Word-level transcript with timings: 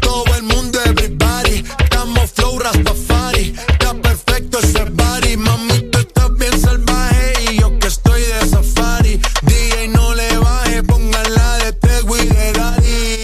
Todo 0.00 0.24
el 0.36 0.42
mundo, 0.42 0.78
everybody. 0.84 1.64
Estamos 1.78 2.32
flow 2.32 2.58
raspafari. 2.58 3.54
Está 3.68 3.94
perfecto 3.94 4.58
ese 4.58 4.84
body. 4.84 5.36
Mami, 5.36 5.90
tú 5.90 5.98
estás 5.98 6.32
bien 6.36 6.60
salvaje. 6.60 7.32
Y 7.50 7.60
yo 7.60 7.78
que 7.78 7.88
estoy 7.88 8.22
de 8.22 8.48
safari. 8.48 9.20
DJ, 9.42 9.88
no 9.88 10.14
le 10.14 10.38
baje. 10.38 10.82
Pónganla 10.82 11.58
de 11.58 11.72
Tego 11.72 12.16
y 12.16 12.26
de 12.26 12.52
Daddy. 12.52 13.22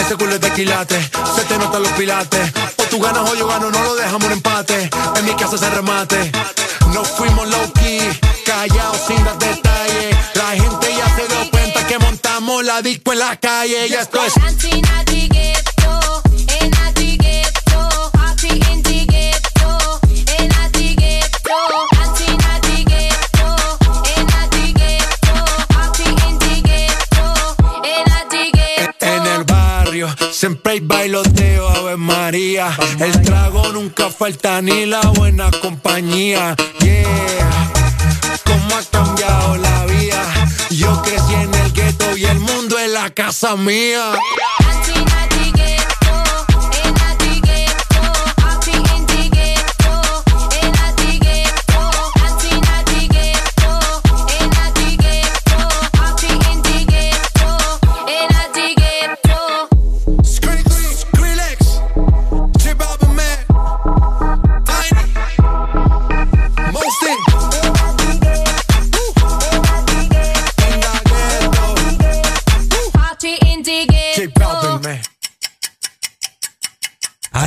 Ese 0.00 0.16
culo 0.16 0.34
es 0.34 0.40
de 0.40 0.52
quilate. 0.52 1.00
Se 1.34 1.42
te 1.44 1.58
notan 1.58 1.82
los 1.82 1.92
pilates. 1.92 2.52
O 2.76 2.82
tú 2.84 3.00
ganas 3.00 3.30
o 3.30 3.34
yo 3.34 3.46
gano. 3.46 3.70
No 3.70 3.82
lo 3.82 3.94
dejamos 3.94 4.24
en 4.24 4.32
empate. 4.32 4.90
En 5.16 5.24
mi 5.24 5.34
casa 5.34 5.58
se 5.58 5.68
remate. 5.70 6.32
No 6.92 7.04
fuimos 7.04 7.48
low 7.48 7.72
key. 7.74 8.00
Callados 8.44 9.00
sin 9.06 9.22
dar 9.24 9.37
la 12.78 12.82
disco 12.82 13.12
en 13.12 13.18
la 13.18 13.36
calle. 13.36 13.88
Ya 13.88 14.02
esto 14.02 14.24
es. 14.24 14.34
En 29.00 29.26
el 29.26 29.44
barrio 29.44 30.08
siempre 30.32 30.72
hay 30.74 30.80
bailoteo, 30.80 31.68
Ave 31.68 31.96
María. 31.96 32.76
El 33.00 33.22
trago 33.22 33.72
nunca 33.72 34.08
falta 34.10 34.62
ni 34.62 34.86
la 34.86 35.00
buena 35.00 35.50
compañía. 35.62 36.54
Yeah, 36.80 37.72
cómo 38.44 38.76
ha 38.76 38.82
cambiado 38.90 39.56
la 39.56 39.86
vida. 39.86 40.22
Yo 40.70 41.02
crecí 41.02 41.34
en 41.34 41.54
el 41.54 41.72
gueto 41.72 42.16
y 42.16 42.24
el 42.24 42.38
mundo 42.38 42.57
la 43.02 43.10
casa 43.10 43.54
mía. 43.56 44.12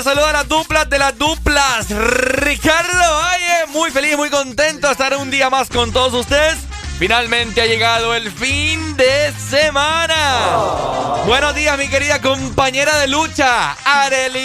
Te 0.00 0.04
saluda 0.04 0.32
las 0.32 0.48
duplas 0.48 0.88
de 0.88 0.98
las 0.98 1.18
duplas. 1.18 1.90
Ricardo 1.90 3.16
Valle, 3.16 3.66
muy 3.68 3.90
feliz, 3.90 4.16
muy 4.16 4.30
contento 4.30 4.86
de 4.86 4.92
estar 4.92 5.14
un 5.16 5.30
día 5.30 5.50
más 5.50 5.68
con 5.68 5.92
todos 5.92 6.14
ustedes. 6.14 6.56
Finalmente 6.98 7.60
ha 7.60 7.66
llegado 7.66 8.14
el 8.14 8.32
fin 8.32 8.96
de 8.96 9.30
semana. 9.50 10.56
Buenos 11.26 11.54
días, 11.54 11.76
mi 11.76 11.88
querida 11.88 12.18
compañera 12.22 12.96
de 12.96 13.08
lucha, 13.08 13.72
Arelia. 13.84 14.40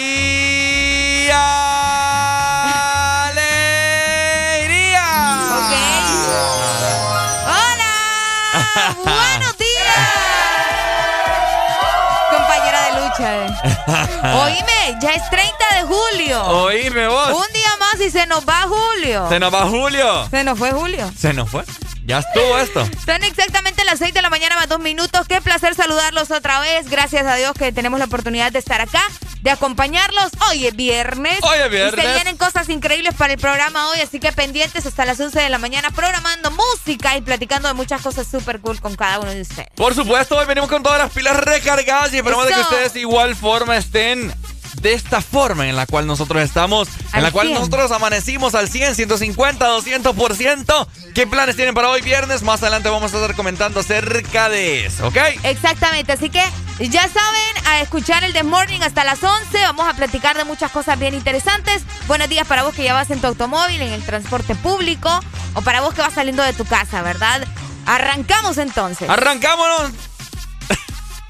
Oíme, 14.44 14.98
ya 15.00 15.14
es 15.14 15.30
30 15.30 15.54
de 15.76 15.82
julio. 15.82 16.42
Oíme 16.44 17.08
vos. 17.08 17.30
Un 17.30 17.52
día 17.52 17.70
más 17.80 18.00
y 18.00 18.10
se 18.10 18.26
nos 18.26 18.46
va 18.46 18.62
Julio. 18.62 19.28
Se 19.28 19.38
nos 19.40 19.52
va 19.52 19.66
Julio. 19.66 20.28
Se 20.30 20.44
nos 20.44 20.58
fue 20.58 20.72
Julio. 20.72 21.10
Se 21.18 21.32
nos 21.32 21.48
fue. 21.48 21.64
Ya 22.06 22.20
estuvo 22.20 22.56
esto. 22.58 22.88
Son 23.04 23.24
exactamente 23.24 23.84
las 23.84 23.98
6 23.98 24.14
de 24.14 24.22
la 24.22 24.30
mañana 24.30 24.54
más 24.54 24.68
dos 24.68 24.78
minutos. 24.78 25.26
Qué 25.26 25.40
placer 25.40 25.74
saludarlos 25.74 26.30
otra 26.30 26.60
vez. 26.60 26.88
Gracias 26.88 27.26
a 27.26 27.34
Dios 27.34 27.52
que 27.54 27.72
tenemos 27.72 27.98
la 27.98 28.04
oportunidad 28.04 28.52
de 28.52 28.60
estar 28.60 28.80
acá, 28.80 29.02
de 29.42 29.50
acompañarlos. 29.50 30.30
Hoy 30.48 30.66
es 30.68 30.76
viernes. 30.76 31.40
Hoy 31.42 31.58
es 31.64 31.68
viernes. 31.68 32.04
Y 32.04 32.06
se 32.06 32.14
vienen 32.14 32.36
cosas 32.36 32.68
increíbles 32.68 33.14
para 33.14 33.32
el 33.32 33.40
programa 33.40 33.88
hoy, 33.88 33.98
así 34.00 34.20
que 34.20 34.30
pendientes 34.30 34.86
hasta 34.86 35.04
las 35.04 35.18
11 35.18 35.40
de 35.40 35.48
la 35.48 35.58
mañana 35.58 35.90
programando 35.90 36.52
música 36.52 37.16
y 37.16 37.22
platicando 37.22 37.66
de 37.66 37.74
muchas 37.74 38.00
cosas 38.02 38.28
súper 38.28 38.60
cool 38.60 38.80
con 38.80 38.94
cada 38.94 39.18
uno 39.18 39.32
de 39.32 39.40
ustedes. 39.40 39.70
Por 39.74 39.92
supuesto, 39.92 40.36
hoy 40.36 40.46
venimos 40.46 40.70
con 40.70 40.84
todas 40.84 40.98
las 40.98 41.10
pilas 41.10 41.36
recargadas 41.36 42.14
y 42.14 42.18
esperamos 42.18 42.46
de 42.46 42.54
que 42.54 42.60
ustedes 42.60 42.94
de 42.94 43.00
igual 43.00 43.34
forma 43.34 43.76
estén 43.76 44.32
de 44.80 44.92
esta 44.92 45.20
forma 45.20 45.68
en 45.68 45.76
la 45.76 45.86
cual 45.86 46.06
nosotros 46.06 46.42
estamos, 46.42 46.88
en 47.12 47.22
la 47.22 47.30
cual 47.30 47.48
100. 47.48 47.58
nosotros 47.58 47.92
amanecimos 47.92 48.54
al 48.54 48.68
100, 48.68 48.94
150, 48.94 49.68
200%. 49.68 50.86
¿Qué 51.14 51.26
planes 51.26 51.56
tienen 51.56 51.74
para 51.74 51.88
hoy 51.88 52.02
viernes? 52.02 52.42
Más 52.42 52.62
adelante 52.62 52.88
vamos 52.88 53.12
a 53.12 53.16
estar 53.16 53.34
comentando 53.34 53.80
acerca 53.80 54.48
de 54.48 54.86
eso, 54.86 55.08
¿ok? 55.08 55.16
Exactamente, 55.44 56.12
así 56.12 56.30
que 56.30 56.42
ya 56.78 57.02
saben, 57.08 57.66
a 57.66 57.80
escuchar 57.80 58.22
el 58.22 58.32
The 58.32 58.42
Morning 58.42 58.80
hasta 58.82 59.02
las 59.02 59.22
11. 59.22 59.58
Vamos 59.62 59.88
a 59.88 59.94
platicar 59.94 60.36
de 60.36 60.44
muchas 60.44 60.70
cosas 60.70 60.98
bien 60.98 61.14
interesantes. 61.14 61.82
Buenos 62.06 62.28
días 62.28 62.46
para 62.46 62.62
vos 62.62 62.74
que 62.74 62.84
ya 62.84 62.92
vas 62.92 63.10
en 63.10 63.20
tu 63.20 63.26
automóvil, 63.26 63.80
en 63.80 63.92
el 63.92 64.04
transporte 64.04 64.54
público 64.54 65.08
o 65.54 65.62
para 65.62 65.80
vos 65.80 65.94
que 65.94 66.02
vas 66.02 66.12
saliendo 66.12 66.42
de 66.42 66.52
tu 66.52 66.64
casa, 66.66 67.02
¿verdad? 67.02 67.46
Arrancamos 67.86 68.58
entonces. 68.58 69.08
Arrancámonos. 69.08 69.90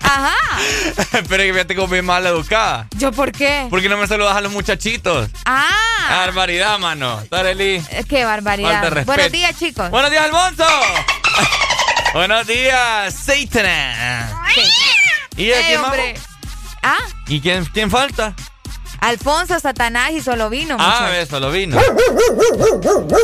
Ajá. 0.06 0.36
Pero 1.28 1.42
que 1.42 1.52
fíjate 1.52 1.74
como 1.74 1.88
bien 1.88 2.04
mal 2.04 2.24
educada. 2.26 2.86
¿Yo 2.96 3.10
por 3.10 3.32
qué? 3.32 3.66
¿Por 3.68 3.82
qué 3.82 3.88
no 3.88 3.96
me 3.96 4.06
saludas 4.06 4.36
a 4.36 4.40
los 4.40 4.52
muchachitos? 4.52 5.28
Ah. 5.44 5.66
Barbaridad, 6.08 6.78
mano. 6.78 7.22
Tareli. 7.28 7.82
Eh, 7.90 8.04
Qué 8.08 8.24
barbaridad. 8.24 8.70
Falta 8.70 8.84
de 8.84 8.90
respeto. 8.90 9.12
Buenos 9.16 9.32
días, 9.32 9.58
chicos. 9.58 9.90
Buenos 9.90 10.10
días, 10.10 10.24
Alfonso. 10.24 10.64
Buenos 12.14 12.46
días, 12.46 13.14
Satan. 13.14 13.66
¿Y 15.36 15.50
a 15.50 15.58
Ey, 15.60 15.76
quién? 15.76 16.16
Ah, 16.82 16.98
¿Y 17.26 17.40
quién, 17.40 17.64
quién 17.66 17.90
falta? 17.90 18.32
Alfonso, 19.00 19.58
Satanás 19.60 20.10
y 20.12 20.20
Solovino. 20.20 20.76
Ah, 20.78 21.00
muchacho. 21.08 21.12
eso 21.14 21.40
lo 21.40 21.50
vino. 21.50 21.78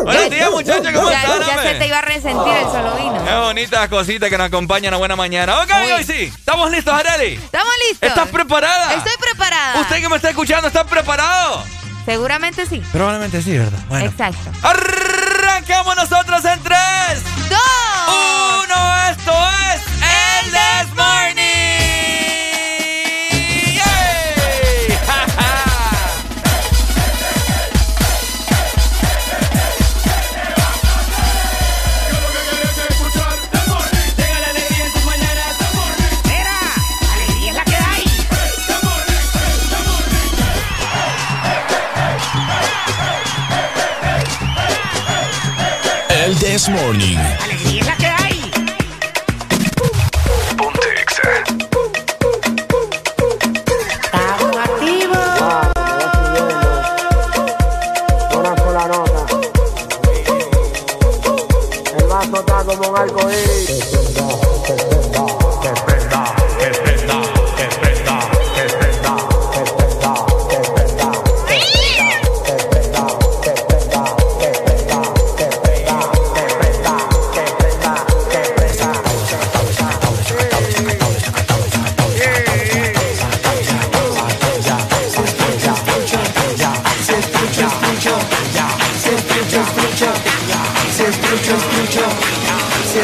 Buenos 0.04 0.30
días, 0.30 0.50
muchachos, 0.50 0.92
¿cómo 0.94 1.10
ya, 1.10 1.22
están? 1.22 1.40
ya 1.46 1.62
se 1.62 1.74
te 1.74 1.86
iba 1.86 1.98
a 1.98 2.02
resentir 2.02 2.52
el 2.54 2.64
Solovino. 2.64 3.24
Qué 3.24 3.34
bonitas 3.34 3.88
cositas 3.88 4.30
que 4.30 4.38
nos 4.38 4.46
acompañan 4.48 4.94
a 4.94 4.96
buena 4.96 5.16
mañana. 5.16 5.60
Ok, 5.62 5.70
Uy. 5.86 5.92
hoy 5.92 6.04
sí. 6.04 6.32
¿Estamos 6.36 6.70
listos, 6.70 6.94
Areli? 6.94 7.34
¿Estamos 7.34 7.72
listos? 7.90 8.08
¿Estás 8.08 8.28
preparada? 8.28 8.94
Estoy 8.94 9.12
preparada. 9.20 9.80
¿Usted 9.80 10.00
que 10.00 10.08
me 10.08 10.16
está 10.16 10.30
escuchando 10.30 10.68
está 10.68 10.84
preparado? 10.84 11.64
Seguramente 12.04 12.66
sí. 12.66 12.82
Probablemente 12.92 13.40
sí, 13.42 13.56
¿verdad? 13.56 13.78
Bueno. 13.88 14.06
Exacto. 14.06 14.50
Arrancamos 14.62 15.96
nosotros 15.96 16.44
en 16.44 16.60
3, 16.62 16.78
¡Dos! 17.48 17.58
1. 18.64 19.10
Esto 19.10 19.32
es 19.72 19.82
el 20.42 20.50
This 20.50 20.94
Morning. 20.96 21.41
This 46.42 46.68
Morning. 46.68 47.16
¡Alegría 47.40 47.80
es 47.82 47.86
la 47.86 47.96
que 47.96 48.06
hay! 48.06 48.50
¡Estamos 54.02 54.56
activos! 54.56 55.18
Una 58.34 58.56
sola 58.56 58.88
nota. 58.88 59.26
El 61.96 62.04
vaso 62.08 62.36
está 62.40 62.64
como 62.64 62.88
un 62.90 62.96
arcoíris. 62.98 64.51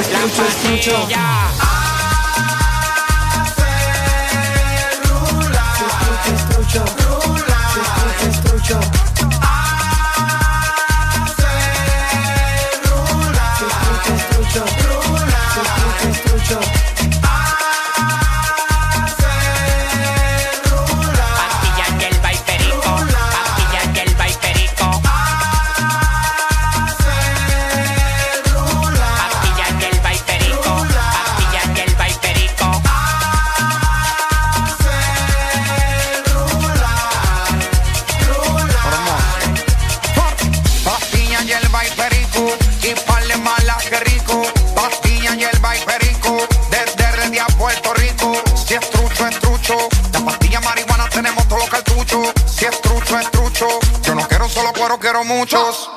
escucho, 0.00 0.44
escucho. 0.46 1.67
muchos. 55.48 55.87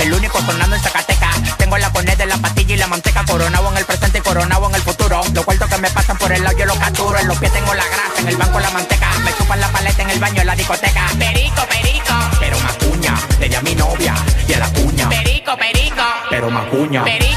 El 0.00 0.12
único 0.12 0.40
sonando 0.40 0.74
en 0.74 0.82
Zacateca. 0.82 1.30
Tengo 1.56 1.78
la 1.78 1.92
cone 1.92 2.16
de 2.16 2.26
la 2.26 2.36
pastilla 2.38 2.74
y 2.74 2.78
la 2.78 2.88
manteca. 2.88 3.24
Coronado 3.24 3.70
en 3.70 3.76
el 3.76 3.84
presente 3.84 4.18
y 4.18 4.20
coronado 4.20 4.68
en 4.68 4.74
el 4.74 4.82
futuro. 4.82 5.20
Los 5.32 5.44
cuartos 5.44 5.68
que 5.68 5.78
me 5.78 5.88
pasan 5.90 6.18
por 6.18 6.32
el 6.32 6.42
lado 6.42 6.58
yo 6.58 6.66
los 6.66 6.76
capturo. 6.78 7.16
En 7.18 7.28
los 7.28 7.38
pies 7.38 7.52
tengo 7.52 7.72
la 7.74 7.84
grasa, 7.84 8.20
en 8.20 8.28
el 8.28 8.36
banco 8.36 8.58
la 8.58 8.70
manteca. 8.70 9.08
Me 9.24 9.32
chupan 9.36 9.60
la 9.60 9.68
paleta 9.68 10.02
en 10.02 10.10
el 10.10 10.18
baño 10.18 10.40
en 10.40 10.46
la 10.48 10.56
discoteca. 10.56 11.06
Perico, 11.18 11.62
perico. 11.68 12.14
Pero 12.40 12.58
macuña, 12.60 13.14
le 13.38 13.48
di 13.48 13.54
a 13.54 13.60
mi 13.62 13.74
novia 13.76 14.14
y 14.48 14.52
a 14.52 14.58
la 14.58 14.68
cuña. 14.72 15.08
Perico, 15.08 15.56
perico. 15.56 16.02
Pero 16.28 16.50
macuña. 16.50 17.04
Perico. 17.04 17.31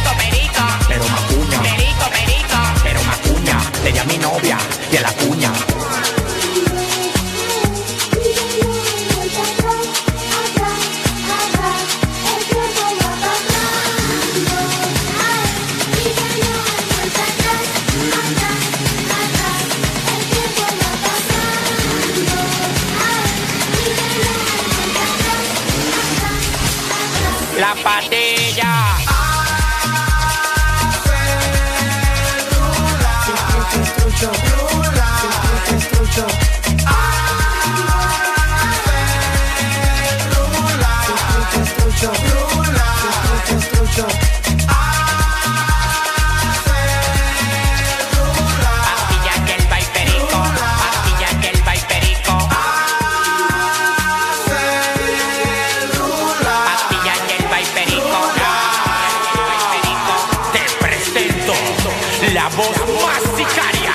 vos 62.55 62.69
masticaría 63.03 63.93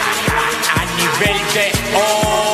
a 0.77 0.85
nivel 0.97 1.39
de 1.55 1.73
oro. 1.97 2.47
Oh. 2.47 2.50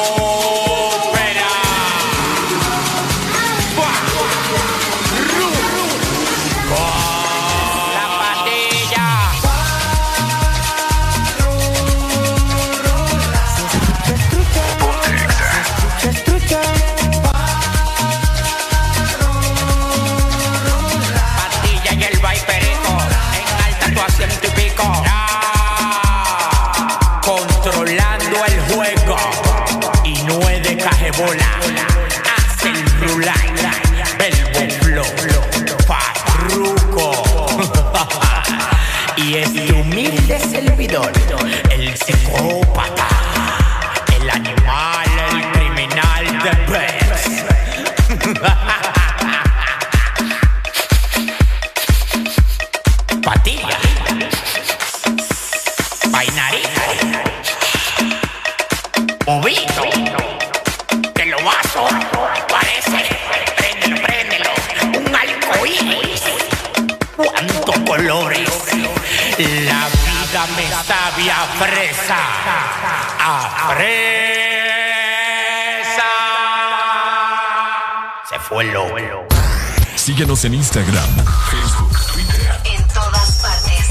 Síguenos 80.16 80.46
en 80.46 80.54
Instagram, 80.54 81.10
Facebook, 81.50 81.92
Twitter. 82.14 82.60
En 82.74 82.82
todas 82.88 83.42
partes. 83.42 83.86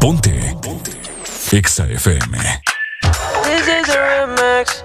Ponte. 0.00 0.56
Ponte. 0.60 0.90
Exa 1.52 1.86
FM. 1.86 2.36
This 3.44 3.68
is 3.68 3.88
a 3.88 4.26
remix. 4.26 4.82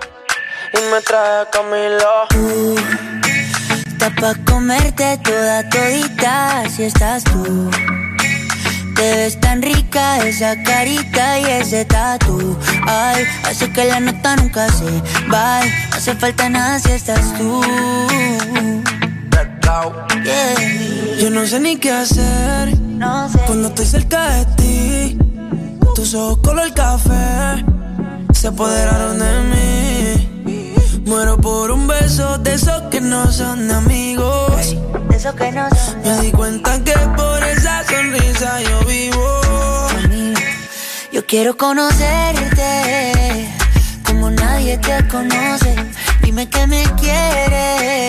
Y 0.76 0.78
me 0.92 1.02
trae 1.02 1.44
Camilo. 1.52 2.28
Tú, 2.30 2.76
está 3.88 4.12
pa' 4.12 4.36
comerte 4.46 5.18
toda 5.24 5.68
todita 5.68 6.70
si 6.70 6.84
estás 6.84 7.24
tú. 7.24 7.72
Te 8.96 9.16
ves 9.16 9.40
tan 9.40 9.64
rica 9.64 10.20
esa 10.20 10.56
carita 10.62 11.40
y 11.40 11.46
ese 11.46 11.84
tatu. 11.86 12.56
Ay, 12.86 13.26
hace 13.44 13.72
que 13.72 13.86
la 13.86 14.02
nota 14.02 14.36
nunca 14.36 14.72
se 14.72 15.02
va. 15.34 15.62
No 15.66 15.98
hace 15.98 16.14
falta 16.14 16.48
nada 16.48 16.78
si 16.78 16.92
estás 16.92 17.36
tú. 17.40 17.64
Yo 21.20 21.30
no 21.30 21.46
sé 21.46 21.60
ni 21.60 21.78
qué 21.78 21.92
hacer 21.92 22.76
cuando 23.46 23.68
estoy 23.68 23.86
cerca 23.86 24.30
de 24.32 24.46
ti. 24.56 25.18
Tus 25.96 26.16
ojos 26.16 26.40
color 26.40 26.74
café 26.74 27.64
se 28.34 28.48
apoderaron 28.48 29.20
de 29.20 29.42
mí. 29.52 31.02
Muero 31.06 31.38
por 31.38 31.70
un 31.70 31.88
beso 31.88 32.40
de 32.40 32.56
esos 32.56 32.82
que 32.90 33.00
no 33.00 33.32
son 33.32 33.70
amigos. 33.70 34.76
de 35.10 35.16
esos 35.16 35.36
que 35.36 35.52
no 35.52 35.70
son 35.70 36.02
Me 36.04 36.22
di 36.22 36.32
cuenta 36.32 36.84
que 36.84 36.94
por 37.16 37.44
esa 37.44 37.84
sonrisa 37.84 38.62
yo 38.62 38.80
vivo. 38.86 39.42
Yo 41.12 41.26
quiero 41.28 41.56
conocerte 41.58 43.50
como 44.04 44.32
nadie 44.32 44.80
te 44.80 45.08
conoce. 45.10 45.76
Dime 46.24 46.50
que 46.50 46.66
me 46.66 46.84
quieres 47.00 48.09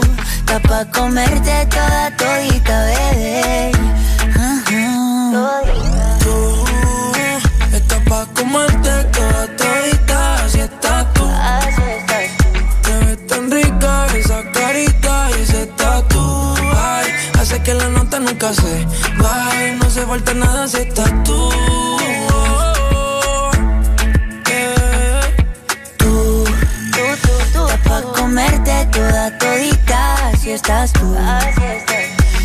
Está 0.51 0.67
pa' 0.67 0.85
comerte 0.91 1.65
toda 1.67 2.11
todita, 2.17 2.83
bebé. 2.83 3.71
Tú 6.19 6.65
estás 7.73 7.99
pa' 8.09 8.25
comerte 8.35 8.91
toda 9.13 9.47
todita, 9.55 10.43
así 10.43 10.59
estás 10.59 11.13
tú. 11.13 11.25
Te 12.83 12.93
ves 13.05 13.27
tan 13.27 13.49
rica 13.49 14.07
esa 14.13 14.43
carita 14.51 15.29
y 15.29 15.41
ese 15.41 15.67
tatu. 15.67 16.53
Ay, 16.75 17.07
hace 17.39 17.63
que 17.63 17.73
la 17.73 17.87
nota 17.87 18.19
nunca 18.19 18.53
se 18.53 18.85
vaya. 19.19 19.75
No 19.79 19.85
hace 19.85 20.05
falta 20.05 20.33
nada 20.33 20.67
si 20.67 20.79
estás 20.79 21.13
tú. 21.23 21.49
Tú, 25.97 26.43
tú, 26.43 26.43
tú, 26.91 27.33
tú. 27.53 27.67
Está 27.69 27.77
pa' 27.85 28.01
comerte 28.19 28.85
toda 28.91 29.37
todita, 29.37 29.70
si 30.41 30.51
estás 30.51 30.91
tú. 30.93 31.15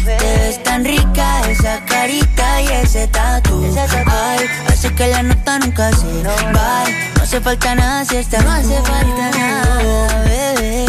Te 0.04 0.38
ves 0.38 0.62
tan 0.62 0.84
rica 0.84 1.40
esa 1.48 1.82
carita 1.86 2.60
y 2.60 2.66
ese 2.68 3.06
tatu. 3.08 3.64
Ay, 4.06 4.46
hace 4.68 4.94
que 4.94 5.06
la 5.08 5.22
nota 5.22 5.58
nunca 5.58 5.90
se 5.92 6.06
va. 6.22 6.84
No 7.16 7.22
hace 7.22 7.40
falta 7.40 7.74
nada 7.74 8.04
si 8.04 8.16
estás 8.16 8.44
No 8.44 8.52
hace 8.52 8.76
falta 8.82 9.30
nada, 9.38 10.24
bebé. 10.24 10.86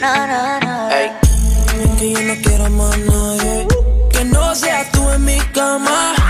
No, 0.00 0.26
no, 0.26 0.60
no. 0.60 0.88
Que 1.98 2.12
yo 2.12 2.22
no 2.22 2.34
quiero 2.42 2.70
más 2.70 2.98
nadie. 2.98 3.68
Que 4.10 4.24
no 4.24 4.54
seas 4.54 4.90
tú 4.90 5.10
en 5.10 5.24
mi 5.24 5.38
cama. 5.52 6.23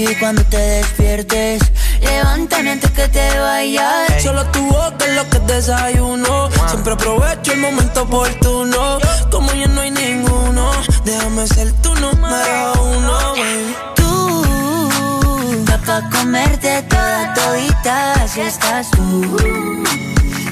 Baby, 0.00 0.14
cuando 0.14 0.42
te 0.44 0.56
despiertes, 0.56 1.60
levántame 2.00 2.70
antes 2.70 2.90
que 2.92 3.06
te 3.08 3.38
vayas. 3.38 4.22
Solo 4.22 4.46
tu 4.46 4.64
boca 4.66 5.04
es 5.06 5.14
lo 5.14 5.28
que 5.28 5.38
desayuno. 5.40 6.48
Siempre 6.68 6.94
aprovecho 6.94 7.52
el 7.52 7.60
momento 7.60 8.02
oportuno. 8.02 8.98
Como 9.30 9.52
ya 9.52 9.66
no 9.66 9.82
hay 9.82 9.90
ninguno, 9.90 10.70
déjame 11.04 11.46
ser 11.48 11.72
tu 11.82 11.94
número 11.96 12.72
uno. 12.82 13.32
baby. 13.32 13.76
Tú, 13.96 15.64
pa' 15.84 16.08
comerte 16.10 16.82
toda 16.88 17.34
todita 17.34 18.26
si 18.26 18.40
estás 18.40 18.90
tú. 18.92 19.36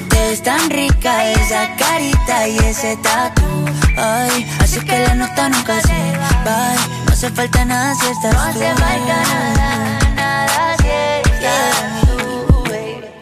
Te 0.09 0.19
ves 0.27 0.43
tan 0.43 0.69
rica 0.69 1.31
esa 1.31 1.75
carita 1.75 2.47
y 2.47 2.57
ese 2.59 2.97
tatu. 2.97 3.65
Ay, 3.97 4.47
así 4.59 4.79
que 4.81 4.99
la 4.99 5.15
nota 5.15 5.49
nunca 5.49 5.81
se 5.81 6.17
va. 6.45 6.98
No 7.21 7.27
hace 7.27 7.35
falta 7.35 7.65
nada 7.65 7.93
si 7.95 8.07
estás 8.07 8.33
no 8.33 8.39
tú. 8.39 8.47
Hace 8.47 8.75
falta 8.75 9.15
nada, 9.27 9.99
nada 10.15 10.75
si 10.79 10.87
estás 10.87 12.01
tú. 12.05 12.63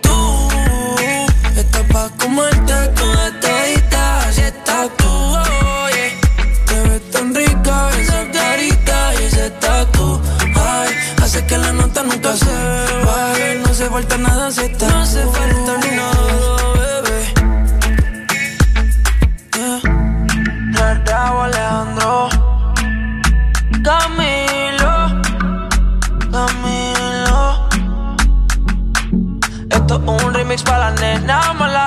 Tú 0.03 1.59
estás 1.59 1.83
pa' 1.91 2.09
comerte 2.19 2.73
toda 2.95 3.39
todita, 3.41 4.19
así 4.19 4.41
estás 4.41 4.89
tú. 4.97 5.07
oye. 5.07 6.13
Te 6.67 6.79
ves 6.89 7.09
tan 7.09 7.33
rica 7.33 7.89
esa 7.99 8.31
carita 8.31 9.13
y 9.19 9.23
ese 9.23 9.49
tatu. 9.49 10.21
Ay, 10.55 10.93
hace 11.23 11.43
que 11.47 11.57
la 11.57 11.73
nota 11.73 12.03
nunca 12.03 12.37
se 12.37 12.53
baje. 13.03 13.55
No 13.63 13.71
hace 13.71 13.89
falta 13.89 14.17
nada 14.19 14.51
si 14.51 14.61
estás 14.61 14.93
No 14.93 15.01
hace 15.01 15.25
falta 15.25 15.71
nada, 15.71 15.86
Esto 29.87 30.01
es 30.03 30.25
un 30.25 30.33
remix 30.33 30.63
para 30.63 30.91
la 30.91 30.91
nena 30.91 31.53
mala 31.53 31.86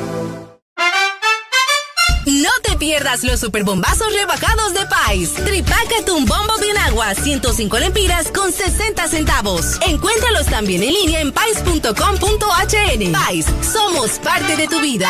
No 2.25 2.49
te 2.63 2.77
pierdas 2.77 3.23
los 3.23 3.39
superbombazos 3.39 4.13
rebajados 4.13 4.73
de 4.73 4.85
Pais. 4.85 5.33
Tripácate 5.33 6.11
un 6.11 6.25
bombo 6.25 6.57
de 6.57 6.71
agua, 6.81 7.13
105 7.15 7.79
lempiras 7.79 8.27
con 8.31 8.51
60 8.51 9.07
centavos. 9.07 9.77
Encuéntralos 9.87 10.47
también 10.47 10.83
en 10.83 10.93
línea 10.93 11.21
en 11.21 11.31
pais.com.hn. 11.31 13.11
Pais, 13.11 13.45
somos 13.61 14.11
parte 14.19 14.55
de 14.55 14.67
tu 14.67 14.79
vida. 14.81 15.09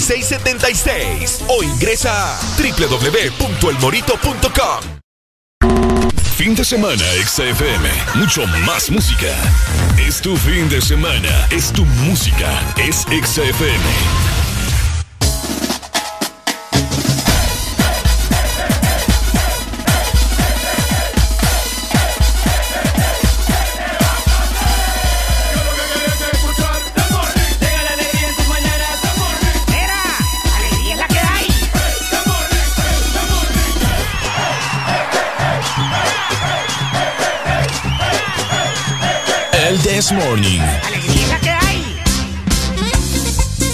76 0.00 1.42
o 1.48 1.62
ingresa 1.62 2.10
a 2.12 2.40
www.elmorito.com. 2.56 5.02
Fin 6.36 6.54
de 6.54 6.64
semana 6.64 7.04
XFM, 7.24 7.88
mucho 8.16 8.46
más 8.66 8.90
música. 8.90 9.32
Es 9.98 10.20
tu 10.20 10.36
fin 10.36 10.68
de 10.68 10.80
semana, 10.80 11.46
es 11.50 11.72
tu 11.72 11.84
música, 11.84 12.60
es 12.76 13.02
XFM. 13.02 14.21
This 39.94 40.10
Morning. 40.10 40.58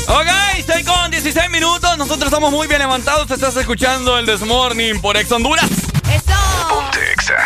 Ok, 0.08 0.26
estoy 0.56 0.82
con 0.82 1.12
16 1.12 1.48
minutos. 1.48 1.96
Nosotros 1.96 2.24
estamos 2.24 2.50
muy 2.50 2.66
bien 2.66 2.80
levantados. 2.80 3.28
Te 3.28 3.34
estás 3.34 3.54
escuchando 3.56 4.18
el 4.18 4.26
This 4.26 4.40
Morning 4.40 4.98
por 5.00 5.16
Ex 5.16 5.30
Honduras. 5.30 5.70
¡Eso! 6.12 6.32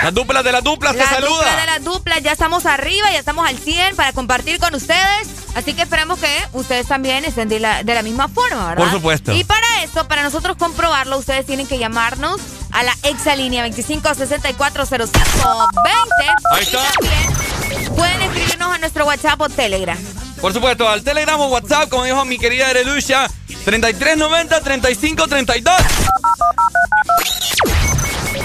Las 0.03 0.15
duplas 0.15 0.43
de 0.43 0.53
las 0.53 0.65
duplas 0.65 0.97
te 0.97 1.05
saluda. 1.05 1.21
Las 1.21 1.29
duplas 1.29 1.61
de 1.61 1.67
las 1.67 1.85
duplas. 1.85 2.23
Ya 2.23 2.33
estamos 2.33 2.65
arriba, 2.65 3.13
ya 3.13 3.19
estamos 3.19 3.47
al 3.47 3.59
100 3.59 3.95
para 3.95 4.15
compartir 4.15 4.59
con 4.59 4.75
ustedes. 4.75 5.29
Así 5.55 5.75
que 5.75 5.83
esperamos 5.83 6.19
que 6.19 6.35
ustedes 6.55 6.87
también 6.87 7.27
estén 7.27 7.51
de 7.51 7.61
la, 7.61 7.83
de 7.83 7.95
la 7.95 8.03
misma 8.03 8.29
forma, 8.29 8.71
¿verdad? 8.71 8.85
Por 8.85 8.91
supuesto. 8.91 9.35
Y 9.35 9.45
para 9.45 9.67
eso, 9.83 10.09
para 10.09 10.23
nosotros 10.23 10.57
comprobarlo, 10.57 11.19
ustedes 11.19 11.45
tienen 11.45 11.67
que 11.67 11.79
llamarnos 11.79 12.41
a 12.71 12.83
la 12.85 12.97
exalínea 13.03 13.67
25640520. 13.67 15.13
Ahí 16.53 16.63
está. 16.63 16.79
Y 16.79 16.95
también 16.95 17.52
pueden 17.97 18.23
escribirnos 18.23 18.73
a 18.73 18.79
nuestro 18.79 19.05
WhatsApp 19.07 19.41
o 19.41 19.49
Telegram. 19.49 19.99
Por 20.41 20.53
supuesto, 20.53 20.89
al 20.89 21.03
Telegram 21.03 21.41
o 21.41 21.49
WhatsApp, 21.49 21.89
como 21.89 22.05
dijo 22.05 22.25
mi 22.25 22.39
querida 22.39 22.71
Erelucia, 22.71 23.29
3390-3532. 23.65 25.73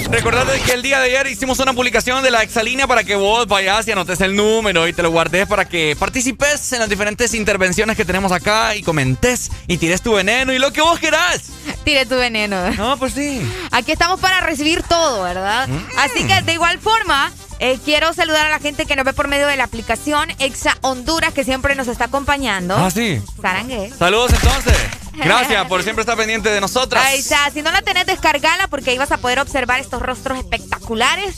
Recordad 0.09 0.47
que 0.65 0.71
el 0.71 0.81
día 0.81 0.99
de 0.99 1.05
ayer 1.07 1.27
hicimos 1.27 1.59
una 1.59 1.73
publicación 1.73 2.23
de 2.23 2.31
la 2.31 2.41
exalínea 2.41 2.87
para 2.87 3.03
que 3.03 3.15
vos 3.15 3.45
vayas 3.45 3.87
y 3.87 3.91
anotes 3.91 4.21
el 4.21 4.35
número 4.35 4.87
y 4.87 4.93
te 4.93 5.03
lo 5.03 5.11
guardes 5.11 5.47
para 5.47 5.65
que 5.65 5.97
participes 5.99 6.71
en 6.71 6.79
las 6.79 6.89
diferentes 6.89 7.33
intervenciones 7.33 7.97
que 7.97 8.05
tenemos 8.05 8.31
acá 8.31 8.75
y 8.75 8.83
comentes 8.83 9.51
y 9.67 9.77
tires 9.77 10.01
tu 10.01 10.13
veneno 10.13 10.53
y 10.53 10.59
lo 10.59 10.71
que 10.71 10.81
vos 10.81 10.97
querás. 10.99 11.49
Tire 11.83 12.05
tu 12.05 12.15
veneno. 12.15 12.71
No, 12.71 12.97
pues 12.97 13.13
sí. 13.13 13.41
Aquí 13.71 13.91
estamos 13.91 14.19
para 14.19 14.39
recibir 14.39 14.81
todo, 14.83 15.23
¿verdad? 15.23 15.67
Mm. 15.67 15.85
Así 15.97 16.25
que 16.25 16.41
de 16.41 16.53
igual 16.53 16.79
forma, 16.79 17.31
eh, 17.59 17.77
quiero 17.83 18.13
saludar 18.13 18.45
a 18.45 18.49
la 18.49 18.59
gente 18.59 18.85
que 18.85 18.95
nos 18.95 19.03
ve 19.03 19.13
por 19.13 19.27
medio 19.27 19.47
de 19.47 19.57
la 19.57 19.65
aplicación 19.65 20.29
Exa 20.39 20.77
Honduras, 20.81 21.33
que 21.33 21.43
siempre 21.43 21.75
nos 21.75 21.87
está 21.87 22.05
acompañando. 22.05 22.77
Ah, 22.77 22.89
sí. 22.89 23.21
Sarangue. 23.41 23.91
Saludos 23.97 24.31
entonces. 24.33 25.06
Gracias 25.17 25.65
por 25.67 25.83
siempre 25.83 26.01
estar 26.01 26.17
pendiente 26.17 26.49
de 26.49 26.61
nosotras. 26.61 27.03
Ahí 27.05 27.19
está. 27.19 27.49
Si 27.51 27.61
no 27.61 27.71
la 27.71 27.81
tenés, 27.81 28.05
descargala 28.05 28.67
porque 28.67 28.91
ahí 28.91 28.97
vas 28.97 29.11
a 29.11 29.17
poder 29.17 29.39
observar 29.39 29.79
estos 29.79 30.01
rostros 30.01 30.37
espectaculares. 30.37 31.35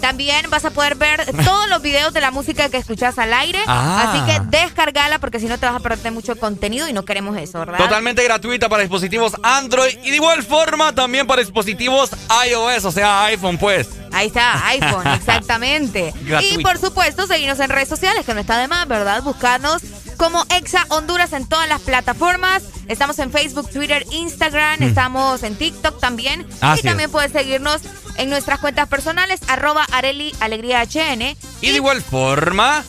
También 0.00 0.48
vas 0.50 0.64
a 0.64 0.70
poder 0.70 0.94
ver 0.96 1.24
todos 1.44 1.68
los 1.68 1.82
videos 1.82 2.12
de 2.12 2.20
la 2.20 2.30
música 2.30 2.68
que 2.68 2.78
escuchas 2.78 3.18
al 3.18 3.32
aire. 3.32 3.60
Ah. 3.66 4.12
Así 4.12 4.32
que 4.32 4.56
descargala 4.56 5.18
porque 5.18 5.40
si 5.40 5.46
no 5.46 5.58
te 5.58 5.66
vas 5.66 5.76
a 5.76 5.80
perder 5.80 6.12
mucho 6.12 6.36
contenido 6.36 6.88
y 6.88 6.92
no 6.92 7.04
queremos 7.04 7.36
eso, 7.36 7.58
¿verdad? 7.60 7.78
Totalmente 7.78 8.22
gratuita 8.24 8.68
para 8.68 8.82
dispositivos 8.82 9.34
Android 9.42 9.96
y 10.02 10.10
de 10.10 10.16
igual 10.16 10.42
forma 10.42 10.94
también 10.94 11.26
para 11.26 11.42
dispositivos 11.42 12.10
iOS, 12.48 12.84
o 12.84 12.92
sea, 12.92 13.24
iPhone 13.24 13.58
pues. 13.58 13.88
Ahí 14.12 14.26
está, 14.26 14.66
iPhone, 14.68 15.06
exactamente. 15.08 16.12
Y 16.42 16.62
por 16.62 16.78
supuesto, 16.78 17.26
seguirnos 17.26 17.60
en 17.60 17.70
redes 17.70 17.88
sociales, 17.88 18.24
que 18.24 18.34
no 18.34 18.40
está 18.40 18.58
de 18.58 18.68
más, 18.68 18.86
¿verdad? 18.86 19.22
Buscarnos 19.22 19.82
como 20.22 20.46
Exa 20.50 20.86
Honduras 20.90 21.32
en 21.32 21.48
todas 21.48 21.68
las 21.68 21.80
plataformas. 21.80 22.62
Estamos 22.86 23.18
en 23.18 23.32
Facebook, 23.32 23.68
Twitter, 23.68 24.06
Instagram, 24.12 24.80
estamos 24.84 25.42
en 25.42 25.56
TikTok 25.56 25.98
también. 25.98 26.46
Así 26.60 26.78
y 26.78 26.82
también 26.84 27.08
es. 27.08 27.12
puedes 27.12 27.32
seguirnos 27.32 27.82
en 28.18 28.30
nuestras 28.30 28.60
cuentas 28.60 28.86
personales, 28.86 29.40
arroba 29.48 29.84
Areli 29.90 30.32
Alegría 30.38 30.84
HN. 30.84 31.36
Y 31.60 31.70
de 31.70 31.74
igual 31.74 32.02
forma. 32.02 32.84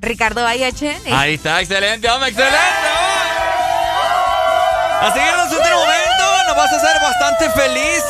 Ricardo 0.00 0.44
IHN. 0.52 1.12
Ahí 1.12 1.34
está, 1.34 1.60
excelente, 1.60 2.10
hombre, 2.10 2.30
excelente. 2.30 2.58
A 5.00 5.12
seguirnos 5.14 5.52
en 5.52 5.58
este 5.58 5.72
momento 5.72 6.24
nos 6.48 6.56
vas 6.56 6.72
a 6.72 6.76
hacer 6.78 7.00
bastante 7.00 7.50
feliz 7.50 8.02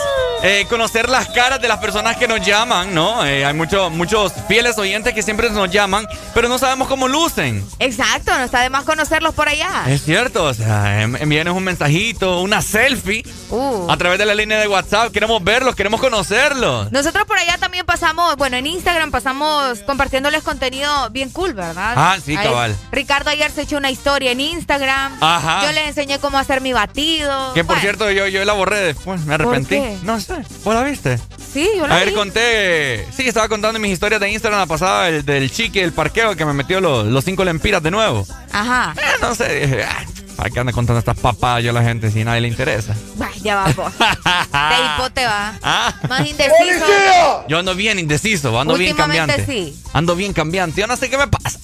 eh, 0.43 0.67
conocer 0.69 1.09
las 1.09 1.29
caras 1.29 1.61
de 1.61 1.69
las 1.69 1.79
personas 1.79 2.17
que 2.17 2.29
nos 2.29 2.41
llaman, 2.47 2.95
¿no? 2.95 3.25
Eh, 3.25 3.45
hay 3.45 3.55
muchos 3.55 3.91
muchos 3.91 4.33
fieles 4.47 4.79
oyentes 4.79 5.13
que 5.15 5.23
siempre 5.23 5.51
nos 5.51 5.71
llaman, 5.71 6.07
pero 6.35 6.49
no 6.49 6.59
sabemos 6.59 6.87
cómo 6.89 7.09
lucen. 7.09 7.65
Exacto, 7.79 8.33
no 8.37 8.45
está 8.45 8.61
de 8.61 8.71
más 8.71 8.85
conocerlos 8.85 9.35
por 9.35 9.49
allá. 9.49 9.85
Es 9.89 10.05
cierto, 10.05 10.45
o 10.45 10.55
sea, 10.55 11.03
em- 11.03 11.17
envíenos 11.17 11.57
un 11.57 11.65
mensajito, 11.65 12.41
una 12.41 12.63
selfie 12.63 13.25
Uh. 13.51 13.91
a 13.91 13.97
través 13.97 14.19
de 14.19 14.27
la 14.27 14.35
línea 14.35 14.59
de 14.61 14.69
WhatsApp. 14.69 15.11
Queremos 15.13 15.43
verlos, 15.43 15.75
queremos 15.75 16.01
conocerlos. 16.01 16.93
Nosotros 16.93 17.25
por 17.27 17.39
allá 17.39 17.57
también 17.59 17.85
pasamos, 17.87 18.37
bueno, 18.37 18.57
en 18.57 18.67
Instagram 18.67 19.11
pasamos 19.11 19.79
compartiéndoles 19.81 20.43
contenido 20.43 21.11
bien 21.11 21.31
cool, 21.31 21.55
¿verdad? 21.55 21.95
Ah, 21.97 22.17
sí, 22.25 22.37
Ahí, 22.37 22.45
cabal. 22.47 22.77
Ricardo 22.93 23.31
ayer 23.31 23.51
se 23.51 23.63
echó 23.63 23.77
una 23.79 23.91
historia 23.91 24.33
en 24.33 24.41
Instagram. 24.41 25.17
Ajá. 25.21 25.63
Yo 25.67 25.73
les 25.73 25.89
enseñé 25.89 26.19
cómo 26.19 26.39
hacer 26.39 26.61
mi 26.61 26.73
batido. 26.73 27.55
Que 27.55 27.65
por 27.65 27.77
Bueno, 27.77 27.81
cierto, 27.81 28.11
yo, 28.11 28.27
yo 28.29 28.45
la 28.45 28.53
borré 28.53 28.79
después, 28.81 29.21
me 29.25 29.35
arrepentí. 29.35 29.71
qué? 29.77 29.97
No 30.03 30.21
sé, 30.21 30.28
¿vos 30.65 30.75
la 30.75 30.83
viste? 30.83 31.19
Sí, 31.53 31.69
yo 31.77 31.87
la 31.87 31.95
A 31.97 31.99
ver, 31.99 32.09
vi. 32.11 32.15
conté. 32.15 33.07
Sí, 33.17 33.27
estaba 33.29 33.49
contando 33.49 33.79
mis 33.81 33.93
historias 33.93 34.21
de 34.21 34.31
Instagram 34.31 34.61
la 34.61 34.67
pasada 34.67 35.09
el, 35.09 35.25
del 35.25 35.51
chique, 35.51 35.83
el 35.83 35.93
parqueo 35.93 36.37
que 36.37 36.45
me 36.45 36.53
metió 36.53 36.81
los, 36.81 37.07
los 37.07 37.25
cinco 37.25 37.45
lempiras 37.45 37.83
de 37.83 37.91
nuevo. 37.91 38.27
Ajá. 38.53 38.95
Eh, 38.97 39.01
no 39.21 39.35
sé, 39.35 39.61
dije, 39.67 39.85
"Ah, 39.85 40.05
¿para 40.37 40.51
qué 40.51 40.61
anda 40.61 40.73
contando 40.73 40.99
estas 40.99 41.19
papadas 41.19 41.65
yo 41.65 41.71
a 41.71 41.73
la 41.75 41.83
gente 41.83 42.11
si 42.11 42.23
nadie 42.25 42.43
le 42.43 42.49
interesa? 42.49 42.95
Ay, 43.21 43.41
ya 43.41 43.57
va, 43.57 43.65
po. 43.73 43.85
De 43.99 44.95
hipote 44.95 45.25
va. 45.25 45.55
Ah. 45.63 45.95
Más 46.09 46.21
indeciso. 46.29 47.45
Yo 47.49 47.59
ando 47.59 47.75
bien 47.75 47.99
indeciso, 47.99 48.59
ando 48.61 48.75
bien 48.75 48.93
Últimamente 48.93 49.37
cambiante. 49.37 49.53
sí. 49.53 49.83
Ando 49.93 50.15
bien 50.17 50.33
cambiante, 50.33 50.81
yo 50.81 50.87
no 50.87 50.97
sé 50.97 51.09
qué 51.11 51.17
me 51.19 51.29
pasa. 51.29 51.59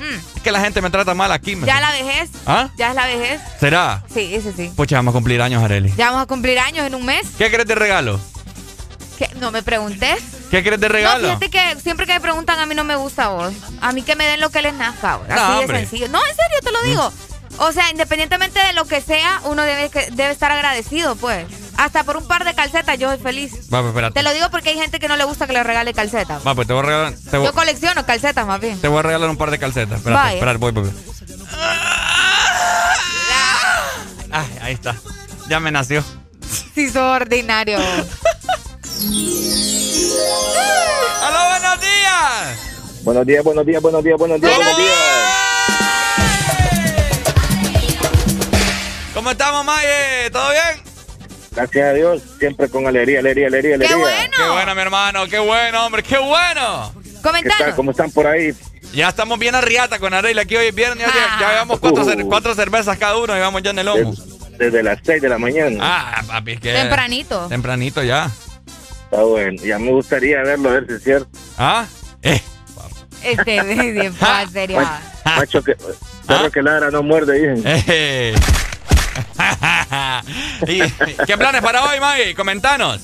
Mm. 0.00 0.36
Es 0.36 0.42
que 0.42 0.50
la 0.50 0.60
gente 0.60 0.80
me 0.80 0.90
trata 0.90 1.14
mal 1.14 1.30
aquí. 1.32 1.56
¿Ya 1.64 1.80
la 1.80 1.92
vejez? 1.92 2.30
¿Ah? 2.46 2.70
¿Ya 2.76 2.88
es 2.90 2.94
la 2.94 3.06
vejez? 3.06 3.40
¿Será? 3.60 4.02
Sí, 4.12 4.34
ese 4.34 4.52
sí. 4.52 4.72
Pues 4.74 4.88
ya 4.88 4.96
vamos 4.98 5.12
a 5.12 5.16
cumplir 5.16 5.40
años, 5.42 5.62
Areli. 5.62 5.92
Ya 5.96 6.06
vamos 6.06 6.22
a 6.22 6.26
cumplir 6.26 6.58
años 6.58 6.86
en 6.86 6.94
un 6.94 7.04
mes. 7.04 7.26
¿Qué 7.38 7.50
crees 7.50 7.66
de 7.68 7.74
regalo? 7.74 8.18
¿Qué? 9.18 9.28
No 9.36 9.50
me 9.50 9.62
preguntes. 9.62 10.18
¿Qué 10.50 10.62
crees 10.64 10.80
de 10.80 10.88
regalo? 10.88 11.28
No, 11.28 11.38
fíjate 11.38 11.50
que 11.50 11.80
siempre 11.80 12.06
que 12.06 12.14
me 12.14 12.20
preguntan 12.20 12.58
a 12.58 12.66
mí 12.66 12.74
no 12.74 12.84
me 12.84 12.96
gusta 12.96 13.28
vos. 13.28 13.52
A 13.82 13.92
mí 13.92 14.02
que 14.02 14.16
me 14.16 14.24
den 14.26 14.40
lo 14.40 14.50
que 14.50 14.62
les 14.62 14.74
nazca. 14.74 15.14
Así 15.28 15.34
No, 15.34 15.52
de 15.52 15.58
hombre. 15.60 15.78
sencillo. 15.80 16.08
No, 16.08 16.18
en 16.18 16.34
serio 16.36 16.58
te 16.64 16.72
lo 16.72 16.82
digo. 16.82 17.12
O 17.58 17.72
sea, 17.72 17.90
independientemente 17.90 18.58
de 18.66 18.72
lo 18.72 18.86
que 18.86 19.02
sea, 19.02 19.40
uno 19.44 19.62
debe, 19.62 19.90
debe 20.12 20.30
estar 20.30 20.50
agradecido, 20.50 21.16
pues. 21.16 21.44
Hasta 21.80 22.04
por 22.04 22.18
un 22.18 22.28
par 22.28 22.44
de 22.44 22.52
calcetas 22.54 22.98
yo 22.98 23.08
soy 23.08 23.16
feliz. 23.18 23.54
Va, 23.72 23.80
pues 23.80 23.86
espérate. 23.86 24.12
Te 24.12 24.22
lo 24.22 24.34
digo 24.34 24.50
porque 24.50 24.68
hay 24.68 24.78
gente 24.78 24.98
que 24.98 25.08
no 25.08 25.16
le 25.16 25.24
gusta 25.24 25.46
que 25.46 25.54
le 25.54 25.62
regale 25.62 25.94
calcetas. 25.94 26.46
Va, 26.46 26.54
pues 26.54 26.66
te 26.66 26.74
voy 26.74 26.82
a 26.82 26.86
regalar. 26.86 27.14
Te 27.30 27.38
voy, 27.38 27.46
Yo 27.46 27.54
colecciono 27.54 28.04
calcetas 28.04 28.46
más 28.46 28.60
bien. 28.60 28.78
te 28.78 28.86
voy 28.88 28.98
a 28.98 29.02
regalar 29.02 29.30
un 29.30 29.38
par 29.38 29.50
de 29.50 29.58
calcetas. 29.58 29.96
Espérate, 29.96 30.34
espérate, 30.34 30.58
voy, 30.58 30.72
voy. 30.72 30.82
voy. 30.84 30.92
Ay, 34.30 34.58
ahí 34.60 34.74
está. 34.74 34.94
Ya 35.48 35.58
me 35.58 35.70
nació. 35.70 36.04
Sí, 36.74 36.90
sos 36.90 36.96
ordinario. 37.16 37.78
¡Aló, 37.78 37.88
buenos 41.48 41.80
días! 41.80 42.58
Buenos 43.04 43.26
días, 43.26 43.42
buenos 43.42 43.64
días, 43.64 43.80
buenos 43.80 44.04
días, 44.04 44.18
buenos 44.18 44.38
días, 44.38 44.54
buenos 44.54 44.76
días. 44.76 44.98
¿Cómo 49.14 49.30
estamos, 49.30 49.64
Maye? 49.64 50.28
¿Todo 50.30 50.50
bien? 50.50 50.89
Gracias 51.60 51.86
a 51.90 51.92
Dios, 51.92 52.22
siempre 52.38 52.70
con 52.70 52.86
alegría, 52.86 53.18
alegría, 53.18 53.48
alegría, 53.48 53.74
alegría. 53.74 53.96
¡Qué 54.34 54.48
bueno, 54.50 54.74
mi 54.74 54.80
hermano! 54.80 55.26
¡Qué 55.28 55.38
bueno, 55.38 55.84
hombre! 55.84 56.02
¡Qué 56.02 56.16
bueno! 56.16 56.90
¿Qué 57.42 57.48
tal? 57.50 57.74
¿Cómo 57.74 57.90
están 57.90 58.10
por 58.10 58.26
ahí? 58.26 58.54
Ya 58.94 59.10
estamos 59.10 59.38
bien 59.38 59.54
arriata 59.54 59.98
con 59.98 60.14
Arela. 60.14 60.40
Aquí 60.42 60.56
hoy 60.56 60.68
es 60.68 60.74
viernes. 60.74 61.06
Ya, 61.06 61.38
ya 61.38 61.50
llevamos 61.50 61.78
cuatro, 61.78 62.04
cer- 62.06 62.26
cuatro 62.26 62.54
cervezas 62.54 62.96
cada 62.96 63.18
uno 63.18 63.36
y 63.36 63.40
vamos 63.40 63.62
ya 63.62 63.70
en 63.72 63.78
el 63.80 63.86
lomo. 63.86 64.14
Desde 64.58 64.82
las 64.82 65.00
6 65.04 65.20
de 65.20 65.28
la 65.28 65.36
mañana. 65.38 65.78
Ah, 65.82 66.22
papi, 66.26 66.56
que... 66.56 66.72
Tempranito. 66.72 67.46
Tempranito 67.48 68.02
ya. 68.02 68.30
Está 69.04 69.22
bueno, 69.22 69.62
ya 69.62 69.78
me 69.78 69.90
gustaría 69.90 70.40
verlo, 70.42 70.70
a 70.70 70.72
ver 70.72 70.86
si 70.86 70.94
es 70.94 71.04
cierto. 71.04 71.28
¿Ah? 71.58 71.84
Eh. 72.22 72.40
Este, 73.22 73.62
bien, 73.62 73.96
en 74.18 74.50
serio. 74.50 74.80
Macho 75.26 75.62
que... 75.62 75.76
Perro 76.26 76.50
que 76.50 76.62
ladra 76.62 76.90
no 76.90 77.02
muerde, 77.02 77.34
dicen. 77.54 77.62
Eh. 77.86 78.34
¿Y 80.66 80.80
qué 81.26 81.36
planes 81.36 81.62
para 81.62 81.84
hoy, 81.84 82.00
Maggie? 82.00 82.34
Comentanos. 82.34 83.00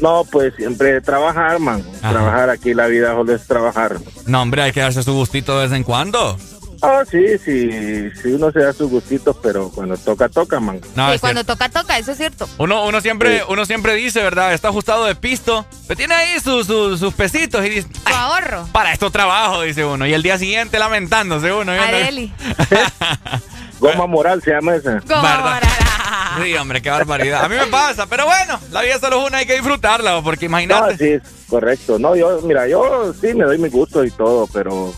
No, 0.00 0.24
pues 0.30 0.54
siempre 0.56 1.00
trabajar, 1.00 1.58
man. 1.58 1.82
Trabajar 2.00 2.50
aquí, 2.50 2.74
la 2.74 2.86
vida 2.86 3.12
solo 3.12 3.34
es 3.34 3.46
trabajar. 3.46 3.96
No, 4.26 4.42
hombre, 4.42 4.62
hay 4.62 4.72
que 4.72 4.80
darse 4.80 5.02
su 5.02 5.12
gustito 5.12 5.58
de 5.58 5.66
vez 5.66 5.76
en 5.76 5.82
cuando. 5.82 6.38
Ah, 6.80 7.02
sí, 7.10 7.36
sí, 7.44 8.08
sí, 8.22 8.28
uno 8.28 8.52
se 8.52 8.60
da 8.60 8.72
sus 8.72 8.88
gustitos, 8.88 9.36
pero 9.42 9.68
cuando 9.70 9.96
toca, 9.96 10.28
toca, 10.28 10.60
man. 10.60 10.80
No, 10.94 11.12
Sí, 11.12 11.18
cuando 11.18 11.42
toca, 11.42 11.68
toca, 11.68 11.98
eso 11.98 12.12
es 12.12 12.18
cierto. 12.18 12.48
Uno, 12.58 12.86
uno, 12.86 13.00
siempre, 13.00 13.42
uno 13.48 13.66
siempre 13.66 13.94
dice, 13.94 14.22
¿verdad? 14.22 14.54
Está 14.54 14.68
ajustado 14.68 15.04
de 15.04 15.16
pisto. 15.16 15.66
Pero 15.88 15.98
tiene 15.98 16.14
ahí 16.14 16.38
sus, 16.38 16.68
sus, 16.68 17.00
sus 17.00 17.12
pesitos 17.14 17.66
y 17.66 17.70
dice, 17.70 17.88
Tu 17.88 18.14
ahorro. 18.14 18.68
para 18.70 18.92
esto 18.92 19.10
trabajo, 19.10 19.62
dice 19.62 19.84
uno. 19.84 20.06
Y 20.06 20.14
el 20.14 20.22
día 20.22 20.38
siguiente 20.38 20.78
lamentándose 20.78 21.52
uno. 21.52 21.72
Areli. 21.72 22.32
Goma 23.80 24.06
moral 24.06 24.40
se 24.40 24.52
llama 24.52 24.76
esa. 24.76 25.00
¿Verdad? 25.00 25.60
Sí, 26.42 26.54
hombre, 26.54 26.80
qué 26.82 26.90
barbaridad. 26.90 27.44
A 27.44 27.48
mí 27.48 27.56
me 27.56 27.66
pasa, 27.66 28.06
pero 28.06 28.24
bueno, 28.26 28.58
la 28.70 28.82
vida 28.82 28.98
solo 28.98 29.20
es 29.22 29.28
una, 29.28 29.38
hay 29.38 29.46
que 29.46 29.54
disfrutarla, 29.54 30.20
porque 30.22 30.46
No, 30.46 30.50
imagínate. 30.58 30.96
sí, 30.98 31.04
es 31.14 31.22
correcto. 31.48 31.98
No, 31.98 32.14
yo, 32.16 32.40
mira, 32.42 32.66
yo 32.68 33.12
sí 33.20 33.34
me 33.34 33.44
doy 33.44 33.58
mi 33.58 33.68
gusto 33.68 34.04
y 34.04 34.10
todo, 34.10 34.46
pero, 34.52 34.92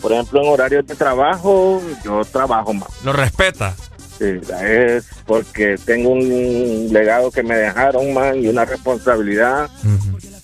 por 0.00 0.12
ejemplo, 0.12 0.42
en 0.42 0.48
horarios 0.48 0.86
de 0.86 0.94
trabajo, 0.94 1.82
yo 2.04 2.24
trabajo 2.24 2.72
más. 2.74 2.88
Lo 3.04 3.12
respeta. 3.12 3.74
Sí, 4.18 4.34
es 4.62 5.06
porque 5.26 5.76
tengo 5.84 6.10
un 6.10 6.88
legado 6.92 7.30
que 7.30 7.42
me 7.42 7.54
dejaron, 7.56 8.12
man, 8.12 8.36
y 8.42 8.48
una 8.48 8.64
responsabilidad 8.64 9.70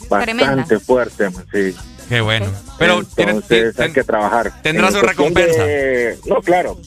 bastante 0.09 0.35
Tremenda. 0.45 0.81
fuerte, 0.81 1.31
man, 1.31 1.45
sí. 1.53 1.75
Qué 2.09 2.21
bueno. 2.21 2.47
Pero 2.79 3.01
Entonces 3.17 3.79
hay 3.81 3.93
que 3.93 4.05
trabar. 4.05 4.53
tendrá 4.63 4.89
En 4.89 4.93
su 4.95 5.01
recompensa. 5.01 5.65
de- 5.65 6.19
no, 6.27 6.37
claro. 6.43 6.79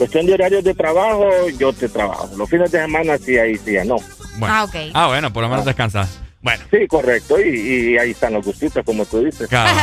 Cuestión 0.00 0.24
de 0.24 0.32
horarios 0.32 0.64
de 0.64 0.72
trabajo, 0.72 1.28
yo 1.58 1.74
te 1.74 1.86
trabajo. 1.86 2.30
Los 2.34 2.48
fines 2.48 2.72
de 2.72 2.80
semana 2.80 3.18
sí, 3.18 3.36
ahí 3.36 3.58
sí, 3.58 3.74
ya 3.74 3.84
no. 3.84 3.96
Bueno. 4.38 4.54
Ah, 4.54 4.64
ok. 4.64 4.74
Ah, 4.94 5.08
bueno, 5.08 5.30
por 5.30 5.42
lo 5.42 5.50
menos 5.50 5.66
descansas. 5.66 6.08
Bueno. 6.40 6.64
Sí, 6.70 6.86
correcto. 6.88 7.38
Y, 7.38 7.50
y 7.92 7.98
ahí 7.98 8.12
están 8.12 8.32
los 8.32 8.42
gustitos, 8.42 8.82
como 8.82 9.04
tú 9.04 9.22
dices. 9.22 9.46
Claro. 9.46 9.78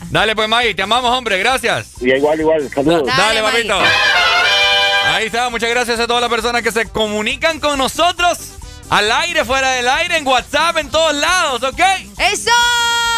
Dale, 0.10 0.36
pues, 0.36 0.46
Maggie, 0.46 0.74
te 0.74 0.82
amamos, 0.82 1.10
hombre, 1.16 1.38
gracias. 1.38 1.94
Y 2.02 2.12
igual, 2.12 2.38
igual, 2.38 2.68
saludos. 2.68 3.06
Dale, 3.16 3.40
papito. 3.40 3.78
Ahí 5.06 5.24
está, 5.24 5.48
muchas 5.48 5.70
gracias 5.70 5.98
a 5.98 6.06
todas 6.06 6.20
las 6.20 6.30
personas 6.30 6.60
que 6.60 6.70
se 6.70 6.84
comunican 6.90 7.58
con 7.58 7.78
nosotros. 7.78 8.52
Al 8.90 9.10
aire, 9.10 9.42
fuera 9.46 9.70
del 9.70 9.88
aire, 9.88 10.18
en 10.18 10.26
WhatsApp, 10.26 10.76
en 10.76 10.90
todos 10.90 11.14
lados, 11.14 11.62
¿ok? 11.62 11.80
¡Eso! 12.30 12.50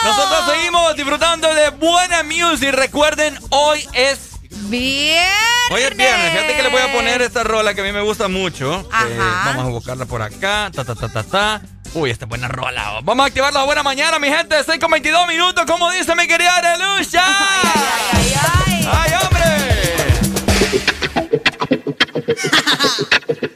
Nosotros 0.04 0.54
seguimos 0.54 0.94
disfrutando 0.94 1.52
de 1.52 1.70
buena 1.70 2.22
music. 2.22 2.70
Recuerden, 2.70 3.36
hoy 3.50 3.84
es 3.92 4.33
Viernes. 4.64 5.30
Hoy 5.70 5.82
es 5.82 5.96
viernes, 5.96 6.32
fíjate 6.32 6.56
que 6.56 6.62
le 6.62 6.68
voy 6.68 6.80
a 6.82 6.92
poner 6.92 7.22
esta 7.22 7.42
rola 7.44 7.74
que 7.74 7.80
a 7.80 7.84
mí 7.84 7.92
me 7.92 8.02
gusta 8.02 8.28
mucho. 8.28 8.86
Ajá. 8.92 9.06
Eh, 9.08 9.18
vamos 9.18 9.66
a 9.66 9.68
buscarla 9.68 10.06
por 10.06 10.22
acá. 10.22 10.70
Ta, 10.74 10.84
ta, 10.84 10.94
ta, 10.94 11.08
ta, 11.08 11.22
ta. 11.22 11.60
Uy, 11.94 12.10
esta 12.10 12.24
es 12.24 12.28
buena 12.28 12.48
rola. 12.48 13.00
Vamos 13.02 13.24
a 13.24 13.26
activar 13.28 13.52
la 13.52 13.62
buena 13.64 13.82
mañana, 13.82 14.18
mi 14.18 14.28
gente. 14.28 14.56
6 14.64 14.78
con 14.80 14.90
22 14.90 15.28
minutos, 15.28 15.64
como 15.66 15.90
dice 15.92 16.14
mi 16.16 16.26
querida 16.26 16.56
Arelucha. 16.56 17.22
Ay, 17.24 18.34
ay, 18.66 18.88
¡Ay, 18.92 19.12
hombre! 19.22 19.44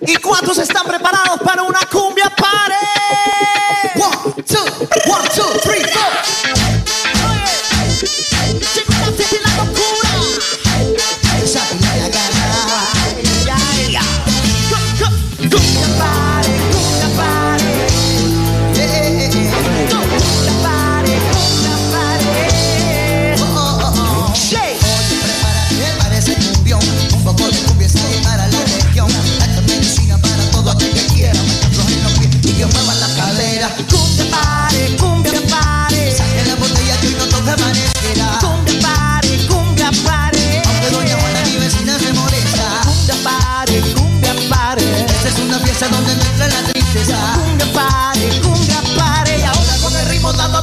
¿Y 0.06 0.16
cuántos 0.16 0.58
están 0.58 0.86
preparados 0.86 1.40
para 1.44 1.62
una 1.62 1.80
cumbia 1.90 2.30
party? 2.30 2.74
One, 4.00 4.16
two, 4.44 4.64
one, 5.10 5.28
two, 5.34 5.47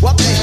tiempo 0.00 0.16
Ey, 0.22 0.39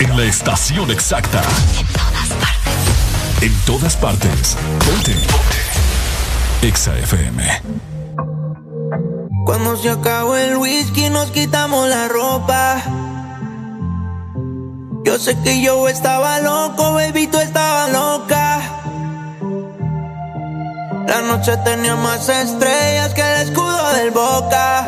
En 0.00 0.16
la 0.16 0.24
estación 0.24 0.90
exacta. 0.90 1.40
En 1.78 1.86
todas 1.92 2.28
partes. 2.28 3.40
En 3.40 3.54
todas 3.64 3.96
partes. 3.96 4.56
Ponte. 4.84 5.14
Exa 6.66 6.98
FM. 6.98 7.62
Cuando 9.46 9.76
se 9.76 9.90
acabó 9.90 10.34
el 10.34 10.56
whisky 10.56 11.08
nos 11.10 11.30
quitamos 11.30 11.88
la 11.88 12.08
ropa. 12.08 12.82
Yo 15.04 15.18
sé 15.20 15.38
que 15.44 15.62
yo 15.62 15.88
estaba 15.88 16.40
loco, 16.40 16.94
baby, 16.94 17.28
tú 17.28 17.38
estabas 17.38 17.92
loca. 17.92 18.58
La 21.06 21.22
noche 21.22 21.56
tenía 21.58 21.94
más 21.94 22.28
estrellas 22.28 23.14
que 23.14 23.20
el 23.20 23.48
escudo 23.48 23.92
del 23.94 24.10
boca. 24.10 24.84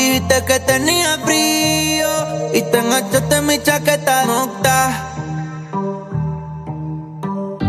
Dijiste 0.00 0.44
que 0.46 0.60
tenía 0.60 1.18
frío 1.26 2.08
y 2.54 2.62
te 2.62 2.78
enganchaste 2.78 3.36
en 3.36 3.46
mi 3.46 3.62
chaqueta 3.62 4.24
nocta. 4.24 5.12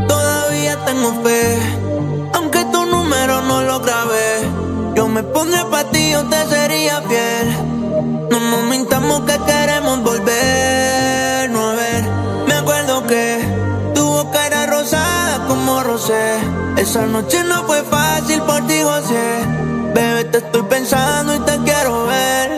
Todavía 0.07 0.85
tengo 0.85 1.11
fe, 1.23 1.57
aunque 2.33 2.63
tu 2.71 2.85
número 2.85 3.41
no 3.41 3.63
lo 3.63 3.81
grabé. 3.81 4.31
Yo 4.95 5.09
me 5.09 5.23
pondré 5.23 5.65
pa' 5.65 5.83
ti, 5.91 6.11
yo 6.11 6.23
te 6.29 6.47
sería 6.47 7.01
fiel. 7.01 7.47
No 8.31 8.39
nos 8.39 8.63
mintamos 8.63 9.19
que 9.27 9.37
queremos 9.49 10.01
volver, 10.01 11.49
no 11.49 11.71
a 11.71 11.73
ver. 11.73 12.03
Me 12.47 12.53
acuerdo 12.53 13.05
que 13.07 13.39
tu 13.93 14.05
boca 14.05 14.47
era 14.47 14.67
rosada 14.67 15.47
como 15.49 15.83
rosé. 15.83 16.37
Esa 16.77 17.05
noche 17.07 17.43
no 17.43 17.65
fue 17.65 17.83
fácil 17.83 18.41
por 18.43 18.65
ti, 18.67 18.81
José. 18.81 19.60
Te 20.31 20.37
estoy 20.37 20.61
pensando 20.63 21.35
y 21.35 21.39
te 21.39 21.57
quiero 21.65 22.05
ver. 22.05 22.51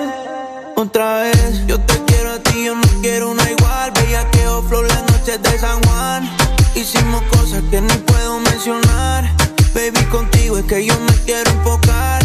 Otra 0.76 1.24
vez, 1.24 1.66
yo 1.66 1.80
te 1.80 1.96
quiero 2.06 2.34
a 2.34 2.38
ti, 2.38 2.66
yo 2.66 2.76
no 2.76 2.88
quiero 3.02 3.32
una 3.32 3.50
igual. 3.50 3.92
Veía 3.96 4.30
que 4.30 4.42
flow 4.68 4.84
las 4.84 5.02
noches 5.12 5.42
de 5.42 5.58
San 5.58 5.82
Juan. 5.86 6.30
Hicimos 6.76 7.24
cosas 7.32 7.64
que 7.72 7.82
ni 7.82 7.94
puedo 7.96 8.40
mencionar. 8.42 9.28
Baby, 9.74 10.06
contigo 10.12 10.60
es 10.60 10.66
que 10.66 10.86
yo 10.86 10.94
me 11.00 11.14
quiero 11.26 11.50
enfocar. 11.50 12.22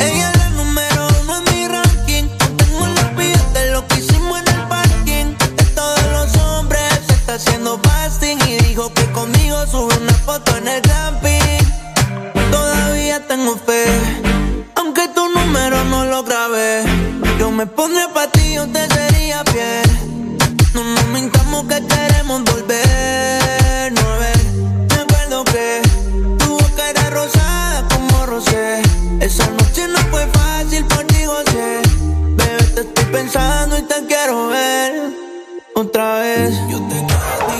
Ella 0.00 0.32
es 0.32 0.38
la 0.38 0.50
número 0.50 1.06
uno 1.22 1.36
en 1.36 1.54
mi 1.54 1.68
ranking. 1.68 2.24
Tengo 2.56 2.86
la 2.88 3.08
vida 3.10 3.44
de 3.52 3.70
lo 3.70 3.86
que 3.86 4.00
hicimos 4.00 4.40
en 4.40 4.48
el 4.48 4.66
parking. 4.66 5.36
De 5.56 5.64
todos 5.76 6.02
los 6.10 6.36
hombres 6.42 6.82
se 7.06 7.14
está 7.14 7.34
haciendo 7.34 7.78
fasting. 7.78 8.38
Y 8.48 8.56
dijo 8.64 8.92
que 8.92 9.04
conmigo 9.12 9.64
sube 9.68 9.96
una 9.98 10.14
foto 10.14 10.56
en 10.56 10.66
el 10.66 10.80
glamping. 10.80 11.64
Todavía 12.50 13.24
tengo 13.28 13.56
fe. 13.56 14.33
Me 17.54 17.66
pondré 17.66 18.06
pa' 18.12 18.26
ti, 18.32 18.54
yo 18.54 18.66
te 18.66 18.88
sería 18.88 19.44
fiel. 19.44 19.88
No 20.74 20.82
nos 20.82 21.06
mintamos 21.06 21.64
que 21.64 21.80
queremos 21.86 22.42
volver. 22.44 23.92
No 23.92 24.00
a 24.00 24.18
ver, 24.18 24.44
me 24.90 24.96
acuerdo 25.02 25.44
que 25.44 25.82
tu 26.38 26.58
boca 26.58 26.90
era 26.90 27.10
rosada 27.10 27.86
como 27.88 28.26
rosé. 28.26 28.82
Esa 29.20 29.46
noche 29.50 29.86
no 29.88 29.98
fue 30.10 30.26
fácil 30.32 30.84
por 30.86 31.04
ti, 31.04 31.24
José. 31.24 31.80
Bebé, 32.38 32.64
te 32.74 32.80
estoy 32.80 33.04
pensando 33.04 33.78
y 33.78 33.82
te 33.82 34.04
quiero 34.08 34.48
ver. 34.48 35.12
Otra 35.76 36.18
vez. 36.18 36.54
Yo 36.70 36.78
te 36.88 36.96
quiero 37.06 37.54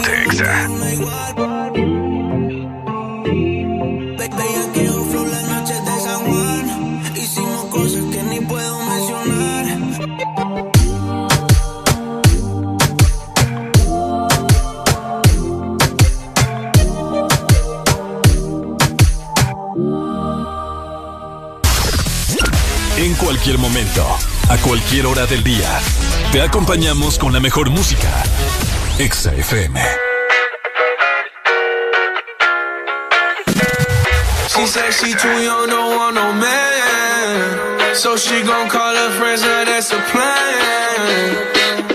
a 24.02 24.56
cualquier 24.58 25.06
hora 25.06 25.24
del 25.26 25.44
día, 25.44 25.80
te 26.32 26.42
acompañamos 26.42 27.16
con 27.18 27.32
la 27.32 27.38
mejor 27.38 27.70
música. 27.70 28.10
Exa 28.98 29.32
FM. 29.34 29.80
She 34.48 34.66
said 34.66 34.92
she 34.92 35.14
too 35.14 35.42
young, 35.42 35.68
don't 35.68 35.96
want 35.96 36.14
no 36.16 36.32
man. 36.32 37.94
So 37.94 38.16
she 38.16 38.42
gon' 38.42 38.68
call 38.68 38.94
her 38.96 39.10
friends, 39.10 39.42
now 39.42 39.64
that's 39.64 39.92
a 39.92 40.00
plan. 40.10 41.36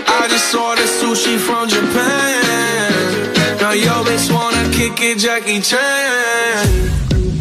I 0.06 0.26
just 0.28 0.54
ordered 0.54 0.86
sushi 0.86 1.38
from 1.38 1.68
Japan. 1.68 3.60
Now 3.60 3.72
yo 3.72 4.04
bitch 4.04 4.32
wanna 4.32 4.70
kick 4.72 5.00
it, 5.02 5.18
Jackie 5.18 5.60
Chan. 5.60 6.89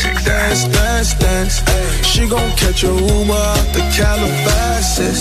dance, 0.00 0.64
dance, 0.64 1.14
dance. 1.14 2.06
She 2.06 2.28
gon' 2.28 2.50
catch 2.56 2.84
a 2.84 2.88
Uber 2.88 3.32
out 3.32 3.68
the 3.74 3.82
Calabasas. 3.94 5.20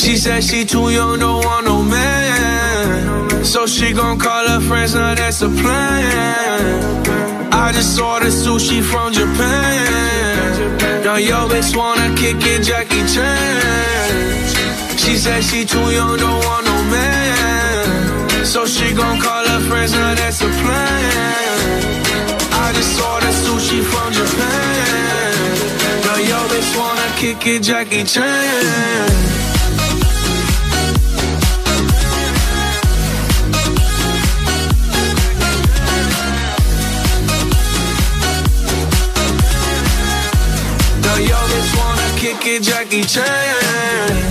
She 0.00 0.16
said 0.16 0.44
she 0.44 0.64
too 0.64 0.90
young, 0.90 1.18
don't 1.18 1.44
want 1.44 1.66
no 1.66 1.82
man. 1.82 3.44
So 3.44 3.66
she 3.66 3.92
gon' 3.92 4.18
call 4.18 4.46
her 4.48 4.60
friends, 4.60 4.94
now 4.94 5.14
that's 5.14 5.42
a 5.42 5.48
plan. 5.48 7.04
I 7.52 7.72
just 7.72 7.98
ordered 8.00 8.32
sushi 8.32 8.82
from 8.82 9.12
Japan. 9.12 11.04
Now 11.04 11.16
yo 11.16 11.48
bitch 11.48 11.76
wanna 11.76 12.14
kick 12.16 12.36
it, 12.40 12.62
Jackie 12.62 13.04
Chan. 13.12 14.98
She 14.98 15.16
said 15.16 15.42
she 15.42 15.64
too 15.64 15.90
young, 15.92 16.18
don't 16.18 16.44
want 16.44 16.64
no 16.66 16.76
man. 16.90 18.44
So 18.44 18.66
she 18.66 18.92
gon' 18.92 19.20
call 19.20 19.46
her 19.46 19.60
friends, 19.68 19.92
now 19.92 20.14
that's 20.14 20.40
a 20.42 20.48
plan. 20.60 21.94
I 22.52 22.72
just 22.72 22.98
sushi 23.64 23.82
from 23.82 24.12
Japan. 24.12 25.34
Now 26.04 26.16
yo 26.16 26.38
bitch 26.48 26.76
wanna 26.78 27.08
kick 27.16 27.46
it, 27.46 27.62
Jackie 27.62 28.04
Chan. 28.04 28.24
Now 41.02 41.16
yo 41.16 41.38
bitch 41.50 41.72
wanna 41.78 42.18
kick 42.18 42.46
it, 42.46 42.62
Jackie 42.62 43.02
Chan. 43.02 43.24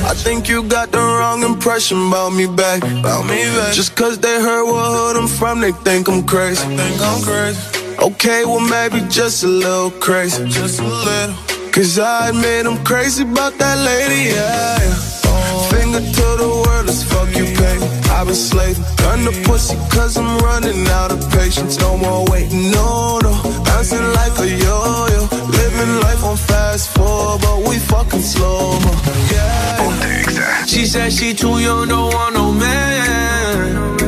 I 0.06 0.14
think 0.16 0.48
you 0.48 0.64
got 0.64 0.92
the 0.92 1.00
wrong 1.00 1.44
impression 1.44 2.08
about 2.08 2.34
me 2.34 2.46
back. 2.46 2.84
About 2.84 3.26
me 3.26 3.44
back. 3.58 3.74
Just 3.74 3.96
cause 3.96 4.20
they 4.20 4.42
heard 4.42 4.66
what 4.66 4.86
hood 4.96 5.18
I'm 5.18 5.28
from, 5.28 5.62
they 5.62 5.72
think 5.72 6.08
I'm 6.08 6.24
crazy. 6.24 6.68
They 6.68 6.78
think 6.78 7.02
I'm 7.02 7.22
crazy. 7.24 7.83
Okay, 8.04 8.44
well 8.44 8.60
maybe 8.60 9.00
just 9.08 9.46
a 9.46 9.48
little 9.48 9.90
crazy. 9.90 10.46
Just 10.50 10.82
a 10.82 10.84
little. 10.84 11.36
Cause 11.72 11.98
I 11.98 12.30
admit 12.30 12.66
I'm 12.66 12.84
crazy 12.84 13.24
about 13.24 13.58
that 13.60 13.78
lady, 13.80 14.36
yeah. 14.36 14.78
Finger 15.72 16.00
to 16.00 16.28
the 16.36 16.50
world, 16.52 16.86
let's 16.86 17.02
fuck 17.02 17.30
you, 17.34 17.46
pay. 17.46 17.78
I've 18.12 18.28
been 18.28 18.36
slaving, 18.36 18.84
gun 18.98 19.24
the 19.24 19.32
pussy 19.48 19.78
cause 19.90 20.18
I'm 20.18 20.38
running 20.40 20.86
out 20.88 21.14
of 21.14 21.20
patience. 21.32 21.80
No 21.80 21.96
more 21.96 22.26
waiting, 22.30 22.72
no, 22.72 23.20
no. 23.24 23.32
Bouncing 23.64 24.04
like 24.20 24.38
a 24.38 24.50
yo-yo. 24.50 25.22
Living 25.48 25.94
life 26.02 26.24
on 26.26 26.36
fast 26.36 26.90
forward, 26.94 27.40
but 27.40 27.70
we 27.70 27.80
fucking 27.80 28.20
slow, 28.20 28.80
mo. 28.82 28.92
yeah. 29.32 30.66
She 30.66 30.86
said 30.86 31.14
she 31.14 31.34
too 31.34 31.58
young, 31.60 31.88
don't 31.88 32.14
want 32.14 32.34
no 32.36 32.52
man. 32.52 33.13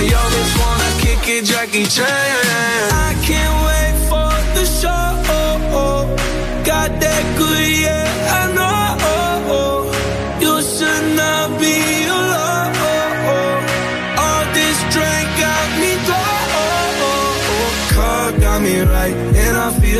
yo, 0.00 0.08
yo, 0.08 0.30
just 0.30 0.58
wanna 0.58 0.90
kick 1.00 1.28
it, 1.28 1.44
Jackie 1.44 1.86
Chan. 1.86 2.06
I 2.06 3.14
can't 3.24 3.55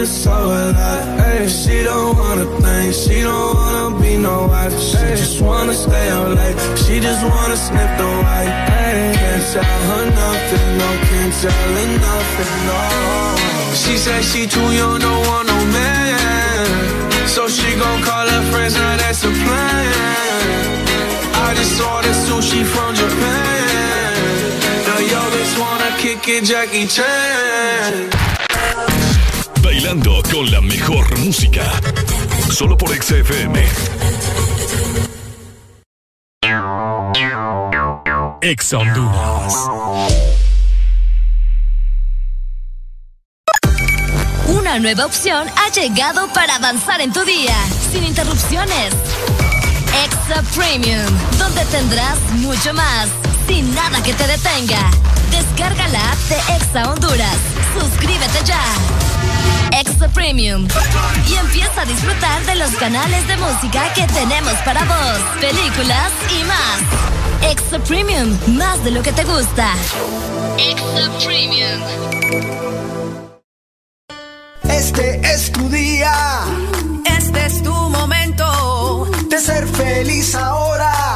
So 0.07 0.31
alive. 0.31 1.19
Hey, 1.19 1.49
she 1.49 1.83
don't 1.83 2.17
wanna 2.17 2.47
think, 2.63 2.95
she 2.95 3.23
don't 3.23 3.55
wanna 3.57 4.01
be 4.01 4.17
no 4.17 4.47
wife. 4.47 4.73
She 4.79 5.03
just 5.19 5.41
wanna 5.41 5.75
stay 5.75 6.09
out 6.11 6.31
late, 6.31 6.57
she 6.79 7.01
just 7.01 7.23
wanna 7.27 7.57
sniff 7.57 7.91
the 7.99 8.07
white. 8.23 8.53
Hey, 8.71 9.13
can't 9.19 9.43
tell 9.53 9.81
her 9.91 10.05
nothing, 10.23 10.79
no, 10.79 10.89
can't 11.11 11.35
tell 11.43 11.75
her 11.77 11.89
nothing, 12.07 12.57
no. 12.71 12.81
She 13.75 13.99
said 13.99 14.23
she 14.25 14.47
too 14.47 14.69
young, 14.79 15.01
don't 15.01 15.27
want 15.27 15.49
no 15.49 15.59
man. 15.75 16.69
So 17.27 17.49
she 17.49 17.75
gon' 17.75 18.01
call 18.03 18.29
her 18.29 18.43
friends, 18.53 18.75
now 18.75 18.97
that's 18.97 19.25
a 19.25 19.33
plan. 19.43 20.67
I 21.35 21.55
just 21.59 21.83
ordered 21.83 22.19
sushi 22.27 22.63
from 22.65 22.95
Japan. 22.95 24.47
Now 24.87 25.01
yo 25.13 25.21
bitch 25.35 25.55
wanna 25.59 25.91
kick 25.99 26.29
it, 26.29 26.45
Jackie 26.45 26.87
Chan. 26.87 28.36
Bailando 29.67 30.23
con 30.33 30.49
la 30.49 30.61
mejor 30.61 31.19
música. 31.19 31.69
Solo 32.53 32.77
por 32.77 32.91
XFM. 32.91 33.65
Ex 38.43 38.73
Honduras. 38.73 39.55
Una 44.47 44.79
nueva 44.79 45.05
opción 45.05 45.49
ha 45.57 45.69
llegado 45.73 46.33
para 46.33 46.55
avanzar 46.55 47.01
en 47.01 47.13
tu 47.13 47.25
día, 47.25 47.57
sin 47.91 48.05
interrupciones. 48.05 48.95
Extra 50.05 50.43
Premium, 50.55 51.05
donde 51.39 51.65
tendrás 51.73 52.21
mucho 52.35 52.73
más, 52.73 53.09
sin 53.49 53.75
nada 53.75 54.01
que 54.01 54.15
te 54.15 54.29
detenga. 54.29 54.93
Descarga 55.33 55.89
la 55.89 56.13
app 56.13 56.19
de 56.29 56.37
Exa 56.55 56.89
Honduras. 56.89 57.37
Suscríbete 57.77 58.45
ya. 58.45 59.06
Extra 59.79 60.09
Premium. 60.09 60.67
Y 61.29 61.35
empieza 61.35 61.83
a 61.83 61.85
disfrutar 61.85 62.47
de 62.47 62.55
los 62.55 62.71
canales 62.77 63.29
de 63.29 63.37
música 63.37 63.93
que 63.93 64.07
tenemos 64.07 64.55
para 64.65 64.83
vos, 64.85 65.19
películas 65.39 66.13
y 66.31 66.45
más. 66.45 67.51
Extra 67.51 67.79
Premium, 67.81 68.39
más 68.57 68.83
de 68.85 68.91
lo 68.93 69.03
que 69.03 69.13
te 69.13 69.25
gusta. 69.25 69.75
Extra 70.57 71.11
Premium. 71.25 71.81
Este 74.65 75.21
es 75.23 75.53
tu 75.53 75.69
día. 75.69 76.41
Este 77.05 77.45
es 77.45 77.63
tu 77.63 77.75
momento 77.75 79.11
de 79.29 79.39
ser 79.39 79.67
feliz 79.69 80.35
ahora. 80.35 81.16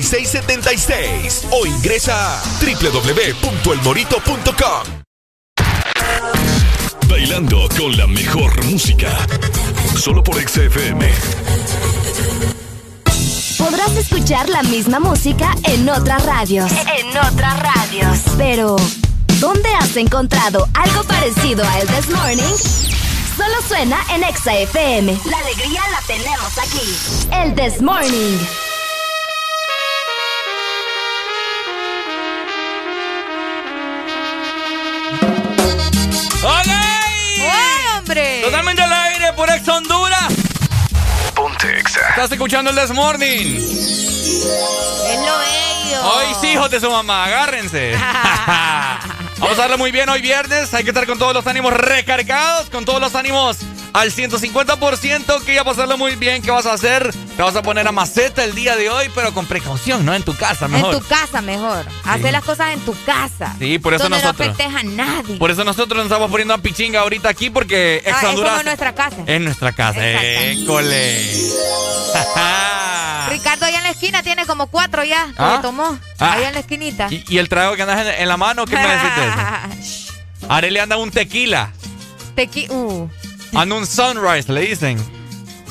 6676 0.00 1.46
o 1.50 1.66
ingresa 1.66 2.38
a 2.38 2.42
www.elmorito.com. 2.60 5.02
Bailando 7.08 7.68
con 7.76 7.96
la 7.96 8.06
mejor 8.06 8.64
música. 8.64 9.10
Solo 9.96 10.22
por 10.22 10.36
XFM. 10.36 11.10
Podrás 13.58 13.96
escuchar 13.96 14.48
la 14.48 14.62
misma 14.62 14.98
música 14.98 15.54
en 15.64 15.86
otras 15.88 16.24
radios. 16.24 16.70
En 16.72 17.08
otras 17.16 17.60
radios. 17.60 18.18
Pero, 18.38 18.76
¿dónde 19.40 19.68
has 19.74 19.96
encontrado 19.96 20.68
algo 20.74 21.02
parecido 21.04 21.64
a 21.64 21.80
El 21.80 21.88
This 21.88 22.08
Morning? 22.10 22.54
Solo 23.36 23.54
suena 23.68 23.98
en 24.14 24.24
Exa 24.24 24.56
FM. 24.56 25.18
La 25.26 25.38
alegría 25.38 25.80
la 25.90 26.00
tenemos 26.06 26.58
aquí. 26.58 26.96
El 27.32 27.54
This 27.54 27.80
Morning. 27.82 28.38
¡Uy, 38.12 38.18
hombre! 38.18 38.42
Totalmente 38.42 38.82
al 38.82 38.92
aire 38.92 39.32
por 39.32 39.48
Ex 39.50 39.66
Honduras. 39.68 40.32
Ponte 41.34 41.78
Exa. 41.78 42.10
Estás 42.10 42.30
escuchando 42.30 42.70
el 42.70 42.76
This 42.76 42.90
Morning. 42.90 43.56
Es 43.56 45.18
lo 45.18 45.38
bello. 45.38 46.02
Hoy 46.04 46.26
sí, 46.40 46.48
hijos 46.48 46.70
de 46.70 46.80
su 46.80 46.90
mamá, 46.90 47.24
agárrense. 47.24 47.92
Vamos 49.38 49.58
a 49.58 49.62
darle 49.62 49.78
muy 49.78 49.90
bien 49.92 50.08
hoy 50.10 50.20
viernes. 50.20 50.74
Hay 50.74 50.84
que 50.84 50.90
estar 50.90 51.06
con 51.06 51.18
todos 51.18 51.32
los 51.32 51.46
ánimos 51.46 51.72
recargados, 51.72 52.68
con 52.68 52.84
todos 52.84 53.00
los 53.00 53.14
ánimos 53.14 53.58
al 53.92 54.10
150%. 54.12 55.42
Que 55.44 55.54
ya 55.54 55.64
pasarlo 55.64 55.98
muy 55.98 56.16
bien. 56.16 56.42
¿Qué 56.42 56.50
vas 56.50 56.66
a 56.66 56.72
hacer? 56.72 57.12
Te 57.36 57.42
vas 57.42 57.56
a 57.56 57.62
poner 57.62 57.86
a 57.86 57.92
maceta 57.92 58.44
el 58.44 58.54
día 58.54 58.76
de 58.76 58.90
hoy, 58.90 59.10
pero 59.14 59.32
con 59.32 59.46
precaución, 59.46 60.04
¿no? 60.04 60.14
En 60.14 60.22
tu 60.22 60.34
casa, 60.36 60.68
mejor. 60.68 60.94
En 60.94 61.00
tu 61.00 61.06
casa 61.06 61.40
mejor. 61.40 61.86
Hacer 62.04 62.32
las 62.32 62.44
cosas 62.44 62.74
en 62.74 62.80
tu 62.80 62.94
casa. 63.04 63.54
Sí, 63.58 63.78
por 63.78 63.94
eso 63.94 64.04
donde 64.04 64.18
nosotros. 64.22 64.56
no 64.58 64.78
a 64.78 64.82
nadie. 64.82 65.36
Por 65.36 65.50
eso 65.50 65.64
nosotros 65.64 65.96
nos 65.98 66.06
estamos 66.06 66.30
poniendo 66.30 66.54
a 66.54 66.58
pichinga 66.58 67.00
ahorita 67.00 67.28
aquí 67.28 67.50
porque 67.50 68.02
Ah, 68.06 68.18
es 68.18 68.24
Honduras 68.28 68.60
en 68.60 68.66
nuestra 68.66 68.94
casa. 68.94 69.16
es 69.26 69.40
nuestra 69.40 69.72
casa. 69.72 70.00
École. 70.04 71.22
Ricardo 73.30 73.64
allá 73.66 73.78
en 73.78 73.84
la 73.84 73.90
esquina 73.90 74.22
tiene 74.22 74.44
como 74.46 74.66
cuatro 74.66 75.04
ya 75.04 75.26
que 75.28 75.34
¿Ah? 75.38 75.54
le 75.56 75.62
tomó. 75.62 75.98
Ah. 76.18 76.34
Allá 76.34 76.48
en 76.48 76.54
la 76.54 76.60
esquinita. 76.60 77.08
¿Y, 77.10 77.24
y 77.28 77.38
el 77.38 77.48
trago 77.48 77.76
que 77.76 77.82
andas 77.82 78.00
en, 78.06 78.20
en 78.22 78.28
la 78.28 78.36
mano? 78.36 78.66
¿Qué 78.66 78.76
me 78.76 78.82
decís? 78.86 80.12
Arely 80.48 80.78
anda 80.78 80.96
un 80.96 81.10
tequila. 81.10 81.72
Tequi 82.34 82.66
uh. 82.70 83.08
Anda 83.54 83.74
un 83.76 83.86
sunrise, 83.86 84.50
le 84.52 84.60
dicen. 84.62 85.22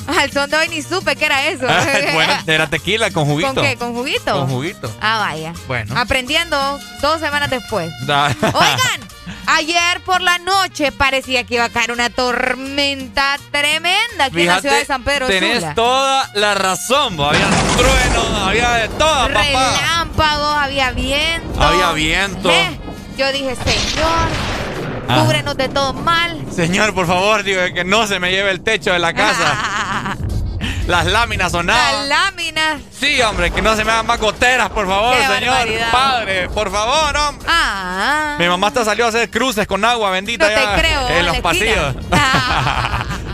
Al 0.06 0.32
son 0.32 0.50
de 0.50 0.56
hoy 0.56 0.68
ni 0.68 0.82
supe 0.82 1.14
que 1.16 1.24
era 1.26 1.46
eso. 1.46 1.64
bueno, 2.14 2.32
era 2.46 2.66
tequila 2.68 3.10
con 3.10 3.24
juguito. 3.24 3.54
¿Con 3.54 3.64
qué? 3.64 3.76
¿Con 3.76 3.94
juguito? 3.94 4.32
Con 4.32 4.48
juguito. 4.48 4.92
Ah, 5.00 5.18
vaya. 5.18 5.52
Bueno. 5.68 5.94
Aprendiendo 5.98 6.56
dos 7.00 7.20
semanas 7.20 7.50
después. 7.50 7.92
Oigan, 8.02 9.00
ayer 9.46 10.00
por 10.04 10.20
la 10.20 10.38
noche 10.38 10.90
parecía 10.90 11.44
que 11.44 11.54
iba 11.54 11.64
a 11.64 11.68
caer 11.68 11.92
una 11.92 12.10
tormenta 12.10 13.38
tremenda 13.52 14.24
aquí 14.26 14.40
en 14.40 14.46
la 14.48 14.60
ciudad 14.60 14.78
de 14.78 14.84
San 14.86 15.04
Pedro 15.04 15.28
tenés 15.28 15.60
Sula. 15.60 15.74
toda 15.74 16.30
la 16.34 16.54
razón. 16.54 17.16
bo. 17.16 17.26
Había 17.26 17.48
truenos, 17.76 18.38
había 18.42 18.70
de 18.72 18.88
todo, 18.88 19.28
papá. 19.28 19.34
Relámpagos, 19.34 20.56
había 20.56 20.90
viento. 20.90 21.62
Había 21.62 21.92
viento. 21.92 22.50
Eh, 22.50 22.78
Yo 23.16 23.30
dije, 23.32 23.54
señor, 23.54 24.28
Ah. 25.14 25.22
cúbrenos 25.24 25.56
de 25.56 25.68
todo 25.68 25.92
mal. 25.92 26.38
Señor, 26.54 26.94
por 26.94 27.06
favor, 27.06 27.42
digo 27.42 27.60
que 27.74 27.84
no 27.84 28.06
se 28.06 28.18
me 28.20 28.30
lleve 28.30 28.50
el 28.50 28.62
techo 28.62 28.92
de 28.92 28.98
la 28.98 29.12
casa. 29.14 30.16
Las 30.86 31.06
láminas 31.06 31.52
Las 31.52 31.52
sonaban. 31.52 32.08
láminas. 32.08 32.80
Sí, 32.98 33.20
hombre, 33.22 33.52
que 33.52 33.62
no 33.62 33.76
se 33.76 33.84
me 33.84 33.92
hagan 33.92 34.06
más 34.06 34.18
goteras, 34.18 34.68
por 34.70 34.86
favor, 34.86 35.14
Qué 35.16 35.26
señor. 35.26 35.54
barbaridad. 35.54 35.92
Padre, 35.92 36.48
por 36.48 36.72
favor, 36.72 37.16
hombre. 37.16 37.46
Ah. 37.48 38.34
Mi 38.38 38.46
mamá 38.48 38.66
hasta 38.68 38.84
salió 38.84 39.06
a 39.06 39.08
hacer 39.08 39.30
cruces 39.30 39.66
con 39.68 39.84
agua 39.84 40.10
bendita 40.10 40.48
No 40.48 40.54
te 40.54 40.80
creo, 40.80 41.08
en 41.08 41.26
los 41.26 41.38
pasillos. 41.38 41.94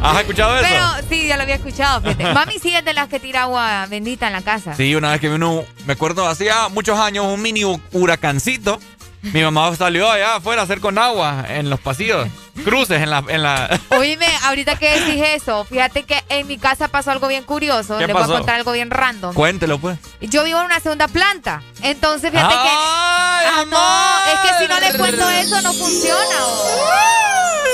¿Has 0.00 0.20
escuchado 0.20 0.56
eso? 0.58 0.66
Pero 0.68 1.08
sí, 1.08 1.26
ya 1.26 1.36
lo 1.36 1.42
había 1.42 1.56
escuchado. 1.56 2.00
fíjate. 2.02 2.24
Mami 2.34 2.58
sí 2.62 2.74
es 2.74 2.84
de 2.84 2.92
las 2.94 3.08
que 3.08 3.18
tira 3.18 3.42
agua 3.42 3.86
bendita 3.88 4.26
en 4.26 4.32
la 4.34 4.42
casa. 4.42 4.74
Sí, 4.74 4.94
una 4.94 5.10
vez 5.10 5.20
que 5.20 5.28
vino, 5.28 5.64
me 5.86 5.94
acuerdo, 5.94 6.28
hacía 6.28 6.68
muchos 6.68 6.98
años, 6.98 7.24
un 7.26 7.40
mini 7.42 7.62
hu- 7.62 7.80
huracancito. 7.92 8.78
Mi 9.22 9.42
mamá 9.42 9.74
salió 9.74 10.10
allá 10.10 10.36
afuera 10.36 10.62
a 10.62 10.64
hacer 10.64 10.80
con 10.80 10.98
agua 10.98 11.44
en 11.48 11.70
los 11.70 11.80
pasillos. 11.80 12.28
Cruces 12.64 13.02
en 13.02 13.10
la... 13.10 13.24
En 13.28 13.42
la... 13.42 13.80
Oíme, 13.90 14.26
ahorita 14.44 14.76
que 14.76 15.00
dije 15.00 15.34
eso, 15.34 15.64
fíjate 15.64 16.04
que 16.04 16.22
en 16.28 16.46
mi 16.46 16.58
casa 16.58 16.88
pasó 16.88 17.10
algo 17.10 17.28
bien 17.28 17.44
curioso. 17.44 17.98
¿Qué 17.98 18.06
Les 18.06 18.14
voy 18.14 18.22
a 18.22 18.26
contar 18.26 18.56
algo 18.56 18.72
bien 18.72 18.90
random. 18.90 19.34
Cuéntelo, 19.34 19.78
pues. 19.78 19.98
Yo 20.20 20.44
vivo 20.44 20.58
en 20.60 20.66
una 20.66 20.80
segunda 20.80 21.08
planta. 21.08 21.62
Entonces, 21.82 22.30
fíjate 22.30 22.54
¡Ay, 22.56 22.62
que. 22.62 22.70
Ah, 22.70 23.64
no, 23.70 24.32
es 24.32 24.40
que 24.50 24.64
si 24.64 24.68
no 24.68 24.80
les 24.80 24.96
cuento 24.96 25.30
eso, 25.30 25.60
no 25.62 25.72
funciona. 25.72 26.18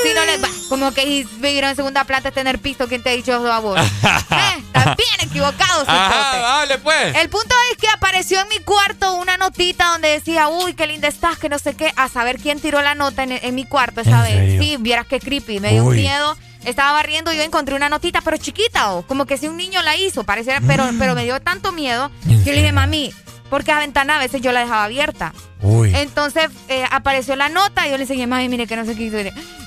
Si 0.02 0.12
no 0.12 0.22
les 0.26 0.42
va. 0.42 0.48
Como 0.68 0.92
que 0.92 1.26
vivir 1.38 1.64
en 1.64 1.76
segunda 1.76 2.04
planta 2.04 2.28
es 2.28 2.34
tener 2.34 2.58
piso. 2.58 2.86
¿Quién 2.88 3.02
te 3.02 3.08
ha 3.08 3.12
dicho 3.14 3.32
eso 3.32 3.50
a 3.50 3.58
vos? 3.60 3.80
eh, 4.02 4.62
estás 4.66 4.96
bien 4.96 5.20
equivocado, 5.22 5.82
Ajá, 5.86 6.12
cipote. 6.12 6.42
dale, 6.42 6.78
pues. 6.78 7.16
El 7.16 7.30
punto 7.30 7.54
es 7.72 7.78
que 7.78 7.88
apareció 7.88 8.38
en 8.40 8.48
mi 8.48 8.58
cuarto 8.58 9.14
una 9.14 9.38
notita 9.38 9.86
donde 9.92 10.08
decía, 10.08 10.48
uy, 10.48 10.74
qué 10.74 10.86
linda 10.86 11.08
estás, 11.08 11.38
que 11.38 11.48
no 11.48 11.58
sé 11.58 11.74
qué. 11.74 11.90
A 11.96 12.10
saber 12.10 12.38
quién 12.38 12.60
tiró 12.60 12.82
la 12.82 12.94
nota 12.94 13.22
en, 13.22 13.32
en 13.32 13.54
mi 13.54 13.64
cuarto 13.64 14.02
esa 14.02 14.18
¿En 14.18 14.22
vez. 14.24 14.30
serio? 14.32 14.62
Sí, 14.62 14.73
vieras 14.78 15.06
qué 15.06 15.20
creepy. 15.20 15.60
Me 15.60 15.72
dio 15.72 15.84
un 15.84 15.94
miedo. 15.96 16.36
Estaba 16.64 16.92
barriendo 16.92 17.30
y 17.30 17.36
yo 17.36 17.42
encontré 17.42 17.74
una 17.74 17.90
notita, 17.90 18.22
pero 18.22 18.38
chiquita, 18.38 18.92
o 18.92 19.02
como 19.02 19.26
que 19.26 19.36
si 19.36 19.48
un 19.48 19.56
niño 19.58 19.82
la 19.82 19.96
hizo, 19.98 20.24
pareciera, 20.24 20.62
pero, 20.66 20.88
pero 20.98 21.14
me 21.14 21.24
dio 21.24 21.38
tanto 21.42 21.72
miedo 21.72 22.10
que 22.42 22.52
le 22.52 22.58
dije, 22.60 22.72
mami, 22.72 23.12
porque 23.50 23.70
la 23.70 23.80
ventana 23.80 24.16
a 24.16 24.18
veces 24.18 24.40
yo 24.40 24.50
la 24.50 24.60
dejaba 24.60 24.84
abierta. 24.84 25.34
Uy. 25.60 25.92
Entonces 25.94 26.48
eh, 26.68 26.86
apareció 26.90 27.36
la 27.36 27.50
nota 27.50 27.86
y 27.86 27.90
yo 27.90 27.98
le 27.98 28.04
enseñé, 28.04 28.26
mami, 28.26 28.48
mire 28.48 28.66
que 28.66 28.76
no 28.76 28.86
sé 28.86 28.96
qué 28.96 29.02
hizo. 29.04 29.18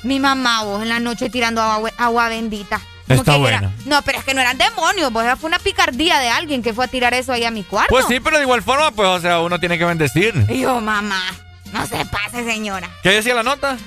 Mi 0.02 0.20
mamá, 0.20 0.64
vos, 0.64 0.82
en 0.82 0.90
la 0.90 1.00
noche 1.00 1.30
tirando 1.30 1.62
agua, 1.62 1.92
agua 2.00 2.30
bendita. 2.30 2.82
Como 3.08 3.20
Está 3.22 3.34
que 3.36 3.48
era- 3.48 3.60
bueno. 3.60 3.74
no, 3.86 4.02
pero 4.02 4.18
es 4.18 4.24
que 4.26 4.34
no 4.34 4.42
eran 4.42 4.58
demonios, 4.58 5.12
pues 5.14 5.28
fue 5.40 5.50
una 5.50 5.60
picardía 5.60 6.18
de 6.18 6.30
alguien 6.30 6.64
que 6.64 6.74
fue 6.74 6.86
a 6.86 6.88
tirar 6.88 7.14
eso 7.14 7.32
ahí 7.32 7.44
a 7.46 7.52
mi 7.52 7.62
cuarto. 7.64 7.90
Pues 7.92 8.06
sí, 8.08 8.20
pero 8.20 8.38
de 8.38 8.44
igual 8.44 8.64
forma, 8.64 8.90
pues, 8.90 9.08
o 9.08 9.20
sea, 9.22 9.40
uno 9.42 9.60
tiene 9.60 9.78
que 9.78 9.86
bendecir. 9.86 10.34
Y 10.50 10.62
yo, 10.62 10.82
mamá, 10.82 11.22
no 11.72 11.86
se 11.86 12.04
pase, 12.06 12.44
señora. 12.44 12.90
¿Qué 13.04 13.10
decía 13.12 13.36
la 13.36 13.44
nota? 13.44 13.78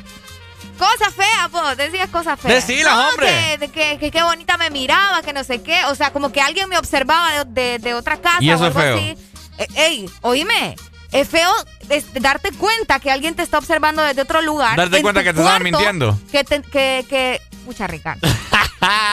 Cosas 0.81 1.15
feas, 1.15 1.51
vos, 1.53 1.77
decías 1.77 2.09
cosas 2.09 2.41
feas. 2.41 2.55
Decilas, 2.67 2.95
No, 2.97 3.09
hombre. 3.11 3.29
Que, 3.29 3.59
de 3.59 3.69
que, 3.69 3.99
que 3.99 4.11
qué 4.11 4.23
bonita 4.23 4.57
me 4.57 4.71
miraba, 4.71 5.21
que 5.23 5.33
no 5.33 5.45
sé 5.45 5.63
qué. 5.63 5.85
O 5.87 5.95
sea, 5.95 6.11
como 6.13 6.33
que 6.33 6.41
alguien 6.41 6.69
me 6.71 6.79
observaba 6.79 7.45
de, 7.45 7.45
de- 7.45 7.79
de 7.79 7.95
otra 7.95 8.17
casa 8.21 8.39
Y 8.41 8.51
eso 8.51 8.65
o 8.65 8.67
es 8.69 8.75
algo 8.77 8.81
feo. 8.81 8.97
así. 8.97 9.17
Eh, 9.59 9.67
ey, 9.77 10.11
oíme. 10.23 10.75
Es 11.13 11.29
feo 11.29 11.51
es 11.89 12.05
darte 12.15 12.53
cuenta 12.53 13.01
que 13.01 13.11
alguien 13.11 13.35
te 13.35 13.43
está 13.43 13.59
observando 13.59 14.01
desde 14.01 14.23
otro 14.23 14.41
lugar. 14.43 14.77
Darte 14.77 14.97
en 14.99 15.03
cuenta 15.03 15.23
que 15.25 15.33
te 15.35 15.41
estaban 15.41 15.61
cuarto, 15.61 15.79
mintiendo. 15.79 16.19
Que, 16.33 16.45
te- 16.45 16.63
que, 16.63 17.05
que, 17.09 17.41
pucha, 17.61 17.87
Ricardo. 17.87 18.27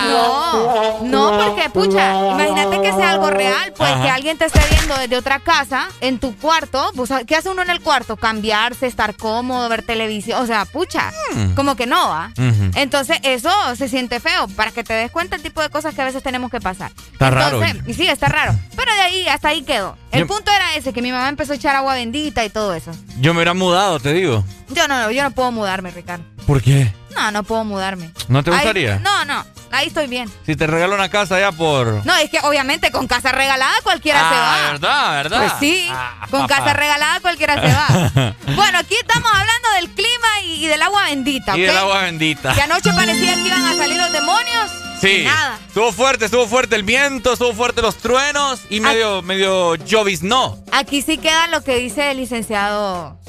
No, 0.03 1.01
no, 1.03 1.45
porque, 1.45 1.69
pucha, 1.69 2.29
imagínate 2.31 2.81
que 2.81 2.93
sea 2.93 3.11
algo 3.11 3.29
real, 3.29 3.73
pues 3.75 3.91
Ajá. 3.91 4.01
que 4.01 4.09
alguien 4.09 4.37
te 4.37 4.45
esté 4.45 4.61
viendo 4.71 4.95
desde 4.95 5.17
otra 5.17 5.39
casa, 5.39 5.89
en 5.99 6.19
tu 6.19 6.35
cuarto. 6.37 6.91
Pues, 6.95 7.11
¿Qué 7.27 7.35
hace 7.35 7.49
uno 7.49 7.63
en 7.63 7.69
el 7.69 7.81
cuarto? 7.81 8.15
Cambiarse, 8.15 8.87
estar 8.87 9.15
cómodo, 9.15 9.67
ver 9.67 9.83
televisión. 9.83 10.41
O 10.41 10.45
sea, 10.47 10.63
pucha, 10.65 11.11
Mm. 11.35 11.53
como 11.53 11.75
que 11.75 11.85
no 11.85 12.07
va. 12.09 12.31
Entonces, 12.75 13.17
eso 13.23 13.49
se 13.75 13.89
siente 13.89 14.19
feo, 14.21 14.47
para 14.55 14.71
que 14.71 14.83
te 14.83 14.93
des 14.93 15.11
cuenta 15.11 15.35
el 15.35 15.41
tipo 15.41 15.61
de 15.61 15.69
cosas 15.69 15.93
que 15.93 16.01
a 16.01 16.05
veces 16.05 16.23
tenemos 16.23 16.49
que 16.49 16.61
pasar. 16.61 16.91
Está 17.11 17.29
raro. 17.29 17.61
Entonces, 17.61 17.87
y 17.89 17.93
sí, 17.93 18.07
está 18.07 18.27
raro. 18.29 18.55
Pero 18.75 18.93
de 18.93 19.01
ahí, 19.01 19.27
hasta 19.27 19.49
ahí 19.49 19.63
quedó. 19.63 19.97
El 20.11 20.21
Yo- 20.21 20.27
punto 20.27 20.49
era 20.51 20.75
ese, 20.75 20.93
que 20.93 21.01
mi 21.01 21.11
mamá 21.11 21.27
empezó 21.29 21.51
a 21.53 21.55
echar 21.57 21.75
agua 21.75 21.95
bendita 21.95 22.45
y 22.45 22.49
todo 22.49 22.73
eso. 22.73 22.91
Yo 23.19 23.33
me 23.33 23.39
hubiera 23.39 23.53
mudado, 23.53 23.99
te 23.99 24.13
digo. 24.13 24.43
Yo 24.69 24.87
no, 24.87 25.11
yo 25.11 25.23
no 25.23 25.31
puedo 25.31 25.51
mudarme, 25.51 25.91
Ricardo. 25.91 26.23
¿Por 26.45 26.61
qué? 26.61 26.93
No, 27.17 27.31
no 27.31 27.43
puedo 27.43 27.63
mudarme. 27.63 28.11
¿No 28.27 28.43
te 28.43 28.51
Ahí- 28.51 28.57
gustaría? 28.57 28.99
no, 28.99 29.25
no, 29.25 29.45
ahí 29.71 29.87
estoy 29.87 30.07
bien. 30.07 30.31
Si 30.45 30.55
te 30.55 30.67
regalo 30.67 30.93
una 30.95 31.09
casa 31.09 31.39
ya 31.39 31.51
por... 31.51 32.05
No, 32.05 32.15
es 32.15 32.29
que 32.29 32.39
obviamente 32.43 32.91
con 32.91 33.07
casa 33.07 33.31
regalada 33.31 33.73
cualquiera 33.83 34.19
se 34.19 34.35
Ah, 34.35 34.39
va. 34.65 34.71
¿verdad? 34.71 35.11
¿Verdad? 35.23 35.39
Pues 35.39 35.53
sí, 35.59 35.87
Ah, 35.91 36.27
con 36.29 36.41
papá. 36.41 36.55
casa 36.57 36.73
regalada 36.73 37.19
cualquiera 37.19 37.55
se 37.55 37.73
va. 37.73 38.33
bueno, 38.55 38.77
aquí 38.79 38.95
estamos 39.01 39.29
hablando 39.31 39.69
del 39.75 39.89
clima 39.89 40.27
y, 40.45 40.65
y 40.65 40.67
del 40.67 40.81
agua 40.81 41.05
bendita, 41.05 41.57
Y 41.57 41.61
¿ok? 41.63 41.67
del 41.67 41.77
agua 41.77 42.01
bendita. 42.03 42.53
Que 42.53 42.61
anoche 42.61 42.93
parecía 42.95 43.33
que 43.33 43.41
iban 43.47 43.65
a 43.65 43.75
salir 43.75 43.97
los 43.97 44.11
demonios. 44.11 44.71
Sí. 45.01 45.23
Nada. 45.25 45.57
Estuvo 45.67 45.91
fuerte, 45.91 46.25
estuvo 46.25 46.47
fuerte 46.47 46.75
el 46.75 46.81
viento, 46.83 47.33
estuvo 47.33 47.53
fuerte 47.53 47.81
los 47.83 47.97
truenos 47.97 48.61
y 48.69 48.79
medio, 48.79 49.21
medio 49.21 49.75
lloviznó. 49.75 50.57
Aquí 50.71 51.01
sí 51.03 51.17
queda 51.19 51.47
lo 51.47 51.63
que 51.63 51.75
dice 51.77 52.09
el 52.11 52.17
licenciado. 52.17 53.19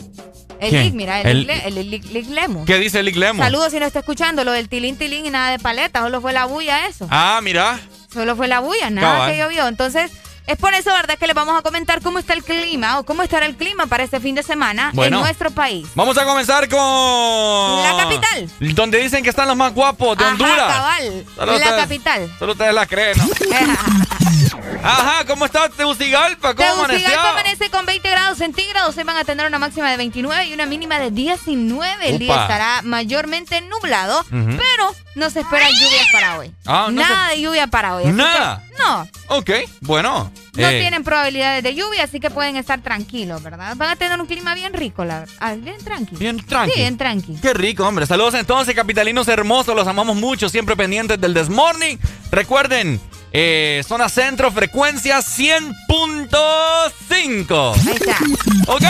El 0.60 0.70
¿Quién? 0.70 0.84
Lic, 0.84 0.94
mira, 0.94 1.20
el, 1.20 1.48
El- 1.50 1.78
el 1.78 1.90
Lic- 1.90 2.10
Lic 2.10 2.28
Lemus. 2.30 2.66
¿Qué 2.66 2.78
dice 2.78 3.02
Lick 3.02 3.16
Lemon? 3.16 3.44
Saludos 3.44 3.70
si 3.72 3.78
no 3.78 3.86
está 3.86 4.00
escuchando 4.00 4.42
lo 4.44 4.52
del 4.52 4.68
tilín 4.68 4.96
tilín 4.96 5.26
y 5.26 5.30
nada 5.30 5.50
de 5.50 5.58
paleta, 5.58 6.00
solo 6.00 6.20
fue 6.20 6.32
la 6.32 6.46
bulla 6.46 6.86
eso. 6.86 7.06
Ah, 7.10 7.40
mira. 7.42 7.78
Solo 8.12 8.34
fue 8.36 8.48
la 8.48 8.60
bulla, 8.60 8.90
nada 8.90 9.12
Cabal. 9.18 9.30
que 9.32 9.38
llovió. 9.38 9.68
Entonces, 9.68 10.10
es 10.46 10.56
por 10.56 10.72
eso, 10.74 10.90
¿verdad?, 10.94 11.18
que 11.18 11.26
les 11.26 11.36
vamos 11.36 11.56
a 11.58 11.62
comentar 11.62 12.00
cómo 12.00 12.18
está 12.18 12.32
el 12.32 12.42
clima 12.42 12.98
o 12.98 13.04
cómo 13.04 13.22
estará 13.22 13.44
el 13.46 13.54
clima 13.56 13.86
para 13.86 14.02
este 14.02 14.18
fin 14.18 14.34
de 14.34 14.42
semana 14.42 14.90
Bueno. 14.94 15.18
en 15.18 15.22
nuestro 15.24 15.50
país. 15.50 15.86
Vamos 15.94 16.16
a 16.16 16.24
comenzar 16.24 16.68
con... 16.70 16.78
La 17.82 17.94
capital. 18.02 18.48
Donde 18.74 18.98
dicen 19.02 19.22
que 19.22 19.28
están 19.30 19.46
los 19.46 19.56
más 19.56 19.74
guapos 19.74 20.16
de 20.16 20.24
Ajá, 20.24 20.32
Honduras. 20.32 20.56
cabal. 20.74 21.24
Solo 21.36 21.52
la 21.52 21.58
ustedes- 21.58 21.80
capital. 21.82 22.34
Solo 22.38 22.52
ustedes 22.52 22.74
la 22.74 22.86
creen, 22.86 23.18
¿no? 23.18 23.28
Ajá, 24.82 25.24
¿cómo 25.26 25.44
está 25.44 25.68
Tegucigalpa? 25.68 26.54
¿Cómo? 26.54 26.86
Tegucigalpa 26.86 27.30
amanece 27.30 27.68
con 27.70 27.84
20 27.84 28.08
grados 28.10 28.38
centígrados. 28.38 28.96
Hoy 28.96 29.04
van 29.04 29.16
a 29.16 29.24
tener 29.24 29.46
una 29.46 29.58
máxima 29.58 29.90
de 29.90 29.96
29 29.96 30.46
y 30.46 30.54
una 30.54 30.66
mínima 30.66 30.98
de 30.98 31.10
19. 31.10 32.08
El 32.08 32.18
día 32.18 32.40
estará 32.42 32.82
mayormente 32.82 33.60
nublado, 33.62 34.24
pero 34.30 34.94
no 35.16 35.30
se 35.30 35.40
esperan 35.40 35.68
lluvias 35.72 36.06
para 36.12 36.38
hoy. 36.38 36.52
Ah, 36.64 36.86
no 36.90 37.02
Nada 37.02 37.28
se- 37.30 37.36
de 37.36 37.42
lluvia 37.42 37.66
para 37.66 37.96
hoy. 37.96 38.04
Nada. 38.12 38.62
que 38.68 38.74
no, 38.78 39.08
Ok, 39.36 39.50
bueno. 39.80 40.30
no 40.54 40.68
eh, 40.68 40.78
tienen 40.80 41.02
probabilidades 41.02 41.64
de 41.64 41.74
lluvia, 41.74 42.04
así 42.04 42.20
que 42.20 42.30
pueden 42.30 42.56
estar 42.56 42.80
tranquilos, 42.80 43.42
¿verdad? 43.42 43.74
Van 43.76 43.90
a 43.90 43.96
tener 43.96 44.18
un 44.20 44.26
clima 44.28 44.54
bien 44.54 44.72
rico, 44.72 45.04
la 45.04 45.20
verdad. 45.20 45.34
Ah, 45.40 45.54
bien 45.54 45.76
tranqui. 45.84 46.14
Bien 46.16 46.38
tranqui. 46.46 46.72
Sí, 46.72 46.80
bien 46.80 46.96
tranqui. 46.96 47.34
Qué 47.42 47.52
rico, 47.52 47.84
hombre. 47.86 48.06
Saludos 48.06 48.34
entonces, 48.34 48.74
capitalinos 48.76 49.26
hermosos. 49.26 49.74
Los 49.74 49.88
amamos 49.88 50.16
mucho, 50.16 50.48
siempre 50.48 50.76
pendientes 50.76 51.20
del 51.20 51.34
Desmorning. 51.34 51.98
Recuerden, 52.30 53.00
eh, 53.32 53.82
zona 53.86 54.08
centro, 54.08 54.50
frecuencia 54.50 55.18
100.5. 55.18 57.74
Ahí 57.74 57.94
está. 57.94 58.16
Ok. 58.72 58.84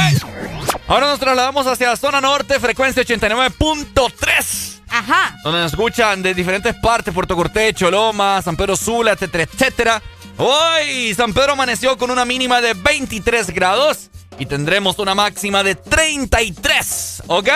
Ahora 0.87 1.09
nos 1.09 1.19
trasladamos 1.19 1.67
hacia 1.67 1.97
zona 1.97 2.21
norte, 2.21 2.61
frecuencia 2.61 3.03
89.3. 3.03 4.79
Ajá. 4.89 5.37
Donde 5.45 5.61
nos 5.61 5.73
escuchan 5.73 6.23
de 6.23 6.33
diferentes 6.35 6.75
partes, 6.77 7.13
Puerto 7.13 7.37
Cortés, 7.37 7.75
Choloma, 7.75 8.41
San 8.43 8.57
Pedro 8.57 8.77
Sula, 8.77 9.13
etcétera, 9.13 9.45
etcétera. 9.45 10.03
Hoy 10.39 11.15
San 11.15 11.35
Pedro 11.35 11.53
amaneció 11.53 11.99
con 11.99 12.11
una 12.11 12.25
mínima 12.25 12.61
de 12.61 12.75
23 12.75 13.51
grados 13.51 14.11
y 14.39 14.47
tendremos 14.47 14.99
una 14.99 15.15
máxima 15.15 15.63
de 15.65 15.75
33, 15.75 17.25
¿ok? 17.27 17.49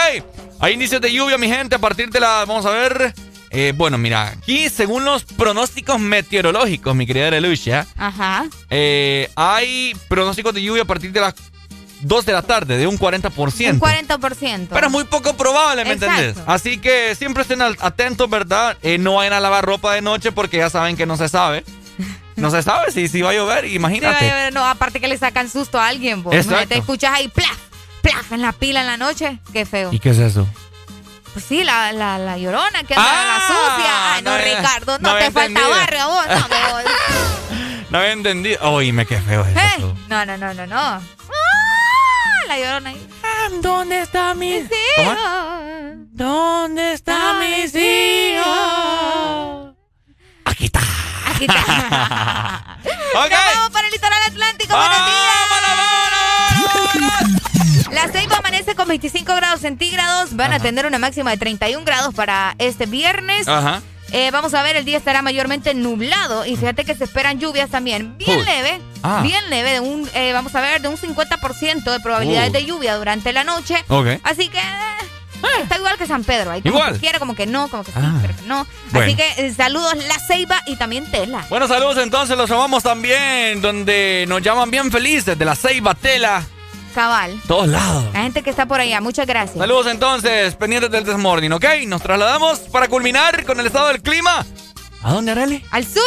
Hay 0.59 0.74
indicios 0.74 1.01
de 1.01 1.12
lluvia, 1.12 1.39
mi 1.39 1.49
gente, 1.49 1.76
a 1.76 1.78
partir 1.78 2.11
de 2.11 2.20
la... 2.20 2.45
Vamos 2.45 2.66
a 2.66 2.70
ver... 2.70 3.14
eh, 3.53 3.72
bueno, 3.76 3.98
mira, 3.98 4.28
aquí 4.28 4.68
según 4.68 5.05
los 5.05 5.24
pronósticos 5.24 6.00
meteorológicos, 6.00 6.94
mi 6.94 7.07
querida 7.07 7.30
Lucia, 7.40 7.86
Ajá. 7.96 8.46
eh, 8.70 9.30
hay 9.36 9.94
pronósticos 10.09 10.55
de 10.55 10.62
lluvia 10.62 10.82
a 10.82 10.86
partir 10.86 11.12
de 11.12 11.20
las 11.20 11.34
2 12.00 12.26
de 12.26 12.32
la 12.32 12.42
tarde, 12.42 12.76
de 12.78 12.86
un 12.86 12.98
40%. 12.98 13.70
Un 13.74 13.80
40%. 13.80 14.68
Pero 14.70 14.86
es 14.86 14.92
muy 14.92 15.05
poco 15.05 15.36
probable, 15.36 15.84
¿me 15.84 15.92
Exacto. 15.92 16.20
entendés? 16.20 16.44
Así 16.48 16.78
que 16.78 17.14
siempre 17.14 17.42
estén 17.42 17.62
atentos, 17.62 18.28
¿verdad? 18.28 18.76
Eh, 18.82 18.98
no 18.98 19.14
vayan 19.14 19.34
a 19.34 19.40
lavar 19.40 19.64
ropa 19.64 19.94
de 19.94 20.00
noche 20.00 20.32
porque 20.32 20.57
ya 20.57 20.68
saben 20.68 20.96
que 20.96 21.07
no 21.07 21.16
se 21.16 21.28
sabe. 21.28 21.64
No 22.34 22.50
se 22.50 22.62
sabe 22.62 22.90
si, 22.90 23.07
si 23.09 23.20
va 23.22 23.30
a 23.30 23.34
llover, 23.34 23.66
Sí, 23.66 23.74
imagínate. 23.74 24.24
vaya, 24.24 24.50
no, 24.50 24.64
aparte 24.64 24.98
que 24.98 25.07
le 25.07 25.16
sacan 25.18 25.48
susto 25.50 25.78
a 25.78 25.86
alguien, 25.86 26.22
vos. 26.22 26.34
Exacto. 26.34 26.68
Te 26.70 26.78
escuchas 26.78 27.12
ahí, 27.14 27.28
plaf, 27.28 27.59
plaf, 28.00 28.32
en 28.32 28.40
la 28.42 28.53
pila 28.53 28.80
en 28.80 28.86
la 28.86 28.96
noche. 28.96 29.38
Qué 29.53 29.64
feo. 29.66 29.92
¿Y 29.92 30.00
qué 30.00 30.11
es 30.11 30.18
eso? 30.18 30.48
Pues 31.33 31.45
sí, 31.47 31.64
la, 31.64 31.93
la, 31.93 32.18
la 32.18 32.37
llorona 32.37 32.85
que 32.85 32.95
anda 32.95 33.11
Ah, 33.11 33.24
la 33.26 33.41
sucia. 33.47 34.14
Ay, 34.14 34.22
no, 34.22 34.37
Ricardo, 34.39 34.99
no, 34.99 35.12
no 35.12 35.16
te 35.18 35.24
falta 35.30 35.45
entendido. 35.47 35.70
barrio 35.70 36.03
a 36.03 36.07
vos. 36.07 36.26
No, 36.28 36.49
me 36.49 36.72
voy. 36.72 36.85
No 37.91 37.99
había 37.99 38.12
entendido. 38.12 38.59
Oíme, 38.70 39.05
qué 39.05 39.20
feo 39.20 39.43
es 39.43 39.55
Eh, 39.57 39.61
eso. 39.76 39.95
no, 40.09 40.24
no, 40.24 40.37
no, 40.39 40.55
no, 40.55 40.66
no. 40.66 40.80
Ah, 40.80 41.01
la 42.49 42.59
llorona 42.59 42.89
ahí. 42.91 43.09
¿Dónde 43.61 44.01
está 44.01 44.33
mi 44.35 44.66
oh. 44.99 45.93
¿Dónde 46.12 46.93
está 46.95 47.35
mis 47.35 47.74
hijos? 47.74 49.74
Aquí 50.47 50.64
está. 50.66 50.80
Aquí 51.35 51.45
está. 51.45 52.78
Ok. 53.14 53.30
Nos 53.30 53.55
vamos 53.57 53.70
para 53.72 53.87
el 53.89 53.93
litoral 53.93 54.22
atlántico. 54.26 54.74
Buenos 54.74 55.07
días. 55.07 56.11
La 57.93 58.09
Ceiba 58.09 58.36
amanece 58.38 58.74
con 58.74 58.88
25 58.88 59.34
grados 59.34 59.61
centígrados. 59.61 60.34
Van 60.34 60.53
a 60.53 60.59
tener 60.61 60.86
una 60.86 60.99
máxima 60.99 61.30
de 61.30 61.36
31 61.36 61.84
grados 61.84 62.14
para 62.14 62.55
este 62.59 62.86
viernes. 62.86 63.47
Ajá. 63.49 63.82
Eh, 64.12 64.30
vamos 64.30 64.53
a 64.55 64.62
ver, 64.62 64.76
el 64.76 64.84
día 64.84 64.99
estará 64.99 65.22
mayormente 65.22 65.72
nublado 65.74 66.45
y 66.45 66.57
fíjate 66.57 66.84
que 66.84 66.95
se 66.95 67.05
esperan 67.05 67.38
lluvias 67.40 67.70
también. 67.70 68.16
Bien 68.18 68.38
Uy. 68.40 68.45
leve, 68.45 68.80
Ah. 69.03 69.20
bien 69.22 69.49
leve, 69.49 69.72
de 69.72 69.80
un, 69.80 70.09
eh, 70.14 70.32
vamos 70.34 70.55
a 70.55 70.61
ver, 70.61 70.82
de 70.82 70.88
un 70.88 70.97
50% 70.99 71.90
de 71.90 72.01
probabilidades 72.01 72.51
Uh. 72.51 72.53
de 72.53 72.64
lluvia 72.66 72.97
durante 72.97 73.32
la 73.32 73.43
noche. 73.45 73.82
Ok. 73.88 74.07
Así 74.22 74.49
que 74.49 74.59
eh, 74.59 75.62
está 75.62 75.76
igual 75.78 75.97
que 75.97 76.07
San 76.07 76.24
Pedro. 76.24 76.51
Ahí 76.51 76.61
como 76.61 76.74
Igual. 76.76 76.93
que 76.95 76.99
quiere, 77.01 77.18
como 77.18 77.34
que 77.34 77.47
no, 77.47 77.68
como 77.68 77.84
que 77.84 77.93
sí, 77.93 77.99
Ah. 78.03 78.18
pero 78.20 78.36
que 78.36 78.43
no. 78.43 78.66
Bueno. 78.90 79.07
Así 79.07 79.16
que 79.16 79.47
eh, 79.47 79.55
saludos 79.55 79.95
La 80.07 80.18
Ceiba 80.26 80.61
y 80.66 80.76
también 80.76 81.11
Tela. 81.11 81.47
Bueno, 81.49 81.66
saludos 81.66 81.97
entonces, 81.99 82.36
los 82.36 82.51
llamamos 82.51 82.82
también, 82.82 83.62
donde 83.62 84.26
nos 84.28 84.43
llaman 84.43 84.70
bien 84.70 84.90
felices 84.93 85.38
de 85.38 85.45
la 85.45 85.57
Ceiba 85.57 85.95
Tela. 85.95 86.43
Cabal. 86.93 87.38
Todos 87.47 87.68
lados. 87.68 88.05
La 88.12 88.22
gente 88.22 88.43
que 88.43 88.51
está 88.51 88.66
por 88.66 88.80
allá, 88.80 89.01
muchas 89.01 89.26
gracias. 89.26 89.59
Saludos 89.59 89.86
entonces, 89.88 90.55
pendientes 90.55 90.90
del 90.90 91.05
Desmorning, 91.05 91.53
¿ok? 91.53 91.64
Nos 91.86 92.03
trasladamos 92.03 92.61
para 92.61 92.88
culminar 92.88 93.45
con 93.45 93.59
el 93.61 93.66
estado 93.66 93.88
del 93.88 94.03
clima. 94.03 94.45
¿A 95.03 95.12
dónde, 95.12 95.32
Arely? 95.32 95.64
Al 95.70 95.84
sur. 95.84 96.03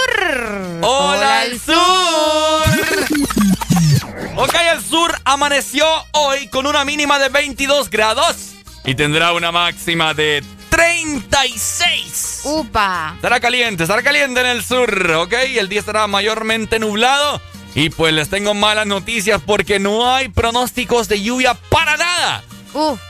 Hola, 0.82 1.42
al 1.42 1.60
sur. 1.60 1.76
ok, 4.38 4.56
el 4.74 4.82
sur 4.82 5.14
amaneció 5.26 5.86
hoy 6.14 6.48
con 6.48 6.66
una 6.66 6.86
mínima 6.86 7.20
de 7.20 7.30
22 7.30 7.90
grados 7.90 8.54
y 8.86 8.96
tendrá 8.96 9.34
una 9.34 9.52
máxima 9.52 10.14
de 10.14 10.44
36. 10.70 12.42
Upa. 12.46 13.14
Estará 13.16 13.40
caliente, 13.40 13.84
estará 13.84 14.04
caliente 14.04 14.40
en 14.42 14.48
el 14.48 14.64
sur, 14.64 15.12
¿ok? 15.12 15.34
El 15.58 15.68
día 15.68 15.80
estará 15.80 16.08
mayormente 16.08 16.80
nublado. 16.80 17.42
Y 17.76 17.90
pues 17.90 18.14
les 18.14 18.30
tengo 18.30 18.54
malas 18.54 18.88
noticias 18.88 19.42
porque 19.46 19.80
no 19.80 20.12
hay 20.12 20.30
pronósticos 20.30 21.08
de 21.10 21.22
lluvia 21.22 21.54
para 21.70 21.98
nada. 21.98 22.44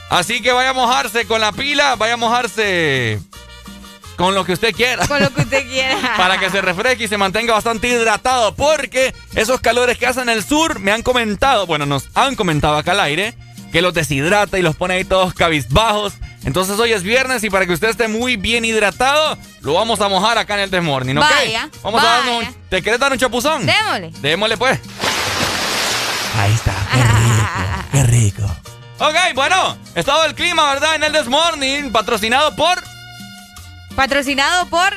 Así 0.10 0.42
que 0.42 0.52
vaya 0.52 0.72
a 0.72 0.74
mojarse 0.74 1.26
con 1.26 1.42
la 1.42 1.52
pila, 1.52 1.96
vaya 1.96 2.16
a 2.16 2.18
mojarse 2.18 3.20
con 4.16 4.34
lo 4.34 4.46
que 4.46 4.54
usted 4.54 4.74
quiera. 4.74 5.08
Con 5.08 5.22
lo 5.22 5.34
que 5.34 5.42
usted 5.42 5.68
quiera. 5.68 6.14
Para 6.18 6.40
que 6.40 6.50
se 6.50 6.62
refresque 6.62 7.06
y 7.06 7.08
se 7.08 7.18
mantenga 7.18 7.54
bastante 7.54 7.88
hidratado. 7.88 8.56
Porque 8.56 9.14
esos 9.36 9.62
calores 9.62 9.98
que 9.98 10.08
hacen 10.08 10.30
en 10.30 10.38
el 10.38 10.44
sur 10.44 10.80
me 10.80 10.92
han 10.92 11.02
comentado, 11.02 11.66
bueno, 11.68 11.86
nos 11.86 12.10
han 12.14 12.36
comentado 12.36 12.78
acá 12.78 12.92
al 12.92 13.02
aire, 13.02 13.34
que 13.76 13.82
los 13.82 13.94
deshidrata 13.94 14.58
y 14.58 14.62
los 14.62 14.78
pone 14.78 14.94
ahí 14.94 15.04
todos 15.04 15.34
cabizbajos. 15.34 16.14
Entonces 16.46 16.80
hoy 16.80 16.94
es 16.94 17.04
viernes 17.04 17.44
y 17.44 17.50
para 17.50 17.66
que 17.66 17.74
usted 17.74 17.90
esté 17.90 18.08
muy 18.08 18.38
bien 18.38 18.64
hidratado, 18.64 19.38
lo 19.60 19.74
vamos 19.74 20.00
a 20.00 20.08
mojar 20.08 20.38
acá 20.38 20.54
en 20.54 20.62
el 20.62 20.72
Desmorning, 20.72 21.18
¿ok? 21.18 21.26
Vaya, 21.30 21.70
vamos 21.84 22.02
a 22.02 22.06
darnos 22.06 22.44
un... 22.46 22.56
¿Te 22.70 22.82
querés 22.82 23.02
dar 23.02 23.12
un 23.12 23.18
chapuzón? 23.18 23.66
Démosle. 23.66 24.12
Démosle 24.22 24.56
pues. 24.56 24.80
Ahí 26.38 26.54
está, 26.54 26.74
qué 26.94 27.04
rico, 27.04 27.84
qué 27.92 28.04
rico. 28.04 28.56
Ok, 29.00 29.36
bueno, 29.36 29.78
estado 29.94 30.24
del 30.24 30.36
clima, 30.36 30.74
¿verdad? 30.74 30.96
En 30.96 31.04
el 31.04 31.12
Desmorning, 31.12 31.92
patrocinado 31.92 32.56
por... 32.56 32.82
Patrocinado 33.94 34.68
por 34.68 34.96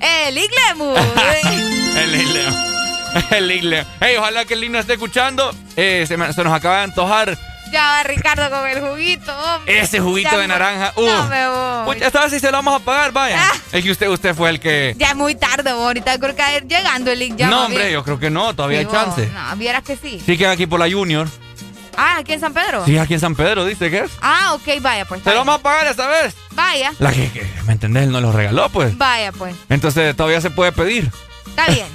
el 0.00 0.38
Iglemu. 0.38 0.94
el 1.96 2.14
Iglemu. 2.14 2.56
El 3.32 3.50
Iglemu. 3.50 3.88
Hey, 4.00 4.14
ojalá 4.20 4.44
que 4.44 4.54
el 4.54 4.62
Iglemu 4.62 4.78
esté 4.78 4.92
escuchando. 4.92 5.52
Eh, 5.74 6.04
se, 6.06 6.16
se 6.32 6.44
nos 6.44 6.52
acaba 6.52 6.76
de 6.76 6.82
antojar 6.84 7.49
ya 7.70 7.82
va 7.82 8.02
Ricardo 8.02 8.50
con 8.50 8.68
el 8.68 8.80
juguito, 8.80 9.32
hombre. 9.36 9.80
Ese 9.80 10.00
juguito 10.00 10.38
de 10.38 10.48
naranja. 10.48 10.92
Uh. 10.96 11.06
No 11.06 11.28
me 11.28 11.48
voy. 11.48 12.02
esta 12.02 12.22
vez 12.22 12.32
sí 12.32 12.40
se 12.40 12.46
lo 12.50 12.58
vamos 12.58 12.80
a 12.80 12.84
pagar, 12.84 13.12
vaya. 13.12 13.36
Ah. 13.40 13.52
Es 13.72 13.82
que 13.82 13.90
usted, 13.90 14.08
usted 14.08 14.34
fue 14.34 14.50
el 14.50 14.60
que. 14.60 14.94
Ya 14.98 15.10
es 15.10 15.16
muy 15.16 15.34
tarde, 15.34 15.72
vos. 15.72 15.86
Ahorita 15.86 16.18
creo 16.18 16.36
que 16.36 16.42
ir 16.56 16.66
llegando 16.66 17.10
el 17.10 17.18
link 17.18 17.36
ya. 17.36 17.48
No, 17.48 17.66
hombre, 17.66 17.92
yo 17.92 18.04
creo 18.04 18.18
que 18.18 18.30
no, 18.30 18.54
todavía 18.54 18.80
hay 18.80 18.86
chance. 18.86 19.28
No, 19.32 19.56
vieras 19.56 19.82
que 19.82 19.96
sí. 19.96 20.22
Sí, 20.24 20.36
que 20.36 20.46
aquí 20.46 20.66
por 20.66 20.80
la 20.80 20.90
Junior. 20.90 21.28
Ah, 21.96 22.16
aquí 22.18 22.32
en 22.32 22.40
San 22.40 22.54
Pedro. 22.54 22.84
Sí, 22.86 22.96
aquí 22.98 23.14
en 23.14 23.20
San 23.20 23.34
Pedro, 23.34 23.64
dice 23.64 23.90
que 23.90 24.00
es. 24.00 24.10
Ah, 24.22 24.54
ok, 24.54 24.80
vaya, 24.80 25.04
pues. 25.04 25.22
¿Se 25.22 25.30
lo 25.30 25.36
vamos 25.36 25.56
a 25.56 25.62
pagar 25.62 25.86
esta 25.86 26.06
vez? 26.06 26.34
Vaya. 26.52 26.92
La 26.98 27.12
que, 27.12 27.30
que, 27.30 27.46
¿me 27.66 27.72
entendés? 27.72 28.04
Él 28.04 28.12
nos 28.12 28.22
lo 28.22 28.32
regaló, 28.32 28.68
pues. 28.70 28.96
Vaya, 28.96 29.32
pues. 29.32 29.54
Entonces 29.68 30.16
todavía 30.16 30.40
se 30.40 30.50
puede 30.50 30.72
pedir. 30.72 31.10
Está 31.60 31.72
bien. 31.72 31.86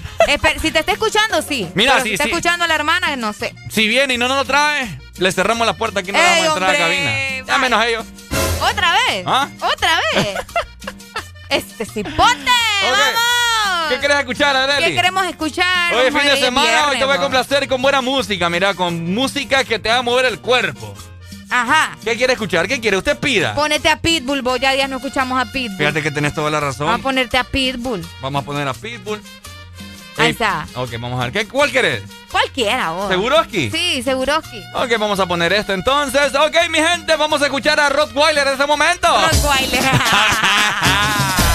si 0.62 0.72
te 0.72 0.80
está 0.80 0.92
escuchando, 0.92 1.42
sí. 1.42 1.70
Mira, 1.76 1.94
Pero 1.94 2.04
si, 2.04 2.10
si 2.10 2.14
está 2.16 2.26
escuchando 2.26 2.66
a 2.66 2.68
la 2.68 2.76
hermana, 2.76 3.16
no 3.16 3.34
sé. 3.34 3.54
Si 3.70 3.88
viene 3.88 4.16
y 4.16 4.18
no 4.18 4.28
nos 4.28 4.38
lo 4.38 4.46
trae, 4.46 5.00
le 5.18 5.32
cerramos 5.32 5.66
la 5.66 5.74
puerta 5.74 6.00
aquí 6.00 6.12
no 6.12 6.18
Ey, 6.18 6.26
vamos 6.26 6.42
a 6.42 6.54
entrar 6.54 6.70
a 6.70 6.74
la 6.74 6.80
cabina. 6.80 7.46
Ya 7.46 7.58
menos 7.58 7.86
ellos. 7.86 8.06
¿Otra 8.62 8.92
vez? 8.94 9.24
¿Ah? 9.26 9.50
¿Otra 9.62 10.00
vez? 10.14 10.38
este 11.50 11.86
cipote. 11.86 12.52
¡Vamos! 12.84 13.90
¿Qué 13.90 14.00
quieres 14.00 14.18
escuchar, 14.18 14.56
Adeli? 14.56 14.88
¿Qué 14.88 14.96
queremos 14.96 15.26
escuchar? 15.26 15.94
Hoy 15.94 16.08
es 16.08 16.14
fin 16.14 16.28
de 16.28 16.38
semana, 16.38 16.88
hoy 16.88 16.98
te 16.98 17.06
voy 17.06 17.16
a 17.16 17.20
complacer 17.20 17.68
con 17.68 17.82
buena 17.82 18.02
música, 18.02 18.50
mira, 18.50 18.74
con 18.74 19.14
música 19.14 19.64
que 19.64 19.78
te 19.78 19.90
va 19.90 19.98
a 19.98 20.02
mover 20.02 20.26
el 20.26 20.40
cuerpo. 20.40 20.96
Ajá. 21.50 21.96
¿Qué 22.04 22.16
quiere 22.18 22.34
escuchar? 22.34 22.68
¿Qué 22.68 22.82
quiere? 22.82 22.98
Usted 22.98 23.18
pida. 23.20 23.54
Ponete 23.54 23.90
a 23.90 23.98
Pitbull, 23.98 24.42
vos 24.42 24.60
ya 24.60 24.72
días 24.72 24.90
no 24.90 24.98
escuchamos 24.98 25.40
a 25.40 25.52
Pitbull. 25.52 25.78
Fíjate 25.78 26.02
que 26.02 26.12
tenés 26.12 26.34
toda 26.34 26.50
la 26.50 26.60
razón. 26.60 26.88
Vamos 26.88 27.02
a 27.02 27.04
ponerte 27.04 27.38
a 27.38 27.44
Pitbull. 27.44 28.06
Vamos 28.22 28.42
a 28.42 28.46
poner 28.46 28.68
a 28.68 28.74
Pitbull. 28.74 29.22
Ahí 30.18 30.32
está. 30.32 30.66
Ok, 30.76 30.92
vamos 31.00 31.20
a 31.20 31.26
ver. 31.26 31.34
¿Qué, 31.34 31.48
¿Cuál 31.48 31.72
querés? 31.72 32.04
Cualquiera, 32.32 32.92
vos. 32.92 33.10
¿Seguroski? 33.10 33.70
Sí, 33.70 34.02
Seguroski. 34.04 34.62
Ok, 34.74 34.92
vamos 35.00 35.20
a 35.20 35.26
poner 35.26 35.52
esto 35.54 35.74
entonces. 35.74 36.34
Ok, 36.36 36.56
mi 36.70 36.80
gente, 36.80 37.16
vamos 37.16 37.42
a 37.42 37.46
escuchar 37.46 37.80
a 37.80 37.90
Rottweiler 37.90 38.48
en 38.48 38.54
este 38.54 38.66
momento. 38.66 39.08
Rottweiler. 39.08 39.84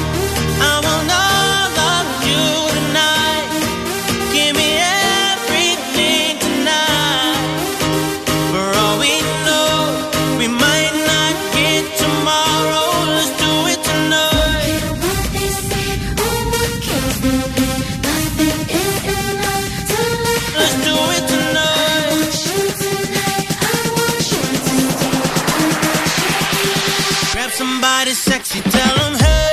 Somebody 28.11 28.13
sexy, 28.13 28.61
tell 28.69 28.95
them 28.97 29.19
hey. 29.19 29.51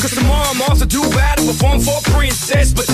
Cause 0.00 0.14
tomorrow 0.16 0.44
I'm 0.50 0.60
off 0.62 0.78
to 0.80 0.86
do 0.86 1.00
battle, 1.10 1.46
perform 1.46 1.80
for 1.80 1.98
princess. 2.10 2.72
But 2.74 2.93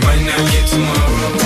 Might 0.00 0.24
not 0.26 0.50
get 0.50 0.66
tomorrow. 0.66 1.43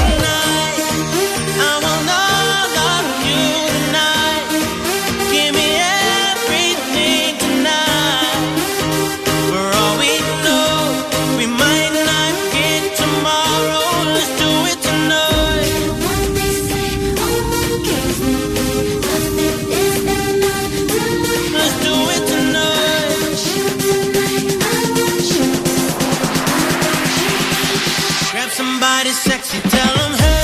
somebody 28.59 29.11
sexy, 29.11 29.61
tell 29.71 29.95
them 29.99 30.19
hey. 30.19 30.38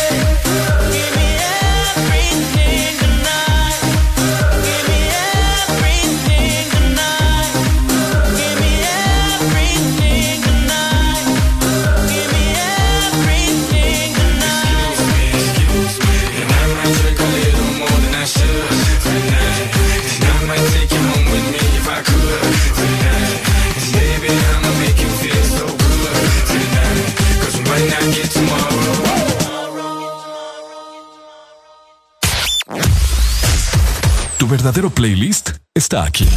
Verdadero 34.57 34.89
playlist 34.89 35.51
está 35.75 36.05
aquí. 36.05 36.29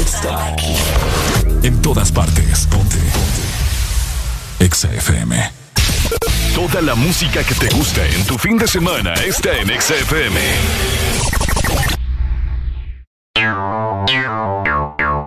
Está 0.00 0.46
aquí. 0.46 0.74
En 1.62 1.82
todas 1.82 2.10
partes. 2.10 2.66
Ponte. 2.66 2.96
Ponte. 2.96 4.64
Exa 4.64 4.90
FM. 4.90 5.52
Toda 6.54 6.80
la 6.80 6.94
música 6.94 7.44
que 7.44 7.54
te 7.54 7.68
gusta 7.68 8.06
en 8.06 8.24
tu 8.24 8.38
fin 8.38 8.56
de 8.56 8.66
semana 8.66 9.12
está 9.12 9.52
en 9.58 9.68
Exa 9.68 9.96
FM. 9.96 10.40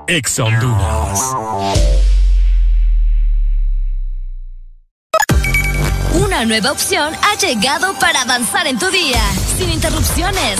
Exa 0.08 0.44
Honduras. 0.44 1.20
Una 6.16 6.44
nueva 6.46 6.72
opción 6.72 7.14
ha 7.22 7.36
llegado 7.38 7.94
para 8.00 8.22
avanzar 8.22 8.66
en 8.66 8.80
tu 8.80 8.90
día, 8.90 9.22
sin 9.60 9.70
interrupciones 9.70 10.60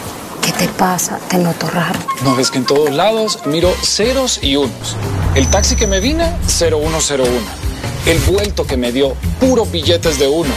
¿Qué 0.61 0.67
te 0.67 0.73
pasa? 0.73 1.17
Te 1.27 1.39
noto 1.39 1.67
raro. 1.71 1.99
No 2.23 2.35
ves 2.35 2.51
que 2.51 2.59
en 2.59 2.65
todos 2.65 2.91
lados 2.91 3.39
miro 3.47 3.73
ceros 3.81 4.43
y 4.43 4.57
unos. 4.57 4.95
El 5.33 5.47
taxi 5.47 5.75
que 5.75 5.87
me 5.87 5.99
vine, 5.99 6.31
0101. 6.45 7.23
El 8.05 8.19
vuelto 8.19 8.67
que 8.67 8.77
me 8.77 8.91
dio, 8.91 9.15
puros 9.39 9.71
billetes 9.71 10.19
de 10.19 10.27
uno. 10.27 10.53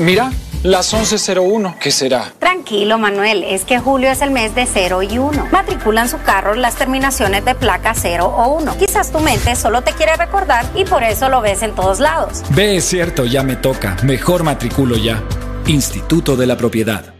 Mira, 0.00 0.32
las 0.64 0.92
11.01, 0.92 1.78
¿qué 1.78 1.92
será? 1.92 2.32
Tranquilo, 2.40 2.98
Manuel, 2.98 3.44
es 3.44 3.64
que 3.64 3.78
julio 3.78 4.10
es 4.10 4.20
el 4.20 4.32
mes 4.32 4.56
de 4.56 4.66
0 4.66 5.04
y 5.04 5.18
1. 5.18 5.46
Matriculan 5.52 6.08
su 6.08 6.18
carro 6.22 6.56
las 6.56 6.74
terminaciones 6.74 7.44
de 7.44 7.54
placa 7.54 7.94
0 7.94 8.34
o 8.36 8.56
1. 8.56 8.78
Quizás 8.78 9.12
tu 9.12 9.20
mente 9.20 9.54
solo 9.54 9.82
te 9.82 9.92
quiere 9.92 10.16
recordar 10.16 10.66
y 10.74 10.84
por 10.84 11.04
eso 11.04 11.28
lo 11.28 11.40
ves 11.40 11.62
en 11.62 11.76
todos 11.76 12.00
lados. 12.00 12.42
Ve, 12.50 12.78
es 12.78 12.84
cierto, 12.84 13.26
ya 13.26 13.44
me 13.44 13.54
toca. 13.54 13.96
Mejor 14.02 14.42
matriculo 14.42 14.96
ya. 14.96 15.22
Instituto 15.68 16.34
de 16.34 16.48
la 16.48 16.56
Propiedad. 16.56 17.19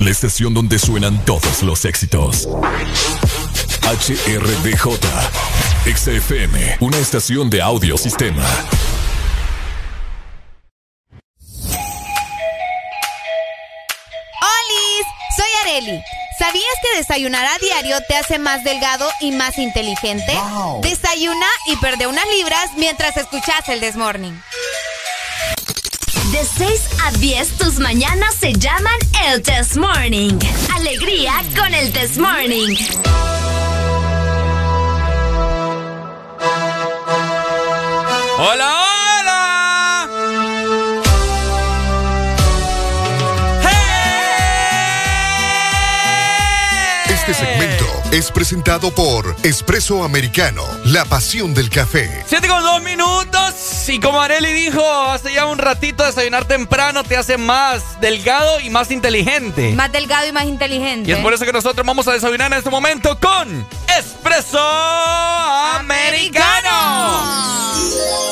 La 0.00 0.10
estación 0.10 0.54
donde 0.54 0.78
suenan 0.78 1.22
todos 1.26 1.62
los 1.62 1.84
éxitos. 1.84 2.48
HRDJ. 3.82 4.98
XFM, 5.84 6.78
una 6.80 6.98
estación 6.98 7.50
de 7.50 7.60
audio 7.60 7.98
sistema. 7.98 8.42
¡Holis! 14.40 15.06
Soy 15.36 15.50
Areli. 15.62 16.02
¿Sabías 16.38 16.64
que 16.82 16.98
desayunar 16.98 17.44
a 17.44 17.58
diario 17.58 17.96
te 18.08 18.16
hace 18.16 18.38
más 18.38 18.64
delgado 18.64 19.06
y 19.20 19.32
más 19.32 19.58
inteligente? 19.58 20.32
Desayuna 20.80 21.46
y 21.66 21.76
perde 21.76 22.06
unas 22.06 22.26
libras 22.28 22.70
mientras 22.76 23.18
escuchas 23.18 23.68
el 23.68 23.80
Desmorning. 23.80 24.42
De 26.32 26.44
6 26.44 26.89
a 27.06 27.10
10, 27.12 27.48
tus 27.58 27.78
mañanas 27.78 28.34
se 28.34 28.52
llaman 28.52 28.98
el 29.26 29.42
Test 29.42 29.76
Morning. 29.76 30.38
Alegría 30.74 31.32
con 31.56 31.72
el 31.74 31.92
Test 31.92 32.16
Morning. 32.18 32.76
¡Hola, 38.38 38.82
hola! 38.82 40.08
Este 47.08 47.34
segmento 47.34 47.86
es 48.12 48.30
presentado 48.30 48.90
por 48.90 49.36
Espresso 49.42 50.02
Americano, 50.04 50.64
la 50.86 51.04
pasión 51.04 51.54
del 51.54 51.68
café. 51.70 52.24
Siete 52.26 52.48
con 52.48 52.62
dos 52.62 52.82
minutos. 52.82 53.59
Y 53.88 53.98
como 53.98 54.20
Areli 54.20 54.52
dijo 54.52 54.84
hace 55.10 55.32
ya 55.34 55.46
un 55.46 55.58
ratito, 55.58 56.04
desayunar 56.04 56.44
temprano 56.44 57.02
te 57.02 57.16
hace 57.16 57.36
más 57.36 58.00
delgado 58.00 58.60
y 58.60 58.70
más 58.70 58.92
inteligente. 58.92 59.72
Más 59.72 59.90
delgado 59.90 60.28
y 60.28 60.32
más 60.32 60.44
inteligente. 60.44 61.10
Y 61.10 61.12
es 61.12 61.18
por 61.18 61.34
eso 61.34 61.44
que 61.44 61.52
nosotros 61.52 61.84
vamos 61.84 62.06
a 62.06 62.12
desayunar 62.12 62.52
en 62.52 62.58
este 62.58 62.70
momento 62.70 63.18
con 63.18 63.66
Espresso 63.98 64.60
Americano. 65.80 67.24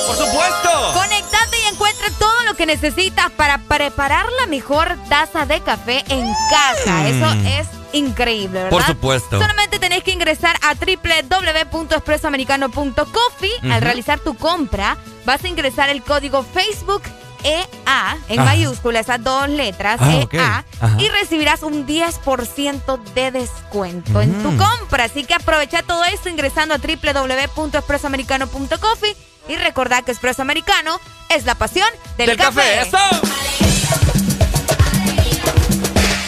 Por 0.07 0.15
supuesto. 0.17 0.93
Conectate 0.95 1.57
y 1.65 1.67
encuentra 1.75 2.09
todo 2.21 2.45
lo 2.45 2.55
que 2.55 2.67
necesitas 2.67 3.33
para 3.33 3.59
preparar 3.59 4.27
la 4.41 4.47
mejor 4.47 4.97
taza 5.09 5.45
de 5.45 5.61
café 5.61 6.05
en 6.09 6.25
casa. 6.51 6.93
Mm. 7.03 7.07
Eso 7.07 7.27
es 7.61 7.67
increíble, 7.93 8.63
¿verdad? 8.65 8.71
Por 8.71 8.85
supuesto. 8.85 9.41
Solamente 9.41 9.79
tenés 9.81 10.05
que 10.05 10.13
ingresar 10.13 10.57
a 10.63 10.75
www.expresoamericano.coffee. 10.75 13.51
Al 13.63 13.71
Ujú. 13.71 13.81
realizar 13.81 14.21
tu 14.21 14.37
compra, 14.37 14.97
vas 15.29 15.45
a 15.45 15.49
ingresar 15.49 15.91
el 15.91 16.03
código 16.03 16.43
Facebook 16.43 17.03
EA 17.45 18.17
en 18.31 18.41
Ajá. 18.41 18.49
mayúscula, 18.51 19.01
esas 19.01 19.23
dos 19.23 19.47
letras, 19.51 19.99
Ah. 20.01 20.23
EA, 20.33 20.65
y 20.99 21.07
recibirás 21.11 21.63
un 21.63 21.87
10% 21.87 22.97
de 23.15 23.31
descuento 23.31 24.23
en 24.23 24.43
tu 24.43 24.53
Mm. 24.53 24.57
compra. 24.59 25.05
Así 25.05 25.25
que 25.25 25.35
aprovecha 25.35 25.83
todo 25.83 26.03
esto 26.07 26.31
ingresando 26.31 26.75
a 26.75 26.79
www.expresoamericano.coffee 26.79 29.15
y 29.49 29.57
recordad 29.57 30.03
que 30.03 30.13
Espresso 30.13 30.41
Americano 30.41 30.99
es 31.29 31.45
la 31.45 31.55
pasión 31.57 31.89
del, 32.17 32.29
Del 32.29 32.39
café. 32.39 32.81
¡Eso! 32.81 32.97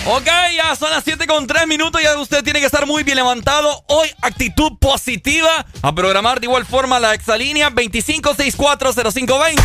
Ok, 0.06 0.26
ya 0.56 0.74
son 0.76 0.90
las 0.90 1.04
7 1.04 1.26
con 1.26 1.46
3 1.46 1.66
minutos. 1.66 2.02
Ya 2.02 2.18
usted 2.18 2.42
tiene 2.42 2.58
que 2.60 2.66
estar 2.66 2.86
muy 2.86 3.02
bien 3.04 3.16
levantado. 3.16 3.84
Hoy, 3.86 4.08
actitud 4.22 4.72
positiva. 4.80 5.66
A 5.82 5.94
programar 5.94 6.40
de 6.40 6.46
igual 6.46 6.66
forma 6.66 7.00
la 7.00 7.14
exalínea 7.14 7.70
25640520. 7.70 9.62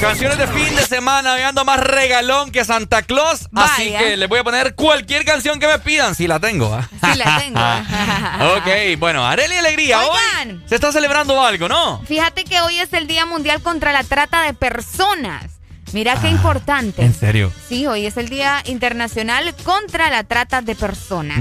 Canciones 0.00 0.38
de 0.38 0.46
fin 0.48 0.74
de 0.74 0.82
semana. 0.82 1.34
Hoy 1.34 1.42
ando 1.42 1.64
más 1.64 1.78
regalón 1.78 2.50
que 2.50 2.64
Santa 2.64 3.02
Claus. 3.02 3.48
Así 3.54 3.92
que 3.92 4.16
les 4.16 4.28
voy 4.28 4.40
a 4.40 4.44
poner 4.44 4.74
cualquier 4.74 5.24
canción 5.24 5.60
que 5.60 5.68
me 5.68 5.78
pidan. 5.78 6.14
Si 6.14 6.26
la 6.26 6.40
tengo. 6.40 6.74
¿ah? 6.74 6.88
Sí, 6.90 7.18
la 7.18 7.38
tengo. 7.38 7.60
ok, 8.56 8.98
bueno, 8.98 9.24
Areli 9.26 9.56
Alegría. 9.56 10.00
Oigan. 10.00 10.62
Hoy 10.62 10.62
se 10.66 10.74
está 10.74 10.90
celebrando 10.90 11.40
algo, 11.40 11.68
¿no? 11.68 12.02
Fíjate 12.06 12.44
que 12.44 12.60
hoy 12.62 12.80
es 12.80 12.92
el 12.94 13.06
Día 13.06 13.26
Mundial 13.26 13.60
contra 13.62 13.92
la 13.92 14.02
Trata 14.02 14.42
de 14.42 14.54
Personas. 14.54 15.49
Mira 15.92 16.14
qué 16.20 16.28
importante. 16.28 17.02
Ah, 17.02 17.06
¿En 17.06 17.14
serio? 17.14 17.52
Sí, 17.68 17.86
hoy 17.86 18.06
es 18.06 18.16
el 18.16 18.28
Día 18.28 18.62
Internacional 18.66 19.54
contra 19.64 20.10
la 20.10 20.24
Trata 20.24 20.62
de 20.62 20.74
Personas. 20.74 21.38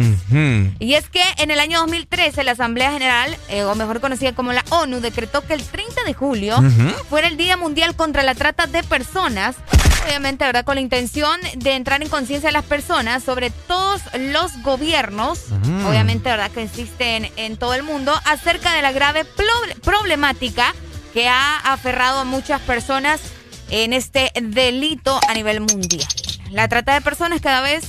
Y 0.80 0.94
es 0.96 1.10
que 1.10 1.22
en 1.38 1.52
el 1.52 1.60
año 1.60 1.80
2013 1.80 2.44
la 2.44 2.52
Asamblea 2.52 2.92
General, 2.92 3.36
eh, 3.50 3.64
o 3.64 3.76
mejor 3.76 4.00
conocida 4.02 4.34
como 4.34 4.52
la 4.54 4.64
ONU, 4.70 5.00
decretó 5.02 5.42
que 5.46 5.54
el 5.54 5.64
30 5.64 6.04
de 6.04 6.14
julio 6.14 6.58
fuera 7.10 7.28
el 7.28 7.38
Día 7.38 7.58
Mundial 7.58 7.96
contra 7.96 8.24
la 8.24 8.36
Trata 8.36 8.68
de 8.68 8.84
Personas. 8.84 9.56
Obviamente, 10.06 10.46
¿verdad? 10.46 10.64
Con 10.66 10.76
la 10.76 10.82
intención 10.82 11.40
de 11.58 11.74
entrar 11.74 12.02
en 12.02 12.10
conciencia 12.10 12.48
de 12.50 12.54
las 12.54 12.64
personas 12.66 13.22
sobre 13.24 13.50
todos 13.52 14.02
los 14.18 14.52
gobiernos, 14.64 15.40
Mm. 15.50 15.86
obviamente, 15.86 16.30
¿verdad? 16.30 16.50
Que 16.52 16.64
existen 16.64 17.30
en 17.36 17.58
todo 17.58 17.74
el 17.76 17.84
mundo, 17.84 18.14
acerca 18.26 18.74
de 18.74 18.82
la 18.82 18.92
grave 18.92 19.26
problemática 19.84 20.74
que 21.14 21.28
ha 21.28 21.58
aferrado 21.58 22.20
a 22.20 22.24
muchas 22.24 22.62
personas 22.62 23.20
en 23.70 23.94
este 23.94 24.32
delito 24.42 25.20
a 25.28 25.34
nivel 25.34 25.62
mundial. 25.62 26.08
La 26.52 26.68
trata 26.68 26.94
de 26.94 27.02
personas 27.02 27.42
cada 27.42 27.62
vez 27.62 27.86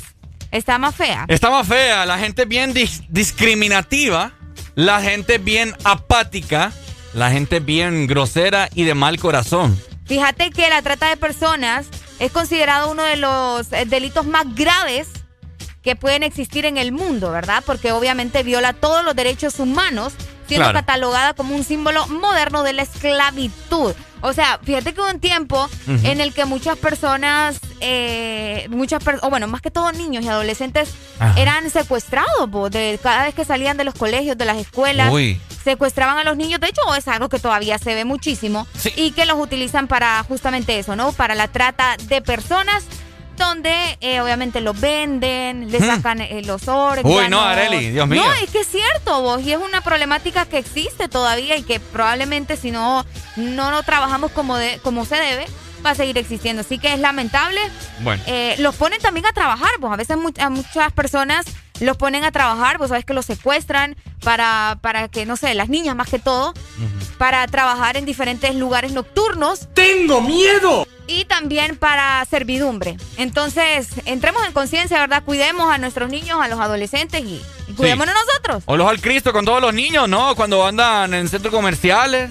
está 0.51 0.79
más 0.79 0.95
fea. 0.95 1.25
Está 1.29 1.51
más 1.51 1.67
fea, 1.67 2.05
la 2.07 2.19
gente 2.19 2.43
es 2.43 2.49
bien 2.49 2.75
dis- 2.75 3.05
discriminativa, 3.09 4.33
la 4.75 5.01
gente 5.03 5.37
es 5.37 5.45
bien 5.45 5.75
apática, 5.85 6.73
la 7.15 7.31
gente 7.31 7.59
es 7.59 7.65
bien 7.65 8.07
grosera 8.07 8.69
y 8.75 8.85
de 8.85 8.95
mal 8.95 9.19
corazón. 9.19 9.81
Fíjate 10.07 10.51
que 10.51 10.69
la 10.69 10.83
trata 10.83 11.09
de 11.09 11.17
personas 11.17 11.87
es 12.19 12.33
considerado 12.33 12.91
uno 12.91 13.03
de 13.05 13.17
los 13.17 13.73
eh, 13.73 13.85
delitos 13.87 14.27
más 14.27 14.45
graves 14.55 15.09
que 15.83 15.97
pueden 15.97 16.23
existir 16.23 16.67
en 16.67 16.77
el 16.77 16.93
mundo, 16.93 17.31
¿verdad? 17.31 17.63
Porque 17.65 17.93
obviamente 17.93 18.43
viola 18.43 18.73
todos 18.75 19.05
los 19.05 19.17
derechos 19.17 19.59
humanos, 19.61 20.13
siendo 20.51 20.65
Claro. 20.71 20.79
catalogada 20.87 21.33
como 21.35 21.55
un 21.55 21.65
símbolo 21.65 22.07
moderno 22.09 22.63
de 22.63 22.73
la 22.75 22.83
esclavitud. 22.83 23.95
O 24.23 24.33
sea, 24.35 24.59
fíjate 24.63 24.93
que 24.93 25.01
hubo 25.01 25.09
un 25.09 25.19
tiempo 25.21 25.67
en 25.87 26.21
el 26.21 26.35
que 26.35 26.45
muchas 26.45 26.77
personas, 26.77 27.59
eh, 27.81 28.67
muchas 28.71 29.03
personas, 29.03 29.25
o 29.27 29.31
bueno, 29.31 29.47
más 29.49 29.63
que 29.63 29.71
todo 29.71 29.91
niños 29.93 30.23
y 30.25 30.29
adolescentes, 30.29 30.91
Ajá. 31.19 31.41
eran 31.41 31.71
secuestrados, 31.71 32.51
po, 32.53 32.69
de 32.69 32.99
cada 33.03 33.25
vez 33.25 33.35
que 33.35 33.47
salían 33.47 33.79
de 33.79 33.85
los 33.85 33.95
colegios, 33.95 34.37
de 34.37 34.45
las 34.45 34.59
escuelas 34.59 35.11
Uy. 35.11 35.41
secuestraban 35.65 36.19
a 36.19 36.25
los 36.25 36.37
niños. 36.37 36.61
De 36.61 36.67
hecho, 36.69 36.83
es 36.95 37.09
algo 37.09 37.31
que 37.31 37.39
todavía 37.39 37.79
se 37.79 37.95
ve 37.95 38.05
muchísimo. 38.05 38.67
Y 38.97 39.13
que 39.13 39.25
los 39.25 39.39
utilizan 39.39 39.87
para 39.89 40.23
justamente 40.25 40.79
eso, 40.79 40.97
¿no? 40.97 41.13
Para 41.13 41.35
la 41.35 41.49
trata 41.49 41.97
de 42.09 42.21
personas, 42.21 42.85
donde 43.41 43.99
eh, 44.01 44.21
obviamente 44.21 44.61
los 44.61 44.79
venden, 44.81 45.71
les 45.73 45.83
Hmm. 45.83 45.87
sacan 45.97 46.21
eh, 46.21 46.43
los 46.45 46.69
órganos. 46.69 47.13
Uy, 47.13 47.29
no, 47.29 47.41
Areli, 47.41 47.91
Dios 47.91 48.07
mío. 48.07 48.23
No, 48.25 48.33
es 48.35 48.51
que 48.51 48.61
es 48.61 48.69
cierto, 48.69 49.21
vos. 49.23 49.43
Y 49.43 49.53
es 49.53 49.59
una 49.59 49.81
problemática 49.81 50.47
que 50.47 50.59
existe 50.59 51.09
todavía 51.09 51.57
y 51.57 51.63
que 51.65 51.81
probablemente 51.81 52.57
si 52.57 52.71
no, 52.71 53.05
no 53.37 53.71
lo 53.73 53.83
trabajamos 53.83 54.31
como, 54.31 54.57
de, 54.57 54.79
como 54.85 55.05
se 55.05 55.17
debe, 55.17 55.47
va 55.85 55.91
a 55.91 55.95
seguir 55.95 56.17
existiendo. 56.19 56.61
Así 56.61 56.79
que 56.79 56.93
es 56.95 57.01
lamentable. 57.01 57.61
Bueno. 58.01 58.23
Eh, 58.27 58.55
los 58.59 58.77
ponen 58.77 59.01
también 59.01 59.27
a 59.27 59.33
trabajar, 59.33 59.71
pues 59.81 59.93
a 59.93 59.97
veces 59.97 60.17
mu- 60.17 60.31
a 60.39 60.51
muchas 60.51 60.93
personas 60.93 61.47
los 61.81 61.97
ponen 61.97 62.25
a 62.25 62.31
trabajar, 62.31 62.77
pues 62.77 62.91
sabes 62.91 63.07
que 63.07 63.15
los 63.15 63.25
secuestran 63.25 63.97
para, 64.23 64.79
para 64.83 65.09
que, 65.09 65.25
no 65.25 65.37
sé, 65.39 65.55
las 65.55 65.71
niñas 65.71 65.97
más 65.97 66.09
que 66.11 66.19
todo, 66.19 66.53
para 67.17 67.47
trabajar 67.47 67.97
en 67.97 68.05
diferentes 68.05 68.55
lugares 68.55 68.93
nocturnos. 68.93 69.67
¡Tengo 69.73 70.21
miedo! 70.21 70.87
Y 71.11 71.25
también 71.25 71.77
para 71.77 72.25
servidumbre. 72.25 72.97
Entonces, 73.17 73.89
entremos 74.05 74.45
en 74.47 74.53
conciencia, 74.53 74.99
¿verdad? 75.01 75.23
Cuidemos 75.25 75.71
a 75.73 75.79
nuestros 75.79 76.09
niños, 76.11 76.39
a 76.41 76.47
los 76.49 76.61
adolescentes 76.61 77.21
y, 77.23 77.43
y 77.69 77.73
cuidémonos 77.75 78.15
nosotros. 78.15 78.63
O 78.67 78.77
los 78.77 78.89
al 78.89 79.01
Cristo 79.01 79.33
con 79.33 79.45
todos 79.45 79.61
los 79.61 79.75
niños, 79.75 80.09
¿no? 80.09 80.35
Cuando 80.37 80.65
andan 80.67 81.13
en 81.15 81.29
centros 81.29 81.53
comerciales 81.53 82.31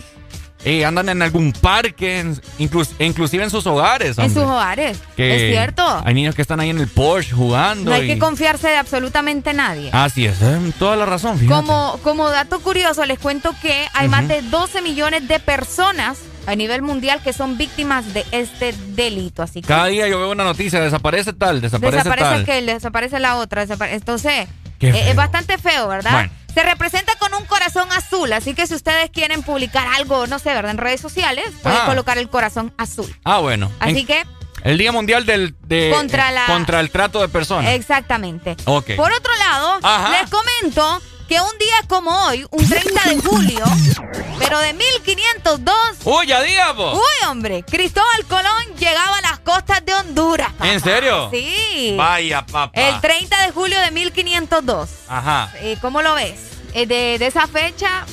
y 0.65 0.83
andan 0.83 1.07
en 1.09 1.21
algún 1.21 1.51
parque, 1.53 2.19
en- 2.19 2.35
inclus- 2.57 2.91
inclusive 2.99 3.43
en 3.43 3.49
sus 3.49 3.65
hogares. 3.65 4.17
En 4.17 4.27
sus 4.33 4.43
hogares. 4.43 4.97
Que 5.15 5.35
Es 5.47 5.51
cierto. 5.53 6.01
Hay 6.05 6.13
niños 6.13 6.35
que 6.35 6.41
están 6.41 6.59
ahí 6.59 6.69
en 6.69 6.79
el 6.79 6.87
Porsche 6.87 7.31
jugando. 7.33 7.91
No 7.91 7.95
hay 7.95 8.03
y- 8.03 8.07
que 8.13 8.19
confiarse 8.19 8.67
de 8.67 8.77
absolutamente 8.77 9.53
nadie. 9.53 9.89
Así 9.93 10.25
es, 10.25 10.41
eh, 10.41 10.57
toda 10.77 10.95
la 10.95 11.05
razón. 11.05 11.37
fíjate. 11.37 11.53
Como, 11.55 11.99
como 12.03 12.29
dato 12.29 12.59
curioso, 12.59 13.05
les 13.05 13.19
cuento 13.19 13.53
que 13.61 13.87
hay 13.93 14.07
más 14.09 14.27
de 14.27 14.41
12 14.41 14.81
millones 14.81 15.27
de 15.27 15.39
personas 15.39 16.17
a 16.49 16.55
nivel 16.55 16.81
mundial 16.81 17.21
que 17.23 17.33
son 17.33 17.57
víctimas 17.57 18.13
de 18.13 18.25
este 18.31 18.73
delito. 18.89 19.43
Así 19.43 19.61
que 19.61 19.67
Cada 19.67 19.85
día 19.85 20.07
yo 20.07 20.17
veo 20.19 20.31
una 20.31 20.43
noticia, 20.43 20.79
desaparece 20.81 21.33
tal, 21.33 21.61
desaparece, 21.61 21.97
desaparece 21.97 22.29
tal. 22.29 22.41
aquel, 22.41 22.65
desaparece 22.65 23.19
la 23.19 23.35
otra. 23.37 23.65
desapare- 23.65 23.93
Entonces, 23.93 24.47
eh, 24.79 25.05
es 25.09 25.15
bastante 25.15 25.57
feo, 25.57 25.87
¿verdad? 25.87 26.11
Bueno. 26.11 26.31
Se 26.53 26.63
representa 26.63 27.13
con 27.19 27.33
un 27.35 27.45
corazón 27.45 27.87
azul, 27.91 28.33
así 28.33 28.55
que 28.55 28.65
si 28.65 28.73
ustedes 28.73 29.11
quieren 29.11 29.43
publicar 29.43 29.87
algo, 29.95 30.25
no 30.25 30.39
sé, 30.39 30.49
¿verdad? 30.53 30.71
En 30.71 30.77
redes 30.79 30.99
sociales, 30.99 31.45
pueden 31.61 31.77
Ah. 31.83 31.85
colocar 31.85 32.17
el 32.17 32.27
corazón 32.27 32.73
azul. 32.77 33.13
Ah, 33.23 33.37
bueno. 33.37 33.71
Así 33.79 33.99
En- 33.99 34.05
que, 34.07 34.23
El 34.63 34.77
Día 34.77 34.91
Mundial 34.91 35.25
del, 35.25 35.55
de, 35.61 35.91
Contra 35.95 36.31
eh, 36.31 36.33
la- 36.33 36.45
contra 36.47 36.79
el 36.81 36.89
trato 36.89 37.21
de 37.21 37.29
personas. 37.29 37.71
exactamente. 37.75 38.55
Por 38.65 38.83
otro 39.13 39.31
lado, 39.37 39.79
Ajá. 39.83 40.09
les 40.21 40.29
comento 40.29 41.01
que 41.29 41.39
un 41.39 41.57
día 41.59 41.75
como 41.87 42.09
hoy, 42.25 42.45
un 42.49 42.67
30 42.67 43.03
de 43.09 43.21
julio, 43.21 43.63
pero 44.39 44.57
de 44.59 44.73
1502. 44.73 45.75
Uy, 46.03 46.25
ya 46.27 46.41
diga, 46.41 46.75
po. 46.75 46.93
Uy, 46.93 47.27
hombre, 47.29 47.63
Cristóbal 47.63 48.25
Colón 48.27 48.75
llegaba 48.79 49.17
a 49.17 49.21
las 49.21 49.39
costas 49.39 49.85
de 49.85 49.93
Honduras. 49.93 50.51
papá. 50.53 50.67
¿En 50.71 50.79
serio? 50.81 51.29
Sí. 51.31 51.93
Vaya, 51.95 52.43
papá. 52.45 52.71
El 52.73 52.99
30 52.99 53.45
de 53.45 53.51
julio 53.51 53.79
de 53.79 53.91
1502. 53.91 54.89
Ajá. 55.07 55.53
Eh, 55.59 55.77
¿Cómo 55.81 56.01
lo 56.01 56.15
ves? 56.15 56.39
Eh, 56.73 56.87
de, 56.87 57.17
de 57.19 57.27
esa 57.27 57.45
fecha, 57.47 58.05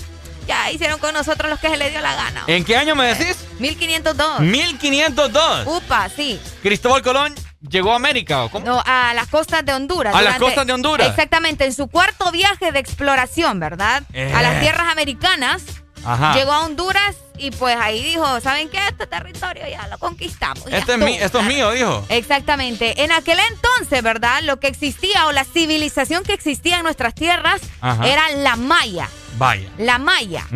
ya 0.46 0.70
hicieron 0.70 0.98
con 0.98 1.14
nosotros 1.14 1.48
los 1.50 1.58
que 1.58 1.70
se 1.70 1.76
les 1.78 1.90
dio 1.92 2.02
la 2.02 2.14
gana. 2.14 2.44
¿En 2.46 2.64
qué 2.66 2.76
año 2.76 2.94
me 2.94 3.14
decís? 3.14 3.38
1502. 3.58 4.40
1502. 4.40 5.66
Upa, 5.66 6.08
sí. 6.14 6.38
Cristóbal 6.62 7.00
Colón 7.02 7.34
llegó 7.68 7.92
a 7.92 7.96
América, 7.96 8.44
¿o 8.44 8.50
cómo? 8.50 8.64
No, 8.64 8.82
a 8.84 9.12
las 9.14 9.28
costas 9.28 9.64
de 9.64 9.72
Honduras. 9.72 10.14
A 10.14 10.22
las 10.22 10.38
costas 10.38 10.66
de 10.66 10.72
Honduras. 10.72 11.08
Exactamente, 11.08 11.64
en 11.64 11.72
su 11.72 11.88
cuarto 11.88 12.30
viaje 12.30 12.72
de 12.72 12.78
exploración, 12.78 13.60
¿verdad? 13.60 14.02
Eh. 14.12 14.32
A 14.34 14.42
las 14.42 14.60
tierras 14.60 14.88
americanas. 14.90 15.62
Ajá. 16.04 16.34
Llegó 16.34 16.52
a 16.52 16.60
Honduras 16.64 17.16
y 17.36 17.50
pues 17.50 17.76
ahí 17.76 18.00
dijo, 18.02 18.40
¿saben 18.40 18.68
qué? 18.68 18.78
Este 18.88 19.08
territorio 19.08 19.64
ya 19.68 19.88
lo 19.88 19.98
conquistamos. 19.98 20.64
ya 20.66 20.78
Este 20.78 20.92
es 20.92 20.98
mi- 20.98 21.04
estuvo". 21.14 21.24
esto 21.26 21.38
es 21.40 21.46
mío, 21.46 21.70
dijo. 21.72 22.04
Exactamente. 22.08 23.02
En 23.02 23.10
aquel 23.10 23.38
entonces, 23.50 24.02
¿verdad? 24.04 24.40
Lo 24.44 24.60
que 24.60 24.68
existía 24.68 25.26
o 25.26 25.32
la 25.32 25.42
civilización 25.44 26.22
que 26.22 26.32
existía 26.32 26.76
en 26.76 26.84
nuestras 26.84 27.12
tierras 27.14 27.60
Ajá. 27.80 28.06
era 28.06 28.30
la 28.36 28.54
maya. 28.54 29.08
Vaya. 29.38 29.68
La 29.78 29.98
maya. 29.98 30.46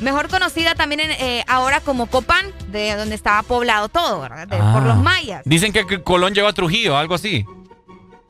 Mejor 0.00 0.28
conocida 0.28 0.74
también 0.74 1.00
en, 1.00 1.10
eh, 1.12 1.44
ahora 1.48 1.80
como 1.80 2.06
Copán, 2.06 2.46
de 2.68 2.94
donde 2.96 3.14
estaba 3.14 3.42
poblado 3.42 3.88
todo, 3.88 4.20
¿verdad? 4.20 4.46
De- 4.48 4.56
Ah. 4.56 4.72
Por 4.74 4.82
los 4.82 4.96
mayas. 4.96 5.42
Dicen 5.44 5.72
que 5.72 6.02
Colón 6.02 6.34
llegó 6.34 6.48
a 6.48 6.52
Trujillo, 6.52 6.96
algo 6.96 7.14
así. 7.14 7.46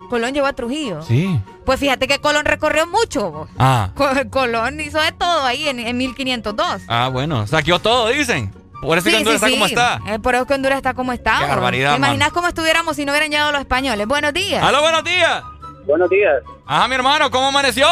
Colón 0.08 0.32
llegó 0.34 0.46
a 0.46 0.52
Trujillo. 0.52 1.02
Sí. 1.02 1.40
Pues 1.64 1.80
fíjate 1.80 2.06
que 2.06 2.20
Colón 2.20 2.44
recorrió 2.44 2.86
mucho. 2.86 3.48
Ah. 3.58 3.90
Co- 3.96 4.08
Colón 4.30 4.78
hizo 4.80 5.00
de 5.00 5.10
todo 5.12 5.44
ahí 5.44 5.68
en, 5.68 5.80
en 5.80 5.96
1502. 5.96 6.82
Ah, 6.88 7.08
bueno. 7.12 7.46
Saqueó 7.46 7.80
todo, 7.80 8.08
dicen. 8.08 8.52
Por 8.80 8.98
eso 8.98 9.08
que 9.08 9.16
Honduras 9.16 9.36
está 9.42 9.50
como 9.50 9.66
está. 9.66 10.00
Eh, 10.06 10.18
por 10.20 10.34
eso 10.36 10.46
que 10.46 10.54
Honduras 10.54 10.76
está 10.76 10.94
como 10.94 11.12
está. 11.12 11.38
Qué 11.40 11.46
barbaridad, 11.46 11.92
¿Te 11.92 11.96
imaginas 11.96 12.30
cómo 12.30 12.46
estuviéramos 12.46 12.94
si 12.94 13.04
no 13.04 13.10
hubieran 13.12 13.30
llegado 13.30 13.50
los 13.50 13.62
españoles? 13.62 14.06
Buenos 14.06 14.32
días. 14.32 14.62
¡Aló, 14.62 14.80
buenos 14.82 15.02
días! 15.02 15.42
Buenos 15.86 16.10
días. 16.10 16.34
Ajá, 16.66 16.86
mi 16.86 16.94
hermano, 16.94 17.30
¿cómo 17.30 17.46
amaneció? 17.48 17.86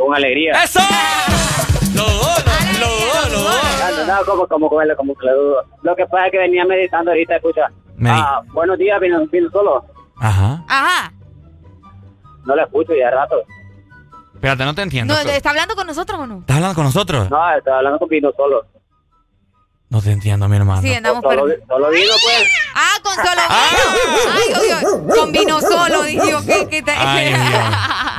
Con 0.00 0.14
alegría. 0.14 0.52
¡Eso! 0.64 0.80
Lo 1.94 2.04
dudo, 2.04 2.34
lo 2.80 2.86
dudo, 2.86 3.28
lo 3.32 3.38
dudo. 3.40 4.06
No, 4.06 4.16
no, 4.16 4.24
como, 4.24 4.46
como, 4.46 4.68
como, 4.70 4.96
como 4.96 5.14
que 5.14 5.26
le 5.26 5.32
dudo. 5.32 5.64
Lo 5.82 5.94
que 5.94 6.06
pasa 6.06 6.26
es 6.26 6.32
que 6.32 6.38
venía 6.38 6.64
meditando 6.64 7.10
ahorita, 7.10 7.36
escucha. 7.36 7.70
Ah, 8.06 8.40
buenos 8.54 8.78
días, 8.78 8.98
vino, 8.98 9.26
vino 9.26 9.50
solo. 9.50 9.84
Ajá. 10.18 10.64
Ajá. 10.68 11.12
No 12.46 12.56
lo 12.56 12.62
escucho 12.62 12.94
ya 12.94 13.10
rato. 13.10 13.42
Espérate, 14.34 14.64
no 14.64 14.74
te 14.74 14.82
entiendo. 14.82 15.12
No, 15.12 15.20
¿Está 15.20 15.50
hablando 15.50 15.74
con 15.74 15.86
nosotros 15.86 16.18
o 16.18 16.26
no? 16.26 16.38
¿Estás 16.38 16.56
hablando 16.56 16.74
con 16.76 16.84
nosotros? 16.84 17.30
No, 17.30 17.56
estaba 17.56 17.76
hablando 17.76 17.98
con 17.98 18.08
vino 18.08 18.32
solo. 18.34 18.64
No 19.90 20.00
te 20.00 20.12
entiendo, 20.12 20.48
mi 20.48 20.56
hermano. 20.56 20.82
Sí, 20.82 20.94
andamos 20.94 21.20
Solo, 21.20 21.42
perdidos. 21.46 21.66
solo 21.68 21.90
vino, 21.90 22.12
pues. 22.22 22.48
Ah, 22.76 22.94
con 23.02 23.14
solo 23.14 23.42
vino. 23.48 24.32
Ay, 24.32 24.52
oye, 24.60 24.74
oye, 24.86 25.18
con 25.20 25.32
vino 25.32 25.60
solo, 25.60 26.02
dije 26.04 26.30
yo. 26.30 26.46
¿qué, 26.46 26.68
qué 26.70 26.82
te... 26.82 26.92
Ay, 26.92 27.26
Dios. 27.34 27.62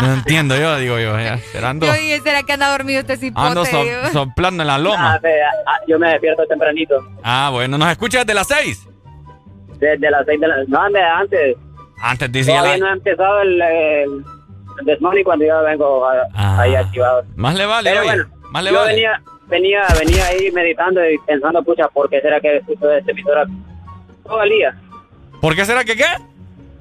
No 0.02 0.14
entiendo 0.16 0.58
yo, 0.58 0.78
digo 0.78 1.00
yo. 1.00 1.18
Ya, 1.18 1.36
esperando. 1.36 1.86
Yo 1.86 1.94
dije, 1.94 2.20
¿será 2.22 2.44
que 2.44 2.52
anda 2.52 2.70
dormido 2.72 3.00
este 3.00 3.16
cipote? 3.16 3.48
Ando 3.48 3.64
so- 3.66 3.84
Digo. 3.84 4.10
soplando 4.12 4.64
en 4.64 4.68
la 4.68 4.76
Ah, 4.76 4.80
loma. 4.80 5.20
ve, 5.24 5.32
ah, 5.44 5.80
yo 5.88 5.98
me 5.98 6.10
despierto 6.10 6.44
tempranito. 6.46 6.96
Ah, 7.24 7.50
bueno, 7.54 7.78
¿nos 7.78 7.90
escuchas 7.90 8.26
desde 8.26 8.34
las 8.34 8.48
seis? 8.48 8.86
Desde 9.80 10.12
las 10.12 10.26
seis 10.26 10.42
de 10.42 10.48
la... 10.50 10.56
No, 10.68 10.82
ande, 10.82 11.02
antes. 11.02 11.56
Antes 12.02 12.32
decía 12.34 12.58
Todavía 12.58 12.78
la... 12.80 12.86
no 12.86 12.90
ha 12.90 12.94
empezado 12.94 13.42
el, 13.44 13.62
el, 13.62 14.26
el 14.80 14.86
desmorning 14.86 15.24
cuando 15.24 15.46
yo 15.46 15.62
vengo 15.64 16.06
a- 16.06 16.28
Ah. 16.36 16.60
ahí 16.64 16.76
activado. 16.76 17.24
Más 17.38 17.56
le 17.56 17.66
vale, 17.66 17.92
Pero 17.92 18.02
oye. 18.02 18.10
bueno, 18.10 18.30
Más 18.52 18.64
le 18.64 18.72
yo 18.72 18.78
vale. 18.78 18.92
venía, 18.94 19.22
venía, 19.52 19.82
venía 20.00 20.26
ahí 20.26 20.50
meditando 20.52 21.08
y 21.08 21.18
pensando, 21.20 21.62
pucha, 21.64 21.88
¿por 21.90 22.10
qué 22.10 22.20
será 22.22 22.40
que 22.42 22.58
escucho 22.58 22.90
esta 22.92 23.12
emisora 23.12 23.46
todo 24.24 24.42
el 24.42 24.50
día? 24.50 24.76
¿Por 25.40 25.56
qué 25.56 25.66
será 25.66 25.84
que 25.84 25.96
qué? 25.96 26.06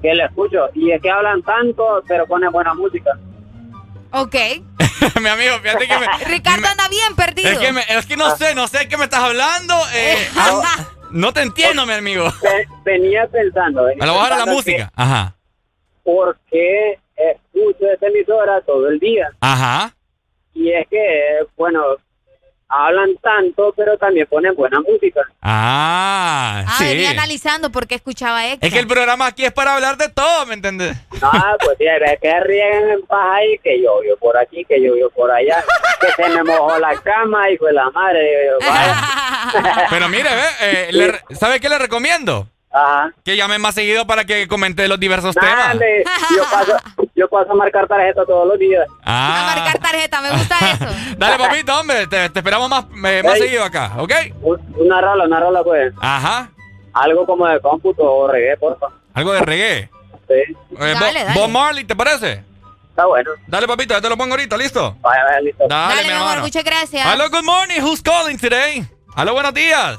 Que 0.01 0.15
la 0.15 0.25
escucho. 0.25 0.69
Y 0.73 0.91
es 0.91 1.01
que 1.01 1.11
hablan 1.11 1.43
tanto, 1.43 2.03
pero 2.07 2.25
ponen 2.25 2.51
buena 2.51 2.73
música. 2.73 3.11
Ok. 4.13 4.35
mi 5.21 5.27
amigo, 5.29 5.57
fíjate 5.61 5.87
que 5.87 5.99
me... 5.99 6.07
Ricardo 6.25 6.67
anda 6.67 6.87
bien 6.89 7.15
perdido. 7.15 7.49
Es 7.49 7.59
que, 7.59 7.71
me- 7.71 7.85
es 7.87 8.05
que 8.07 8.17
no 8.17 8.35
sé, 8.35 8.55
no 8.55 8.67
sé 8.67 8.87
qué 8.87 8.97
me 8.97 9.03
estás 9.03 9.19
hablando. 9.19 9.75
eh, 9.93 10.15
ah, 10.37 10.87
no 11.11 11.33
te 11.33 11.41
entiendo, 11.41 11.85
mi 11.85 11.93
amigo. 11.93 12.25
Ve- 12.41 12.67
Venía 12.83 13.27
pensando. 13.27 13.83
Venía 13.83 13.99
Me 13.99 14.05
lo 14.07 14.13
a 14.13 14.15
bajar 14.17 14.33
a 14.33 14.45
la 14.45 14.51
música. 14.51 14.85
que 14.87 14.91
Ajá. 14.95 15.35
¿Por 16.03 16.37
qué 16.49 16.97
escucho 17.15 17.85
esta 17.93 18.07
emisora 18.07 18.61
todo 18.61 18.87
el 18.89 18.99
día? 18.99 19.29
Ajá. 19.39 19.93
Y 20.53 20.71
es 20.71 20.87
que, 20.89 21.39
bueno, 21.55 21.81
hablan 22.71 23.09
tanto, 23.21 23.73
pero 23.75 23.97
también 23.97 24.25
ponen 24.27 24.55
buena 24.55 24.79
música. 24.81 25.21
Ah, 25.41 26.63
Ah, 26.67 26.75
sí. 26.77 26.85
venía 26.85 27.09
analizando 27.11 27.71
por 27.71 27.87
qué 27.87 27.95
escuchaba 27.95 28.47
Extra. 28.47 28.67
Es 28.67 28.73
que 28.73 28.79
el 28.79 28.87
programa 28.87 29.25
aquí 29.27 29.43
es 29.45 29.51
para 29.51 29.75
hablar 29.75 29.97
de 29.97 30.09
todo, 30.09 30.45
¿me 30.45 30.53
entiendes? 30.53 30.95
Ah, 31.21 31.55
pues 31.63 31.77
sí, 31.77 31.85
ve 31.85 32.17
que 32.21 32.39
riegan 32.41 32.89
en 32.91 33.01
paz 33.05 33.19
ahí, 33.33 33.57
que 33.63 33.81
llovió 33.81 34.17
por 34.17 34.37
aquí, 34.37 34.63
que 34.65 34.79
llovió 34.79 35.09
por 35.11 35.29
allá, 35.31 35.63
que 35.99 36.07
se 36.23 36.29
me 36.29 36.43
mojó 36.43 36.77
la 36.79 36.95
cama, 37.01 37.49
hijo 37.51 37.65
de 37.65 37.73
la 37.73 37.89
madre. 37.91 38.49
vaya. 38.59 39.87
Pero 39.89 40.09
mire, 40.09 40.29
ve, 40.29 40.43
eh, 40.89 41.13
¿sabe 41.39 41.59
qué 41.59 41.69
le 41.69 41.77
recomiendo? 41.77 42.47
Ajá. 42.73 43.11
Que 43.25 43.35
llame 43.35 43.57
más 43.59 43.75
seguido 43.75 44.07
para 44.07 44.23
que 44.25 44.47
comente 44.47 44.87
los 44.87 44.99
diversos 44.99 45.35
temas. 45.35 45.67
Dale, 45.67 46.03
yo 46.35 46.43
paso, 46.49 46.77
yo 47.15 47.27
paso 47.29 47.51
a 47.51 47.55
marcar 47.55 47.87
tarjeta 47.87 48.25
todos 48.25 48.47
los 48.47 48.57
días. 48.57 48.85
Ah, 49.03 49.53
Marcar 49.55 49.79
tarjeta, 49.81 50.21
me 50.21 50.31
gusta 50.31 50.55
eso. 50.71 50.85
dale, 51.17 51.37
papito, 51.37 51.77
hombre, 51.79 52.07
te, 52.07 52.29
te 52.29 52.39
esperamos 52.39 52.69
más, 52.69 52.85
eh, 53.05 53.21
más 53.23 53.35
Ey. 53.35 53.41
seguido 53.41 53.63
acá, 53.65 53.91
¿ok? 53.97 54.11
Un- 54.41 54.75
Una 54.77 55.01
rola, 55.01 55.25
una 55.25 55.39
rola, 55.41 55.63
pues. 55.63 55.93
Ajá. 56.01 56.49
Algo 56.93 57.25
como 57.25 57.45
de 57.47 57.59
cómputo 57.59 58.03
o 58.03 58.27
reggae, 58.29 58.55
porfa. 58.57 58.87
Algo 59.13 59.33
de 59.33 59.41
reggae. 59.41 59.89
Sí. 60.27 60.33
Eh, 60.33 60.55
Dale, 60.77 61.23
dale. 61.25 61.33
Bob 61.39 61.49
Marley, 61.49 61.83
¿te 61.83 61.95
parece? 61.95 62.43
Está 62.89 63.05
bueno. 63.05 63.31
Dale, 63.47 63.67
papito, 63.67 63.93
ya 63.93 64.01
te 64.01 64.07
lo 64.09 64.15
pongo 64.17 64.33
ahorita, 64.33 64.57
¿listo? 64.57 64.95
Vaya, 65.01 65.23
vaya, 65.25 65.39
listo. 65.41 65.65
Dale, 65.67 65.95
Dale, 65.95 66.01
mi 66.03 66.07
mi 66.07 66.13
amor, 66.13 66.27
hermano. 66.29 66.41
muchas 66.43 66.63
gracias. 66.63 67.05
Hello, 67.13 67.29
good 67.29 67.43
morning. 67.43 67.81
Who's 67.81 68.01
calling 68.01 68.37
today? 68.37 68.85
Hello, 69.17 69.33
buenos 69.33 69.53
días. 69.53 69.97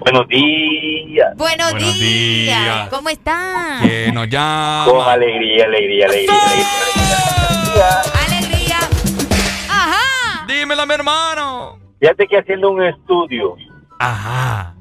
Buenos 0.00 0.26
días. 0.28 1.36
Buenos, 1.36 1.70
Buenos 1.72 1.98
días. 1.98 1.98
días. 1.98 2.88
¿Cómo 2.88 3.08
están? 3.08 3.82
Que 3.86 4.10
nos 4.12 4.28
llama. 4.28 4.84
Con 4.88 5.08
alegría, 5.08 5.64
alegría, 5.66 6.06
alegría. 6.06 6.34
alegría. 6.42 8.02
Alegría. 8.26 8.78
Ajá. 9.68 10.46
Dímelo, 10.46 10.86
mi 10.86 10.94
hermano. 10.94 11.78
Fíjate 12.00 12.26
que 12.26 12.38
haciendo 12.38 12.70
un 12.70 12.82
estudio, 12.82 13.56
Ajá. 13.98 14.74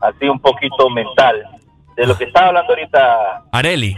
así 0.00 0.28
un 0.28 0.40
poquito 0.40 0.88
mental, 0.88 1.44
de 1.96 2.06
lo 2.06 2.16
que 2.16 2.24
estaba 2.24 2.48
hablando 2.48 2.72
ahorita, 2.72 3.44
Areli. 3.52 3.96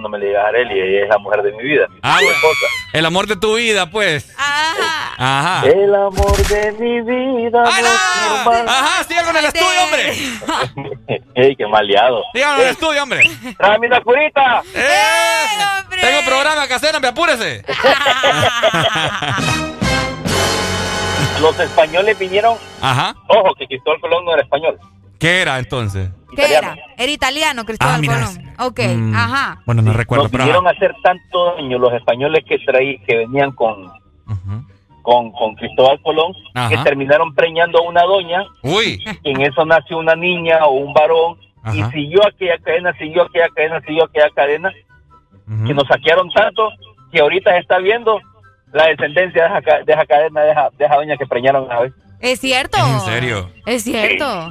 No, 0.00 0.08
me 0.08 0.18
le 0.18 0.26
digas 0.26 0.44
a 0.44 0.48
Areli, 0.48 0.78
ella 0.80 1.04
es 1.04 1.08
la 1.08 1.18
mujer 1.18 1.42
de 1.42 1.52
mi 1.52 1.62
vida, 1.62 1.86
mi 1.88 1.98
Ah, 2.02 2.16
bueno. 2.20 2.30
esposa. 2.32 2.66
El 2.92 3.06
amor 3.06 3.26
de 3.26 3.36
tu 3.36 3.56
vida, 3.56 3.90
pues. 3.90 4.32
Ajá. 4.38 5.14
Ajá. 5.18 5.66
El 5.66 5.94
amor 5.94 6.36
de 6.48 6.72
mi 6.72 7.00
vida. 7.02 7.62
Ajá, 7.64 9.04
síganlo 9.04 9.30
en 9.30 9.36
el 9.36 9.44
estudio, 9.46 9.84
hombre. 9.84 10.12
¡Ey, 11.34 11.56
qué 11.56 11.66
maleado! 11.66 12.22
Síganlo 12.34 12.56
en 12.62 12.68
el 12.68 12.72
estudio, 12.72 13.02
hombre. 13.02 13.30
¡Tráeme 13.58 13.86
una 13.86 14.00
curita! 14.02 14.62
¡Eh! 14.74 15.58
hombre! 15.82 16.00
Tengo 16.00 16.24
programa 16.26 16.66
que 16.68 16.74
hacer, 16.74 16.94
hombre, 16.94 17.10
apúrese. 17.10 17.64
Los 21.40 21.58
españoles 21.60 22.18
vinieron, 22.18 22.56
Ajá. 22.80 23.14
ojo, 23.28 23.54
que 23.58 23.66
Cristóbal 23.66 24.00
Colón 24.00 24.24
no 24.24 24.32
era 24.32 24.42
español. 24.42 24.78
¿Qué 25.18 25.40
era 25.42 25.58
entonces? 25.58 26.10
¿Qué 26.34 26.42
italiano. 26.42 26.72
era? 26.74 26.94
Era 26.98 27.12
italiano, 27.12 27.64
Cristóbal 27.64 27.94
Ah, 27.94 27.98
mira, 27.98 28.14
Colón. 28.14 28.52
Ok, 28.58 28.80
Mm, 28.96 29.14
ajá. 29.14 29.62
Bueno, 29.66 29.82
no 29.82 29.92
recuerdo, 29.92 30.24
Nos 30.24 30.40
a 30.40 30.58
ajá. 30.58 30.70
hacer 30.70 30.94
tanto 31.02 31.54
daño 31.56 31.78
los 31.78 31.92
españoles 31.94 32.44
que 32.46 32.58
traí, 32.58 32.98
que 33.00 33.16
venían 33.18 33.52
con, 33.52 33.90
con, 35.02 35.30
con 35.32 35.54
Cristóbal 35.54 36.00
Colón, 36.02 36.32
Ajá. 36.54 36.68
que 36.68 36.76
terminaron 36.78 37.34
preñando 37.34 37.78
a 37.78 37.82
una 37.82 38.02
doña, 38.02 38.44
Uy. 38.62 39.02
y 39.22 39.30
en 39.30 39.40
eso 39.42 39.64
nació 39.64 39.98
una 39.98 40.14
niña 40.16 40.58
o 40.66 40.72
un 40.72 40.92
varón, 40.92 41.38
y 41.72 41.82
siguió 41.92 42.24
aquella 42.26 42.58
cadena, 42.58 42.92
siguió 42.98 43.22
aquella 43.22 43.48
cadena, 43.48 43.80
siguió 43.80 44.04
aquella 44.04 44.30
cadena, 44.30 44.72
que 45.66 45.74
nos 45.74 45.86
saquearon 45.88 46.28
tanto 46.30 46.70
que 47.12 47.20
ahorita 47.20 47.50
se 47.52 47.58
está 47.58 47.78
viendo 47.78 48.20
la 48.72 48.86
descendencia 48.88 49.42
de 49.48 49.58
esa, 49.58 49.84
de 49.84 49.92
esa 49.92 50.06
cadena, 50.06 50.40
de 50.42 50.50
esa, 50.50 50.70
de 50.76 50.84
esa 50.84 50.94
doña 50.96 51.16
que 51.16 51.26
preñaron 51.26 51.64
una 51.64 51.80
vez. 51.80 51.92
Es 52.20 52.40
cierto. 52.40 52.76
¿En 52.78 53.00
serio? 53.00 53.50
Es 53.64 53.84
cierto. 53.84 54.48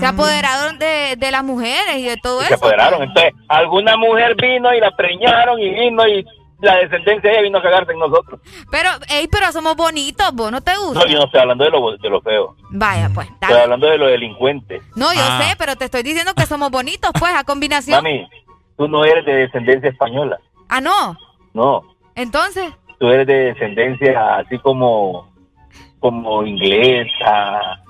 Se 0.00 0.06
apoderaron 0.06 0.78
de, 0.78 1.16
de 1.16 1.30
las 1.30 1.44
mujeres 1.44 1.96
y 1.96 2.04
de 2.04 2.16
todo 2.16 2.40
Y 2.40 2.44
eso. 2.44 2.48
se 2.48 2.54
apoderaron. 2.54 3.02
Entonces, 3.02 3.32
alguna 3.48 3.96
mujer 3.96 4.34
vino 4.36 4.72
y 4.74 4.80
la 4.80 4.90
preñaron 4.92 5.58
y 5.60 5.70
vino 5.70 6.06
y 6.06 6.24
la 6.60 6.76
descendencia 6.78 7.30
de 7.30 7.36
ella 7.36 7.42
vino 7.42 7.58
a 7.58 7.62
cagarse 7.62 7.92
en 7.92 7.98
nosotros. 8.00 8.40
Pero, 8.70 8.88
ey, 9.10 9.28
pero 9.28 9.52
somos 9.52 9.76
bonitos, 9.76 10.32
vos 10.34 10.50
no 10.50 10.60
te 10.60 10.76
gusta. 10.76 11.00
No, 11.00 11.06
yo 11.06 11.18
no 11.18 11.24
estoy 11.26 11.40
hablando 11.40 11.64
de 11.64 11.70
lo, 11.70 11.96
de 11.96 12.10
lo 12.10 12.20
feo. 12.20 12.56
Vaya, 12.70 13.10
pues, 13.14 13.28
Estoy 13.40 13.56
hablando 13.58 13.86
de 13.88 13.98
los 13.98 14.08
delincuentes. 14.08 14.82
No, 14.96 15.12
yo 15.14 15.20
Ah. 15.22 15.40
sé, 15.42 15.54
pero 15.56 15.76
te 15.76 15.84
estoy 15.84 16.02
diciendo 16.02 16.32
que 16.34 16.46
somos 16.46 16.70
bonitos, 16.70 17.10
pues, 17.18 17.32
a 17.34 17.44
combinación. 17.44 18.02
Mami, 18.02 18.28
tú 18.76 18.88
no 18.88 19.04
eres 19.04 19.24
de 19.24 19.32
descendencia 19.34 19.88
española. 19.90 20.38
Ah, 20.68 20.80
no. 20.80 21.16
No. 21.54 21.82
Entonces, 22.16 22.72
tú 22.98 23.08
eres 23.08 23.26
de 23.28 23.34
descendencia 23.52 24.36
así 24.38 24.58
como 24.58 25.28
como 25.98 26.44
inglesa, 26.44 27.80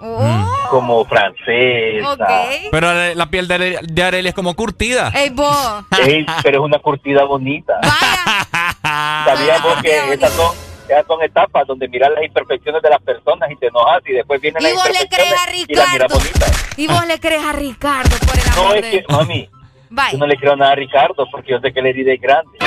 como 0.70 1.05
francesa. 1.05 2.16
Pero 2.70 3.14
la 3.14 3.26
piel 3.26 3.47
de, 3.48 3.55
Are- 3.55 3.78
de 3.82 4.02
Arely 4.02 4.28
es 4.28 4.35
como 4.35 4.55
curtida. 4.55 5.10
Ey, 5.14 5.30
vos. 5.30 5.85
Ey, 6.06 6.24
pero 6.43 6.59
es 6.60 6.64
una 6.64 6.78
curtida 6.78 7.24
bonita. 7.24 7.74
Sabíamos 8.82 9.82
que 9.82 10.12
esas 10.14 10.32
son, 10.32 10.55
esas 10.89 11.06
son 11.06 11.22
etapas 11.22 11.66
donde 11.66 11.89
miras 11.89 12.10
las 12.14 12.24
imperfecciones 12.24 12.82
de 12.82 12.90
las 12.90 13.01
personas 13.02 13.51
y 13.51 13.56
te 13.56 13.66
enojas 13.66 14.01
y 14.06 14.12
después 14.12 14.40
vienen 14.40 14.62
Y 14.62 14.64
las 14.66 14.74
vos 14.74 14.85
le 14.89 15.09
crees 15.09 15.32
a 15.32 15.56
imperfecciones 15.56 15.68
y 15.68 15.74
las 15.74 15.93
miras 15.93 16.09
Ricardo. 16.09 16.18
bonitas. 16.18 16.78
Y 16.78 16.86
vos 16.86 17.06
le 17.06 17.20
crees 17.20 17.44
a 17.44 17.52
Ricardo, 17.52 18.16
por 18.26 18.36
el 18.39 18.48
amor 18.52 18.64
No, 18.64 18.74
es 18.74 18.82
de 18.82 18.90
que, 18.90 19.05
mami, 19.12 19.48
Bye. 19.90 20.12
yo 20.12 20.18
no 20.18 20.26
le 20.26 20.36
creo 20.36 20.56
nada 20.56 20.72
a 20.72 20.74
Ricardo 20.76 21.26
porque 21.30 21.52
yo 21.52 21.60
sé 21.60 21.72
que 21.72 21.82
la 21.82 21.89
herida 21.89 22.12
es 22.12 22.20
grande. 22.20 22.59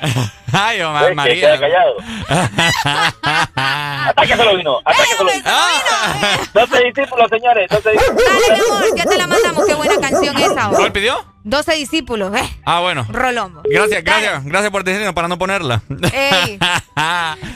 Ay, 0.52 0.80
Omar 0.82 1.00
Pues, 1.02 1.08
que 1.10 1.14
María. 1.16 1.40
queda 1.40 1.60
callado. 1.60 1.96
Atáqueselo, 4.08 4.56
vino. 4.56 4.78
Atáqueselo. 4.84 5.30
Ah. 5.44 6.38
12 6.54 6.84
discípulos, 6.84 7.26
señores. 7.30 7.68
12 7.70 7.90
discípulos. 7.92 8.24
Dale, 8.48 8.62
mi 8.62 8.68
amor, 8.68 8.84
ya 8.96 9.04
te 9.04 9.18
la 9.18 9.26
mandamos. 9.26 9.66
Qué 9.66 9.74
buena 9.74 10.00
canción 10.00 10.36
esa. 10.38 10.68
¿Cuál 10.68 10.92
pidió? 10.92 11.24
12 11.44 11.72
discípulos, 11.74 12.34
eh. 12.36 12.60
Ah, 12.64 12.80
bueno. 12.80 13.06
Rolombo. 13.08 13.62
Gracias, 13.64 14.02
gracias, 14.02 14.44
gracias 14.44 14.70
por 14.72 14.84
decirnos 14.84 15.14
para 15.14 15.28
no 15.28 15.38
ponerla. 15.38 15.82
Ey, 16.12 16.58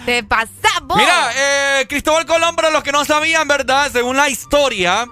te 0.07 0.23
pasás, 0.23 0.81
vos. 0.83 0.97
Mira, 0.97 1.31
eh, 1.37 1.87
Cristóbal 1.89 2.25
Colón, 2.27 2.55
para 2.57 2.71
los 2.71 2.83
que 2.83 2.93
no 2.93 3.05
sabían, 3.05 3.49
¿verdad? 3.49 3.91
Según 3.93 4.17
la 4.17 4.29
historia, 4.29 5.07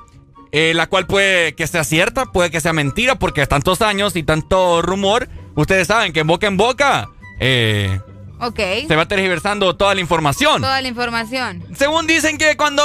eh, 0.53 0.73
la 0.75 0.87
cual 0.87 1.07
puede 1.07 1.55
que 1.57 1.67
sea 1.67 1.83
cierta, 1.85 2.27
puede 2.27 2.51
que 2.51 2.61
sea 2.61 2.73
mentira, 2.73 3.17
porque 3.17 3.47
tantos 3.47 3.83
años 3.83 4.15
y 4.15 4.23
tanto 4.23 4.81
rumor, 4.81 5.29
ustedes 5.57 5.89
saben 5.89 6.13
que 6.13 6.21
en 6.21 6.27
boca 6.29 6.47
en 6.47 6.57
boca 6.57 7.09
eh, 7.41 8.01
Ok. 8.41 8.61
se 8.87 8.95
va 8.97 9.07
tergiversando 9.07 9.77
toda 9.77 9.95
la 9.95 10.01
información. 10.01 10.61
Toda 10.63 10.81
la 10.81 10.89
información. 10.89 11.65
Según 11.77 12.07
dicen 12.07 12.39
que 12.39 12.57
cuando 12.57 12.83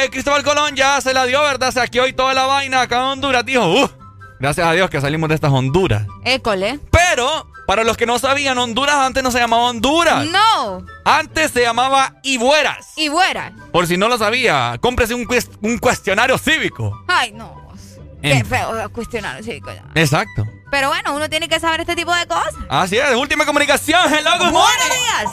eh, 0.00 0.08
Cristóbal 0.10 0.42
Colón 0.42 0.74
ya 0.76 1.00
se 1.00 1.14
la 1.14 1.26
dio, 1.26 1.40
¿verdad? 1.42 1.72
Saqueó 1.72 2.06
y 2.06 2.12
toda 2.12 2.34
la 2.34 2.46
vaina 2.46 2.80
acá 2.82 2.96
en 2.96 3.02
Honduras, 3.02 3.44
dijo, 3.46 3.66
"Uh, 3.66 3.88
gracias 4.40 4.66
a 4.66 4.72
Dios 4.72 4.90
que 4.90 5.00
salimos 5.00 5.28
de 5.28 5.36
estas 5.36 5.52
Honduras. 5.52 6.06
École. 6.24 6.80
Pero, 6.90 7.46
para 7.68 7.84
los 7.84 7.96
que 7.96 8.04
no 8.06 8.18
sabían, 8.18 8.58
Honduras 8.58 8.96
antes 8.96 9.22
no 9.22 9.30
se 9.30 9.38
llamaba 9.38 9.62
Honduras. 9.64 10.26
No. 10.26 10.84
Antes 11.04 11.52
se 11.52 11.62
llamaba 11.62 12.16
Ibueras. 12.24 12.88
Y 12.96 13.08
fuera. 13.08 13.52
Por 13.72 13.86
si 13.86 13.96
no 13.96 14.08
lo 14.08 14.18
sabía, 14.18 14.76
cómprese 14.80 15.14
un, 15.14 15.24
cues- 15.26 15.50
un 15.62 15.78
cuestionario 15.78 16.36
cívico. 16.36 17.00
Ay, 17.06 17.32
no. 17.32 17.62
Qué 18.20 18.42
feo 18.42 18.90
cuestionar, 18.90 19.42
chico. 19.44 19.70
ya. 19.70 19.84
Exacto. 19.94 20.46
Pero 20.74 20.88
bueno, 20.88 21.14
uno 21.14 21.30
tiene 21.30 21.48
que 21.48 21.60
saber 21.60 21.82
este 21.82 21.94
tipo 21.94 22.12
de 22.12 22.26
cosas. 22.26 22.52
Así 22.68 22.96
es, 22.98 23.14
última 23.14 23.46
comunicación. 23.46 24.12
Hello, 24.12 24.30
good 24.40 24.50
morning. 24.50 24.88
Buenos 24.88 24.90
días. 24.90 25.32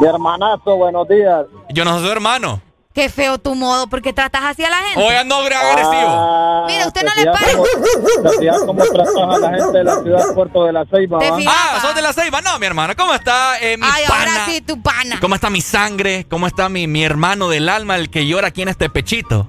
Mi 0.00 0.06
hermanazo, 0.08 0.74
buenos 0.76 1.06
días. 1.08 1.46
Yo 1.68 1.84
no 1.84 1.92
soy 1.94 2.06
su 2.06 2.10
hermano. 2.10 2.60
Qué 2.92 3.08
feo 3.08 3.38
tu 3.38 3.54
modo, 3.54 3.86
porque 3.86 4.12
tratas 4.12 4.42
así 4.42 4.64
a 4.64 4.70
la 4.70 4.78
gente. 4.78 5.00
Hoy 5.00 5.14
ando 5.14 5.36
agresivo. 5.36 6.66
Mira, 6.66 6.84
usted 6.88 7.02
no 7.04 7.14
le 7.14 7.30
pare. 7.30 7.52
cómo- 7.52 8.66
cómo 8.66 8.84
tratas 8.86 9.14
a 9.16 9.38
la 9.38 9.50
gente 9.56 9.78
de 9.78 9.84
la 9.84 10.02
ciudad 10.02 10.34
Puerto 10.34 10.64
de 10.64 10.72
la 10.72 10.84
Ceiba. 10.86 11.20
Ah, 11.46 11.78
sos 11.80 11.94
de 11.94 12.02
la 12.02 12.12
Ceiba. 12.12 12.40
No, 12.40 12.58
mi 12.58 12.66
hermano. 12.66 12.94
¿Cómo 12.96 13.14
está 13.14 13.56
eh, 13.60 13.76
mi 13.76 13.86
Ay, 13.88 14.02
pana? 14.08 14.32
ahora 14.32 14.46
sí, 14.46 14.62
tu 14.62 14.82
pana. 14.82 15.20
¿Cómo 15.20 15.36
está 15.36 15.48
mi 15.48 15.60
sangre? 15.60 16.26
¿Cómo 16.28 16.48
está 16.48 16.68
mi, 16.68 16.88
mi 16.88 17.04
hermano 17.04 17.48
del 17.50 17.68
alma, 17.68 17.94
el 17.94 18.10
que 18.10 18.26
llora 18.26 18.48
aquí 18.48 18.62
en 18.62 18.68
este 18.70 18.90
pechito? 18.90 19.46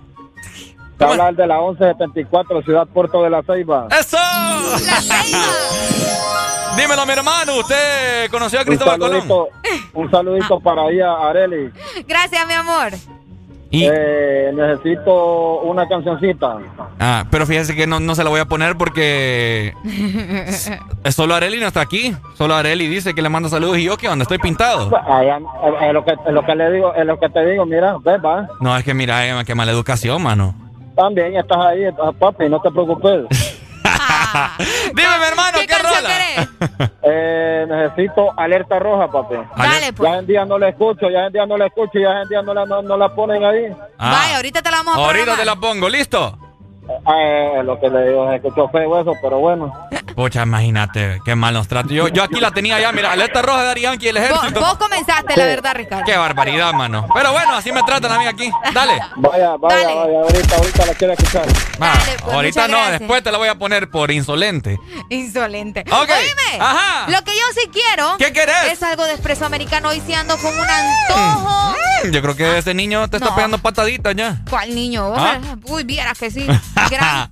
Te 1.02 1.08
habla 1.12 1.30
el 1.30 1.36
de 1.36 1.48
la 1.48 1.58
1174, 1.60 2.62
ciudad 2.62 2.88
Puerto 2.88 3.24
de 3.24 3.30
la 3.32 3.42
Ceiba. 3.42 3.88
¡Eso! 3.90 4.18
Dímelo, 6.78 7.06
mi 7.08 7.14
hermano. 7.14 7.58
¿Usted 7.58 8.30
conoció 8.30 8.60
a 8.60 8.62
Un 8.62 8.68
Cristóbal 8.68 9.00
Colón? 9.00 9.28
un 9.94 10.12
saludito 10.12 10.60
para 10.60 10.88
ella, 10.90 11.12
Areli. 11.28 11.72
Gracias, 12.08 12.48
mi 12.48 12.54
amor. 12.54 12.90
Y- 13.72 13.88
Eh, 13.90 14.52
necesito 14.54 15.62
una 15.62 15.88
cancioncita. 15.88 16.58
Ah, 17.00 17.26
pero 17.32 17.46
fíjese 17.48 17.74
que 17.76 17.88
no, 17.88 18.00
no 18.00 18.14
se 18.16 18.24
la 18.24 18.30
voy 18.30 18.42
a 18.42 18.46
poner 18.46 18.78
porque 18.78 19.74
es 20.46 20.70
solo 21.16 21.34
Areli 21.36 21.60
no 21.60 21.68
está 21.68 21.82
aquí. 21.82 22.16
Solo 22.38 22.54
Areli 22.54 22.88
dice 22.88 23.14
que 23.16 23.22
le 23.22 23.30
manda 23.30 23.50
saludos 23.50 23.78
y 23.78 23.86
yo 23.86 23.98
que 23.98 24.08
donde 24.08 24.24
estoy 24.24 24.38
pintado. 24.40 24.92
Eh, 24.92 25.88
es, 25.88 25.94
lo 25.94 26.04
que, 26.06 26.14
lo 26.32 26.46
que 26.46 26.56
le 26.56 26.72
digo, 26.72 26.94
es 26.94 27.06
lo 27.06 27.18
que 27.20 27.30
te 27.30 27.46
digo, 27.46 27.66
mira, 27.66 27.96
ve, 28.04 28.18
va. 28.18 28.48
No, 28.60 28.76
es 28.78 28.84
que 28.84 28.94
mira, 28.94 29.44
qué 29.46 29.56
mala 29.56 29.72
educación, 29.72 30.22
mano. 30.22 30.54
También 30.96 31.36
estás 31.36 31.58
ahí, 31.58 31.86
estás, 31.86 32.14
papi, 32.16 32.50
no 32.50 32.60
te 32.60 32.72
preocupes. 32.72 33.26
Dime, 34.94 35.18
mi 35.20 35.26
hermano, 35.26 35.58
¿qué, 35.68 35.78
rola? 35.78 36.92
Eh, 37.04 37.66
necesito 37.68 38.32
alerta 38.38 38.78
roja, 38.78 39.08
papi. 39.10 39.36
Dale, 39.58 39.92
pues. 39.94 40.12
Ya 40.12 40.20
en 40.20 40.28
día 40.28 40.46
no 40.46 40.60
la 40.60 40.70
escucho, 40.70 41.10
ya 41.10 41.26
en 41.26 41.34
día 41.34 41.46
no 41.48 41.58
la 41.58 41.66
escucho, 41.66 41.98
ya 41.98 42.22
en 42.22 42.30
día 42.30 42.42
no 42.44 42.54
la, 42.54 42.66
no, 42.66 42.84
no 42.84 42.96
la 42.96 43.14
ponen 43.14 43.44
ahí. 43.44 43.66
Ah, 43.98 44.12
Vaya, 44.12 44.36
ahorita 44.36 44.62
te 44.62 44.70
la 44.70 44.78
vamos 44.78 44.96
a 44.96 44.98
ahorita 44.98 45.26
programar. 45.26 45.40
te 45.40 45.46
la 45.46 45.56
pongo, 45.56 45.90
¿listo? 45.90 46.38
Eh, 47.16 47.62
lo 47.64 47.80
que 47.80 47.90
le 47.90 48.10
digo, 48.10 48.30
se 48.30 48.36
escuchó 48.36 48.70
feo 48.70 49.02
eso, 49.02 49.14
pero 49.22 49.40
bueno. 49.40 49.74
Pucha, 50.16 50.44
imagínate, 50.44 51.22
qué 51.26 51.36
mal 51.36 51.54
nos 51.54 51.68
trata. 51.68 51.90
Yo, 51.94 52.08
yo 52.10 52.24
aquí 52.24 52.40
la 52.40 52.52
tenía 52.52 52.80
ya, 52.80 52.92
mira, 52.92 53.12
alerta 53.12 53.42
roja 53.42 53.64
de 53.64 53.70
Ari 53.72 53.82
Yankee 53.82 54.06
y 54.06 54.10
el 54.10 54.16
Vos, 54.18 54.26
ejército. 54.26 54.60
vos 54.60 54.76
comenzaste, 54.78 55.38
la 55.38 55.46
verdad, 55.46 55.74
Ricardo. 55.76 56.06
Qué 56.06 56.18
barbaridad, 56.18 56.74
mano. 56.74 57.08
Pero 57.14 57.32
bueno, 57.32 57.56
así 57.56 57.72
me 57.72 57.82
tratan 57.84 58.12
a 58.12 58.20
mí 58.20 58.26
aquí. 58.28 58.52
Dale. 58.74 59.00
Vaya, 59.18 59.56
vaya, 59.58 59.76
Dale. 59.76 59.96
vaya, 59.96 60.20
ahorita, 60.22 60.56
ahorita 60.58 60.86
la 60.86 60.94
quiero 60.96 61.14
escuchar. 61.14 61.46
Ah, 61.80 61.94
pues, 62.22 62.34
ahorita 62.34 62.68
no, 62.68 62.78
gracias. 62.78 63.00
después 63.00 63.24
te 63.24 63.32
la 63.32 63.38
voy 63.38 63.48
a 63.48 63.56
poner 63.56 63.90
por 63.90 64.12
insolente. 64.12 64.78
Insolente. 65.10 65.82
Ok. 65.82 66.10
Oíme, 66.10 66.60
Ajá. 66.64 67.10
Lo 67.10 67.22
que 67.24 67.32
yo 67.32 67.44
sí 67.56 67.70
quiero. 67.72 68.18
¿Qué 68.18 68.32
querés? 68.34 68.72
Es 68.74 68.84
algo 68.84 69.06
de 69.06 69.14
expreso 69.14 69.46
americano. 69.46 69.90
Hoy 69.90 70.02
sí 70.06 70.14
ando 70.14 70.38
con 70.38 70.54
un 70.58 70.66
antojo. 70.68 71.76
Yo 72.12 72.22
creo 72.22 72.36
que 72.36 72.58
ese 72.58 72.74
niño 72.74 73.08
te 73.10 73.18
está 73.18 73.34
pegando 73.36 73.58
pataditas 73.60 74.16
ya. 74.16 74.38
¿Cuál 74.50 74.74
niño? 74.74 75.14
¿Ah? 75.16 75.40
Uy, 75.66 75.84
vieras 75.84 76.18
que 76.18 76.32
sí. 76.32 76.48
Gran- 76.90 77.30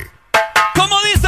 ¿Cómo 0.74 0.96
dice? 1.14 1.28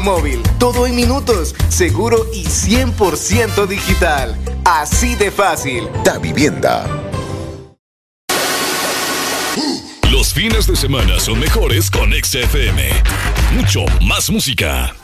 móvil. 0.00 0.42
Todo 0.58 0.86
en 0.86 0.94
minutos, 0.94 1.54
seguro 1.68 2.26
y 2.32 2.44
100% 2.44 3.66
digital. 3.66 4.36
Así 4.64 5.16
de 5.16 5.30
fácil. 5.30 5.88
Da 6.04 6.18
Vivienda. 6.18 6.86
Los 10.10 10.32
fines 10.32 10.66
de 10.66 10.76
semana 10.76 11.20
son 11.20 11.38
mejores 11.38 11.90
con 11.90 12.12
XFM. 12.12 12.88
Mucho 13.54 13.84
más 14.00 14.30
música. 14.30 14.94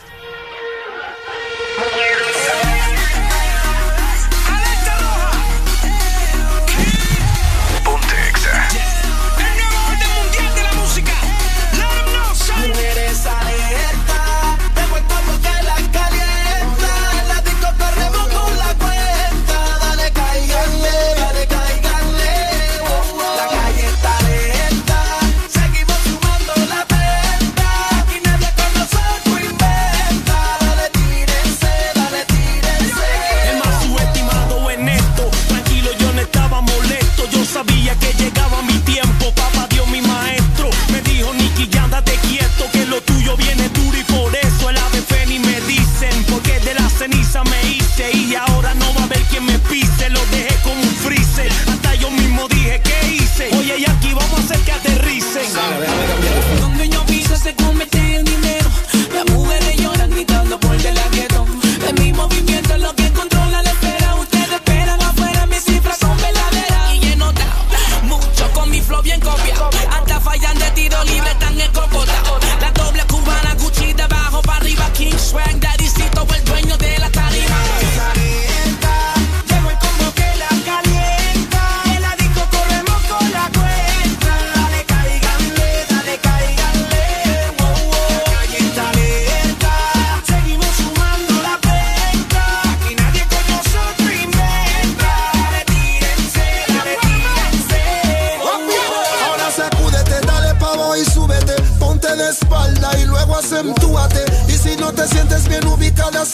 Lo 42.95 43.03
tuyo 43.03 43.37
viene 43.37 43.69
duro 43.71 43.99
y 43.99 44.05
por 44.05 44.33
eso 44.37 44.71
el 44.71 44.79
ave 44.79 45.03
Feni 45.03 45.41
me 45.41 45.61
dicen. 45.63 46.25
Porque 46.31 46.61
de 46.61 46.75
la 46.75 46.89
ceniza 46.89 47.43
me 47.43 47.71
hice 47.71 48.13
y 48.17 48.37
ahora 48.37 48.64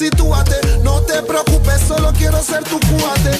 sitúate 0.00 0.59
te 1.20 1.26
preocupes, 1.26 1.80
solo 1.86 2.12
quiero 2.16 2.42
ser 2.42 2.62
tu 2.64 2.78
cuate. 2.80 3.38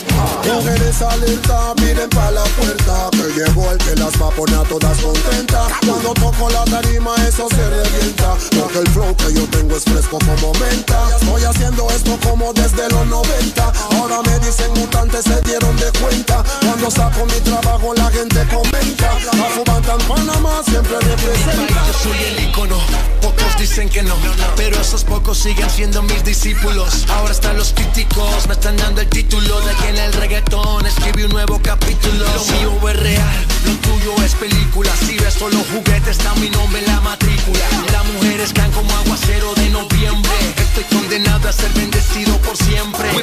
Mujeres 0.52 1.02
alerta, 1.02 1.74
miren 1.80 2.08
pa' 2.10 2.30
la 2.30 2.44
puerta, 2.44 3.10
que 3.12 3.32
llevo 3.32 3.70
el 3.70 3.78
que 3.78 3.94
las 3.96 4.12
va 4.20 4.28
a 4.28 4.30
poner 4.30 4.66
todas 4.68 4.98
contentas. 4.98 5.72
Cuando 5.86 6.12
toco 6.14 6.50
la 6.50 6.64
tarima, 6.64 7.14
eso 7.28 7.48
se 7.48 7.70
revienta, 7.70 8.36
porque 8.58 8.78
el 8.78 8.88
flow 8.88 9.16
que 9.16 9.34
yo 9.34 9.46
tengo 9.48 9.76
es 9.76 9.84
fresco 9.84 10.18
como 10.18 10.52
menta. 10.54 11.08
Estoy 11.20 11.44
haciendo 11.44 11.88
esto 11.90 12.18
como 12.22 12.52
desde 12.52 12.88
los 12.90 13.06
90, 13.06 13.72
ahora 13.92 14.20
me 14.26 14.38
dicen 14.40 14.72
mutantes, 14.74 15.24
se 15.24 15.40
dieron 15.42 15.76
de 15.76 15.90
cuenta. 16.00 16.42
Cuando 16.60 16.90
saco 16.90 17.24
mi 17.26 17.40
trabajo, 17.40 17.94
la 17.94 18.10
gente 18.10 18.46
comenta. 18.48 19.10
A 19.10 19.60
en 19.78 20.06
Panamá 20.06 20.62
siempre 20.64 20.98
representa. 21.00 21.86
Yo 21.86 21.92
soy 22.02 22.18
el 22.24 22.44
icono, 22.48 22.78
pocos 23.20 23.56
dicen 23.58 23.88
que 23.88 24.02
no, 24.02 24.14
pero 24.56 24.80
esos 24.80 25.04
pocos 25.04 25.38
siguen 25.38 25.68
siendo 25.70 26.02
mis 26.02 26.24
discípulos. 26.24 27.06
Ahora 27.08 27.32
están 27.32 27.56
los 27.56 27.69
los 28.16 28.46
me 28.46 28.54
están 28.54 28.76
dando 28.76 29.00
el 29.00 29.08
título 29.08 29.60
de 29.60 29.74
que 29.76 29.88
en 29.88 29.96
el 29.96 30.12
reggaetón 30.12 30.84
escribí 30.86 31.24
un 31.24 31.30
nuevo 31.30 31.60
capítulo. 31.62 32.24
Lo 32.34 32.44
mío 32.44 32.88
es 32.90 33.00
real, 33.00 33.46
lo 33.64 33.72
tuyo 33.76 34.14
es 34.24 34.34
película. 34.34 34.90
Si 34.96 35.18
ves 35.18 35.34
solo 35.34 35.56
juguetes, 35.72 36.18
está 36.18 36.34
mi 36.34 36.50
nombre 36.50 36.80
en 36.80 36.86
la 36.86 37.00
matrícula. 37.00 37.60
Las 37.92 38.04
mujeres 38.06 38.52
caen 38.52 38.72
como 38.72 38.90
aguacero 38.94 39.54
de 39.54 39.68
noviembre. 39.70 40.30
Estoy 40.56 40.84
condenado 40.84 41.48
a 41.48 41.52
ser 41.52 41.70
bendecido 41.72 42.36
por 42.38 42.56
siempre. 42.56 43.12
Muy 43.12 43.22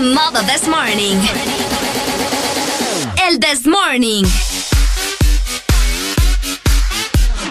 modo 0.00 0.40
This 0.42 0.66
Morning. 0.66 1.18
El 3.28 3.38
This 3.38 3.66
Morning. 3.66 4.24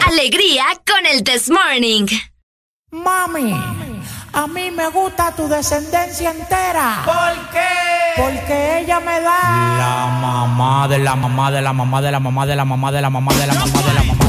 Alegría 0.07 0.65
con 0.85 1.05
el 1.05 1.23
This 1.23 1.49
Morning. 1.49 2.07
Mami, 2.91 3.53
a 4.33 4.47
mí 4.47 4.71
me 4.71 4.89
gusta 4.89 5.31
tu 5.35 5.47
descendencia 5.47 6.31
entera. 6.31 7.03
¿Por 7.05 7.49
qué? 7.51 7.67
Porque 8.17 8.79
ella 8.79 8.99
me 8.99 9.21
da. 9.21 9.77
La 9.77 10.07
mamá 10.19 10.87
de 10.87 10.97
la 10.99 11.15
mamá 11.15 11.51
de 11.51 11.61
la 11.61 11.73
mamá 11.73 12.01
de 12.01 12.11
la 12.11 12.19
mamá 12.19 12.45
de 12.45 12.55
la 12.55 12.65
mamá 12.65 12.91
de 12.91 13.01
la 13.01 13.09
mamá 13.09 13.33
de 13.33 13.45
la 13.47 13.53
mamá 13.53 13.53
de 13.53 13.53
la 13.53 13.53
mamá 13.53 13.81
de 13.81 13.93
la 13.93 14.03
mamá. 14.03 14.28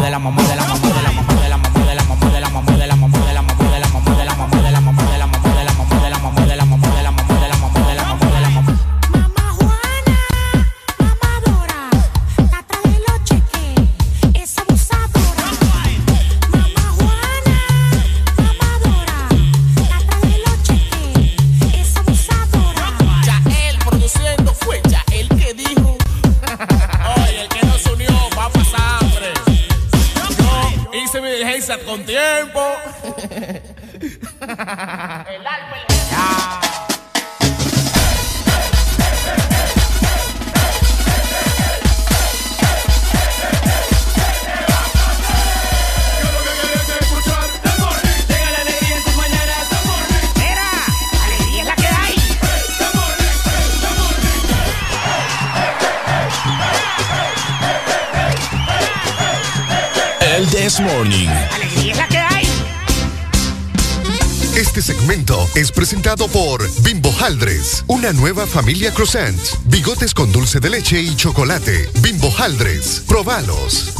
presentado 66.11 66.27
por 66.27 66.83
Bimbo 66.83 67.13
Haldres, 67.21 67.85
una 67.87 68.11
nueva 68.11 68.45
familia 68.45 68.93
croissant, 68.93 69.39
bigotes 69.65 70.13
con 70.13 70.31
dulce 70.31 70.59
de 70.59 70.69
leche 70.69 70.99
y 70.99 71.15
chocolate. 71.15 71.89
Bimbo 71.99 72.33
Haldres, 72.37 73.01
probalos. 73.07 73.93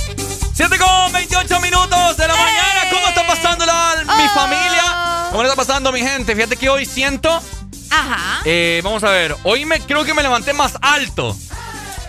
7 0.53 0.77
con 0.77 1.13
28 1.13 1.61
minutos 1.61 2.17
de 2.17 2.27
la 2.27 2.35
mañana. 2.35 2.89
¿Cómo 2.91 3.07
está 3.07 3.25
pasando 3.25 3.65
la, 3.65 4.03
mi 4.17 4.27
familia? 4.29 5.27
¿Cómo 5.29 5.43
le 5.43 5.49
está 5.49 5.55
pasando 5.55 5.91
mi 5.93 6.01
gente? 6.01 6.35
Fíjate 6.35 6.57
que 6.57 6.69
hoy 6.69 6.85
siento. 6.85 7.29
Ajá. 7.89 8.41
eh, 8.45 8.81
vamos 8.83 9.03
a 9.03 9.09
ver. 9.09 9.35
Hoy 9.43 9.65
me 9.65 9.79
creo 9.79 10.03
que 10.03 10.13
me 10.13 10.21
levanté 10.21 10.51
más 10.53 10.73
alto. 10.81 11.37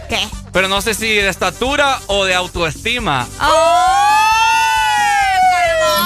¿Qué? 0.09 0.29
Pero 0.53 0.69
no 0.69 0.83
sé 0.83 0.95
si 0.95 1.07
de 1.07 1.29
estatura 1.29 2.01
o 2.09 2.25
de 2.25 2.35
autoestima. 2.35 3.29
¡Ay! 3.39 3.53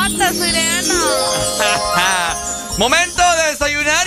¡Calmota, 0.04 0.32
Sirena! 0.32 0.94
Momento 2.78 3.15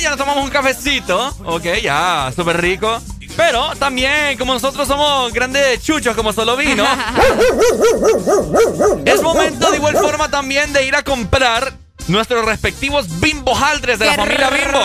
ya 0.01 0.09
nos 0.09 0.17
tomamos 0.17 0.43
un 0.43 0.49
cafecito. 0.49 1.33
Ok, 1.45 1.65
ya, 1.81 2.31
súper 2.35 2.59
rico. 2.61 2.99
Pero 3.35 3.73
también, 3.77 4.37
como 4.37 4.53
nosotros 4.53 4.87
somos 4.87 5.31
grandes 5.31 5.81
chuchos, 5.83 6.15
como 6.15 6.33
solo 6.33 6.57
vino, 6.57 6.83
es 9.05 9.21
momento 9.21 9.71
de 9.71 9.77
igual 9.77 9.95
forma 9.95 10.29
también 10.29 10.73
de 10.73 10.85
ir 10.85 10.95
a 10.95 11.03
comprar 11.03 11.73
nuestros 12.07 12.43
respectivos 12.43 13.19
bimbo 13.19 13.55
haldres 13.55 13.99
de 13.99 14.05
la 14.07 14.11
¡Qué 14.11 14.17
familia 14.17 14.49
Bimbo. 14.49 14.79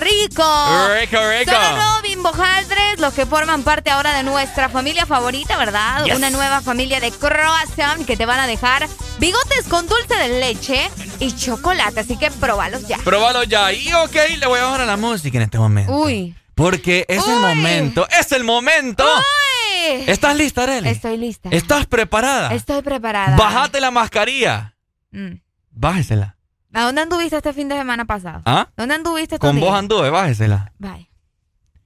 ¡Rico! 0.00 0.88
Rico, 1.00 1.16
rico. 1.30 1.52
Son 1.52 1.76
Haldres, 2.24 2.98
los 2.98 3.14
que 3.14 3.26
forman 3.26 3.62
parte 3.62 3.90
ahora 3.90 4.14
de 4.14 4.22
nuestra 4.22 4.68
familia 4.68 5.06
favorita, 5.06 5.56
¿verdad? 5.56 6.04
Yes. 6.04 6.16
Una 6.16 6.30
nueva 6.30 6.60
familia 6.60 7.00
de 7.00 7.10
croissant 7.12 8.04
que 8.06 8.16
te 8.16 8.26
van 8.26 8.40
a 8.40 8.46
dejar 8.46 8.88
bigotes 9.18 9.66
con 9.68 9.86
dulce 9.86 10.14
de 10.16 10.40
leche 10.40 10.90
y 11.20 11.32
chocolate, 11.32 12.00
así 12.00 12.16
que 12.16 12.30
próbalos 12.30 12.86
ya. 12.88 12.98
Pruébalo 12.98 13.44
ya. 13.44 13.72
Y 13.72 13.92
ok, 13.92 14.14
le 14.38 14.46
voy 14.46 14.58
a 14.60 14.64
bajar 14.64 14.80
a 14.82 14.86
la 14.86 14.96
música 14.96 15.36
en 15.38 15.42
este 15.44 15.58
momento. 15.58 15.92
Uy. 15.92 16.34
Porque 16.54 17.04
es 17.08 17.24
el 17.26 17.34
Uy. 17.34 17.40
momento, 17.40 18.08
es 18.18 18.32
el 18.32 18.44
momento. 18.44 19.04
¡Ay! 19.04 20.04
¿Estás 20.06 20.36
lista, 20.36 20.62
Arely? 20.64 20.88
Estoy 20.88 21.16
lista. 21.18 21.48
¿Estás 21.52 21.86
preparada? 21.86 22.54
Estoy 22.54 22.82
preparada. 22.82 23.36
Bájate 23.36 23.80
la 23.80 23.90
mascarilla. 23.90 24.74
Mm. 25.12 25.34
Bájesela. 25.70 26.36
¿A 26.72 26.82
dónde 26.82 27.02
anduviste 27.02 27.36
este 27.36 27.52
fin 27.52 27.68
de 27.68 27.76
semana 27.76 28.04
pasado? 28.04 28.42
¿Ah? 28.46 28.68
¿Dónde 28.76 28.94
anduviste 28.94 29.36
estos 29.36 29.48
Con 29.48 29.60
vos 29.60 29.74
anduve, 29.74 30.10
bájesela. 30.10 30.72
Bye. 30.78 31.08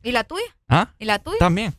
¿Y 0.03 0.13
la 0.13 0.25
tuya? 0.25 0.45
¿Ah? 0.69 0.89
¿Y 0.99 1.05
la 1.05 1.19
tuya? 1.19 1.39
También. 1.39 1.75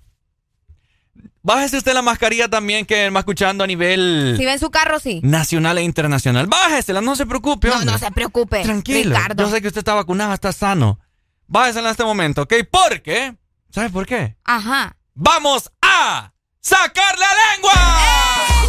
Bájese 1.43 1.77
usted 1.77 1.93
la 1.93 2.03
mascarilla 2.03 2.47
también 2.47 2.85
que 2.85 3.09
va 3.09 3.19
escuchando 3.19 3.63
a 3.63 3.67
nivel 3.67 4.35
Si 4.37 4.45
ve 4.45 4.53
en 4.53 4.59
su 4.59 4.69
carro, 4.69 4.99
sí. 4.99 5.21
nacional 5.23 5.77
e 5.79 5.81
internacional. 5.81 6.45
Bájesela, 6.47 7.01
no 7.01 7.15
se 7.15 7.25
preocupe. 7.25 7.67
No, 7.69 7.75
hombre. 7.75 7.91
no 7.91 7.97
se 7.97 8.11
preocupe. 8.11 8.61
Tranquilo. 8.61 9.15
Ricardo. 9.15 9.43
Yo 9.43 9.49
sé 9.49 9.61
que 9.61 9.67
usted 9.67 9.79
está 9.79 9.95
vacunado, 9.95 10.33
está 10.33 10.51
sano. 10.51 10.99
Bájesela 11.47 11.87
en 11.89 11.91
este 11.91 12.03
momento, 12.03 12.43
¿ok? 12.43 12.53
Porque, 12.69 13.35
¿sabes 13.71 13.91
por 13.91 14.05
qué? 14.05 14.37
Ajá. 14.43 14.95
¡Vamos 15.15 15.71
a 15.81 16.31
sacar 16.59 17.17
la 17.17 17.27
lengua! 17.55 17.73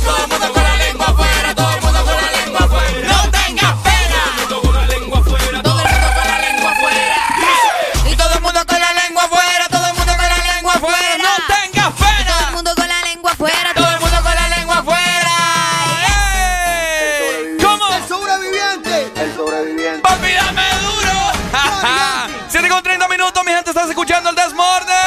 Todo 0.02 0.16
el 0.24 0.28
mundo 0.30 0.52
con 0.52 0.62
la 0.62 0.76
lengua 0.78 1.06
afuera, 1.06 1.54
todo 1.54 1.70
el 1.76 1.82
mundo 1.82 2.04
con 2.04 2.14
la 2.14 2.22
lengua 2.22 2.41
estás 23.72 23.88
escuchando 23.88 24.28
el 24.28 24.36
Desmorde. 24.36 25.01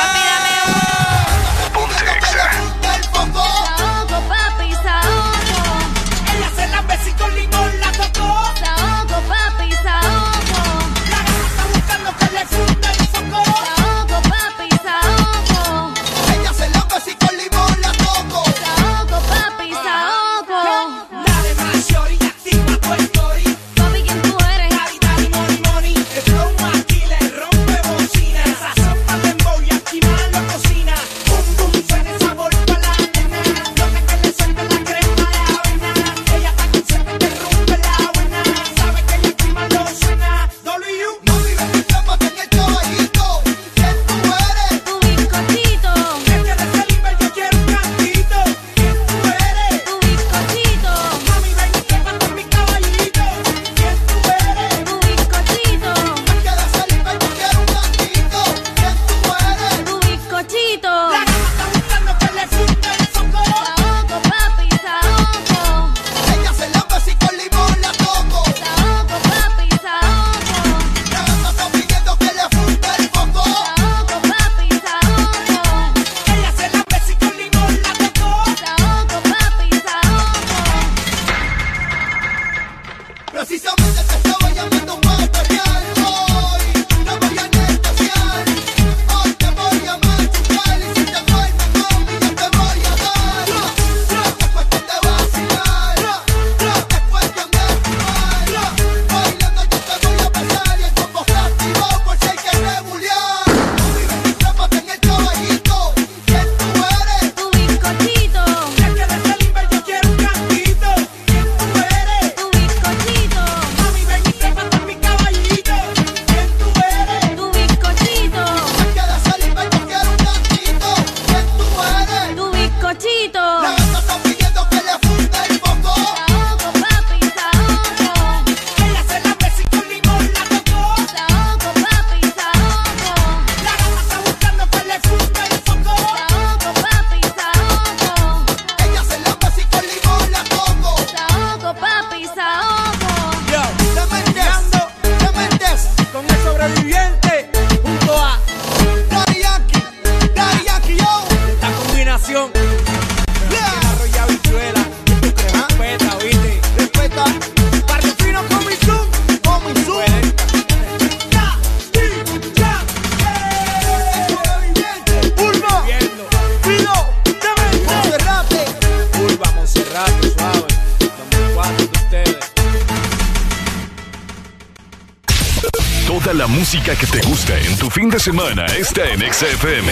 semana 178.26 178.65
está 178.76 179.03
en 179.11 179.19
XFM. 179.19 179.88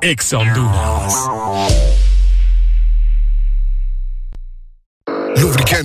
Ex 0.00 0.32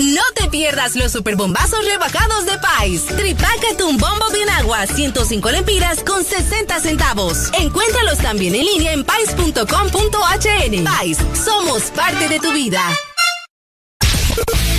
No 0.00 0.22
te 0.34 0.48
pierdas 0.48 0.96
los 0.96 1.12
superbombazos 1.12 1.84
rebajados 1.84 2.46
de 2.46 2.56
Pais. 2.58 3.04
Tripácate 3.04 3.84
un 3.84 3.98
bombo 3.98 4.30
bien 4.32 4.48
agua, 4.48 4.86
105 4.86 5.50
lempiras 5.50 6.02
con 6.02 6.24
60 6.24 6.80
centavos. 6.80 7.50
Encuéntralos 7.52 8.18
también 8.18 8.54
en 8.54 8.64
línea 8.64 8.92
en 8.92 9.04
pais.com.hn. 9.04 10.84
Pais, 10.84 11.18
somos 11.44 11.82
parte 11.90 12.28
de 12.28 12.40
tu 12.40 12.50
vida. 12.52 12.82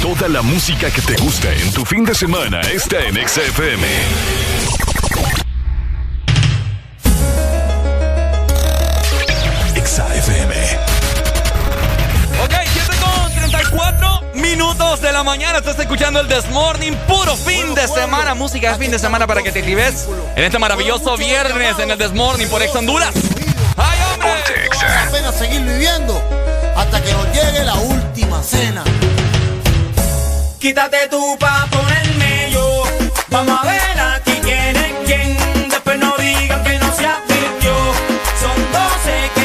Toda 0.02 0.28
la 0.28 0.42
música 0.42 0.90
que 0.90 1.02
te 1.02 1.16
gusta 1.22 1.54
en 1.54 1.72
tu 1.72 1.86
fin 1.86 2.04
de 2.04 2.16
semana 2.16 2.62
está 2.62 3.06
en 3.06 3.16
XFM. 3.16 4.51
minutos 14.74 15.02
de 15.02 15.12
la 15.12 15.24
mañana. 15.24 15.58
Estás 15.60 15.78
escuchando 15.80 16.20
el 16.20 16.28
Desmorning, 16.28 16.96
puro 17.08 17.36
fin 17.36 17.74
de 17.76 17.88
semana, 17.88 18.34
música 18.34 18.72
de 18.72 18.78
fin 18.78 18.92
de 18.92 19.00
semana 19.00 19.28
para 19.28 19.42
que 19.42 19.52
te 19.52 19.60
actives 19.60 20.08
en 20.36 20.44
este 20.44 20.60
maravilloso 20.60 21.18
viernes 21.18 21.78
en 21.80 21.92
el 21.92 21.98
Desmorning 21.98 22.48
por 22.50 22.62
Ex 22.62 22.76
Honduras. 22.76 23.14
¡Ay, 23.78 24.00
hombre! 24.14 24.30
Vale 24.30 25.06
la 25.06 25.12
pena 25.12 25.32
seguir 25.32 25.62
viviendo 25.62 26.22
hasta 26.76 27.02
que 27.02 27.12
nos 27.14 27.26
llegue 27.34 27.64
la 27.64 27.76
última 27.76 28.42
cena. 28.44 28.84
Quítate 30.60 31.08
tú 31.10 31.38
pa' 31.40 31.68
ponerme 31.72 32.52
yo, 32.52 32.84
vamos 33.30 33.60
a 33.62 33.66
ver 33.66 34.00
aquí 34.00 34.40
quién 34.44 34.76
es 34.76 34.94
quién, 35.06 35.70
después 35.70 35.98
no 35.98 36.16
digan 36.18 36.64
que 36.64 36.78
no 36.78 36.96
se 36.96 37.06
advirtió, 37.06 37.74
son 38.40 38.72
12 38.72 39.32
que 39.36 39.41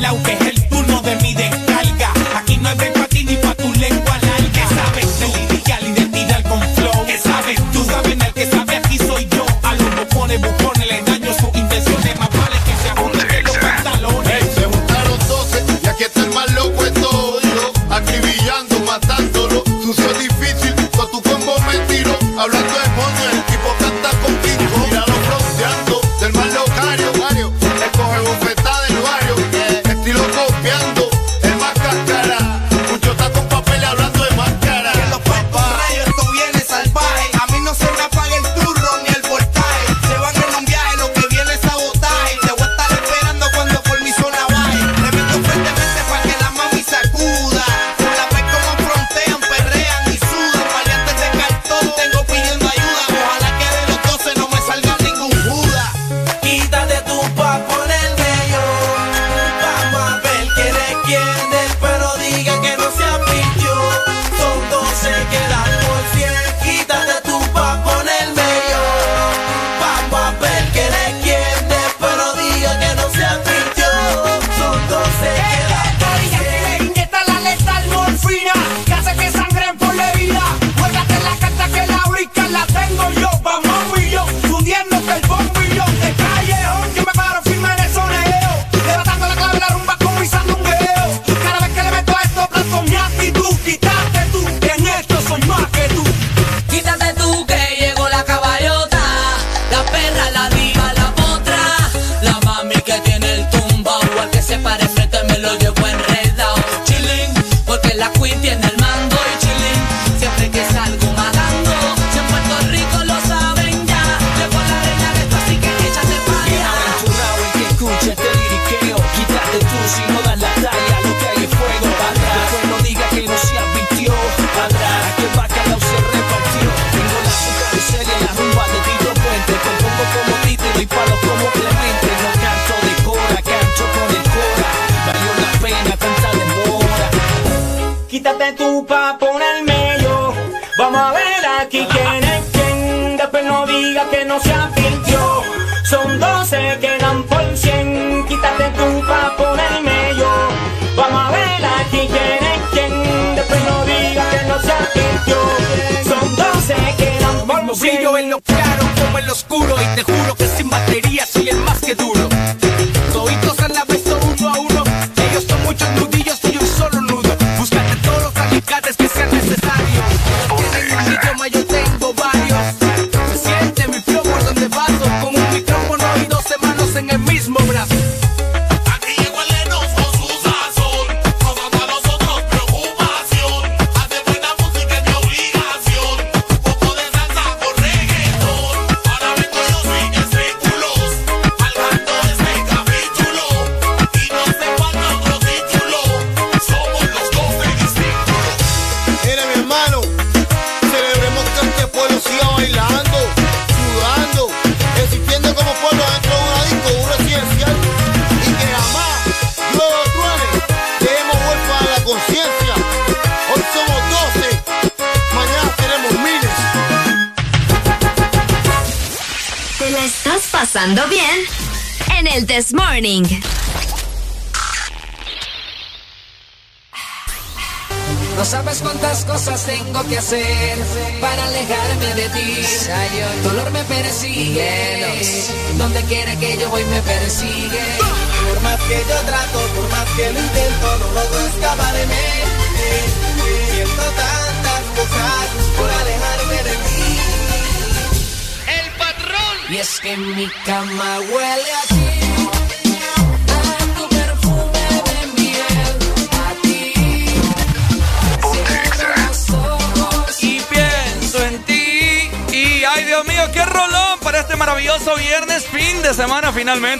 la 0.00 0.12
UP. 0.14 0.39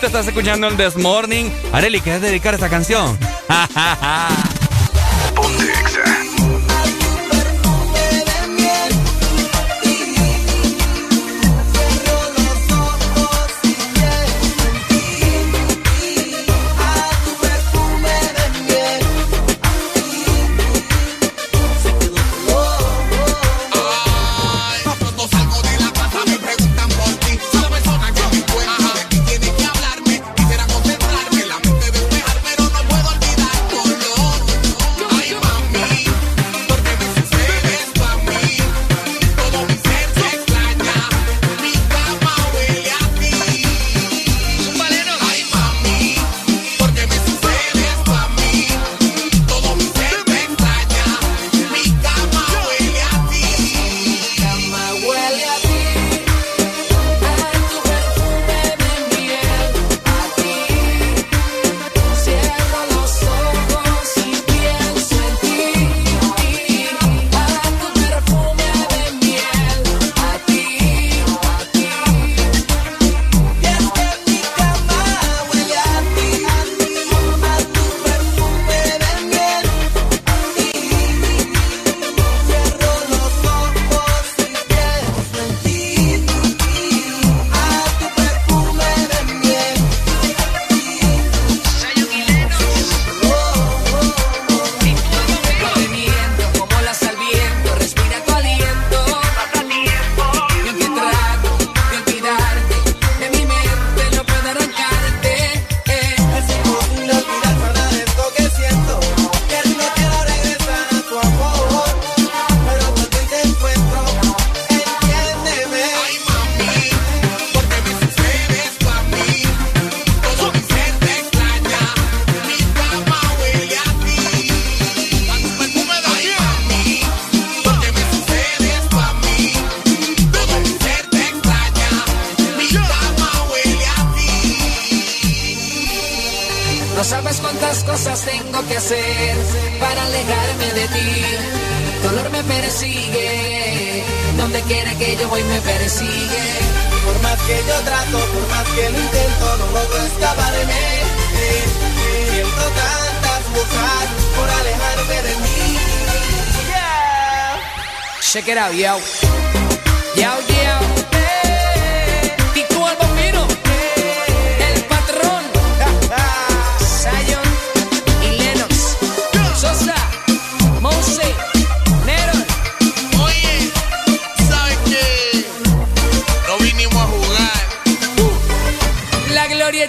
momento 0.01 0.19
estás 0.19 0.29
escuchando 0.29 0.67
el 0.67 0.77
This 0.79 0.97
Morning. 0.97 1.51
Areli, 1.73 2.01
¿quieres 2.01 2.23
dedicar 2.23 2.55
esta 2.55 2.71
canción? 2.71 3.19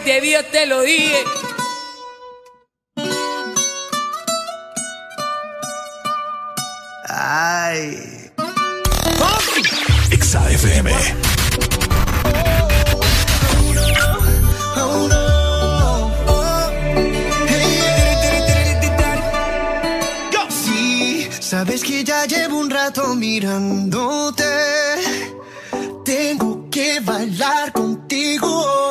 te 0.03 0.19
vio 0.21 0.43
te 0.45 0.65
lo 0.65 0.81
dije. 0.81 1.23
Ay. 7.07 8.31
Exa 10.11 10.49
FM. 10.51 10.91
Sabes 21.39 21.83
que 21.83 22.03
ya 22.05 22.25
llevo 22.25 22.59
un 22.59 22.69
rato 22.69 23.13
mirándote. 23.13 24.45
Tengo 26.05 26.69
que 26.69 27.01
bailar 27.01 27.73
contigo 27.73 28.90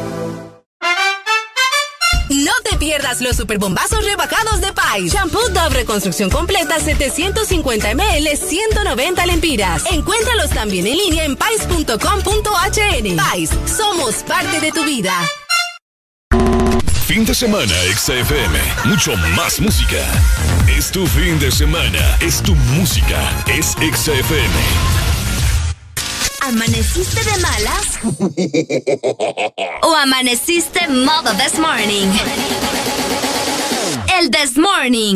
No 2.31 2.51
te 2.63 2.77
pierdas 2.77 3.19
los 3.19 3.35
superbombazos 3.35 4.05
rebajados 4.05 4.61
de 4.61 4.71
Pais. 4.71 5.11
Shampoo 5.11 5.49
Dove 5.49 5.75
Reconstrucción 5.75 6.29
Completa 6.29 6.79
750 6.79 7.93
ml 7.93 8.37
190 8.37 9.25
lempiras. 9.25 9.83
Encuéntralos 9.91 10.49
también 10.51 10.87
en 10.87 10.95
línea 10.95 11.25
en 11.25 11.35
pais.com.hn. 11.35 13.15
Pais, 13.17 13.49
somos 13.65 14.15
parte 14.23 14.61
de 14.61 14.71
tu 14.71 14.85
vida. 14.85 15.13
Fin 17.05 17.25
de 17.25 17.35
semana, 17.35 17.73
XFM. 17.93 18.57
Mucho 18.85 19.17
más 19.35 19.59
música. 19.59 19.97
Es 20.69 20.89
tu 20.89 21.05
fin 21.07 21.37
de 21.37 21.51
semana. 21.51 22.17
Es 22.21 22.41
tu 22.41 22.55
música. 22.55 23.19
Es 23.47 23.71
XFM. 23.71 25.00
¿Amaneciste 26.43 27.23
de 27.23 27.37
malas? 27.37 27.99
¿O 29.83 29.95
amaneciste 29.95 30.87
modo 30.87 31.31
this 31.35 31.59
morning? 31.59 32.07
El 34.19 34.31
this 34.31 34.57
morning. 34.57 35.15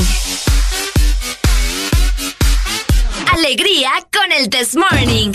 Alegría 3.34 3.90
con 4.14 4.32
el 4.32 4.52
this 4.52 4.76
morning. 4.76 5.32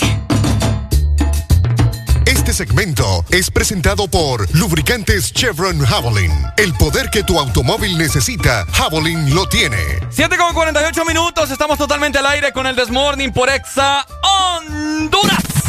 Este 2.25 2.53
segmento 2.53 3.25
es 3.31 3.51
presentado 3.51 4.07
por 4.07 4.49
Lubricantes 4.55 5.33
Chevron 5.33 5.81
Javelin. 5.85 6.33
El 6.57 6.73
poder 6.75 7.11
que 7.11 7.25
tu 7.25 7.41
automóvil 7.41 7.99
necesita, 7.99 8.65
Javelin 8.73 9.35
lo 9.35 9.49
tiene. 9.49 9.77
7 10.11 10.37
con 10.37 10.55
48 10.55 11.05
minutos, 11.05 11.51
estamos 11.51 11.79
totalmente 11.79 12.19
al 12.19 12.27
aire 12.27 12.53
con 12.53 12.69
el 12.69 12.77
Desmorning 12.77 13.33
por 13.33 13.51
Exa 13.51 14.07
Honduras. 14.23 15.61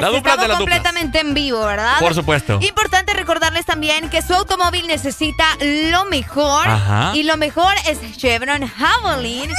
La 0.00 0.08
dupla 0.08 0.32
estamos 0.32 0.40
de 0.40 0.46
duplas. 0.48 0.58
completamente 0.58 1.20
en 1.20 1.34
vivo, 1.34 1.60
¿verdad? 1.64 1.98
Por 2.00 2.14
supuesto. 2.14 2.58
Importante 2.60 3.12
recordarles 3.14 3.64
también 3.64 4.10
que 4.10 4.22
su 4.22 4.34
automóvil 4.34 4.86
necesita 4.86 5.44
lo 5.60 6.04
mejor. 6.06 6.66
Ajá. 6.68 7.12
Y 7.14 7.22
lo 7.22 7.36
mejor 7.36 7.72
es 7.86 7.98
Chevron 8.16 8.66
Javelin, 8.66 9.50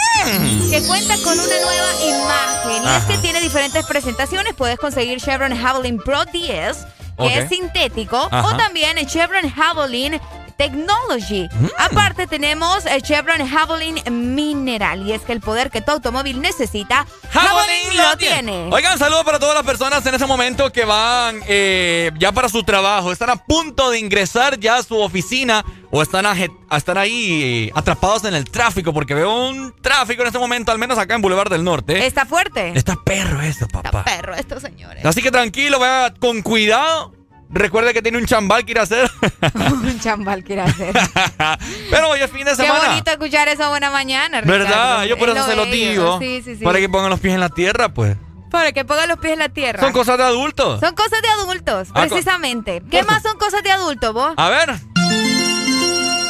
que 0.69 0.83
cuenta 0.87 1.15
con 1.23 1.39
una 1.39 1.55
nueva 1.61 1.93
imagen. 2.05 2.83
Y 2.83 2.87
es 2.97 3.03
que 3.05 3.17
tiene 3.19 3.39
diferentes 3.41 3.85
presentaciones. 3.85 4.53
Puedes 4.53 4.77
conseguir 4.79 5.19
Chevron 5.21 5.55
Javelin 5.57 5.97
Pro 5.97 6.25
10, 6.25 6.77
que 7.17 7.37
es 7.39 7.49
sintético, 7.49 8.27
Ajá. 8.31 8.47
o 8.47 8.57
también 8.57 8.97
el 8.97 9.07
Chevron 9.07 9.49
Javelin 9.49 10.19
Technology. 10.57 11.47
Mm. 11.51 11.67
Aparte 11.77 12.27
tenemos 12.27 12.85
el 12.85 13.01
Chevron 13.01 13.47
Javelin 13.47 13.99
Mineral 14.35 15.05
y 15.05 15.11
es 15.13 15.21
que 15.21 15.33
el 15.33 15.41
poder 15.41 15.69
que 15.69 15.81
tu 15.81 15.91
automóvil 15.91 16.41
necesita, 16.41 17.05
Javelin 17.31 17.97
lo 17.97 18.17
tiene. 18.17 18.69
Oigan, 18.71 18.97
saludos 18.97 19.23
para 19.23 19.39
todas 19.39 19.55
las 19.55 19.63
personas 19.63 20.05
en 20.05 20.15
ese 20.15 20.25
momento 20.25 20.71
que 20.71 20.85
van 20.85 21.41
eh, 21.47 22.11
ya 22.17 22.31
para 22.31 22.49
su 22.49 22.63
trabajo, 22.63 23.11
están 23.11 23.29
a 23.29 23.35
punto 23.35 23.89
de 23.91 23.99
ingresar 23.99 24.59
ya 24.59 24.77
a 24.77 24.83
su 24.83 24.97
oficina 24.97 25.65
o 25.91 26.01
están, 26.01 26.25
están 26.71 26.97
ahí 26.97 27.43
eh, 27.43 27.71
atrapados 27.73 28.25
en 28.25 28.35
el 28.35 28.49
tráfico 28.49 28.93
porque 28.93 29.13
veo 29.13 29.47
un 29.47 29.73
tráfico 29.81 30.21
en 30.21 30.27
este 30.27 30.39
momento, 30.39 30.71
al 30.71 30.77
menos 30.77 30.97
acá 30.97 31.15
en 31.15 31.21
Boulevard 31.21 31.49
del 31.49 31.63
Norte. 31.63 32.05
Está 32.05 32.25
fuerte. 32.25 32.73
Está 32.75 32.95
perro 33.03 33.41
eso, 33.41 33.67
papá. 33.67 34.03
Perro 34.03 34.35
estos 34.35 34.61
señores. 34.61 35.05
Así 35.05 35.21
que 35.21 35.31
tranquilo, 35.31 35.79
vaya 35.79 36.13
con 36.19 36.41
cuidado. 36.41 37.14
Recuerde 37.55 37.93
que 37.93 38.01
tiene 38.01 38.17
un 38.17 38.25
chambal 38.25 38.65
que 38.65 38.71
ir 38.73 38.79
a 38.79 38.83
hacer. 38.83 39.09
Un 39.71 39.97
chambal 40.01 40.43
quiere 40.43 40.61
hacer. 40.63 40.93
Pero 41.89 42.09
hoy 42.09 42.19
es 42.19 42.29
fin 42.29 42.43
de 42.43 42.51
Qué 42.51 42.57
semana. 42.57 42.89
bonito 42.89 43.09
escuchar 43.11 43.47
esa 43.47 43.69
buena 43.69 43.89
mañana, 43.91 44.41
Ricardo. 44.41 44.65
¿Verdad? 44.65 45.03
Yo 45.05 45.17
por 45.17 45.29
Es 45.29 45.37
eso 45.37 45.45
se 45.47 45.55
lo 45.55 45.65
digo. 45.65 46.19
Sí, 46.19 46.41
sí, 46.43 46.57
sí. 46.57 46.63
Para 46.65 46.79
que 46.79 46.89
pongan 46.89 47.09
los 47.09 47.19
pies 47.21 47.33
en 47.33 47.39
la 47.39 47.47
tierra, 47.47 47.87
pues. 47.93 48.17
Para 48.51 48.73
que 48.73 48.83
pongan 48.83 49.07
los 49.07 49.19
pies 49.19 49.33
en 49.33 49.39
la 49.39 49.47
tierra. 49.47 49.79
Son 49.79 49.93
cosas 49.93 50.17
de 50.17 50.25
adultos. 50.25 50.81
Son 50.81 50.93
cosas 50.95 51.21
de 51.21 51.27
adultos, 51.29 51.87
Ah, 51.93 52.01
precisamente. 52.07 52.83
¿Qué 52.91 53.03
más 53.03 53.23
son 53.23 53.37
cosas 53.37 53.63
de 53.63 53.71
adultos, 53.71 54.13
vos? 54.13 54.33
A 54.35 54.49
ver. 54.49 54.75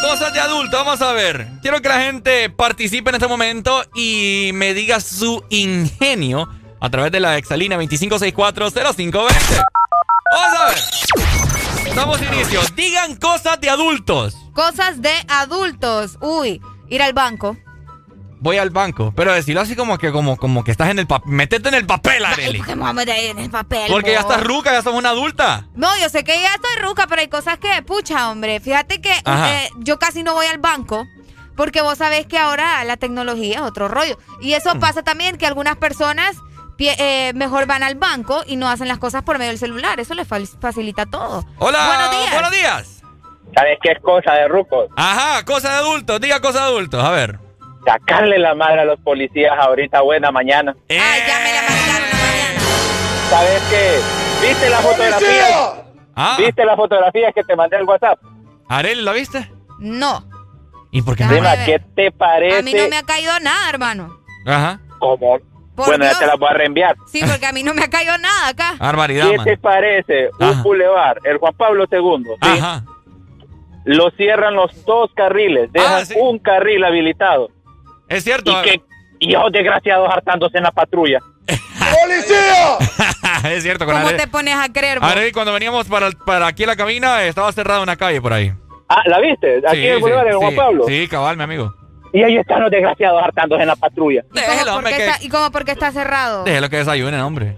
Cosas 0.02 0.32
de 0.32 0.40
adulto, 0.40 0.78
vamos 0.78 1.02
a 1.02 1.12
ver. 1.14 1.48
Quiero 1.64 1.82
que 1.82 1.90
la 1.90 2.02
gente 2.02 2.52
participe 2.52 3.10
en 3.10 3.16
este 3.16 3.28
momento 3.28 3.84
y 3.96 4.52
me 4.54 4.76
diga 4.76 5.00
su 5.00 5.44
ingenio 5.50 6.48
a 6.80 6.90
través 6.92 7.12
de 7.12 7.20
la 7.20 7.38
exalina 7.38 7.78
25640520. 7.78 9.64
Vamos 10.32 10.60
a 10.60 10.66
ver. 10.68 11.96
Damos 11.96 12.22
inicio. 12.22 12.62
Digan 12.76 13.16
cosas 13.16 13.60
de 13.62 13.70
adultos. 13.70 14.36
Cosas 14.54 15.02
de 15.02 15.14
adultos. 15.30 16.18
Uy, 16.22 16.62
ir 16.90 17.02
al 17.02 17.14
banco. 17.14 17.56
Voy 18.40 18.58
al 18.58 18.70
banco, 18.70 19.12
pero 19.16 19.34
decirlo 19.34 19.62
así 19.62 19.76
como 19.76 19.98
que 19.98 20.12
como, 20.12 20.38
como 20.38 20.64
que 20.64 20.70
estás 20.72 20.90
en 20.90 21.00
el 21.00 21.08
papel. 21.08 21.32
Métete 21.32 21.70
en 21.70 21.76
el 21.76 21.86
papel, 21.88 22.24
Areli. 22.26 22.60
¿Por 22.60 22.68
qué 22.68 22.76
me 22.76 22.82
voy 22.82 22.90
a 22.90 22.94
meter 22.94 23.18
en 23.32 23.40
el 23.40 23.50
papel? 23.50 23.86
Porque 23.90 24.12
ya 24.12 24.20
estás 24.20 24.44
ruca, 24.44 24.72
ya 24.72 24.82
sos 24.84 24.94
una 24.94 25.10
adulta. 25.10 25.68
No, 25.74 25.88
yo 26.00 26.10
sé 26.10 26.24
que 26.24 26.40
ya 26.40 26.54
estoy 26.54 26.76
ruca, 26.84 27.08
pero 27.08 27.22
hay 27.22 27.28
cosas 27.28 27.58
que, 27.58 27.82
pucha, 27.82 28.30
hombre. 28.30 28.60
Fíjate 28.60 29.02
que 29.02 29.12
eh, 29.26 29.70
yo 29.80 29.98
casi 29.98 30.22
no 30.22 30.34
voy 30.34 30.46
al 30.48 30.60
banco. 30.60 31.08
Porque 31.56 31.82
vos 31.82 31.98
sabés 31.98 32.28
que 32.28 32.38
ahora 32.38 32.84
la 32.84 32.98
tecnología 32.98 33.56
es 33.56 33.62
otro 33.62 33.88
rollo. 33.88 34.20
Y 34.42 34.54
eso 34.54 34.76
Mm. 34.76 34.80
pasa 34.80 35.04
también 35.04 35.38
que 35.38 35.48
algunas 35.48 35.78
personas 35.78 36.36
eh, 36.80 37.32
mejor 37.36 37.66
van 37.66 37.84
al 37.84 37.96
banco 37.96 38.44
y 38.46 38.56
no 38.58 38.68
hacen 38.70 38.88
las 38.88 38.98
cosas 38.98 39.24
por 39.24 39.38
medio 39.38 39.52
del 39.52 39.60
celular. 39.60 40.00
Eso 40.00 40.14
les 40.14 40.28
fa- 40.28 40.40
facilita 40.60 41.06
todo. 41.06 41.46
Hola. 41.60 41.86
Buenos 41.88 42.12
días. 42.12 42.32
Buenos 42.34 42.52
días. 42.52 43.02
¿Sabes 43.56 43.78
qué 43.82 43.92
es 43.92 44.00
cosa 44.02 44.34
de 44.34 44.48
rucos? 44.50 44.88
Ajá, 44.98 45.46
cosas 45.46 45.72
de 45.72 45.78
adultos. 45.78 46.20
Diga 46.20 46.40
cosas 46.42 46.62
de 46.64 46.68
adultos. 46.68 47.04
A 47.04 47.12
ver. 47.12 47.40
Sacarle 47.86 48.38
la 48.40 48.56
madre 48.56 48.82
a 48.82 48.86
los 48.86 49.00
policías 49.00 49.54
ahorita 49.58 50.02
buena 50.02 50.32
mañana. 50.32 50.76
Eh. 50.90 51.00
¿Sabes 53.30 53.62
qué? 53.70 54.00
¿Viste 54.48 54.70
la 54.70 54.78
fotografía? 54.80 55.84
Ah. 56.16 56.36
¿Viste 56.38 56.66
la 56.66 56.76
fotografía 56.76 57.32
que 57.32 57.44
te 57.44 57.56
mandé 57.56 57.78
al 57.78 57.84
WhatsApp? 57.86 58.20
Areli, 58.70 59.02
¿la 59.02 59.12
viste? 59.14 59.52
No. 59.80 60.24
¿Y 60.92 61.02
por 61.02 61.16
qué 61.16 61.26
no? 61.26 61.32
¿qué 61.66 61.80
te 61.96 62.12
parece? 62.12 62.60
A 62.60 62.62
mí 62.62 62.74
no 62.74 62.88
me 62.88 62.98
ha 62.98 63.04
caído 63.04 63.38
nada, 63.42 63.70
hermano. 63.70 64.18
Ajá. 64.46 64.80
¿Cómo? 65.00 65.38
Por 65.76 65.88
bueno, 65.88 66.06
Dios. 66.06 66.14
ya 66.14 66.20
te 66.20 66.28
la 66.28 66.36
voy 66.36 66.50
a 66.50 66.54
reenviar. 66.54 66.96
Sí, 67.08 67.22
porque 67.30 67.46
a 67.46 67.52
mí 67.52 67.62
no 67.64 67.74
me 67.74 67.84
ha 67.84 67.90
caído 67.90 68.18
nada 68.18 68.48
acá. 68.48 68.76
Barbaridad, 68.80 69.30
¿Qué 69.30 69.38
man. 69.38 69.46
te 69.46 69.58
parece? 69.58 70.30
Un 70.40 70.64
bulevar, 70.64 71.20
el 71.26 71.38
Juan 71.38 71.54
Pablo 71.56 71.86
II. 71.92 72.24
¿sí? 72.42 72.60
Ajá. 72.60 72.84
Lo 73.84 74.10
cierran 74.12 74.56
los 74.56 74.84
dos 74.86 75.12
carriles, 75.16 75.72
dejan 75.72 76.04
un 76.20 76.40
carril 76.40 76.84
habilitado. 76.84 77.50
Es 78.08 78.24
cierto. 78.24 78.52
Y 78.52 78.64
que 78.64 78.82
y 79.20 79.34
esos 79.34 79.52
desgraciados 79.52 80.10
hartándose 80.10 80.58
en 80.58 80.64
la 80.64 80.72
patrulla. 80.72 81.20
¡Policía! 81.48 82.78
es 83.52 83.64
cierto, 83.64 83.86
con 83.86 83.96
¿Cómo 83.96 84.10
te 84.16 84.28
pones 84.28 84.56
a 84.56 84.72
creer, 84.72 85.00
vos? 85.00 85.14
Cuando 85.34 85.54
veníamos 85.54 85.88
para, 85.88 86.10
para 86.12 86.48
aquí 86.48 86.64
a 86.64 86.68
la 86.68 86.76
cabina, 86.76 87.24
estaba 87.24 87.52
cerrada 87.52 87.82
una 87.82 87.96
calle 87.96 88.22
por 88.22 88.34
ahí. 88.34 88.52
Ah, 88.88 89.02
¿la 89.06 89.20
viste? 89.20 89.62
Aquí 89.68 89.78
Sí, 89.78 89.88
en 89.88 89.94
el 89.94 90.00
Boulevard 90.00 90.26
sí, 90.26 90.30
de 90.32 90.36
Juan 90.36 90.52
sí. 90.52 90.56
Pablo. 90.58 90.86
Sí, 90.88 91.08
cabal, 91.08 91.38
mi 91.38 91.44
amigo. 91.44 91.74
Y 92.16 92.24
ahí 92.24 92.38
están 92.38 92.62
los 92.62 92.72
desgraciados 92.72 93.22
hartándose 93.22 93.64
en 93.64 93.68
la 93.68 93.76
patrulla. 93.76 94.22
¿Y 94.22 94.40
cómo, 94.40 94.48
Déjelo, 94.48 94.72
por 94.72 94.78
hombre, 94.78 94.92
qué 94.92 94.98
que- 94.98 95.06
está, 95.10 95.24
¿Y 95.26 95.30
cómo 95.30 95.52
por 95.52 95.66
qué 95.66 95.72
está 95.72 95.92
cerrado? 95.92 96.46
Déjelo 96.46 96.70
que 96.70 96.78
desayunen, 96.78 97.20
hombre. 97.20 97.58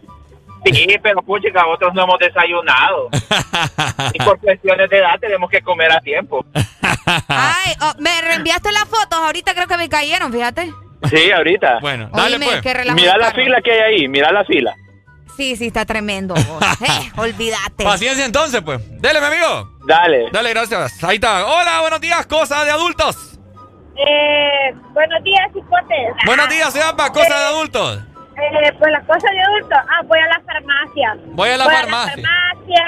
Sí, 0.66 0.98
pero 1.04 1.22
puchica, 1.22 1.62
nosotros 1.62 1.94
no 1.94 2.04
hemos 2.04 2.18
desayunado. 2.18 3.10
y 4.14 4.18
por 4.18 4.40
cuestiones 4.40 4.90
de 4.90 4.98
edad 4.98 5.20
tenemos 5.22 5.52
que 5.52 5.62
comer 5.62 5.92
a 5.92 6.02
tiempo. 6.02 6.44
Ay, 7.28 7.74
oh, 7.82 7.94
me 8.00 8.20
reenviaste 8.20 8.72
las 8.72 8.86
fotos. 8.86 9.20
Ahorita 9.20 9.54
creo 9.54 9.68
que 9.68 9.78
me 9.78 9.88
cayeron, 9.88 10.34
fíjate. 10.34 10.74
Sí, 11.08 11.30
ahorita. 11.32 11.78
Bueno, 11.80 12.10
dale, 12.12 12.40
pues. 12.40 12.62
qué 12.62 12.74
relajo 12.74 12.96
Mira 12.96 13.16
la 13.16 13.32
fila 13.34 13.62
que 13.62 13.72
hay 13.72 13.80
ahí, 13.80 14.08
mira 14.08 14.32
la 14.32 14.44
fila. 14.44 14.76
Sí, 15.38 15.56
sí, 15.56 15.68
está 15.68 15.86
tremendo. 15.86 16.34
vos. 16.34 16.64
Eh, 16.82 17.12
olvídate. 17.18 17.84
Paciencia 17.84 18.26
entonces, 18.26 18.64
pues. 18.64 18.82
Dele, 19.00 19.20
mi 19.20 19.28
amigo. 19.28 19.78
Dale. 19.86 20.32
Dale, 20.32 20.50
gracias. 20.50 21.04
Ahí 21.04 21.18
está. 21.18 21.46
Hola, 21.46 21.82
buenos 21.82 22.02
días, 22.02 22.26
cosas 22.26 22.66
de 22.66 22.72
adultos. 22.72 23.37
Eh, 23.98 24.76
buenos 24.94 25.24
días, 25.24 25.50
hipotes. 25.56 26.14
Buenos 26.26 26.50
días, 26.50 26.72
Seapa, 26.72 27.12
cosas 27.12 27.30
de 27.30 27.46
adultos. 27.46 28.00
Eh, 28.38 28.72
pues 28.78 28.92
las 28.92 29.04
cosas 29.06 29.32
de 29.32 29.42
adulto. 29.42 29.76
Ah, 29.76 30.02
voy 30.06 30.20
a 30.20 30.28
la 30.28 30.42
farmacia. 30.46 31.18
Voy 31.34 31.50
a 31.50 31.58
la 31.58 31.66
farmacia. 31.66 32.24
farmacia. 32.24 32.86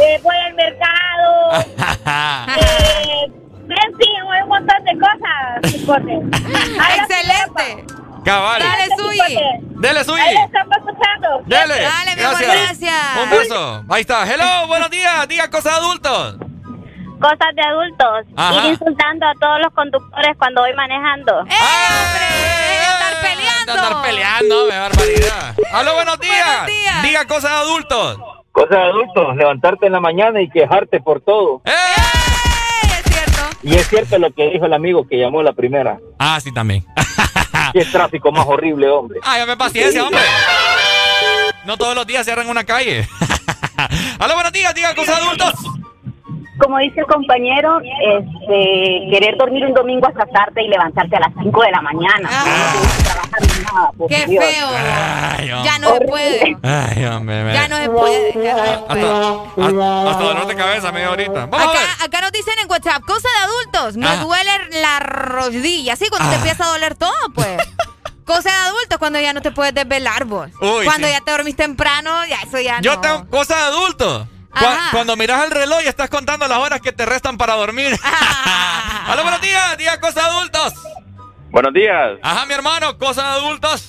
Eh, 0.00 0.20
voy 0.22 0.36
al 0.36 0.54
mercado. 0.54 1.64
eh, 2.60 3.24
en 3.68 3.96
fin, 3.96 4.22
un 4.42 4.48
montón 4.48 4.84
de 4.84 4.98
cosas, 4.98 5.74
hipotes. 5.74 6.20
Excelente. 6.98 7.84
Cabal. 8.24 8.62
Dale, 8.62 8.96
Suyi. 8.96 9.38
Dele, 9.80 10.04
Suyi. 10.04 10.20
Ahí 10.20 10.36
estamos 10.36 10.76
escuchando. 10.76 11.42
Dele. 11.46 11.82
Dale, 11.82 12.16
mi 12.16 12.22
amor, 12.22 12.40
gracias. 12.42 13.16
Un 13.22 13.30
beso. 13.30 13.84
Ahí 13.88 14.00
está. 14.02 14.32
Hello, 14.32 14.68
buenos 14.68 14.90
días. 14.90 15.26
Diga 15.26 15.50
cosas 15.50 15.72
de 15.72 15.78
adultos. 15.78 16.47
Cosas 17.20 17.54
de 17.54 17.62
adultos. 17.62 18.26
Ajá. 18.36 18.54
Ir 18.66 18.72
insultando 18.72 19.26
a 19.26 19.34
todos 19.40 19.58
los 19.60 19.72
conductores 19.74 20.36
cuando 20.38 20.62
voy 20.62 20.72
manejando. 20.74 21.40
¡Eh, 21.46 21.54
¡Estar 21.54 23.20
peleando! 23.22 23.72
Andar 23.72 24.02
peleando, 24.02 24.66
me 24.66 24.78
barbaridad. 24.78 25.54
Aló, 25.72 25.94
buenos 25.94 26.18
días. 26.20 26.66
días. 26.66 27.02
Diga 27.02 27.26
cosas 27.26 27.50
de 27.50 27.56
adultos. 27.56 28.18
Cosas 28.52 28.70
de 28.70 28.82
adultos, 28.82 29.36
levantarte 29.36 29.86
en 29.86 29.92
la 29.92 30.00
mañana 30.00 30.40
y 30.40 30.48
quejarte 30.48 31.00
por 31.00 31.20
todo. 31.20 31.60
¡Eh! 31.64 31.72
Es 32.84 33.12
cierto. 33.12 33.40
Y 33.62 33.74
es 33.74 33.88
cierto 33.88 34.18
lo 34.18 34.30
que 34.32 34.50
dijo 34.50 34.66
el 34.66 34.72
amigo 34.72 35.06
que 35.06 35.16
llamó 35.18 35.42
la 35.42 35.52
primera. 35.52 35.98
Ah, 36.18 36.38
sí, 36.40 36.52
también. 36.52 36.84
Qué 37.72 37.84
tráfico 37.84 38.30
más 38.32 38.46
horrible, 38.46 38.88
hombre. 38.88 39.20
Ay, 39.24 39.40
dame 39.40 39.56
paciencia, 39.56 40.04
hombre. 40.04 40.22
No 41.64 41.76
todos 41.76 41.94
los 41.94 42.06
días 42.06 42.24
cierran 42.24 42.48
una 42.48 42.64
calle. 42.64 43.06
Aló, 44.18 44.34
buenos 44.34 44.52
días. 44.52 44.74
Diga 44.74 44.94
cosas 44.94 45.16
de 45.18 45.22
adultos. 45.26 45.77
Como 46.58 46.78
dice 46.78 47.00
el 47.00 47.06
compañero, 47.06 47.78
este, 47.80 49.08
querer 49.12 49.36
dormir 49.38 49.64
un 49.66 49.74
domingo 49.74 50.06
hasta 50.08 50.26
tarde 50.26 50.62
y 50.64 50.68
levantarte 50.68 51.16
a 51.16 51.20
las 51.20 51.32
5 51.42 51.62
de 51.62 51.70
la 51.70 51.80
mañana. 51.82 52.28
Ah. 52.30 53.90
Qué 54.08 54.26
Dios. 54.26 54.44
feo. 54.44 54.66
Ay. 54.70 55.48
Ya 55.64 55.78
no 55.78 55.94
se 55.94 56.00
puede. 56.06 56.56
Ay, 56.62 57.04
hombre. 57.04 57.44
me- 57.44 57.52
Ya 57.54 57.68
no 57.68 57.76
se 57.76 57.88
puede. 57.90 58.32
ya 58.42 58.54
no 58.56 58.64
se 58.64 58.78
puede. 58.78 59.82
Hasta, 59.82 60.10
hasta 60.10 60.24
dolor 60.24 60.46
de 60.46 60.54
cabeza 60.56 60.92
me 60.92 61.00
dio 61.00 61.08
ahorita. 61.10 61.46
Vamos 61.46 61.60
a 61.68 61.72
ver. 61.72 61.76
Acá, 61.90 62.04
acá 62.04 62.20
nos 62.22 62.32
dicen 62.32 62.54
en 62.62 62.70
WhatsApp, 62.70 63.02
cosa 63.06 63.28
de 63.28 63.44
adultos, 63.44 63.96
me 63.96 64.06
Ajá. 64.06 64.24
duele 64.24 64.50
la 64.80 65.00
rodilla. 65.00 65.96
Sí, 65.96 66.06
cuando 66.10 66.28
te 66.28 66.34
Ah. 66.34 66.38
empieza 66.38 66.64
a 66.64 66.68
doler 66.68 66.94
todo, 66.96 67.12
pues. 67.34 67.56
cosa 68.24 68.50
de 68.50 68.56
adultos, 68.56 68.98
cuando 68.98 69.20
ya 69.20 69.32
no 69.32 69.42
te 69.42 69.50
puedes 69.52 69.74
desvelar 69.74 70.24
vos. 70.24 70.50
Uy, 70.60 70.84
cuando 70.84 71.06
sí. 71.06 71.12
ya 71.12 71.20
te 71.20 71.30
dormís 71.30 71.56
temprano, 71.56 72.24
ya 72.26 72.36
eso 72.46 72.58
ya 72.60 72.80
Yo 72.80 72.96
no. 72.96 73.00
tengo 73.00 73.26
cosas 73.30 73.56
de 73.58 73.62
adultos. 73.64 74.26
Cu- 74.50 74.64
Ajá. 74.64 74.90
Cuando 74.92 75.16
miras 75.16 75.44
el 75.44 75.50
reloj 75.50 75.80
y 75.84 75.88
estás 75.88 76.08
contando 76.10 76.46
las 76.48 76.58
horas 76.58 76.80
que 76.80 76.92
te 76.92 77.04
restan 77.06 77.36
para 77.38 77.54
dormir. 77.54 77.94
Aló, 79.06 79.22
buenos 79.22 79.40
días. 79.40 79.76
Diga 79.78 80.00
cosas 80.00 80.24
de 80.24 80.30
adultos. 80.30 80.74
Buenos 81.50 81.72
días. 81.72 82.18
Ajá, 82.22 82.46
mi 82.46 82.54
hermano, 82.54 82.96
cosas 82.98 83.24
de 83.24 83.30
adultos. 83.40 83.88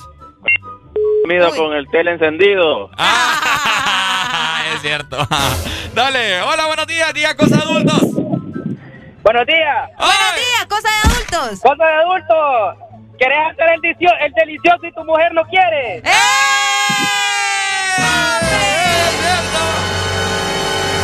Dormido 1.24 1.56
con 1.56 1.74
el 1.74 1.88
tele 1.90 2.12
encendido. 2.12 2.90
Ah, 2.98 4.62
es 4.76 4.82
cierto. 4.82 5.18
Dale, 5.94 6.42
hola, 6.42 6.66
buenos 6.68 6.88
días. 6.88 7.14
Diga 7.14 7.36
cosas 7.36 7.58
de 7.58 7.64
adultos. 7.64 8.02
Buenos 9.22 9.46
días. 9.46 9.90
Buenos 9.98 10.36
días, 10.36 10.66
cosa 10.70 10.90
de 10.90 11.10
adultos. 11.12 11.60
Cosas 11.62 11.78
de 11.78 11.86
adultos. 11.86 12.86
¿Querés 13.20 13.38
hacer 13.52 13.70
el, 13.76 13.82
delicioso, 13.82 14.16
el 14.22 14.32
delicioso 14.34 14.86
y 14.86 14.92
tu 14.94 15.04
mujer 15.04 15.34
no 15.34 15.44
quiere? 15.46 15.98
¡Eh! 15.98 16.12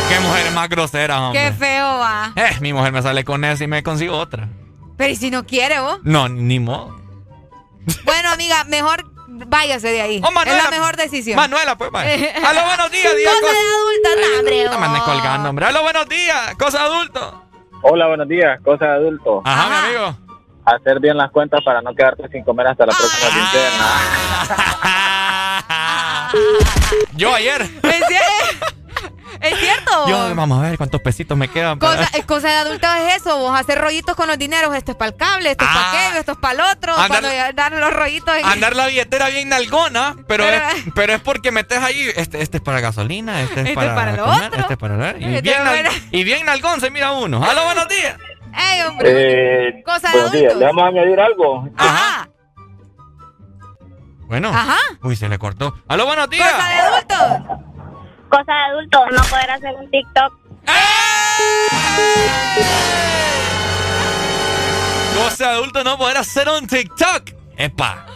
Qué 0.08 0.20
mujer 0.20 0.50
más 0.52 0.68
grosera, 0.68 1.20
hombre. 1.20 1.42
Qué 1.42 1.52
feo 1.52 1.98
va. 1.98 2.32
Eh, 2.36 2.56
mi 2.60 2.72
mujer 2.72 2.92
me 2.92 3.02
sale 3.02 3.24
con 3.24 3.44
esa 3.44 3.64
y 3.64 3.66
me 3.66 3.82
consigo 3.82 4.16
otra. 4.16 4.48
Pero 4.96 5.12
¿y 5.12 5.16
si 5.16 5.30
no 5.30 5.44
quiere 5.44 5.80
vos? 5.80 5.98
No, 6.04 6.28
ni 6.28 6.58
modo. 6.60 6.96
Bueno, 8.04 8.30
amiga, 8.30 8.64
mejor 8.64 9.04
váyase 9.28 9.88
de 9.88 10.00
ahí. 10.00 10.20
Oh, 10.24 10.30
Manuela. 10.30 10.58
es 10.58 10.64
la 10.64 10.70
mejor 10.70 10.96
decisión. 10.96 11.36
Manuela, 11.36 11.76
pues, 11.76 11.90
vaya. 11.90 12.10
Aló, 12.48 12.64
buenos 12.66 12.90
días, 12.90 13.16
diga 13.16 13.30
Cosa 13.40 13.46
cos- 13.46 13.52
de 13.52 13.58
adulta, 13.58 14.08
no, 14.20 14.38
hombre. 14.38 14.64
No 14.64 14.78
me 14.78 14.86
andes 14.86 15.02
colgando, 15.02 15.48
hombre. 15.50 15.66
Aló, 15.66 15.82
buenos 15.82 16.08
días, 16.08 16.54
cosa 16.56 16.78
de 16.78 16.84
adulto. 16.84 17.42
Hola, 17.82 18.06
buenos 18.06 18.28
días, 18.28 18.58
cosa 18.64 18.86
de 18.86 18.92
adulto. 18.92 19.42
Ajá, 19.44 19.68
mi 19.68 19.74
amigo. 19.96 20.16
Hacer 20.64 20.98
bien 21.00 21.16
las 21.16 21.30
cuentas 21.30 21.60
para 21.64 21.80
no 21.82 21.94
quedarte 21.94 22.28
sin 22.28 22.42
comer 22.44 22.66
hasta 22.68 22.86
la 22.86 22.92
Ah. 22.92 22.96
próxima 22.98 23.30
quincena. 23.30 23.86
Yo 27.16 27.34
ayer. 27.34 27.62
¿Es, 27.62 27.70
cier- 27.82 28.74
¿Es 29.40 29.58
cierto? 29.58 30.08
Yo, 30.08 30.34
vamos 30.34 30.58
a 30.58 30.62
ver 30.68 30.76
cuántos 30.76 31.00
pesitos 31.00 31.36
me 31.36 31.48
quedan. 31.48 31.78
Cosa, 31.78 32.08
eh, 32.14 32.22
cosa 32.24 32.48
de 32.48 32.56
adulta 32.56 33.08
es 33.10 33.16
eso, 33.22 33.36
vos 33.38 33.58
hacer 33.58 33.78
rollitos 33.80 34.14
con 34.16 34.28
los 34.28 34.38
dineros, 34.38 34.74
esto 34.74 34.92
es 34.92 34.96
para 34.96 35.10
el 35.10 35.16
cable, 35.16 35.50
esto 35.52 35.64
es 35.64 35.70
para 35.70 35.90
aquello, 35.90 36.20
esto 36.20 36.32
es 36.32 36.38
para 36.38 36.54
el 36.54 36.60
otro, 36.76 36.94
Ah. 36.96 37.04
Andar- 37.06 37.20
cuando 37.22 37.52
dan 37.54 37.80
los 37.80 37.92
rollitos 37.92 38.36
en- 38.36 38.44
Andar 38.46 38.76
la 38.76 38.86
billetera 38.86 39.28
bien 39.28 39.48
nalgona, 39.48 40.16
pero, 40.26 40.44
Pero- 40.44 40.68
es, 40.68 40.84
pero 40.94 41.12
es 41.14 41.20
porque 41.20 41.50
metes 41.52 41.78
ahí, 41.82 42.08
este, 42.16 42.40
este 42.42 42.56
es 42.58 42.62
para 42.62 42.80
gasolina, 42.80 43.42
este 43.42 43.60
es 43.60 43.66
Este 43.68 43.74
para, 43.74 43.88
es 43.88 43.94
para 43.94 44.12
lo 44.16 44.24
comer, 44.24 44.46
otro. 44.48 44.60
este 44.60 44.72
es 44.74 44.78
para... 44.78 44.96
Y, 45.18 45.24
Este 45.24 45.42
bien 45.42 45.56
para- 45.64 45.90
y 46.10 46.24
bien 46.24 46.46
nalgón 46.46 46.80
se 46.80 46.90
mira 46.90 47.12
uno. 47.12 47.44
Aló, 47.44 47.64
buenos 47.64 47.88
días. 47.88 48.16
Ey, 48.72 48.82
hombre. 48.82 49.68
Eh, 49.68 49.82
Cosa 49.84 50.08
de 50.10 50.16
días, 50.18 50.30
adultos. 50.30 50.56
¿le 50.56 50.64
vamos 50.64 50.84
a 50.84 50.86
añadir 50.88 51.20
algo? 51.20 51.68
Ajá. 51.76 52.28
Bueno. 54.28 54.48
Ajá. 54.48 54.78
Uy, 55.02 55.14
se 55.14 55.28
le 55.28 55.38
cortó. 55.38 55.74
Aló, 55.88 56.06
buenos 56.06 56.28
días. 56.30 56.50
Cosa 56.52 56.68
de 56.68 56.74
adultos. 56.80 57.58
Cosa 58.28 58.52
de 58.52 58.58
adulto, 58.72 59.06
no 59.10 59.22
poder 59.24 59.50
hacer 59.50 59.74
un 59.74 59.90
TikTok. 59.90 60.32
Cosa 65.16 65.44
de 65.48 65.50
adulto 65.54 65.84
no 65.84 65.96
poder 65.98 66.16
hacer 66.18 66.48
un 66.48 66.66
TikTok. 66.66 67.30
Epa. 67.56 68.06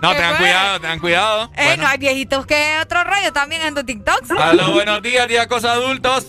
No, 0.00 0.10
¿Qué 0.10 0.16
tengan 0.16 0.36
fue? 0.36 0.46
cuidado, 0.46 0.80
tengan 0.80 0.98
cuidado. 1.00 1.44
Eh, 1.56 1.64
Bueno. 1.64 1.82
no 1.84 1.88
hay 1.88 1.98
viejitos 1.98 2.46
que 2.46 2.76
otro 2.82 3.04
rollo 3.04 3.32
también 3.32 3.62
en 3.62 3.74
tu 3.74 3.84
TikTok. 3.84 4.38
Aló, 4.38 4.72
buenos 4.72 5.02
días, 5.02 5.26
día 5.28 5.48
cosa 5.48 5.68
de 5.76 5.82
adultos. 5.84 6.26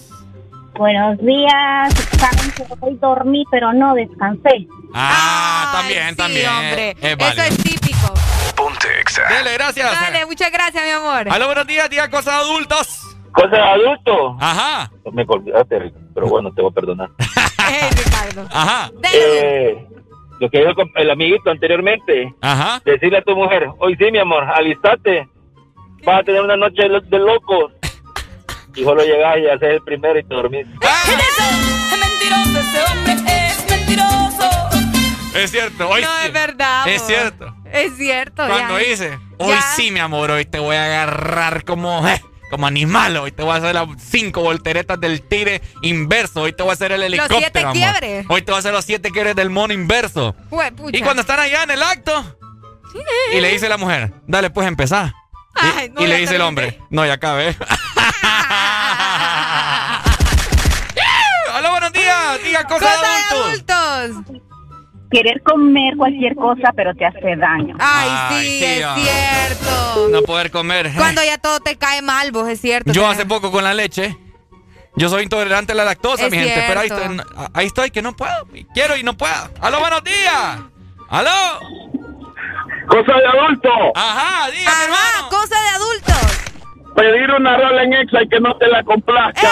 Buenos 0.76 1.18
días. 1.20 1.94
Saben 2.20 2.52
que 2.52 2.64
hoy 2.82 2.98
dormí, 3.02 3.44
pero 3.52 3.72
no 3.74 3.94
descansé. 3.94 4.68
Ah, 4.94 5.70
también, 5.74 6.10
Sí, 6.10 6.16
también. 6.16 6.50
hombre. 6.50 6.98
Es 7.02 7.18
Eso 7.20 7.42
es 7.44 7.58
típico. 7.64 8.14
Ponte 8.56 9.00
Exa. 9.02 9.24
Dele, 9.30 9.54
gracias. 9.54 9.92
Dale, 9.92 10.26
muchas 10.26 10.52
gracias, 10.52 10.84
mi 10.84 10.92
amor. 10.92 11.28
Aló, 11.30 11.46
buenos 11.46 11.68
días, 11.68 11.90
día 11.90 12.10
cosa 12.10 12.32
de 12.32 12.38
adultos. 12.38 13.15
Cosa 13.36 13.56
de 13.56 13.62
adulto. 13.62 14.38
Ajá. 14.40 14.90
Me 15.12 15.26
colgaste, 15.26 15.80
Rico, 15.80 16.00
pero 16.14 16.28
bueno, 16.28 16.52
te 16.54 16.62
voy 16.62 16.72
a 16.72 16.74
perdonar. 16.74 17.10
Ricardo. 17.98 18.48
Ajá. 18.52 18.90
Eh, 19.14 19.86
lo 20.40 20.50
que 20.50 20.60
dijo 20.60 20.72
el, 20.96 21.10
amiguito 21.12 21.50
anteriormente. 21.50 22.34
Ajá. 22.42 22.82
Decirle 22.86 23.18
a 23.18 23.22
tu 23.24 23.36
mujer, 23.36 23.68
hoy 23.80 23.96
sí, 23.98 24.06
mi 24.12 24.20
amor, 24.20 24.44
alistate. 24.44 25.28
Vas 26.06 26.20
a 26.20 26.24
tener 26.24 26.42
una 26.42 26.56
noche 26.56 26.84
de, 26.84 26.90
lo- 26.90 27.02
de 27.02 27.20
locos. 27.20 27.72
Y 28.76 28.84
solo 28.84 29.04
llegas 29.04 29.38
y 29.38 29.48
haces 29.48 29.70
el 29.70 29.82
primero 29.82 30.20
y 30.20 30.24
te 30.24 30.36
dormís. 30.36 30.68
Es 30.68 32.00
mentiroso, 32.00 32.60
ese 32.60 32.92
hombre 32.92 33.14
es 33.48 33.70
mentiroso. 33.70 34.50
Es 35.38 35.52
cierto, 35.52 35.90
hoy 35.90 36.02
No, 36.02 36.08
sí. 36.08 36.28
es 36.28 36.34
verdad. 36.34 36.88
Es 36.88 37.02
cierto. 37.08 37.56
Es 37.72 37.96
cierto. 37.98 38.46
Cuando 38.48 38.80
ya. 38.80 38.86
hice, 38.88 39.18
hoy 39.38 39.50
Ya. 39.54 39.62
sí, 39.62 39.92
mi 39.92 40.00
amor, 40.00 40.32
hoy 40.32 40.46
te 40.46 40.60
voy 40.60 40.76
a 40.76 40.86
agarrar 40.86 41.64
como, 41.66 42.06
eh, 42.08 42.22
como 42.50 42.68
animal. 42.68 43.18
Hoy 43.18 43.32
te 43.32 43.44
voy 43.44 43.54
a 43.54 43.56
hacer 43.56 43.76
las 43.76 43.88
cinco 44.00 44.42
volteretas 44.42 45.00
del 45.00 45.22
tigre 45.22 45.62
inverso. 45.82 46.42
Hoy 46.42 46.54
te 46.54 46.64
voy 46.64 46.72
a 46.72 46.74
hacer 46.74 46.92
el 46.92 47.04
helicóptero. 47.04 47.40
siete 47.40 47.60
amor. 47.60 47.74
quiebres. 47.74 48.26
Hoy 48.30 48.42
te 48.42 48.52
voy 48.52 48.58
a 48.58 48.60
hacer 48.60 48.74
los 48.74 48.86
siete 48.86 49.12
quiebres 49.12 49.36
del 49.36 49.50
mono 49.50 49.74
inverso. 49.74 50.36
Y 50.92 51.02
cuando 51.02 51.22
están 51.22 51.40
allá 51.40 51.64
en 51.64 51.72
el 51.72 51.84
acto, 51.84 52.38
y 53.34 53.42
le 53.42 53.52
dice 53.52 53.70
la 53.70 53.78
mujer, 53.78 54.14
dale, 54.28 54.50
pues 54.50 54.68
empezar. 54.68 55.14
Y, 55.56 55.90
no, 55.90 56.02
le 56.02 56.18
dice 56.18 56.36
el 56.36 56.42
hombre, 56.42 56.80
no, 56.90 57.06
ya 57.06 57.14
acabé. 57.14 57.56
Hola, 61.58 61.70
buenos 61.72 61.94
días. 61.94 62.44
Diga 62.44 62.64
cosas 62.66 62.98
Cosa 62.98 63.02
de 63.02 63.08
de 63.08 63.42
adultos. 63.42 63.76
adultos. 63.76 64.42
Querer 65.12 65.42
comer 65.44 65.96
cualquier 65.98 66.36
cosa, 66.36 66.72
pero 66.76 66.94
te 66.96 67.06
hace 67.06 67.36
daño. 67.36 67.76
Ay, 67.80 68.10
Ay, 68.12 68.46
sí, 68.46 68.60
sí, 68.60 68.66
es 68.66 68.88
cierto. 68.96 70.08
No 70.12 70.22
poder 70.24 70.52
comer. 70.52 70.92
Cuando 70.98 71.24
ya 71.24 71.38
todo 71.38 71.60
te 71.60 71.78
cae 71.78 72.02
mal, 72.02 72.32
vos, 72.32 72.48
es 72.50 72.60
cierto. 72.60 72.92
Yo 72.92 73.08
hace 73.08 73.26
poco 73.26 73.52
con 73.52 73.64
la 73.64 73.74
leche. 73.74 74.18
Yo 74.98 75.10
soy 75.10 75.24
intolerante 75.24 75.74
a 75.74 75.76
la 75.76 75.84
lactosa, 75.86 76.26
Es 76.26 76.32
mi 76.32 76.38
gente, 76.38 76.64
pero 76.68 76.80
ahí 76.80 76.88
estoy, 76.88 77.22
ahí 77.54 77.66
estoy, 77.68 77.92
que 77.92 78.02
no 78.02 78.16
puedo. 78.16 78.48
Quiero 78.74 78.96
y 78.98 79.04
no 79.04 79.16
puedo. 79.16 79.50
¡Aló, 79.62 79.80
buenos 79.80 80.04
días! 80.04 80.60
¡Aló! 81.10 81.60
Cosa 82.88 83.14
de 83.14 83.28
adulto. 83.28 83.70
Ajá, 83.96 84.50
dígame, 84.52 84.68
Ajá, 84.70 84.84
hermano. 84.86 85.30
cosa 85.30 85.56
de 85.62 85.68
adultos. 85.70 86.94
Pedir 86.96 87.30
una 87.32 87.58
rola 87.58 87.84
en 87.84 87.94
Exa 87.94 88.24
y 88.24 88.30
que 88.30 88.40
no 88.40 88.56
te 88.58 88.68
la 88.68 88.84
complazca. 88.84 89.42
No, 89.42 89.50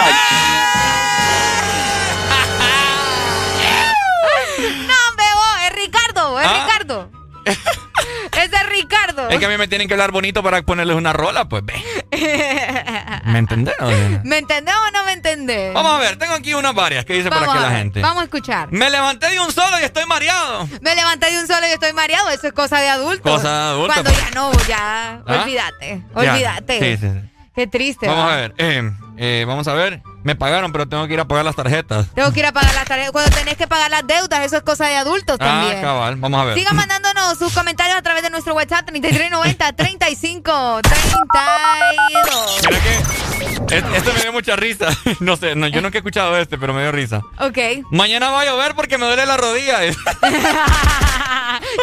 Ricardo. 7.44 8.42
es 8.42 8.50
de 8.50 8.62
Ricardo. 8.64 9.28
Es 9.28 9.38
que 9.38 9.46
a 9.46 9.48
mí 9.48 9.56
me 9.56 9.68
tienen 9.68 9.88
que 9.88 9.94
hablar 9.94 10.10
bonito 10.10 10.42
para 10.42 10.62
ponerles 10.62 10.96
una 10.96 11.12
rola, 11.12 11.48
pues 11.48 11.64
ve. 11.64 11.74
¿Me 13.24 13.38
entendés? 13.38 13.74
o 13.80 13.90
no? 13.90 14.20
¿Me 14.24 14.38
entendés 14.38 14.74
o 14.74 14.90
no 14.90 15.04
me 15.04 15.12
entendés? 15.12 15.74
Vamos 15.74 15.94
a 15.94 15.98
ver, 15.98 16.16
tengo 16.16 16.34
aquí 16.34 16.54
unas 16.54 16.74
varias 16.74 17.04
que 17.04 17.14
dice 17.14 17.28
por 17.30 17.40
Vamos 17.40 17.54
aquí 17.54 17.64
a 17.64 17.68
la 17.68 17.76
gente. 17.76 18.00
Vamos 18.00 18.20
a 18.22 18.24
escuchar. 18.24 18.72
Me 18.72 18.90
levanté 18.90 19.30
de 19.30 19.40
un 19.40 19.52
solo 19.52 19.78
y 19.80 19.84
estoy 19.84 20.04
mareado. 20.06 20.68
Me 20.80 20.94
levanté 20.94 21.30
de 21.30 21.38
un 21.38 21.46
solo 21.46 21.66
y 21.66 21.70
estoy 21.70 21.92
mareado. 21.92 22.30
Eso 22.30 22.46
es 22.46 22.52
cosa 22.52 22.80
de 22.80 22.88
adulto. 22.88 23.22
Cosa 23.22 23.50
de 23.50 23.58
adulto, 23.70 23.92
Cuando 23.94 24.10
pues. 24.10 24.24
ya 24.24 24.30
no, 24.30 24.52
ya. 24.68 25.22
¿Ah? 25.26 25.42
Olvídate. 25.42 26.02
Ya. 26.14 26.32
Olvídate. 26.32 26.78
Sí, 26.80 27.06
sí, 27.06 27.12
sí. 27.12 27.30
Qué 27.54 27.66
triste. 27.66 28.06
Vamos 28.06 28.24
va. 28.26 28.32
a 28.32 28.36
ver, 28.36 28.54
eh, 28.58 28.90
eh, 29.16 29.44
vamos 29.46 29.68
a 29.68 29.74
ver. 29.74 30.02
Me 30.24 30.34
pagaron, 30.34 30.72
pero 30.72 30.88
tengo 30.88 31.06
que 31.06 31.14
ir 31.14 31.20
a 31.20 31.26
pagar 31.26 31.44
las 31.44 31.54
tarjetas. 31.54 32.06
Tengo 32.14 32.32
que 32.32 32.40
ir 32.40 32.46
a 32.46 32.52
pagar 32.52 32.74
las 32.74 32.84
tareas. 32.86 33.12
Cuando 33.12 33.30
tenés 33.36 33.56
que 33.56 33.68
pagar 33.68 33.90
las 33.90 34.06
deudas, 34.06 34.40
eso 34.44 34.56
es 34.56 34.62
cosa 34.62 34.86
de 34.88 34.96
adultos 34.96 35.36
Ah, 35.38 35.44
también. 35.44 35.80
cabal, 35.82 36.16
vamos 36.16 36.40
a 36.40 36.44
ver. 36.44 36.58
Sigan 36.58 36.74
mandándonos 36.76 37.38
sus 37.38 37.52
comentarios 37.52 37.96
a 37.96 38.02
través 38.02 38.22
de 38.22 38.30
nuestro 38.30 38.54
WhatsApp 38.54 38.86
3390 38.86 39.72
35 39.74 40.80
32. 40.82 42.60
Mira 42.68 42.80
que 42.82 43.76
es- 43.76 43.84
este 43.96 44.12
me 44.12 44.20
dio 44.20 44.32
mucha 44.32 44.56
risa. 44.56 44.88
No 45.20 45.36
sé, 45.36 45.54
no, 45.54 45.68
yo 45.68 45.80
nunca 45.80 45.98
he 45.98 46.00
escuchado 46.00 46.36
este, 46.36 46.58
pero 46.58 46.74
me 46.74 46.82
dio 46.82 46.92
risa. 46.92 47.20
Ok. 47.38 47.58
Mañana 47.90 48.30
va 48.30 48.42
a 48.42 48.44
llover 48.46 48.74
porque 48.74 48.98
me 48.98 49.06
duele 49.06 49.26
la 49.26 49.36
rodilla. 49.36 49.78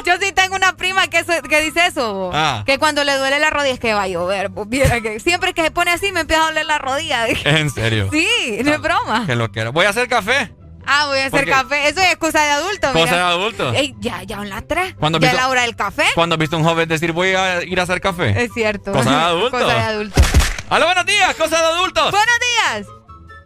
Yo 0.06 0.14
sí 0.20 0.32
tengo 0.34 0.56
una 0.56 0.76
prima 0.76 1.08
que, 1.08 1.24
dice 1.62 1.86
eso. 1.88 2.30
Ah. 2.34 2.64
Que 2.66 2.78
cuando 2.78 3.04
le 3.04 3.16
duele 3.18 3.40
la 3.40 3.50
rodilla 3.50 3.74
es 3.74 3.80
que 3.80 3.94
va 3.94 4.04
a 4.04 4.08
llover. 4.08 4.50
bo. 4.50 4.66
Viera 4.66 5.02
que 5.02 5.20
siempre 5.20 5.54
que 5.54 5.64
se 5.64 5.72
pone 5.72 5.92
así 5.92 6.12
me 6.12 6.22
empieza 6.22 6.44
a 6.44 6.46
doler 6.48 6.66
la 6.66 6.78
rodilla. 6.78 7.28
en 7.28 7.70
serio. 7.70 8.10
Sí, 8.12 8.28
no 8.64 8.74
es 8.74 8.82
broma. 8.82 9.26
Que 9.26 9.36
lo 9.36 9.52
quiero. 9.52 9.72
Voy 9.72 9.86
a 9.86 9.90
hacer 9.90 10.08
café. 10.08 10.54
Ah, 10.86 11.06
voy 11.08 11.20
a 11.20 11.28
hacer 11.28 11.48
café. 11.48 11.88
Eso 11.90 12.02
es 12.02 12.16
cosa 12.18 12.42
de 12.44 12.50
adulto. 12.50 12.88
Cosa 12.92 13.06
mira. 13.06 13.16
de 13.18 13.22
adulto. 13.24 13.72
Ey, 13.74 13.96
ya, 14.00 14.24
ya 14.24 14.38
son 14.38 14.50
las 14.50 14.68
tres. 14.68 14.96
¿Cuándo 15.00 15.20
ya 15.20 15.30
visto- 15.30 15.38
la 15.42 15.50
hora 15.50 15.62
del 15.62 15.76
café. 15.76 16.06
Cuando 16.16 16.36
has 16.36 16.40
visto 16.40 16.56
a 16.56 16.60
un 16.60 16.66
joven 16.66 16.90
decir 16.90 17.12
voy 17.12 17.30
a 17.36 17.64
ir 17.64 17.80
a 17.80 17.84
hacer 17.84 18.02
café? 18.02 18.44
Es 18.44 18.52
cierto. 18.54 18.92
Cosa 18.92 19.10
de 19.12 19.16
adulto. 19.24 19.52
Cosa 19.60 19.74
de 19.74 19.80
adulto. 19.82 20.22
¡Aló, 20.70 20.86
buenos 20.86 21.06
días! 21.06 21.36
¡Cosa 21.36 21.58
de 21.60 21.66
adultos! 21.66 22.12
Buenos 22.12 22.40
días. 22.40 22.88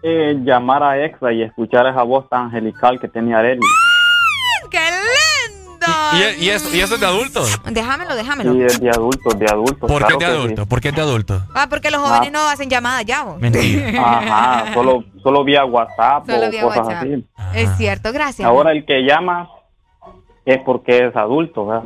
Eh, 0.03 0.35
llamar 0.45 0.83
a 0.83 1.03
Exa 1.03 1.33
y 1.33 1.41
escuchar 1.41 1.87
esa 1.87 2.03
voz 2.03 2.29
tan 2.29 2.43
angelical 2.45 2.99
que 3.01 3.07
tenía 3.07 3.39
Arely. 3.39 3.59
¡Qué 4.69 4.77
lindo! 4.79 5.24
¿Y, 6.39 6.45
y 6.45 6.49
eso, 6.49 6.73
¿Y 6.75 6.79
eso 6.81 6.95
es 6.95 7.01
de 7.01 7.05
adultos? 7.07 7.59
Déjamelo, 7.65 8.15
déjamelo. 8.15 8.53
Sí, 8.53 8.61
es 8.63 8.79
de 8.79 8.89
adultos, 8.89 9.37
de 9.39 9.45
adultos. 9.45 9.89
¿Por 9.91 10.05
qué 10.07 10.13
claro 10.15 10.15
es 10.15 10.19
de 10.19 10.25
que 10.25 10.25
sí. 10.25 10.37
adultos? 10.37 10.67
¿Por 10.67 10.81
qué 10.81 10.89
es 10.89 10.95
de 10.95 11.01
adultos? 11.01 11.43
Ah, 11.53 11.67
porque 11.69 11.91
los 11.91 12.01
jóvenes 12.01 12.31
no 12.31 12.47
hacen 12.47 12.69
llamadas 12.69 13.05
ya, 13.05 13.23
vos. 13.23 13.39
Mentira. 13.39 14.01
Ajá, 14.05 14.73
solo, 14.73 15.03
solo 15.21 15.43
vía 15.43 15.65
WhatsApp 15.65 16.25
Solo 16.29 16.47
o 16.47 16.49
vía 16.51 16.61
cosas 16.63 16.85
WhatsApp. 16.87 17.03
así. 17.03 17.25
Es 17.55 17.69
cierto, 17.77 18.11
gracias. 18.13 18.47
Ahora 18.47 18.71
el 18.71 18.85
que 18.85 19.01
llama 19.03 19.49
es 20.45 20.59
porque 20.65 21.07
es 21.07 21.15
adulto, 21.15 21.65
¿verdad? 21.65 21.83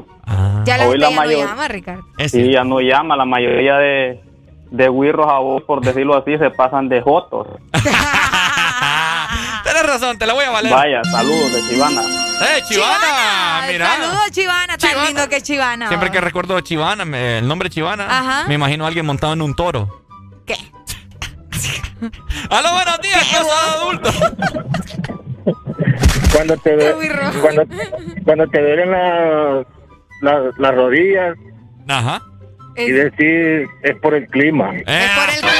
ya 0.65 0.77
la 0.77 0.87
hoy 0.89 0.97
la 0.97 1.09
ya 1.09 1.15
mayor- 1.15 1.41
no 1.41 1.47
llama, 1.47 1.67
Ricardo. 1.67 2.03
Sí, 2.27 2.51
ya 2.51 2.63
no 2.63 2.81
llama, 2.81 3.15
la 3.15 3.25
mayoría 3.25 3.75
de, 3.77 4.21
de 4.71 4.89
wirros 4.89 5.27
a 5.27 5.39
vos, 5.39 5.63
por 5.63 5.81
decirlo 5.83 6.15
así, 6.17 6.37
se 6.37 6.49
pasan 6.51 6.89
de 6.89 7.01
jotos. 7.01 7.47
Razón, 9.89 10.17
te 10.19 10.25
la 10.25 10.33
voy 10.33 10.45
a 10.45 10.49
valer. 10.51 10.71
Vaya, 10.71 11.03
saludos 11.03 11.51
de 11.53 11.61
Chivana. 11.69 12.01
¡Eh, 12.01 12.61
Chivana! 12.69 13.63
Mira. 13.67 13.87
Saludos, 13.87 14.31
Chivana. 14.31 14.77
Tan 14.77 14.89
Chivana. 14.89 15.07
lindo 15.07 15.29
que 15.29 15.35
es 15.37 15.43
Chivana. 15.43 15.87
Siempre 15.87 16.11
que 16.11 16.21
recuerdo 16.21 16.59
Chivana, 16.61 17.05
me- 17.05 17.39
el 17.39 17.47
nombre 17.47 17.69
Chivana, 17.69 18.05
Ajá. 18.05 18.47
me 18.47 18.53
imagino 18.55 18.85
a 18.85 18.87
alguien 18.87 19.05
montado 19.05 19.33
en 19.33 19.41
un 19.41 19.55
toro. 19.55 20.03
¿Qué? 20.45 20.55
¡Aló, 22.49 22.71
buenos 22.71 23.01
días! 23.01 23.25
¡Cosa 23.25 23.65
de 23.65 23.71
adultos! 23.77 24.15
Cuando 26.31 26.55
te, 26.57 26.77
cuando, 27.41 27.63
cuando 28.23 28.47
te 28.47 28.61
duelen 28.61 28.91
las 28.91 29.65
las- 30.21 30.57
las 30.59 30.75
rodillas 30.75 31.35
Ajá. 31.87 32.21
y 32.77 32.91
decir 32.91 33.67
es 33.81 33.95
por 34.01 34.13
el 34.13 34.27
clima. 34.27 34.71
Es 34.75 35.09
por 35.11 35.29
el 35.29 35.39
clima. 35.39 35.53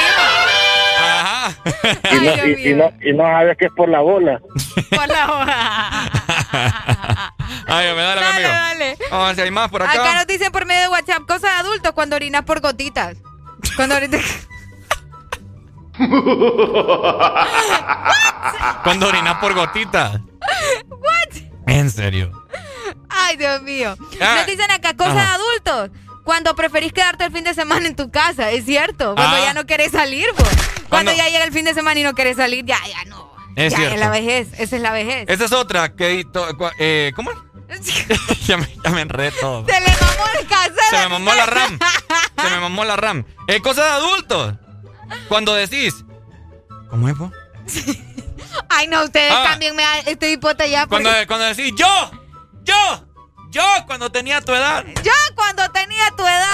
Y 2.12 2.16
no, 2.16 2.46
y, 2.46 2.70
y 2.70 2.74
no, 2.74 2.92
y 3.02 3.14
no 3.14 3.24
sabes 3.24 3.58
que 3.58 3.66
es 3.66 3.72
por 3.72 3.90
la 3.90 4.00
bola. 4.02 4.40
Por 4.90 5.08
la 5.08 5.32
hoja. 5.32 6.10
Ay, 7.68 7.94
me 7.96 8.02
dale, 8.02 8.22
mi 8.22 8.28
amigo. 8.28 8.48
dale. 8.50 8.98
Vamos 9.12 9.24
a 9.24 9.28
ver 9.28 9.36
si 9.36 9.42
hay 9.42 9.52
más 9.52 9.70
por 9.70 9.84
acá. 9.84 9.92
Acá 9.92 10.16
nos 10.16 10.28
dicen 10.28 10.52
por 10.52 10.66
medio 10.66 10.82
de 10.82 10.88
WhatsApp, 10.90 11.22
cosas 11.28 11.42
de 11.42 11.50
adultos 11.60 11.92
cuando 11.94 12.16
orinas 12.16 12.44
por 12.44 12.62
gotitas. 12.62 13.18
Cuando 13.76 13.96
orinas... 13.96 14.48
Cuando 18.84 19.08
orinas 19.08 19.38
por 19.40 19.54
gotitas. 19.54 20.20
What? 20.88 21.36
En 21.68 21.90
serio. 21.92 22.32
Ay, 23.10 23.36
Dios 23.38 23.62
mío. 23.64 23.96
Ah. 24.22 24.36
Nos 24.38 24.46
dicen 24.46 24.72
acá, 24.72 24.96
cosas 24.96 25.16
de 25.16 25.22
adultos. 25.22 25.90
Cuando 26.30 26.54
preferís 26.56 26.94
quedarte 26.94 27.24
el 27.26 27.32
fin 27.32 27.44
de 27.44 27.56
semana 27.56 27.88
en 27.88 27.96
tu 27.96 28.12
casa, 28.12 28.52
es 28.52 28.64
cierto. 28.64 29.16
Cuando 29.16 29.38
Ah. 29.38 29.42
ya 29.46 29.54
no 29.56 29.66
querés 29.66 29.92
salir, 29.94 30.28
vos. 30.38 30.48
Cuando 30.88 30.88
Cuando- 30.90 31.12
ya 31.14 31.28
llega 31.28 31.44
el 31.44 31.52
fin 31.52 31.66
de 31.66 31.74
semana 31.74 32.00
y 32.00 32.04
no 32.04 32.14
querés 32.14 32.38
salir, 32.38 32.64
ya, 32.66 32.78
ya 32.88 33.04
no. 33.06 33.32
Es 33.56 33.72
ya 33.72 33.78
cierto. 33.78 33.96
es 33.96 34.00
la 34.00 34.10
vejez, 34.12 34.48
esa 34.60 34.76
es 34.76 34.82
la 34.84 34.92
vejez. 34.92 35.26
Esa 35.28 35.46
es 35.46 35.52
otra 35.54 35.96
que... 35.96 36.24
Eh, 36.78 37.12
¿Cómo? 37.16 37.32
ya, 38.48 38.58
me, 38.58 38.68
ya 38.84 38.92
me 38.92 39.02
enredé 39.02 39.32
todo. 39.32 39.66
Se 39.66 39.72
le 39.82 39.88
mamó 39.88 40.24
el 40.40 40.46
casero. 40.48 40.76
Se 40.92 40.98
me 40.98 41.10
mamó 41.10 41.34
la 41.34 41.46
RAM. 41.48 41.80
Se 42.44 42.50
me 42.52 42.60
mamó 42.60 42.86
la 42.86 42.96
RAM. 42.96 43.26
Eh, 43.48 43.60
cosas 43.62 43.86
de 43.86 43.92
adultos. 43.92 44.54
Cuando 45.30 45.56
decís... 45.56 46.06
¿Cómo 46.92 47.10
es, 47.10 47.16
po? 47.16 47.32
Ay, 48.70 48.86
no, 48.86 49.04
ustedes 49.04 49.34
Ah. 49.36 49.46
también 49.50 49.76
me 49.76 49.82
dan 49.82 50.02
este 50.06 50.32
hipote 50.32 50.70
ya. 50.70 50.86
Cuando, 50.86 51.10
porque- 51.10 51.26
cuando 51.26 51.46
decís 51.48 51.74
yo, 51.76 52.12
yo, 52.66 53.06
yo 53.50 53.64
cuando 53.88 54.12
tenía 54.12 54.42
tu 54.42 54.54
edad. 54.54 54.84
Yo 55.04 55.12
cuando 55.36 55.68
tenía 55.72 56.12
tu 56.16 56.24
edad. 56.26 56.48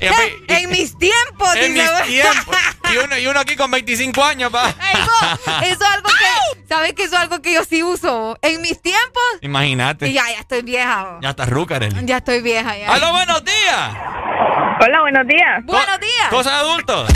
Y 0.00 0.06
eh, 0.06 0.10
mí- 0.10 0.44
y- 0.48 0.52
en 0.52 0.70
mis 0.70 0.96
tiempos, 0.98 1.54
En 1.56 1.74
dice, 1.74 1.90
mis 1.92 2.06
tiempos. 2.20 2.56
Y 2.92 2.98
uno, 2.98 3.18
y 3.18 3.26
uno 3.26 3.40
aquí 3.40 3.56
con 3.56 3.68
25 3.68 4.22
años, 4.22 4.52
pa. 4.52 4.68
Eso, 4.68 5.64
eso 5.64 5.84
es 5.84 5.90
algo 5.90 6.08
que, 6.08 6.62
¿sabes 6.68 6.92
que 6.92 7.02
eso 7.02 7.16
es 7.16 7.20
algo 7.22 7.42
que 7.42 7.52
yo 7.52 7.64
sí 7.64 7.82
uso? 7.82 8.38
En 8.42 8.60
mis 8.62 8.80
tiempos, 8.80 9.22
Imagínate. 9.40 10.06
y 10.06 10.12
ya, 10.12 10.22
ya 10.30 10.38
estoy 10.38 10.62
vieja. 10.62 11.18
Ya 11.20 11.30
está 11.30 11.46
ruca, 11.46 11.76
Arely. 11.76 12.06
Ya 12.06 12.18
estoy 12.18 12.42
vieja, 12.42 12.76
ya. 12.78 12.92
¡Aló, 12.92 13.10
buenos 13.10 13.44
días! 13.44 13.90
Hola, 14.80 15.00
buenos 15.00 15.26
días. 15.26 15.64
Buenos 15.64 15.98
días. 15.98 16.28
Cosas 16.30 16.52
de 16.52 16.58
adultos. 16.60 17.10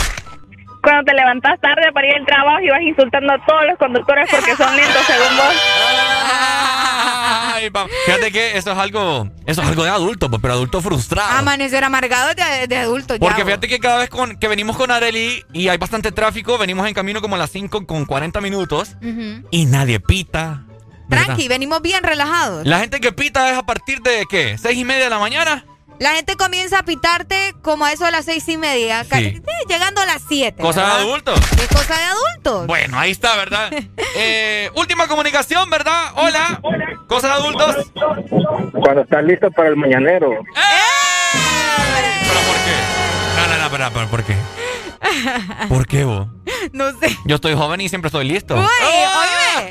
Cuando 0.83 1.05
te 1.05 1.15
levantas 1.15 1.61
tarde 1.61 1.93
para 1.93 2.09
ir 2.09 2.17
al 2.17 2.27
trabajo 2.27 2.61
y 2.63 2.69
vas 2.71 2.81
insultando 2.83 3.33
a 3.33 3.47
todos 3.47 3.63
los 3.69 3.79
conductores 3.79 4.29
porque 4.29 4.57
son 4.57 4.75
lentos 4.75 5.07
según 5.07 5.37
vos. 5.37 5.55
Ay, 7.61 7.71
Fíjate 8.07 8.33
que 8.33 8.57
eso 8.57 8.73
es 8.73 8.79
algo, 8.79 9.29
eso 9.47 9.63
es 9.63 9.69
algo 9.69 9.85
de 9.85 9.91
adulto, 9.91 10.31
pues, 10.31 10.41
pero 10.41 10.55
adulto 10.55 10.81
frustrado. 10.81 11.39
Amanecer 11.39 11.85
amargado 11.85 12.35
de, 12.35 12.67
de 12.67 12.77
adulto. 12.77 13.19
Porque 13.19 13.45
fíjate 13.45 13.69
que 13.69 13.79
cada 13.79 13.99
vez 13.99 14.11
con, 14.11 14.37
que 14.37 14.49
venimos 14.49 14.77
con 14.77 14.91
Areli 14.91 15.45
y 15.53 15.69
hay 15.69 15.79
bastante 15.79 16.13
tráfico, 16.13 16.59
venimos 16.59 16.87
en 16.87 16.95
camino 16.95 17.21
como 17.21 17.35
a 17.35 17.39
las 17.39 17.51
5 17.51 17.87
con 17.87 18.05
40 18.07 18.41
minutos 18.41 18.97
y 19.51 19.67
nadie 19.67 20.01
pita. 20.01 20.65
¿verdad? 21.09 21.27
Tranqui, 21.27 21.49
venimos 21.49 21.83
bien 21.83 22.05
relajados. 22.05 22.65
La 22.67 22.79
gente 22.79 23.01
que 23.01 23.11
pita 23.13 23.51
es 23.51 23.59
a 23.59 23.65
partir 23.65 24.01
de 24.01 24.25
¿qué? 24.31 24.57
¿Seis 24.59 24.79
y 24.79 24.85
media 24.85 25.05
de 25.05 25.11
la 25.11 25.19
mañana? 25.19 25.65
La 26.01 26.13
gente 26.15 26.35
comienza 26.39 26.79
a 26.79 26.83
pitarte 26.83 27.55
como 27.61 27.85
a 27.85 27.93
eso 27.93 28.07
de 28.07 28.11
las 28.11 28.25
seis 28.25 28.49
y 28.49 28.57
media, 28.57 29.05
Sí. 29.05 29.19
eh, 29.19 29.43
llegando 29.69 30.01
a 30.01 30.07
las 30.07 30.23
siete. 30.27 30.63
Cosas 30.63 30.87
de 30.87 30.93
adultos. 31.03 31.39
Es 31.61 31.69
cosa 31.69 31.95
de 31.95 32.05
adultos. 32.05 32.67
Bueno, 32.67 32.99
ahí 32.99 33.11
está, 33.11 33.37
¿verdad? 33.37 33.71
Eh, 34.17 34.71
última 34.77 35.07
comunicación, 35.09 35.69
¿verdad? 35.69 36.13
Hola. 36.17 36.59
Cosas 37.07 37.31
de 37.31 37.37
adultos. 37.37 37.77
Cuando 38.73 39.03
estás 39.03 39.23
listo 39.25 39.51
para 39.51 39.69
el 39.69 39.77
mañanero. 39.77 40.31
¿Pero 40.31 40.43
por 42.47 42.57
qué? 42.65 42.77
No, 43.37 43.47
no, 43.47 43.59
no, 43.63 43.71
pero 43.93 44.09
¿por 44.09 44.25
qué? 44.25 44.35
¿Por 45.69 45.87
qué 45.87 46.05
vos? 46.05 46.29
No 46.73 46.91
sé. 46.99 47.17
Yo 47.25 47.37
estoy 47.37 47.55
joven 47.55 47.81
y 47.81 47.89
siempre 47.89 48.09
estoy 48.09 48.25
listo. 48.27 48.55
Uy, 48.55 48.61
oíme. 48.63 49.71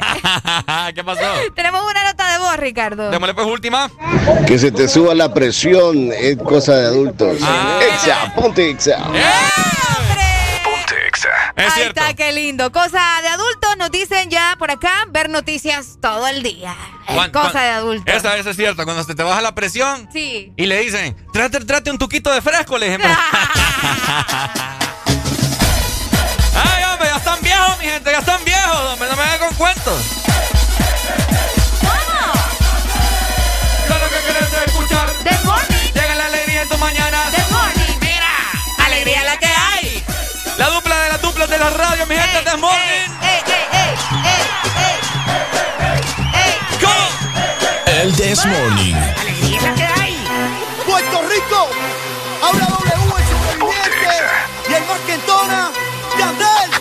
¿Qué 0.95 1.03
pasó? 1.03 1.22
Tenemos 1.56 1.84
una 1.89 2.03
nota 2.03 2.31
de 2.34 2.39
voz, 2.39 2.57
Ricardo. 2.57 3.11
Démosle 3.11 3.34
pues 3.35 3.47
última. 3.47 3.89
Que 4.47 4.57
se 4.57 4.72
te 4.72 4.88
suba 4.88 5.14
la 5.14 5.34
presión 5.34 6.11
es 6.11 6.38
cosa 6.38 6.76
de 6.76 6.85
adultos. 6.88 7.38
Exa, 7.38 8.34
ponte 8.35 8.69
Exa. 8.72 8.97
Ponte 10.64 11.07
Exa. 11.07 11.30
Es 11.56 11.65
Ahí 11.65 11.72
cierto. 11.81 12.01
está, 12.01 12.14
qué 12.15 12.31
lindo. 12.31 12.72
Cosa 12.72 12.99
de 13.22 13.27
adultos, 13.27 13.77
nos 13.77 13.91
dicen 13.91 14.30
ya 14.30 14.56
por 14.57 14.72
acá, 14.72 15.06
ver 15.10 15.30
noticias 15.30 15.97
todo 16.01 16.27
el 16.27 16.41
día. 16.41 16.76
Cosa 17.31 17.61
de 17.61 17.69
adultos. 17.69 18.14
Esa, 18.15 18.35
esa 18.38 18.49
es 18.51 18.56
cierta. 18.56 18.84
Cuando 18.85 19.03
se 19.03 19.14
te 19.15 19.22
baja 19.23 19.41
la 19.41 19.53
presión 19.53 20.10
Sí. 20.11 20.53
y 20.56 20.65
le 20.65 20.80
dicen, 20.80 21.15
trate, 21.34 21.60
trate 21.60 21.91
un 21.91 21.97
tuquito 21.99 22.31
de 22.31 22.41
fresco, 22.41 22.77
le 22.80 22.97
dicen. 22.97 23.11
viejos, 27.50 27.78
mi 27.80 27.86
gente, 27.86 28.12
ya 28.12 28.20
están 28.20 28.46
viejos, 28.46 28.78
hombre, 28.92 29.10
no 29.10 29.16
me 29.16 29.24
hagan 29.24 29.40
con 29.40 29.56
cuentos. 29.56 30.02
Todo 33.88 34.00
lo 34.00 34.10
que 34.10 34.20
quieres 34.26 34.54
escuchar. 34.68 35.08
The 35.24 35.38
morning. 35.46 35.92
Llega 35.94 36.16
la 36.16 36.26
alegría 36.26 36.62
en 36.62 36.70
tu 36.70 36.78
mañana. 36.78 37.18
The 37.32 37.44
morning. 37.52 37.98
Mira, 38.02 38.34
alegría 38.86 39.24
la 39.24 39.38
que 39.38 39.48
hay. 39.48 40.04
La 40.58 40.70
dupla 40.70 40.96
de 41.04 41.10
las 41.10 41.22
duplas 41.22 41.50
de 41.50 41.58
la 41.58 41.70
radio, 41.72 42.06
mi 42.06 42.16
gente, 42.16 42.50
de 42.50 42.58
morning. 42.58 43.10
¡Ey, 43.22 43.42
ey, 43.48 43.66
ey! 43.72 43.96
El 48.02 48.16
This 48.16 48.46
Morning. 48.46 48.96
Puerto 50.86 51.22
Rico, 51.28 51.70
habla 52.42 52.66
W 52.66 52.90
el 53.18 53.26
sobreviviente 53.28 54.14
y 54.70 54.74
el 54.74 54.84
más 54.86 55.00
que 55.06 55.14
entona, 55.16 55.72
Yandel. 56.18 56.78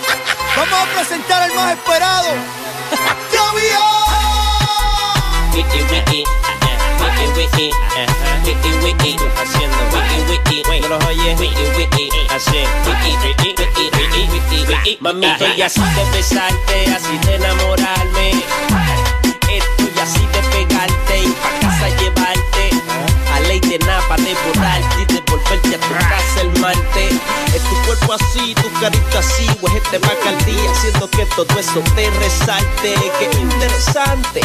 Vamos 0.59 0.75
a 0.75 0.87
presentar 0.93 1.41
al 1.41 1.55
más 1.55 1.71
esperado. 1.71 2.31
¡Ya 3.33 3.43
Wiki 5.55 5.83
wiki, 5.83 6.25
wiki 6.99 7.27
wiki, 7.37 7.71
wiki 8.45 8.71
wiki, 8.83 9.17
haciendo 9.37 9.79
wiki 9.95 10.63
wiki, 10.65 10.81
no 10.81 10.89
los 10.89 11.05
oyes, 11.07 11.39
wiki 11.39 11.63
wiki, 11.79 12.11
hace 12.29 12.67
wiki 12.87 13.17
wiki 13.23 13.55
wiki 13.57 13.85
wiki 13.97 14.29
wiki 14.33 14.67
wiki. 14.67 14.99
Mamito, 15.01 15.47
y 15.57 15.63
así 15.63 15.81
de 15.81 16.05
besarte, 16.11 16.93
así 16.93 17.19
de 17.19 17.37
enamorarme, 17.37 18.31
esto 19.53 19.85
y 19.95 20.01
así 20.01 20.27
de 20.27 20.43
pegarte 20.51 21.19
y 21.21 21.33
pa' 21.41 21.61
casa 21.61 21.89
llevarte. 22.01 22.71
A 23.33 23.41
ley 23.47 23.61
de 23.61 23.79
napa, 23.79 24.17
de 24.17 24.35
borrarte 24.35 25.08
a 25.75 25.79
tu 25.79 25.95
casa 25.95 26.41
el 26.41 26.61
martes. 26.61 27.13
Es 27.55 27.63
tu 27.63 27.75
cuerpo 27.87 28.15
así, 28.15 28.55
tu 28.55 28.81
carita 28.81 29.19
así, 29.19 29.47
más 29.63 30.27
al 30.27 30.45
día, 30.45 30.71
haciendo 30.71 31.11
que 31.11 31.27
todo 31.37 31.59
eso 31.59 31.81
te 31.95 32.11
resalte. 32.11 32.95
Qué 33.19 33.39
interesante. 33.39 34.41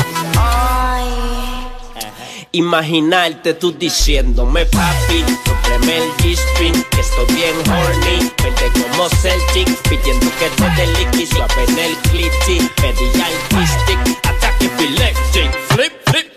Imaginarte 2.56 3.56
tú 3.56 3.72
diciéndome 3.72 4.66
papi, 4.68 5.26
cómprame 5.44 5.98
el 5.98 6.12
G-string, 6.18 6.84
que 6.92 7.02
estoy 7.02 7.26
bien 7.34 7.56
horny, 7.68 8.32
vente 8.44 8.72
como 8.80 9.10
Celtic, 9.10 9.76
pidiendo 9.90 10.28
que 10.38 10.50
te 10.50 10.70
dé 10.76 10.88
liqui, 11.00 11.26
suave 11.26 11.64
en 11.68 11.80
el 11.80 11.98
clitty, 12.12 12.70
pedí 12.76 13.22
al 13.22 13.68
stick, 13.68 14.20
ataque 14.28 14.66
epileptic, 14.66 15.52
flip, 15.70 15.94
flip, 16.06 16.33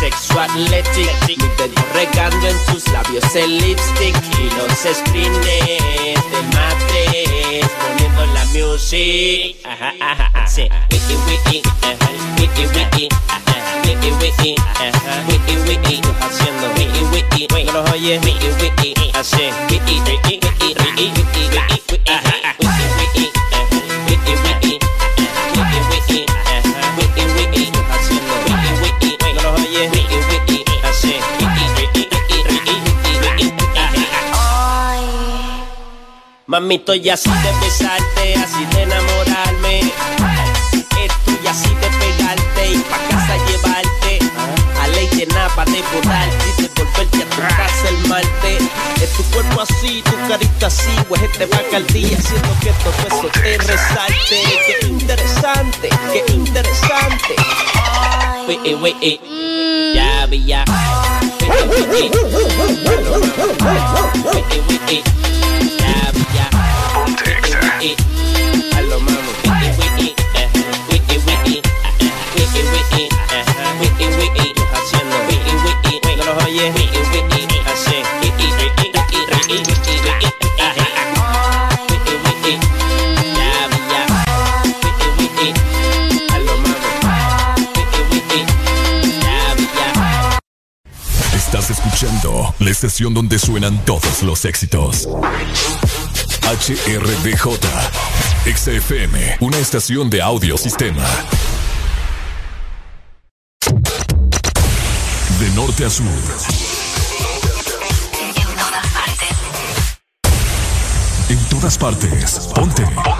Sexual 0.00 0.48
athletic, 0.48 1.38
regando 1.92 2.48
en 2.48 2.56
tus 2.64 2.88
labios 2.88 3.36
el 3.36 3.58
lipstick 3.58 4.16
y 4.38 4.44
los 4.56 4.72
screens 4.96 5.44
del 5.44 6.44
matres 6.54 7.68
poniendo 7.78 8.24
la 8.32 8.44
music. 8.46 9.56
Ajá, 9.62 9.92
ajá, 10.00 10.30
ajá. 10.32 10.46
Sí. 10.46 10.68
Wiki, 10.90 11.16
wiki, 11.28 11.62
ajá. 11.82 12.10
wiki, 12.38 12.66
wiki, 12.74 13.08
ajá. 13.28 13.52
wiki, 13.84 14.10
wiki, 14.22 14.54
ajá. 14.74 15.22
wiki, 15.28 15.56
wiki, 15.68 16.00
haciendo 16.18 16.68
wiki, 16.78 17.04
wiki, 17.12 17.64
no 17.66 17.72
los 17.82 17.90
oyes, 17.90 18.24
wiki, 18.24 18.48
wiki, 18.62 18.94
hace 19.12 19.52
wiki, 19.68 20.00
wiki, 20.00 20.40
wiki, 20.40 20.40
wiki, 20.40 20.74
wiki, 20.80 21.12
wiki, 21.12 21.42
wiki, 21.92 22.10
ajá. 22.10 22.56
wiki, 22.56 22.70
wiki, 22.70 22.90
ajá. 22.90 22.99
Mami, 36.50 36.74
estoy 36.74 37.08
así 37.08 37.30
de 37.30 37.52
besarte, 37.64 38.34
así 38.34 38.66
de 38.74 38.82
enamorarme. 38.82 39.82
Estoy 41.00 41.46
así 41.46 41.68
de 41.68 41.88
pegarte 42.00 42.72
y 42.72 42.78
pa' 42.78 42.98
casa 43.08 43.36
llevarte. 43.46 44.18
A 44.82 44.88
ley 44.88 45.06
de 45.10 45.26
napa, 45.26 45.64
de 45.66 45.80
borrarte 45.94 46.44
y 46.58 46.62
de 46.62 46.68
volverte 46.74 47.22
a 47.22 47.26
tu 47.30 47.40
casa 47.40 47.88
el 47.90 48.08
martes. 48.08 48.62
Es 49.00 49.12
tu 49.12 49.22
cuerpo 49.30 49.60
así, 49.60 50.02
tu 50.02 50.16
carita 50.28 50.66
así, 50.66 50.90
huejete 51.08 51.46
va 51.46 51.60
al 51.72 51.86
día, 51.86 52.18
haciendo 52.18 52.58
que 52.58 52.72
todo 52.82 53.00
eso 53.06 53.28
te 53.28 53.56
resalte. 53.58 54.42
Qué 54.80 54.86
interesante, 54.88 55.88
qué 56.12 56.32
interesante. 56.32 57.36
Wiki, 58.48 58.74
wiki, 58.74 59.20
ya 59.94 60.26
vi 60.26 60.44
ya. 60.46 60.64
A 67.80 68.80
lo 68.82 69.00
Estás 91.34 91.70
escuchando 91.70 92.54
la 92.58 92.70
estación 92.70 93.14
donde 93.14 93.38
suenan 93.38 93.82
todos 93.86 94.22
los 94.22 94.44
éxitos. 94.44 95.08
HRDJ, 96.50 97.60
XFM, 98.44 99.36
una 99.38 99.58
estación 99.58 100.10
de 100.10 100.20
audio 100.20 100.58
sistema. 100.58 101.06
De 105.38 105.48
norte 105.54 105.84
a 105.84 105.90
sur. 105.90 106.06
En 111.28 111.38
todas 111.50 111.78
partes. 111.78 112.50
Ponte. 112.52 112.82
Ponte. 112.82 113.12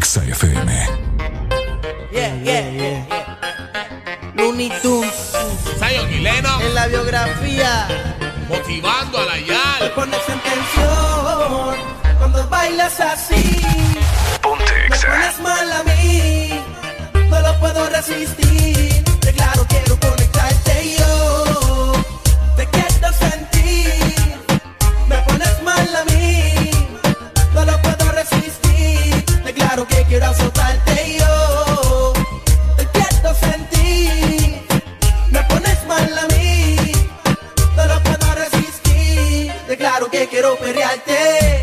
XFM. 0.00 0.70
Yeah, 2.12 2.36
yeah, 2.44 2.70
yeah. 2.70 3.04
Looney 4.36 4.70
Tunes. 4.80 5.32
Lennox. 6.20 6.62
En 6.62 6.74
la 6.74 6.86
biografía. 6.86 7.88
Motivando 8.48 9.18
a 9.18 9.24
la 9.24 9.40
Yal. 9.40 9.90
Pones 9.96 10.20
en 10.28 10.38
tensión 10.38 10.91
bailas 12.72 13.00
así. 13.00 13.60
Ponte 14.40 14.72
Me 14.90 14.96
pones 14.96 15.40
mal 15.40 15.72
a 15.72 15.82
mí. 15.84 16.60
No 17.28 17.40
lo 17.40 17.60
puedo 17.60 17.88
resistir. 17.90 19.04
De 19.20 19.32
claro 19.32 19.66
quiero 19.68 19.98
conectarte 20.00 20.96
yo. 20.98 21.92
Te 22.56 22.66
quiero 22.66 23.12
sentir. 23.12 24.14
Me 25.08 25.16
pones 25.18 25.62
mal 25.62 25.96
a 25.96 26.04
mí. 26.04 26.70
No 27.54 27.64
lo 27.64 27.82
puedo 27.82 28.12
resistir. 28.12 29.24
De 29.44 29.52
claro 29.52 29.86
que 29.86 30.04
quiero 30.04 30.26
azotarte 30.26 31.18
yo. 31.18 32.12
Te 32.76 32.86
quiero 32.86 33.34
sentir. 33.34 34.66
Me 35.30 35.42
pones 35.44 35.86
mal 35.86 36.18
a 36.18 36.26
mí. 36.34 36.76
No 37.76 37.84
lo 37.86 38.02
puedo 38.02 38.34
resistir. 38.34 39.52
De 39.68 39.76
claro 39.76 40.10
que 40.10 40.26
quiero. 40.28 40.56
Perrearte, 40.56 41.61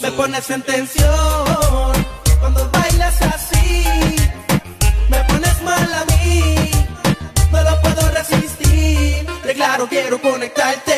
Me 0.00 0.10
pones 0.12 0.48
en 0.50 0.62
tensión 0.62 1.06
cuando 2.40 2.70
bailas 2.70 3.20
así. 3.20 3.84
Me 5.10 5.18
pones 5.24 5.62
mal 5.62 5.94
a 5.94 6.04
mí. 6.06 6.70
No 7.52 7.62
lo 7.62 7.82
puedo 7.82 8.10
resistir. 8.10 9.26
De 9.44 9.54
claro 9.54 9.86
quiero 9.86 10.20
conectarte 10.22 10.95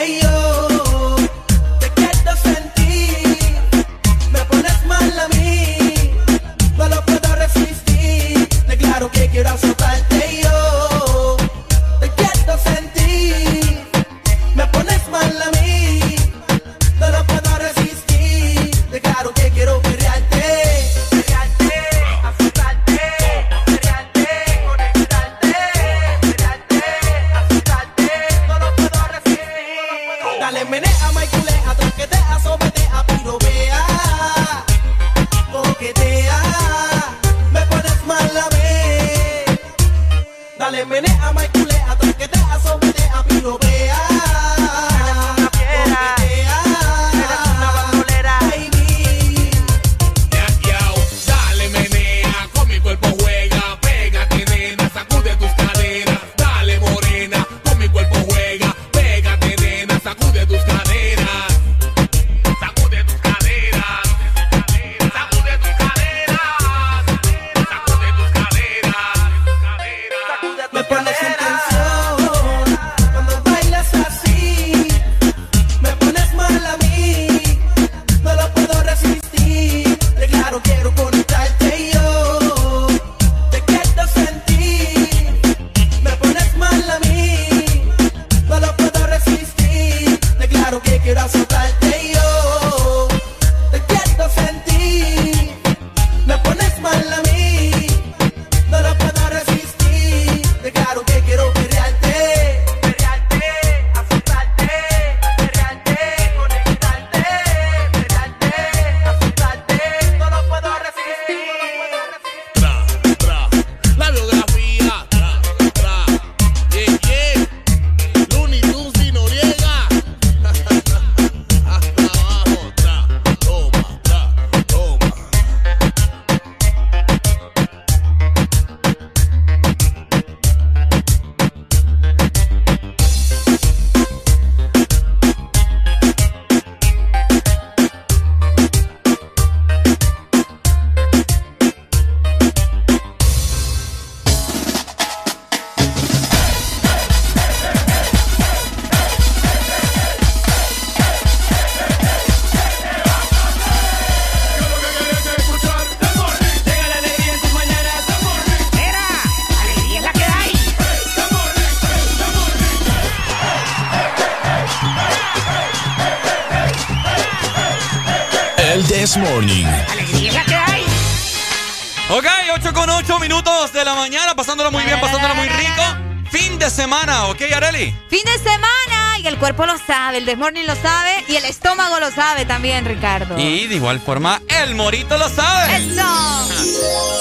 sabe, 180.09 180.19
el 180.19 180.25
desmorning 180.25 180.67
lo 180.67 180.75
sabe 180.75 181.23
y 181.29 181.37
el 181.37 181.45
estómago 181.45 182.01
lo 182.01 182.11
sabe 182.11 182.47
también, 182.47 182.87
Ricardo. 182.87 183.39
Y 183.39 183.67
de 183.67 183.75
igual 183.75 184.01
forma, 184.01 184.41
el 184.49 184.75
morito 184.75 185.19
lo 185.19 185.29
sabe. 185.29 185.77
¡Eso! 185.77 186.49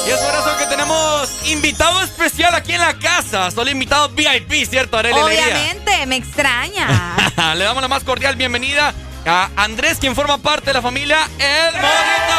Y 0.07 0.09
es 0.09 0.17
por 0.17 0.33
eso 0.33 0.57
que 0.57 0.65
tenemos 0.67 1.29
invitado 1.47 2.01
especial 2.01 2.55
aquí 2.55 2.73
en 2.73 2.79
la 2.79 2.93
casa. 2.93 3.51
Solo 3.51 3.69
invitados 3.69 4.15
VIP, 4.15 4.65
¿cierto, 4.65 4.97
Arely 4.97 5.19
Alegría? 5.19 5.45
Obviamente, 5.47 6.05
me 6.05 6.15
extraña. 6.15 7.33
Le 7.55 7.65
damos 7.65 7.81
la 7.81 7.89
más 7.89 8.05
cordial 8.05 8.37
bienvenida 8.37 8.93
a 9.25 9.49
Andrés, 9.57 9.97
quien 9.99 10.15
forma 10.15 10.37
parte 10.37 10.67
de 10.67 10.75
la 10.75 10.81
familia 10.81 11.27
El 11.39 11.73
Morito. 11.73 12.37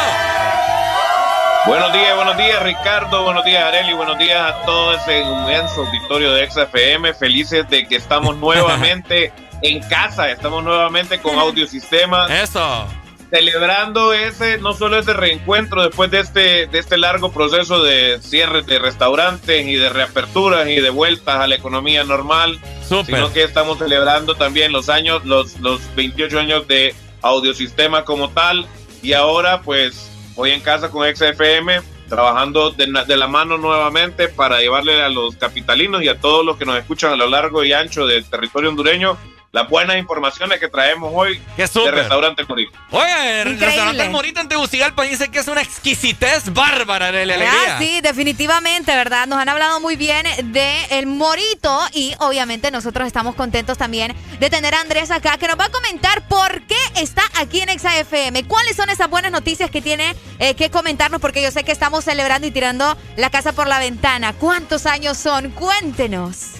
Buenos 1.67 1.93
días, 1.93 2.15
buenos 2.15 2.37
días 2.37 2.63
Ricardo, 2.63 3.23
buenos 3.23 3.45
días 3.45 3.63
Areli, 3.63 3.93
buenos 3.93 4.17
días 4.17 4.39
a 4.41 4.61
todo 4.65 4.95
ese 4.95 5.19
inmenso 5.19 5.85
auditorio 5.85 6.33
de 6.33 6.49
XFM. 6.49 7.13
Felices 7.13 7.69
de 7.69 7.87
que 7.87 7.97
estamos 7.97 8.35
nuevamente 8.37 9.31
en 9.61 9.81
casa, 9.81 10.29
estamos 10.31 10.63
nuevamente 10.63 11.19
con 11.19 11.37
audiosistema. 11.39 12.27
Eso. 12.41 12.87
Celebrando 13.31 14.11
ese, 14.11 14.57
no 14.57 14.73
solo 14.73 14.97
ese 14.97 15.13
reencuentro 15.13 15.83
después 15.83 16.09
de 16.09 16.19
este, 16.19 16.65
de 16.65 16.79
este 16.79 16.97
largo 16.97 17.31
proceso 17.31 17.83
de 17.83 18.19
cierre 18.21 18.63
de 18.63 18.79
restaurantes 18.79 19.67
y 19.67 19.75
de 19.75 19.89
reaperturas 19.89 20.67
y 20.67 20.81
de 20.81 20.89
vueltas 20.89 21.35
a 21.35 21.45
la 21.45 21.53
economía 21.53 22.03
normal, 22.03 22.59
sino 23.05 23.31
que 23.31 23.43
estamos 23.43 23.77
celebrando 23.77 24.33
también 24.33 24.71
los 24.71 24.89
años, 24.89 25.25
los, 25.25 25.59
los 25.59 25.79
28 25.95 26.39
años 26.39 26.67
de 26.67 26.95
audiosistema 27.21 28.03
como 28.03 28.29
tal. 28.29 28.65
Y 29.03 29.13
ahora, 29.13 29.61
pues, 29.61 30.09
hoy 30.35 30.49
en 30.49 30.61
casa 30.61 30.89
con 30.89 31.07
XFM, 31.15 31.81
trabajando 32.09 32.71
de, 32.71 32.87
de, 33.05 33.17
la 33.17 33.27
mano 33.27 33.59
nuevamente 33.59 34.27
para 34.27 34.59
llevarle 34.59 35.03
a 35.03 35.09
los 35.09 35.35
capitalinos 35.35 36.01
y 36.01 36.07
a 36.07 36.19
todos 36.19 36.43
los 36.43 36.57
que 36.57 36.65
nos 36.65 36.79
escuchan 36.79 37.13
a 37.13 37.15
lo 37.15 37.29
largo 37.29 37.63
y 37.63 37.73
ancho 37.73 38.07
del 38.07 38.25
territorio 38.25 38.69
hondureño 38.69 39.17
las 39.51 39.67
buenas 39.67 39.97
informaciones 39.97 40.59
que 40.59 40.67
traemos 40.67 41.11
hoy 41.13 41.41
de 41.57 41.91
Restaurante 41.91 42.43
Morito. 42.47 42.77
Oye, 42.91 43.41
el 43.41 43.59
Restaurante 43.59 44.09
Morito 44.09 44.41
en 44.41 44.47
Tegucigalpa 44.47 45.03
dice 45.03 45.29
que 45.29 45.39
es 45.39 45.47
una 45.47 45.61
exquisitez 45.61 46.53
bárbara 46.53 47.11
de 47.11 47.25
la 47.25 47.33
alegría. 47.35 47.75
Ah, 47.75 47.77
sí, 47.79 47.99
definitivamente, 48.01 48.95
¿verdad? 48.95 49.25
Nos 49.27 49.39
han 49.39 49.49
hablado 49.49 49.79
muy 49.79 49.95
bien 49.95 50.25
de 50.53 50.85
el 50.91 51.07
Morito 51.07 51.79
y 51.93 52.13
obviamente 52.19 52.69
nosotros 52.69 53.07
estamos 53.07 53.35
contentos 53.35 53.77
también 53.77 54.15
de 54.39 54.49
tener 54.49 54.75
a 54.75 54.81
Andrés 54.81 55.09
acá 55.09 55.37
que 55.37 55.47
nos 55.47 55.59
va 55.59 55.65
a 55.65 55.69
comentar 55.69 56.27
por 56.27 56.61
qué 56.63 56.77
está 56.97 57.23
aquí 57.35 57.61
en 57.61 57.69
ExaFM. 57.69 58.43
¿Cuáles 58.45 58.75
son 58.75 58.89
esas 58.89 59.09
buenas 59.09 59.31
noticias 59.31 59.71
que 59.71 59.81
tiene 59.81 60.15
eh, 60.37 60.53
que 60.53 60.69
comentarnos? 60.69 61.19
Porque 61.19 61.41
yo 61.41 61.49
sé 61.49 61.63
que 61.63 61.71
estamos 61.71 62.05
celebrando 62.05 62.45
y 62.45 62.51
tirando 62.51 62.95
la 63.17 63.31
casa 63.31 63.53
por 63.53 63.67
la 63.67 63.79
ventana. 63.79 64.33
¿Cuántos 64.33 64.85
años 64.85 65.17
son? 65.17 65.49
Cuéntenos. 65.51 66.58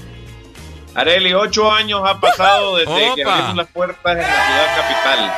Areli, 0.95 1.33
ocho 1.33 1.71
años 1.71 2.01
ha 2.05 2.19
pasado 2.19 2.75
desde 2.77 3.15
que 3.15 3.23
abrimos 3.23 3.55
las 3.55 3.67
puertas 3.67 4.11
en 4.13 4.21
la 4.21 4.45
ciudad 4.45 4.75
capital. 4.77 5.33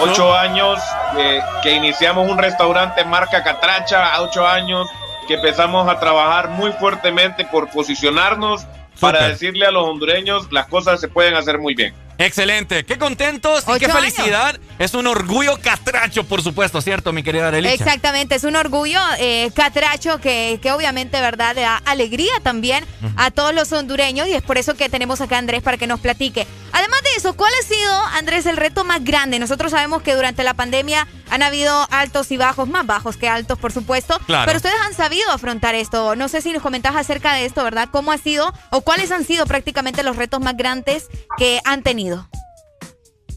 Ocho 0.00 0.34
años 0.36 0.80
eh, 1.16 1.40
que 1.62 1.72
iniciamos 1.72 2.28
un 2.28 2.36
restaurante 2.36 3.04
marca 3.04 3.44
Catracha, 3.44 4.20
ocho 4.20 4.46
años 4.46 4.88
que 5.28 5.34
empezamos 5.34 5.88
a 5.88 6.00
trabajar 6.00 6.48
muy 6.48 6.72
fuertemente 6.72 7.44
por 7.44 7.70
posicionarnos 7.70 8.66
para 9.00 9.28
decirle 9.28 9.66
a 9.66 9.70
los 9.70 9.88
hondureños 9.88 10.50
las 10.52 10.66
cosas 10.66 11.00
se 11.00 11.08
pueden 11.08 11.34
hacer 11.34 11.58
muy 11.58 11.74
bien. 11.74 11.94
Excelente, 12.18 12.84
qué 12.84 12.98
contentos 12.98 13.64
y 13.68 13.78
qué 13.78 13.88
felicidad. 13.88 14.58
Es 14.78 14.94
un 14.94 15.06
orgullo 15.06 15.58
catracho, 15.60 16.24
por 16.24 16.42
supuesto, 16.42 16.80
¿cierto, 16.80 17.12
mi 17.12 17.22
querida 17.22 17.48
Arelicha? 17.48 17.74
Exactamente, 17.74 18.34
es 18.34 18.44
un 18.44 18.56
orgullo 18.56 19.00
eh, 19.18 19.50
catracho 19.54 20.20
que, 20.20 20.58
que 20.62 20.72
obviamente, 20.72 21.20
¿verdad?, 21.20 21.54
da 21.54 21.76
alegría 21.84 22.32
también 22.42 22.84
a 23.16 23.30
todos 23.30 23.54
los 23.54 23.72
hondureños 23.72 24.26
y 24.28 24.32
es 24.34 24.42
por 24.42 24.58
eso 24.58 24.74
que 24.76 24.88
tenemos 24.88 25.20
acá 25.20 25.36
a 25.36 25.38
Andrés 25.38 25.62
para 25.62 25.76
que 25.76 25.86
nos 25.86 26.00
platique. 26.00 26.46
Además 26.72 27.02
de 27.02 27.10
eso, 27.16 27.34
¿cuál 27.34 27.52
ha 27.60 27.66
sido, 27.66 27.92
Andrés, 28.14 28.46
el 28.46 28.56
reto 28.56 28.84
más 28.84 29.04
grande? 29.04 29.38
Nosotros 29.38 29.70
sabemos 29.70 30.02
que 30.02 30.14
durante 30.14 30.42
la 30.42 30.54
pandemia 30.54 31.06
han 31.30 31.42
habido 31.42 31.86
altos 31.90 32.30
y 32.32 32.36
bajos, 32.36 32.68
más 32.68 32.84
bajos 32.84 33.16
que 33.16 33.28
altos, 33.28 33.58
por 33.58 33.72
supuesto, 33.72 34.18
Claro. 34.26 34.44
pero 34.46 34.56
ustedes 34.56 34.74
han 34.84 34.94
sabido 34.94 35.30
afrontar 35.30 35.76
esto. 35.76 36.16
No 36.16 36.28
sé 36.28 36.42
si 36.42 36.52
nos 36.52 36.62
comentas 36.62 36.96
acerca 36.96 37.34
de 37.34 37.44
esto, 37.44 37.62
¿verdad? 37.62 37.88
¿Cómo 37.92 38.10
ha 38.10 38.18
sido 38.18 38.52
o 38.70 38.80
cuáles 38.80 39.12
han 39.12 39.24
sido 39.24 39.46
prácticamente 39.46 40.02
los 40.02 40.16
retos 40.16 40.40
más 40.40 40.56
grandes 40.56 41.06
que 41.38 41.60
han 41.64 41.82
tenido? 41.82 42.03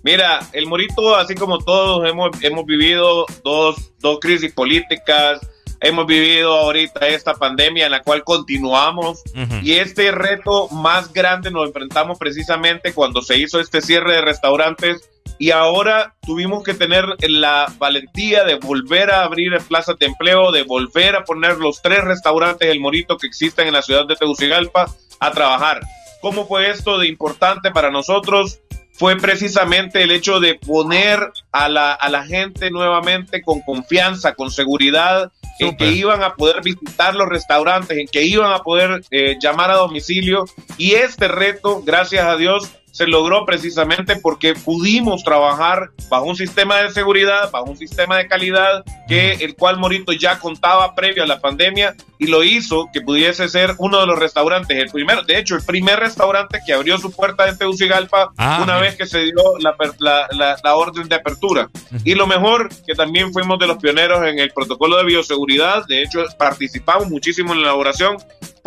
Mira, 0.04 0.40
el 0.54 0.68
Morito, 0.68 1.16
así 1.16 1.36
como 1.36 1.60
todos, 1.60 2.08
hemos, 2.08 2.30
hemos 2.42 2.66
vivido 2.66 3.26
dos, 3.44 3.92
dos 4.00 4.20
crisis 4.20 4.54
políticas, 4.54 5.40
hemos 5.82 6.06
vivido 6.06 6.56
ahorita 6.56 7.08
esta 7.08 7.34
pandemia 7.34 7.86
en 7.86 7.92
la 7.92 8.02
cual 8.02 8.24
continuamos 8.24 9.22
y 9.62 9.74
este 9.74 10.12
reto 10.12 10.70
más 10.70 11.14
grande 11.14 11.52
nos 11.52 11.68
enfrentamos 11.68 12.18
precisamente 12.18 12.94
cuando 12.94 13.22
se 13.22 13.38
hizo 13.38 13.60
este 13.60 13.82
cierre 13.82 14.14
de 14.14 14.22
restaurantes 14.22 15.10
y 15.40 15.52
ahora 15.52 16.16
tuvimos 16.26 16.64
que 16.64 16.74
tener 16.74 17.06
la 17.28 17.72
valentía 17.78 18.44
de 18.44 18.56
volver 18.56 19.12
a 19.12 19.24
abrir 19.24 19.56
plazas 19.68 20.00
de 20.00 20.08
empleo, 20.08 20.52
de 20.52 20.64
volver 20.64 21.16
a 21.16 21.24
poner 21.24 21.58
los 21.58 21.82
tres 21.82 22.04
restaurantes 22.04 22.70
El 22.70 22.80
Morito 22.80 23.18
que 23.18 23.28
existen 23.28 23.68
en 23.68 23.74
la 23.74 23.82
ciudad 23.82 24.08
de 24.08 24.16
Tegucigalpa 24.16 24.88
a 25.20 25.32
trabajar. 25.32 25.82
¿Cómo 26.22 26.48
fue 26.48 26.70
esto 26.70 26.98
de 26.98 27.08
importante 27.08 27.72
para 27.72 27.92
nosotros? 27.92 28.60
Fue 28.94 29.16
precisamente 29.16 30.02
el 30.02 30.12
hecho 30.12 30.40
de 30.40 30.56
poner 30.56 31.20
a 31.52 31.70
la, 31.70 31.94
a 31.94 32.10
la 32.10 32.26
gente 32.26 32.72
nuevamente 32.72 33.44
con 33.44 33.62
confianza, 33.62 34.34
con 34.34 34.50
seguridad, 34.50 35.32
en 35.60 35.78
que 35.78 35.92
iban 35.92 36.24
a 36.24 36.36
poder 36.36 36.62
visitar 36.64 37.16
los 37.16 37.28
restaurantes, 37.28 37.98
en 37.98 38.08
que 38.08 38.24
iban 38.24 38.52
a 38.52 38.60
poder 38.60 39.04
eh, 39.12 39.38
llamar 39.40 39.72
a 39.72 39.76
domicilio. 39.76 40.46
Y 40.78 40.94
este 40.94 41.28
reto, 41.28 41.82
gracias 41.84 42.26
a 42.26 42.38
Dios, 42.38 42.72
se 42.98 43.06
logró 43.06 43.46
precisamente 43.46 44.16
porque 44.16 44.56
pudimos 44.56 45.24
trabajar 45.24 45.92
bajo 46.10 46.26
un 46.26 46.36
sistema 46.36 46.78
de 46.78 46.90
seguridad, 46.90 47.52
bajo 47.52 47.66
un 47.66 47.78
sistema 47.78 48.18
de 48.18 48.28
calidad 48.28 48.84
que 49.08 49.34
el 49.34 49.56
cual 49.56 49.78
Morito 49.78 50.14
ya 50.14 50.40
contaba 50.40 50.96
previo 50.96 51.22
a 51.22 51.28
la 51.28 51.40
pandemia 51.40 51.96
y 52.18 52.26
lo 52.26 52.44
hizo 52.44 52.90
que 52.92 53.02
pudiese 53.02 53.48
ser 53.50 53.76
uno 53.78 54.00
de 54.00 54.08
los 54.08 54.18
restaurantes, 54.18 54.76
el 54.78 54.90
primero, 54.90 55.22
de 55.22 55.38
hecho, 55.38 55.56
el 55.56 55.64
primer 55.64 56.00
restaurante 56.00 56.60
que 56.66 56.74
abrió 56.74 56.98
su 56.98 57.12
puerta 57.12 57.48
en 57.48 57.56
Tegucigalpa 57.58 58.32
Ah, 58.38 58.62
una 58.64 58.78
vez 58.78 58.96
que 58.96 59.06
se 59.06 59.20
dio 59.26 59.36
la, 59.60 59.76
la- 60.00 60.28
la- 60.32 60.58
la 60.64 60.76
orden 60.76 61.08
de 61.08 61.16
apertura. 61.16 61.70
Y 62.04 62.16
lo 62.16 62.26
mejor, 62.26 62.70
que 62.88 62.96
también 62.96 63.32
fuimos 63.32 63.60
de 63.60 63.68
los 63.68 63.78
pioneros 63.78 64.26
en 64.26 64.40
el 64.40 64.50
protocolo 64.52 64.98
de 64.98 65.04
bioseguridad, 65.06 65.86
de 65.88 66.02
hecho 66.02 66.26
participamos 66.40 67.08
muchísimo 67.10 67.54
en 67.54 67.60
la 67.62 67.68
elaboración, 67.68 68.18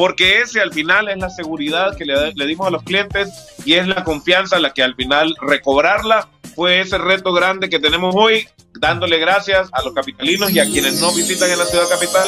porque 0.00 0.40
ese 0.40 0.62
al 0.62 0.72
final 0.72 1.10
es 1.10 1.18
la 1.18 1.28
seguridad 1.28 1.94
que 1.94 2.06
le, 2.06 2.46
dimos 2.46 2.66
a 2.66 2.70
los 2.70 2.82
clientes 2.84 3.28
y 3.66 3.74
es 3.74 3.86
la 3.86 4.02
confianza 4.02 4.58
la 4.58 4.72
que 4.72 4.82
al 4.82 4.94
final 4.94 5.36
recobrarla 5.42 6.26
fue 6.54 6.80
ese 6.80 6.96
reto 6.96 7.34
grande 7.34 7.68
que 7.68 7.78
tenemos 7.78 8.14
hoy, 8.16 8.48
dándole 8.80 9.18
gracias 9.18 9.68
a 9.72 9.82
los 9.82 9.92
capitalinos 9.92 10.50
y 10.50 10.58
a 10.58 10.64
quienes 10.64 11.00
nos 11.00 11.14
visitan 11.14 11.50
en 11.50 11.58
la 11.58 11.66
ciudad 11.66 11.86
capital 11.88 12.26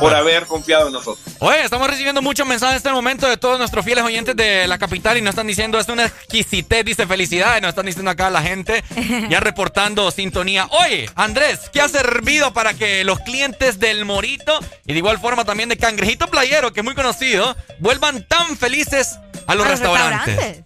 por 0.00 0.14
haber 0.14 0.46
confiado 0.46 0.86
en 0.86 0.94
nosotros. 0.94 1.36
Oye, 1.40 1.62
estamos 1.62 1.88
recibiendo 1.88 2.22
muchos 2.22 2.46
mensajes 2.46 2.72
en 2.72 2.76
este 2.78 2.90
momento 2.90 3.28
de 3.28 3.36
todos 3.36 3.58
nuestros 3.58 3.84
fieles 3.84 4.02
oyentes 4.02 4.34
de 4.34 4.66
la 4.66 4.78
capital 4.78 5.18
y 5.18 5.20
nos 5.20 5.30
están 5.30 5.46
diciendo, 5.46 5.78
es 5.78 5.88
una 5.88 6.06
exquisitez, 6.06 6.84
dice 6.86 7.06
felicidades, 7.06 7.60
nos 7.60 7.70
están 7.70 7.86
diciendo 7.86 8.10
acá 8.10 8.30
la 8.30 8.42
gente, 8.42 8.82
ya 9.28 9.40
reportando 9.40 10.10
sintonía. 10.10 10.66
Oye, 10.86 11.10
Andrés, 11.16 11.68
¿qué 11.70 11.82
ha 11.82 11.88
servido 11.88 12.54
para 12.54 12.72
que 12.72 13.04
los 13.04 13.20
clientes 13.20 13.78
del 13.78 14.06
Morito 14.06 14.58
y 14.86 14.94
de 14.94 14.98
igual 14.98 15.18
forma 15.18 15.44
también 15.44 15.68
de 15.68 15.76
Cangrejito 15.76 16.28
Playero, 16.28 16.72
que 16.72 16.80
es 16.80 16.84
muy 16.84 16.94
conocido, 16.94 17.54
vuelvan 17.78 18.26
tan 18.26 18.56
felices 18.56 19.18
a 19.46 19.54
los, 19.54 19.66
A 19.66 19.68
los 19.68 19.68
restaurantes? 19.68 20.64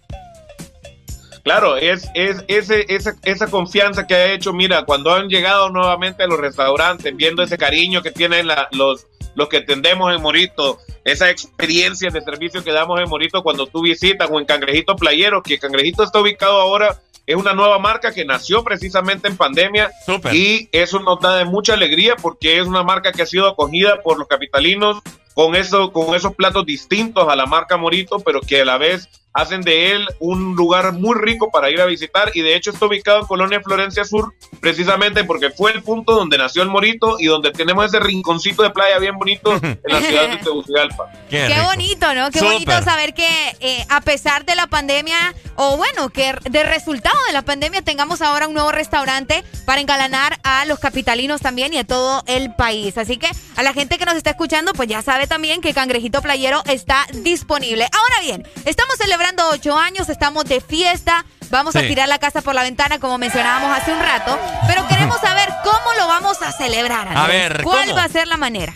Claro, 1.44 1.76
es, 1.76 2.08
es 2.14 2.42
ese, 2.48 2.86
esa, 2.88 3.14
esa 3.22 3.50
confianza 3.50 4.06
que 4.06 4.14
ha 4.14 4.32
hecho, 4.32 4.52
mira, 4.54 4.84
cuando 4.84 5.12
han 5.14 5.28
llegado 5.28 5.68
nuevamente 5.68 6.22
a 6.22 6.26
los 6.26 6.40
restaurantes, 6.40 7.14
viendo 7.14 7.42
ese 7.42 7.58
cariño 7.58 8.02
que 8.02 8.10
tienen 8.10 8.46
la- 8.46 8.66
los, 8.72 9.06
los 9.34 9.48
que 9.50 9.58
atendemos 9.58 10.14
en 10.14 10.22
Morito, 10.22 10.78
esa 11.04 11.28
experiencia 11.28 12.08
de 12.10 12.22
servicio 12.22 12.64
que 12.64 12.72
damos 12.72 12.98
en 12.98 13.10
Morito 13.10 13.42
cuando 13.42 13.66
tú 13.66 13.82
visitas 13.82 14.28
o 14.32 14.40
en 14.40 14.46
Cangrejito 14.46 14.96
Playero, 14.96 15.42
que 15.42 15.58
Cangrejito 15.58 16.02
está 16.02 16.18
ubicado 16.20 16.58
ahora, 16.60 16.98
es 17.26 17.36
una 17.36 17.52
nueva 17.52 17.78
marca 17.78 18.12
que 18.12 18.24
nació 18.24 18.64
precisamente 18.64 19.28
en 19.28 19.36
pandemia 19.36 19.90
y 20.34 20.68
eso 20.72 20.98
nos 21.00 21.20
da 21.20 21.36
de 21.36 21.44
mucha 21.44 21.74
alegría 21.74 22.16
porque 22.16 22.58
es 22.58 22.66
una 22.66 22.82
marca 22.82 23.12
que 23.12 23.20
ha 23.22 23.26
sido 23.26 23.48
acogida 23.48 24.00
por 24.02 24.18
los 24.18 24.28
capitalinos 24.28 25.02
con, 25.34 25.56
eso, 25.56 25.92
con 25.92 26.14
esos 26.14 26.34
platos 26.34 26.64
distintos 26.64 27.28
a 27.28 27.36
la 27.36 27.44
marca 27.44 27.76
Morito, 27.76 28.20
pero 28.20 28.40
que 28.40 28.62
a 28.62 28.64
la 28.64 28.78
vez 28.78 29.08
hacen 29.34 29.62
de 29.62 29.92
él 29.92 30.06
un 30.20 30.54
lugar 30.54 30.92
muy 30.92 31.16
rico 31.18 31.50
para 31.50 31.68
ir 31.68 31.80
a 31.80 31.86
visitar 31.86 32.30
y 32.34 32.40
de 32.40 32.54
hecho 32.54 32.70
está 32.70 32.86
ubicado 32.86 33.18
en 33.18 33.26
Colonia 33.26 33.60
Florencia 33.60 34.04
Sur 34.04 34.32
precisamente 34.60 35.24
porque 35.24 35.50
fue 35.50 35.72
el 35.72 35.82
punto 35.82 36.14
donde 36.14 36.38
nació 36.38 36.62
el 36.62 36.68
Morito 36.68 37.16
y 37.18 37.26
donde 37.26 37.50
tenemos 37.50 37.86
ese 37.86 37.98
rinconcito 37.98 38.62
de 38.62 38.70
playa 38.70 38.98
bien 38.98 39.18
bonito 39.18 39.52
en 39.56 39.78
la 39.82 40.00
ciudad 40.00 40.28
de 40.28 40.36
Tegucigalpa. 40.44 41.10
Qué, 41.28 41.52
bonito, 41.64 42.14
¿no? 42.14 42.30
Qué 42.30 42.38
Súper. 42.38 42.54
bonito 42.54 42.82
saber 42.82 43.12
que 43.12 43.28
eh, 43.58 43.84
a 43.88 44.00
pesar 44.02 44.44
de 44.44 44.54
la 44.54 44.68
pandemia, 44.68 45.34
o 45.56 45.76
bueno, 45.76 46.10
que 46.10 46.34
de 46.48 46.62
resultado 46.62 47.18
de 47.26 47.32
la 47.32 47.42
pandemia 47.42 47.82
tengamos 47.82 48.22
ahora 48.22 48.46
un 48.46 48.54
nuevo 48.54 48.70
restaurante 48.70 49.42
para 49.64 49.80
engalanar 49.80 50.38
a 50.44 50.64
los 50.66 50.78
capitalinos 50.78 51.40
también 51.40 51.74
y 51.74 51.78
a 51.78 51.84
todo 51.84 52.22
el 52.26 52.54
país. 52.54 52.96
Así 52.98 53.16
que 53.16 53.28
a 53.56 53.62
la 53.64 53.72
gente 53.72 53.98
que 53.98 54.04
nos 54.04 54.14
está 54.14 54.30
escuchando, 54.30 54.72
pues 54.74 54.88
ya 54.88 55.02
sabe 55.02 55.26
también 55.26 55.60
que 55.60 55.74
Cangrejito 55.74 56.22
Playero 56.22 56.62
está 56.66 57.06
disponible. 57.12 57.88
Ahora 57.92 58.20
bien, 58.20 58.46
estamos 58.64 58.96
celebrando 58.96 59.23
ocho 59.50 59.76
años, 59.76 60.08
estamos 60.08 60.44
de 60.44 60.60
fiesta. 60.60 61.24
Vamos 61.50 61.76
a 61.76 61.80
tirar 61.80 62.08
la 62.08 62.18
casa 62.18 62.42
por 62.42 62.54
la 62.54 62.62
ventana, 62.62 62.98
como 62.98 63.16
mencionábamos 63.18 63.76
hace 63.76 63.92
un 63.92 64.00
rato, 64.00 64.38
pero 64.66 64.86
queremos 64.88 65.18
saber 65.20 65.48
cómo 65.62 65.94
lo 65.98 66.06
vamos 66.06 66.42
a 66.42 66.52
celebrar. 66.52 67.08
A 67.16 67.26
ver, 67.26 67.62
¿cuál 67.62 67.86
¿cómo? 67.86 67.96
va 67.96 68.04
a 68.04 68.08
ser 68.08 68.26
la 68.26 68.36
manera? 68.36 68.74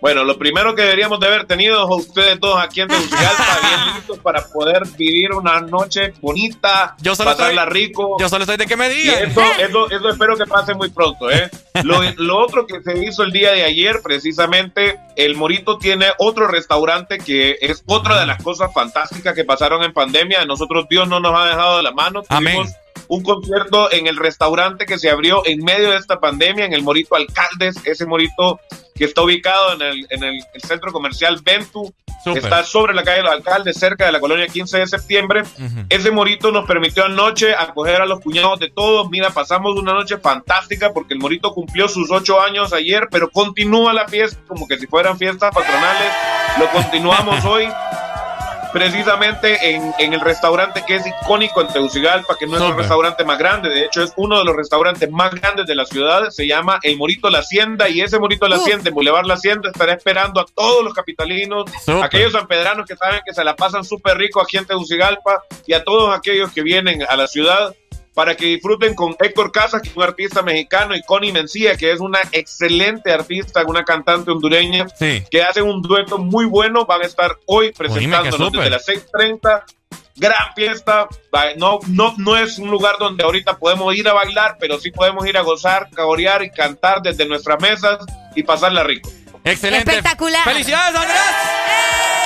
Bueno, 0.00 0.24
lo 0.24 0.38
primero 0.38 0.74
que 0.74 0.82
deberíamos 0.82 1.20
de 1.20 1.26
haber 1.26 1.44
tenido 1.44 1.76
es 1.84 1.90
a 1.90 1.94
ustedes 1.94 2.40
todos 2.40 2.58
aquí 2.62 2.80
en 2.80 2.88
Tegucigalpa, 2.88 3.58
bien 3.62 3.94
listos 3.96 4.18
para 4.20 4.42
poder 4.46 4.82
vivir 4.96 5.32
una 5.32 5.60
noche 5.60 6.14
bonita, 6.20 6.96
Yo 7.02 7.14
solo 7.14 7.30
pasarla 7.32 7.64
estoy- 7.64 7.74
rico. 7.82 8.16
Yo 8.18 8.28
solo 8.28 8.44
estoy 8.44 8.56
de 8.56 8.66
que 8.66 8.76
me 8.76 8.88
digan. 8.88 9.30
eso, 9.30 9.42
eso, 9.58 9.90
eso 9.90 10.08
espero 10.08 10.36
que 10.36 10.46
pase 10.46 10.74
muy 10.74 10.88
pronto, 10.90 11.30
¿eh? 11.30 11.50
Lo, 11.84 12.00
lo 12.16 12.38
otro 12.38 12.66
que 12.66 12.80
se 12.82 13.04
hizo 13.04 13.22
el 13.24 13.32
día 13.32 13.52
de 13.52 13.62
ayer, 13.64 14.00
precisamente, 14.02 14.98
el 15.16 15.36
Morito 15.36 15.76
tiene 15.78 16.06
otro 16.18 16.46
restaurante 16.48 17.18
que 17.18 17.58
es 17.60 17.82
otra 17.86 18.18
de 18.20 18.26
las 18.26 18.42
cosas 18.42 18.72
fantásticas 18.72 19.34
que 19.34 19.44
pasaron 19.44 19.82
en 19.82 19.92
pandemia. 19.92 20.40
A 20.42 20.44
nosotros 20.46 20.86
Dios 20.88 21.08
no 21.08 21.20
nos 21.20 21.34
ha 21.38 21.44
dejado 21.46 21.76
de 21.76 21.82
la 21.82 21.92
mano. 21.92 22.22
Tuvimos 22.22 22.68
un 23.10 23.22
concierto 23.22 23.92
en 23.92 24.06
el 24.06 24.16
restaurante 24.16 24.86
que 24.86 24.98
se 24.98 25.10
abrió 25.10 25.42
en 25.44 25.62
medio 25.62 25.90
de 25.90 25.96
esta 25.98 26.18
pandemia, 26.20 26.64
en 26.64 26.72
el 26.72 26.82
Morito 26.82 27.14
Alcaldes, 27.16 27.76
ese 27.84 28.06
Morito 28.06 28.58
que 28.94 29.04
está 29.04 29.22
ubicado 29.22 29.74
en 29.74 29.82
el, 29.82 30.06
en 30.10 30.22
el- 30.24 30.42
el 30.54 30.62
centro 30.62 30.92
comercial 30.92 31.40
Ventu. 31.44 31.92
Súper. 32.22 32.42
Está 32.44 32.62
sobre 32.64 32.92
la 32.92 33.02
calle 33.02 33.16
de 33.18 33.22
los 33.22 33.32
alcaldes, 33.32 33.78
cerca 33.78 34.04
de 34.04 34.12
la 34.12 34.20
colonia 34.20 34.46
15 34.46 34.76
de 34.80 34.86
septiembre. 34.86 35.42
Ese 35.88 36.10
morito 36.10 36.52
nos 36.52 36.66
permitió 36.66 37.06
anoche 37.06 37.54
acoger 37.54 38.02
a 38.02 38.04
los 38.04 38.20
cuñados 38.20 38.60
de 38.60 38.68
todos. 38.70 39.08
Mira, 39.08 39.30
pasamos 39.30 39.74
una 39.78 39.94
noche 39.94 40.18
fantástica 40.18 40.92
porque 40.92 41.14
el 41.14 41.20
morito 41.20 41.54
cumplió 41.54 41.88
sus 41.88 42.10
ocho 42.10 42.38
años 42.42 42.74
ayer, 42.74 43.08
pero 43.10 43.30
continúa 43.30 43.94
la 43.94 44.06
fiesta 44.06 44.38
como 44.46 44.68
que 44.68 44.76
si 44.76 44.86
fueran 44.86 45.16
fiestas 45.16 45.50
patronales. 45.54 46.12
Lo 46.58 46.68
continuamos 46.70 47.42
hoy. 47.46 47.66
Precisamente 48.72 49.74
en, 49.74 49.92
en 49.98 50.12
el 50.12 50.20
restaurante 50.20 50.84
que 50.86 50.96
es 50.96 51.04
icónico 51.06 51.60
en 51.60 51.68
Tegucigalpa, 51.68 52.36
que 52.38 52.46
no 52.46 52.56
es 52.56 52.62
el 52.62 52.76
restaurante 52.76 53.24
más 53.24 53.38
grande, 53.38 53.68
de 53.68 53.84
hecho 53.84 54.02
es 54.02 54.12
uno 54.16 54.38
de 54.38 54.44
los 54.44 54.54
restaurantes 54.54 55.10
más 55.10 55.34
grandes 55.34 55.66
de 55.66 55.74
la 55.74 55.84
ciudad, 55.84 56.30
se 56.30 56.46
llama 56.46 56.78
El 56.82 56.96
Morito 56.96 57.30
La 57.30 57.40
Hacienda 57.40 57.88
y 57.88 58.00
ese 58.00 58.18
Morito 58.18 58.46
La 58.48 58.56
Hacienda, 58.56 58.88
en 58.88 58.94
Boulevard 58.94 59.26
La 59.26 59.34
Hacienda, 59.34 59.70
estará 59.70 59.94
esperando 59.94 60.40
a 60.40 60.46
todos 60.46 60.84
los 60.84 60.94
capitalinos, 60.94 61.64
aquellos 62.02 62.32
sanpedranos 62.32 62.86
que 62.86 62.96
saben 62.96 63.20
que 63.24 63.34
se 63.34 63.42
la 63.42 63.56
pasan 63.56 63.84
súper 63.84 64.16
rico 64.16 64.40
aquí 64.40 64.56
en 64.56 64.66
Tegucigalpa 64.66 65.42
y 65.66 65.72
a 65.72 65.82
todos 65.82 66.16
aquellos 66.16 66.52
que 66.52 66.62
vienen 66.62 67.02
a 67.08 67.16
la 67.16 67.26
ciudad 67.26 67.74
para 68.14 68.36
que 68.36 68.46
disfruten 68.46 68.94
con 68.94 69.16
Héctor 69.18 69.52
Casas, 69.52 69.82
que 69.82 69.90
es 69.90 69.96
un 69.96 70.02
artista 70.02 70.42
mexicano, 70.42 70.94
y 70.94 71.02
Connie 71.02 71.32
Mencía, 71.32 71.76
que 71.76 71.92
es 71.92 72.00
una 72.00 72.20
excelente 72.32 73.12
artista, 73.12 73.62
una 73.66 73.84
cantante 73.84 74.30
hondureña, 74.30 74.86
que 74.98 75.42
hacen 75.42 75.64
un 75.64 75.82
dueto 75.82 76.18
muy 76.18 76.44
bueno. 76.44 76.86
Van 76.86 77.02
a 77.02 77.06
estar 77.06 77.38
hoy 77.46 77.72
presentándonos 77.72 78.52
desde 78.52 78.70
las 78.70 78.86
6:30. 78.86 79.64
Gran 80.16 80.54
fiesta. 80.54 81.08
No, 81.56 81.78
no, 81.86 82.14
no 82.18 82.36
es 82.36 82.58
un 82.58 82.70
lugar 82.70 82.96
donde 82.98 83.24
ahorita 83.24 83.58
podemos 83.58 83.94
ir 83.96 84.06
a 84.08 84.12
bailar, 84.12 84.56
pero 84.60 84.78
sí 84.78 84.90
podemos 84.90 85.26
ir 85.26 85.38
a 85.38 85.40
gozar, 85.40 85.88
caborear 85.90 86.42
y 86.42 86.50
cantar 86.50 87.00
desde 87.00 87.26
nuestras 87.26 87.58
mesas 87.60 87.98
y 88.34 88.42
pasarla 88.42 88.84
rico. 88.84 89.10
Excelente. 89.44 89.90
Espectacular. 89.90 90.44
¡Felicidades, 90.44 90.94
Andrés! 90.94 92.19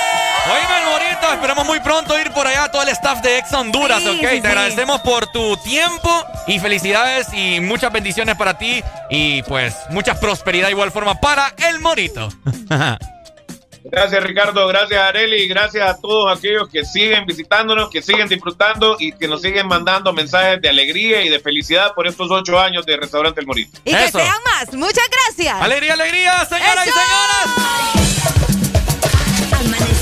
Oíme, 0.47 0.79
el 0.79 0.85
Morito, 0.85 1.33
esperamos 1.33 1.65
muy 1.65 1.79
pronto 1.79 2.19
ir 2.19 2.31
por 2.31 2.45
allá 2.45 2.69
todo 2.71 2.83
el 2.83 2.89
staff 2.89 3.19
de 3.21 3.39
Ex 3.39 3.51
Honduras, 3.53 4.01
Sí, 4.03 4.09
¿ok? 4.09 4.15
sí, 4.15 4.21
Te 4.21 4.41
sí. 4.41 4.47
agradecemos 4.47 5.01
por 5.01 5.25
tu 5.27 5.57
tiempo 5.57 6.23
y 6.47 6.59
felicidades 6.59 7.27
y 7.33 7.59
muchas 7.61 7.91
bendiciones 7.91 8.35
para 8.35 8.57
ti 8.57 8.83
y 9.09 9.41
pues 9.43 9.75
mucha 9.89 10.19
prosperidad 10.19 10.69
igual 10.69 10.91
forma 10.91 11.19
para 11.19 11.53
el 11.69 11.79
Morito. 11.79 12.29
Gracias 13.87 14.23
Ricardo, 14.23 14.67
gracias 14.67 14.99
Areli, 14.99 15.47
gracias 15.47 15.87
a 15.87 16.01
todos 16.01 16.35
aquellos 16.35 16.67
que 16.69 16.83
siguen 16.83 17.23
visitándonos, 17.27 17.91
que 17.91 18.01
siguen 18.01 18.27
disfrutando 18.27 18.97
y 18.99 19.11
que 19.11 19.27
nos 19.27 19.43
siguen 19.43 19.67
mandando 19.67 20.11
mensajes 20.11 20.59
de 20.59 20.69
alegría 20.69 21.21
y 21.21 21.29
de 21.29 21.39
felicidad 21.39 21.93
por 21.93 22.07
estos 22.07 22.31
ocho 22.31 22.59
años 22.59 22.83
de 22.87 22.97
Restaurante 22.97 23.41
El 23.41 23.45
Morito. 23.45 23.77
Y 23.85 23.93
que 23.95 24.11
sean 24.11 24.39
más. 24.43 24.73
Muchas 24.73 25.07
gracias. 25.07 25.61
Alegría, 25.61 25.93
alegría, 25.93 26.45
señoras 26.45 26.87
y 26.87 26.91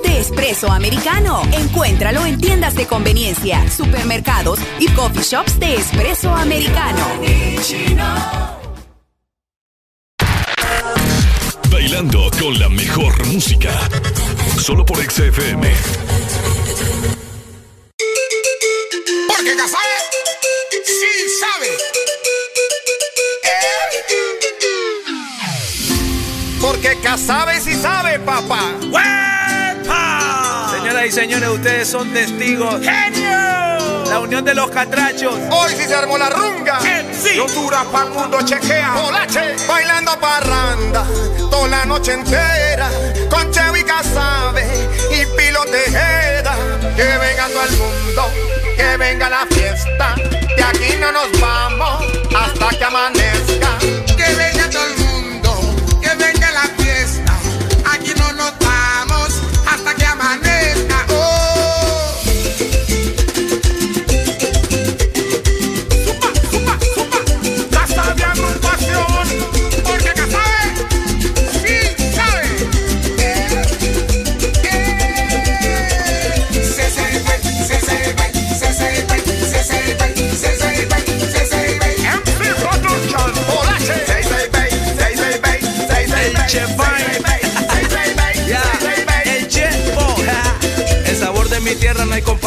De 0.00 0.20
espresso 0.20 0.72
americano. 0.72 1.42
Encuéntralo 1.52 2.24
en 2.24 2.40
tiendas 2.40 2.74
de 2.74 2.86
conveniencia, 2.86 3.68
supermercados 3.70 4.58
y 4.78 4.88
coffee 4.88 5.22
shops 5.22 5.60
de 5.60 5.74
espresso 5.74 6.34
americano. 6.34 7.06
Bailando 11.70 12.30
con 12.40 12.58
la 12.58 12.70
mejor 12.70 13.26
música. 13.26 13.70
Solo 14.58 14.84
por 14.86 14.96
XFM. 14.96 15.70
Porque 19.28 19.56
Casabe 19.56 19.96
sí 20.86 21.28
sabe. 21.38 21.68
Porque 26.60 26.96
Casabe 27.02 27.60
sí 27.60 27.74
sabe, 27.74 28.18
papá. 28.20 29.31
Señoras 31.02 31.18
y 31.18 31.20
señores, 31.20 31.48
ustedes 31.48 31.88
son 31.88 32.12
testigos. 32.12 32.80
¡Genio! 32.80 34.04
La 34.08 34.20
unión 34.20 34.44
de 34.44 34.54
los 34.54 34.70
catrachos. 34.70 35.34
Hoy 35.50 35.72
sí 35.76 35.82
se 35.84 35.96
armó 35.96 36.16
la 36.16 36.30
runga. 36.30 36.78
Sí. 36.80 37.40
Honduras 37.40 37.86
pa' 37.86 38.04
mundo 38.04 38.38
chequea. 38.42 38.92
Bolache. 38.92 39.56
Bailando 39.66 40.16
parranda 40.20 41.04
toda 41.50 41.66
la 41.66 41.84
noche 41.86 42.12
entera. 42.12 42.88
Con 43.28 43.50
Chevy 43.50 43.82
Casabe 43.82 44.64
y 45.10 45.26
Pilo 45.36 45.64
Tejeda. 45.64 46.54
Que 46.94 47.02
venga 47.02 47.48
todo 47.48 47.64
el 47.64 47.76
mundo, 47.78 48.30
que 48.76 48.96
venga 48.96 49.28
la 49.28 49.44
fiesta. 49.46 50.14
De 50.56 50.62
aquí 50.62 50.96
no 51.00 51.10
nos 51.10 51.40
vamos 51.40 52.04
hasta 52.32 52.68
que 52.78 52.84
amanezca. 52.84 54.01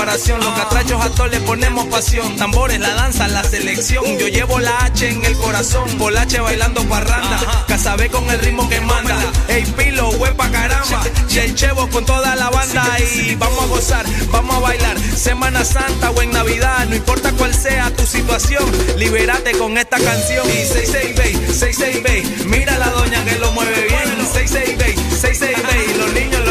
Comparación. 0.06 0.40
Los 0.40 0.54
catrachos 0.54 1.04
a 1.04 1.10
todos 1.10 1.32
le 1.32 1.40
ponemos 1.40 1.88
pasión. 1.88 2.36
Tambores, 2.36 2.80
la 2.80 2.94
danza, 2.94 3.28
la 3.28 3.44
selección. 3.44 4.06
Yo 4.20 4.28
llevo 4.28 4.60
la 4.60 4.86
H 4.86 5.10
en 5.10 5.26
el 5.26 5.36
corazón. 5.38 5.98
Bolache 5.98 6.40
bailando 6.40 6.84
parranda. 6.84 7.40
Casabé 7.68 8.10
con 8.10 8.30
el 8.30 8.40
ritmo 8.40 8.70
que 8.70 8.80
manda. 8.82 9.18
Ey, 9.48 9.66
pilo, 9.78 10.10
huepa 10.10 10.52
caramba. 10.52 11.02
Y 11.30 11.40
el 11.40 11.56
Chevo 11.56 11.90
con 11.90 12.06
toda 12.06 12.36
la 12.36 12.52
banda. 12.52 12.86
Y 13.00 13.34
vamos 13.36 13.64
a 13.64 13.68
gozar, 13.68 14.06
vamos 14.32 14.56
a 14.58 14.60
bailar. 14.60 14.98
Semana 15.00 15.66
Santa 15.66 16.12
o 16.12 16.22
en 16.22 16.32
Navidad. 16.32 16.86
No 16.86 16.96
importa 16.96 17.32
cuál 17.32 17.54
sea 17.56 17.90
tu 17.96 18.06
situación. 18.06 18.64
Libérate 18.98 19.54
con 19.54 19.76
esta 19.78 19.98
canción. 19.98 20.48
Y 20.48 20.66
66 20.66 21.18
Bay, 21.18 21.34
66 21.34 22.04
Bay. 22.04 22.46
Mira 22.46 22.78
la 22.78 22.92
doña 22.92 23.26
que 23.26 23.40
lo 23.40 23.52
mueve 23.54 23.88
bien. 23.88 24.28
66 24.34 24.78
Bay, 24.78 24.96
66 25.20 25.64
Bay. 25.64 25.96
Los 25.98 26.14
niños 26.14 26.45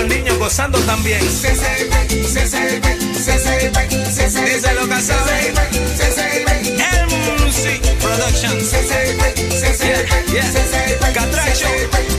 gozando 0.45 0.79
también. 0.81 1.21
Casabe. 1.21 1.55
Se 2.23 2.47
sirve, 2.47 3.79
MC 6.77 7.81
Productions. 7.99 8.73
Yeah, 9.83 10.05
yeah. 10.33 12.14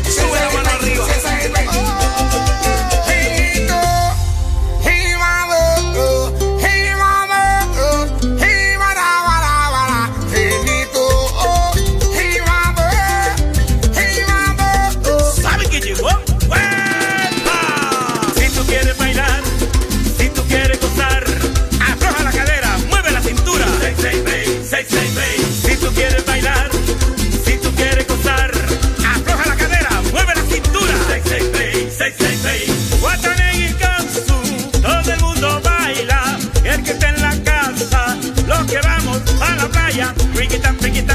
Piquita, 40.46 40.72
piquita. 40.74 41.15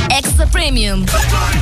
Extra 0.13 0.45
Premium. 0.45 1.05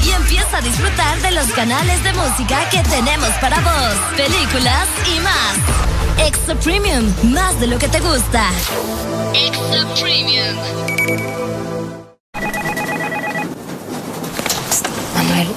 Y 0.04 0.10
empieza 0.10 0.58
a 0.58 0.62
disfrutar 0.62 1.22
de 1.22 1.32
los 1.32 1.46
canales 1.52 2.04
de 2.04 2.14
música 2.14 2.68
que 2.72 2.82
tenemos 2.90 3.30
para 3.40 3.60
vos, 3.60 4.18
películas 4.18 4.88
y 5.06 5.20
más. 5.20 6.28
Extra 6.28 6.56
Premium, 6.56 7.14
más 7.32 7.60
de 7.60 7.68
lo 7.68 7.78
que 7.78 7.88
te 7.88 8.00
gusta. 8.00 8.50
Extra 9.36 9.86
Premium. 10.02 10.56
Manuel, 15.16 15.48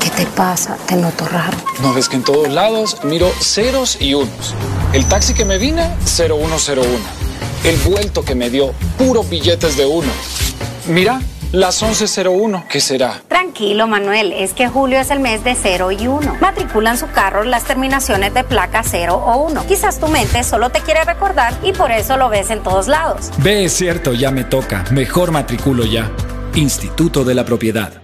¿qué 0.00 0.10
te 0.10 0.26
pasa? 0.26 0.76
Te 0.86 0.96
noto 0.96 1.26
raro. 1.26 1.56
No 1.80 1.94
ves 1.94 2.08
que 2.08 2.16
en 2.16 2.24
todos 2.24 2.48
lados 2.48 3.04
miro 3.04 3.32
ceros 3.40 3.98
y 4.00 4.14
unos. 4.14 4.54
El 4.92 5.06
taxi 5.06 5.32
que 5.32 5.44
me 5.44 5.58
vine, 5.58 5.88
0101. 6.04 6.82
El 7.62 7.76
vuelto 7.88 8.24
que 8.24 8.34
me 8.34 8.50
dio, 8.50 8.72
puros 8.98 9.30
billetes 9.30 9.76
de 9.76 9.86
uno. 9.86 10.10
Mira, 10.88 11.20
las 11.52 11.82
1101, 11.82 12.64
¿qué 12.68 12.80
será? 12.80 13.22
Tranquilo, 13.28 13.86
Manuel, 13.86 14.32
es 14.32 14.54
que 14.54 14.68
julio 14.68 14.98
es 14.98 15.10
el 15.10 15.20
mes 15.20 15.44
de 15.44 15.54
0 15.54 15.92
y 15.92 16.06
1. 16.06 16.38
Matriculan 16.40 16.96
su 16.96 17.10
carro 17.10 17.44
las 17.44 17.64
terminaciones 17.64 18.32
de 18.34 18.42
placa 18.42 18.82
0 18.82 19.14
o 19.14 19.36
1. 19.44 19.66
Quizás 19.66 20.00
tu 20.00 20.08
mente 20.08 20.42
solo 20.44 20.70
te 20.70 20.80
quiere 20.80 21.04
recordar 21.04 21.54
y 21.62 21.72
por 21.72 21.90
eso 21.90 22.16
lo 22.16 22.28
ves 22.28 22.50
en 22.50 22.62
todos 22.62 22.88
lados. 22.88 23.30
Ve, 23.38 23.64
es 23.64 23.72
cierto, 23.74 24.14
ya 24.14 24.30
me 24.30 24.44
toca. 24.44 24.84
Mejor 24.90 25.30
matriculo 25.30 25.84
ya. 25.84 26.10
Instituto 26.54 27.24
de 27.24 27.34
la 27.34 27.44
Propiedad. 27.44 28.02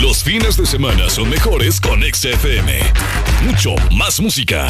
Los 0.00 0.24
fines 0.24 0.56
de 0.56 0.66
semana 0.66 1.08
son 1.10 1.28
mejores 1.28 1.80
con 1.80 2.00
XFM. 2.02 2.80
Mucho 3.44 3.74
más 3.90 4.20
música. 4.20 4.66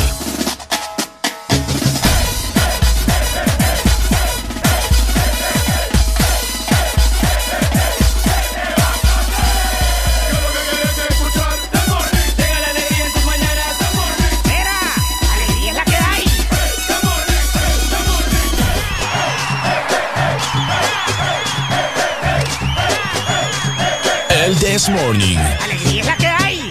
This 24.81 24.89
Morning. 24.89 25.37
¡Alegría 25.63 26.01
es 26.01 26.07
la 26.07 26.17
que 26.17 26.27
hay! 26.27 26.71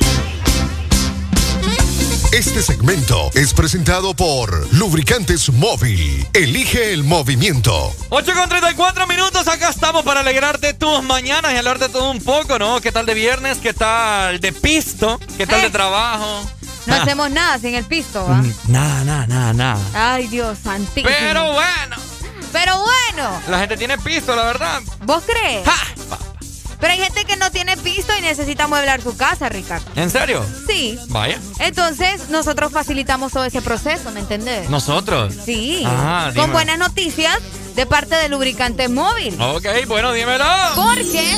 Este 2.32 2.64
segmento 2.64 3.30
es 3.36 3.54
presentado 3.54 4.16
por 4.16 4.68
Lubricantes 4.74 5.52
Móvil. 5.54 6.28
Elige 6.34 6.92
el 6.92 7.04
movimiento. 7.04 7.94
8 8.10 8.34
con 8.34 8.50
34 8.50 9.06
minutos, 9.06 9.48
acá 9.48 9.70
estamos 9.70 10.04
para 10.04 10.22
alegrarte 10.22 10.74
tus 10.74 11.04
mañanas 11.04 11.54
y 11.54 11.58
hablarte 11.58 11.88
todo 11.90 12.10
un 12.10 12.20
poco, 12.20 12.58
¿no? 12.58 12.82
¿Qué 12.82 12.92
tal 12.92 13.06
de 13.06 13.14
viernes? 13.14 13.60
¿Qué 13.60 13.74
tal 13.76 14.40
de 14.40 14.54
pisto? 14.54 15.20
¿Qué 15.38 15.46
tal 15.46 15.62
de 15.62 15.70
trabajo? 15.70 16.50
No 16.88 16.96
Ah, 16.96 17.04
hacemos 17.04 17.30
nada 17.30 17.60
sin 17.60 17.76
el 17.76 17.86
pisto, 17.86 18.26
¿va? 18.26 18.38
mm, 18.38 18.54
Nada, 18.70 19.04
nada, 19.04 19.28
nada, 19.28 19.54
nada. 19.54 20.14
Ay, 20.16 20.26
Dios 20.30 20.58
santísimo. 20.64 21.14
Pero 21.20 21.54
bueno, 21.54 21.96
Pero 22.52 22.80
bueno, 22.80 23.40
la 23.50 23.60
gente 23.60 23.78
tiene 23.78 24.00
pisto, 24.00 24.36
la 24.36 24.46
verdad. 24.46 24.82
¿vos 25.06 25.22
crees? 25.28 25.64
Pero 26.80 26.94
hay 26.94 27.00
gente 27.00 27.26
que 27.26 27.36
no 27.36 27.52
tiene 27.52 27.76
pisto 27.78 28.14
y 28.18 28.22
necesita 28.22 28.68
mueblar 28.68 29.02
su 29.02 29.16
casa, 29.18 29.50
Ricardo. 29.50 29.86
¿En 29.96 30.10
serio? 30.10 30.46
Sí. 30.68 30.98
Vaya. 31.10 31.38
Entonces, 31.60 32.30
nosotros 32.30 32.72
facilitamos 32.72 33.32
todo 33.34 33.44
ese 33.46 33.62
proceso, 33.62 34.12
¿me 34.12 34.22
entendés? 34.22 34.70
¿Nosotros? 34.70 35.34
Sí. 35.46 35.84
Ah, 35.86 36.32
Con 36.36 36.52
buenas 36.54 36.78
noticias 36.78 37.38
de 37.76 37.86
parte 37.86 38.16
de 38.16 38.30
Lubricantes 38.30 38.90
Móvil. 38.90 39.40
Ok, 39.42 39.66
bueno, 39.88 40.14
dímelo. 40.14 40.46
Porque 40.76 41.36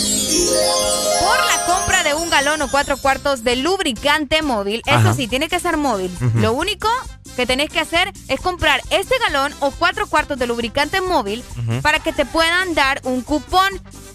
por 1.19 1.37
la 1.45 1.65
compra 1.65 2.03
de 2.03 2.13
un 2.13 2.29
galón 2.29 2.61
o 2.61 2.67
cuatro 2.69 2.97
cuartos 2.97 3.43
de 3.43 3.55
lubricante 3.55 4.41
móvil, 4.41 4.81
Ajá. 4.87 4.99
eso 5.01 5.13
sí, 5.15 5.27
tiene 5.27 5.49
que 5.49 5.59
ser 5.59 5.77
móvil. 5.77 6.11
Lo 6.35 6.53
único 6.53 6.87
que 7.35 7.45
tenés 7.45 7.69
que 7.69 7.79
hacer 7.79 8.11
es 8.27 8.39
comprar 8.41 8.81
este 8.89 9.15
galón 9.19 9.53
o 9.59 9.71
cuatro 9.71 10.05
cuartos 10.07 10.37
de 10.39 10.47
lubricante 10.47 11.01
móvil 11.01 11.43
para 11.81 11.99
que 11.99 12.13
te 12.13 12.25
puedan 12.25 12.73
dar 12.75 13.01
un 13.03 13.21
cupón. 13.21 13.69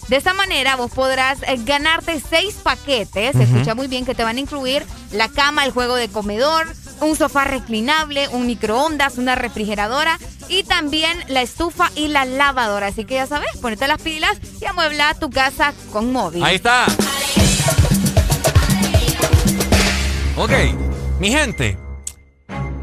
De 0.09 0.17
esa 0.17 0.35
manera 0.35 0.76
vos 0.76 0.91
podrás 0.93 1.43
eh, 1.43 1.57
ganarte 1.65 2.20
seis 2.20 2.55
paquetes, 2.62 3.35
Ujú. 3.35 3.43
escucha 3.44 3.75
muy 3.75 3.89
bien, 3.89 4.05
que 4.07 4.15
te 4.15 4.23
van 4.23 4.36
a 4.36 4.41
incluir 4.41 4.85
la 5.10 5.28
cama, 5.28 5.65
el 5.65 5.73
juego 5.73 5.97
de 5.97 6.09
comedor, 6.09 6.67
un 7.01 7.17
sofá 7.17 7.44
reclinable, 7.44 8.28
un 8.28 8.47
microondas, 8.47 9.18
una 9.18 9.35
refrigeradora 9.35 10.18
y 10.49 10.62
también 10.62 11.18
la 11.28 11.43
estufa 11.43 11.91
y 11.97 12.09
la 12.09 12.25
lavadora. 12.25 12.86
Así 12.86 13.05
que 13.05 13.15
ya 13.15 13.26
sabes, 13.26 13.49
ponete 13.60 13.89
las 13.89 14.01
pilas 14.01 14.36
y 14.60 14.65
amuebla 14.65 15.15
tu 15.15 15.28
casa 15.31 15.75
con 15.93 16.12
móvil. 16.12 16.44
Ahí 16.44 16.57
está. 16.57 16.86
Ok, 20.36 20.52
mi 21.18 21.31
gente. 21.33 21.76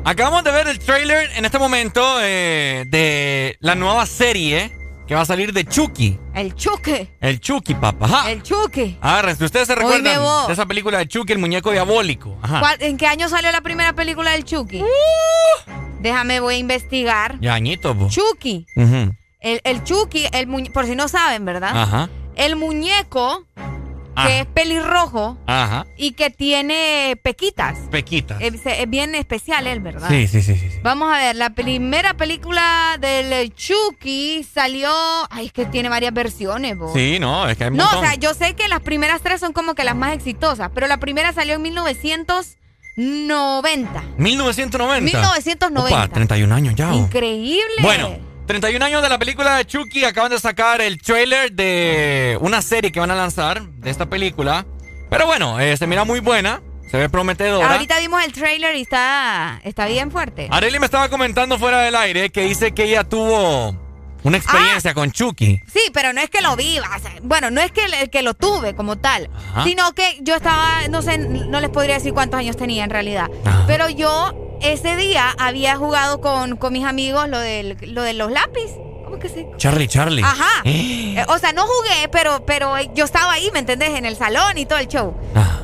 Acabamos 0.04 0.44
de 0.44 0.52
ver 0.52 0.68
el 0.68 0.80
trailer 0.80 1.30
en 1.38 1.46
este 1.46 1.58
momento 1.60 2.18
eh, 2.22 2.84
de 2.88 3.56
la 3.62 3.76
nueva 3.76 4.06
serie 4.06 4.76
que 5.08 5.16
va 5.16 5.22
a 5.22 5.26
salir 5.26 5.52
de 5.54 5.66
Chucky. 5.66 6.18
El 6.34 6.56
Chucky. 6.56 7.10
El 7.20 7.40
Chucky, 7.40 7.74
papá. 7.76 8.06
Ajá. 8.06 8.32
El 8.32 8.42
Chucky. 8.44 8.98
Agárrense, 9.02 9.46
ustedes 9.46 9.68
se 9.68 9.76
recuerdan 9.76 10.04
de 10.48 10.54
esa 10.54 10.66
película 10.66 10.98
de 11.00 11.08
Chucky, 11.08 11.34
el 11.34 11.40
muñeco 11.40 11.72
diabólico. 11.72 12.38
Ajá. 12.42 12.60
¿Cuál- 12.60 12.82
¿En 12.82 12.98
qué 12.98 13.08
año 13.08 13.28
salió 13.30 13.52
la 13.52 13.62
primera 13.62 13.94
película 13.94 14.32
del 14.32 14.44
Chucky? 14.46 14.82
Uh. 14.82 15.72
Déjame, 16.00 16.40
voy 16.40 16.56
a 16.56 16.58
investigar. 16.58 17.38
Ya, 17.40 17.54
añitos, 17.54 17.96
po. 17.96 18.10
Chucky. 18.10 18.66
Ujú. 18.76 19.14
El, 19.40 19.62
el 19.64 19.84
Chucky, 19.84 20.26
el 20.32 20.48
por 20.72 20.86
si 20.86 20.96
no 20.96 21.08
saben, 21.08 21.46
¿verdad? 21.46 21.72
Ajá. 21.74 22.10
El 22.36 22.56
muñeco 22.56 23.46
Que 24.16 24.42
es 24.42 24.46
pelirrojo 24.46 25.38
Ajá. 25.48 25.88
y 25.98 26.12
que 26.12 26.30
tiene 26.30 27.18
pequitas. 27.24 27.78
Pequita. 27.90 28.38
Es, 28.40 28.54
es 28.66 28.90
bien 28.90 29.16
especial 29.16 29.66
él, 29.68 29.80
¿verdad? 29.80 30.08
Sí, 30.10 30.28
sí, 30.28 30.42
sí, 30.42 30.56
sí. 30.56 30.70
sí. 30.70 30.78
Vamos 30.84 31.12
a 31.14 31.18
ver, 31.18 31.36
la 31.36 31.52
primera 31.52 32.14
película 32.14 32.98
del 33.00 33.54
Chucky 33.56 34.44
salió. 34.44 34.92
Ay, 35.30 35.48
es 35.48 35.54
que 35.54 35.66
tiene 35.66 35.90
varias 35.90 36.14
versiones, 36.14 36.78
bo. 36.78 36.94
Sí, 36.94 37.18
no, 37.20 37.48
es 37.50 37.58
que 37.58 37.66
hay 37.66 37.72
No, 37.72 37.86
o 37.86 38.02
sea, 38.02 38.16
yo 38.16 38.34
sé 38.34 38.54
que 38.54 38.68
las 38.68 38.82
primeras 38.82 39.22
tres 39.22 39.40
son 39.40 39.54
como 39.54 39.74
que 39.76 39.84
las 39.84 39.96
más 39.96 40.14
exitosas, 40.14 40.70
pero 40.74 40.88
la 40.88 40.98
primera 40.98 41.34
salió 41.34 41.56
en 41.56 41.62
1990. 41.64 44.04
1990. 44.18 45.02
1990. 45.02 45.98
Opa, 45.98 46.08
31 46.08 46.54
años 46.54 46.76
ya. 46.76 46.94
Increíble. 46.94 47.64
Bueno, 47.82 48.18
31 48.46 48.84
años 48.86 49.02
de 49.02 49.10
la 49.10 49.18
película 49.18 49.56
de 49.58 49.66
Chucky. 49.66 50.04
Acaban 50.06 50.32
de 50.32 50.40
sacar 50.40 50.82
el 50.82 51.02
trailer 51.02 51.52
de 51.54 52.38
una 52.42 52.62
serie 52.62 52.92
que 52.92 53.00
van 53.00 53.12
a 53.12 53.16
lanzar 53.16 53.64
de 53.68 53.90
esta 53.90 54.06
película. 54.08 54.66
Pero 55.10 55.26
bueno, 55.26 55.60
eh, 55.60 55.78
se 55.78 55.88
mira 55.88 56.04
muy 56.04 56.20
buena. 56.20 56.62
Se 56.92 56.98
ve 56.98 57.10
prometedora. 57.10 57.72
Ahorita 57.74 58.00
vimos 58.00 58.24
el 58.24 58.32
trailer 58.34 58.76
y 58.76 58.82
está, 58.82 59.60
está 59.64 59.88
bien 59.88 60.12
fuerte. 60.12 60.48
Arely 60.52 60.78
me 60.80 60.86
estaba 60.86 61.10
comentando 61.10 61.58
fuera 61.58 61.80
del 61.82 61.96
aire 61.96 62.30
que 62.30 62.42
dice 62.44 62.74
que 62.74 62.84
ella 62.84 63.04
tuvo 63.04 63.76
una 64.22 64.38
experiencia 64.38 64.92
Ah. 64.92 64.94
con 64.94 65.12
Chucky. 65.12 65.60
Sí, 65.74 65.82
pero 65.92 66.14
no 66.14 66.22
es 66.22 66.30
que 66.30 66.42
lo 66.42 66.56
viva. 66.56 66.88
o 66.96 67.00
sea, 67.02 67.14
bueno, 67.24 67.50
no 67.50 67.62
es 67.62 67.72
que, 67.72 68.10
que 68.12 68.22
lo 68.22 68.36
tuve 68.36 68.76
como 68.76 68.98
tal, 69.00 69.30
Ajá. 69.54 69.64
sino 69.64 69.92
que 69.94 70.20
yo 70.22 70.36
estaba, 70.36 70.88
no 70.92 71.02
sé, 71.02 71.18
no 71.18 71.60
les 71.62 71.72
podría 71.72 71.96
decir 71.96 72.14
cuántos 72.14 72.40
años 72.40 72.58
tenía 72.58 72.84
en 72.84 72.92
realidad. 72.92 73.28
Pero 73.66 73.90
yo 73.90 74.53
ese 74.64 74.96
día 74.96 75.34
había 75.38 75.76
jugado 75.78 76.22
con, 76.22 76.56
con 76.58 76.74
mis 76.74 76.86
amigos 76.86 77.28
lo, 77.30 77.40
del, 77.40 77.78
lo 77.82 78.02
de 78.02 78.14
los 78.14 78.32
lápiz. 78.32 78.72
¿Cómo 79.06 79.20
que 79.20 79.30
se 79.30 79.48
Charlie, 79.58 79.88
Charlie. 79.88 80.24
Ajá. 80.24 80.50
Eh. 80.66 81.24
O 81.28 81.38
sea, 81.38 81.54
no 81.54 81.64
jugué, 81.68 82.08
pero, 82.12 82.44
pero 82.46 82.74
yo 82.96 83.06
estaba 83.06 83.34
ahí, 83.34 83.50
¿me 83.54 83.60
entendés? 83.60 83.90
En 83.92 84.06
el 84.06 84.16
salón 84.16 84.58
y 84.58 84.66
todo 84.66 84.80
el 84.80 84.88
show. 84.88 85.14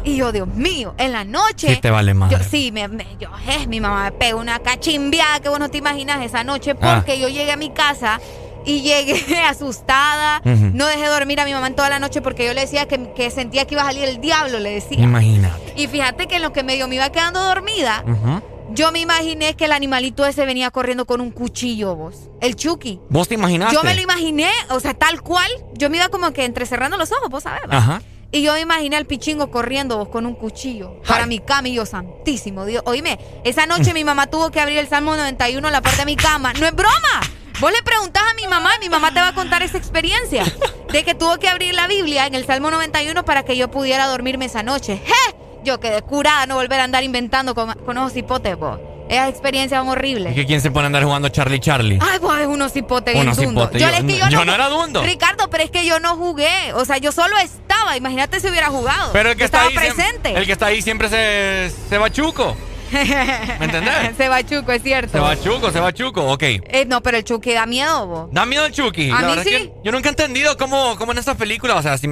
Y 0.03 0.17
yo, 0.17 0.31
Dios 0.31 0.47
mío, 0.47 0.93
en 0.97 1.11
la 1.13 1.23
noche. 1.23 1.67
Ah. 1.69 1.73
Sí 1.75 1.81
te 1.81 1.89
vale. 1.89 2.13
Yo, 2.29 2.37
sí, 2.47 2.71
me, 2.71 2.87
me- 2.87 3.07
yo, 3.19 3.29
eh, 3.47 3.65
mi 3.67 3.79
mamá 3.81 4.03
me 4.05 4.11
pegó 4.11 4.39
una 4.39 4.59
cachimbiada 4.59 5.39
que 5.39 5.49
vos 5.49 5.59
no 5.59 5.69
te 5.69 5.77
imaginas 5.79 6.23
esa 6.23 6.43
noche 6.43 6.75
Ah. 6.79 6.95
porque 6.95 7.19
yo 7.19 7.27
llegué 7.29 7.51
a 7.51 7.57
mi 7.57 7.71
casa 7.71 8.19
y 8.65 8.81
llegué 8.81 9.39
asustada. 9.47 10.41
No 10.43 10.85
dejé 10.85 11.07
dormir 11.07 11.39
a 11.39 11.45
mi 11.45 11.53
mamá 11.53 11.67
en 11.67 11.75
toda 11.75 11.89
la 11.89 11.97
noche 11.99 12.21
porque 12.21 12.45
yo 12.45 12.53
le 12.53 12.61
decía 12.61 12.87
que, 12.87 13.13
que 13.13 13.31
sentía 13.31 13.65
que 13.65 13.73
iba 13.75 13.81
a 13.83 13.85
salir 13.85 14.03
el 14.03 14.21
diablo, 14.21 14.59
le 14.59 14.69
decía. 14.71 14.99
Imagínate. 14.99 15.73
Y 15.75 15.87
fíjate 15.87 16.27
que 16.27 16.35
en 16.35 16.43
lo 16.43 16.53
que 16.53 16.61
medio 16.63 16.87
me 16.87 16.95
iba 16.95 17.09
quedando 17.09 17.41
dormida, 17.43 18.03
Ujú. 18.05 18.41
Yo 18.71 18.91
me 18.91 18.99
imaginé 18.99 19.55
que 19.55 19.65
el 19.65 19.71
animalito 19.71 20.25
ese 20.25 20.45
venía 20.45 20.71
corriendo 20.71 21.05
con 21.05 21.21
un 21.21 21.31
cuchillo, 21.31 21.95
vos. 21.95 22.29
El 22.41 22.55
Chucky. 22.55 22.99
¿Vos 23.09 23.27
te 23.27 23.35
imaginaste? 23.35 23.75
Yo 23.75 23.83
me 23.83 23.95
lo 23.95 24.01
imaginé, 24.01 24.49
o 24.69 24.79
sea, 24.79 24.93
tal 24.93 25.21
cual. 25.21 25.49
Yo 25.73 25.89
me 25.89 25.97
iba 25.97 26.09
como 26.09 26.31
que 26.31 26.45
entrecerrando 26.45 26.97
los 26.97 27.11
ojos, 27.11 27.29
vos 27.29 27.43
sabés. 27.43 27.61
Ajá. 27.69 28.01
Y 28.31 28.43
yo 28.43 28.53
me 28.53 28.61
imaginé 28.61 28.95
al 28.95 29.05
pichingo 29.05 29.49
corriendo 29.49 29.97
vos 29.97 30.09
con 30.09 30.27
un 30.27 30.35
cuchillo 30.35 31.01
para 31.07 31.25
mi 31.25 31.39
cama 31.39 31.67
y 31.69 31.73
yo, 31.73 31.85
santísimo 31.85 32.65
Dios. 32.65 32.83
Oíme, 32.85 33.19
esa 33.43 33.65
noche 33.65 33.93
mi 33.95 34.03
mamá 34.03 34.27
tuvo 34.27 34.51
que 34.51 34.59
abrir 34.59 34.77
el 34.77 34.87
Salmo 34.87 35.15
91 35.15 35.67
en 35.67 35.71
la 35.73 35.81
puerta 35.81 36.01
de 36.01 36.05
mi 36.05 36.15
cama. 36.15 36.53
¡No 36.53 36.67
es 36.67 36.75
broma! 36.75 37.21
Vos 37.59 37.71
le 37.71 37.81
preguntás 37.83 38.23
a 38.29 38.33
mi 38.35 38.47
mamá 38.47 38.71
y 38.77 38.79
mi 38.79 38.89
mamá 38.89 39.13
te 39.13 39.19
va 39.19 39.29
a 39.29 39.35
contar 39.35 39.63
esa 39.63 39.77
experiencia 39.77 40.45
de 40.91 41.03
que 41.03 41.13
tuvo 41.13 41.39
que 41.39 41.49
abrir 41.49 41.73
la 41.73 41.87
Biblia 41.87 42.25
en 42.25 42.35
el 42.35 42.45
Salmo 42.45 42.71
91 42.71 43.25
para 43.25 43.43
que 43.43 43.57
yo 43.57 43.69
pudiera 43.69 44.05
dormirme 44.05 44.45
esa 44.45 44.63
noche. 44.63 45.01
¡Je! 45.05 45.48
Yo 45.63 45.79
quedé 45.79 46.01
curada, 46.01 46.45
no 46.45 46.55
volver 46.55 46.79
a 46.79 46.83
andar 46.85 47.03
inventando 47.03 47.53
con, 47.55 47.73
con 47.85 47.97
esos 47.97 48.15
hipotes, 48.15 48.57
vos. 48.57 48.79
Esas 49.09 49.29
experiencias 49.29 49.79
son 49.81 49.89
horribles. 49.89 50.33
¿Y 50.33 50.35
que 50.35 50.45
quién 50.45 50.61
se 50.61 50.69
pone 50.69 50.83
a 50.83 50.87
andar 50.87 51.03
jugando 51.03 51.29
Charlie, 51.29 51.59
Charlie? 51.59 51.97
Ay, 51.99 52.19
pues 52.21 52.41
es 52.41 52.47
unos 52.47 52.75
hipotes 52.75 53.13
bien 53.15 53.25
Unos 53.25 53.37
dundos. 53.37 53.63
hipotes. 53.63 53.81
Yo, 53.81 53.89
Yo- 53.89 53.95
es 53.95 54.03
que 54.03 54.17
yo, 54.19 54.29
yo 54.29 54.45
no 54.45 54.53
era 54.53 54.69
dundo. 54.69 55.01
Ricardo, 55.03 55.49
pero 55.49 55.63
es 55.63 55.71
que 55.71 55.83
yo 55.85 55.99
no 55.99 56.15
jugué. 56.15 56.73
O 56.75 56.85
sea, 56.85 56.97
yo 56.99 57.11
solo 57.11 57.35
estaba. 57.39 57.97
Imagínate 57.97 58.39
si 58.39 58.47
hubiera 58.49 58.67
jugado. 58.67 59.11
Pero 59.11 59.31
el 59.31 59.35
que 59.35 59.45
está 59.45 59.67
estaba 59.67 59.81
ahí 59.83 59.93
presente. 59.93 60.33
el 60.37 60.45
que 60.45 60.51
está 60.51 60.67
ahí 60.67 60.81
siempre 60.83 61.09
se, 61.09 61.71
se 61.89 61.97
va 61.97 62.11
chuco. 62.11 62.55
¿Me 62.91 63.65
entendés? 63.65 63.93
se 64.17 64.29
va 64.29 64.43
Chuco, 64.43 64.71
es 64.71 64.81
cierto. 64.81 65.11
Se 65.11 65.19
va 65.19 65.39
chuco, 65.39 65.71
se 65.71 65.79
va 65.79 65.93
chuco. 65.93 66.23
Ok. 66.31 66.43
Eh, 66.43 66.85
no, 66.87 67.01
pero 67.01 67.17
el 67.17 67.23
Chucky 67.23 67.53
da 67.53 67.65
miedo, 67.65 68.07
vos. 68.07 68.27
Da 68.31 68.45
miedo 68.45 68.65
el 68.65 68.71
Chucky. 68.71 69.11
A 69.11 69.21
La 69.21 69.27
mí 69.27 69.33
sí. 69.43 69.49
es 69.53 69.61
que 69.61 69.73
yo 69.83 69.91
nunca 69.91 70.09
he 70.09 70.11
entendido 70.11 70.57
cómo, 70.57 70.95
cómo 70.97 71.11
en 71.11 71.19
estas 71.19 71.35
películas, 71.37 71.77
o 71.77 71.81
sea, 71.83 71.97
si, 71.97 72.07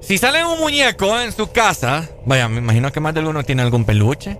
si 0.00 0.18
sale 0.18 0.44
un 0.44 0.58
muñeco 0.60 1.18
en 1.20 1.32
su 1.32 1.50
casa, 1.50 2.08
vaya, 2.24 2.48
me 2.48 2.58
imagino 2.58 2.92
que 2.92 3.00
más 3.00 3.14
de 3.14 3.20
uno 3.20 3.42
tiene 3.44 3.62
algún 3.62 3.84
peluche, 3.84 4.38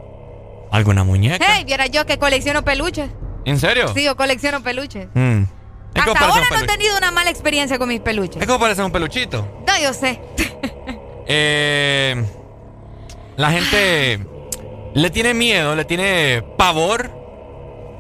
alguna 0.71 1.05
muñeca. 1.05 1.45
Hey, 1.47 1.65
viera 1.65 1.87
yo 1.87 2.07
que 2.07 2.19
colecciono 2.19 2.65
peluches. 2.65 3.11
¿En 3.45 3.59
serio? 3.59 3.93
Sí, 3.95 4.05
yo 4.05 4.17
colecciono 4.17 4.63
peluches. 4.63 5.09
Mm. 5.15 5.45
Hasta 5.95 6.27
ahora 6.27 6.47
no 6.51 6.59
he 6.61 6.67
tenido 6.67 6.97
una 6.97 7.11
mala 7.11 7.31
experiencia 7.31 7.79
con 7.79 7.89
mis 7.89 8.01
peluches. 8.01 8.41
Es 8.41 8.47
como 8.47 8.61
parece 8.61 8.83
un 8.83 8.93
peluchito. 8.93 9.65
No, 9.67 9.81
yo 9.81 9.93
sé. 9.93 10.21
Eh, 11.31 12.25
la 13.37 13.51
gente 13.51 14.19
le 14.95 15.11
tiene 15.11 15.35
miedo, 15.35 15.77
le 15.77 15.85
tiene 15.85 16.43
pavor 16.57 17.18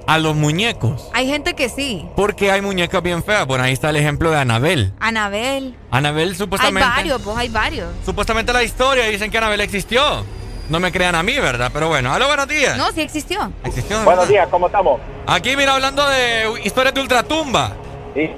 a 0.09 0.19
los 0.19 0.35
muñecos. 0.35 1.11
Hay 1.13 1.27
gente 1.29 1.55
que 1.55 1.69
sí. 1.69 2.09
Porque 2.17 2.51
hay 2.51 2.63
muñecas 2.63 3.03
bien 3.03 3.23
feas. 3.23 3.47
Bueno, 3.47 3.65
ahí 3.65 3.75
está 3.75 3.91
el 3.91 3.97
ejemplo 3.97 4.31
de 4.31 4.39
Anabel. 4.39 4.93
Anabel. 5.01 5.75
Anabel 5.91 6.31
Hay 6.31 6.35
supuestamente. 6.35 6.89
varios, 6.89 7.23
vos, 7.23 7.37
hay 7.37 7.51
varios. 7.51 7.89
Supuestamente 8.07 8.51
la 8.55 8.63
historia 8.63 9.05
dicen 9.05 9.31
que 9.31 9.37
Anabel 9.37 9.61
existió. 9.61 10.25
No 10.71 10.81
me 10.81 10.91
crean 10.93 11.15
a 11.15 11.23
mí, 11.23 11.35
¿verdad? 11.39 11.71
Pero 11.75 11.89
bueno, 11.89 12.15
hola, 12.15 12.27
buenos 12.27 12.49
días. 12.49 12.79
No, 12.79 12.91
sí 12.93 13.03
existió. 13.03 13.53
¿Existió? 13.65 13.97
Buenos 13.99 14.15
verdad? 14.25 14.29
días, 14.29 14.49
¿cómo 14.51 14.67
estamos? 14.69 14.99
Aquí, 15.27 15.55
mira, 15.57 15.75
hablando 15.75 16.07
de 16.09 16.61
historias 16.65 16.95
de 16.95 17.01
ultratumba. 17.03 17.73
Sí, 18.15 18.31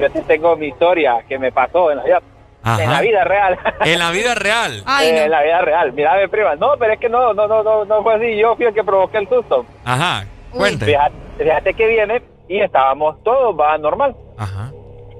yo 0.00 0.10
te 0.12 0.22
tengo 0.22 0.54
mi 0.56 0.68
historia 0.68 1.16
que 1.28 1.36
me 1.36 1.50
pasó 1.50 1.90
en 1.90 1.98
la 1.98 2.04
vida, 2.04 2.22
en 2.80 2.90
la 2.92 3.00
vida 3.00 3.24
real. 3.24 3.58
En 3.84 3.98
la 3.98 4.10
vida 4.12 4.34
real. 4.36 4.84
Eh, 5.02 5.24
En 5.24 5.30
la 5.32 5.42
vida 5.42 5.60
real. 5.62 5.92
Mira, 5.92 6.16
mi 6.20 6.28
prima. 6.28 6.54
No, 6.54 6.74
pero 6.78 6.92
es 6.92 7.00
que 7.00 7.08
no, 7.08 7.34
no, 7.34 7.48
no, 7.48 7.62
no, 7.64 7.84
no 7.84 8.02
fue 8.04 8.14
así. 8.14 8.36
Yo 8.36 8.54
fui 8.54 8.66
el 8.66 8.74
que 8.74 8.84
provoqué 8.84 9.18
el 9.18 9.28
susto. 9.28 9.66
Ajá. 9.84 10.24
Cuente. 10.52 10.84
Fíjate, 10.86 11.14
fíjate 11.38 11.74
que 11.74 11.86
viene 11.86 12.22
y 12.48 12.60
estábamos 12.60 13.22
todos, 13.24 13.58
va 13.58 13.76
normal. 13.78 14.16
Ajá. 14.36 14.70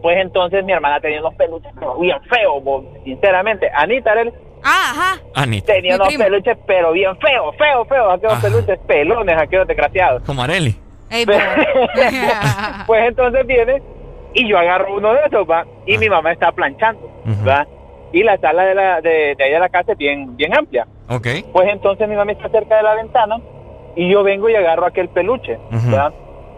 Pues 0.03 0.17
entonces 0.19 0.65
mi 0.65 0.73
hermana 0.73 1.01
tenía 1.01 1.21
unos 1.21 1.35
peluches 1.35 1.71
pero 1.79 1.97
bien 1.99 2.17
feos, 2.23 2.63
sinceramente. 3.05 3.69
Anita 3.75 4.13
era 4.13 4.23
el- 4.23 4.33
Ah, 4.65 4.91
ajá. 4.93 5.21
Anita. 5.35 5.73
tenía 5.73 5.93
Mi 5.93 5.95
unos 5.97 6.09
prima. 6.09 6.25
peluches 6.25 6.57
pero 6.67 6.93
bien 6.93 7.17
feos, 7.19 7.55
feos, 7.57 7.89
feos. 7.89 8.15
Aquellos 8.15 8.33
Ajá. 8.33 8.43
peluches 8.49 8.79
pelones, 8.87 9.37
aquellos 9.37 9.67
desgraciados. 9.67 10.23
Como 10.25 10.43
Areli. 10.43 10.77
Bo. 11.27 11.33
Pues 12.87 13.05
entonces 13.09 13.47
viene 13.47 13.83
y 14.35 14.49
yo 14.49 14.59
agarro 14.59 14.95
uno 14.97 15.13
de 15.15 15.21
esos, 15.27 15.49
va, 15.49 15.65
y 15.87 15.97
mi 15.99 16.09
mamá 16.09 16.33
está 16.33 16.53
planchando, 16.53 17.01
va. 17.47 17.67
Y 18.13 18.23
la 18.23 18.39
sala 18.39 18.65
de, 18.65 18.75
la, 18.75 19.01
de, 19.01 19.35
de 19.37 19.45
ahí 19.45 19.51
de 19.53 19.59
la 19.59 19.69
casa 19.69 19.93
es 19.93 19.99
bien, 19.99 20.37
bien 20.37 20.57
amplia. 20.57 20.87
Ok. 21.09 21.27
Pues 21.53 21.69
entonces 21.71 22.09
mi 22.09 22.15
mamá 22.17 22.33
está 22.33 22.49
cerca 22.49 22.77
de 22.77 22.83
la 22.83 22.95
ventana 22.95 23.37
y 23.99 24.09
yo 24.09 24.23
vengo 24.23 24.49
y 24.49 24.55
agarro 24.55 24.87
aquel 24.87 25.09
peluche. 25.09 25.59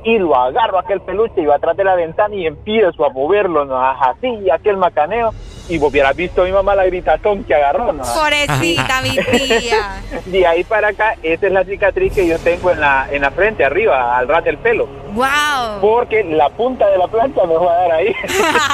Y 0.04 0.18
lo 0.18 0.36
agarro 0.36 0.78
aquel 0.78 1.00
peluche 1.00 1.40
y 1.40 1.46
va 1.46 1.54
atrás 1.56 1.74
de 1.74 1.84
la 1.84 1.94
ventana 1.94 2.34
y 2.34 2.46
empiezo 2.46 3.02
a 3.04 3.08
moverlo, 3.10 3.64
¿no? 3.64 3.80
Así, 3.80 4.50
aquel 4.50 4.76
macaneo. 4.76 5.30
Y 5.70 5.78
vos 5.78 5.90
hubieras 5.90 6.16
visto 6.16 6.42
a 6.42 6.44
mi 6.44 6.50
mamá 6.52 6.74
la 6.74 6.84
gritazón 6.84 7.44
que 7.44 7.54
agarró, 7.54 7.92
¿no? 7.92 8.02
Pobrecita, 8.02 9.00
mi 9.02 9.10
tía. 9.10 10.02
De 10.26 10.46
ahí 10.46 10.64
para 10.64 10.88
acá, 10.88 11.14
esa 11.22 11.46
es 11.46 11.52
la 11.52 11.64
cicatriz 11.64 12.12
que 12.12 12.26
yo 12.26 12.38
tengo 12.40 12.72
en 12.72 12.80
la, 12.80 13.06
en 13.10 13.22
la 13.22 13.30
frente, 13.30 13.64
arriba, 13.64 14.18
al 14.18 14.26
ras 14.26 14.42
del 14.42 14.58
pelo. 14.58 14.88
Wow. 15.12 15.80
Porque 15.80 16.22
la 16.24 16.48
punta 16.50 16.88
de 16.88 16.98
la 16.98 17.06
plancha 17.08 17.44
me 17.44 17.54
va 17.56 17.72
a 17.72 17.76
dar 17.76 17.92
ahí. 17.92 18.14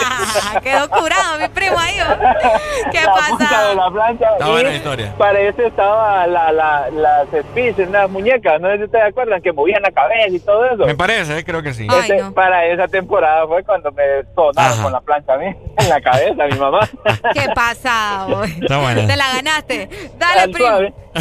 Quedó 0.62 0.89
curado 0.89 1.39
mi 1.39 1.49
primo 1.49 1.78
ahí. 1.78 1.97
¿Qué 2.92 3.00
la 3.00 3.12
punta 3.28 3.44
pasa? 3.44 3.68
de 3.68 3.75
la 3.75 3.91
plancha. 3.91 4.33
Está 4.33 4.50
buena 4.50 4.75
historia. 4.75 5.15
Para 5.16 5.41
eso 5.41 5.62
estaba 5.62 6.26
la, 6.26 6.52
la, 6.52 6.91
las 6.91 7.28
speech, 7.28 7.78
las 7.91 8.10
muñecas, 8.10 8.60
no 8.60 8.68
sé 8.68 8.78
si 8.78 8.84
ustedes 8.84 9.05
se 9.05 9.10
acuerdan, 9.10 9.42
que 9.42 9.52
movían 9.52 9.83
la 9.83 9.91
cabeza 9.91 10.28
y 10.28 10.41
todo 10.41 10.65
eso. 10.66 10.86
Me 10.86 10.94
parece, 10.94 11.39
eh, 11.39 11.44
creo 11.44 11.62
que 11.62 11.73
sí. 11.75 11.86
Para 12.34 12.66
esa 12.66 12.89
temporada 12.89 13.47
fue 13.47 13.62
cuando 13.65 13.91
me 13.92 14.02
sonaron 14.34 14.73
Ajá. 14.73 14.83
con 14.83 14.92
la 14.92 15.00
plancha 15.00 15.34
a 15.34 15.39
mí, 15.39 15.47
en 15.78 15.89
la 15.89 16.00
cabeza, 16.00 16.44
mi 16.50 16.58
mamá. 16.58 16.85
¿Qué 17.32 17.47
pasa? 17.55 18.26
bo? 18.28 18.44
Está 18.44 18.78
buena. 18.78 19.06
Te 19.06 19.16
la 19.16 19.28
ganaste. 19.34 19.89
Dale, 20.18 20.40
Al 20.40 20.50
primo. 20.50 20.68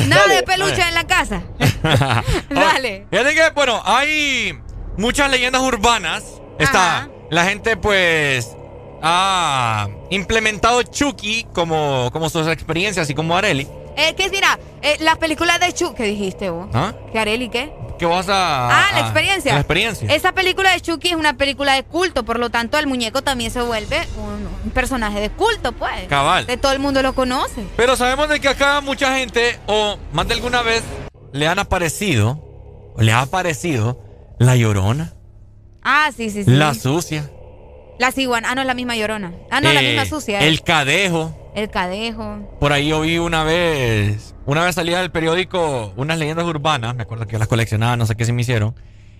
Nada 0.08 0.22
Dale. 0.24 0.36
de 0.36 0.44
peluche 0.44 0.82
en 0.82 0.94
la 0.94 1.06
casa. 1.06 1.42
Dale. 2.50 3.08
Fíjate 3.10 3.34
que, 3.36 3.50
bueno, 3.54 3.82
hay 3.86 4.58
muchas 4.98 5.30
leyendas 5.30 5.62
urbanas. 5.62 6.24
Está, 6.60 7.10
la 7.30 7.44
gente 7.46 7.76
pues 7.78 8.56
ha 9.02 9.88
implementado 10.10 10.82
Chucky 10.84 11.46
como, 11.54 12.10
como 12.12 12.30
sus 12.30 12.48
experiencias, 12.48 13.04
así 13.04 13.14
como 13.14 13.36
Areli. 13.36 13.68
Eh, 13.98 14.14
¿Qué 14.16 14.30
mira? 14.30 14.58
Eh, 14.82 14.98
las 15.00 15.18
películas 15.18 15.60
de 15.60 15.74
Chucky, 15.74 15.96
¿qué 15.96 16.04
dijiste 16.04 16.50
vos? 16.50 16.68
¿Ah? 16.74 16.94
¿Qué 17.12 17.20
Areli 17.20 17.50
qué? 17.50 17.72
¿Qué 17.98 18.06
vas 18.06 18.28
a...? 18.30 18.68
Ah, 18.70 18.92
la 18.92 18.98
a- 18.98 19.02
experiencia. 19.02 19.54
La 19.54 19.60
experiencia. 19.60 20.08
Esa 20.14 20.32
película 20.34 20.72
de 20.74 20.82
Chucky 20.82 21.10
es 21.10 21.16
una 21.16 21.36
película 21.38 21.74
de 21.74 21.84
culto, 21.84 22.24
por 22.26 22.40
lo 22.40 22.50
tanto 22.50 22.78
el 22.78 22.88
muñeco 22.88 23.22
también 23.22 23.52
se 23.52 23.62
vuelve 23.62 24.02
un, 24.18 24.48
un 24.66 24.72
personaje 24.72 25.20
de 25.22 25.30
culto, 25.30 25.72
pues. 25.72 26.08
Cabal. 26.10 26.46
De 26.46 26.58
todo 26.58 26.72
el 26.74 26.80
mundo 26.80 27.02
lo 27.02 27.14
conoce. 27.14 27.64
Pero 27.78 27.96
sabemos 27.96 28.30
de 28.30 28.40
que 28.40 28.48
acá 28.50 28.82
mucha 28.82 29.18
gente, 29.18 29.60
o 29.68 29.98
más 30.14 30.28
de 30.28 30.34
alguna 30.34 30.62
vez, 30.62 30.84
le 31.32 31.48
han 31.48 31.60
aparecido, 31.60 32.40
o 32.96 33.02
le 33.02 33.12
ha 33.12 33.22
aparecido 33.22 34.02
la 34.40 34.56
llorona, 34.56 35.14
Ah, 35.88 36.10
sí, 36.16 36.30
sí, 36.30 36.44
sí. 36.44 36.50
la 36.52 36.74
sucia. 36.74 37.30
La 38.00 38.12
ciguana. 38.12 38.50
Ah, 38.52 38.56
no, 38.56 38.62
es 38.62 38.68
la 38.68 38.74
misma 38.74 38.96
llorona. 38.98 39.32
Ah, 39.52 39.62
no, 39.62 39.72
la 39.72 39.82
eh, 39.82 39.88
misma 39.88 40.06
sucia. 40.06 40.42
eh. 40.42 40.48
El 40.48 40.62
cadejo. 40.64 41.52
El 41.56 41.70
cadejo. 41.70 42.58
Por 42.60 42.74
ahí 42.74 42.90
yo 42.90 43.00
vi 43.02 43.18
una 43.20 43.44
vez, 43.46 44.35
una 44.46 44.64
vez 44.64 44.76
salía 44.76 45.00
del 45.00 45.12
periódico 45.12 45.94
unas 45.96 46.18
leyendas 46.18 46.46
urbanas, 46.46 46.96
me 46.96 47.04
acuerdo 47.04 47.26
que 47.26 47.34
yo 47.34 47.40
las 47.40 47.48
coleccionaba, 47.48 47.96
no 47.98 48.06
sé 48.06 48.16
qué 48.16 48.26
se 48.26 48.34
me 48.34 48.42
hicieron. 48.42 48.76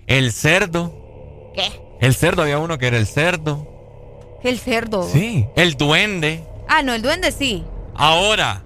El 0.06 0.32
cerdo. 0.32 1.50
¿Qué? 1.54 1.80
El 2.00 2.14
cerdo, 2.14 2.42
había 2.42 2.58
uno 2.58 2.78
que 2.78 2.86
era 2.86 2.96
el 2.98 3.06
cerdo. 3.06 3.66
El 4.42 4.58
cerdo. 4.58 5.02
Sí. 5.02 5.46
El 5.56 5.74
duende. 5.74 6.44
Ah, 6.68 6.82
no, 6.82 6.92
el 6.94 7.02
duende 7.02 7.32
sí. 7.32 7.64
Ahora, 7.94 8.62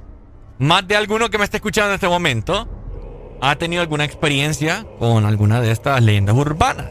más 0.58 0.86
de 0.86 0.96
alguno 0.96 1.30
que 1.30 1.38
me 1.38 1.44
esté 1.44 1.56
escuchando 1.58 1.90
en 1.90 1.94
este 1.94 2.08
momento 2.08 2.68
ha 3.40 3.56
tenido 3.56 3.80
alguna 3.80 4.04
experiencia 4.04 4.84
con 4.98 5.24
alguna 5.24 5.60
de 5.62 5.70
estas 5.70 6.02
leyendas 6.02 6.34
urbanas. 6.36 6.90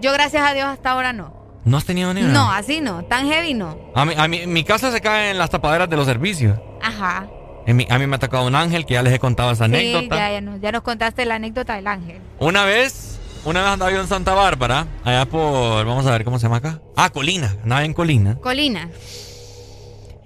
Yo, 0.00 0.12
gracias 0.12 0.42
a 0.48 0.52
Dios, 0.54 0.66
hasta 0.66 0.90
ahora 0.92 1.12
no. 1.12 1.34
¿No 1.64 1.78
has 1.78 1.84
tenido 1.84 2.14
ni 2.14 2.22
una? 2.22 2.32
No, 2.32 2.52
así 2.52 2.80
no. 2.80 3.04
Tan 3.06 3.26
heavy 3.28 3.54
no. 3.54 3.76
A 3.94 4.04
mí, 4.04 4.14
a 4.16 4.28
mí- 4.28 4.38
en 4.42 4.52
mi 4.52 4.62
casa 4.62 4.92
se 4.92 5.00
caen 5.00 5.36
las 5.38 5.50
tapaderas 5.50 5.90
de 5.90 5.96
los 5.96 6.06
servicios. 6.06 6.60
Ajá. 6.80 7.26
Mi- 7.66 7.86
a 7.90 7.98
mí 7.98 8.06
me 8.06 8.16
ha 8.16 8.18
tocado 8.18 8.46
un 8.46 8.54
ángel 8.54 8.86
que 8.86 8.94
ya 8.94 9.02
les 9.02 9.12
he 9.12 9.18
contado 9.18 9.50
esa 9.50 9.66
Sí, 9.66 9.74
anécdota. 9.74 10.16
ya, 10.16 10.32
ya, 10.32 10.40
nos, 10.40 10.60
ya 10.60 10.72
nos 10.72 10.82
contaste 10.82 11.24
la 11.26 11.34
anécdota 11.36 11.74
del 11.76 11.86
ángel. 11.86 12.20
Una 12.38 12.64
vez, 12.64 13.18
una 13.44 13.60
vez 13.62 13.70
andaba 13.70 13.90
yo 13.90 14.00
en 14.00 14.06
Santa 14.08 14.34
Bárbara, 14.34 14.86
allá 15.04 15.26
por, 15.26 15.84
vamos 15.84 16.06
a 16.06 16.12
ver 16.12 16.24
cómo 16.24 16.38
se 16.38 16.44
llama 16.44 16.56
acá. 16.58 16.80
Ah, 16.96 17.10
Colina, 17.10 17.56
andaba 17.62 17.84
en 17.84 17.92
Colina. 17.94 18.36
Colina. 18.36 18.88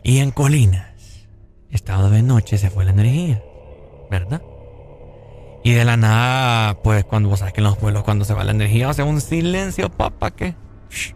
Y 0.03 0.19
en 0.19 0.31
Colinas, 0.31 0.87
estaba 1.71 2.09
de 2.11 2.23
noche, 2.23 2.59
se 2.59 2.71
fue 2.71 2.85
la 2.85 2.91
energía, 2.93 3.43
¿verdad? 4.11 4.43
Y 5.63 5.73
de 5.73 5.85
la 5.85 5.97
nada, 5.99 6.81
pues 6.83 7.05
cuando 7.05 7.29
vos 7.29 7.39
sabes 7.41 7.53
que 7.55 7.61
en 7.61 7.65
los 7.65 7.77
pueblos 7.77 8.03
cuando 8.03 8.25
se 8.25 8.33
va 8.33 8.45
la 8.45 8.53
energía 8.53 8.89
hace 8.89 9.03
un 9.03 9.21
silencio, 9.21 9.91
papá, 9.91 10.31
¿qué? 10.31 10.55
Shh. 10.91 11.13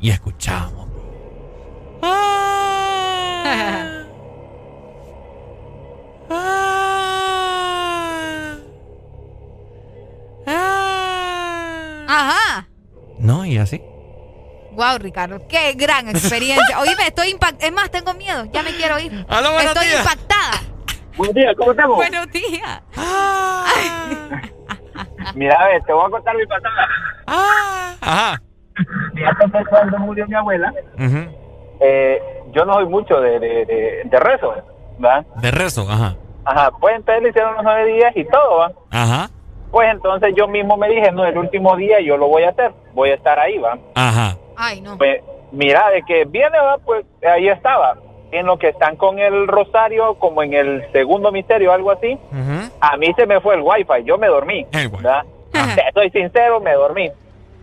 Y 0.00 0.08
escuchamos. 0.10 0.88
Ajá. 12.06 12.68
No, 13.18 13.44
y 13.44 13.58
así. 13.58 13.82
Wow, 14.72 14.98
Ricardo, 14.98 15.46
qué 15.48 15.72
gran 15.74 16.08
experiencia. 16.08 16.78
Oíme, 16.80 17.06
estoy 17.06 17.28
impactada. 17.30 17.66
Es 17.66 17.72
más, 17.72 17.90
tengo 17.90 18.14
miedo. 18.14 18.44
Ya 18.52 18.62
me 18.62 18.70
quiero 18.70 18.98
ir. 18.98 19.12
Aló, 19.28 19.52
buenos 19.52 19.72
estoy 19.74 19.86
días. 19.88 20.00
impactada. 20.00 20.62
Buenos 21.16 21.34
días, 21.34 21.54
¿cómo 21.58 21.72
estamos? 21.72 21.96
Buenos 21.96 22.26
días. 22.30 22.82
Mira, 25.34 25.56
a 25.60 25.66
ver, 25.68 25.82
te 25.84 25.92
voy 25.92 26.06
a 26.06 26.10
contar 26.10 26.36
mi 26.36 26.46
pasada. 26.46 26.88
Ajá. 28.00 28.40
Fíjate 29.14 29.64
cuando 29.68 29.98
murió 29.98 30.26
mi 30.26 30.34
abuela, 30.34 30.72
Ujú. 30.98 31.18
eh, 31.80 32.18
yo 32.52 32.64
no 32.64 32.72
soy 32.74 32.86
mucho 32.86 33.20
de, 33.20 33.38
de, 33.38 33.66
de, 33.66 34.02
de 34.06 34.20
rezo, 34.20 34.54
De 35.36 35.50
rezo, 35.50 35.86
ajá. 35.88 36.16
Ajá, 36.44 36.70
pues 36.80 36.96
entonces 36.96 37.22
le 37.22 37.28
hicieron 37.30 37.54
los 37.54 37.64
nueve 37.64 37.92
días 37.92 38.16
y 38.16 38.24
todo, 38.24 38.58
¿va? 38.58 38.72
Ajá. 38.90 39.30
Pues 39.70 39.88
entonces 39.90 40.34
yo 40.36 40.48
mismo 40.48 40.76
me 40.76 40.88
dije, 40.88 41.12
no, 41.12 41.24
el 41.24 41.38
último 41.38 41.76
día 41.76 42.00
yo 42.00 42.16
lo 42.16 42.28
voy 42.28 42.42
a 42.42 42.50
hacer, 42.50 42.72
voy 42.92 43.10
a 43.10 43.14
estar 43.14 43.38
ahí, 43.38 43.58
¿va? 43.58 43.78
Ajá. 43.94 44.36
Ay, 44.56 44.80
no. 44.80 44.98
Pues 44.98 45.22
mira, 45.52 45.90
de 45.90 46.02
que 46.02 46.24
viene, 46.24 46.58
¿va? 46.58 46.78
Pues 46.78 47.04
ahí 47.26 47.48
estaba. 47.48 47.96
En 48.32 48.46
lo 48.46 48.58
que 48.58 48.68
están 48.68 48.96
con 48.96 49.18
el 49.18 49.48
rosario, 49.48 50.14
como 50.14 50.42
en 50.44 50.54
el 50.54 50.92
segundo 50.92 51.32
misterio, 51.32 51.72
algo 51.72 51.90
así, 51.90 52.16
a 52.80 52.96
mí 52.96 53.12
se 53.14 53.26
me 53.26 53.40
fue 53.40 53.56
el 53.56 53.62
wifi, 53.62 54.04
yo 54.04 54.18
me 54.18 54.28
dormí. 54.28 54.66
¿verdad? 54.72 55.22
Te 55.50 55.58
Soy 55.92 56.10
sincero, 56.10 56.60
me 56.60 56.72
dormí. 56.74 57.10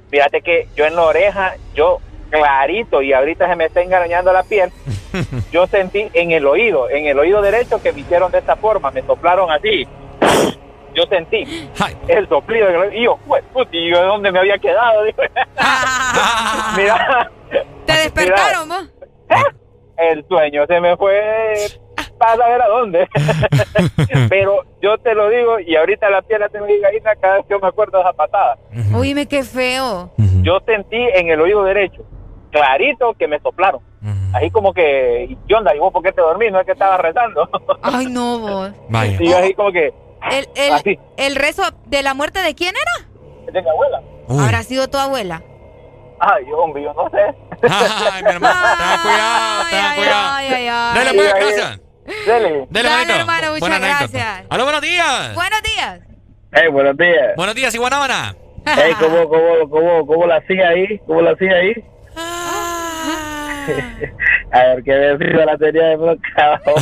Fíjate 0.10 0.42
que 0.42 0.68
yo 0.76 0.86
en 0.86 0.96
la 0.96 1.04
oreja, 1.04 1.56
yo 1.74 2.00
clarito, 2.30 3.02
y 3.02 3.14
ahorita 3.14 3.48
se 3.48 3.56
me 3.56 3.66
está 3.66 3.82
engañando 3.82 4.34
la 4.34 4.44
piel, 4.44 4.70
yo 5.52 5.68
sentí 5.68 6.08
en 6.14 6.32
el 6.32 6.46
oído, 6.46 6.90
en 6.90 7.06
el 7.08 7.18
oído 7.20 7.42
derecho 7.42 7.82
que 7.82 7.92
me 7.94 8.02
hicieron 8.02 8.32
de 8.32 8.40
esta 8.40 8.56
forma, 8.56 8.92
me 8.92 9.02
soplaron 9.04 9.52
así. 9.52 9.88
Yo 10.94 11.04
sentí 11.10 11.70
el 12.08 12.28
soplido, 12.28 12.68
y 12.92 13.04
yo, 13.04 13.20
"Jue- 13.28 13.44
puti, 13.54 13.78
¿y 13.78 13.92
yo 13.92 14.00
de 14.00 14.06
dónde 14.08 14.32
me 14.32 14.40
había 14.40 14.58
quedado? 14.58 15.04
Digo, 15.04 15.22
Mira, 16.78 17.32
¿Te 17.86 17.94
despertaron 17.94 18.70
vos? 18.70 18.90
el 19.98 20.26
sueño 20.28 20.66
se 20.68 20.80
me 20.80 20.96
fue 20.98 21.56
para 22.18 22.36
saber 22.38 22.62
a 22.62 22.68
dónde. 22.68 23.08
Pero 24.30 24.64
yo 24.82 24.98
te 24.98 25.14
lo 25.14 25.30
digo, 25.30 25.60
y 25.60 25.76
ahorita 25.76 26.10
la 26.10 26.22
piel 26.24 26.40
la 26.40 26.50
tengo 26.50 26.66
ahí 26.66 26.80
gallina 26.80 27.16
cada 27.16 27.36
vez 27.38 27.46
que 27.46 27.52
yo 27.54 27.60
me 27.60 27.68
acuerdo 27.68 27.98
de 28.00 28.04
esa 28.04 28.14
patada. 28.14 28.58
Oíme, 28.96 29.28
qué 29.28 29.44
feo. 29.44 30.12
Yo 30.42 30.60
sentí 30.66 30.98
en 30.98 31.30
el 31.30 31.40
oído 31.42 31.64
derecho, 31.64 32.04
clarito, 32.52 33.14
que 33.14 33.28
me 33.28 33.40
soplaron. 33.40 33.82
Así 34.34 34.52
como 34.52 34.74
que, 34.74 35.36
¿qué 35.48 35.56
onda? 35.56 35.76
¿Y 35.76 35.80
vos 35.80 35.92
por 35.92 36.04
qué 36.04 36.12
te 36.12 36.22
dormís? 36.22 36.52
No 36.52 36.60
es 36.60 36.66
que 36.66 36.74
estaba 36.74 36.98
rezando. 36.98 37.50
Ay, 37.82 38.06
no, 38.08 38.40
vos. 38.40 38.72
Vaya. 38.90 39.18
Y 39.20 39.30
yo 39.30 39.38
así 39.38 39.54
como 39.54 39.72
que, 39.72 39.94
El, 40.32 40.48
el, 40.56 40.74
Así. 40.74 41.00
el 41.18 41.36
rezo 41.36 41.64
de 41.86 42.04
la 42.04 42.14
muerte 42.14 42.40
de 42.40 42.54
quién 42.56 42.74
era? 42.76 43.08
de 43.52 43.62
mi 43.62 43.70
abuela. 43.70 44.02
Habrá 44.30 44.62
sido 44.64 44.88
tu 44.90 44.98
abuela. 44.98 45.42
Ay, 46.20 46.46
hombre, 46.52 46.84
yo 46.84 46.94
no 46.94 47.10
sé. 47.10 47.18
Ay, 47.70 48.24
mi 48.24 48.30
hermano, 48.30 48.60
tenga 48.78 49.02
cuidado, 49.04 49.64
tenga 49.70 49.96
cuidado. 49.96 50.30
Ay, 50.34 50.48
ay, 50.48 50.68
ay. 50.68 50.96
Dale, 50.96 51.14
pues, 51.14 51.34
gracias. 51.34 51.82
Dele. 52.26 52.68
Dele, 52.70 52.90
Dale, 52.90 53.16
hermano, 53.20 53.48
muchas 53.48 53.60
Buena 53.60 53.76
anécdota. 53.78 53.98
gracias. 54.18 54.46
Aló, 54.50 54.64
buenos 54.64 54.82
días. 54.82 55.36
Buenos 55.36 55.62
días. 55.64 56.00
Hey, 56.54 56.68
buenos 56.72 56.98
días. 56.98 57.36
Buenos 57.36 57.56
días, 57.56 57.76
Iguanábana. 57.76 58.36
Hey, 58.66 58.94
¿cómo, 59.00 59.28
cómo, 59.30 59.70
cómo, 59.70 60.08
cómo 60.08 60.26
la 60.28 60.38
hacía 60.38 60.70
ahí? 60.70 61.00
¿Cómo 61.08 61.22
la 61.22 61.32
hacía 61.32 61.52
ahí? 61.56 61.74
A 64.52 64.60
ver, 64.60 64.84
qué 64.84 64.92
vecino 64.94 65.46
la 65.46 65.58
tenía 65.58 65.84
de 65.88 65.96
bloqueado. 65.98 66.62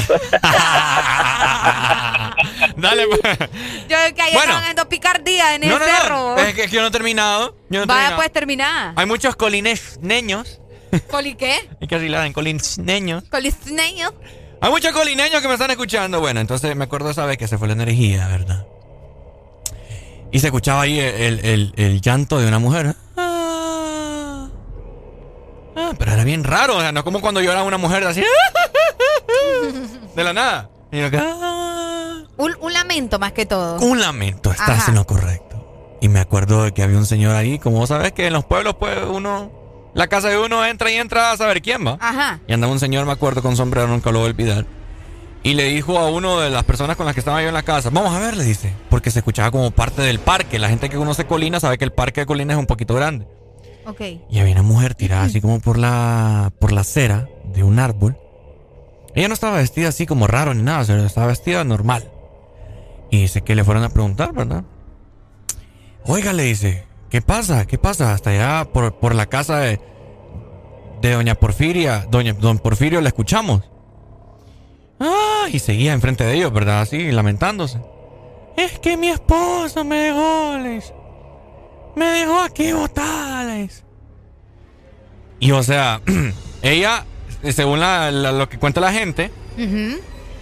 Dale, 2.77 3.03
pues. 3.07 3.21
Yo 3.89 3.97
que 4.15 4.21
ayer 4.21 4.25
Bueno. 4.33 4.39
estaban 4.39 4.61
haciendo 4.61 4.89
picardía 4.89 5.55
en 5.55 5.61
No, 5.61 5.73
el 5.75 5.79
no, 5.79 5.85
cerro. 5.85 6.35
no. 6.35 6.37
Es 6.37 6.53
que, 6.53 6.63
es 6.65 6.69
que 6.69 6.75
yo 6.75 6.81
no 6.81 6.87
he 6.87 6.91
terminado. 6.91 7.55
Yo 7.69 7.79
no 7.81 7.85
Vaya 7.87 7.99
terminado. 8.01 8.15
pues 8.17 8.31
terminar. 8.31 8.93
Hay 8.95 9.05
muchos 9.05 9.35
colineños 9.35 10.61
¿Coli 11.09 11.35
qué? 11.35 11.55
Es 11.81 11.87
que 11.89 11.95
así 11.95 12.07
la 12.07 12.19
dan, 12.19 12.31
colineños. 12.33 13.23
Colineños. 13.29 14.13
Hay 14.61 14.69
muchos 14.71 14.91
colineños 14.93 15.41
que 15.41 15.47
me 15.47 15.53
están 15.55 15.71
escuchando. 15.71 16.19
Bueno, 16.21 16.39
entonces 16.39 16.73
me 16.75 16.85
acuerdo 16.85 17.09
esa 17.09 17.25
vez 17.25 17.37
que 17.37 17.47
se 17.49 17.57
fue 17.57 17.67
la 17.67 17.73
energía, 17.73 18.27
¿verdad? 18.27 18.65
Y 20.31 20.39
se 20.39 20.47
escuchaba 20.47 20.81
ahí 20.83 20.99
el, 20.99 21.39
el- 21.45 21.73
el 21.75 22.01
llanto 22.01 22.39
de 22.39 22.47
una 22.47 22.59
mujer. 22.59 22.95
Ah, 23.17 23.24
Ah, 25.75 25.91
pero 25.97 26.13
era 26.13 26.23
bien 26.23 26.43
raro, 26.43 26.77
o 26.77 26.81
sea, 26.81 26.91
no 26.91 27.03
como 27.03 27.21
cuando 27.21 27.41
llora 27.41 27.63
una 27.63 27.77
mujer 27.77 28.03
así. 28.05 28.23
De 30.15 30.23
la 30.23 30.33
nada. 30.33 30.69
Y 30.91 30.99
yo, 30.99 31.07
ah, 31.19 32.23
Un, 32.37 32.55
un 32.61 32.73
lamento 32.73 33.19
más 33.19 33.31
que 33.33 33.45
todo. 33.45 33.77
Un 33.79 33.99
lamento, 33.99 34.51
estás 34.51 34.69
Ajá. 34.69 34.85
en 34.91 34.95
lo 34.95 35.05
correcto. 35.05 35.97
Y 36.01 36.09
me 36.09 36.19
acuerdo 36.19 36.63
de 36.63 36.71
que 36.73 36.83
había 36.83 36.97
un 36.97 37.05
señor 37.05 37.35
ahí, 37.35 37.59
como 37.59 37.77
vos 37.79 37.89
sabés 37.89 38.11
que 38.13 38.27
en 38.27 38.33
los 38.33 38.45
pueblos, 38.45 38.75
pues 38.79 38.97
uno. 39.09 39.51
La 39.93 40.07
casa 40.07 40.27
de 40.27 40.37
uno 40.37 40.65
entra 40.65 40.91
y 40.91 40.95
entra 40.95 41.31
a 41.31 41.37
saber 41.37 41.61
quién 41.61 41.85
va. 41.87 41.97
Ajá. 42.01 42.39
Y 42.47 42.53
andaba 42.53 42.73
un 42.73 42.79
señor, 42.81 43.05
me 43.05 43.13
acuerdo, 43.13 43.41
con 43.41 43.55
sombrero, 43.55 43.87
nunca 43.87 44.11
lo 44.11 44.19
voy 44.19 44.27
a 44.27 44.31
olvidar. 44.31 44.65
Y 45.41 45.53
le 45.53 45.63
dijo 45.65 45.97
a 45.97 46.09
uno 46.09 46.39
de 46.41 46.49
las 46.49 46.63
personas 46.65 46.97
con 46.97 47.05
las 47.05 47.13
que 47.15 47.21
estaba 47.21 47.41
yo 47.41 47.47
en 47.47 47.53
la 47.53 47.63
casa, 47.63 47.91
vamos 47.91 48.13
a 48.13 48.19
ver, 48.19 48.35
le 48.35 48.43
dice, 48.43 48.73
porque 48.89 49.09
se 49.09 49.19
escuchaba 49.19 49.51
como 49.51 49.71
parte 49.71 50.01
del 50.01 50.19
parque. 50.19 50.59
La 50.59 50.67
gente 50.69 50.89
que 50.89 50.97
conoce 50.97 51.25
Colina 51.27 51.59
sabe 51.61 51.77
que 51.77 51.85
el 51.85 51.93
parque 51.93 52.21
de 52.21 52.25
Colina 52.25 52.53
es 52.53 52.59
un 52.59 52.65
poquito 52.65 52.93
grande. 52.93 53.25
Y 54.29 54.39
había 54.39 54.53
una 54.53 54.63
mujer 54.63 54.95
tirada 54.95 55.23
así 55.23 55.41
como 55.41 55.59
por 55.59 55.77
la, 55.77 56.51
por 56.59 56.71
la 56.71 56.81
acera 56.81 57.29
de 57.53 57.63
un 57.63 57.79
árbol. 57.79 58.17
Ella 59.13 59.27
no 59.27 59.33
estaba 59.33 59.57
vestida 59.57 59.89
así 59.89 60.05
como 60.05 60.27
raro 60.27 60.53
ni 60.53 60.63
nada, 60.63 60.81
o 60.81 60.83
sea, 60.83 61.05
estaba 61.05 61.27
vestida 61.27 61.63
normal. 61.63 62.11
Y 63.11 63.21
dice 63.21 63.41
que 63.41 63.55
le 63.55 63.63
fueron 63.63 63.83
a 63.83 63.89
preguntar, 63.89 64.33
¿verdad? 64.33 64.63
Oiga, 66.05 66.33
le 66.33 66.43
dice, 66.43 66.85
¿qué 67.09 67.21
pasa? 67.21 67.65
¿Qué 67.65 67.77
pasa? 67.77 68.13
Hasta 68.13 68.31
allá 68.31 68.71
por, 68.71 68.99
por 68.99 69.15
la 69.15 69.27
casa 69.27 69.59
de, 69.59 69.79
doña 71.01 71.35
Porfiria, 71.35 72.07
doña, 72.09 72.33
don 72.33 72.59
Porfirio, 72.59 73.01
la 73.01 73.09
escuchamos. 73.09 73.61
Ah, 74.99 75.47
y 75.51 75.59
seguía 75.59 75.93
enfrente 75.93 76.25
de 76.25 76.35
ellos, 76.35 76.51
¿verdad? 76.51 76.81
Así, 76.81 77.11
lamentándose. 77.11 77.79
Es 78.57 78.79
que 78.79 78.97
mi 78.97 79.09
esposo 79.09 79.83
me 79.83 79.95
dejó, 79.97 80.57
le. 80.57 80.81
Me 81.95 82.05
dejó 82.05 82.41
aquí 82.41 82.71
botada. 82.73 83.55
Y 85.39 85.51
o 85.51 85.63
sea, 85.63 86.01
ella, 86.61 87.05
según 87.51 87.79
la- 87.79 88.11
la- 88.11 88.31
lo 88.31 88.49
que 88.49 88.57
cuenta 88.57 88.81
la 88.81 88.91
gente, 88.91 89.31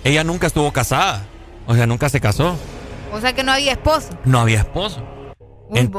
ella 0.03 0.23
nunca 0.23 0.47
estuvo 0.47 0.71
casada. 0.71 1.25
O 1.67 1.75
sea, 1.75 1.87
nunca 1.87 2.09
se 2.09 2.19
casó. 2.19 2.57
O 3.11 3.19
sea 3.21 3.33
que 3.33 3.43
no 3.43 3.51
había 3.51 3.73
esposo. 3.73 4.09
No 4.25 4.39
había 4.39 4.59
esposo. 4.59 5.03
Uy, 5.69 5.89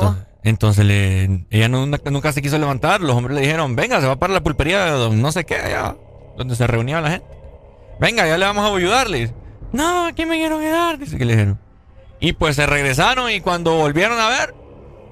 entonces 0.43 0.85
le, 0.85 1.47
ella 1.51 1.69
no- 1.69 1.87
nunca, 1.87 2.11
nunca 2.11 2.33
se 2.33 2.43
quiso 2.43 2.59
levantar. 2.59 3.01
Los 3.01 3.17
hombres 3.17 3.35
le 3.37 3.41
dijeron, 3.43 3.75
venga, 3.77 4.01
se 4.01 4.07
va 4.07 4.17
para 4.17 4.33
la 4.35 4.43
pulpería 4.43 4.85
de 4.97 5.11
no 5.11 5.33
sé 5.33 5.45
qué, 5.45 5.57
allá, 5.57 5.97
donde 6.37 6.55
se 6.57 6.67
reunía 6.67 7.01
la 7.01 7.11
gente. 7.13 7.27
Venga, 8.01 8.27
ya 8.27 8.37
le 8.37 8.45
vamos 8.45 8.65
a 8.71 8.77
ayudarle. 8.77 9.33
No, 9.73 10.07
aquí 10.07 10.27
me 10.27 10.37
quiero 10.37 10.59
quedar, 10.59 10.99
dice 10.99 11.17
que 11.17 11.25
le 11.25 11.33
dijeron. 11.35 11.61
Y 12.21 12.33
pues 12.35 12.57
se 12.57 12.67
regresaron 12.67 13.31
y 13.31 13.41
cuando 13.41 13.77
volvieron 13.77 14.19
a 14.21 14.29
ver, 14.29 14.55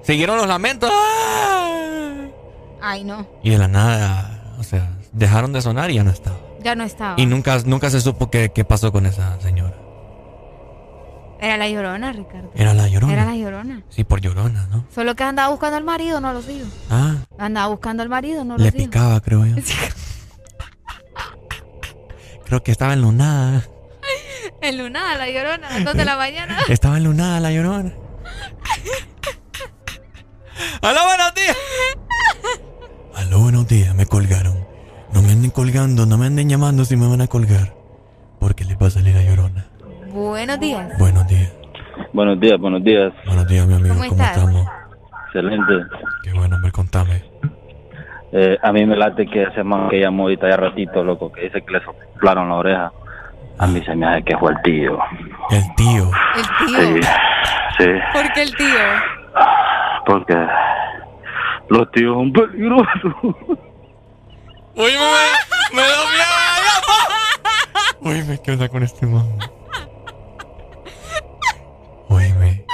siguieron 0.02 0.36
los 0.36 0.46
lamentos. 0.46 0.90
¡Ah! 0.92 2.26
Ay, 2.80 3.04
no. 3.04 3.26
Y 3.42 3.50
de 3.50 3.58
la 3.58 3.68
nada, 3.68 4.54
o 4.58 4.62
sea, 4.64 4.90
dejaron 5.12 5.52
de 5.52 5.62
sonar 5.62 5.90
y 5.90 5.94
ya 5.94 6.04
no 6.04 6.10
estaba. 6.10 6.36
Ya 6.62 6.74
no 6.74 6.84
estaba. 6.84 7.14
Y 7.20 7.26
nunca, 7.26 7.58
nunca 7.64 7.90
se 7.90 8.00
supo 8.00 8.30
qué, 8.30 8.50
qué 8.54 8.64
pasó 8.64 8.92
con 8.92 9.06
esa 9.06 9.40
señora. 9.40 9.74
Era 11.40 11.56
la 11.56 11.68
llorona, 11.68 12.12
Ricardo. 12.12 12.50
Era 12.54 12.72
la 12.72 12.86
llorona. 12.86 13.12
Era 13.12 13.24
la 13.24 13.34
llorona. 13.36 13.82
Sí, 13.88 14.04
por 14.04 14.20
llorona, 14.20 14.68
¿no? 14.70 14.84
Solo 14.94 15.16
que 15.16 15.24
andaba 15.24 15.48
buscando 15.48 15.76
al 15.76 15.82
marido, 15.82 16.20
no 16.20 16.32
lo 16.32 16.40
sigo. 16.40 16.66
Ah, 16.88 17.16
Andaba 17.36 17.66
buscando 17.68 18.02
al 18.04 18.08
marido, 18.08 18.44
no 18.44 18.56
lo 18.56 18.62
le 18.62 18.70
sigo. 18.70 18.84
picaba, 18.84 19.20
creo 19.20 19.44
yo. 19.46 19.56
Creo 22.44 22.62
que 22.62 22.70
estaba 22.70 22.92
enlunada. 22.92 23.62
En 24.60 24.76
lunada, 24.76 25.16
la 25.16 25.30
llorona, 25.30 25.68
a 25.68 25.72
las 25.74 25.84
2 25.84 25.94
de 25.94 26.04
la 26.04 26.16
mañana. 26.18 26.58
Estaba 26.68 26.98
enlunada 26.98 27.40
la 27.40 27.50
llorona. 27.50 27.92
¡Aló, 30.82 31.00
buenos 31.04 31.34
días! 31.34 31.56
Aló, 33.14 33.38
buenos 33.40 33.68
días, 33.68 33.94
me 33.94 34.06
colgaron. 34.06 34.54
No 35.12 35.22
me 35.22 35.32
anden 35.32 35.50
colgando, 35.50 36.06
no 36.06 36.16
me 36.18 36.26
anden 36.26 36.48
llamando 36.48 36.84
si 36.84 36.96
me 36.96 37.06
van 37.08 37.20
a 37.20 37.26
colgar. 37.26 37.74
Porque 38.38 38.64
le 38.64 38.74
va 38.76 38.86
a 38.86 38.90
salir 38.90 39.14
la 39.14 39.22
llorona. 39.22 39.66
Buenos 40.12 40.58
días. 40.60 40.98
Buenos 40.98 41.26
días. 41.28 41.52
Buenos 42.12 42.40
días, 42.40 42.58
buenos 42.58 42.82
días. 42.82 43.12
Buenos 43.26 43.46
días, 43.46 43.66
mi 43.66 43.74
amigo. 43.74 43.94
¿Cómo 43.94 44.08
¿Cómo, 44.08 44.22
estás? 44.22 44.36
estamos? 44.36 44.66
Excelente. 45.26 45.72
Qué 46.24 46.32
bueno, 46.32 46.58
me 46.58 46.70
contame. 46.70 47.22
Eh, 48.32 48.58
a 48.62 48.72
mí 48.72 48.86
me 48.86 48.96
late 48.96 49.26
que 49.26 49.42
ese 49.42 49.62
man 49.62 49.88
que 49.90 50.00
llamó 50.00 50.24
ahorita 50.24 50.48
ya 50.48 50.56
ratito, 50.56 51.04
loco, 51.04 51.30
que 51.32 51.42
dice 51.42 51.62
que 51.62 51.72
le 51.72 51.84
soplaron 51.84 52.48
la 52.48 52.54
oreja. 52.56 52.92
A 53.58 53.66
mí 53.66 53.82
se 53.84 53.94
me 53.94 54.06
hace 54.06 54.22
que 54.24 54.36
fue 54.38 54.52
el 54.52 54.62
tío. 54.62 54.98
El 55.50 55.74
tío. 55.76 56.10
El 56.36 56.66
tío. 56.66 57.02
Sí, 57.78 57.84
sí, 57.84 57.90
¿Por 58.12 58.32
qué 58.32 58.42
el 58.42 58.56
tío? 58.56 58.66
Porque 60.06 60.34
los 61.68 61.90
tíos 61.92 62.14
son 62.14 62.32
peligrosos. 62.32 63.14
Uy, 64.74 64.92
me, 64.92 65.76
me 65.76 65.82
da 65.82 65.98
miedo. 66.10 66.36
Uy, 68.00 68.22
me 68.24 68.40
queda 68.40 68.68
con 68.68 68.82
este 68.82 69.06
man. 69.06 69.26
Oíme. 72.08 72.64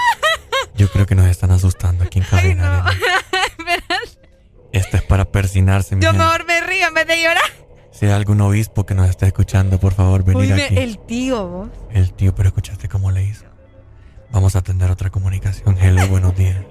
Yo 0.75 0.89
creo 0.89 1.07
que 1.07 1.15
nos 1.15 1.27
están 1.27 1.51
asustando 1.51 2.05
aquí 2.05 2.19
en 2.21 2.25
cabina. 2.25 2.85
Esto 4.73 4.97
es 4.97 5.03
para 5.03 5.25
persinarse, 5.25 5.97
mi 5.97 6.03
Yo 6.03 6.11
gente. 6.11 6.25
mejor 6.25 6.45
me 6.47 6.61
río 6.61 6.87
en 6.89 6.95
vez 6.95 7.07
de 7.07 7.23
llorar. 7.23 7.43
Si 7.91 8.07
hay 8.07 8.13
algún 8.13 8.41
obispo 8.41 8.87
que 8.87 8.95
nos 8.95 9.09
está 9.09 9.27
escuchando, 9.27 9.79
por 9.81 9.93
favor, 9.93 10.23
venir 10.25 10.53
Oíme, 10.53 10.65
aquí. 10.67 10.79
el 10.79 10.99
tío, 11.01 11.49
vos. 11.49 11.69
El 11.91 12.13
tío, 12.15 12.33
pero 12.35 12.49
escuchaste 12.49 12.89
cómo 12.89 13.11
le 13.11 13.25
hizo. 13.25 13.45
Vamos 14.31 14.55
a 14.57 14.61
atender 14.61 14.91
otra 14.91 15.11
comunicación. 15.11 15.77
Hello, 15.81 16.07
buenos 16.09 16.35
días. 16.37 16.57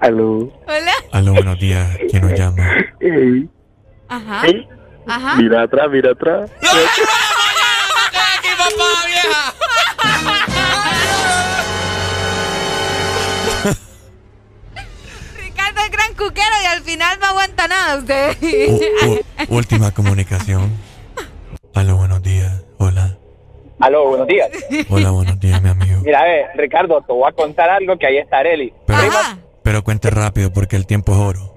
Aló. 0.00 0.50
Hola. 0.66 0.92
Aló, 1.12 1.32
buenos 1.34 1.58
días. 1.58 1.96
¿Quién 2.10 2.22
nos 2.22 2.32
llama? 2.38 2.66
Ey, 3.00 3.48
Ajá. 4.08 4.46
ey, 4.46 4.68
Ajá. 5.06 5.36
Mira 5.36 5.62
atrás, 5.62 5.86
mira 5.90 6.10
atrás. 6.12 6.50
aquí, 6.60 6.70
papá, 8.58 9.06
vieja! 9.06 9.54
Ricardo 15.36 15.80
es 15.84 15.90
gran 15.90 16.14
cuquero 16.14 16.54
y 16.62 16.66
al 16.66 16.82
final 16.82 17.18
no 17.20 17.26
aguanta 17.26 17.68
nada 17.68 17.96
usted. 17.98 18.36
U- 19.48 19.56
última 19.56 19.90
comunicación. 19.92 20.72
Aló, 21.74 21.96
buenos 21.96 22.22
días. 22.22 22.62
Hola. 22.78 23.18
Aló, 23.82 24.10
buenos 24.10 24.28
días. 24.28 24.48
Hola, 24.90 25.10
buenos 25.10 25.40
días, 25.40 25.60
mi 25.60 25.68
amigo. 25.68 26.00
Mira, 26.04 26.22
ve, 26.22 26.46
Ricardo, 26.54 27.00
te 27.04 27.12
voy 27.12 27.28
a 27.28 27.32
contar 27.32 27.68
algo 27.68 27.98
que 27.98 28.06
ahí 28.06 28.16
está 28.16 28.38
Areli. 28.38 28.72
Pero, 28.86 28.98
Ajá. 29.00 29.38
pero 29.64 29.82
cuente 29.82 30.08
rápido 30.08 30.52
porque 30.52 30.76
el 30.76 30.86
tiempo 30.86 31.10
es 31.10 31.18
oro. 31.18 31.52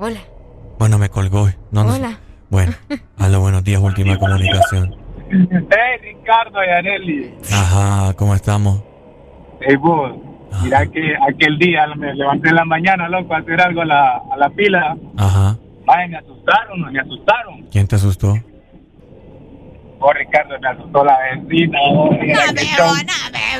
Hola. 0.00 0.18
Bueno, 0.76 0.98
me 0.98 1.10
colgó. 1.10 1.48
No, 1.70 1.84
no 1.84 1.92
sé. 1.92 2.00
Hola. 2.00 2.18
Bueno, 2.50 2.72
aló, 3.18 3.40
buenos 3.40 3.62
días, 3.62 3.80
última 3.80 4.18
comunicación. 4.18 4.96
Eh, 5.30 5.98
Ricardo 6.02 6.58
y 6.64 6.68
Areli. 6.68 7.34
Ajá, 7.52 8.14
¿cómo 8.14 8.34
estamos? 8.34 8.82
Hey, 9.60 9.76
vos, 9.76 10.10
mira 10.64 10.84
que 10.88 11.14
aquel 11.30 11.56
día 11.60 11.86
me 11.94 12.12
levanté 12.14 12.48
en 12.48 12.56
la 12.56 12.64
mañana, 12.64 13.08
loco, 13.08 13.32
a 13.32 13.38
hacer 13.38 13.60
algo 13.60 13.82
a 13.82 13.84
la, 13.84 14.22
a 14.32 14.36
la 14.36 14.50
pila. 14.50 14.96
Ajá. 15.16 15.56
Ay, 15.86 16.08
me 16.08 16.16
asustaron, 16.16 16.92
me 16.92 16.98
asustaron. 16.98 17.62
¿Quién 17.70 17.86
te 17.86 17.94
asustó? 17.94 18.34
Oh, 20.00 20.12
Ricardo, 20.12 20.58
me 20.60 20.68
asustó 20.68 21.04
la 21.04 21.18
vecina. 21.34 21.78
Oh, 21.90 22.10
qué 22.10 22.34
show. 22.64 22.86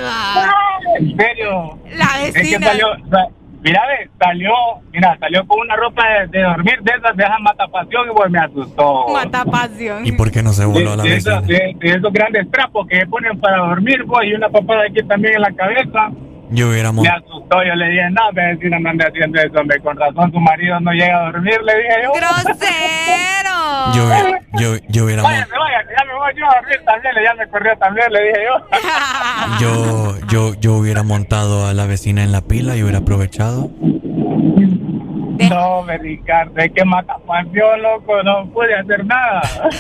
Ah, 0.05 0.79
En 0.99 1.17
serio. 1.17 1.79
La 1.97 2.23
Es 2.23 2.33
que 2.35 2.41
vecina. 2.41 2.67
salió, 2.69 2.87
sa- 3.11 3.27
mira, 3.63 3.83
ve, 3.87 4.09
salió, 4.21 4.53
mira, 4.93 5.17
salió 5.19 5.45
con 5.47 5.61
una 5.61 5.75
ropa 5.77 6.03
de, 6.09 6.27
de 6.29 6.43
dormir 6.45 6.79
de 6.83 6.93
esas 6.97 7.17
de 7.17 7.25
esas 7.25 7.41
matapasión 7.41 8.09
y 8.11 8.15
pues 8.15 8.31
me 8.31 8.39
asustó. 8.39 9.09
Mata 9.09 9.45
pasión. 9.45 10.07
¿Y 10.07 10.13
por 10.13 10.31
qué 10.31 10.43
no 10.43 10.53
se 10.53 10.65
voló 10.65 10.93
a 10.93 10.97
la 10.97 11.03
de, 11.03 11.11
vecina? 11.11 11.35
esos, 11.37 11.47
de- 11.49 11.75
de 11.79 11.91
esos 11.91 12.13
grandes 12.13 12.51
trapos 12.53 12.87
que 12.87 13.01
se 13.01 13.07
ponen 13.07 13.39
para 13.41 13.59
dormir, 13.59 14.05
pues, 14.07 14.29
y 14.29 14.35
una 14.35 14.49
papada 14.49 14.83
aquí 14.89 15.03
también 15.09 15.35
en 15.35 15.43
la 15.43 15.53
cabeza. 15.53 16.11
Yo 16.51 16.71
hubiera 16.71 16.91
Me 16.93 17.07
asustó, 17.07 17.63
yo 17.63 17.75
le 17.75 17.91
dije, 17.91 18.09
no, 18.11 18.23
vecina, 18.33 18.79
no 18.79 18.89
ande 18.89 19.05
haciendo 19.07 19.39
eso, 19.39 19.59
hombre, 19.61 19.79
con 19.81 19.95
razón 19.99 20.33
su 20.33 20.41
marido 20.41 20.81
no 20.81 20.93
llega 20.93 21.19
a 21.19 21.31
dormir, 21.33 21.59
le 21.63 21.77
dije 21.77 21.95
yo. 22.05 22.13
¡Grosero! 22.13 23.93
Yo 23.95 24.05
hubiera, 24.07 24.41
yo, 24.55 24.77
yo 24.89 25.05
hubiera 25.05 25.23
Váyase, 25.23 25.51
váyase, 25.59 25.93
yo 26.37 26.47
a 26.47 26.61
también, 26.85 27.15
le- 27.15 27.49
corrió 27.49 27.77
también, 27.79 28.13
le 28.13 28.23
dije 28.23 28.41
yo. 28.47 28.67
yo, 29.61 30.19
yo, 30.29 30.55
yo 30.61 30.75
hubiera 30.75 31.03
montado 31.03 31.67
a 31.67 31.75
la 31.75 31.87
vecina 31.87 32.23
en 32.23 32.33
la 32.33 32.41
pila 32.43 32.77
y 32.77 32.83
hubiera 32.83 32.99
aprovechado. 32.99 33.71
No, 35.49 35.83
me 35.83 35.97
Ricardo, 35.99 36.53
es 36.57 36.73
que 36.73 36.85
mata 36.85 37.17
pasión, 37.27 37.81
loco, 37.81 38.23
no 38.23 38.47
puede 38.53 38.75
hacer 38.75 39.05
nada. 39.05 39.41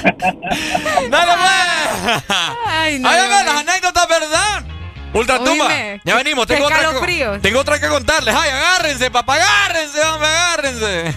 ¡Dale, 1.10 1.32
pues! 1.32 2.24
Ay, 2.66 2.98
no. 3.00 3.08
¡Ay, 3.08 3.18
las 3.44 3.60
anécdotas, 3.60 4.08
verdad! 4.08 4.64
Ultra 5.12 5.38
Tumba. 5.38 5.64
Oíme, 5.66 6.00
Ya 6.04 6.14
venimos. 6.16 6.46
Tengo 6.46 6.66
otra, 6.66 6.76
escalofríos. 6.80 7.40
tengo 7.42 7.60
otra 7.60 7.80
que 7.80 7.88
contarles. 7.88 8.34
Ay, 8.34 8.50
agárrense, 8.50 9.10
papá. 9.10 9.34
Agárrense, 9.34 10.00
hombre, 10.04 10.28
agárrense. 10.28 11.14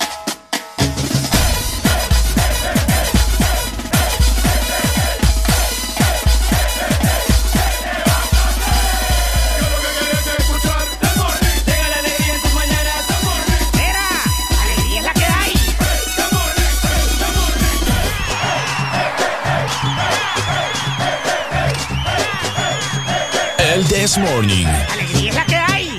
El 23.77 23.85
This 23.89 24.17
Morning. 24.17 24.65
Alegría 24.91 25.29
es 25.29 25.37
la 25.37 25.45
que 25.45 25.55
hay. 25.55 25.99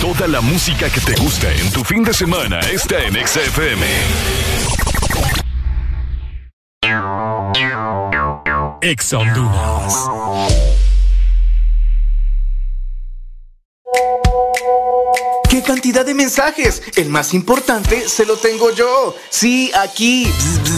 Toda 0.00 0.26
la 0.26 0.40
música 0.40 0.90
que 0.90 1.00
te 1.00 1.14
gusta 1.14 1.48
en 1.54 1.70
tu 1.70 1.84
fin 1.84 2.02
de 2.02 2.12
semana 2.12 2.58
está 2.58 3.00
en 3.04 3.14
XFM. 3.24 3.86
Ex. 8.80 9.14
¡Qué 15.48 15.62
cantidad 15.62 16.04
de 16.04 16.14
mensajes! 16.14 16.82
El 16.96 17.10
más 17.10 17.32
importante 17.32 18.08
se 18.08 18.26
lo 18.26 18.36
tengo 18.38 18.72
yo. 18.74 19.14
Sí, 19.30 19.70
aquí. 19.72 20.24
Bzz, 20.24 20.62
bzz, 20.62 20.77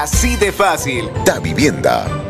Así 0.00 0.34
de 0.34 0.50
fácil. 0.50 1.10
Da 1.26 1.38
Vivienda. 1.38 2.29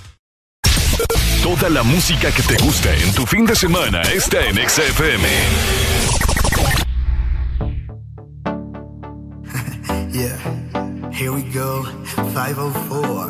Toda 1.43 1.69
la 1.69 1.81
música 1.81 2.31
que 2.31 2.43
te 2.43 2.55
gusta 2.63 2.93
en 2.93 3.13
tu 3.13 3.25
fin 3.25 3.45
de 3.45 3.55
semana 3.55 4.01
está 4.03 4.45
en 4.45 4.55
XFM. 4.57 5.25
Yeah, 10.11 10.37
here 11.11 11.31
we 11.31 11.41
go, 11.51 11.83
504. 12.33 13.29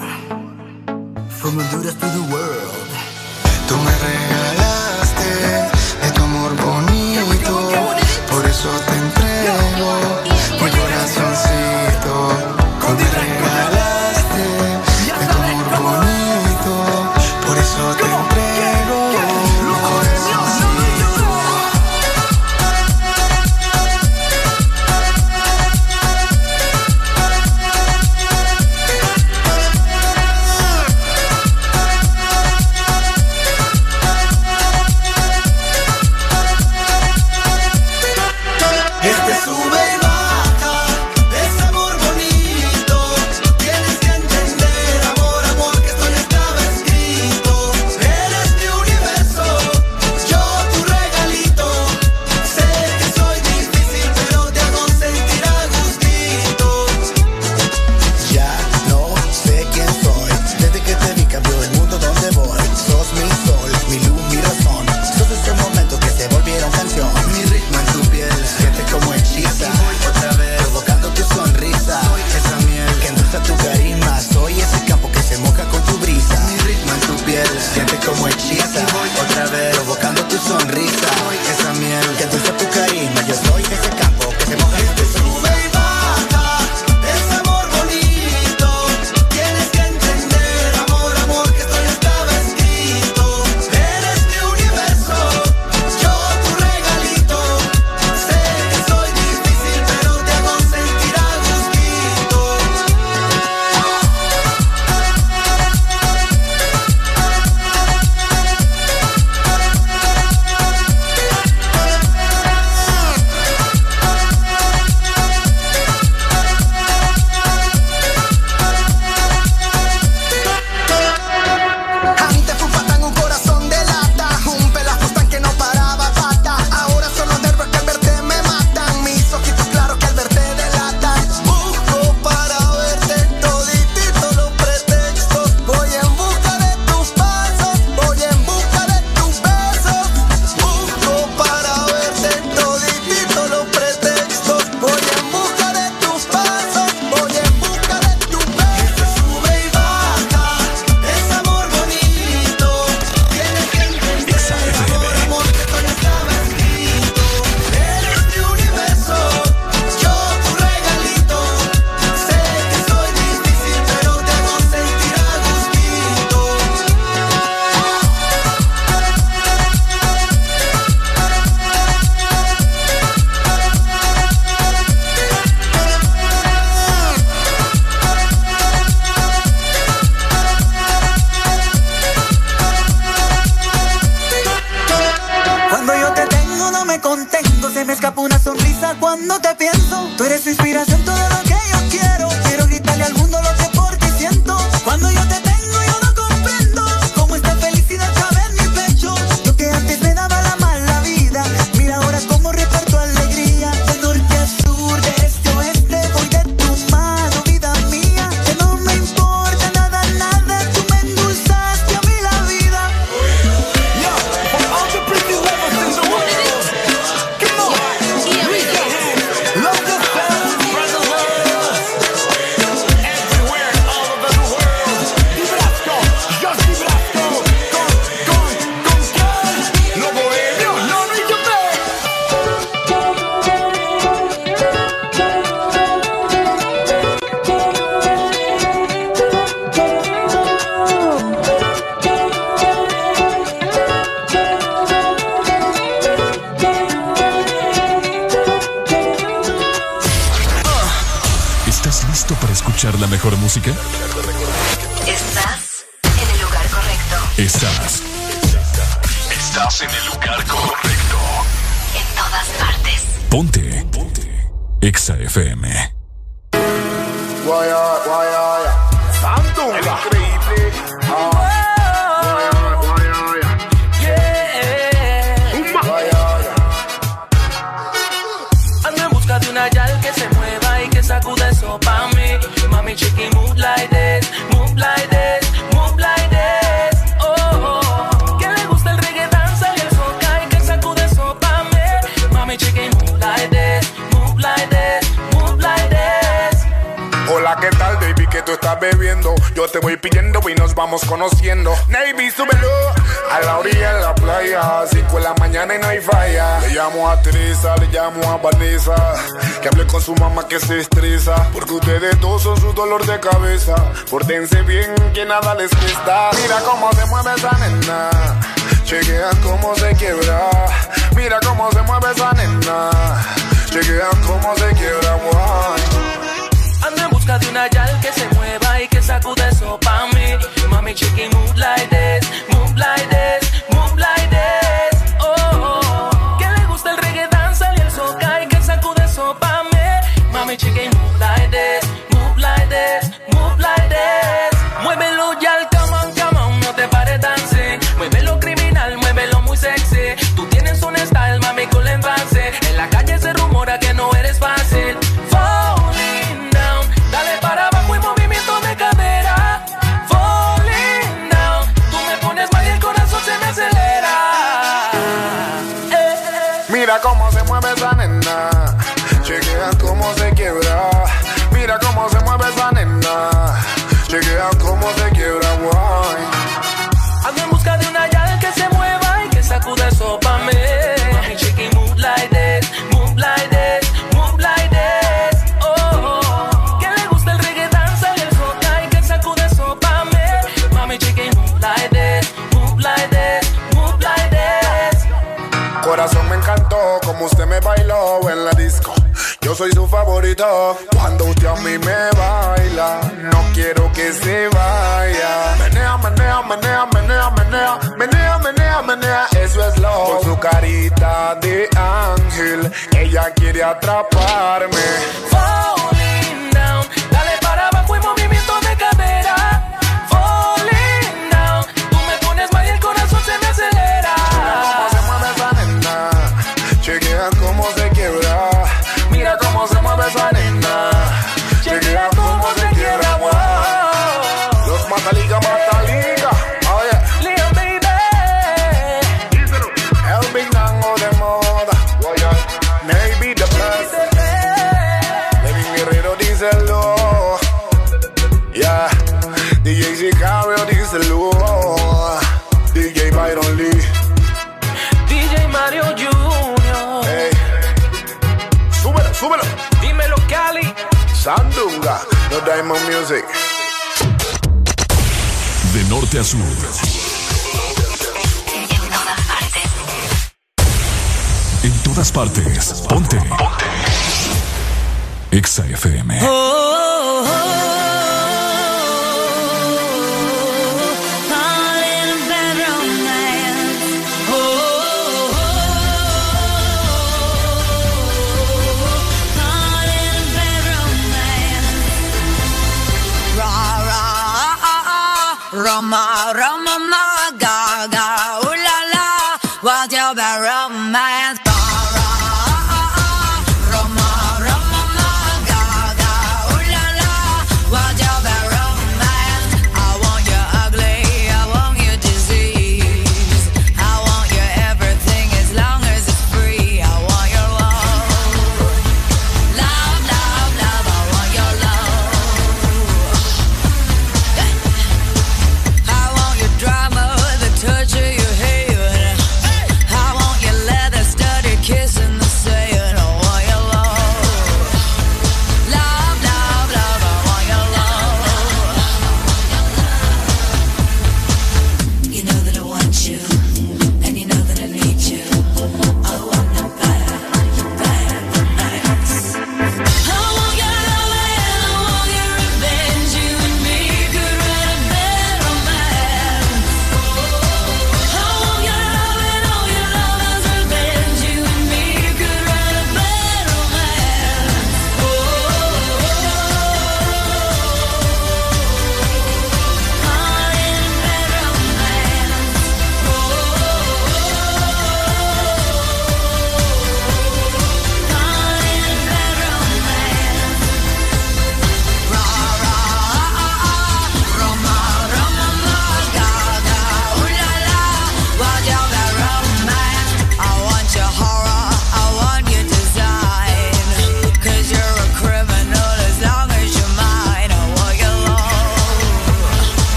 From 1.29 1.57
Honduras 1.57 1.95
to 1.95 2.05
the 2.05 2.21
world. 2.33 2.89
Tú 3.67 3.77
me 3.77 3.91
regalaste 4.09 5.29
de 6.03 6.11
tu 6.11 6.21
amor 6.21 6.51
bonito, 6.57 7.71
por 8.29 8.45
eso 8.45 8.69
te 8.87 8.93
entrego 8.97 9.91
mi 10.61 10.69
corazoncito. 10.69 12.13
Tú 12.81 12.87
me 12.93 13.03
regalaste 13.03 13.80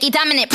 Nicky 0.00 0.10
Dominant. 0.10 0.49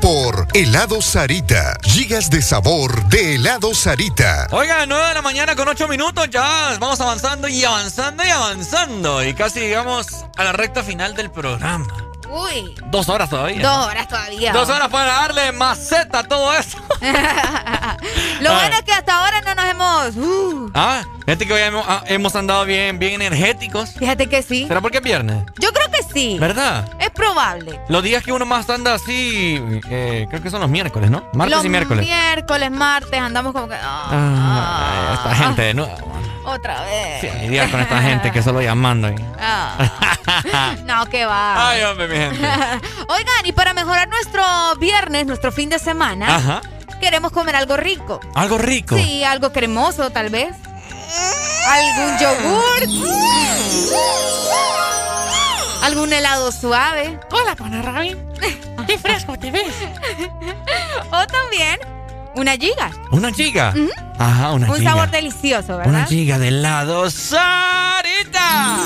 por 0.00 0.46
Helado 0.52 1.00
Sarita. 1.00 1.78
Gigas 1.82 2.28
de 2.28 2.42
sabor 2.42 3.04
de 3.06 3.36
Helado 3.36 3.74
Sarita. 3.74 4.46
Oiga, 4.50 4.84
9 4.86 5.08
de 5.08 5.14
la 5.14 5.22
mañana 5.22 5.56
con 5.56 5.66
8 5.66 5.88
minutos 5.88 6.28
ya. 6.30 6.76
Vamos 6.78 7.00
avanzando 7.00 7.48
y 7.48 7.64
avanzando 7.64 8.22
y 8.22 8.28
avanzando. 8.28 9.24
Y 9.24 9.32
casi 9.32 9.60
llegamos 9.60 10.26
a 10.36 10.44
la 10.44 10.52
recta 10.52 10.82
final 10.82 11.16
del 11.16 11.30
programa. 11.30 11.86
Uy. 12.28 12.74
Dos 12.86 13.08
horas 13.08 13.28
todavía. 13.30 13.62
Dos 13.62 13.86
horas 13.86 14.08
todavía. 14.08 14.52
Dos 14.52 14.68
horas 14.68 14.88
para 14.88 15.12
darle 15.12 15.52
maceta 15.52 16.20
a 16.20 16.24
todo 16.24 16.54
eso. 16.54 16.78
Lo 18.40 18.50
ah. 18.50 18.54
bueno 18.54 18.76
es 18.76 18.82
que 18.82 18.92
hasta 18.92 19.18
ahora 19.18 19.40
no 19.40 19.54
nos 19.54 19.64
hemos. 19.66 20.16
Uh. 20.16 20.70
Ah, 20.74 21.02
fíjate 21.24 21.46
que 21.46 21.52
hoy 21.52 21.60
hemos, 21.60 22.34
ah, 22.34 22.38
andado 22.38 22.64
bien, 22.64 22.98
bien 22.98 23.20
energéticos. 23.20 23.90
Fíjate 23.98 24.28
que 24.28 24.42
sí. 24.42 24.66
¿Será 24.66 24.80
porque 24.80 24.98
es 24.98 25.04
viernes? 25.04 25.44
Yo 25.58 25.72
creo 25.72 25.90
que 25.90 25.91
sí. 26.12 26.38
¿Verdad? 26.38 26.88
Es 26.98 27.10
probable. 27.10 27.80
Los 27.88 28.02
días 28.02 28.22
que 28.22 28.32
uno 28.32 28.44
más 28.46 28.68
anda 28.70 28.94
así, 28.94 29.62
eh, 29.90 30.26
creo 30.28 30.42
que 30.42 30.50
son 30.50 30.60
los 30.60 30.70
miércoles, 30.70 31.10
¿no? 31.10 31.24
Martes 31.34 31.64
y 31.64 31.68
miércoles. 31.68 32.04
Miércoles, 32.04 32.70
martes, 32.70 33.20
andamos 33.20 33.52
como 33.52 33.68
que. 33.68 33.74
Ah, 33.74 34.08
ah 34.10 35.14
esta 35.14 35.34
gente 35.34 35.62
de 35.62 35.74
nuevo. 35.74 36.12
Otra 36.44 36.82
vez. 36.82 37.20
Sí, 37.20 37.28
hay 37.28 37.48
días 37.48 37.70
con 37.70 37.80
esta 37.80 38.02
gente 38.02 38.32
que 38.32 38.42
solo 38.42 38.60
llamando. 38.60 39.08
¿eh? 39.08 39.14
Oh. 40.24 40.74
no, 40.84 41.06
que 41.06 41.24
va. 41.26 41.68
Ay, 41.70 41.82
hombre, 41.82 42.08
mi 42.08 42.16
gente. 42.16 42.38
Oigan, 43.08 43.44
y 43.44 43.52
para 43.52 43.74
mejorar 43.74 44.08
nuestro 44.08 44.42
viernes, 44.78 45.26
nuestro 45.26 45.50
fin 45.52 45.68
de 45.68 45.78
semana, 45.78 46.62
queremos 47.00 47.32
comer 47.32 47.56
algo 47.56 47.76
rico. 47.76 48.20
¿Algo 48.34 48.56
rico? 48.56 48.96
Sí, 48.96 49.24
algo 49.24 49.52
cremoso, 49.52 50.10
tal 50.10 50.30
vez. 50.30 50.54
¿Algún 51.68 52.18
yogur? 52.18 52.88
algún 55.82 56.12
helado 56.12 56.50
suave. 56.52 57.18
Hola, 57.30 57.54
Ponarrabi. 57.56 58.16
Qué 58.86 58.98
fresco 58.98 59.38
te 59.38 59.50
ves. 59.50 59.74
o 61.10 61.26
también 61.26 61.78
una 62.34 62.56
giga. 62.56 62.90
¿Una 63.10 63.32
giga? 63.32 63.74
Ajá, 64.18 64.52
una 64.52 64.68
Un 64.68 64.76
giga. 64.76 64.90
Un 64.92 64.96
sabor 64.98 65.10
delicioso, 65.10 65.76
¿verdad? 65.76 65.88
Una 65.88 66.06
giga 66.06 66.38
de 66.38 66.48
helado. 66.48 67.10
¡Sarita! 67.10 68.78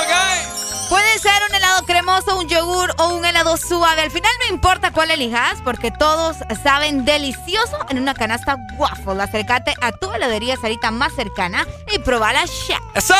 ok. 0.00 0.88
Puede 0.88 1.18
ser 1.18 1.42
un 1.48 1.54
helado 1.54 1.84
cremoso, 1.84 2.38
un 2.38 2.48
yogur 2.48 2.94
o 2.98 3.08
un 3.08 3.24
helado 3.24 3.56
suave. 3.56 4.02
Al 4.02 4.10
final 4.10 4.30
no 4.44 4.54
importa 4.54 4.90
cuál 4.92 5.10
elijas, 5.10 5.58
porque 5.64 5.90
todos 5.90 6.36
saben 6.62 7.04
delicioso 7.04 7.78
en 7.90 7.98
una 7.98 8.14
canasta 8.14 8.56
waffle. 8.78 9.22
Acércate 9.22 9.74
a 9.80 9.92
tu 9.92 10.12
heladería 10.12 10.56
Sarita 10.56 10.90
más 10.90 11.12
cercana 11.14 11.66
y 11.92 11.98
probala 11.98 12.44
ya. 12.68 12.78
¡Eso! 12.94 13.14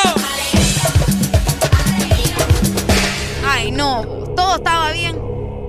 Ay, 3.51 3.71
no, 3.71 4.01
todo 4.35 4.55
estaba 4.57 4.91
bien. 4.91 5.17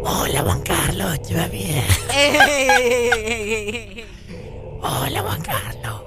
Hola, 0.05 0.43
Juan 0.43 0.61
Carlos, 0.63 1.23
¿te 1.23 1.35
va 1.35 1.47
bien? 1.49 1.85
Hola, 4.83 5.23
Juan 5.23 5.43
Carlos. 5.43 6.03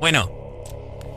Bueno, 0.00 0.30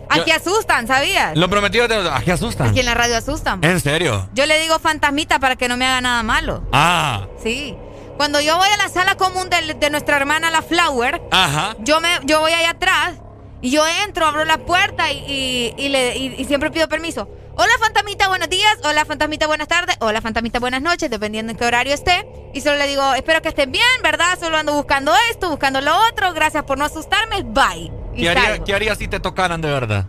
Aquí 0.10 0.32
asustan, 0.32 0.88
¿sabías? 0.88 1.38
lo 1.38 1.50
prometido 1.50 1.88
te... 1.88 1.96
Aquí 2.10 2.32
asustan. 2.32 2.68
Aquí 2.70 2.82
en 2.82 2.86
la 2.86 2.94
radio 2.96 3.16
asustan. 3.16 3.64
¿En 3.64 3.80
serio? 3.80 4.28
Yo 4.34 4.46
le 4.46 4.60
digo 4.60 4.78
fantasmita 4.80 5.40
para 5.40 5.56
que 5.56 5.70
no 5.70 5.78
me 5.78 5.86
haga 5.86 6.02
nada 6.02 6.22
malo. 6.24 6.64
Ah, 6.74 7.28
Sí. 7.42 7.76
Cuando 8.18 8.40
yo 8.42 8.58
voy 8.58 8.68
a 8.68 8.78
la 8.78 8.90
sala 8.90 9.16
común 9.16 9.50
de, 9.50 9.74
de 9.74 9.90
nuestra 9.90 10.18
hermana 10.18 10.52
la 10.52 10.62
Flower, 10.62 11.22
ajá. 11.32 11.76
yo 11.80 12.00
me 12.02 12.10
yo 12.26 12.40
voy 12.42 12.52
allá 12.52 12.72
atrás 12.72 13.14
y 13.62 13.72
yo 13.72 13.84
entro, 14.06 14.26
abro 14.28 14.44
la 14.46 14.58
puerta 14.60 15.12
y, 15.12 15.18
y- 15.28 15.74
y 15.78 15.90
le, 15.90 16.18
y- 16.18 16.36
y 16.38 16.46
siempre 16.46 16.70
pido 16.72 16.88
permiso. 16.90 17.28
Hola 17.56 17.72
fantasmita, 17.80 18.28
buenos 18.28 18.50
días. 18.50 18.78
Hola 18.84 19.06
fantasmita, 19.06 19.48
buenas 19.48 19.68
tardes. 19.68 19.98
Hola 20.00 20.22
fantasmita, 20.22 20.60
buenas 20.60 20.82
noches, 20.82 21.10
dependiendo 21.10 21.52
en 21.52 21.58
qué 21.58 21.66
horario 21.66 21.94
esté. 21.94 22.26
Y 22.54 22.62
solo 22.62 22.78
le 22.78 22.88
digo, 22.88 23.14
espero 23.14 23.42
que 23.42 23.50
estén 23.50 23.72
bien, 23.72 23.84
¿verdad? 24.04 24.38
Solo 24.40 24.58
ando 24.58 24.74
buscando 24.74 25.14
esto, 25.30 25.50
buscando 25.50 25.82
lo 25.82 25.92
otro. 26.08 26.34
Gracias 26.34 26.64
por 26.64 26.78
no 26.78 26.86
asustarme. 26.86 27.44
Bye. 27.44 27.92
Y 28.16 28.22
¿Qué 28.24 28.30
haría, 28.30 28.44
salgo. 28.46 28.66
¿Qué 28.66 28.74
haría 28.76 28.96
si 28.96 29.08
te 29.08 29.20
tocaran 29.20 29.62
de 29.62 29.70
verdad? 29.70 30.06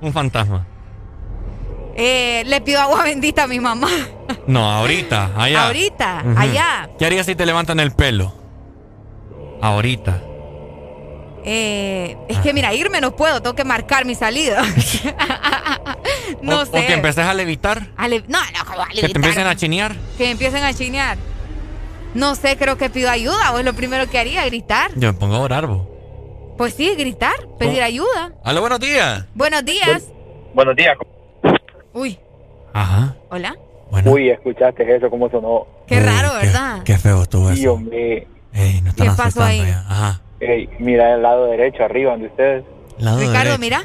Un 0.00 0.12
fantasma. 0.12 0.66
Eh, 1.96 2.44
le 2.46 2.60
pido 2.60 2.80
agua 2.80 3.02
bendita 3.04 3.44
a 3.44 3.46
mi 3.48 3.58
mamá. 3.60 3.90
No, 4.46 4.70
ahorita, 4.70 5.32
allá. 5.36 5.66
Ahorita, 5.66 6.24
allá. 6.36 6.88
¿Qué 6.98 7.04
harías 7.06 7.26
si 7.26 7.34
te 7.34 7.44
levantan 7.44 7.80
el 7.80 7.92
pelo? 7.92 8.32
Ahorita. 9.60 10.22
Eh, 11.50 12.14
es 12.28 12.36
que 12.40 12.52
mira, 12.52 12.74
irme 12.74 13.00
no 13.00 13.16
puedo, 13.16 13.40
tengo 13.40 13.56
que 13.56 13.64
marcar 13.64 14.04
mi 14.04 14.14
salida. 14.14 14.62
no 16.42 16.60
o, 16.60 16.66
sé. 16.66 16.78
o 16.78 16.86
que 16.86 16.92
empeces 16.92 17.24
a 17.24 17.32
levitar. 17.32 17.88
A 17.96 18.06
le- 18.06 18.20
no, 18.28 18.38
no, 18.38 18.64
¿cómo 18.66 18.78
va 18.78 18.84
a 18.84 18.88
Que 18.88 18.96
te 18.96 19.00
levitar? 19.02 19.16
empiecen 19.16 19.46
a 19.46 19.56
chinear. 19.56 19.96
Que 20.18 20.30
empiecen 20.30 20.62
a 20.64 20.74
chinear. 20.74 21.16
No 22.14 22.34
sé, 22.34 22.56
creo 22.58 22.76
que 22.76 22.90
pido 22.90 23.10
ayuda 23.10 23.52
o 23.52 23.58
es 23.58 23.64
lo 23.64 23.72
primero 23.72 24.08
que 24.10 24.18
haría, 24.18 24.44
gritar. 24.44 24.90
Yo 24.96 25.12
me 25.12 25.18
pongo 25.18 25.36
a 25.36 25.40
orar, 25.40 25.66
vos. 25.66 25.86
Pues 26.58 26.74
sí, 26.74 26.94
gritar, 26.96 27.34
pedir 27.58 27.74
¿Cómo? 27.76 27.84
ayuda. 27.86 28.32
Aló, 28.44 28.60
buenos 28.60 28.80
días. 28.80 29.24
Buenos 29.34 29.64
días. 29.64 30.04
Buenos 30.54 30.76
días. 30.76 30.96
Uy, 31.94 32.18
Ajá. 32.74 33.14
hola. 33.30 33.56
Uy, 34.04 34.28
escuchaste 34.28 34.94
eso, 34.96 35.08
cómo 35.08 35.30
sonó. 35.30 35.66
Qué 35.86 35.98
raro, 36.00 36.34
¿verdad? 36.34 36.82
Qué 36.84 36.98
feo 36.98 37.22
estuvo 37.22 37.48
eso. 37.50 37.58
Dios 37.60 37.80
mío. 37.80 38.26
Ey, 38.52 38.80
no 38.82 38.90
están 38.90 39.06
¿Qué 39.06 39.10
pasó 39.16 39.22
asustando 39.22 39.44
ahí? 39.50 39.58
ya. 39.66 39.84
Ajá. 39.88 40.20
Ey, 40.40 40.68
mira 40.78 41.14
el 41.14 41.22
lado 41.22 41.46
derecho, 41.46 41.84
arriba, 41.84 42.12
donde 42.12 42.28
ustedes. 42.28 42.64
Lado 42.98 43.18
Ricardo, 43.18 43.58
derecho. 43.58 43.58
mira. 43.58 43.84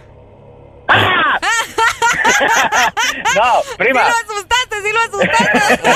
No, 3.36 3.62
prima. 3.78 4.02
Sí 4.06 4.12
lo 4.12 4.34
asustaste, 4.34 4.76
sí 4.84 4.92
lo 4.94 5.00
asustaste. 5.02 5.90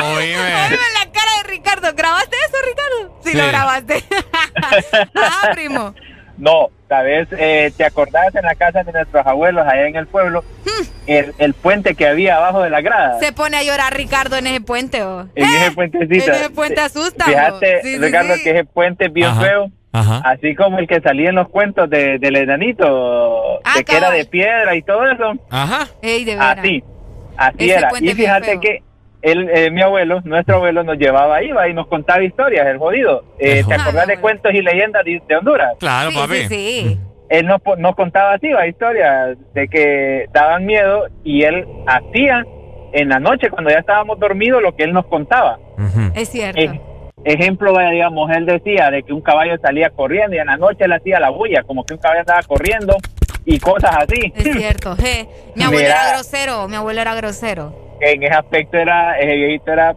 Oíme. 0.00 0.16
Oíme 0.16 0.78
la 0.94 1.12
cara 1.12 1.32
de 1.38 1.48
Ricardo. 1.48 1.88
¿Grabaste 1.94 2.36
eso, 2.36 2.56
Ricardo? 2.66 3.20
Sí, 3.24 3.32
lo 3.34 3.42
Sí. 3.44 3.48
grabaste. 3.50 4.04
Ajá, 5.14 5.50
primo. 5.54 5.94
No, 6.40 6.68
sabes, 6.88 7.28
eh, 7.32 7.70
¿te 7.76 7.84
acordás 7.84 8.34
en 8.34 8.42
la 8.44 8.54
casa 8.54 8.82
de 8.82 8.92
nuestros 8.92 9.26
abuelos 9.26 9.66
allá 9.66 9.86
en 9.86 9.96
el 9.96 10.06
pueblo? 10.06 10.42
El, 11.06 11.34
el 11.38 11.54
puente 11.54 11.94
que 11.94 12.06
había 12.06 12.36
abajo 12.36 12.62
de 12.62 12.70
la 12.70 12.80
grada. 12.80 13.16
Hmm. 13.16 13.20
Se 13.20 13.32
pone 13.32 13.56
a 13.58 13.62
llorar 13.62 13.94
Ricardo 13.94 14.36
en 14.36 14.46
ese 14.46 14.60
puente, 14.62 15.02
¿o? 15.02 15.28
En 15.34 15.44
ese 15.44 15.70
puentecito. 15.72 16.24
En 16.24 16.34
ese 16.34 16.50
puente 16.50 16.80
asusta. 16.80 17.24
Fíjate, 17.26 17.76
¿o? 17.76 17.82
Sí, 17.82 17.88
sí, 17.94 17.98
Ricardo, 17.98 18.34
sí. 18.36 18.42
que 18.42 18.50
ese 18.50 18.64
puente 18.64 19.06
es 19.06 19.12
bien 19.12 19.28
Ajá. 19.28 19.40
feo. 19.42 19.70
Ajá. 19.92 20.22
Así 20.24 20.54
como 20.54 20.78
el 20.78 20.86
que 20.86 21.00
salía 21.00 21.28
en 21.30 21.34
los 21.34 21.48
cuentos 21.48 21.90
de, 21.90 22.18
del 22.18 22.36
enanito, 22.36 23.60
Ah, 23.64 23.74
de 23.76 23.84
que 23.84 23.96
era 23.96 24.10
de 24.10 24.24
piedra 24.24 24.74
y 24.76 24.82
todo 24.82 25.04
eso. 25.10 25.32
Ajá. 25.50 25.88
Ey, 26.00 26.24
de. 26.24 26.34
Así, 26.38 26.82
así 27.36 27.56
Ese 27.70 27.74
era. 27.74 27.90
Y 28.00 28.14
fíjate 28.14 28.46
feo. 28.52 28.60
que 28.60 28.82
él, 29.22 29.50
eh, 29.52 29.70
mi 29.70 29.82
abuelo, 29.82 30.20
nuestro 30.24 30.56
abuelo, 30.56 30.82
nos 30.82 30.96
llevaba 30.98 31.36
ahí 31.36 31.50
va, 31.52 31.68
y 31.68 31.74
nos 31.74 31.86
contaba 31.88 32.22
historias, 32.22 32.66
el 32.66 32.78
jodido. 32.78 33.24
Eh, 33.38 33.62
¿Te 33.66 33.74
acordás 33.74 34.06
de 34.06 34.18
cuentos 34.18 34.52
y 34.54 34.62
leyendas 34.62 35.04
de, 35.04 35.20
de 35.28 35.36
Honduras? 35.36 35.74
Claro, 35.78 36.10
Sí, 36.10 36.16
papi. 36.16 36.34
sí, 36.36 36.46
sí. 36.48 37.00
Él 37.28 37.46
nos, 37.46 37.60
nos 37.78 37.94
contaba 37.94 38.32
así, 38.34 38.50
va, 38.52 38.66
historias 38.66 39.36
de 39.54 39.68
que 39.68 40.26
daban 40.32 40.66
miedo 40.66 41.04
y 41.22 41.42
él 41.44 41.64
hacía 41.86 42.44
en 42.92 43.08
la 43.08 43.20
noche, 43.20 43.50
cuando 43.50 43.70
ya 43.70 43.78
estábamos 43.78 44.18
dormidos, 44.18 44.60
lo 44.60 44.74
que 44.74 44.82
él 44.82 44.92
nos 44.92 45.06
contaba. 45.06 45.58
Es 46.16 46.28
cierto. 46.30 46.60
Ej- 46.60 46.80
ejemplo, 47.22 47.72
vaya, 47.72 47.90
digamos, 47.90 48.30
él 48.34 48.46
decía 48.46 48.90
de 48.90 49.02
que 49.04 49.12
un 49.12 49.20
caballo 49.20 49.56
salía 49.62 49.90
corriendo 49.90 50.34
y 50.34 50.38
en 50.40 50.46
la 50.46 50.56
noche 50.56 50.84
él 50.86 50.92
hacía 50.92 51.20
la 51.20 51.30
bulla, 51.30 51.62
como 51.62 51.84
que 51.84 51.94
un 51.94 52.00
caballo 52.00 52.20
andaba 52.20 52.40
corriendo 52.42 52.96
y 53.44 53.58
cosas 53.60 53.94
así. 53.98 54.32
Es 54.34 54.42
cierto. 54.56 54.96
je. 54.96 55.28
Mi 55.54 55.62
abuelo 55.64 55.82
Mira. 55.86 56.00
era 56.02 56.12
grosero. 56.14 56.66
Mi 56.66 56.76
abuelo 56.76 57.00
era 57.00 57.14
grosero. 57.14 57.89
En 58.00 58.22
ese 58.22 58.34
aspecto 58.34 58.76
era, 58.76 59.18
ese 59.18 59.34
viejito 59.36 59.72
era 59.72 59.94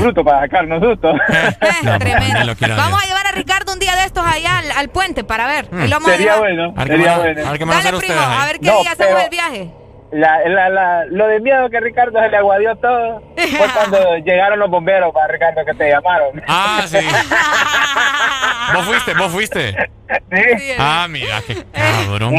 bruto 0.00 0.24
para 0.24 0.40
sacarnos 0.40 0.82
susto. 0.82 1.12
Tremendo. 1.98 2.44
lo 2.44 2.56
quiero 2.56 2.76
Vamos 2.76 3.02
a 3.02 3.06
llevar 3.06 3.26
a 3.26 3.32
Ricardo 3.32 3.72
un 3.72 3.78
día 3.78 3.94
de 3.96 4.04
estos 4.04 4.24
allá 4.26 4.58
al, 4.58 4.70
al 4.72 4.88
puente 4.88 5.22
para 5.24 5.46
ver. 5.46 5.68
Ahí 5.72 5.88
lo 5.88 5.96
vamos 5.96 6.08
a 6.08 6.12
Sería 6.12 6.36
bueno, 6.38 6.72
A 6.76 6.84
ver 6.84 6.88
qué 6.88 6.96
sería 6.96 7.18
bueno. 7.18 7.46
a 7.46 7.50
ver 7.50 7.58
qué 7.58 7.64
van 7.64 7.76
a 7.76 7.78
hacer 7.80 7.94
ustedes 7.94 8.20
a 8.20 8.46
ver 8.46 8.58
qué 8.58 8.66
No, 8.66 8.80
día 8.80 8.92
hacemos 8.92 9.22
el 9.22 9.30
viaje. 9.30 9.70
La, 10.12 10.38
la, 10.48 10.68
la, 10.68 11.04
lo 11.06 11.26
de 11.26 11.40
miedo 11.40 11.68
que 11.68 11.80
Ricardo 11.80 12.20
se 12.22 12.28
le 12.28 12.36
aguadió 12.36 12.76
todo 12.76 13.22
fue 13.36 13.66
cuando 13.74 14.16
llegaron 14.24 14.58
los 14.58 14.70
bomberos 14.70 15.12
para 15.12 15.26
Ricardo 15.26 15.64
que 15.64 15.74
te 15.74 15.90
llamaron. 15.90 16.42
Ah, 16.46 16.82
sí. 16.86 16.98
¿Vos 18.74 18.84
fuiste? 18.84 19.14
¿Vos 19.14 19.32
fuiste? 19.32 19.90
Sí. 20.32 20.72
Ah, 20.78 21.06
mira, 21.10 21.42
qué 21.46 21.56
cabrón. 21.72 22.34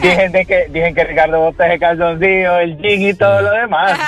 Dicen, 0.00 0.30
de 0.32 0.44
que, 0.46 0.66
dicen 0.70 0.94
que 0.94 1.04
Ricardo 1.04 1.40
bota 1.40 1.66
ese 1.66 1.78
calzoncillo, 1.80 2.58
el 2.58 2.76
jean 2.78 3.02
y 3.02 3.14
todo 3.14 3.42
lo 3.42 3.50
demás. 3.50 3.98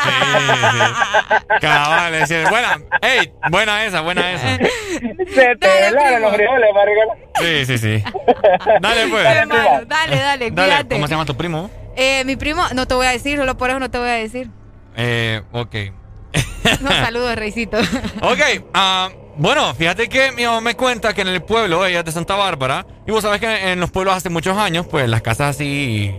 Cabal, 1.61 2.15
es 2.15 2.29
decir, 2.29 2.49
buena, 2.49 2.79
ey, 3.03 3.33
buena 3.51 3.85
esa, 3.85 4.01
buena 4.03 4.33
esa. 4.33 4.57
Se 4.57 5.57
te 5.57 5.69
velaron 5.81 6.23
los 6.23 6.35
frijoles, 6.35 6.71
para 6.73 6.87
Ricardo. 6.87 7.15
Sí, 7.41 7.67
sí, 7.67 7.79
sí. 7.79 8.05
Dale, 8.81 9.07
pues. 9.09 9.25
Dale, 9.25 9.89
dale, 9.89 10.17
dale, 10.19 10.51
Dale. 10.51 10.89
¿cómo 10.89 11.07
se 11.09 11.13
llama 11.15 11.25
tu 11.25 11.37
primo? 11.37 11.71
Eh, 11.97 12.25
mi 12.25 12.37
primo, 12.37 12.63
no 12.75 12.87
te 12.87 12.95
voy 12.95 13.07
a 13.07 13.11
decir, 13.11 13.39
solo 13.39 13.57
por 13.57 13.71
eso 13.71 13.79
no 13.79 13.91
te 13.91 13.99
voy 13.99 14.09
a 14.09 14.15
decir. 14.15 14.51
Eh, 14.97 15.43
ok. 15.53 15.75
No, 16.81 16.89
saludos, 16.91 17.37
Reycito. 17.37 17.77
Ok, 18.23 18.41
ah, 18.73 19.11
bueno, 19.37 19.75
fíjate 19.75 20.09
que 20.09 20.33
mi 20.33 20.45
mamá 20.45 20.61
me 20.61 20.75
cuenta 20.75 21.13
que 21.13 21.21
en 21.21 21.29
el 21.29 21.43
pueblo, 21.43 21.85
ella 21.85 22.01
es 22.01 22.05
de 22.07 22.13
Santa 22.13 22.37
Bárbara, 22.37 22.87
y 23.07 23.11
vos 23.11 23.23
sabés 23.23 23.41
que 23.41 23.73
en 23.73 23.81
los 23.81 23.91
pueblos 23.91 24.15
hace 24.15 24.31
muchos 24.31 24.57
años, 24.57 24.87
pues 24.87 25.09
las 25.09 25.21
casas 25.21 25.57
así 25.57 26.15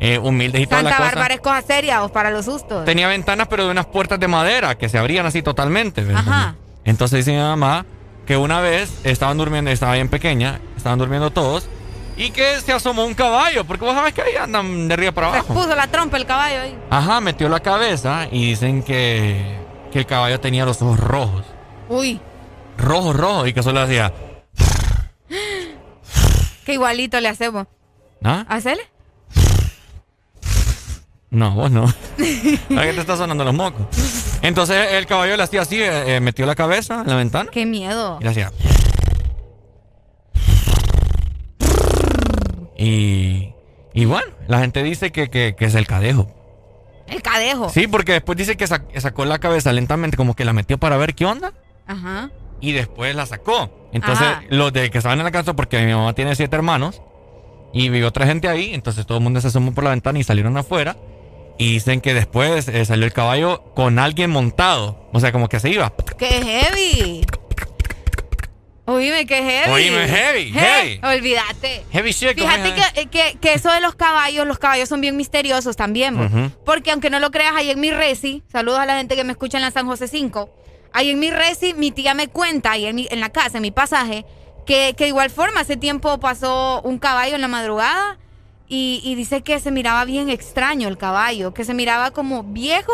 eh, 0.00 0.18
humildes 0.18 0.62
y 0.62 0.66
toda 0.66 0.82
la 0.82 0.90
Santa 0.90 1.04
cosa. 1.04 1.14
Bárbara 1.14 1.34
es 1.34 1.40
cosa 1.40 1.62
seria 1.62 2.02
o 2.04 2.08
para 2.10 2.30
los 2.30 2.44
sustos. 2.44 2.84
Tenía 2.84 3.08
ventanas, 3.08 3.46
pero 3.48 3.64
de 3.64 3.70
unas 3.70 3.86
puertas 3.86 4.18
de 4.18 4.28
madera 4.28 4.76
que 4.76 4.88
se 4.88 4.98
abrían 4.98 5.26
así 5.26 5.42
totalmente. 5.42 6.02
¿verdad? 6.02 6.24
Ajá. 6.26 6.54
Entonces 6.84 7.24
dice 7.24 7.32
mi 7.32 7.42
mamá 7.42 7.86
que 8.26 8.36
una 8.36 8.60
vez 8.60 8.90
estaban 9.04 9.36
durmiendo, 9.36 9.70
estaba 9.70 9.94
bien 9.94 10.08
pequeña, 10.08 10.60
estaban 10.76 10.98
durmiendo 10.98 11.30
todos, 11.30 11.68
y 12.16 12.30
que 12.30 12.60
se 12.60 12.72
asomó 12.72 13.04
un 13.04 13.14
caballo, 13.14 13.64
porque 13.64 13.84
vos 13.84 13.94
sabés 13.94 14.14
que 14.14 14.22
ahí 14.22 14.36
andan 14.36 14.88
de 14.88 14.94
arriba 14.94 15.12
para 15.12 15.28
abajo. 15.28 15.52
puso 15.54 15.74
la 15.74 15.86
trompa 15.88 16.16
el 16.16 16.26
caballo 16.26 16.60
ahí. 16.60 16.78
Ajá, 16.90 17.20
metió 17.20 17.48
la 17.48 17.60
cabeza 17.60 18.28
y 18.30 18.46
dicen 18.50 18.82
que, 18.82 19.58
que 19.92 19.98
el 20.00 20.06
caballo 20.06 20.38
tenía 20.40 20.64
los 20.64 20.80
ojos 20.82 20.98
rojos. 21.00 21.44
Uy, 21.88 22.20
Rojos, 22.76 23.14
rojos, 23.16 23.48
y 23.48 23.52
que 23.52 23.62
solo 23.62 23.80
hacía. 23.80 24.12
que 26.64 26.72
igualito 26.72 27.20
le 27.20 27.28
hacemos. 27.28 27.66
¿Ah? 28.22 28.44
¿Hacele? 28.48 28.82
No, 31.30 31.50
vos 31.52 31.70
no. 31.70 31.84
¿A 32.78 32.82
qué 32.82 32.92
te 32.94 33.00
está 33.00 33.16
sonando 33.16 33.44
los 33.44 33.54
mocos? 33.54 33.82
Entonces 34.42 34.92
el 34.92 35.06
caballo 35.06 35.36
le 35.36 35.42
hacía 35.42 35.62
así, 35.62 35.80
eh, 35.82 36.16
eh, 36.16 36.20
metió 36.20 36.46
la 36.46 36.54
cabeza 36.54 37.00
en 37.00 37.08
la 37.08 37.16
ventana 37.16 37.50
Qué 37.50 37.66
miedo. 37.66 38.18
y 38.20 38.24
le 38.24 38.30
hacía. 38.30 38.52
Y, 42.76 43.52
y 43.92 44.04
bueno, 44.04 44.32
la 44.48 44.60
gente 44.60 44.82
dice 44.82 45.12
que, 45.12 45.30
que, 45.30 45.54
que 45.56 45.64
es 45.64 45.74
el 45.74 45.86
cadejo. 45.86 46.28
El 47.06 47.22
cadejo. 47.22 47.68
Sí, 47.68 47.86
porque 47.86 48.12
después 48.12 48.36
dice 48.38 48.56
que 48.56 48.64
sac- 48.66 48.98
sacó 48.98 49.24
la 49.24 49.38
cabeza 49.38 49.72
lentamente, 49.72 50.16
como 50.16 50.34
que 50.34 50.44
la 50.44 50.52
metió 50.52 50.78
para 50.78 50.96
ver 50.96 51.14
qué 51.14 51.24
onda. 51.26 51.52
Ajá. 51.86 52.30
y 52.60 52.72
después 52.72 53.14
la 53.14 53.26
sacó. 53.26 53.88
Entonces, 53.92 54.26
Ajá. 54.26 54.42
los 54.48 54.72
de 54.72 54.90
que 54.90 54.96
estaban 54.98 55.18
en 55.18 55.24
la 55.24 55.30
casa, 55.30 55.54
porque 55.54 55.84
mi 55.84 55.92
mamá 55.92 56.14
tiene 56.14 56.34
siete 56.34 56.56
hermanos 56.56 57.02
y 57.74 57.90
vive 57.90 58.06
otra 58.06 58.26
gente 58.26 58.48
ahí, 58.48 58.72
entonces 58.72 59.04
todo 59.04 59.18
el 59.18 59.24
mundo 59.24 59.40
se 59.42 59.48
asomó 59.48 59.74
por 59.74 59.84
la 59.84 59.90
ventana 59.90 60.18
y 60.18 60.24
salieron 60.24 60.56
afuera 60.56 60.96
Y 61.58 61.74
dicen 61.74 62.00
que 62.00 62.14
después 62.14 62.66
eh, 62.68 62.84
salió 62.86 63.04
el 63.04 63.12
caballo 63.12 63.62
con 63.74 63.98
alguien 63.98 64.30
montado. 64.30 65.06
O 65.12 65.20
sea, 65.20 65.30
como 65.30 65.48
que 65.48 65.60
se 65.60 65.68
iba. 65.70 65.92
¡Qué 66.18 66.26
heavy! 66.26 67.26
Oíme, 68.86 69.24
qué 69.24 69.36
heavy. 69.42 69.70
Oíme, 69.72 70.06
heavy, 70.08 70.52
heavy. 70.52 71.00
Olvídate. 71.02 71.84
Heavy 71.90 72.10
shit. 72.12 72.38
Fíjate 72.38 72.74
que, 72.94 73.06
que, 73.08 73.38
que 73.40 73.54
eso 73.54 73.72
de 73.72 73.80
los 73.80 73.94
caballos, 73.94 74.46
los 74.46 74.58
caballos 74.58 74.88
son 74.90 75.00
bien 75.00 75.16
misteriosos 75.16 75.74
también. 75.76 76.52
Porque 76.66 76.90
aunque 76.90 77.08
no 77.08 77.18
lo 77.18 77.30
creas, 77.30 77.54
ahí 77.56 77.70
en 77.70 77.80
mi 77.80 77.90
resi, 77.90 78.42
saludos 78.52 78.80
a 78.80 78.86
la 78.86 78.98
gente 78.98 79.16
que 79.16 79.24
me 79.24 79.32
escucha 79.32 79.56
en 79.56 79.62
la 79.62 79.70
San 79.70 79.86
José 79.86 80.06
5, 80.06 80.50
ahí 80.92 81.10
en 81.10 81.18
mi 81.18 81.30
resi, 81.30 81.72
mi 81.72 81.92
tía 81.92 82.12
me 82.12 82.28
cuenta, 82.28 82.72
ahí 82.72 82.84
en, 82.84 82.96
mi- 82.96 83.08
en 83.10 83.20
la 83.20 83.30
casa, 83.30 83.56
en 83.58 83.62
mi 83.62 83.70
pasaje, 83.70 84.26
que, 84.66 84.94
que 84.96 85.04
de 85.04 85.08
igual 85.08 85.30
forma 85.30 85.60
hace 85.60 85.78
tiempo 85.78 86.20
pasó 86.20 86.82
un 86.82 86.98
caballo 86.98 87.34
en 87.36 87.40
la 87.40 87.48
madrugada 87.48 88.18
y, 88.68 89.00
y 89.02 89.14
dice 89.14 89.42
que 89.42 89.60
se 89.60 89.70
miraba 89.70 90.04
bien 90.04 90.28
extraño 90.28 90.88
el 90.88 90.98
caballo, 90.98 91.54
que 91.54 91.64
se 91.64 91.72
miraba 91.72 92.10
como 92.10 92.42
viejo. 92.42 92.92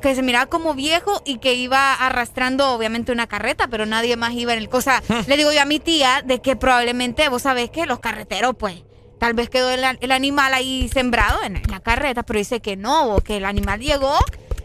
Que 0.00 0.14
se 0.14 0.22
miraba 0.22 0.46
como 0.46 0.74
viejo 0.74 1.22
y 1.24 1.38
que 1.38 1.54
iba 1.54 1.94
arrastrando 1.94 2.72
obviamente 2.72 3.12
una 3.12 3.26
carreta, 3.26 3.68
pero 3.68 3.86
nadie 3.86 4.16
más 4.16 4.32
iba 4.34 4.52
en 4.52 4.58
el... 4.58 4.68
O 4.70 4.80
sea, 4.80 5.02
le 5.26 5.36
digo 5.36 5.52
yo 5.52 5.62
a 5.62 5.64
mi 5.64 5.80
tía 5.80 6.22
de 6.24 6.40
que 6.40 6.56
probablemente, 6.56 7.28
vos 7.28 7.42
sabés 7.42 7.70
que 7.70 7.86
los 7.86 8.00
carreteros, 8.00 8.54
pues, 8.56 8.82
tal 9.18 9.32
vez 9.32 9.48
quedó 9.48 9.70
el, 9.70 9.82
el 10.00 10.12
animal 10.12 10.52
ahí 10.52 10.90
sembrado 10.92 11.42
en, 11.42 11.62
la 11.70 11.80
carreta, 11.80 12.22
pero 12.22 12.38
dice 12.38 12.60
que 12.60 12.76
no, 12.76 13.14
o 13.14 13.20
que 13.22 13.38
el 13.38 13.46
animal 13.46 13.80
llegó 13.80 14.18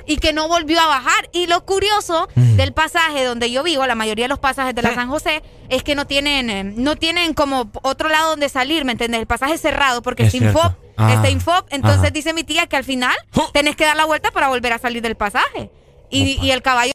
y 0.06 0.18
que 0.18 0.34
no 0.34 0.48
volvió 0.48 0.80
a 0.82 0.88
bajar. 0.88 1.30
Y 1.32 1.48
lo 1.48 1.66
curioso 1.66 2.28
del 2.36 2.74
pasaje 2.74 3.24
donde 3.24 3.52
yo 3.52 3.64
vivo, 3.64 3.86
la 3.86 3.96
mayoría 3.96 4.26
de 4.26 4.30
los 4.30 4.40
pasajes 4.40 4.76
de 4.76 4.82
la 4.82 4.94
San 4.94 5.08
José, 5.08 5.44
es 5.70 5.84
que 5.84 5.96
no 5.96 6.08
tienen, 6.08 6.50
eh, 6.50 6.64
no 6.64 6.96
tienen 6.96 7.34
como 7.34 7.72
otro 7.84 8.10
lado 8.10 8.32
donde 8.32 8.50
salir, 8.50 8.86
¿me 8.86 8.92
entiendes? 8.92 9.22
El 9.22 9.28
pasaje 9.28 9.54
es 9.54 9.62
cerrado 9.62 10.02
porque 10.02 10.24
Es 10.24 10.34
info, 10.34 10.60
cierto. 10.60 10.78
Ah. 11.00 11.30
info. 11.30 11.54
Entonces 11.70 12.02
Ajá. 12.02 12.10
dice 12.12 12.34
mi 12.34 12.44
tía 12.44 12.68
que 12.68 12.76
al 12.78 12.84
final 12.84 13.16
tenés 13.54 13.76
que 13.76 13.86
dar 13.86 13.96
la 13.96 14.06
vuelta 14.06 14.32
para 14.32 14.48
volver 14.50 14.74
a 14.74 14.80
salir 14.80 15.02
del 15.02 15.16
pasaje. 15.16 15.72
Y, 16.10 16.44
y 16.46 16.52
el 16.52 16.62
caballo 16.62 16.92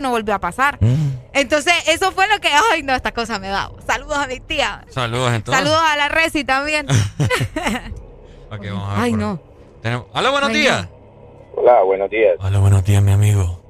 no 0.00 0.10
volvió 0.10 0.34
a 0.34 0.38
pasar. 0.38 0.78
Entonces, 1.32 1.74
eso 1.88 2.12
fue 2.12 2.26
lo 2.28 2.38
que, 2.40 2.48
ay, 2.48 2.82
no, 2.82 2.94
esta 2.94 3.12
cosa 3.12 3.38
me 3.38 3.48
da. 3.48 3.70
Saludos 3.86 4.18
a 4.18 4.26
mi 4.26 4.40
tía. 4.40 4.84
Saludos 4.88 5.32
entonces. 5.34 5.62
Saludos 5.64 5.82
a 5.84 5.96
la 5.96 6.08
Resi 6.08 6.44
también. 6.44 6.86
Ok, 8.52 8.64
vamos 8.66 8.88
a 8.88 8.94
ver 8.94 9.02
ay, 9.04 9.12
no. 9.12 9.40
Tenemos- 9.80 10.06
Hola, 10.12 10.30
buenos 10.30 10.48
Ay, 10.50 10.56
días. 10.56 10.88
Hola, 11.62 11.82
buenos 11.82 12.08
días. 12.08 12.38
Hola, 12.40 12.58
buenos 12.58 12.82
días, 12.86 13.02
mi 13.02 13.12
amigo. 13.12 13.60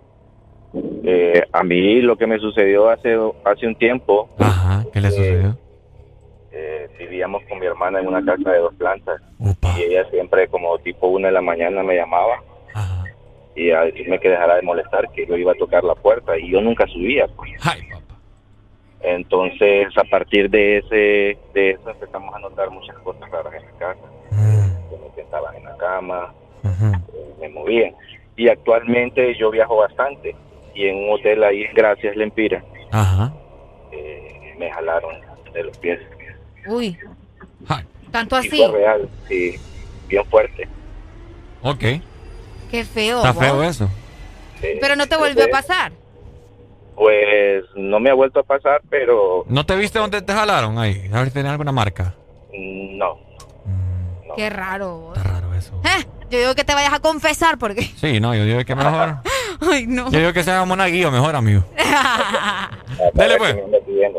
Eh, 1.03 1.43
a 1.53 1.65
mí 1.65 2.01
lo 2.03 2.17
que 2.17 2.25
me 2.29 2.39
sucedió 2.39 2.89
hace, 2.89 3.19
hace 3.45 3.67
un 3.67 3.75
tiempo, 3.75 4.29
Ajá, 4.39 4.85
¿qué 4.93 5.01
le 5.01 5.11
sucedió? 5.11 5.57
eh, 6.53 6.89
vivíamos 7.01 7.43
con 7.49 7.59
mi 7.59 7.67
hermana 7.67 7.99
en 7.99 8.07
una 8.07 8.25
casa 8.25 8.53
de 8.53 8.59
dos 8.61 8.73
plantas. 8.77 9.21
Y 9.77 9.83
ella 9.83 10.09
siempre 10.11 10.47
como 10.47 10.79
tipo 10.79 11.09
una 11.09 11.29
de 11.29 11.35
la 11.35 11.41
mañana 11.43 11.83
me 11.83 11.97
llamaba 11.97 12.41
y 13.57 13.73
a 13.73 13.81
decirme 13.81 14.21
que 14.21 14.29
dejara 14.29 14.55
de 14.55 14.63
molestar, 14.63 15.11
que 15.11 15.27
yo 15.27 15.37
iba 15.37 15.51
a 15.51 15.57
tocar 15.57 15.83
la 15.83 15.97
puerta 15.97 16.39
y 16.39 16.49
yo 16.49 16.61
nunca 16.61 16.87
subía. 16.87 17.27
pues. 17.37 17.51
Entonces 19.01 19.89
a 19.99 20.05
partir 20.05 20.49
de 20.49 20.79
ese 20.79 21.37
de 21.55 21.71
eso 21.71 21.91
empezamos 21.91 22.33
a 22.33 22.39
notar 22.39 22.71
muchas 22.71 22.97
cosas 22.99 23.29
raras 23.33 23.53
en 23.55 23.65
la 23.67 23.79
casa. 23.79 24.01
Que 24.31 24.97
me 24.97 25.15
sentaban 25.17 25.57
en 25.57 25.65
la 25.65 25.77
cama, 25.77 26.33
eh, 26.65 27.35
me 27.41 27.49
movían. 27.49 27.93
Y 28.37 28.49
actualmente 28.49 29.35
yo 29.39 29.51
viajo 29.51 29.77
bastante 29.77 30.35
y 30.75 30.87
en 30.87 30.97
un 30.97 31.11
hotel 31.13 31.43
ahí 31.45 31.63
en 31.65 31.75
Gracias 31.75 32.17
Lempira 32.17 32.65
Ajá. 32.93 33.33
eh, 33.93 34.55
me 34.59 34.71
jalaron 34.71 35.15
de 35.53 35.65
los 35.65 35.77
pies. 35.79 35.99
Uy. 36.67 36.97
Tanto 38.11 38.37
Y 38.37 38.39
así. 38.47 38.57
fue 38.57 38.73
real, 38.73 39.09
sí, 39.29 39.55
bien 40.09 40.25
fuerte. 40.27 40.67
Ok. 41.63 41.85
Qué 42.71 42.85
feo. 42.85 43.19
Está 43.19 43.35
feo 43.35 43.63
eso. 43.63 43.89
Pero 44.81 44.97
no 44.97 45.07
te 45.07 45.17
volvió 45.17 45.45
a 45.45 45.49
pasar. 45.49 45.93
Pues 46.97 47.65
no 47.77 47.99
me 48.01 48.11
ha 48.11 48.15
vuelto 48.15 48.41
a 48.41 48.43
pasar, 48.43 48.83
pero 48.91 49.45
¿No 49.49 49.65
te 49.65 49.75
viste 49.77 49.99
dónde 49.99 50.21
te 50.23 50.33
jalaron 50.33 50.79
ahí? 50.79 51.09
A 51.13 51.19
ver 51.19 51.29
si 51.29 51.35
tenés 51.35 51.53
alguna 51.53 51.73
marca. 51.73 52.15
mm, 52.53 52.99
no. 52.99 53.17
Qué 54.37 54.49
raro. 54.51 54.99
vos. 54.99 55.17
Está 55.19 55.29
raro 55.31 55.55
eso. 55.55 55.81
Yo 56.31 56.39
digo 56.39 56.55
que 56.55 56.65
te 56.65 56.75
vayas 56.75 56.93
a 56.93 57.01
confesar 57.01 57.59
porque. 57.59 57.83
Sí, 58.01 58.21
no, 58.21 58.35
yo 58.35 58.45
digo 58.45 58.65
que 58.65 58.75
mejor. 58.75 59.17
Ay, 59.61 59.87
no. 59.87 60.11
Yo 60.11 60.19
digo 60.21 60.33
que 60.33 60.43
sea 60.45 60.65
monaguillo, 60.65 61.11
mejor, 61.11 61.37
amigo. 61.37 61.65
Dele, 63.15 63.37
pues. 63.37 63.57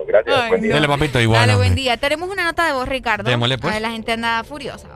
Gracias, 0.07 0.35
Ay, 0.41 0.49
buen 0.49 0.61
día. 0.61 0.73
Dele, 0.75 0.88
papito, 0.88 1.19
igual. 1.19 1.40
Dale, 1.41 1.53
hombre. 1.53 1.67
buen 1.69 1.75
día. 1.75 1.98
Tenemos 1.98 2.30
una 2.30 2.43
nota 2.43 2.65
de 2.65 2.73
voz, 2.73 2.88
Ricardo. 2.88 3.30
Démosle, 3.30 3.57
pues. 3.57 3.72
A 3.72 3.75
ver, 3.75 3.81
la 3.81 3.91
gente 3.91 4.11
anda 4.11 4.43
furiosa. 4.43 4.88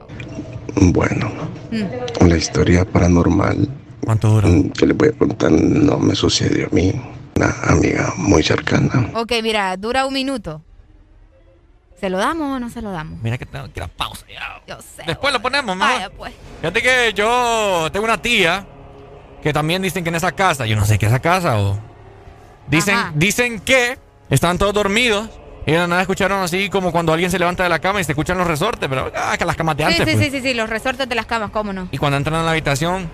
Bueno, 0.78 1.32
Mm. 1.70 2.26
la 2.28 2.36
historia 2.36 2.84
paranormal 2.84 3.68
¿Cuánto 4.04 4.28
dura? 4.28 4.48
que 4.78 4.86
les 4.86 4.96
voy 4.96 5.08
a 5.08 5.12
contar 5.18 5.50
no 5.50 5.98
me 5.98 6.14
sucedió 6.14 6.66
a 6.66 6.74
mí. 6.74 6.92
Una 7.34 7.54
amiga 7.64 8.12
muy 8.16 8.42
cercana. 8.42 9.10
Ok, 9.14 9.32
mira, 9.42 9.76
dura 9.76 10.06
un 10.06 10.14
minuto. 10.14 10.62
¿Se 12.00 12.10
lo 12.10 12.18
damos 12.18 12.56
o 12.56 12.58
no 12.60 12.68
se 12.70 12.82
lo 12.82 12.90
damos? 12.90 13.18
Mira 13.22 13.38
que 13.38 13.46
tengo 13.46 13.64
que 13.72 13.80
ir 13.80 13.84
a 13.84 13.88
pausa 13.88 14.26
ya. 14.32 14.60
Yo 14.66 14.80
sé. 14.82 15.02
Después 15.06 15.32
lo 15.32 15.40
ponemos, 15.40 15.76
mejor. 15.76 15.94
Vaya, 15.94 16.10
pues. 16.10 16.34
Fíjate 16.60 16.82
que 16.82 17.12
yo 17.14 17.88
tengo 17.92 18.04
una 18.04 18.20
tía 18.20 18.66
que 19.42 19.52
también 19.52 19.80
dicen 19.82 20.02
que 20.04 20.10
en 20.10 20.16
esa 20.16 20.32
casa, 20.32 20.66
yo 20.66 20.76
no 20.76 20.84
sé 20.84 20.98
qué 20.98 21.06
es 21.06 21.12
esa 21.12 21.20
casa 21.20 21.58
o. 21.58 21.78
Dicen, 22.68 22.96
Ajá. 22.96 23.12
dicen 23.14 23.60
que 23.60 23.98
estaban 24.28 24.58
todos 24.58 24.74
dormidos 24.74 25.28
y 25.66 25.72
de 25.72 25.86
nada 25.88 26.00
escucharon 26.02 26.42
así 26.42 26.68
como 26.68 26.90
cuando 26.92 27.12
alguien 27.12 27.30
se 27.30 27.38
levanta 27.38 27.62
de 27.62 27.68
la 27.68 27.78
cama 27.78 28.00
y 28.00 28.04
se 28.04 28.12
escuchan 28.12 28.36
los 28.38 28.46
resortes, 28.46 28.88
pero 28.88 29.10
ah, 29.16 29.36
que 29.38 29.44
las 29.44 29.56
camas 29.56 29.76
de 29.76 29.84
Sí, 29.84 29.92
antes. 29.92 30.08
sí, 30.08 30.14
pues. 30.16 30.24
sí, 30.32 30.40
sí, 30.40 30.48
sí, 30.48 30.54
los 30.54 30.68
resortes 30.68 31.08
de 31.08 31.14
las 31.14 31.26
camas, 31.26 31.50
¿cómo 31.50 31.72
no? 31.72 31.88
Y 31.92 31.98
cuando 31.98 32.16
entran 32.18 32.40
a 32.40 32.42
la 32.42 32.50
habitación, 32.50 33.08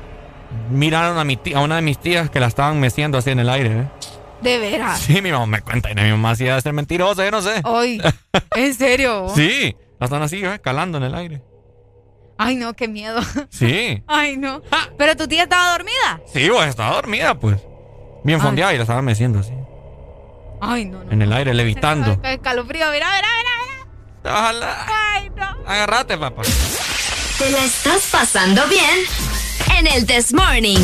miraron 0.70 1.18
a, 1.18 1.24
mi 1.24 1.36
tía- 1.36 1.58
a 1.58 1.60
una 1.60 1.76
de 1.76 1.82
mis 1.82 1.98
tías 1.98 2.30
que 2.30 2.40
la 2.40 2.46
estaban 2.46 2.80
meciendo 2.80 3.18
así 3.18 3.30
en 3.30 3.40
el 3.40 3.48
aire. 3.50 3.70
¿eh? 3.82 3.84
De 4.42 4.58
veras. 4.58 5.00
Sí, 5.00 5.22
mi 5.22 5.30
mamá 5.30 5.46
me 5.46 5.60
cuenta 5.62 5.90
y 5.90 5.94
mi 5.94 6.10
mamá 6.10 6.30
hacía 6.32 6.54
de 6.56 6.60
ser 6.60 6.72
mentirosa, 6.72 7.24
yo 7.24 7.30
no 7.30 7.42
sé. 7.42 7.62
Ay, 7.64 8.00
¿en 8.56 8.74
serio? 8.74 9.26
Sí, 9.34 9.76
la 10.00 10.06
están 10.06 10.22
así, 10.22 10.44
¿eh? 10.44 10.60
calando 10.62 10.98
en 10.98 11.04
el 11.04 11.14
aire. 11.14 11.42
Ay, 12.38 12.56
no, 12.56 12.74
qué 12.74 12.88
miedo. 12.88 13.20
Sí. 13.50 14.02
Ay, 14.08 14.36
no. 14.36 14.62
¿Pero 14.98 15.16
tu 15.16 15.28
tía 15.28 15.44
estaba 15.44 15.72
dormida? 15.72 16.20
Sí, 16.32 16.48
pues 16.52 16.68
estaba 16.68 16.96
dormida, 16.96 17.34
pues. 17.38 17.58
Bien 18.24 18.40
Ay. 18.40 18.46
fondeada 18.46 18.74
y 18.74 18.76
la 18.78 18.82
estaban 18.82 19.04
meciendo 19.04 19.38
así. 19.40 19.52
Ay, 20.60 20.84
no, 20.86 21.02
no. 21.04 21.10
En 21.12 21.22
el 21.22 21.32
aire, 21.32 21.54
levitando. 21.54 22.18
Escalofrío, 22.22 22.90
mira, 22.92 23.08
mira, 23.14 23.28
mira. 23.38 24.52
La- 24.52 24.86
Ay, 25.14 25.30
no. 25.36 25.44
Agárrate, 25.66 26.16
papá. 26.18 26.42
¿Te 27.38 27.50
la 27.50 27.64
estás 27.64 28.08
pasando 28.10 28.62
bien? 28.68 28.98
En 29.78 29.86
el 29.88 30.06
This 30.06 30.32
Morning. 30.32 30.78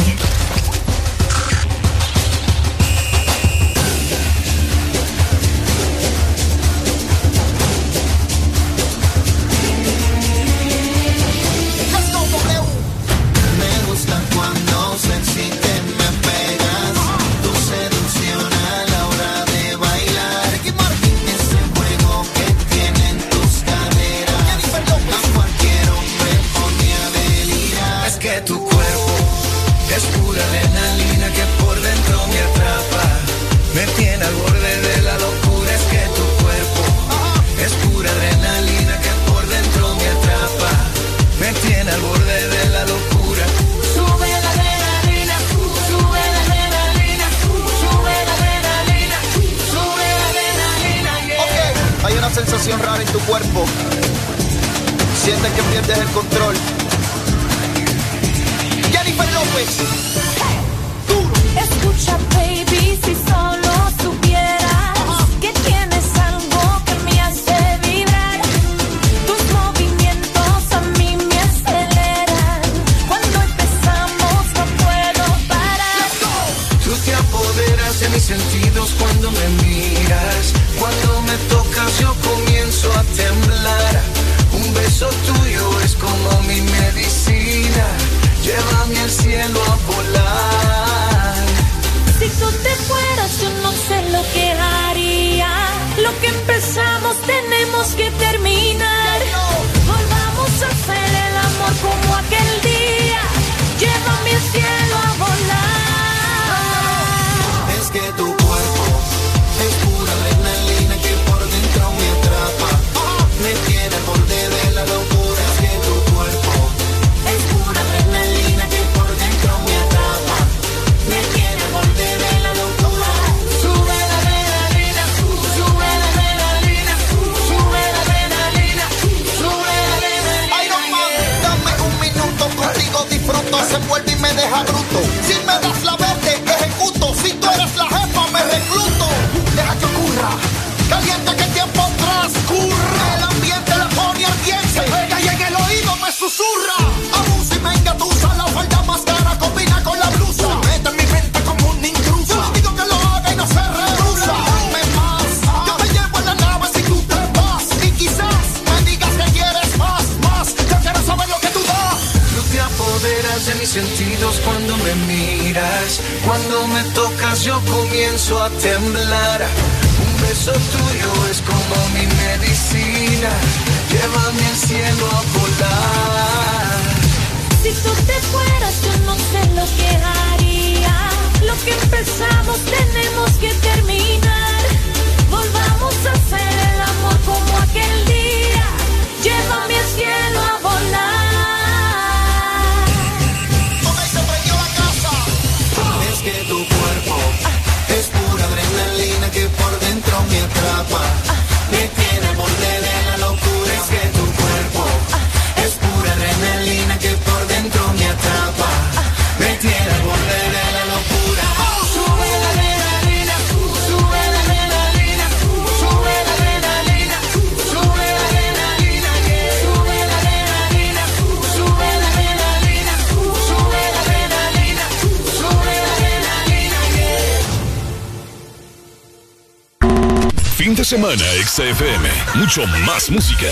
Semana 231.58 231.74
XFM. 231.74 232.08
Mucho 232.36 232.66
más 232.86 233.10
música. 233.10 233.48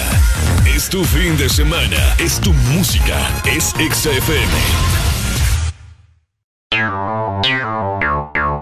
Es 0.64 0.88
tu 0.88 1.04
fin 1.04 1.36
de 1.36 1.48
semana. 1.48 2.14
Es 2.18 2.40
tu 2.40 2.52
música. 2.52 3.16
Es 3.44 3.74
XFM. 3.78 4.52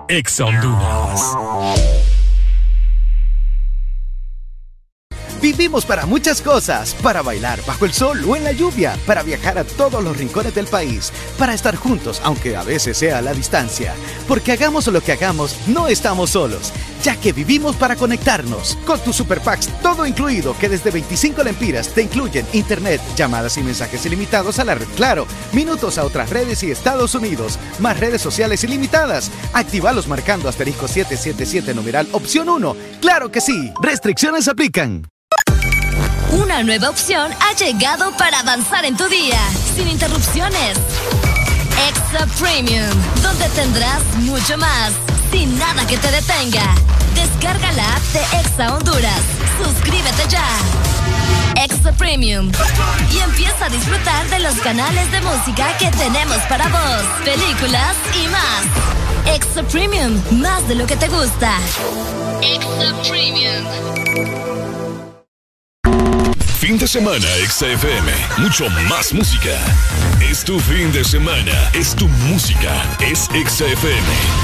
Ex 0.08 0.40
Honduras. 0.40 1.34
Vivimos 5.44 5.84
para 5.84 6.06
muchas 6.06 6.40
cosas, 6.40 6.94
para 7.02 7.20
bailar 7.20 7.60
bajo 7.66 7.84
el 7.84 7.92
sol 7.92 8.24
o 8.26 8.34
en 8.34 8.44
la 8.44 8.52
lluvia, 8.52 8.96
para 9.06 9.22
viajar 9.22 9.58
a 9.58 9.64
todos 9.64 10.02
los 10.02 10.16
rincones 10.16 10.54
del 10.54 10.66
país, 10.66 11.12
para 11.38 11.52
estar 11.52 11.76
juntos, 11.76 12.22
aunque 12.24 12.56
a 12.56 12.62
veces 12.62 12.96
sea 12.96 13.18
a 13.18 13.20
la 13.20 13.34
distancia. 13.34 13.94
Porque 14.26 14.52
hagamos 14.52 14.86
lo 14.86 15.02
que 15.02 15.12
hagamos, 15.12 15.54
no 15.66 15.88
estamos 15.88 16.30
solos, 16.30 16.72
ya 17.04 17.16
que 17.16 17.32
vivimos 17.32 17.76
para 17.76 17.96
conectarnos. 17.96 18.78
Con 18.86 18.98
tus 19.00 19.16
Super 19.16 19.40
Packs, 19.40 19.68
todo 19.82 20.06
incluido, 20.06 20.56
que 20.58 20.70
desde 20.70 20.90
25 20.90 21.44
lempiras 21.44 21.88
te 21.90 22.02
incluyen 22.02 22.46
internet, 22.54 23.00
llamadas 23.14 23.58
y 23.58 23.62
mensajes 23.62 24.06
ilimitados 24.06 24.58
a 24.58 24.64
la 24.64 24.74
red 24.74 24.88
Claro, 24.96 25.26
minutos 25.52 25.98
a 25.98 26.04
otras 26.04 26.30
redes 26.30 26.62
y 26.62 26.70
Estados 26.70 27.14
Unidos, 27.14 27.58
más 27.78 28.00
redes 28.00 28.22
sociales 28.22 28.64
ilimitadas. 28.64 29.30
Actívalos 29.52 30.08
marcando 30.08 30.48
asterisco 30.48 30.88
777 30.88 31.74
numeral 31.74 32.08
opción 32.12 32.48
1. 32.48 32.76
¡Claro 33.00 33.30
que 33.30 33.42
sí! 33.42 33.72
Restricciones 33.82 34.48
aplican. 34.48 35.06
Una 36.32 36.62
nueva 36.62 36.88
opción 36.88 37.30
ha 37.32 37.54
llegado 37.54 38.16
para 38.16 38.40
avanzar 38.40 38.84
en 38.86 38.96
tu 38.96 39.06
día, 39.08 39.38
sin 39.76 39.88
interrupciones. 39.88 40.78
Extra 41.88 42.26
Premium, 42.40 42.88
donde 43.22 43.48
tendrás 43.50 44.02
mucho 44.20 44.56
más, 44.56 44.92
sin 45.30 45.58
nada 45.58 45.86
que 45.86 45.98
te 45.98 46.10
detenga. 46.10 46.74
Descarga 47.44 47.72
la 47.72 47.96
app 47.96 48.02
de 48.14 48.20
Exa 48.40 48.74
Honduras. 48.74 49.20
Suscríbete 49.62 50.26
ya. 50.30 50.46
Extra 51.62 51.92
Premium. 51.92 52.50
Y 53.12 53.18
empieza 53.18 53.66
a 53.66 53.68
disfrutar 53.68 54.26
de 54.30 54.38
los 54.38 54.54
canales 54.60 55.12
de 55.12 55.20
música 55.20 55.76
que 55.76 55.90
tenemos 55.90 56.38
para 56.48 56.66
vos, 56.68 57.02
películas 57.22 57.96
y 58.14 58.28
más. 58.28 59.36
Extra 59.36 59.62
Premium, 59.64 60.22
más 60.40 60.66
de 60.68 60.74
lo 60.76 60.86
que 60.86 60.96
te 60.96 61.06
gusta. 61.08 61.58
Extra 62.40 62.94
Premium. 63.06 63.66
Fin 66.58 66.78
de 66.78 66.88
semana 66.88 67.26
XFM. 67.46 68.10
Mucho 68.38 68.70
más 68.88 69.12
música. 69.12 69.54
Es 70.30 70.44
tu 70.44 70.58
fin 70.60 70.90
de 70.92 71.04
semana. 71.04 71.70
Es 71.74 71.94
tu 71.94 72.08
música. 72.08 72.72
Es 73.00 73.28
XFM. 73.28 74.00
3, 74.14 74.43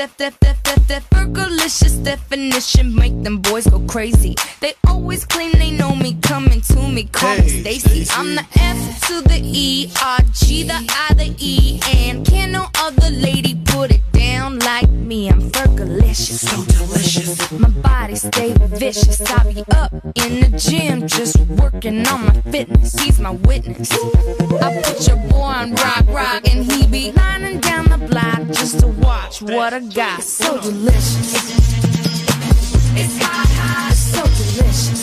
dip, 0.00 0.16
dip, 0.16 0.40
dip, 0.40 0.62
dip, 0.62 0.86
dip. 0.86 1.02
Burgerlicious 1.10 2.02
definition 2.02 2.94
make 2.94 3.22
them 3.22 3.38
boys 3.38 3.66
go 3.66 3.80
crazy. 3.80 4.34
They 4.60 4.72
always 4.86 5.26
claim 5.26 5.52
they 5.52 5.70
know 5.70 5.94
me, 5.94 6.16
coming 6.22 6.62
to 6.62 6.88
me, 6.88 7.04
call 7.04 7.36
me 7.36 7.48
Stacy. 7.60 8.06
I'm 8.12 8.34
the 8.34 8.46
F 8.54 9.00
to 9.08 9.20
the 9.20 9.40
E, 9.42 9.92
R 10.02 10.20
G 10.32 10.62
the 10.62 10.74
I 10.74 11.14
the 11.14 11.34
E, 11.38 11.80
and 11.92 12.24
can 12.26 12.52
no 12.52 12.68
other 12.78 13.10
lady 13.10 13.60
put 13.66 13.90
it 13.90 14.00
down 14.20 14.58
like 14.58 14.90
me. 14.90 15.30
I'm 15.30 15.40
Fergalicious, 15.50 16.40
so 16.48 16.56
delicious. 16.64 17.50
My 17.52 17.68
body 17.68 18.16
stay 18.16 18.52
vicious. 18.80 19.20
I 19.22 19.52
be 19.52 19.64
up 19.74 19.92
in 20.22 20.32
the 20.42 20.50
gym, 20.58 21.06
just 21.06 21.38
working 21.60 22.06
on 22.06 22.26
my 22.26 22.36
fitness. 22.52 22.98
He's 23.00 23.18
my 23.18 23.32
witness. 23.48 23.90
I 24.66 24.82
put 24.84 25.06
your 25.08 25.16
boy 25.28 25.50
on 25.62 25.74
rock, 25.74 26.04
rock, 26.08 26.42
and 26.50 26.70
he 26.70 26.86
be 26.86 27.12
lining 27.12 27.60
down 27.60 27.84
the 27.88 27.98
block 28.10 28.40
just 28.48 28.80
to 28.80 28.88
watch 28.88 29.40
what 29.42 29.72
I 29.72 29.80
got. 29.80 30.22
So 30.22 30.60
delicious. 30.60 31.32
It's 33.00 33.16
hot, 33.24 33.48
hot, 33.60 33.94
so 33.94 34.22
delicious. 34.40 35.02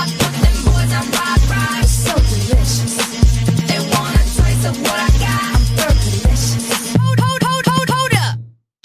I 0.00 0.04
put 0.20 0.32
them 0.42 0.56
boys 0.66 0.92
on 0.98 1.06
rock, 1.18 1.40
rock, 1.52 1.84
so 1.84 2.14
delicious. 2.32 2.94
They 3.68 3.80
want 3.92 4.14
a 4.16 4.24
taste 4.36 4.64
of 4.70 4.80
what 4.82 4.98
I 5.06 5.19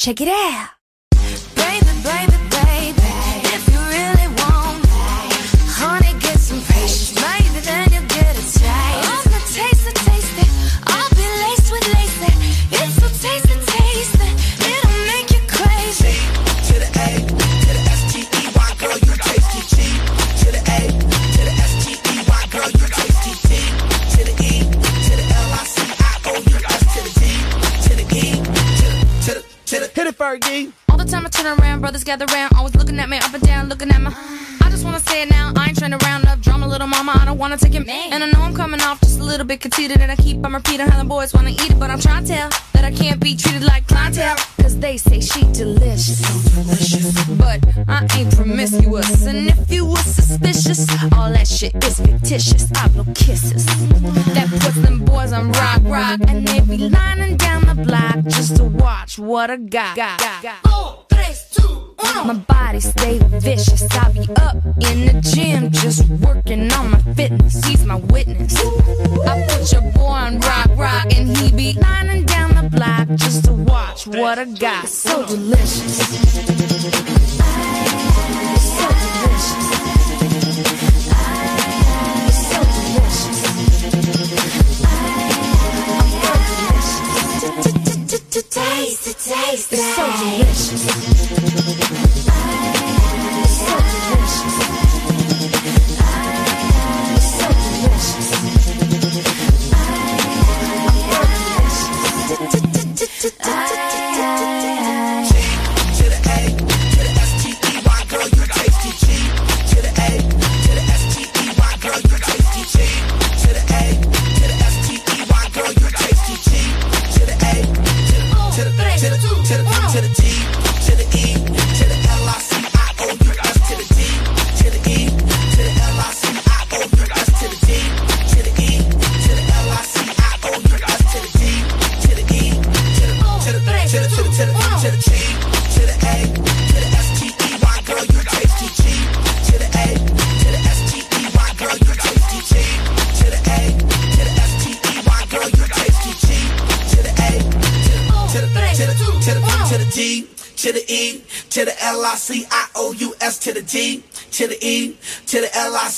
Check 0.06 0.22
it 0.22 0.27
out. 0.27 0.69
Baby, 1.56 1.88
baby, 2.03 2.44
Fergie. 30.25 30.71
All 30.89 30.97
the 30.97 31.05
time 31.05 31.23
I 31.23 31.29
turn 31.29 31.59
around, 31.59 31.81
brothers 31.81 32.03
gather 32.03 32.25
round, 32.25 32.55
always 32.57 32.73
looking 32.75 32.97
at 32.97 33.07
me 33.07 33.17
up 33.19 33.31
and 33.31 33.43
down, 33.43 33.69
looking 33.69 33.91
at 33.91 34.01
my. 34.01 34.55
I 34.66 34.69
just 34.72 34.84
wanna 34.84 35.00
say 35.00 35.22
it 35.22 35.30
now. 35.30 35.53
I 35.56 35.68
ain't 35.68 35.77
trying 35.77 35.92
to 35.92 35.98
round 36.06 36.26
up 36.26 36.40
drama, 36.42 36.68
little 36.68 36.88
mama. 36.88 37.14
I 37.22 37.26
don't 37.26 37.38
wanna 37.38 37.58
take 37.58 37.76
it. 37.76 37.88
And 37.88 38.24
I 38.24 38.27
know 38.32 38.42
I'm 38.42 38.56
coming 38.56 38.82
off 38.82 39.00
just 39.02 39.19
a 39.19 39.24
little 39.24 39.45
bit 39.45 39.61
conceited. 39.61 40.02
And 40.02 40.11
I 40.11 40.16
keep 40.16 40.44
on 40.44 40.53
repeating 40.53 40.88
how 40.88 40.98
the 41.02 41.08
boys 41.08 41.34
wanna 41.34 41.52
eat 41.52 41.72
it. 41.72 41.80
But 41.80 41.92
I'm 41.92 42.00
trying 42.00 42.26
to 42.26 42.34
tell 42.34 42.50
that 42.74 42.84
I 42.84 42.92
can't 42.92 43.19
be 43.19 43.35
treated 43.35 43.64
like 43.64 43.88
clientele. 43.88 44.35
Cause 44.61 44.77
they 44.80 44.98
say 44.98 45.19
she 45.22 45.42
delicious. 45.53 46.22
But 47.38 47.60
I 47.88 48.08
ain't 48.18 48.35
promiscuous. 48.35 49.26
And 49.27 49.48
if 49.50 49.69
you 49.69 49.85
were 49.85 49.98
suspicious, 49.98 50.90
all 51.14 51.32
that 51.32 51.48
shit 51.48 51.76
is 51.84 52.00
fictitious. 52.00 52.72
I 52.76 52.88
blow 52.88 53.06
kisses. 53.14 53.66
That 54.34 54.48
puts 54.50 54.82
them 54.82 55.06
boys 55.06 55.32
on 55.32 55.52
rock, 55.52 55.82
rock. 55.84 56.19
And 56.27 56.48
they 56.48 56.61
be 56.61 56.90
lining 56.90 57.38
down 57.38 57.66
the 57.68 57.76
block 57.76 58.26
just 58.26 58.56
to 58.58 58.64
watch 58.64 59.19
what 59.19 59.52
I 59.52 59.58
got. 59.58 59.95
got. 59.95 61.05
Mm. 61.16 62.27
My 62.27 62.34
body 62.34 62.80
stay 62.80 63.19
vicious. 63.19 63.88
I 63.92 64.11
be 64.11 64.27
up 64.42 64.56
in 64.66 65.06
the 65.06 65.22
gym 65.34 65.72
just 65.72 66.08
working 66.10 66.72
on 66.74 66.92
my 66.92 67.00
fitness. 67.14 67.64
He's 67.66 67.85
my 67.85 67.95
witness. 67.95 68.56
I 68.58 69.45
put 69.48 69.72
your 69.72 69.82
boy 69.94 70.06
on 70.06 70.40
rock, 70.40 70.69
rock, 70.76 71.06
and 71.14 71.35
he 71.38 71.52
be 71.52 71.74
lining 71.80 72.26
down 72.26 72.56
the 72.56 72.69
block 72.76 73.08
just 73.18 73.45
to 73.45 73.53
watch 73.53 74.08
what 74.08 74.40
I 74.40 74.45
got. 74.45 74.88
So 74.88 75.26
delicious. 75.26 75.98
So 78.77 78.88
delicious. 78.90 79.94
Taste 89.56 89.72
it, 89.72 89.77
taste 89.77 90.74
it. 90.74 90.75
It's 90.75 90.82
so 90.82 91.32
delicious. 91.32 91.44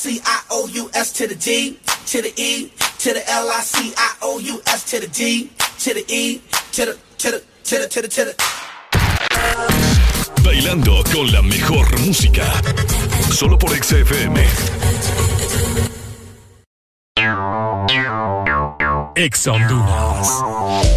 C 0.08 0.22
I 0.24 0.40
O 0.52 0.68
U 0.68 0.90
S 0.94 1.12
to 1.12 1.28
the 1.28 1.36
D, 1.36 1.78
to 2.06 2.22
the 2.22 2.32
E, 2.42 2.72
to 3.00 3.14
the 3.14 3.30
L 3.30 3.50
I 3.50 3.60
C 3.60 3.94
I 3.98 4.16
O 4.22 4.40
U 4.40 4.62
S 4.66 4.90
to 4.92 5.02
the 5.02 5.08
D, 5.08 5.52
to 5.80 5.94
the 5.94 6.06
E, 6.08 6.42
to 6.72 6.86
the 6.86 6.98
to 7.18 7.32
the 7.32 7.44
to 7.66 7.80
the 7.80 7.88
to 7.90 8.02
the 8.02 8.08
to 8.08 8.24
the 8.24 8.34
Bailando 10.46 11.04
con 11.12 11.30
la 11.30 11.42
mejor 11.42 12.00
música. 12.00 12.46
Solo 13.34 13.58
por 13.60 13.72
XFM. 13.76 14.38
Ex 19.18 19.48
Honduras. 19.48 20.97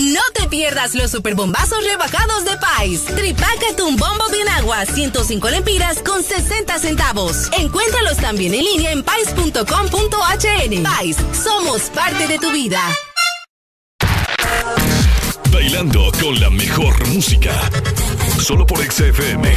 No 0.00 0.20
te 0.32 0.48
pierdas 0.48 0.94
los 0.94 1.10
superbombazos 1.10 1.84
rebajados 1.84 2.46
de 2.46 2.56
Pais. 2.56 3.04
Tripácate 3.04 3.82
un 3.82 3.98
bombo 3.98 4.24
bien 4.32 4.48
agua, 4.48 4.86
105 4.86 5.50
lempiras 5.50 5.98
con 5.98 6.22
60 6.22 6.78
centavos. 6.78 7.50
Encuéntralos 7.58 8.16
también 8.16 8.54
en 8.54 8.64
línea 8.64 8.92
en 8.92 9.02
pais.com.hn. 9.02 10.82
Pais, 10.82 11.16
somos 11.44 11.82
parte 11.94 12.26
de 12.28 12.38
tu 12.38 12.50
vida. 12.50 12.80
Bailando 15.52 16.10
con 16.18 16.40
la 16.40 16.48
mejor 16.48 17.06
música. 17.08 17.52
Solo 18.40 18.66
por 18.66 18.78
XFM. 18.78 19.52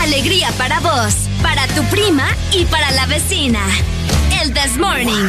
Alegría 0.00 0.52
para 0.58 0.80
vos, 0.80 1.14
para 1.40 1.66
tu 1.68 1.82
prima 1.84 2.28
y 2.52 2.66
para 2.66 2.90
la 2.90 3.06
vecina. 3.06 3.60
El 4.42 4.52
This 4.52 4.76
Morning. 4.76 5.28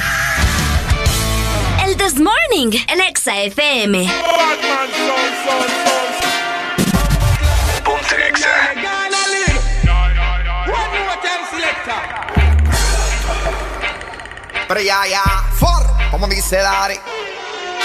El 2.02 2.08
This 2.08 2.20
Morning 2.20 2.72
en 2.88 3.02
Exa 3.02 3.42
FM. 3.44 4.08
Ponte 7.84 8.28
Exa. 8.28 8.48
Pero 14.68 14.82
ya, 14.82 15.06
ya, 15.08 15.24
for, 15.60 15.84
como 16.10 16.28
dice 16.28 16.58
Dari. 16.58 17.00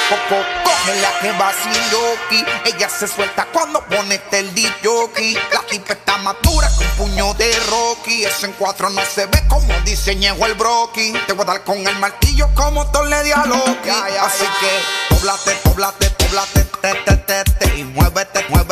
Coco, 0.08 0.40
cógela 0.62 1.10
que 1.20 1.32
vaciloki. 1.32 2.44
Ella 2.64 2.88
se 2.88 3.08
suelta 3.08 3.44
cuando 3.52 3.84
pone 3.86 4.20
el 4.30 4.72
jockey. 4.84 5.34
La 5.52 5.60
tipa 5.62 5.94
está 5.94 6.18
madura 6.18 6.70
con 6.76 6.86
puño 7.08 7.34
de 7.34 7.52
Rocky. 7.70 8.24
Eso 8.24 8.46
en 8.46 8.52
cuatro 8.52 8.88
no 8.90 9.02
se 9.04 9.26
ve 9.26 9.42
como 9.48 9.72
diseñó 9.84 10.34
el 10.46 10.54
broki. 10.54 11.12
Te 11.26 11.32
voy 11.32 11.42
a 11.42 11.46
dar 11.46 11.64
con 11.64 11.78
el 11.78 11.98
martillo 11.98 12.48
como 12.54 12.86
Thor 12.92 13.08
le 13.08 13.22
dio 13.24 13.36
a 13.36 13.46
Loki. 13.46 13.90
Así 14.20 14.44
que, 14.60 15.14
poblate, 15.14 15.50
poblate, 15.64 16.10
poblate, 16.10 16.64
te, 16.80 16.94
te, 16.94 17.16
te, 17.16 17.44
te. 17.44 17.78
Y 17.78 17.84
muévete, 17.84 18.46
muévete, 18.48 18.65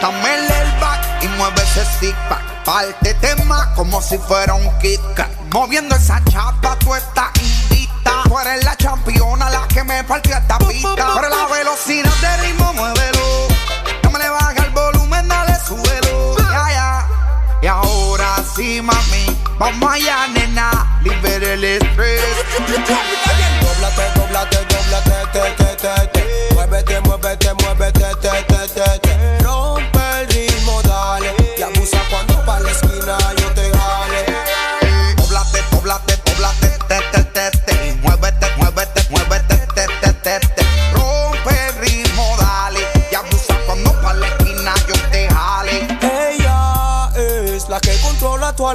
Explótame 0.00 0.34
el 0.34 0.50
airbag 0.50 1.00
y 1.20 1.28
mueve 1.28 1.62
ese 1.62 1.84
zig 1.98 2.16
pack. 2.30 2.64
Pártete 2.64 3.36
más 3.44 3.66
como 3.76 4.00
si 4.00 4.16
fuera 4.16 4.54
un 4.54 4.78
Kit. 4.78 4.98
Moviendo 5.52 5.94
esa 5.94 6.24
chapa, 6.24 6.74
tú 6.78 6.94
estás 6.94 7.28
invita. 7.38 8.22
Tú 8.24 8.38
eres 8.38 8.64
la 8.64 8.74
championa, 8.76 9.50
la 9.50 9.68
que 9.68 9.84
me 9.84 10.02
partió 10.04 10.34
esta 10.34 10.56
pista. 10.56 10.94
Pero 11.14 11.28
la 11.28 11.46
velocidad 11.48 12.10
de 12.22 12.36
ritmo, 12.38 12.72
muévelo. 12.72 13.48
No 14.04 14.10
me 14.10 14.18
le 14.20 14.30
baja 14.30 14.54
el 14.56 14.70
volumen, 14.70 15.28
dale, 15.28 15.54
súbelo. 15.66 16.36
Ya, 16.38 16.72
ya. 16.72 17.06
Y 17.60 17.66
ahora 17.66 18.36
sí, 18.56 18.80
mami, 18.80 19.36
Vamos 19.58 19.92
allá, 19.92 20.28
nena, 20.28 20.98
libere 21.02 21.52
el 21.52 21.64
estrés. 21.64 22.22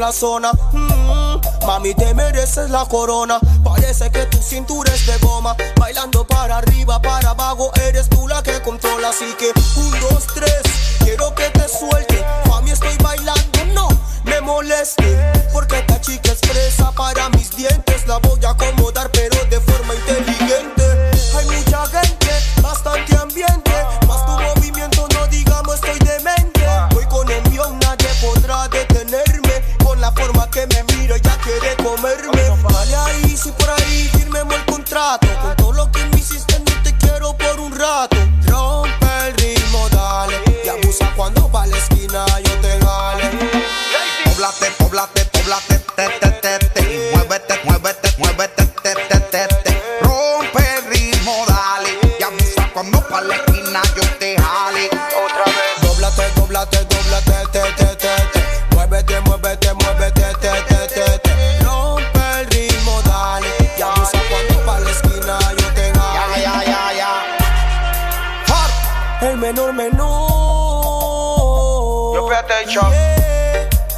La 0.06 0.12
zona. 0.12 0.52
Mm, 0.72 1.66
mami, 1.66 1.96
te 1.96 2.14
mereces 2.14 2.70
la 2.70 2.86
corona. 2.86 3.40
Parece 3.64 4.12
que 4.12 4.26
tu 4.28 4.38
cintura 4.38 4.94
es 4.94 5.08
de 5.08 5.18
goma. 5.18 5.56
Bailando 5.80 6.28
para 6.28 6.58
arriba, 6.58 7.02
para 7.02 7.32
abajo, 7.32 7.72
eres 7.88 8.08
tú 8.10 8.28
la 8.28 8.44
que 8.44 8.62
controla. 8.62 9.10
Así 9.10 9.34
que, 9.40 9.52
un, 9.80 10.00
dos, 10.02 10.28
tres, 10.36 10.62
quiero 11.00 11.34
que 11.34 11.50
te 11.50 11.68
suelte. 11.68 12.24
Mami, 12.48 12.70
estoy 12.70 12.96
bailando, 12.98 13.66
no 13.74 13.88
me 14.26 14.42
moleste. 14.42 15.35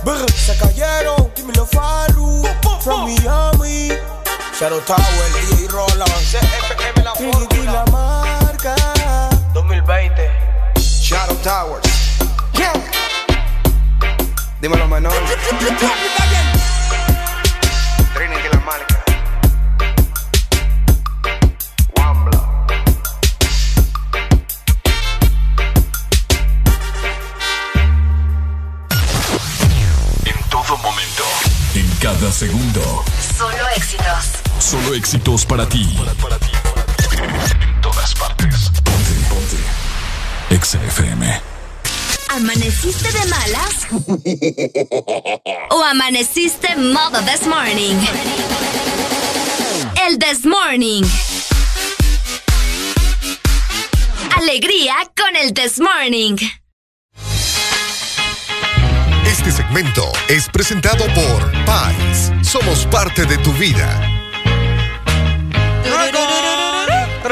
Brr, 0.03 0.31
se 0.31 0.55
cayeron, 0.55 1.31
dímelo 1.35 1.65
Faru. 1.65 2.43
From 2.81 3.05
Miami. 3.05 3.89
Shadow 4.53 4.79
Tower, 4.81 4.99
DJ 5.33 5.67
Roland. 5.71 6.11
CFM 6.29 7.03
la 7.03 7.13
Trinity 7.13 7.63
la 7.65 7.85
marca. 7.85 8.75
2020. 9.53 10.29
Shadow 10.79 11.35
Towers. 11.37 11.83
Yeah. 12.53 12.73
Dímelo 14.61 14.87
menor. 14.87 15.13
Éxitos 35.07 35.45
para 35.45 35.65
ti. 35.65 35.87
En 37.61 37.81
todas 37.81 38.13
partes. 38.15 38.69
Ponte, 38.83 39.13
ponte. 39.29 39.57
Exa 40.53 40.83
FM. 40.83 41.41
¿Amaneciste 42.35 43.09
de 43.13 43.25
malas? 43.27 43.87
¿O 45.69 45.81
amaneciste 45.81 46.75
modo 46.75 47.21
this 47.21 47.47
morning? 47.47 47.95
El 50.05 50.19
this 50.19 50.45
morning. 50.45 51.03
Alegría 54.35 54.95
con 55.15 55.37
el 55.37 55.53
this 55.53 55.79
morning. 55.79 56.35
Este 59.25 59.51
segmento 59.53 60.03
es 60.27 60.49
presentado 60.49 61.05
por 61.13 61.65
Pais. 61.65 62.33
Somos 62.41 62.85
parte 62.87 63.25
de 63.25 63.37
tu 63.37 63.53
vida. 63.53 64.06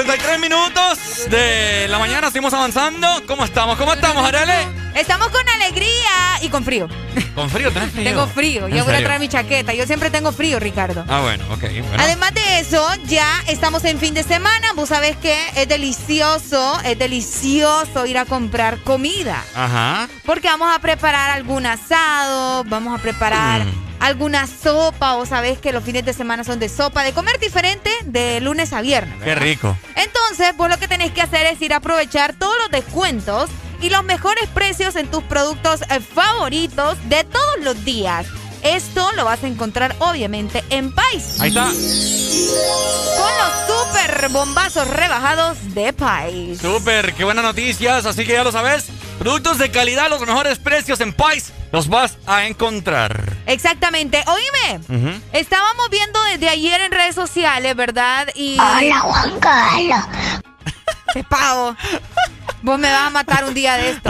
33 0.06 0.40
minutos 0.40 1.00
de 1.32 1.88
la 1.90 1.98
mañana, 1.98 2.28
seguimos 2.30 2.54
avanzando. 2.54 3.08
¿Cómo 3.26 3.44
estamos? 3.44 3.76
¿Cómo 3.76 3.92
estamos, 3.92 4.24
Arale? 4.24 4.54
Estamos 4.94 5.30
con 5.30 5.42
alegría 5.50 6.40
y 6.44 6.50
con 6.50 6.64
frío. 6.64 6.88
¿Con 7.34 7.50
frío? 7.50 7.72
¿Tenés 7.72 7.92
frío? 7.92 8.04
Tengo 8.04 8.28
frío. 8.28 8.68
¿En 8.68 8.76
Ya 8.76 8.84
voy 8.84 8.94
a 8.94 9.04
traer 9.04 9.20
mi 9.20 9.28
chaqueta. 9.28 9.74
Yo 9.74 9.88
siempre 9.88 10.12
tengo 10.12 10.32
frío, 10.32 10.60
Ricardo. 10.60 11.04
Ah, 11.10 11.22
bueno, 11.22 11.44
ok. 11.52 11.60
bueno. 11.62 11.98
Además 11.98 12.36
de 12.36 12.60
eso, 12.60 12.88
ya 13.06 13.28
estamos 13.48 13.84
en 13.84 13.98
fin 14.00 14.14
de 14.14 14.22
semana. 14.22 14.74
Vos 14.76 14.90
sabés 14.90 15.18
que 15.18 15.36
es 15.56 15.68
delicioso, 15.68 16.80
es 16.86 17.00
delicioso 17.00 18.06
ir 18.06 18.20
a 18.20 18.26
comprar 18.26 18.78
comida. 18.84 19.44
Ajá. 19.56 20.08
Porque 20.24 20.48
vamos 20.48 20.74
a 20.74 20.78
preparar 20.80 21.32
algún 21.32 21.66
asado, 21.66 22.64
vamos 22.66 22.98
a 22.98 23.02
preparar 23.02 23.66
Mm. 23.66 23.85
Alguna 24.00 24.48
sopa. 24.48 25.16
Vos 25.16 25.30
sabés 25.30 25.60
que 25.60 25.72
los 25.72 25.84
fines 25.84 26.06
de 26.06 26.14
semana 26.14 26.44
son 26.44 26.60
de 26.60 26.70
sopa, 26.70 27.04
de 27.04 27.14
comer 27.14 27.40
diferente 27.40 27.90
de 28.06 28.40
lunes 28.42 28.74
a 28.74 28.82
viernes. 28.82 29.22
Qué 29.24 29.36
rico. 29.36 29.78
Entonces, 29.96 30.56
vos 30.58 30.70
lo 30.70 30.78
que 30.78 30.88
tenés 30.88 31.12
que 31.12 31.22
hacer 31.22 31.46
es 31.48 31.62
ir 31.62 31.74
a 31.74 31.78
aprovechar 31.78 32.34
todos 32.34 32.56
los 32.62 32.72
descuentos 32.72 33.50
y 33.82 33.90
los 33.90 34.04
mejores 34.04 34.48
precios 34.50 34.96
en 34.96 35.08
tus 35.08 35.24
productos 35.24 35.82
eh, 35.90 36.00
favoritos 36.00 36.98
de 37.10 37.24
todos 37.24 37.60
los 37.62 37.84
días. 37.86 38.26
Esto 38.64 39.12
lo 39.12 39.26
vas 39.26 39.44
a 39.44 39.48
encontrar 39.48 39.96
obviamente 40.00 40.64
en 40.72 40.92
Pais. 40.92 41.40
Ahí 41.40 41.50
está. 41.50 41.66
Con 41.66 43.32
los 43.38 43.86
super 43.86 44.30
bombazos 44.30 44.88
rebajados 44.88 45.76
de 45.76 45.94
Pais. 45.94 46.60
Súper, 46.60 47.14
qué 47.14 47.24
buenas 47.24 47.46
noticias. 47.46 48.08
Así 48.08 48.26
que 48.26 48.34
ya 48.34 48.44
lo 48.44 48.52
sabes. 48.52 48.86
Productos 49.20 49.58
de 49.58 49.72
calidad, 49.72 50.10
los 50.10 50.22
mejores 50.22 50.60
precios 50.60 51.00
en 51.00 51.14
Pais, 51.14 51.54
los 51.72 51.88
vas 51.88 52.18
a 52.28 52.46
encontrar. 52.46 53.34
Exactamente. 53.46 54.24
Oíme, 54.28 55.20
estábamos 55.34 55.90
viendo 55.90 56.22
desde 56.24 56.50
ayer 56.50 56.82
en 56.82 56.92
redes 56.92 57.16
sociales, 57.16 57.76
¿verdad? 57.76 58.28
Y... 58.36 58.58
Hola, 58.60 59.00
Juan 59.00 59.40
Carlos. 59.40 60.06
Te 61.14 61.24
pago. 61.24 61.76
Vos 62.62 62.80
me 62.80 62.92
vas 62.92 63.08
a 63.08 63.10
matar 63.10 63.46
un 63.46 63.54
día 63.54 63.78
de 63.78 63.92
esto. 63.92 64.10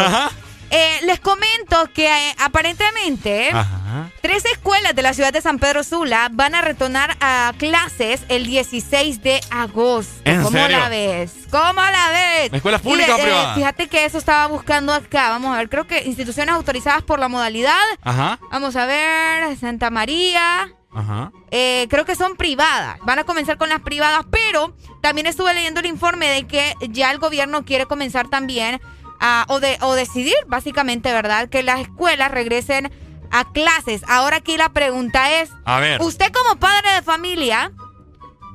Eh, 0.71 0.99
les 1.03 1.19
comento 1.19 1.87
que 1.93 2.07
eh, 2.07 2.35
aparentemente 2.39 3.49
Ajá. 3.51 4.09
tres 4.21 4.43
escuelas 4.45 4.95
de 4.95 5.01
la 5.01 5.13
ciudad 5.13 5.31
de 5.31 5.41
San 5.41 5.59
Pedro 5.59 5.83
Sula 5.83 6.29
van 6.31 6.55
a 6.55 6.61
retornar 6.61 7.15
a 7.21 7.53
clases 7.57 8.21
el 8.29 8.45
16 8.45 9.21
de 9.21 9.41
agosto. 9.51 10.13
¿En 10.25 10.41
¿Cómo 10.43 10.57
serio? 10.57 10.79
la 10.79 10.89
ves? 10.89 11.33
¿Cómo 11.51 11.81
la 11.81 12.09
ves? 12.11 12.53
¿Escuelas 12.53 12.81
públicas 12.81 13.15
o 13.15 13.17
eh, 13.19 13.21
privadas? 13.23 13.55
Fíjate 13.55 13.87
que 13.87 14.05
eso 14.05 14.17
estaba 14.17 14.47
buscando 14.47 14.93
acá. 14.93 15.29
Vamos 15.29 15.53
a 15.53 15.57
ver, 15.59 15.69
creo 15.69 15.85
que 15.87 16.03
instituciones 16.03 16.53
autorizadas 16.55 17.03
por 17.03 17.19
la 17.19 17.27
modalidad. 17.27 17.75
Ajá. 18.01 18.39
Vamos 18.51 18.75
a 18.75 18.85
ver, 18.85 19.57
Santa 19.57 19.89
María. 19.89 20.69
Ajá. 20.93 21.31
Eh, 21.51 21.87
creo 21.89 22.05
que 22.05 22.15
son 22.15 22.37
privadas. 22.37 22.97
Van 23.03 23.19
a 23.19 23.23
comenzar 23.25 23.57
con 23.57 23.69
las 23.69 23.81
privadas, 23.81 24.25
pero 24.31 24.75
también 25.01 25.27
estuve 25.27 25.53
leyendo 25.53 25.79
el 25.81 25.85
informe 25.85 26.27
de 26.27 26.47
que 26.47 26.73
ya 26.89 27.11
el 27.11 27.19
gobierno 27.19 27.65
quiere 27.65 27.85
comenzar 27.85 28.29
también 28.29 28.81
o, 29.47 29.59
de, 29.59 29.77
o 29.81 29.93
decidir, 29.93 30.35
básicamente, 30.47 31.11
¿verdad? 31.13 31.49
Que 31.49 31.63
las 31.63 31.79
escuelas 31.79 32.31
regresen 32.31 32.91
a 33.31 33.51
clases. 33.51 34.01
Ahora 34.07 34.37
aquí 34.37 34.57
la 34.57 34.69
pregunta 34.69 35.41
es, 35.41 35.49
A 35.65 35.79
ver. 35.79 36.01
usted 36.01 36.31
como 36.31 36.59
padre 36.59 36.91
de 36.93 37.01
familia, 37.01 37.71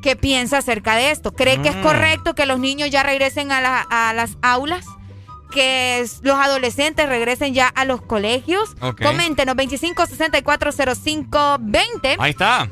¿qué 0.03 0.17
piensa 0.17 0.59
acerca 0.59 0.95
de 0.97 1.11
esto? 1.11 1.33
¿Cree 1.33 1.61
que 1.61 1.69
es 1.71 1.77
Mm. 1.77 1.83
correcto 1.83 2.35
que 2.35 2.47
los 2.47 2.59
niños 2.59 2.91
ya 2.91 3.03
regresen 3.03 3.53
a, 3.53 3.61
la- 3.61 3.87
a 3.91 4.13
las 4.13 4.37
aulas? 4.43 4.85
que 5.53 6.07
los 6.23 6.39
adolescentes 6.39 7.09
regresen 7.09 7.55
ya 7.55 7.67
a 7.67 7.85
los 7.85 8.01
colegios. 8.01 8.71
Ok. 8.81 9.03
Coméntenos 9.03 9.57
25 9.57 10.07
64 10.07 10.71
05 10.95 11.57
20 11.59 12.17
Ahí 12.21 12.31
está. 12.31 12.69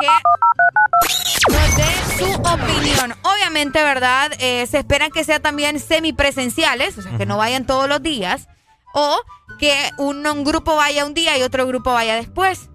Que 0.00 1.52
nos 1.52 1.76
dé 1.76 2.18
su 2.18 2.32
opinión. 2.34 3.14
Obviamente, 3.22 3.82
¿verdad? 3.82 4.32
Eh, 4.38 4.66
se 4.66 4.78
esperan 4.78 5.10
que 5.10 5.24
sea 5.24 5.40
también 5.40 5.78
semipresenciales, 5.80 6.98
o 6.98 7.02
sea, 7.02 7.16
que 7.16 7.26
no 7.26 7.36
vayan 7.36 7.66
todos 7.66 7.88
los 7.88 8.02
días, 8.02 8.48
o 8.94 9.20
que 9.58 9.74
un, 9.98 10.26
un 10.26 10.44
grupo 10.44 10.76
vaya 10.76 11.04
un 11.04 11.14
día 11.14 11.36
y 11.38 11.42
otro 11.42 11.66
grupo 11.66 11.92
vaya 11.92 12.14
después. 12.16 12.68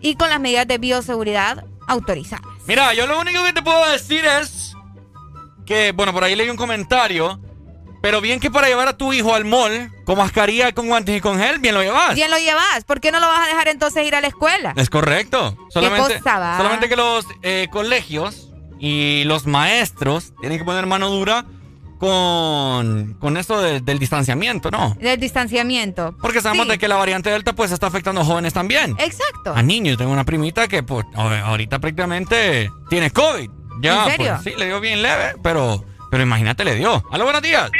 y 0.00 0.14
con 0.16 0.30
las 0.30 0.40
medidas 0.40 0.66
de 0.66 0.78
bioseguridad 0.78 1.64
autorizadas. 1.86 2.46
Mira, 2.66 2.94
yo 2.94 3.06
lo 3.06 3.20
único 3.20 3.44
que 3.44 3.52
te 3.52 3.62
puedo 3.62 3.90
decir 3.90 4.24
es 4.24 4.74
que, 5.66 5.92
bueno, 5.92 6.12
por 6.12 6.24
ahí 6.24 6.34
leí 6.34 6.48
un 6.48 6.56
comentario, 6.56 7.38
pero 8.00 8.20
bien 8.20 8.40
que 8.40 8.50
para 8.50 8.68
llevar 8.68 8.88
a 8.88 8.96
tu 8.96 9.12
hijo 9.12 9.34
al 9.34 9.44
mall 9.44 9.90
con 10.04 10.18
mascarilla, 10.18 10.72
con 10.72 10.86
guantes 10.88 11.16
y 11.16 11.20
con 11.20 11.38
gel, 11.38 11.58
bien 11.58 11.74
lo 11.74 11.82
llevas. 11.82 12.14
Bien 12.14 12.30
lo 12.30 12.38
llevas, 12.38 12.84
¿por 12.86 13.00
qué 13.00 13.12
no 13.12 13.20
lo 13.20 13.26
vas 13.28 13.44
a 13.46 13.48
dejar 13.48 13.68
entonces 13.68 14.06
ir 14.06 14.14
a 14.14 14.20
la 14.20 14.28
escuela? 14.28 14.72
Es 14.76 14.88
correcto. 14.90 15.56
Solamente, 15.70 16.18
cosa 16.18 16.38
va? 16.38 16.56
solamente 16.56 16.88
que 16.88 16.96
los 16.96 17.26
eh, 17.42 17.68
colegios 17.70 18.48
y 18.78 19.24
los 19.24 19.46
maestros 19.46 20.32
tienen 20.40 20.58
que 20.58 20.64
poner 20.64 20.86
mano 20.86 21.10
dura 21.10 21.44
con, 21.98 23.14
con 23.20 23.36
esto 23.36 23.60
de- 23.60 23.80
del 23.80 23.98
distanciamiento, 23.98 24.70
¿no? 24.70 24.96
Del 24.98 25.20
distanciamiento. 25.20 26.16
Porque 26.20 26.40
sabemos 26.40 26.64
Sí. 26.66 26.72
de 26.72 26.78
que 26.78 26.88
la 26.88 26.96
variante 26.96 27.28
Delta 27.30 27.52
pues 27.52 27.70
está 27.72 27.88
afectando 27.88 28.22
a 28.22 28.24
jóvenes 28.24 28.54
también. 28.54 28.96
Exacto. 28.98 29.52
A 29.54 29.62
niños. 29.62 29.98
Tengo 29.98 30.10
una 30.10 30.24
primita 30.24 30.66
que 30.66 30.82
pues, 30.82 31.04
ahorita 31.14 31.78
prácticamente 31.78 32.70
tiene 32.88 33.10
COVID. 33.10 33.50
Ya, 33.82 34.04
¿En 34.04 34.10
serio? 34.12 34.38
pues, 34.42 34.54
sí, 34.54 34.58
le 34.58 34.66
dio 34.66 34.80
bien 34.80 35.02
leve, 35.02 35.34
pero, 35.42 35.84
pero 36.10 36.22
imagínate, 36.22 36.64
le 36.64 36.74
dio. 36.74 37.02
¡Aló, 37.10 37.24
buenos 37.24 37.42
días! 37.42 37.70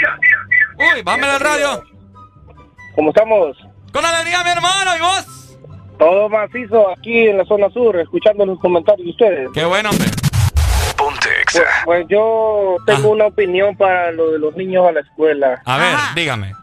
Uy, 0.79 1.03
bájame 1.03 1.27
la 1.27 1.39
radio. 1.39 1.83
¿Cómo 2.95 3.11
estamos? 3.11 3.57
Con 3.93 4.05
alegría, 4.05 4.43
mi 4.45 4.51
hermano, 4.51 4.97
¿y 4.97 5.01
vos? 5.01 5.59
Todo 5.99 6.29
macizo 6.29 6.91
aquí 6.91 7.29
en 7.29 7.39
la 7.39 7.45
zona 7.45 7.69
sur, 7.71 7.99
escuchando 7.99 8.47
los 8.47 8.59
comentarios 8.61 9.05
de 9.05 9.11
ustedes. 9.11 9.49
Qué 9.53 9.65
bueno, 9.65 9.91
hombre. 9.91 10.07
Pues, 10.97 11.65
pues 11.85 12.07
yo 12.09 12.77
tengo 12.87 13.11
una 13.11 13.27
opinión 13.27 13.77
para 13.77 14.13
lo 14.13 14.31
de 14.33 14.39
los 14.39 14.55
niños 14.57 14.87
a 14.87 14.93
la 14.93 15.01
escuela. 15.01 15.61
A 15.65 15.79
ver, 15.79 15.97
dígame. 16.15 16.55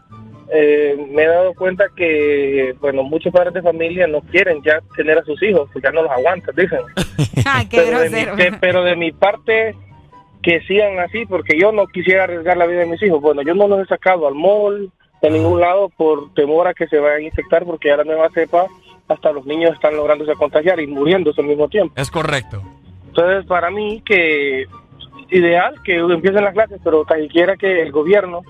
Eh, 0.52 0.96
me 1.10 1.24
he 1.24 1.26
dado 1.26 1.52
cuenta 1.54 1.84
que, 1.94 2.74
bueno, 2.80 3.02
muchos 3.02 3.32
padres 3.32 3.52
de 3.52 3.62
familia 3.62 4.06
no 4.06 4.20
quieren 4.22 4.62
ya 4.64 4.80
tener 4.96 5.18
a 5.18 5.22
sus 5.24 5.40
hijos, 5.42 5.68
porque 5.72 5.86
ya 5.88 5.92
no 5.92 6.02
los 6.02 6.10
aguantan, 6.10 6.54
dicen. 6.56 6.80
Ay, 7.44 7.66
qué 7.70 7.82
pero, 7.82 8.00
de 8.00 8.10
mi, 8.10 8.22
grosero. 8.24 8.36
de- 8.36 8.58
pero 8.58 8.82
de 8.84 8.96
mi 8.96 9.12
parte, 9.12 9.76
que 10.42 10.60
sigan 10.62 10.98
así, 11.00 11.26
porque 11.26 11.58
yo 11.58 11.72
no 11.72 11.86
quisiera 11.86 12.24
arriesgar 12.24 12.56
la 12.56 12.66
vida 12.66 12.80
de 12.80 12.86
mis 12.86 13.02
hijos. 13.02 13.20
Bueno, 13.20 13.42
yo 13.42 13.54
no 13.54 13.68
los 13.68 13.80
he 13.80 13.86
sacado 13.86 14.26
al 14.26 14.34
mall, 14.34 14.90
de 15.20 15.30
ningún 15.30 15.60
lado, 15.60 15.88
por 15.96 16.32
temor 16.34 16.68
a 16.68 16.74
que 16.74 16.86
se 16.86 16.98
vayan 16.98 17.20
a 17.20 17.24
infectar, 17.24 17.64
porque 17.64 17.90
ahora 17.90 18.04
la 18.04 18.12
nueva 18.12 18.30
cepa, 18.30 18.66
hasta 19.08 19.32
los 19.32 19.46
niños 19.46 19.72
están 19.74 19.96
lográndose 19.96 20.32
contagiar 20.34 20.80
y 20.80 20.86
muriéndose 20.86 21.40
al 21.40 21.48
mismo 21.48 21.68
tiempo. 21.68 21.92
Es 21.96 22.10
correcto. 22.10 22.62
Entonces, 23.08 23.46
para 23.46 23.70
mí, 23.70 24.00
que 24.04 24.66
ideal 25.30 25.74
que 25.84 25.96
empiecen 25.96 26.44
las 26.44 26.54
clases, 26.54 26.80
pero 26.84 27.04
tan 27.04 27.20
siquiera 27.22 27.56
que 27.56 27.82
el 27.82 27.92
gobierno 27.92 28.42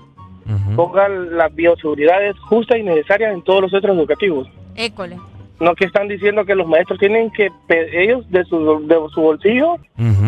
ponga 0.75 1.07
las 1.09 1.53
bioseguridades 1.53 2.37
justas 2.39 2.79
y 2.79 2.83
necesarias 2.83 3.33
en 3.33 3.43
todos 3.43 3.61
los 3.61 3.71
centros 3.71 3.95
educativos. 3.95 4.47
École. 4.75 5.17
No 5.59 5.75
que 5.75 5.85
están 5.85 6.07
diciendo 6.07 6.45
que 6.45 6.55
los 6.55 6.67
maestros 6.67 6.99
tienen 6.99 7.29
que, 7.31 7.49
ellos 7.91 8.29
de 8.31 8.45
su, 8.45 8.87
de 8.87 8.95
su 9.13 9.21
bolsillo, 9.21 9.75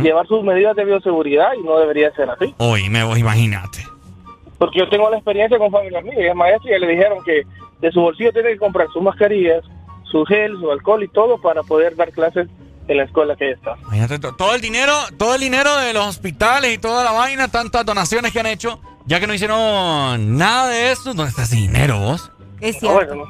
llevar 0.03 0.27
sus 0.27 0.43
medidas 0.43 0.75
de 0.75 0.83
bioseguridad 0.85 1.51
y 1.57 1.63
no 1.63 1.77
debería 1.77 2.11
ser 2.13 2.29
así. 2.29 2.53
Oíme, 2.57 3.03
vos 3.05 3.17
imagínate. 3.17 3.79
Porque 4.57 4.79
yo 4.79 4.89
tengo 4.89 5.09
la 5.09 5.17
experiencia 5.17 5.57
con 5.57 5.71
familias 5.71 6.03
mías, 6.03 6.17
ella 6.19 6.29
es 6.31 6.35
maestra 6.35 6.75
y 6.75 6.79
le 6.79 6.87
dijeron 6.87 7.23
que 7.23 7.43
de 7.79 7.91
su 7.91 8.01
bolsillo 8.01 8.31
tiene 8.33 8.49
que 8.49 8.57
comprar 8.57 8.87
sus 8.93 9.01
mascarillas, 9.01 9.63
su 10.03 10.25
gel, 10.25 10.57
su 10.59 10.69
alcohol 10.69 11.01
y 11.03 11.07
todo 11.07 11.39
para 11.41 11.63
poder 11.63 11.95
dar 11.95 12.11
clases 12.11 12.47
en 12.87 12.97
la 12.97 13.03
escuela 13.03 13.35
que 13.37 13.45
ella 13.45 13.55
está. 13.55 13.75
Imagínate, 13.83 14.19
to- 14.19 14.35
todo 14.35 14.53
el 14.53 14.59
dinero, 14.61 14.91
todo 15.17 15.35
el 15.35 15.41
dinero 15.41 15.77
de 15.77 15.93
los 15.93 16.05
hospitales 16.05 16.73
y 16.73 16.77
toda 16.77 17.03
la 17.05 17.11
vaina, 17.11 17.47
tantas 17.47 17.85
donaciones 17.85 18.33
que 18.33 18.39
han 18.41 18.47
hecho, 18.47 18.81
ya 19.05 19.19
que 19.21 19.27
no 19.27 19.33
hicieron 19.33 20.37
nada 20.37 20.67
de 20.67 20.91
eso, 20.91 21.13
¿dónde 21.13 21.29
está 21.29 21.43
ese 21.43 21.55
dinero 21.55 21.99
vos? 21.99 22.31
Es 22.59 22.83
No, 22.83 22.93
bueno, 22.93 23.23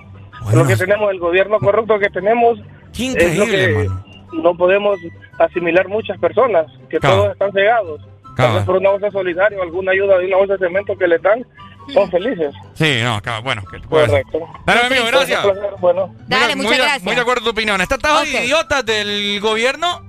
lo 0.54 0.66
que 0.68 0.76
tenemos, 0.78 1.12
el 1.12 1.20
gobierno 1.20 1.60
corrupto 1.60 2.00
que 2.00 2.10
tenemos, 2.10 2.60
Qué 2.96 3.14
es 3.18 3.38
lo 3.38 3.46
que 3.46 3.88
no 4.34 4.56
podemos 4.56 4.98
asimilar 5.40 5.88
muchas 5.88 6.18
personas, 6.20 6.66
que 6.90 7.00
Claro. 7.00 7.16
todos 7.18 7.32
están 7.34 7.52
cegados. 7.52 8.02
Tal 8.36 8.50
Claro. 8.52 8.66
por 8.66 8.76
una 8.78 8.90
bolsa 8.92 9.12
solidaria 9.12 9.60
o 9.60 9.62
alguna 9.64 9.92
ayuda 9.92 10.18
de 10.18 10.26
una 10.28 10.38
bolsa 10.38 10.54
de 10.54 10.60
cemento 10.68 10.98
que 10.98 11.06
les 11.08 11.22
dan, 11.22 11.46
son 11.94 12.10
felices. 12.10 12.54
Sí, 12.76 13.00
no, 13.04 13.16
acá, 13.16 13.40
bueno. 13.40 13.62
Que. 13.70 13.80
Correcto. 13.82 14.40
Dale, 14.66 14.82
amigo, 14.86 15.04
gracias. 15.08 15.44
Bueno. 15.82 16.16
Dale, 16.28 16.56
muy, 16.56 16.66
muchas 16.66 16.78
de- 16.78 16.84
gracias. 16.84 17.04
Muy 17.04 17.16
de 17.16 17.22
acuerdo 17.22 17.44
tu 17.44 17.50
opinión. 17.50 17.82
Ok. 17.82 18.28
idiotas 18.44 18.86
del 18.86 19.40
gobierno 19.42 20.02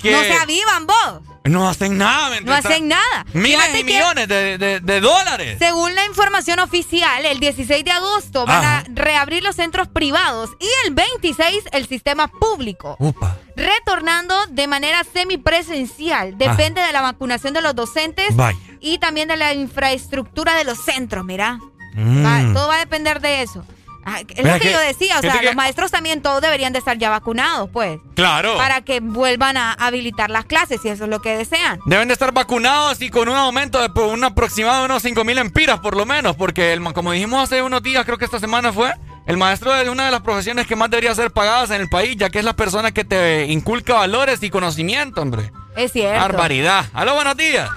que 0.00 0.10
No 0.12 0.18
se 0.22 0.32
avivan 0.34 0.86
vos. 0.86 1.20
No 1.50 1.68
hacen 1.68 1.98
nada, 1.98 2.30
¿me 2.30 2.40
No 2.42 2.52
hacen 2.54 2.88
nada. 2.88 3.24
Miles 3.32 3.56
Fíjate 3.60 3.80
y 3.80 3.84
millones 3.84 4.28
de, 4.28 4.58
de- 4.58 4.80
de 4.80 5.00
dólares. 5.00 5.56
Según 5.58 5.94
la 5.94 6.04
información 6.06 6.58
oficial, 6.60 7.24
el 7.26 7.40
16 7.40 7.84
de 7.84 7.90
agosto 7.90 8.46
van 8.46 8.64
Ajá. 8.64 8.78
a 8.78 8.84
reabrir 8.88 9.42
los 9.42 9.56
centros 9.56 9.88
privados 9.88 10.50
y 10.60 10.68
el 10.86 10.94
26 10.94 11.64
el 11.72 11.86
sistema 11.88 12.28
público. 12.28 12.96
Upa. 12.98 13.36
Retornando 13.56 14.34
de 14.50 14.66
manera 14.66 15.02
semipresencial. 15.12 16.36
Depende 16.38 16.80
de 16.80 16.92
la 16.92 17.00
vacunación 17.02 17.54
de 17.54 17.60
los 17.62 17.74
docentes 17.74 18.36
Vaya. 18.36 18.58
y 18.80 18.98
también 18.98 19.28
de 19.28 19.36
la 19.36 19.54
infraestructura 19.54 20.54
de 20.54 20.64
los 20.64 20.78
centros, 20.78 21.24
mira. 21.24 21.58
Mm. 21.94 22.24
Va- 22.24 22.52
todo 22.54 22.68
va 22.68 22.76
a 22.76 22.78
depender 22.78 23.20
de 23.20 23.42
eso. 23.42 23.64
Ah, 24.10 24.20
Es 24.20 24.44
lo 24.44 24.52
que, 24.54 24.60
que- 24.60 24.72
yo 24.72 24.78
decía, 24.80 25.18
o 25.18 25.20
sea, 25.20 25.38
que- 25.38 25.44
los 25.46 25.54
maestros 25.54 25.90
también 25.90 26.22
todos 26.22 26.40
deberían 26.40 26.72
de 26.72 26.78
estar 26.78 26.96
ya 26.96 27.10
vacunados, 27.10 27.68
pues. 27.72 27.98
Claro. 28.14 28.56
Para 28.56 28.80
que 28.80 29.00
vuelvan 29.00 29.56
a 29.58 29.72
habilitar 29.74 30.30
las 30.30 30.46
clases, 30.46 30.80
si 30.80 30.88
eso 30.88 31.04
es 31.04 31.10
lo 31.10 31.20
que 31.20 31.36
desean. 31.36 31.78
Deben 31.86 32.08
de 32.08 32.14
estar 32.14 32.32
vacunados 32.32 33.02
y 33.02 33.10
con 33.10 33.28
un 33.28 33.36
aumento 33.36 33.80
de 33.82 33.90
por 33.90 34.04
un 34.04 34.24
aproximado 34.24 34.78
de 34.80 34.84
unos 34.86 35.02
5 35.02 35.24
mil 35.24 35.36
empiras 35.38 35.80
por 35.80 35.96
lo 35.96 36.06
menos, 36.06 36.36
porque 36.36 36.72
el, 36.72 36.82
como 36.94 37.12
dijimos 37.12 37.42
hace 37.44 37.60
unos 37.62 37.82
días, 37.82 38.04
creo 38.06 38.16
que 38.16 38.24
esta 38.24 38.40
semana 38.40 38.72
fue, 38.72 38.94
el 39.26 39.36
maestro 39.36 39.74
es 39.76 39.88
una 39.88 40.06
de 40.06 40.10
las 40.10 40.22
profesiones 40.22 40.66
que 40.66 40.74
más 40.74 40.88
debería 40.88 41.14
ser 41.14 41.30
pagadas 41.30 41.70
en 41.70 41.82
el 41.82 41.88
país, 41.90 42.16
ya 42.16 42.30
que 42.30 42.38
es 42.38 42.44
la 42.46 42.54
persona 42.54 42.92
que 42.92 43.04
te 43.04 43.44
inculca 43.46 43.92
valores 43.94 44.42
y 44.42 44.48
conocimiento, 44.48 45.20
hombre. 45.20 45.52
Es 45.76 45.92
cierto. 45.92 46.18
Barbaridad. 46.18 46.86
Aló, 46.94 47.14
buenos 47.14 47.36
días. 47.36 47.68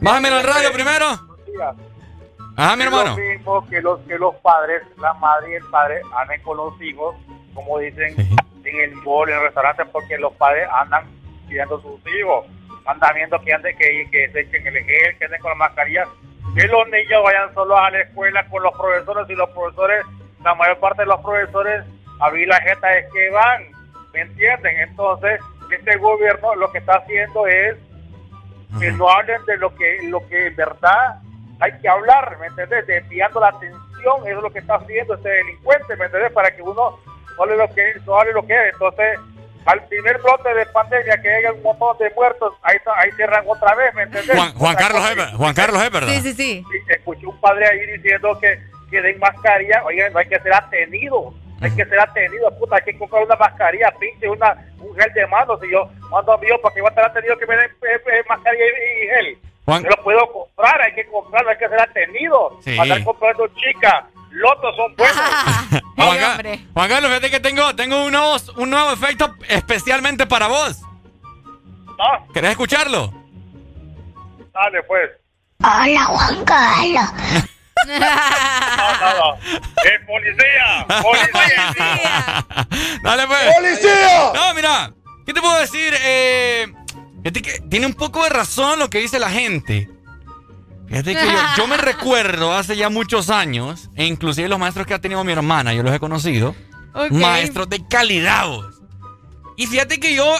Bájame 0.00 0.28
el 0.28 0.42
radio 0.44 0.72
primero. 0.72 1.26
Ajá, 2.58 2.74
mi 2.74 2.82
hermano. 2.82 3.12
Es 3.12 3.16
lo 3.16 3.24
mismo 3.24 3.68
que 3.68 3.80
los, 3.80 4.00
que 4.00 4.18
los 4.18 4.34
padres, 4.36 4.82
la 4.96 5.14
madre 5.14 5.52
y 5.52 5.54
el 5.54 5.64
padre 5.70 6.00
anden 6.16 6.42
con 6.42 6.56
los 6.56 6.82
hijos, 6.82 7.14
como 7.54 7.78
dicen, 7.78 8.16
en 8.64 8.80
el 8.80 8.96
mall, 8.96 9.28
en 9.28 9.36
el 9.36 9.42
restaurante, 9.42 9.84
porque 9.84 10.18
los 10.18 10.32
padres 10.32 10.68
andan 10.72 11.04
cuidando 11.46 11.76
a 11.76 11.82
sus 11.82 12.00
hijos. 12.16 12.46
Andan 12.84 13.14
viendo 13.14 13.40
que 13.42 13.54
anden, 13.54 13.76
que, 13.78 14.08
que 14.10 14.28
se 14.32 14.40
echen 14.40 14.66
el 14.66 14.84
gel, 14.84 15.16
que 15.18 15.26
anden 15.26 15.40
con 15.40 15.50
la 15.52 15.54
mascarilla. 15.54 16.08
Que 16.56 16.66
los 16.66 16.88
niños 16.88 17.22
vayan 17.22 17.54
solos 17.54 17.78
a 17.78 17.90
la 17.92 18.00
escuela 18.00 18.44
con 18.48 18.60
los 18.60 18.72
profesores 18.72 19.30
y 19.30 19.34
los 19.36 19.50
profesores, 19.50 20.04
la 20.42 20.54
mayor 20.56 20.78
parte 20.78 21.02
de 21.02 21.06
los 21.06 21.20
profesores, 21.20 21.84
a 22.20 22.30
mí 22.30 22.44
la 22.44 22.60
jeta 22.60 22.98
es 22.98 23.06
que 23.12 23.30
van, 23.30 23.62
¿me 24.12 24.22
entienden? 24.22 24.80
Entonces, 24.80 25.40
este 25.70 25.96
gobierno 25.98 26.56
lo 26.56 26.72
que 26.72 26.78
está 26.78 26.94
haciendo 26.94 27.46
es 27.46 27.76
que 28.80 28.90
no 28.90 29.08
hablen 29.08 29.44
de 29.46 29.58
lo 29.58 29.72
que 29.76 30.00
lo 30.08 30.26
que 30.26 30.48
en 30.48 30.56
verdad 30.56 31.20
hay 31.60 31.72
que 31.80 31.88
hablar, 31.88 32.38
¿me 32.38 32.46
entiendes? 32.46 32.86
Desviando 32.86 33.40
la 33.40 33.48
atención, 33.48 34.26
eso 34.26 34.36
es 34.36 34.42
lo 34.42 34.50
que 34.50 34.60
está 34.60 34.76
haciendo 34.76 35.14
este 35.14 35.28
delincuente, 35.28 35.96
¿me 35.96 36.04
entiendes? 36.04 36.32
Para 36.32 36.54
que 36.54 36.62
uno 36.62 36.98
no 37.36 37.42
hable 37.42 37.56
lo 37.56 37.74
que, 37.74 37.94
no 38.06 38.18
hable 38.18 38.32
lo 38.32 38.46
que 38.46 38.54
es. 38.54 38.72
Entonces, 38.72 39.18
al 39.66 39.84
primer 39.88 40.18
brote 40.18 40.54
de 40.54 40.66
pandemia 40.66 41.20
que 41.20 41.30
haya 41.30 41.52
un 41.52 41.62
montón 41.62 41.98
de 41.98 42.10
muertos, 42.14 42.54
ahí, 42.62 42.76
ahí 42.96 43.10
cierran 43.12 43.44
otra 43.46 43.74
vez, 43.74 43.94
¿me 43.94 44.02
entiendes? 44.02 44.36
Juan, 44.36 44.52
Juan 44.54 44.76
Carlos 44.76 45.10
es, 45.10 45.36
Juan 45.36 45.54
Carlos 45.54 45.82
es 45.82 45.90
verdad. 45.90 46.08
Sí, 46.08 46.32
sí. 46.32 46.64
Escuché 46.88 47.26
un 47.26 47.40
padre 47.40 47.66
ahí 47.68 47.86
diciendo 47.98 48.38
que, 48.40 48.58
que 48.90 49.02
den 49.02 49.18
mascarilla, 49.18 49.82
oigan, 49.84 50.12
no 50.12 50.20
hay 50.20 50.26
que 50.26 50.40
ser 50.40 50.52
atenido. 50.52 51.34
Hay 51.60 51.72
que 51.72 51.84
ser 51.86 51.98
atenido, 51.98 52.56
puta, 52.56 52.76
hay 52.76 52.82
que 52.82 52.96
comprar 52.96 53.24
una 53.24 53.34
mascarilla, 53.34 53.92
pinche, 53.98 54.28
una, 54.28 54.56
un 54.78 54.94
gel 54.94 55.12
de 55.12 55.26
mano. 55.26 55.58
Si 55.58 55.68
yo 55.68 55.90
mando 56.08 56.32
a 56.32 56.38
mi 56.38 56.46
para 56.62 56.72
que 56.72 56.80
va 56.80 56.86
a 56.86 56.90
estar 56.90 57.04
atenido 57.06 57.36
que 57.36 57.46
me 57.46 57.56
den 57.56 57.66
eh, 57.66 58.00
eh, 58.12 58.22
mascarilla 58.28 58.64
y, 58.64 59.04
y 59.04 59.08
gel. 59.08 59.38
Juan- 59.68 59.82
Yo 59.82 59.90
lo 59.90 60.02
puedo 60.02 60.32
comprar, 60.32 60.80
hay 60.80 60.94
que 60.94 61.06
comprarlo, 61.08 61.50
hay 61.50 61.58
que 61.58 61.68
ser 61.68 61.78
atenido. 61.78 62.58
Sí. 62.64 62.78
Andar 62.78 63.04
comprando 63.04 63.46
chicas, 63.48 64.04
lotos 64.30 64.74
son 64.76 64.96
buenos. 64.96 65.16
Juan, 65.94 66.18
Ca- 66.18 66.58
Juan 66.72 66.88
Carlos, 66.88 67.10
fíjate 67.10 67.30
que 67.30 67.40
tengo, 67.40 67.76
tengo 67.76 68.02
un, 68.06 68.12
nuevo, 68.12 68.34
un 68.56 68.70
nuevo 68.70 68.92
efecto 68.92 69.34
especialmente 69.46 70.26
para 70.26 70.46
vos. 70.46 70.80
¿No? 71.44 72.32
¿Querés 72.32 72.52
escucharlo? 72.52 73.12
Dale, 74.54 74.82
pues. 74.84 75.10
Hola, 75.62 76.04
Juan 76.06 76.44
Carlos. 76.46 77.12
No, 77.86 77.98
no, 79.00 79.18
no. 79.18 79.34
¡Eh, 79.84 79.98
policía! 80.06 80.86
¡Policía! 81.02 82.46
Dale, 83.02 83.26
pues. 83.26 83.54
¡Policía! 83.54 84.32
No, 84.34 84.54
mira. 84.54 84.92
¿Qué 85.26 85.34
te 85.34 85.42
puedo 85.42 85.58
decir? 85.60 85.94
Eh, 86.00 86.72
fíjate 87.32 87.42
que 87.42 87.60
tiene 87.68 87.86
un 87.86 87.94
poco 87.94 88.22
de 88.24 88.30
razón 88.30 88.78
lo 88.78 88.88
que 88.90 88.98
dice 88.98 89.18
la 89.18 89.30
gente. 89.30 89.88
Fíjate 90.88 91.14
que 91.14 91.24
yo, 91.26 91.38
yo 91.58 91.66
me 91.66 91.76
recuerdo 91.78 92.54
hace 92.54 92.76
ya 92.76 92.88
muchos 92.88 93.28
años, 93.30 93.90
e 93.94 94.06
inclusive 94.06 94.48
los 94.48 94.58
maestros 94.58 94.86
que 94.86 94.94
ha 94.94 95.00
tenido 95.00 95.22
mi 95.24 95.32
hermana, 95.32 95.74
yo 95.74 95.82
los 95.82 95.94
he 95.94 96.00
conocido, 96.00 96.54
maestros 97.10 97.68
de 97.68 97.86
calidad. 97.86 98.46
vos. 98.46 98.80
Y 99.56 99.66
fíjate 99.66 100.00
que 100.00 100.14
yo 100.14 100.34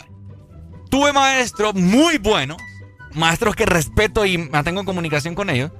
tuve 0.91 1.13
maestros 1.13 1.75
muy 1.75 2.19
buenos, 2.19 2.57
maestros 3.13 3.55
que 3.55 3.67
respeto 3.67 4.25
y 4.25 4.39
mantengo 4.39 4.85
comunicación 4.85 5.35
con 5.35 5.51
ellos, 5.51 5.71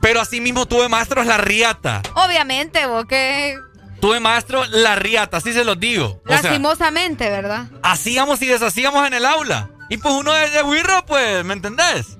pero 0.00 0.20
asimismo 0.20 0.66
tuve 0.66 0.88
maestros 0.88 1.26
la 1.26 1.36
riata. 1.36 2.00
Obviamente, 2.14 2.86
vos 2.86 3.04
que. 3.06 3.58
tuve 4.00 4.18
maestro 4.20 4.64
la 4.66 4.94
riata, 4.96 5.36
así 5.38 5.52
se 5.52 5.64
los 5.64 5.78
digo. 5.78 6.22
O 6.24 6.28
sea, 6.28 6.40
Lastimosamente, 6.42 7.28
¿verdad? 7.28 7.66
hacíamos 7.82 8.40
y 8.40 8.46
deshacíamos 8.46 9.06
en 9.06 9.12
el 9.14 9.26
aula. 9.26 9.70
Y 9.88 9.96
pues 9.98 10.14
uno 10.14 10.32
de, 10.32 10.50
de 10.50 10.62
Wirro, 10.62 11.04
pues, 11.06 11.44
¿me 11.44 11.54
entendés? 11.54 12.18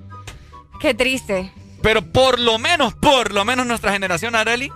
Qué 0.79 0.93
triste. 0.93 1.51
Pero 1.81 2.01
por 2.11 2.39
lo 2.39 2.57
menos, 2.59 2.93
por 2.93 3.33
lo 3.33 3.43
menos 3.45 3.65
nuestra 3.65 3.91
generación, 3.91 4.35
Areli, 4.35 4.71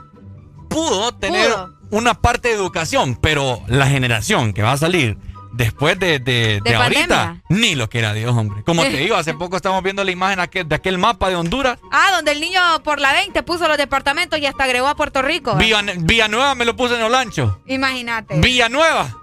pudo 0.69 1.11
tener 1.13 1.51
Pudo. 1.51 1.73
una 1.91 2.13
parte 2.15 2.49
de 2.49 2.55
educación. 2.55 3.15
Pero 3.21 3.61
la 3.67 3.87
generación 3.87 4.53
que 4.53 4.61
va 4.61 4.73
a 4.73 4.77
salir 4.77 5.17
después 5.53 5.99
de, 5.99 6.19
de, 6.19 6.61
de 6.63 6.75
ahorita, 6.75 7.41
ni 7.49 7.75
lo 7.75 7.89
que 7.89 7.99
era 7.99 8.13
Dios, 8.13 8.35
hombre. 8.35 8.63
Como 8.63 8.83
te 8.83 8.89
digo, 8.97 9.15
hace 9.15 9.33
poco 9.33 9.57
estamos 9.57 9.83
viendo 9.83 10.03
la 10.03 10.11
imagen 10.11 10.39
aquel- 10.39 10.67
de 10.67 10.75
aquel 10.75 10.97
mapa 10.97 11.29
de 11.29 11.35
Honduras. 11.35 11.77
Ah, 11.91 12.11
donde 12.15 12.31
el 12.31 12.39
niño 12.41 12.61
por 12.83 12.99
la 12.99 13.13
20 13.13 13.43
puso 13.43 13.67
los 13.67 13.77
departamentos 13.77 14.39
y 14.39 14.45
hasta 14.45 14.63
agregó 14.63 14.87
a 14.87 14.95
Puerto 14.95 15.21
Rico. 15.21 15.55
Villa- 15.55 15.83
Villanueva 15.97 16.55
me 16.55 16.65
lo 16.65 16.75
puse 16.75 16.95
en 16.95 17.01
Olancho. 17.03 17.61
Imagínate. 17.67 18.39
Villanueva. 18.39 19.17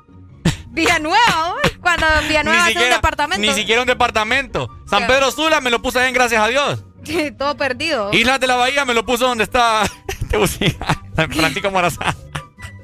Villanueva, 0.71 1.55
cuando 1.81 2.07
Villanueva 2.29 2.67
hace 2.67 2.79
un 2.85 2.91
departamento. 2.91 3.41
ni 3.41 3.53
siquiera 3.55 3.81
un 3.83 3.87
departamento. 3.87 4.69
San 4.89 5.07
Pedro 5.07 5.31
Sula 5.31 5.61
me 5.61 5.71
lo 5.71 5.81
puse 5.83 6.07
en 6.07 6.15
gracias 6.15 6.43
a 6.43 6.47
Dios. 6.49 6.85
Todo 7.39 7.57
perdido. 7.57 8.11
Islas 8.13 8.39
de 8.41 8.47
la 8.47 8.57
Bahía 8.57 8.85
me 8.85 8.95
lo 8.95 9.05
puso 9.05 9.27
donde 9.27 9.45
está 9.45 9.83
Tegucigalpa, 10.31 11.03
San 11.17 11.31
Francisco 11.33 11.71
Morazán. 11.71 12.15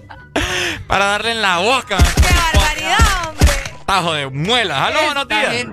Para 0.87 1.05
darle 1.07 1.33
en 1.33 1.43
la 1.43 1.59
boca. 1.59 1.97
¡Qué 1.97 2.35
barbaridad, 2.35 3.29
hombre! 3.29 3.47
Tajo 3.87 4.13
de 4.15 4.29
muelas. 4.31 4.79
¡Aló, 4.79 5.05
buenos 5.05 5.29
días! 5.29 5.67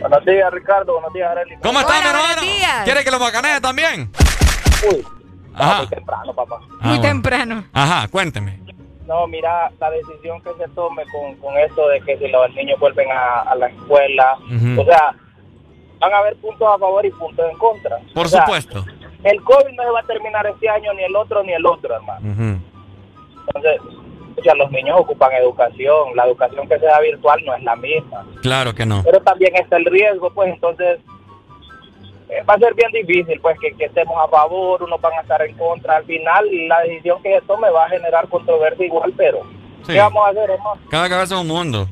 Buenos 0.00 0.24
días, 0.24 0.52
Ricardo. 0.52 0.92
Buenos 0.94 1.12
días, 1.12 1.28
Arely. 1.30 1.56
¿Cómo 1.62 1.80
está, 1.80 1.98
Hola, 1.98 2.00
mi 2.00 2.12
buenos 2.12 2.30
hermano? 2.30 2.52
días. 2.56 2.84
¿Quiere 2.84 3.04
que 3.04 3.10
lo 3.10 3.18
macanee 3.18 3.60
también? 3.60 4.10
Uy, 4.90 5.04
Ajá. 5.54 5.78
muy 5.78 5.86
temprano, 5.88 6.34
papá. 6.34 6.56
Ah, 6.80 6.88
bueno. 6.88 7.00
temprano. 7.02 7.64
Ajá, 7.72 8.08
cuénteme. 8.08 8.60
No, 9.08 9.26
mira, 9.26 9.72
la 9.80 9.90
decisión 9.90 10.40
que 10.42 10.50
se 10.58 10.68
tome 10.74 11.02
con, 11.10 11.34
con 11.36 11.56
esto 11.56 11.88
de 11.88 11.98
que 12.02 12.18
si 12.18 12.28
los 12.28 12.54
niños 12.54 12.78
vuelven 12.78 13.10
a, 13.10 13.40
a 13.40 13.54
la 13.54 13.68
escuela, 13.68 14.36
o 14.78 14.84
sea, 14.84 15.14
van 15.98 16.12
a 16.12 16.18
haber 16.18 16.36
puntos 16.36 16.68
a 16.68 16.78
favor 16.78 17.04
y 17.06 17.10
puntos 17.10 17.50
en 17.50 17.56
contra. 17.56 17.98
Por 18.14 18.26
O 18.26 18.28
sea, 18.28 18.44
supuesto. 18.44 18.84
El 19.24 19.42
COVID 19.42 19.72
no 19.74 19.82
se 19.82 19.90
va 19.90 20.00
a 20.00 20.02
terminar 20.02 20.46
este 20.46 20.68
año, 20.68 20.92
ni 20.92 21.02
el 21.04 21.16
otro, 21.16 21.42
ni 21.42 21.52
el 21.54 21.64
otro, 21.64 21.94
hermano. 21.96 22.60
Entonces, 23.46 23.80
o 24.38 24.42
sea, 24.42 24.54
los 24.54 24.70
niños 24.70 24.96
ocupan 25.00 25.32
educación. 25.32 26.14
La 26.14 26.26
educación 26.26 26.68
que 26.68 26.78
sea 26.78 27.00
virtual 27.00 27.42
no 27.46 27.54
es 27.54 27.62
la 27.62 27.76
misma. 27.76 28.26
Claro 28.42 28.74
que 28.74 28.84
no. 28.86 29.02
Pero 29.04 29.20
también 29.22 29.56
está 29.56 29.78
el 29.78 29.86
riesgo, 29.86 30.30
pues 30.34 30.52
entonces 30.52 31.00
va 32.48 32.54
a 32.54 32.58
ser 32.58 32.74
bien 32.74 32.90
difícil, 32.92 33.40
pues 33.40 33.56
que, 33.60 33.72
que 33.76 33.86
estemos 33.86 34.14
a 34.22 34.28
favor, 34.28 34.82
unos 34.82 35.00
van 35.00 35.12
a 35.14 35.20
estar 35.22 35.40
en 35.42 35.56
contra. 35.56 35.96
Al 35.96 36.04
final, 36.04 36.46
la 36.68 36.80
decisión 36.80 37.22
que 37.22 37.34
se 37.38 37.46
tome 37.46 37.70
va 37.70 37.86
a 37.86 37.88
generar 37.88 38.28
controversia 38.28 38.86
igual, 38.86 39.12
pero 39.16 39.42
Sí. 39.86 39.92
¿qué 39.94 39.98
vamos 40.00 40.26
a 40.26 40.30
hacer, 40.30 40.50
hermano? 40.50 40.80
Cada 40.90 41.08
cabeza 41.08 41.34
es 41.36 41.40
un 41.40 41.46
mundo. 41.46 41.88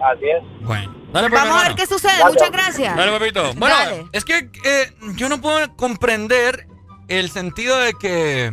Así 0.00 0.24
es. 0.28 0.42
Bueno. 0.62 0.94
Dale, 1.12 1.28
pues, 1.30 1.42
Vamos 1.42 1.62
a 1.62 1.68
ver 1.68 1.76
qué 1.76 1.86
sucede. 1.86 2.24
Muchas 2.24 2.50
gracias. 2.50 2.96
Dale, 2.96 3.12
papito. 3.12 3.54
Bueno, 3.54 3.74
Dale. 3.76 4.04
es 4.12 4.24
que 4.24 4.50
eh, 4.64 4.92
yo 5.16 5.28
no 5.28 5.40
puedo 5.40 5.74
comprender 5.76 6.66
el 7.08 7.30
sentido 7.30 7.78
de 7.78 7.94
que, 7.94 8.50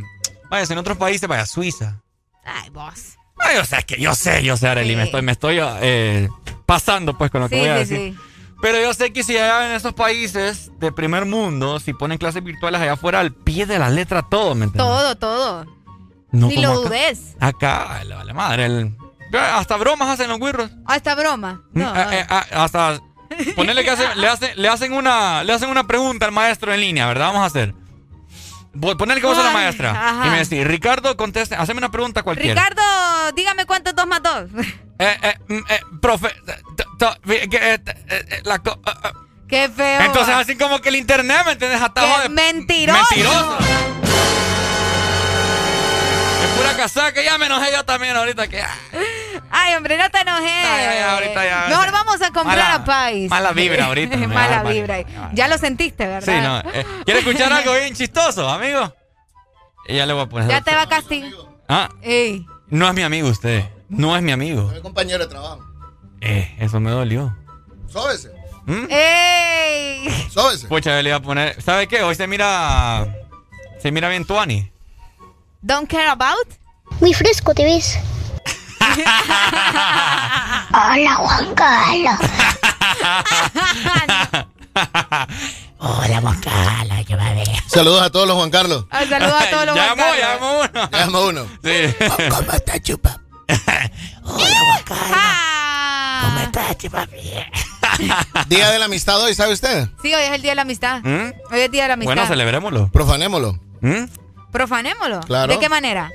vaya, 0.50 0.66
en 0.72 0.78
otros 0.78 0.98
países, 0.98 1.28
vaya, 1.28 1.46
Suiza. 1.46 2.02
Ay, 2.46 2.70
vos. 2.70 3.18
Ay, 3.40 3.58
o 3.58 3.66
sea, 3.66 3.80
es 3.80 3.86
que 3.86 4.00
yo 4.00 4.14
sé, 4.16 4.44
yo 4.44 4.56
sé, 4.58 4.68
Arely, 4.68 4.96
me 4.96 5.04
estoy, 5.04 5.22
me 5.22 5.32
estoy 5.34 5.60
eh, 5.82 6.30
pasando 6.66 7.18
pues 7.18 7.32
con 7.32 7.42
lo 7.42 7.50
que 7.50 7.60
voy 7.60 7.68
a 7.68 7.86
sí, 7.86 7.94
decir. 7.96 8.16
Pero 8.64 8.80
yo 8.80 8.94
sé 8.94 9.12
que 9.12 9.24
si 9.24 9.36
allá 9.38 9.66
en 9.70 9.74
esos 9.74 9.94
países 9.94 10.72
de 10.80 10.94
primer 10.94 11.26
mundo, 11.26 11.82
si 11.82 11.92
ponen 11.92 12.18
clases 12.18 12.42
virtuales 12.42 12.80
allá 12.80 12.94
afuera 12.94 13.20
al 13.20 13.34
pie 13.34 13.66
de 13.66 13.78
la 13.78 13.90
letra 13.90 14.22
todo, 14.24 14.56
¿me 14.56 14.64
entiendes? 14.64 14.90
Todo, 14.90 15.16
todo. 15.18 15.66
No 16.32 16.48
Ni 16.48 16.62
lo 16.62 16.70
acá. 16.72 16.76
dudes. 16.80 17.36
Acá, 17.42 18.04
la, 18.06 18.16
vale 18.16 18.34
madre, 18.34 18.66
el- 18.68 18.96
hasta 19.34 19.76
bromas 19.76 20.08
hacen 20.08 20.30
los 20.30 20.40
güirros. 20.40 20.72
Ah. 20.86 20.98
No, 21.74 21.94
Mm, 21.94 21.98
eh, 21.98 22.06
eh, 22.22 22.26
ah, 22.30 22.46
hasta 22.54 23.02
ponerle 23.58 23.84
que 23.84 23.90
hace- 23.90 24.16
le, 24.16 24.28
hacen, 24.30 24.52
le 24.56 24.70
hacen 24.70 24.94
una 24.94 25.44
le 25.44 25.52
hacen 25.52 25.70
una 25.70 25.86
pregunta 25.86 26.26
al 26.26 26.32
maestro 26.32 26.74
en 26.74 26.80
línea, 26.80 27.06
¿verdad? 27.08 27.28
Vamos 27.34 27.42
a 27.42 27.48
hacer. 27.48 27.76
Voy- 28.74 28.96
Ponerle 28.96 29.22
que 29.22 29.28
vos 29.28 29.36
sos 29.36 29.46
la 29.46 29.52
maestra. 29.52 29.92
ajá. 29.92 30.28
Y 30.28 30.30
me 30.32 30.40
decís, 30.40 30.66
Ricardo, 30.66 31.16
conteste, 31.16 31.56
haceme 31.56 31.78
una 31.78 31.92
pregunta 31.92 32.24
cualquiera. 32.24 32.60
Ricardo, 32.60 33.32
dígame 33.36 33.66
cuánto 33.66 33.92
es 33.92 33.96
dos 33.96 34.08
más 34.08 34.22
dos. 34.24 34.46
Eh, 35.00 35.18
eh, 35.24 35.38
mm, 35.48 35.58
eh, 35.70 35.80
profe, 36.02 36.34
la. 38.44 38.62
Qué 39.48 39.70
feo. 39.70 40.02
Entonces 40.02 40.34
así 40.36 40.58
como 40.58 40.80
que 40.80 40.90
el 40.90 40.96
internet, 40.96 41.42
¿me 41.46 41.52
entiendes? 41.54 41.82
Atajo 41.82 42.16
Qué 42.18 42.24
de 42.24 42.30
mentiroso. 42.30 43.00
mentiroso. 43.12 43.58
Es 46.44 46.50
pura 46.58 46.76
casaca, 46.76 47.22
ya 47.22 47.38
me 47.38 47.46
enojé 47.46 47.72
yo 47.72 47.84
también 47.86 48.16
ahorita 48.16 48.48
que 48.48 48.64
Ay, 49.52 49.74
hombre, 49.76 49.98
no 49.98 50.10
te 50.10 50.20
enojes. 50.22 50.46
ya, 50.64 50.94
ya, 50.96 51.14
ahorita 51.14 51.46
ya. 51.46 51.66
Mejor 51.70 51.92
vamos 51.92 52.22
a 52.22 52.32
comprar 52.32 52.58
Mala- 52.58 52.76
a 52.76 52.86
Pais. 52.86 53.30
mala 53.30 53.52
vibra 53.54 53.86
ahorita, 53.86 54.18
mala 54.28 54.64
vibra. 54.64 54.98
Ya 55.34 55.48
lo 55.48 55.58
sentiste, 55.58 56.06
¿verdad? 56.08 56.24
Sí, 56.26 56.42
no. 56.42 56.60
eh, 56.74 56.86
¿Quiere 57.06 57.20
escuchar 57.22 57.52
algo 57.54 57.74
bien 57.74 57.94
chistoso, 57.94 58.48
amigo? 58.50 58.94
Y 59.88 59.96
ya 59.98 60.06
le 60.06 60.14
voy 60.14 60.24
a 60.24 60.26
poner. 60.28 60.50
Ya 60.50 60.62
te 60.62 60.74
va 60.76 60.84
a 60.84 60.88
castigar. 60.90 61.32
Ah, 61.68 61.90
Ey. 62.02 62.46
no 62.68 62.88
es 62.88 62.94
mi 62.94 63.02
amigo 63.04 63.28
usted. 63.30 63.64
No 63.90 64.16
es 64.16 64.22
mi 64.24 64.32
amigo. 64.32 64.70
Soy 64.70 64.82
compañero 64.82 65.20
de 65.20 65.28
trabajo. 65.30 65.60
Eh, 66.22 66.56
eso 66.60 66.80
me 66.80 66.90
dolió. 66.90 67.36
Sóbese. 67.88 68.32
¿Mm? 68.66 68.86
¡Ey! 68.90 70.28
Sóbese. 70.32 70.68
Pucha, 70.68 71.02
le 71.02 71.10
iba 71.10 71.18
a 71.18 71.22
poner. 71.22 71.62
¿Sabe 71.62 71.88
qué? 71.88 72.02
Hoy 72.02 72.16
se 72.16 72.26
mira. 72.28 73.06
Se 73.80 73.92
mira 73.92 74.08
bien 74.10 74.26
Tuani. 74.26 74.72
Don't 75.62 75.90
care 75.90 76.08
about. 76.08 76.48
Muy 77.02 77.14
fresco 77.14 77.54
te 77.54 77.66
ves. 77.66 78.00
Hola, 80.74 81.16
Juan 81.16 81.56
Carlos. 81.56 82.20
Hola, 85.80 86.22
Juan 86.22 86.40
Carlos, 86.42 87.06
yo 87.08 87.18
me 87.18 87.44
Saludos 87.68 88.02
a 88.02 88.10
todos 88.10 88.26
los 88.28 88.36
Juan 88.38 88.50
Carlos. 88.50 88.86
Ah, 88.90 89.02
Saludos 89.10 89.42
a 89.42 89.50
todos 89.50 89.66
los 89.66 89.76
Juan 89.76 89.98
Carlos. 89.98 90.18
ya 90.18 90.34
llamó 90.34 90.62
uno. 90.62 90.90
Llama 90.92 91.20
uno. 91.20 91.46
Sí. 91.64 91.96
¿Cómo 92.30 92.52
está, 92.52 92.80
chupa? 92.82 93.20
¿Cómo 94.24 94.40
está, 96.40 96.76
chupa? 96.78 97.08
Día 98.48 98.72
de 98.72 98.80
la 98.80 98.86
amistad 98.86 99.22
hoy, 99.22 99.36
¿sabe 99.36 99.54
usted? 99.54 99.88
Sí, 100.02 100.14
hoy 100.14 100.24
es 100.24 100.32
el 100.32 100.42
día 100.42 100.52
de 100.52 100.56
la 100.56 100.62
amistad. 100.64 101.02
¿Mm? 101.04 101.34
Hoy 101.52 101.60
es 101.60 101.66
el 101.66 101.72
día 101.72 101.84
de 101.84 101.88
la 101.90 101.94
amistad. 101.96 102.14
Bueno, 102.16 102.28
celebrémoslo. 102.28 102.90
Profanémoslo. 102.92 103.60
¿Mm? 103.82 104.06
Profanémoslo. 104.52 105.20
Claro. 105.22 105.54
¿De 105.54 105.60
qué 105.60 105.70
manera? 105.70 106.10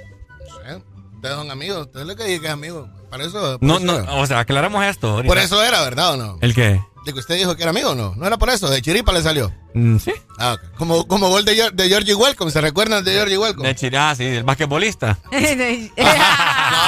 Ustedes 1.19 1.35
son 1.37 1.51
amigos. 1.51 1.87
Ustedes 1.87 2.07
lo 2.07 2.15
que 2.17 2.25
dicen 2.25 2.41
que 2.43 2.47
es 2.47 2.53
amigo. 2.53 2.89
Para 3.11 3.25
eso. 3.25 3.59
por 3.59 3.63
No, 3.63 3.77
eso 3.79 3.85
no, 3.87 3.95
era. 3.99 4.13
o 4.15 4.27
sea, 4.27 4.39
aclaramos 4.39 4.85
esto. 4.85 5.09
ahorita. 5.11 5.27
Por 5.29 5.39
eso 5.39 5.63
era, 5.65 5.83
¿verdad 5.83 6.15
o 6.15 6.17
no? 6.17 6.39
¿El 6.41 6.55
qué? 6.55 6.81
De 7.05 7.13
que 7.13 7.19
usted 7.21 7.37
dijo 7.37 7.57
que 7.57 7.63
era 7.63 7.71
amigo 7.71 7.91
o 7.91 7.95
no. 7.95 8.15
No 8.17 8.27
era 8.27 8.37
por 8.37 8.51
eso. 8.51 8.69
De 8.69 8.81
chiripa 8.83 9.13
le 9.13 9.23
salió. 9.23 9.53
Mm, 9.75 9.97
sí. 9.99 10.13
Ah. 10.39 10.57
Como, 10.77 11.09
como 11.09 11.29
gol 11.29 11.45
de, 11.45 11.71
de 11.73 11.89
Georgie 11.89 12.15
Welcome. 12.15 12.51
¿Se 12.53 12.61
recuerdan 12.61 13.03
de 13.03 13.13
Georgie 13.13 13.39
Welcome? 13.39 13.67
De 13.67 13.75
Chirá, 13.75 14.15
sí, 14.15 14.25
el 14.27 14.45
basquetbolista. 14.45 15.19
no, 15.33 15.39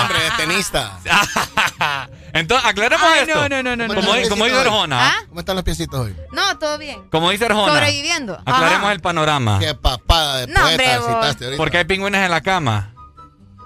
hombre, 0.02 0.18
de 0.20 0.30
tenista. 0.36 0.98
Entonces, 2.32 2.68
aclaremos 2.68 3.04
Ay, 3.10 3.20
esto. 3.26 3.48
no, 3.48 3.48
no, 3.48 3.62
no, 3.62 3.76
no, 3.88 3.94
Como, 3.94 4.14
no. 4.14 4.28
como 4.28 4.44
dice 4.44 4.58
Arjona. 4.60 5.08
¿Ah? 5.08 5.14
¿Cómo 5.28 5.40
están 5.40 5.56
los 5.56 5.64
piecitos 5.64 5.98
hoy? 6.00 6.14
No, 6.32 6.58
todo 6.58 6.78
bien. 6.78 7.08
Como 7.10 7.30
dice 7.30 7.46
Arjona. 7.46 7.72
Sobreviviendo. 7.74 8.34
Aclaremos 8.44 8.84
Ajá. 8.84 8.92
el 8.92 9.00
panorama. 9.00 9.58
Qué 9.58 9.74
papada 9.74 10.38
de 10.46 10.52
No, 10.52 10.60
hombre, 10.60 10.76
poeta 10.84 10.98
vos. 11.00 11.08
citaste 11.08 11.44
ahorita. 11.46 11.56
Porque 11.62 11.78
hay 11.78 11.84
pingüinos 11.84 12.20
en 12.20 12.30
la 12.30 12.40
cama. 12.40 12.94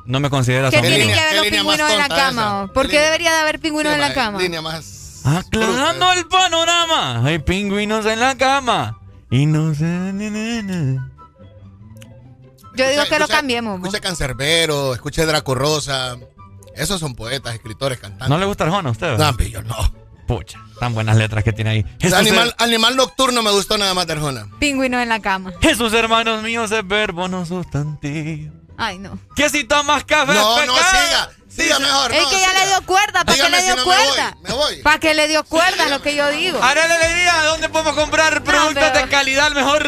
No 0.06 0.20
me 0.20 0.28
consideras 0.30 0.72
¿Qué 0.72 0.80
tienen 0.80 1.08
que 1.08 1.14
ver 1.14 1.30
qué 1.30 1.36
los 1.36 1.46
pingüinos 1.46 1.90
en 1.90 1.98
la 1.98 2.08
cama? 2.08 2.70
¿Por 2.72 2.88
¿Qué 2.88 3.00
debería 3.00 3.32
de 3.32 3.38
haber 3.38 3.58
pingüinos 3.60 3.92
en 3.94 4.00
la 4.00 4.08
ma, 4.08 4.14
cama? 4.14 4.38
Línea 4.38 4.60
más. 4.60 5.22
Aclarando 5.24 6.12
el 6.12 6.26
panorama. 6.26 7.24
Hay 7.24 7.38
pingüinos 7.38 8.04
en 8.06 8.20
la 8.20 8.36
cama. 8.36 8.98
Y 9.30 9.46
no 9.46 9.74
sé. 9.74 9.84
ni, 9.84 10.30
ni, 10.30 10.62
ni. 10.62 10.96
Yo 12.76 12.88
digo 12.88 13.02
Escucha- 13.02 13.08
que 13.08 13.18
lo 13.18 13.24
escucha- 13.24 13.36
cambiemos. 13.36 13.78
vos. 13.80 13.86
Escuche 13.88 14.00
Cancerbero, 14.02 14.94
escuche 14.94 15.24
Draco 15.24 15.54
Rosa. 15.54 16.16
Esos 16.74 17.00
son 17.00 17.14
poetas, 17.14 17.54
escritores, 17.54 17.98
cantantes. 17.98 18.28
¿No 18.28 18.36
le 18.36 18.46
gusta 18.46 18.64
Arjona 18.64 18.88
a 18.88 18.92
usted? 18.92 19.16
No, 19.16 19.36
yo 19.38 19.62
no. 19.62 19.76
Pucha, 20.26 20.58
tan 20.80 20.94
buenas 20.94 21.16
letras 21.16 21.44
que 21.44 21.52
tiene 21.52 21.70
ahí. 21.70 21.86
Jesús, 22.00 22.18
Animal, 22.18 22.54
animal 22.58 22.96
nocturno 22.96 23.42
me 23.42 23.50
gustó 23.52 23.78
nada 23.78 23.94
más 23.94 24.06
de 24.06 24.14
Arjona. 24.14 24.48
Pingüinos 24.58 25.02
en 25.02 25.08
la 25.08 25.20
cama. 25.20 25.52
Jesús, 25.60 25.92
hermanos 25.92 26.42
míos, 26.42 26.70
es 26.72 26.86
verbo, 26.86 27.28
no 27.28 27.46
sustantivo. 27.46 28.52
Ay, 28.76 28.98
no. 28.98 29.18
Que 29.36 29.48
si 29.50 29.64
tomas 29.64 30.04
café. 30.04 30.34
No, 30.34 30.60
es 30.60 30.66
no, 30.66 30.74
siga. 30.76 31.30
Siga 31.48 31.78
mejor. 31.78 32.12
Es 32.12 32.20
no, 32.22 32.28
que 32.30 32.40
ya 32.40 32.48
siga. 32.48 32.60
le 32.64 32.66
dio 32.66 32.82
cuerda. 32.86 33.24
¿Para 33.24 33.36
qué 33.36 33.48
le 33.48 33.58
si 33.60 33.66
dio 33.66 33.76
no 33.76 33.86
me 33.86 33.94
voy, 33.96 34.04
cuerda? 34.06 34.36
me 34.42 34.52
voy. 34.52 34.82
¿Para 34.82 34.98
qué 34.98 35.14
le 35.14 35.28
dio 35.28 35.44
cuerda? 35.44 35.84
Es 35.84 35.90
lo 35.90 36.02
que 36.02 36.16
yo 36.16 36.28
digo. 36.30 36.60
Haré 36.60 36.88
la 36.88 36.94
alegría. 36.96 37.42
¿Dónde 37.44 37.68
podemos 37.68 37.94
comprar 37.94 38.42
productos 38.42 38.74
pero- 38.92 38.98
de 39.04 39.08
calidad 39.08 39.46
al 39.46 39.54
mejor 39.54 39.86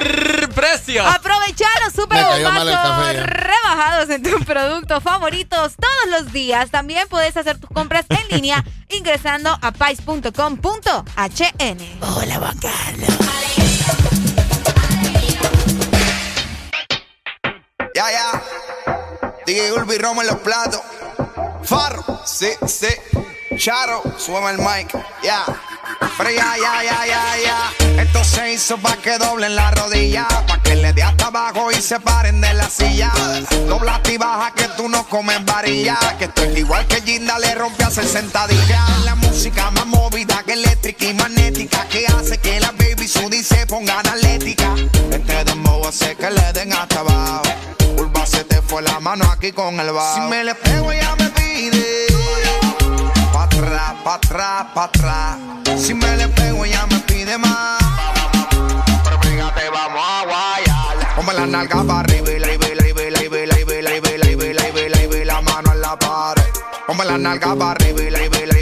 precio? 0.54 1.04
Aprovechar 1.04 1.68
los 1.84 1.92
super 1.92 2.22
bombazos 2.24 3.16
rebajados 3.26 4.10
en 4.10 4.22
tus 4.22 4.44
productos 4.44 5.02
favoritos 5.02 5.72
todos 5.76 6.20
los 6.22 6.32
días. 6.32 6.70
También 6.70 7.08
puedes 7.08 7.36
hacer 7.36 7.58
tus 7.58 7.70
compras 7.70 8.04
en 8.10 8.28
línea 8.28 8.64
ingresando 8.88 9.58
a 9.60 9.72
pais.com.hn. 9.72 10.60
Hola, 12.00 12.34
Juan 12.36 12.60
Ya, 17.94 18.04
ya. 18.12 18.42
DJ 19.46 19.72
Ulvi 19.74 19.96
Roma 19.98 20.22
en 20.22 20.28
los 20.28 20.38
platos. 20.40 20.80
Farro, 21.62 22.20
sí, 22.24 22.48
sí. 22.66 22.88
Charo, 23.56 24.02
súbeme 24.18 24.50
el 24.50 24.58
mic, 24.58 24.92
ya. 25.22 25.44
Pero 26.18 26.30
ya, 26.30 26.56
ya, 26.56 26.82
ya, 26.82 27.06
ya, 27.06 27.22
ya. 27.38 28.02
Esto 28.02 28.24
se 28.24 28.54
hizo 28.54 28.76
pa' 28.78 28.96
que 28.96 29.16
doblen 29.18 29.54
la 29.54 29.70
rodilla. 29.70 30.26
Pa' 30.48 30.60
que 30.62 30.74
le 30.74 30.92
dé 30.92 31.04
hasta 31.04 31.26
abajo 31.26 31.70
y 31.70 31.80
se 31.80 32.00
paren 32.00 32.40
de 32.40 32.54
la 32.54 32.68
silla. 32.68 33.12
Dobla 33.68 34.00
y 34.10 34.16
baja 34.16 34.50
que 34.50 34.66
tú 34.76 34.88
no 34.88 35.06
comes 35.08 35.44
varilla. 35.44 35.96
Que 36.18 36.24
esto 36.24 36.42
es 36.42 36.58
igual 36.58 36.84
que 36.88 37.00
Ginda 37.02 37.38
le 37.38 37.54
rompe 37.54 37.84
a 37.84 37.90
60 37.90 38.48
días. 38.48 39.04
La 39.04 39.14
música 39.14 39.70
más 39.70 39.86
movida 39.86 40.42
que 40.44 40.54
eléctrica 40.54 41.04
y 41.04 41.14
magnética. 41.14 41.86
Que 41.86 42.04
hace 42.06 42.38
que 42.38 42.58
la 42.58 42.72
baby 42.72 43.06
Sudi 43.06 43.44
se 43.44 43.64
ponga 43.66 44.00
analética. 44.00 44.74
Este 45.10 45.44
dembow 45.44 45.86
hace 45.86 46.16
que 46.16 46.30
le 46.30 46.52
den 46.52 46.72
hasta 46.72 46.98
abajo. 46.98 47.42
Fue 48.76 48.82
la 48.82 49.00
mano 49.00 49.24
aquí 49.32 49.52
con 49.52 49.80
el 49.80 49.90
bajo. 49.90 50.16
Si 50.16 50.20
me 50.28 50.44
le 50.44 50.54
pego 50.54 50.92
ya 50.92 51.16
me 51.16 51.30
pide. 51.30 52.08
Pa' 53.32 53.44
atrás, 53.44 53.94
pa' 54.04 54.14
atrás, 54.16 54.66
pa' 54.74 54.84
atrás. 54.84 55.38
Si 55.78 55.94
me 55.94 56.14
le 56.18 56.28
pego 56.28 56.62
ella 56.62 56.84
me 56.90 56.98
pide 56.98 57.38
más. 57.38 57.78
Pero 59.02 59.18
fíjate, 59.22 59.70
vamos 59.70 60.02
a 60.06 60.24
guayar. 60.26 61.16
Ponme 61.16 61.32
la 61.32 61.46
nalga 61.46 61.84
para 61.84 62.00
arriba 62.00 62.30
y 62.30 62.38
la 62.38 62.52
y 62.52 62.58
la 62.58 62.66
y 62.66 62.74
la 62.74 62.88
y 62.88 62.92
la 62.92 63.02
y 63.02 63.46
la 63.46 63.56
y 63.56 63.82
la 63.82 63.96
y 63.96 64.52
la 64.52 64.68
y 64.68 64.88
la 64.90 65.16
y 65.20 65.24
la 65.24 65.40
mano 65.40 65.72
en 65.72 65.80
la 65.80 65.98
pared. 65.98 66.44
Ponme 66.86 67.04
la 67.06 67.16
nalga 67.16 67.56
para 67.56 67.70
arriba 67.70 68.02
y 68.02 68.10
la 68.10 68.24
y 68.26 68.28
la 68.44 68.55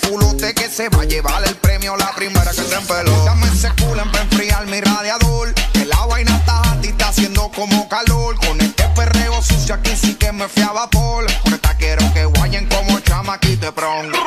culote 0.00 0.54
que 0.54 0.68
se 0.68 0.88
va 0.88 1.02
a 1.02 1.04
llevar 1.04 1.42
el 1.46 1.56
premio 1.56 1.96
la 1.96 2.12
primera 2.14 2.50
que 2.50 2.62
se 2.62 2.74
empeló. 2.74 3.24
Dame 3.24 3.46
ese 3.48 3.70
culo 3.80 4.02
para 4.10 4.22
enfriar 4.24 4.66
mi 4.66 4.80
radiador. 4.80 5.52
Que 5.72 5.84
la 5.84 6.04
vaina 6.06 6.36
está 6.36 6.62
y 6.82 6.88
está 6.88 7.08
haciendo 7.08 7.50
como 7.54 7.88
calor. 7.88 8.36
Con 8.36 8.60
este 8.60 8.84
perreo 8.96 9.42
sucio 9.42 9.74
aquí 9.74 9.92
sí 9.96 10.14
que 10.14 10.32
me 10.32 10.48
fui 10.48 10.62
a 10.62 10.72
vapor. 10.72 11.26
Con 11.42 11.54
esta 11.54 11.76
quiero 11.76 12.12
que 12.12 12.24
guayen 12.24 12.68
como 12.68 13.00
chamaquito 13.00 13.74
pronto. 13.74 14.19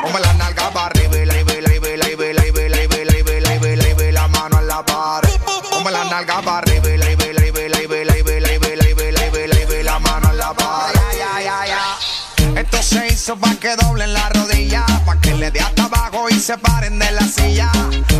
Se 16.54 16.58
paren 16.58 16.98
de 16.98 17.10
la 17.12 17.26
silla. 17.26 17.70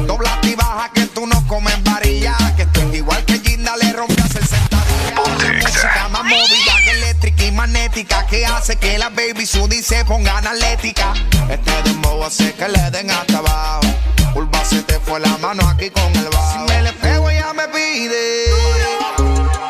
Dobla 0.06 0.38
y 0.42 0.54
baja 0.54 0.90
que 0.92 1.06
tú 1.06 1.26
no 1.26 1.46
comes 1.46 1.82
varilla, 1.84 2.36
que 2.56 2.62
es 2.62 2.94
igual 2.94 3.24
que 3.24 3.38
Ginda 3.38 3.76
le 3.76 3.92
rompe 3.92 4.20
a 4.20 4.26
60 4.26 4.76
días. 4.86 5.42
La 5.42 5.52
música 5.62 6.08
más 6.10 6.24
movida 6.24 6.74
que 6.84 6.90
eléctrica 6.90 7.44
y 7.44 7.52
magnética 7.52 8.26
que 8.26 8.44
hace 8.46 8.76
que 8.76 8.98
la 8.98 9.08
baby 9.10 9.46
Sudi 9.46 9.82
se 9.82 10.04
ponga 10.04 10.38
analética. 10.38 11.12
Este 11.48 11.82
dembow 11.84 12.24
hace 12.24 12.52
que 12.54 12.68
le 12.68 12.90
den 12.90 13.10
hasta 13.10 13.38
abajo. 13.38 13.86
Urba 14.34 14.64
se 14.64 14.82
te 14.82 14.98
fue 14.98 15.20
la 15.20 15.36
mano 15.38 15.68
aquí 15.68 15.90
con 15.90 16.14
el 16.16 16.28
bajo. 16.28 16.52
Si 16.52 16.72
me 16.72 16.82
le 16.82 16.92
pego 16.92 17.30
ella 17.30 17.52
me 17.52 17.68
pide. 17.68 18.46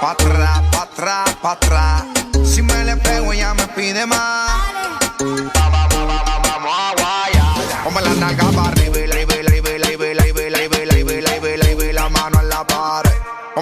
Pa' 0.01 0.13
atrás, 0.13 0.63
pa' 0.71 0.83
atrás, 0.83 1.37
pa' 1.43 1.53
atrás. 1.53 2.05
Si 2.45 2.63
me 2.63 2.85
le 2.85 2.97
pego 2.97 3.33
ella 3.33 3.53
me 3.55 3.67
pide 3.69 4.07
más. 4.07 4.64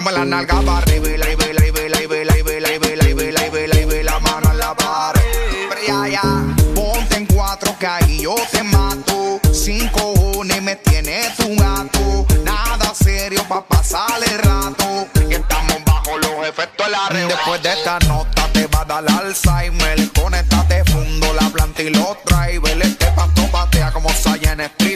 Ponme 0.03 0.17
la 0.17 0.25
nalga 0.25 0.59
para 0.63 0.93
y 0.93 0.99
la 0.99 1.07
y 1.07 1.17
la 1.17 1.31
y 1.31 1.53
la 1.53 1.65
y 1.65 1.71
la 1.71 1.81
y 1.81 1.87
la 1.87 2.01
y 2.01 2.25
la 2.25 2.35
y 2.35 2.59
la 2.59 2.73
y 2.73 3.31
la 3.31 3.79
y 3.79 4.03
la 4.03 4.17
y 4.17 4.21
mano 4.21 4.51
en 4.51 4.57
la 4.57 4.75
pared. 4.75 5.21
Ponte 6.75 7.15
en 7.15 7.25
cuatro 7.25 7.73
que 7.79 7.87
ahí 7.87 8.19
yo 8.21 8.35
te 8.51 8.63
mato. 8.63 9.39
Sin 9.53 9.87
cojones 9.89 10.61
me 10.61 10.75
tienes 10.75 11.33
tu 11.37 11.55
gato. 11.55 12.25
Nada 12.43 12.93
serio 12.93 13.45
pa' 13.47 13.65
pasar 13.65 14.21
el 14.29 14.39
rato. 14.39 15.07
Que 15.13 15.35
estamos 15.35 15.77
bajo 15.85 16.17
los 16.17 16.47
efectos 16.49 16.85
de 16.85 16.91
la 16.91 17.27
Después 17.27 17.63
de 17.63 17.71
esta 17.71 17.99
nota 17.99 18.49
te 18.51 18.67
va 18.67 18.81
a 18.81 18.85
dar 18.85 19.05
Alzheimer. 19.09 20.11
Conéctate 20.11 20.83
fundo 20.83 21.33
la 21.33 21.47
planta 21.49 21.81
y 21.81 21.91
los 21.91 22.17
drivers. 22.25 22.85
Este 22.87 23.05
pasto 23.11 23.43
patea 23.53 23.93
como 23.93 24.09
Saiyan 24.09 24.59
Street 24.59 24.92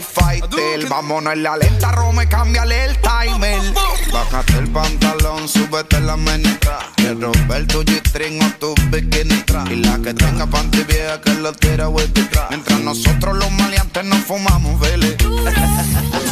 vámonos 0.89 1.33
en 1.33 1.43
la 1.43 1.57
lenta, 1.57 1.91
Rome, 1.91 2.27
cámbiale 2.27 2.85
el 2.85 2.97
timer. 2.97 3.61
Bájate 4.11 4.53
el 4.57 4.69
pantalón, 4.69 5.47
súbete 5.47 5.99
la 5.99 6.17
menita. 6.17 6.79
Que 6.95 7.13
romper 7.13 7.67
tu 7.67 7.83
G-string 7.83 8.41
o 8.41 8.49
tu 8.59 8.75
bikini 8.89 9.41
tra. 9.43 9.63
Y 9.69 9.77
la 9.77 9.97
que 9.99 10.13
tenga 10.13 10.45
panty 10.45 10.83
vieja 10.83 11.21
que 11.21 11.33
lo 11.33 11.53
tira 11.53 11.87
vuelta 11.87 12.21
tra. 12.29 12.47
Mientras 12.49 12.79
nosotros 12.79 13.37
los 13.37 13.51
maleantes 13.51 14.05
nos 14.05 14.19
fumamos, 14.19 14.79
vele. 14.79 15.15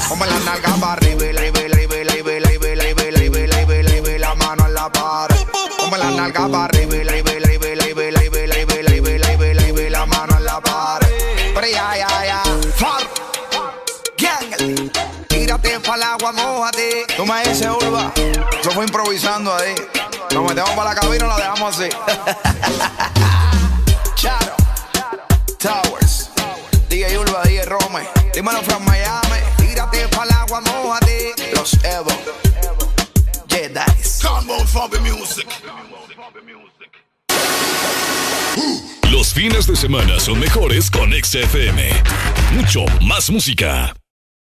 Come 0.07 0.25
la 0.27 0.39
nalga 0.45 0.75
barri, 0.79 1.15
vele, 1.15 1.51
vele, 1.51 1.87
vele, 1.87 2.21
vele, 2.23 2.57
vele, 2.57 2.93
vele, 2.93 3.29
vele, 3.29 3.65
vele, 3.65 4.01
vele, 4.01 4.19
la 4.19 4.35
mano 4.35 4.65
en 4.65 4.73
la 4.73 4.91
par. 4.91 5.35
Come 5.79 5.97
la 5.97 6.11
nalga 6.11 6.47
barri, 6.47 6.85
vele, 6.85 7.21
vele, 7.21 7.57
vele, 7.57 7.93
vele, 7.93 8.29
vele, 8.29 8.65
vele, 8.65 8.95
vele, 9.37 9.71
vele, 9.71 9.89
la 9.89 10.05
mano 10.05 10.37
en 10.37 10.45
la 10.45 10.59
par. 10.61 11.05
Pero 11.53 11.67
ya, 11.67 11.97
ya, 11.97 12.25
ya. 12.25 12.34
Tírate 15.65 15.79
pa'l 15.79 16.03
agua, 16.03 16.31
mojate. 16.31 17.07
Tú 17.17 17.25
me 17.25 17.43
dices, 17.43 17.67
Urba. 17.67 18.13
Yo 18.63 18.71
fui 18.71 18.85
improvisando 18.85 19.53
ahí. 19.55 19.73
Nos 20.31 20.47
metemos 20.47 20.69
para 20.71 20.93
la 20.93 20.95
cabina 20.95 21.25
y 21.25 21.27
lo 21.27 21.35
dejamos 21.35 21.79
así. 21.79 21.89
Charo. 24.15 24.55
Towers. 25.57 26.29
DJ 26.87 27.17
Urba, 27.17 27.41
DJ 27.43 27.65
Rome. 27.65 28.07
Dímelo 28.33 28.61
from 28.61 28.85
Miami. 28.85 29.39
Tírate 29.57 30.07
pa'l 30.09 30.31
agua, 30.31 30.61
mojate. 30.61 31.33
Los 31.55 31.73
Evo. 31.83 32.11
Jedi's. 33.49 34.19
Combo 34.21 34.59
Fabi 34.67 34.99
Music. 34.99 35.47
Los 39.11 39.33
fines 39.33 39.65
de 39.65 39.75
semana 39.75 40.19
son 40.19 40.39
mejores 40.39 40.91
con 40.91 41.11
XFM. 41.11 41.89
Mucho 42.53 42.85
más 43.01 43.31
música. 43.31 43.95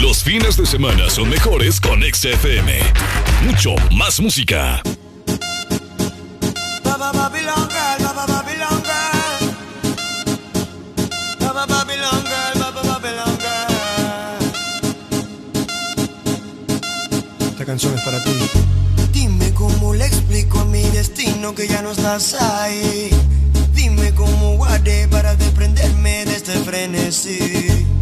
Los 0.00 0.22
fines 0.22 0.56
de 0.56 0.66
semana 0.66 1.10
son 1.10 1.28
mejores 1.28 1.80
con 1.80 2.02
XFM. 2.02 2.78
Mucho 3.44 3.74
más 3.90 4.20
música. 4.20 4.82
Esta 17.50 17.64
canción 17.64 17.94
es 17.94 18.00
para 18.02 18.22
ti. 18.22 18.30
Dime 19.12 19.52
cómo 19.54 19.94
le 19.94 20.06
explico 20.06 20.60
a 20.60 20.64
mi 20.64 20.82
destino 20.90 21.54
que 21.54 21.66
ya 21.66 21.82
no 21.82 21.92
estás 21.92 22.34
ahí. 22.34 23.10
Dime 23.74 24.12
cómo 24.14 24.56
guardé 24.56 25.08
para 25.08 25.34
desprenderme 25.34 26.24
de 26.24 26.36
este 26.36 26.52
frenesí 26.60 27.93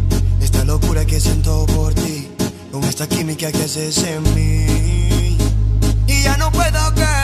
locura 0.73 1.05
que 1.05 1.19
siento 1.19 1.67
por 1.67 1.93
ti, 1.93 2.27
con 2.71 2.83
esta 2.85 3.07
química 3.07 3.51
que 3.51 3.61
haces 3.61 3.95
en 4.05 4.23
mí. 4.33 5.37
Y 6.07 6.23
ya 6.23 6.35
no 6.37 6.51
puedo 6.51 6.95
caer. 6.95 7.22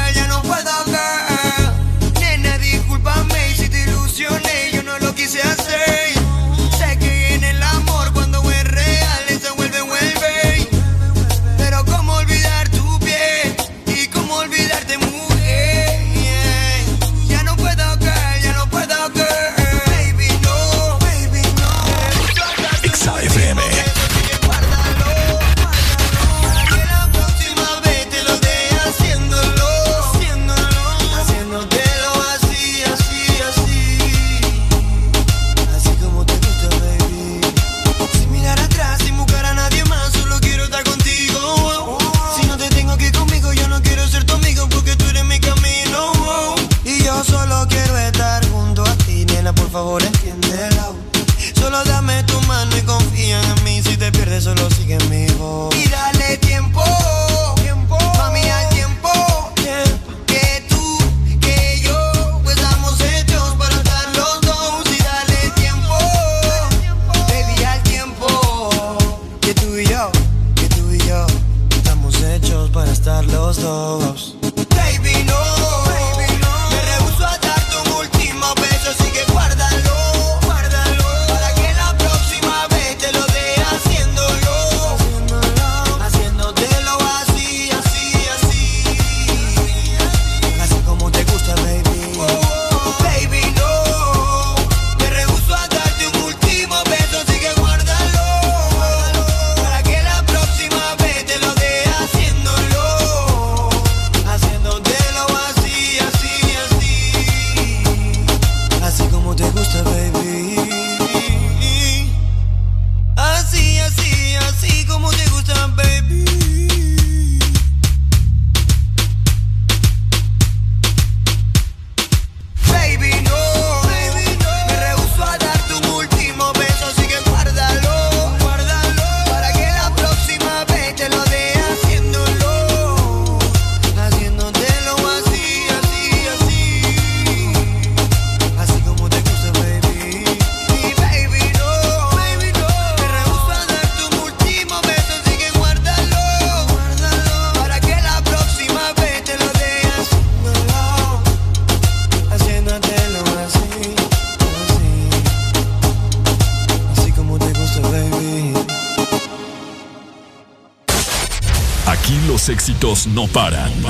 éxitos 162.80 163.08
no 163.08 163.28
paran. 163.28 163.72
En 163.72 163.84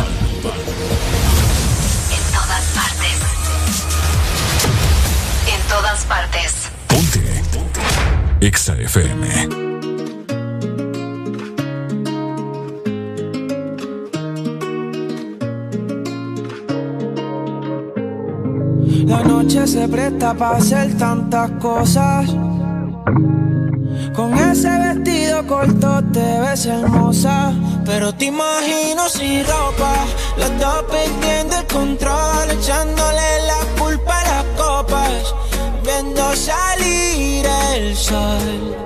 todas 2.34 2.66
partes. 2.74 3.20
En 5.48 5.62
todas 5.70 6.06
partes. 6.06 6.70
Ponte. 6.88 7.22
Ponte. 7.54 7.82
Exa 8.48 8.74
FM. 8.74 9.28
La 19.06 19.24
noche 19.24 19.68
se 19.68 19.88
presta 19.88 20.34
para 20.34 20.58
hacer 20.58 20.98
tantas 20.98 21.52
cosas. 21.62 22.30
Con 24.16 24.34
ese 24.34 24.70
vestido 24.70 25.46
corto 25.46 26.04
te 26.12 26.40
ves 26.42 26.66
hermosa. 26.66 27.54
Pero 27.90 28.14
te 28.14 28.26
imagino 28.26 29.10
sin 29.10 29.44
ropa, 29.48 30.06
los 30.38 30.60
dos 30.60 30.84
perdiendo 30.92 31.58
el 31.58 31.66
control, 31.66 32.52
echándole 32.52 33.42
la 33.48 33.82
culpa 33.82 34.22
a 34.22 34.26
las 34.26 34.46
copas, 34.56 35.34
viendo 35.84 36.36
salir 36.36 37.48
el 37.74 37.98
sol. 37.98 38.79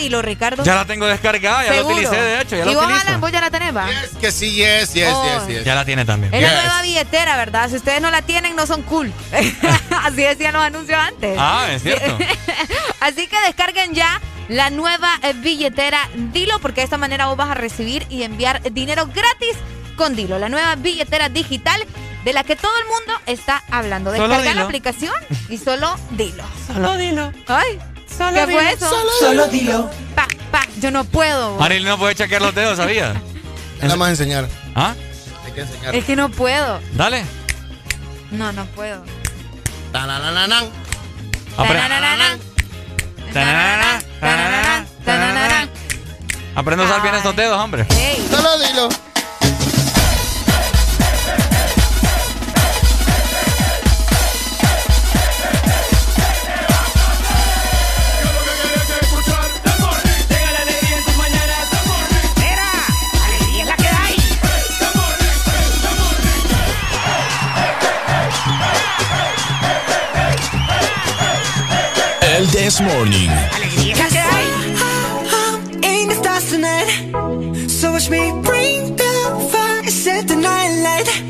Dilo, 0.00 0.22
Ricardo. 0.22 0.64
Ya 0.64 0.74
la 0.74 0.84
tengo 0.84 1.06
descargada, 1.06 1.64
ya 1.64 1.74
Seguro. 1.74 1.88
la 1.96 2.02
utilicé, 2.08 2.22
de 2.22 2.40
hecho, 2.40 2.56
ya 2.56 2.64
la 2.64 2.72
¿Y 2.72 2.74
vos, 2.74 2.84
utilizo. 2.84 3.06
Alan, 3.08 3.20
vos 3.20 3.32
ya 3.32 3.40
la 3.40 3.50
tenés, 3.50 3.76
va? 3.76 3.86
Que 4.20 4.32
sí, 4.32 4.54
yes, 4.54 4.92
yes, 4.94 5.08
Oh. 5.12 5.24
yes, 5.46 5.56
yes. 5.56 5.64
Ya 5.64 5.74
la 5.74 5.84
tiene 5.84 6.04
también. 6.04 6.32
Es 6.34 6.42
la 6.42 6.54
nueva 6.62 6.82
billetera, 6.82 7.36
¿verdad? 7.36 7.68
Si 7.68 7.76
ustedes 7.76 8.00
no 8.00 8.10
la 8.10 8.22
tienen, 8.22 8.56
no 8.56 8.66
son 8.66 8.82
cool. 8.82 9.12
Así 10.04 10.16
decían 10.22 10.52
los 10.54 10.62
anuncios 10.62 10.98
antes. 10.98 11.36
Ah, 11.38 11.66
es 11.70 11.82
cierto. 11.82 12.18
Así 13.00 13.26
que 13.26 13.36
descarguen 13.46 13.94
ya 13.94 14.20
la 14.48 14.70
nueva 14.70 15.08
eh, 15.22 15.32
billetera 15.34 16.08
Dilo, 16.14 16.58
porque 16.60 16.80
de 16.80 16.84
esta 16.84 16.98
manera 16.98 17.26
vos 17.26 17.36
vas 17.36 17.50
a 17.50 17.54
recibir 17.54 18.06
y 18.10 18.22
enviar 18.24 18.60
dinero 18.72 19.06
gratis 19.06 19.56
con 19.96 20.16
Dilo, 20.16 20.38
la 20.38 20.48
nueva 20.48 20.74
billetera 20.76 21.28
digital 21.28 21.80
de 22.24 22.32
la 22.32 22.42
que 22.44 22.56
todo 22.56 22.72
el 22.82 22.86
mundo 22.86 23.20
está 23.26 23.62
hablando. 23.70 24.10
Descarga 24.12 24.54
la 24.54 24.62
aplicación 24.62 25.14
y 25.48 25.58
solo 25.58 25.94
Dilo. 26.10 26.44
Solo 26.66 26.96
Dilo. 26.96 27.32
Ay, 27.46 27.78
Solo 28.30 28.46
¿qué 28.46 28.52
fue 28.52 28.62
dilo, 28.64 28.70
eso? 28.76 28.88
solo 28.88 29.10
Solo 29.20 29.46
dilo. 29.48 29.90
Pa, 30.14 30.26
pa, 30.50 30.62
yo 30.80 30.90
no 30.90 31.04
puedo. 31.04 31.62
Ariel 31.62 31.84
no 31.84 31.98
puede 31.98 32.14
chequear 32.14 32.42
los 32.42 32.54
dedos, 32.54 32.76
¿sabía? 32.76 33.14
Nada 33.82 33.96
más 33.96 34.10
enseñar. 34.10 34.48
¿Ah? 34.74 34.94
Hay 35.44 35.52
que 35.52 35.60
enseñar. 35.62 35.94
Es 35.94 36.04
que 36.04 36.16
no 36.16 36.28
puedo. 36.30 36.80
Dale. 36.92 37.24
No, 38.30 38.52
no 38.52 38.64
puedo. 38.66 39.02
Tananananan. 39.92 40.64
Apre- 41.56 41.66
Tananana, 41.80 42.38
Tananana, 43.32 44.02
tananana, 44.20 44.86
tananana. 45.04 45.68
Aprende 46.54 46.84
a 46.84 46.86
usar 46.88 47.02
bien 47.02 47.14
estos 47.14 47.34
dedos, 47.36 47.58
hombre. 47.60 47.86
Solo 48.30 48.58
dilo. 48.58 48.88
This 72.80 72.94
Morning. 72.94 73.30
Alegría 73.52 73.92
es 73.92 73.98
la 73.98 74.08
que 74.08 74.18
hay. 74.18 76.02
in 76.02 76.08
the 76.08 76.14
stars 76.14 76.50
tonight. 76.50 77.68
So 77.68 77.92
watch 77.92 78.08
me 78.08 78.32
bring 78.42 78.96
the 78.96 79.48
fire, 79.52 79.90
set 79.90 80.28
the 80.28 80.36
night 80.36 80.82
light. 80.82 81.29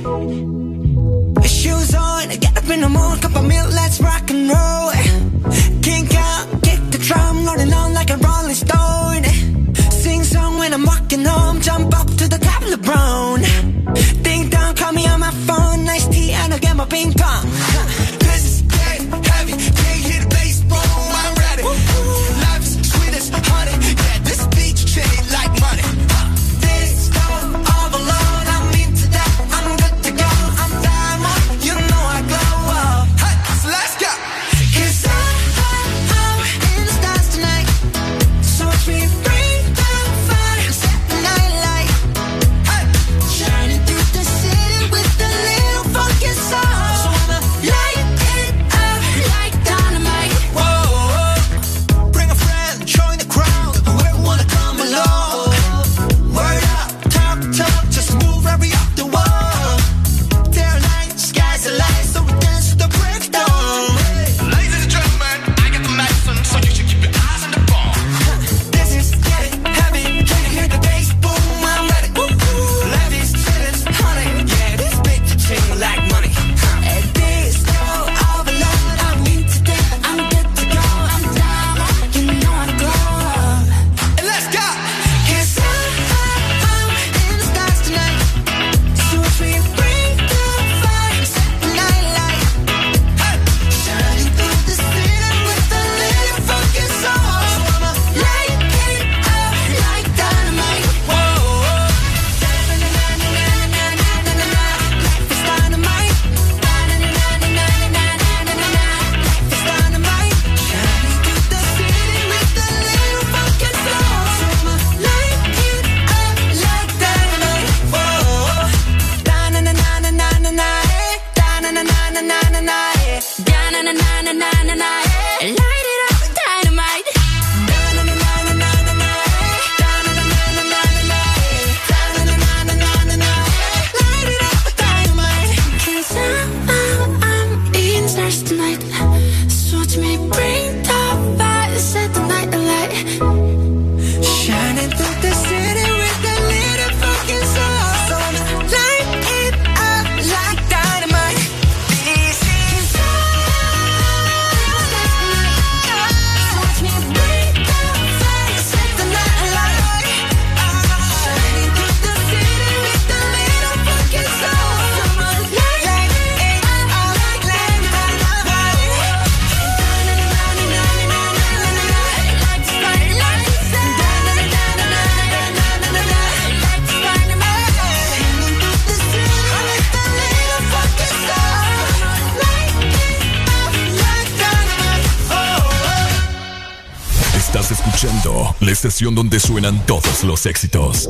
Estación 189.01 189.15
donde 189.15 189.41
suenan 189.41 189.87
todos 189.87 190.25
los 190.25 190.45
éxitos. 190.45 191.09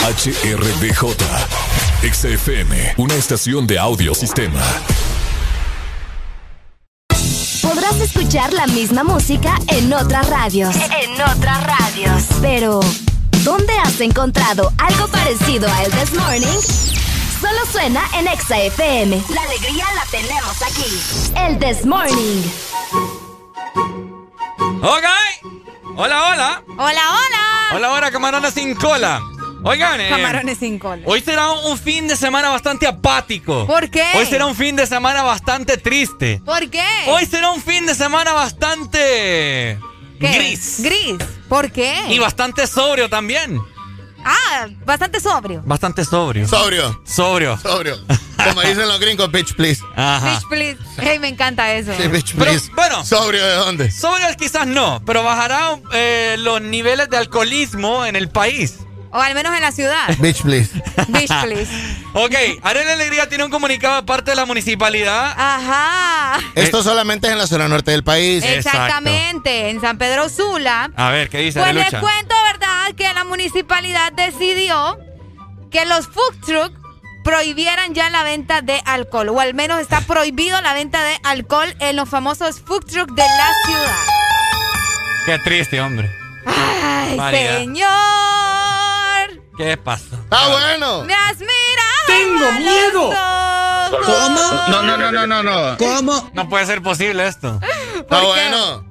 HRDJ, 0.00 1.04
XFM, 2.10 2.94
una 2.96 3.14
estación 3.14 3.66
de 3.66 3.78
audio 3.78 4.14
sistema. 4.14 4.62
Podrás 7.60 8.00
escuchar 8.00 8.54
la 8.54 8.66
misma 8.68 9.04
música 9.04 9.58
en 9.68 9.92
otras 9.92 10.30
radios. 10.30 10.74
En 10.74 11.12
otras 11.20 11.62
radios. 11.62 12.22
Pero, 12.40 12.80
¿dónde 13.44 13.74
has 13.84 14.00
encontrado 14.00 14.72
algo 14.78 15.08
parecido 15.08 15.68
a 15.70 15.82
El 15.82 15.92
This 15.92 16.14
Morning? 16.14 16.58
Solo 17.38 17.66
suena 17.70 18.00
en 18.18 18.28
Exa 18.28 18.58
FM. 18.62 19.22
La 19.28 19.42
alegría 19.42 19.84
la 19.94 20.06
tenemos 20.10 20.62
aquí. 20.62 21.34
El 21.36 21.58
This 21.58 21.84
Morning. 21.84 22.65
Hola, 25.98 26.30
hola. 26.30 26.62
Hola, 26.76 27.00
hola. 27.10 27.74
Hola, 27.74 27.92
hola, 27.92 28.10
camarones 28.10 28.52
sin 28.52 28.74
cola. 28.74 29.22
Oigan, 29.64 29.98
eh, 29.98 30.10
Camarones 30.10 30.58
sin 30.58 30.78
cola. 30.78 31.02
Hoy 31.06 31.22
será 31.22 31.50
un 31.52 31.78
fin 31.78 32.06
de 32.06 32.16
semana 32.16 32.50
bastante 32.50 32.86
apático. 32.86 33.66
¿Por 33.66 33.88
qué? 33.88 34.04
Hoy 34.14 34.26
será 34.26 34.44
un 34.46 34.54
fin 34.54 34.76
de 34.76 34.86
semana 34.86 35.22
bastante 35.22 35.78
triste. 35.78 36.42
¿Por 36.44 36.68
qué? 36.68 36.84
Hoy 37.08 37.24
será 37.24 37.50
un 37.50 37.62
fin 37.62 37.86
de 37.86 37.94
semana 37.94 38.34
bastante 38.34 39.78
¿Qué? 40.20 40.28
gris. 40.34 40.82
Gris. 40.82 41.16
¿Por 41.48 41.72
qué? 41.72 42.04
Y 42.10 42.18
bastante 42.18 42.66
sobrio 42.66 43.08
también. 43.08 43.58
Ah, 44.22 44.66
bastante 44.84 45.18
sobrio. 45.20 45.62
Bastante 45.64 46.04
sobrio. 46.04 46.46
Sobrio. 46.46 47.00
Sobrio. 47.04 47.56
Sobrio. 47.58 47.96
Como 48.48 48.60
dicen 48.60 48.86
los 48.86 49.00
gringos, 49.00 49.30
bitch, 49.30 49.54
please. 49.54 49.80
Ajá. 49.96 50.34
Bitch, 50.34 50.48
please. 50.48 50.78
Hey, 50.98 51.18
me 51.18 51.28
encanta 51.28 51.72
eso. 51.72 51.92
Sí, 51.96 52.06
bitch, 52.08 52.34
Pero, 52.36 52.50
please. 52.50 52.70
Bueno. 52.96 53.04
¿Sobrio 53.04 53.46
de 53.46 53.54
dónde? 53.54 53.90
Sobrio 53.90 54.26
quizás 54.38 54.66
no, 54.66 55.02
pero 55.04 55.22
bajará 55.22 55.78
eh, 55.92 56.36
los 56.38 56.60
niveles 56.60 57.08
de 57.10 57.16
alcoholismo 57.16 58.04
en 58.04 58.16
el 58.16 58.28
país. 58.28 58.78
O 59.12 59.18
al 59.18 59.34
menos 59.34 59.54
en 59.54 59.62
la 59.62 59.72
ciudad. 59.72 60.08
Bitch, 60.18 60.42
please. 60.42 60.70
Bitch, 61.08 61.32
please. 61.42 61.70
Ok, 62.12 62.34
Arena 62.62 62.94
Alegría 62.94 63.28
tiene 63.28 63.44
un 63.44 63.50
comunicado 63.50 63.96
de 63.96 64.02
parte 64.04 64.30
de 64.30 64.36
la 64.36 64.46
municipalidad. 64.46 65.34
Ajá. 65.36 66.38
Esto 66.54 66.82
solamente 66.82 67.26
es 67.26 67.32
en 67.34 67.38
la 67.38 67.46
zona 67.46 67.68
norte 67.68 67.90
del 67.90 68.04
país. 68.04 68.42
Exactamente. 68.42 69.68
En 69.68 69.82
San 69.82 69.98
Pedro 69.98 70.30
Sula. 70.30 70.90
A 70.96 71.10
ver, 71.10 71.28
¿qué 71.28 71.38
dice 71.38 71.60
Pues 71.60 71.74
les 71.74 71.90
cuento, 71.90 72.34
¿verdad? 72.50 72.94
Que 72.96 73.12
la 73.12 73.24
municipalidad 73.24 74.12
decidió 74.12 74.98
que 75.70 75.84
los 75.84 76.06
food 76.06 76.40
truck 76.46 76.85
prohibieran 77.26 77.92
ya 77.92 78.08
la 78.08 78.22
venta 78.22 78.62
de 78.62 78.80
alcohol. 78.84 79.30
O 79.30 79.40
al 79.40 79.52
menos 79.52 79.80
está 79.80 80.00
prohibido 80.02 80.60
la 80.62 80.72
venta 80.74 81.02
de 81.02 81.18
alcohol 81.24 81.74
en 81.80 81.96
los 81.96 82.08
famosos 82.08 82.60
food 82.60 82.84
truck 82.84 83.10
de 83.10 83.22
la 83.22 83.50
ciudad. 83.66 84.04
Qué 85.26 85.38
triste, 85.40 85.80
hombre. 85.80 86.08
Ay, 86.46 87.16
María. 87.16 87.58
señor. 87.58 87.90
¿Qué 89.58 89.76
pasa? 89.76 90.16
¡Está 90.22 90.48
bueno! 90.48 91.02
Me 91.02 91.14
has 91.14 91.38
mirado. 91.38 92.06
¡Tengo 92.06 92.46
a 92.46 92.52
miedo! 92.52 93.10
los 93.90 94.00
ojos. 94.00 94.06
¿Cómo? 94.06 94.68
No, 94.68 94.82
no, 94.82 94.96
no, 94.96 95.12
no, 95.12 95.26
no, 95.26 95.42
no. 95.42 95.76
¿Cómo? 95.78 96.30
No 96.32 96.48
puede 96.48 96.66
ser 96.66 96.80
posible 96.80 97.26
esto. 97.26 97.58
Está 97.96 98.22
bueno. 98.22 98.85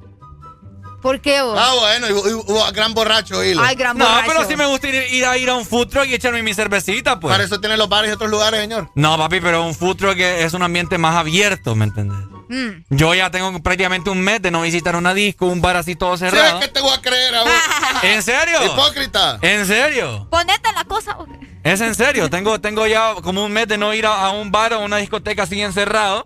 ¿Por 1.05 1.21
qué 1.21 1.39
vos? 1.43 1.55
Ah, 1.55 1.71
bueno, 1.79 2.07
y 2.09 2.73
gran 2.73 2.95
borracho, 2.95 3.43
hilo. 3.43 3.61
Ay, 3.61 3.75
gran 3.75 3.95
No, 3.95 4.05
borracho. 4.05 4.25
pero 4.27 4.47
sí 4.47 4.55
me 4.55 4.65
gusta 4.65 4.87
ir, 4.87 4.95
ir 5.13 5.23
a 5.23 5.37
ir 5.37 5.51
a 5.51 5.53
un 5.53 5.63
food 5.63 5.87
truck 5.87 6.07
y 6.07 6.15
echarme 6.15 6.41
mi 6.41 6.51
cervecita, 6.55 7.19
pues. 7.19 7.31
Para 7.31 7.43
eso 7.43 7.59
tienen 7.59 7.77
los 7.77 7.87
bares 7.87 8.09
y 8.09 8.13
otros 8.15 8.31
lugares, 8.31 8.59
señor. 8.59 8.89
No, 8.95 9.15
papi, 9.15 9.39
pero 9.39 9.63
un 9.67 9.75
food 9.75 9.97
truck 9.97 10.17
es 10.17 10.51
un 10.55 10.63
ambiente 10.63 10.97
más 10.97 11.15
abierto, 11.15 11.75
¿me 11.75 11.85
entiendes? 11.85 12.17
Mm. 12.49 12.85
Yo 12.89 13.13
ya 13.13 13.29
tengo 13.29 13.61
prácticamente 13.61 14.09
un 14.09 14.19
mes 14.21 14.41
de 14.41 14.49
no 14.49 14.63
visitar 14.63 14.95
una 14.95 15.13
disco, 15.13 15.45
un 15.45 15.61
bar 15.61 15.77
así 15.77 15.95
todo 15.95 16.17
¿Sabes 16.17 16.33
cerrado. 16.33 16.59
qué 16.59 16.69
te 16.69 16.81
voy 16.81 16.91
a 16.97 16.99
creer 16.99 17.35
a 17.35 17.43
vos? 17.43 17.51
¿En 18.01 18.23
serio? 18.23 18.65
Hipócrita. 18.65 19.37
¿En 19.43 19.67
serio? 19.67 20.27
Ponete 20.31 20.71
la 20.73 20.85
cosa. 20.85 21.17
Es 21.63 21.81
en 21.81 21.93
serio. 21.93 22.31
Tengo, 22.31 22.59
tengo 22.59 22.87
ya 22.87 23.13
como 23.21 23.45
un 23.45 23.51
mes 23.51 23.67
de 23.67 23.77
no 23.77 23.93
ir 23.93 24.07
a, 24.07 24.25
a 24.25 24.31
un 24.31 24.51
bar 24.51 24.73
o 24.73 24.79
una 24.79 24.97
discoteca 24.97 25.43
así 25.43 25.61
encerrado. 25.61 26.25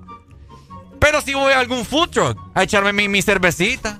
Pero 1.01 1.19
sí 1.19 1.33
voy 1.33 1.51
a 1.51 1.59
algún 1.59 1.85
food 1.85 2.11
truck 2.11 2.37
a 2.55 2.63
echarme 2.63 2.93
mi, 2.93 3.09
mi 3.09 3.21
cervecita. 3.21 3.99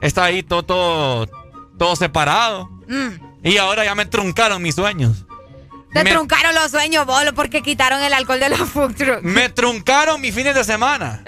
Está 0.00 0.24
ahí 0.24 0.42
todo, 0.42 0.62
todo, 0.64 1.26
todo 1.78 1.96
separado. 1.96 2.68
Mm. 2.88 3.30
Y 3.46 3.56
ahora 3.58 3.84
ya 3.84 3.94
me 3.94 4.06
truncaron 4.06 4.62
mis 4.62 4.74
sueños. 4.74 5.24
Te 5.92 6.04
Me- 6.04 6.10
truncaron 6.12 6.54
los 6.54 6.70
sueños, 6.70 7.04
bolo, 7.06 7.34
porque 7.34 7.62
quitaron 7.62 8.00
el 8.02 8.12
alcohol 8.12 8.38
de 8.40 8.48
los 8.50 8.60
food. 8.70 8.94
Me 9.22 9.48
truncaron 9.48 10.20
mis 10.20 10.34
fines 10.34 10.54
de 10.54 10.62
semana. 10.64 11.24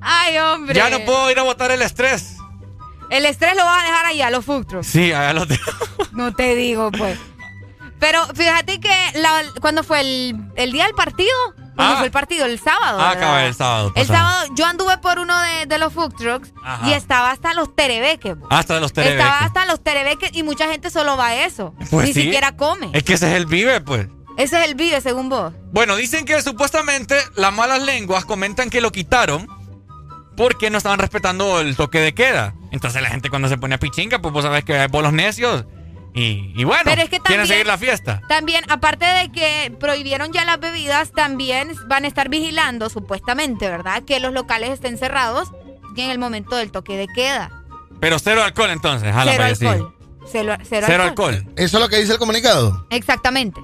Ay, 0.00 0.38
hombre. 0.38 0.74
Ya 0.74 0.90
no 0.90 1.00
puedo 1.04 1.30
ir 1.30 1.38
a 1.38 1.42
botar 1.42 1.70
el 1.70 1.80
estrés. 1.82 2.36
El 3.10 3.26
estrés 3.26 3.54
lo 3.56 3.64
vas 3.64 3.82
a 3.82 3.86
dejar 3.86 4.06
ahí 4.06 4.22
a 4.22 4.30
los 4.30 4.44
food 4.44 4.66
trucks. 4.66 4.86
Sí, 4.86 5.12
allá 5.12 5.32
lo 5.32 5.46
tengo. 5.46 5.62
No 6.12 6.32
te 6.32 6.54
digo, 6.54 6.92
pues. 6.92 7.18
Pero 7.98 8.24
fíjate 8.34 8.78
que 8.78 8.94
la, 9.14 9.42
cuando 9.60 9.82
fue 9.82 10.00
el, 10.00 10.36
el 10.56 10.70
día 10.72 10.84
del 10.84 10.94
partido, 10.94 11.32
cuando 11.74 11.94
Ah. 11.94 11.96
fue 11.98 12.06
el 12.06 12.12
partido, 12.12 12.44
el 12.46 12.58
sábado. 12.60 12.98
Ah, 13.00 13.10
acaba 13.10 13.44
el 13.44 13.54
sábado. 13.54 13.92
El 13.96 14.06
sábado 14.06 14.46
yo 14.56 14.64
anduve 14.66 14.98
por 14.98 15.18
uno 15.18 15.38
de, 15.40 15.66
de 15.66 15.78
los 15.78 15.92
food 15.92 16.14
trucks 16.14 16.52
Ajá. 16.64 16.88
y 16.88 16.92
estaba 16.92 17.30
hasta 17.30 17.52
los 17.54 17.74
terebeques. 17.74 18.38
bo. 18.38 18.46
Hasta 18.50 18.78
los 18.80 18.92
terebeques. 18.92 19.24
Estaba 19.24 19.44
hasta 19.44 19.66
los 19.66 19.82
terebeques 19.82 20.30
y 20.34 20.42
mucha 20.42 20.68
gente 20.70 20.90
solo 20.90 21.16
va 21.16 21.28
a 21.28 21.44
eso. 21.46 21.74
Pues 21.90 22.06
Ni 22.08 22.12
sí. 22.14 22.22
siquiera 22.22 22.56
come. 22.56 22.90
Es 22.92 23.02
que 23.02 23.14
ese 23.14 23.28
es 23.30 23.36
el 23.36 23.46
vive, 23.46 23.80
pues. 23.80 24.08
Ese 24.36 24.58
es 24.60 24.68
el 24.68 24.74
vive, 24.74 25.00
según 25.00 25.28
vos. 25.28 25.52
Bueno, 25.72 25.94
dicen 25.96 26.24
que 26.24 26.40
supuestamente 26.42 27.16
las 27.36 27.52
malas 27.52 27.82
lenguas 27.82 28.24
comentan 28.24 28.68
que 28.70 28.80
lo 28.80 28.90
quitaron 28.90 29.46
porque 30.36 30.70
no 30.70 30.78
estaban 30.78 30.98
respetando 30.98 31.60
el 31.60 31.76
toque 31.76 32.00
de 32.00 32.14
queda. 32.14 32.54
Entonces 32.72 33.00
la 33.02 33.08
gente 33.10 33.30
cuando 33.30 33.48
se 33.48 33.56
pone 33.58 33.76
a 33.76 33.78
pichinga, 33.78 34.18
pues 34.18 34.34
vos 34.34 34.42
sabés 34.44 34.64
que 34.64 34.76
hay 34.76 34.88
bolos 34.88 35.12
necios. 35.12 35.64
Y, 36.14 36.52
y 36.54 36.62
bueno, 36.64 36.82
Pero 36.84 37.02
es 37.02 37.08
que 37.10 37.18
quieren 37.18 37.40
también- 37.40 37.46
seguir 37.48 37.66
la 37.66 37.76
fiesta. 37.76 38.22
También, 38.28 38.64
aparte 38.70 39.04
de 39.04 39.32
que 39.32 39.74
prohibieron 39.80 40.32
ya 40.32 40.44
las 40.44 40.60
bebidas, 40.60 41.10
también 41.10 41.72
van 41.88 42.04
a 42.04 42.06
estar 42.08 42.28
vigilando, 42.28 42.88
supuestamente, 42.88 43.68
¿verdad? 43.68 44.02
Que 44.04 44.20
los 44.20 44.32
locales 44.32 44.70
estén 44.70 44.96
cerrados 44.96 45.50
en 45.96 46.10
el 46.10 46.18
momento 46.18 46.54
del 46.56 46.70
toque 46.70 46.96
de 46.96 47.08
queda. 47.08 47.50
Pero 48.00 48.18
cero 48.20 48.42
alcohol 48.44 48.70
entonces. 48.70 49.12
jala 49.12 49.32
Cero 49.32 49.36
para 49.38 49.48
decir. 49.48 49.68
alcohol. 49.68 49.94
Cero, 50.30 50.56
cero 50.62 50.86
Cero 50.88 51.02
alcohol. 51.04 51.34
alcohol. 51.34 51.52
¿Eso 51.56 51.76
es 51.78 51.82
lo 51.82 51.88
que 51.88 51.98
dice 51.98 52.12
el 52.12 52.18
comunicado? 52.18 52.86
Exactamente. 52.90 53.60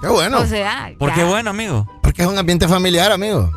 Qué 0.00 0.08
bueno. 0.08 0.38
O 0.40 0.46
sea, 0.46 0.92
¿Por 0.98 1.10
ya. 1.10 1.14
qué 1.16 1.24
bueno, 1.24 1.50
amigo? 1.50 1.86
Porque 2.02 2.22
es 2.22 2.28
un 2.28 2.38
ambiente 2.38 2.66
familiar, 2.68 3.12
amigo. 3.12 3.50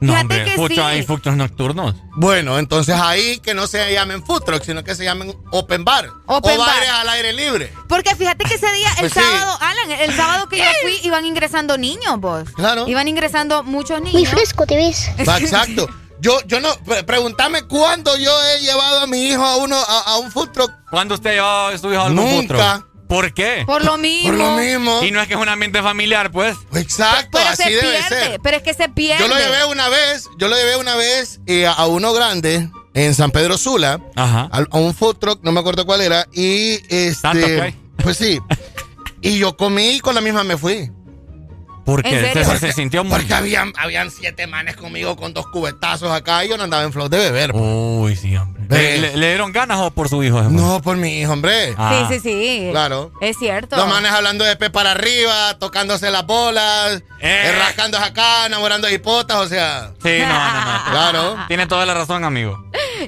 No, 0.00 0.12
Fíjate 0.12 0.22
hombre, 0.22 0.44
que 0.68 0.74
sí. 0.74 0.80
hay 0.80 1.02
fuchos 1.02 1.36
nocturnos. 1.36 1.94
Bueno, 2.16 2.58
entonces 2.58 2.94
ahí 2.94 3.38
que 3.40 3.52
no 3.54 3.66
se 3.66 3.92
llamen 3.92 4.24
food 4.24 4.42
trucks, 4.44 4.66
sino 4.66 4.84
que 4.84 4.94
se 4.94 5.02
llamen 5.04 5.34
open 5.50 5.84
bar. 5.84 6.08
Open 6.26 6.54
o 6.54 6.58
bar. 6.58 6.68
bares 6.68 6.88
al 6.90 7.08
aire 7.08 7.32
libre. 7.32 7.72
Porque 7.88 8.14
fíjate 8.14 8.44
que 8.44 8.54
ese 8.54 8.70
día, 8.72 8.88
el 8.98 8.98
Pues 9.00 9.12
sí. 9.12 9.20
sábado, 9.20 9.58
Alan, 9.60 9.90
el 10.00 10.14
sábado 10.16 10.48
que 10.48 10.58
yo 10.58 10.64
fui, 10.82 11.00
iban 11.02 11.24
ingresando 11.26 11.76
niños, 11.78 12.18
vos. 12.20 12.48
Claro. 12.50 12.86
Iban 12.86 13.08
ingresando 13.08 13.64
muchos 13.64 13.98
niños. 14.00 14.14
Muy 14.14 14.26
fresco 14.26 14.66
te 14.66 14.76
ves. 14.76 15.08
Exacto. 15.18 15.88
Yo, 16.20 16.40
yo 16.46 16.58
no, 16.60 16.68
pre- 16.84 17.04
pregúntame 17.04 17.62
cuándo 17.62 18.16
yo 18.16 18.32
he 18.48 18.60
llevado 18.60 19.00
a 19.02 19.06
mi 19.06 19.28
hijo 19.28 19.44
a 19.44 19.56
uno 19.56 19.76
a, 19.76 20.00
a 20.00 20.16
un 20.18 20.32
food 20.32 20.50
truck. 20.50 20.72
¿Cuándo 20.90 21.14
usted 21.14 21.30
ha 21.30 21.34
llevado 21.34 21.66
a 21.68 21.78
su 21.78 21.92
hijo 21.92 22.02
a 22.02 22.06
algún 22.06 22.24
food 22.28 22.34
Nunca. 22.48 22.74
truck? 22.74 22.87
¿Por 23.08 23.32
qué? 23.32 23.62
Por 23.66 23.84
lo 23.84 23.96
mismo. 23.96 24.28
Por 24.30 24.38
lo 24.38 24.50
mismo. 24.56 25.02
Y 25.02 25.10
no 25.10 25.20
es 25.20 25.28
que 25.28 25.34
es 25.34 25.40
un 25.40 25.48
ambiente 25.48 25.82
familiar, 25.82 26.30
pues. 26.30 26.56
Exacto, 26.74 27.30
Pero 27.38 27.48
así 27.50 27.62
se 27.62 27.70
debe 27.70 27.80
pierde, 27.82 28.08
ser. 28.08 28.40
pero 28.42 28.56
es 28.58 28.62
que 28.62 28.74
se 28.74 28.88
pierde. 28.90 29.22
Yo 29.22 29.28
lo 29.28 29.36
llevé 29.36 29.64
una 29.64 29.88
vez, 29.88 30.28
yo 30.36 30.48
lo 30.48 30.56
llevé 30.56 30.76
una 30.76 30.94
vez 30.94 31.40
eh, 31.46 31.66
a, 31.66 31.86
uno 31.86 32.12
grande 32.12 32.68
en 32.94 33.14
San 33.14 33.30
Pedro 33.30 33.56
Sula, 33.56 34.00
Ajá. 34.14 34.48
a, 34.52 34.58
a 34.70 34.78
un 34.78 34.94
food 34.94 35.16
truck, 35.16 35.40
no 35.42 35.52
me 35.52 35.60
acuerdo 35.60 35.86
cuál 35.86 36.02
era, 36.02 36.26
y 36.32 36.78
Tanto 37.22 37.38
que 37.38 37.44
este, 37.54 37.62
hay. 37.62 37.76
pues 38.02 38.16
sí. 38.18 38.38
Y 39.22 39.38
yo 39.38 39.56
comí 39.56 39.96
y 39.96 40.00
con 40.00 40.14
la 40.14 40.20
misma 40.20 40.44
me 40.44 40.56
fui. 40.56 40.90
¿Por 41.88 42.06
¿En 42.06 42.12
qué? 42.12 42.20
serio? 42.20 42.44
Se, 42.44 42.58
se 42.58 42.72
sintió 42.74 43.02
muy... 43.02 43.16
Porque 43.18 43.32
habían, 43.32 43.72
habían 43.78 44.10
siete 44.10 44.46
manes 44.46 44.76
conmigo 44.76 45.16
con 45.16 45.32
dos 45.32 45.46
cubetazos 45.46 46.12
acá 46.12 46.44
y 46.44 46.50
yo 46.50 46.58
no 46.58 46.64
andaba 46.64 46.82
en 46.82 46.92
flow 46.92 47.08
de 47.08 47.16
beber. 47.16 47.52
pues. 47.52 47.64
Uy, 47.64 48.14
sí, 48.14 48.36
hombre. 48.36 48.58
¿Le, 48.68 48.98
le- 48.98 49.16
le 49.16 49.28
dieron 49.28 49.52
ganas 49.52 49.78
o 49.78 49.90
por 49.90 50.10
su 50.10 50.22
hijo? 50.22 50.38
ese, 50.38 50.50
No, 50.50 50.82
por 50.82 50.98
mi 50.98 51.20
hijo, 51.20 51.32
hombre. 51.32 51.74
Ah. 51.78 52.06
Sí, 52.10 52.16
sí, 52.16 52.20
sí. 52.20 52.68
Claro. 52.72 53.10
Es 53.22 53.38
cierto. 53.38 53.76
Los 53.76 53.88
manes 53.88 54.12
hablando 54.12 54.44
de 54.44 54.54
pe 54.56 54.68
para 54.68 54.90
arriba, 54.90 55.56
tocándose 55.58 56.10
las 56.10 56.26
bolas, 56.26 57.02
Eh. 57.20 57.44
eh, 57.46 57.52
rascándose 57.58 58.04
acá, 58.04 58.44
enamorando 58.44 58.86
de 58.86 58.92
hipotas, 58.92 59.38
o 59.38 59.48
sea. 59.48 59.92
Sí, 60.02 60.18
no, 60.20 60.26
no, 60.28 60.64
no. 60.64 60.84
Claro. 60.90 61.36
Tiene 61.48 61.66
toda 61.66 61.86
la 61.86 61.94
razón, 61.94 62.22
amigo. 62.24 62.62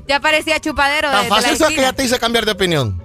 Ya 0.09 0.21
parecía 0.21 0.59
chupadero 0.59 1.11
de, 1.11 1.15
Tan 1.17 1.25
de 1.25 1.29
la 1.29 1.37
fácil 1.37 1.53
eso 1.53 1.69
que 1.69 1.77
ya 1.83 1.93
te 1.93 2.03
hice 2.05 2.19
cambiar 2.19 2.47
de 2.47 2.53
opinión. 2.53 3.03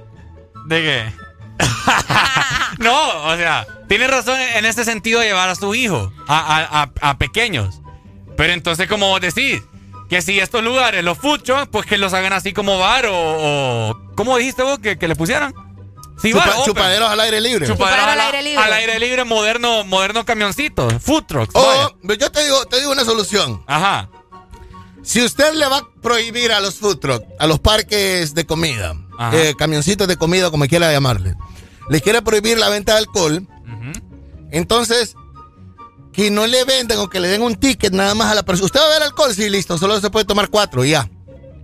¿De 0.68 0.82
qué? 0.82 1.14
no, 2.80 3.24
o 3.26 3.36
sea, 3.36 3.66
tiene 3.88 4.08
razón 4.08 4.40
en 4.40 4.66
este 4.66 4.84
sentido 4.86 5.20
de 5.20 5.28
llevar 5.28 5.50
a 5.50 5.56
su 5.56 5.74
hijo, 5.76 6.12
a, 6.28 6.40
a- 6.40 6.84
a- 6.84 7.10
a 7.10 7.18
pequeños. 7.18 7.82
Pero 8.38 8.54
entonces, 8.54 8.88
como 8.88 9.08
vos 9.10 9.22
decís, 9.22 9.62
que 10.10 10.22
si 10.22 10.40
estos 10.40 10.64
lugares, 10.64 11.04
los 11.04 11.18
fuchos, 11.18 11.68
pues 11.72 11.86
que 11.86 11.98
los 11.98 12.14
hagan 12.14 12.34
así 12.34 12.54
como 12.54 12.78
bar 12.78 13.06
o... 13.08 13.14
o- 13.16 13.98
¿Cómo 14.16 14.38
dijiste 14.38 14.64
vos 14.64 14.80
que, 14.80 14.98
que 14.98 15.08
le 15.08 15.16
pusieran? 15.16 15.54
Sí, 16.22 16.32
Chupa- 16.32 16.40
bar, 16.46 16.50
open. 16.52 16.64
chupaderos 16.66 17.10
al 17.10 17.20
aire 17.20 17.42
libre. 17.42 17.68
Chupaderos 17.68 18.00
Chupadero 18.06 18.22
al, 18.22 18.28
aire 18.34 18.44
libre. 18.44 18.64
al 18.64 18.74
aire 18.74 19.00
libre, 19.00 19.24
moderno, 19.26 19.84
moderno 19.84 20.24
camioncito, 20.26 20.90
food 21.00 21.24
trucks. 21.26 21.54
O, 21.56 21.66
vaya. 21.66 22.16
yo 22.18 22.32
te 22.32 22.44
digo, 22.44 22.66
te 22.66 22.80
digo 22.80 22.92
una 22.92 23.04
solución. 23.04 23.62
Ajá. 23.68 24.10
Si 25.04 25.22
usted 25.22 25.54
le 25.54 25.68
va 25.68 25.78
a 25.80 25.88
prohibir 26.02 26.52
a 26.52 26.60
los 26.62 26.76
food 26.76 26.98
truck, 27.00 27.24
a 27.38 27.46
los 27.48 27.60
parques 27.60 28.34
de 28.34 28.46
comida, 28.46 28.96
eh, 29.34 29.54
camioncitos 29.58 30.08
de 30.08 30.18
comida, 30.18 30.50
como 30.50 30.66
quiera 30.68 30.92
llamarle, 30.92 31.36
le 31.90 32.02
quiere 32.02 32.22
prohibir 32.22 32.58
la 32.58 32.70
venta 32.70 32.94
de 32.94 33.00
alcohol, 33.00 33.46
entonces 34.52 35.16
que 36.14 36.32
no 36.32 36.48
le 36.48 36.64
vendan 36.64 36.98
o 37.00 37.10
que 37.10 37.20
le 37.20 37.28
den 37.28 37.42
un 37.42 37.56
ticket 37.56 37.92
nada 37.94 38.16
más 38.16 38.32
a 38.32 38.36
la 38.36 38.44
persona. 38.44 38.66
¿Usted 38.66 38.80
va 38.80 38.86
a 38.86 38.90
ver 38.90 39.04
alcohol? 39.04 39.34
Sí, 39.34 39.50
listo, 39.50 39.78
solo 39.78 40.00
se 40.00 40.10
puede 40.10 40.26
tomar 40.26 40.50
cuatro 40.50 40.86
y 40.86 40.92
ya. 40.92 41.10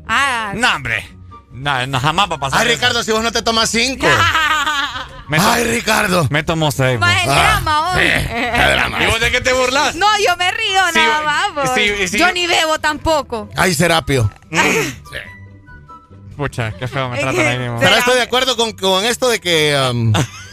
Ah. 0.08 0.52
No, 0.56 0.76
hombre. 0.76 1.08
No, 1.54 1.86
no, 1.88 2.00
jamás 2.00 2.30
va 2.32 2.36
a 2.36 2.40
pasar. 2.40 2.60
Ay, 2.62 2.68
eso. 2.68 2.76
Ricardo, 2.76 3.04
si 3.04 3.12
vos 3.12 3.24
no 3.24 3.32
te 3.32 3.42
tomas 3.42 3.70
cinco. 3.70 4.08
Me 5.30 5.38
Ay, 5.40 5.64
Ricardo. 5.64 6.28
Me 6.30 6.44
tomo 6.44 6.72
seis. 6.72 7.00
Más 7.00 7.16
vos. 7.16 7.24
el 7.24 7.30
Ah. 7.30 7.36
drama 7.62 7.92
hoy. 7.94 8.04
¿Y 9.04 9.06
vos 9.10 9.20
de 9.22 9.32
qué 9.32 9.40
te 9.40 9.54
burlas? 9.54 9.96
No, 9.96 10.08
yo 10.20 10.36
me 10.36 10.52
río 10.52 10.82
Sí, 10.92 11.00
nada 11.00 11.22
más. 11.24 11.46
pues. 11.56 11.72
sí, 11.74 12.08
sí. 12.10 12.18
Yo 12.20 12.32
ni 12.34 12.48
bebo 12.48 12.80
tampoco. 12.80 13.48
Ay, 13.56 13.74
Serapio. 13.74 14.30
Pucha, 16.36 16.72
qué 16.74 16.88
feo 16.88 17.08
me 17.10 17.18
tratan 17.22 17.46
ahí 17.48 17.60
mismo. 17.60 17.80
Pero 17.80 17.96
estoy 17.96 18.16
de 18.16 18.22
acuerdo 18.24 18.58
con, 18.58 18.72
con 18.74 19.06
esto 19.06 19.30
de 19.30 19.40
que, 19.40 19.78
um, 19.92 20.12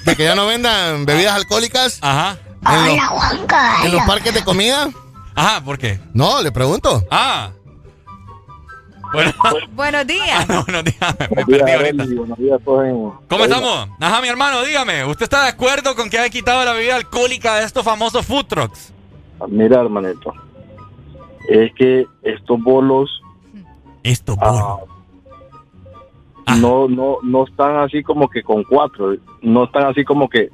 de 0.09 0.17
que 0.17 0.25
ya 0.25 0.35
no 0.35 0.47
vendan 0.47 1.05
bebidas 1.05 1.35
alcohólicas. 1.35 1.99
Ajá. 2.03 2.39
En 2.67 2.75
los, 2.75 2.93
Hola, 2.93 3.07
Juan 3.09 3.47
Carlos. 3.47 3.87
en 3.87 3.93
los 3.93 4.03
parques 4.07 4.35
de 4.35 4.45
comida. 4.45 4.89
Ajá, 5.35 5.63
¿por 5.63 5.79
qué? 5.79 6.01
No, 6.15 6.43
le 6.43 6.51
pregunto. 6.51 7.05
Ah. 7.11 7.51
Bueno, 9.13 9.33
Buenos 9.73 10.07
días. 10.07 10.49
no, 10.49 10.65
no, 10.69 10.83
dígame, 10.83 11.29
me 11.35 11.47
perdí 11.47 11.73
ahorita. 11.73 12.05
Buenos 12.17 12.39
días. 12.39 12.61
¿Cómo 12.65 13.45
estamos? 13.45 13.89
Ajá, 14.01 14.21
mi 14.21 14.29
hermano, 14.29 14.63
dígame. 14.63 15.05
¿Usted 15.05 15.25
está 15.25 15.43
de 15.45 15.49
acuerdo 15.49 15.95
con 15.95 16.11
que 16.11 16.19
haya 16.19 16.29
quitado 16.31 16.65
la 16.65 16.73
bebida 16.73 16.97
alcohólica 16.97 17.57
de 17.57 17.65
estos 17.65 17.85
famosos 17.85 18.27
food 18.27 18.47
trucks? 18.47 18.93
Mira, 19.49 19.81
hermanito. 19.81 20.33
Es 21.49 21.73
que 21.75 22.07
estos 22.23 22.61
bolos. 22.63 23.23
Estos 24.03 24.37
bolos. 24.37 24.81
No, 26.57 26.89
no, 26.89 27.19
no 27.23 27.45
están 27.45 27.77
así 27.79 28.03
como 28.03 28.29
que 28.29 28.43
con 28.43 28.65
cuatro. 28.65 29.17
No 29.43 29.65
están 29.65 29.87
así 29.87 30.05
como 30.05 30.29
que. 30.29 30.51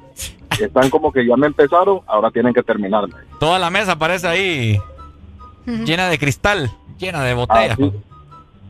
Están 0.59 0.89
como 0.89 1.11
que 1.11 1.25
ya 1.25 1.35
me 1.35 1.47
empezaron, 1.47 1.99
ahora 2.07 2.31
tienen 2.31 2.53
que 2.53 2.63
terminarme. 2.63 3.13
Toda 3.39 3.59
la 3.59 3.69
mesa 3.69 3.97
parece 3.97 4.27
ahí 4.27 4.79
llena 5.65 6.07
de 6.07 6.17
cristal, 6.17 6.71
llena 6.97 7.23
de 7.23 7.33
botellas. 7.33 7.71
Así. 7.71 7.91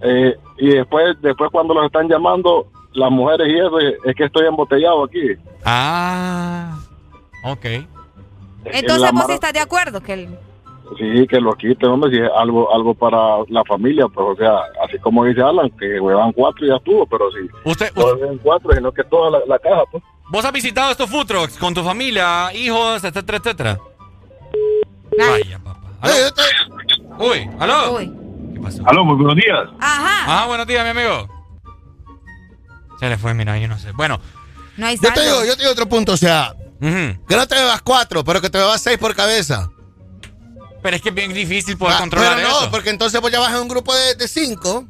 Eh, 0.02 0.36
y 0.58 0.70
después, 0.70 1.16
después 1.22 1.52
cuando 1.52 1.74
los 1.74 1.86
están 1.86 2.08
llamando 2.08 2.68
las 2.94 3.12
mujeres 3.12 3.48
y 3.50 3.58
eso, 3.58 3.80
es 3.80 4.16
que 4.16 4.26
estoy 4.26 4.48
embotellado 4.48 5.04
aquí. 5.04 5.34
Ah, 5.64 6.80
ok. 7.44 7.66
Entonces 8.66 9.12
vos 9.12 9.26
sí 9.28 9.34
estás 9.34 9.54
de 9.54 9.60
acuerdo 9.60 10.02
que 10.02 10.14
el... 10.14 10.30
Sí, 10.98 11.28
que 11.28 11.42
lo 11.42 11.54
quiten, 11.54 11.90
hombre, 11.90 12.12
si 12.12 12.18
es 12.18 12.30
algo, 12.38 12.74
algo 12.74 12.94
para 12.94 13.18
la 13.50 13.64
familia, 13.66 14.08
pues, 14.08 14.28
o 14.28 14.36
sea, 14.36 14.60
así 14.86 15.00
como 15.00 15.26
dice 15.26 15.42
Alan, 15.42 15.70
que 15.72 16.00
huevan 16.00 16.32
cuatro 16.32 16.66
y 16.66 16.70
ya 16.70 16.76
estuvo, 16.76 17.06
pero 17.08 17.26
si 17.32 17.70
usted, 17.70 17.92
no 17.96 18.16
beben 18.16 18.38
cuatro, 18.38 18.72
sino 18.74 18.92
que 18.92 19.04
toda 19.04 19.32
la, 19.32 19.40
la 19.48 19.60
caja, 19.60 19.82
pues. 19.92 20.04
¿Vos 20.30 20.46
has 20.46 20.52
visitado 20.52 20.92
estos 20.92 21.10
food 21.10 21.26
trucks 21.26 21.58
con 21.58 21.74
tu 21.74 21.84
familia, 21.84 22.54
hijos, 22.54 23.04
etcétera, 23.04 23.38
etcétera? 23.40 23.80
Vaya, 25.18 25.60
papá. 25.60 25.82
¿Aló? 26.02 26.14
Uy, 27.32 27.50
¿aló? 27.60 27.98
¿Qué 28.54 28.60
pasó? 28.60 28.84
Aló, 28.86 29.06
muy 29.06 29.16
buenos 29.16 29.36
días. 29.36 29.68
Ajá. 29.80 30.44
Ah, 30.44 30.48
buenos 30.48 30.68
días, 30.68 30.84
mi 30.84 30.90
amigo. 30.92 31.28
Se 33.00 33.10
le 33.10 33.18
fue, 33.18 33.34
mira, 33.34 33.58
yo 33.58 33.68
no 33.68 33.78
sé. 33.78 33.92
Bueno, 33.92 34.20
No 34.78 34.88
hay 34.88 34.98
Yo 34.98 35.12
te 35.14 35.22
digo, 35.22 35.46
yo 35.46 35.56
te 35.56 35.62
digo 35.62 35.72
otro 35.72 35.88
punto, 35.88 36.14
o 36.14 36.18
sea, 36.18 36.54
que 36.80 37.36
no 37.36 37.48
te 37.48 37.56
bebas 37.56 37.82
cuatro, 37.82 38.24
pero 38.24 38.42
que 38.42 38.50
te 38.50 38.58
bebas 38.58 38.82
seis 38.82 38.98
por 38.98 39.16
cabeza. 39.16 39.70
Pero 40.86 40.98
es 40.98 41.02
que 41.02 41.10
es 41.10 41.16
bien 41.16 41.34
difícil 41.34 41.80
poder 41.80 41.96
Ah, 41.96 42.00
controlar 42.02 42.36
pero 42.36 42.48
no, 42.48 42.60
eso. 42.60 42.70
porque 42.70 42.92
entonces 42.92 43.20
vos 43.20 43.32
ya 43.32 43.40
vas 43.40 43.52
en 43.56 43.58
un 43.62 43.68
grupo 43.68 43.92
de, 43.96 44.14
de 44.14 44.28
cinco. 44.28 44.86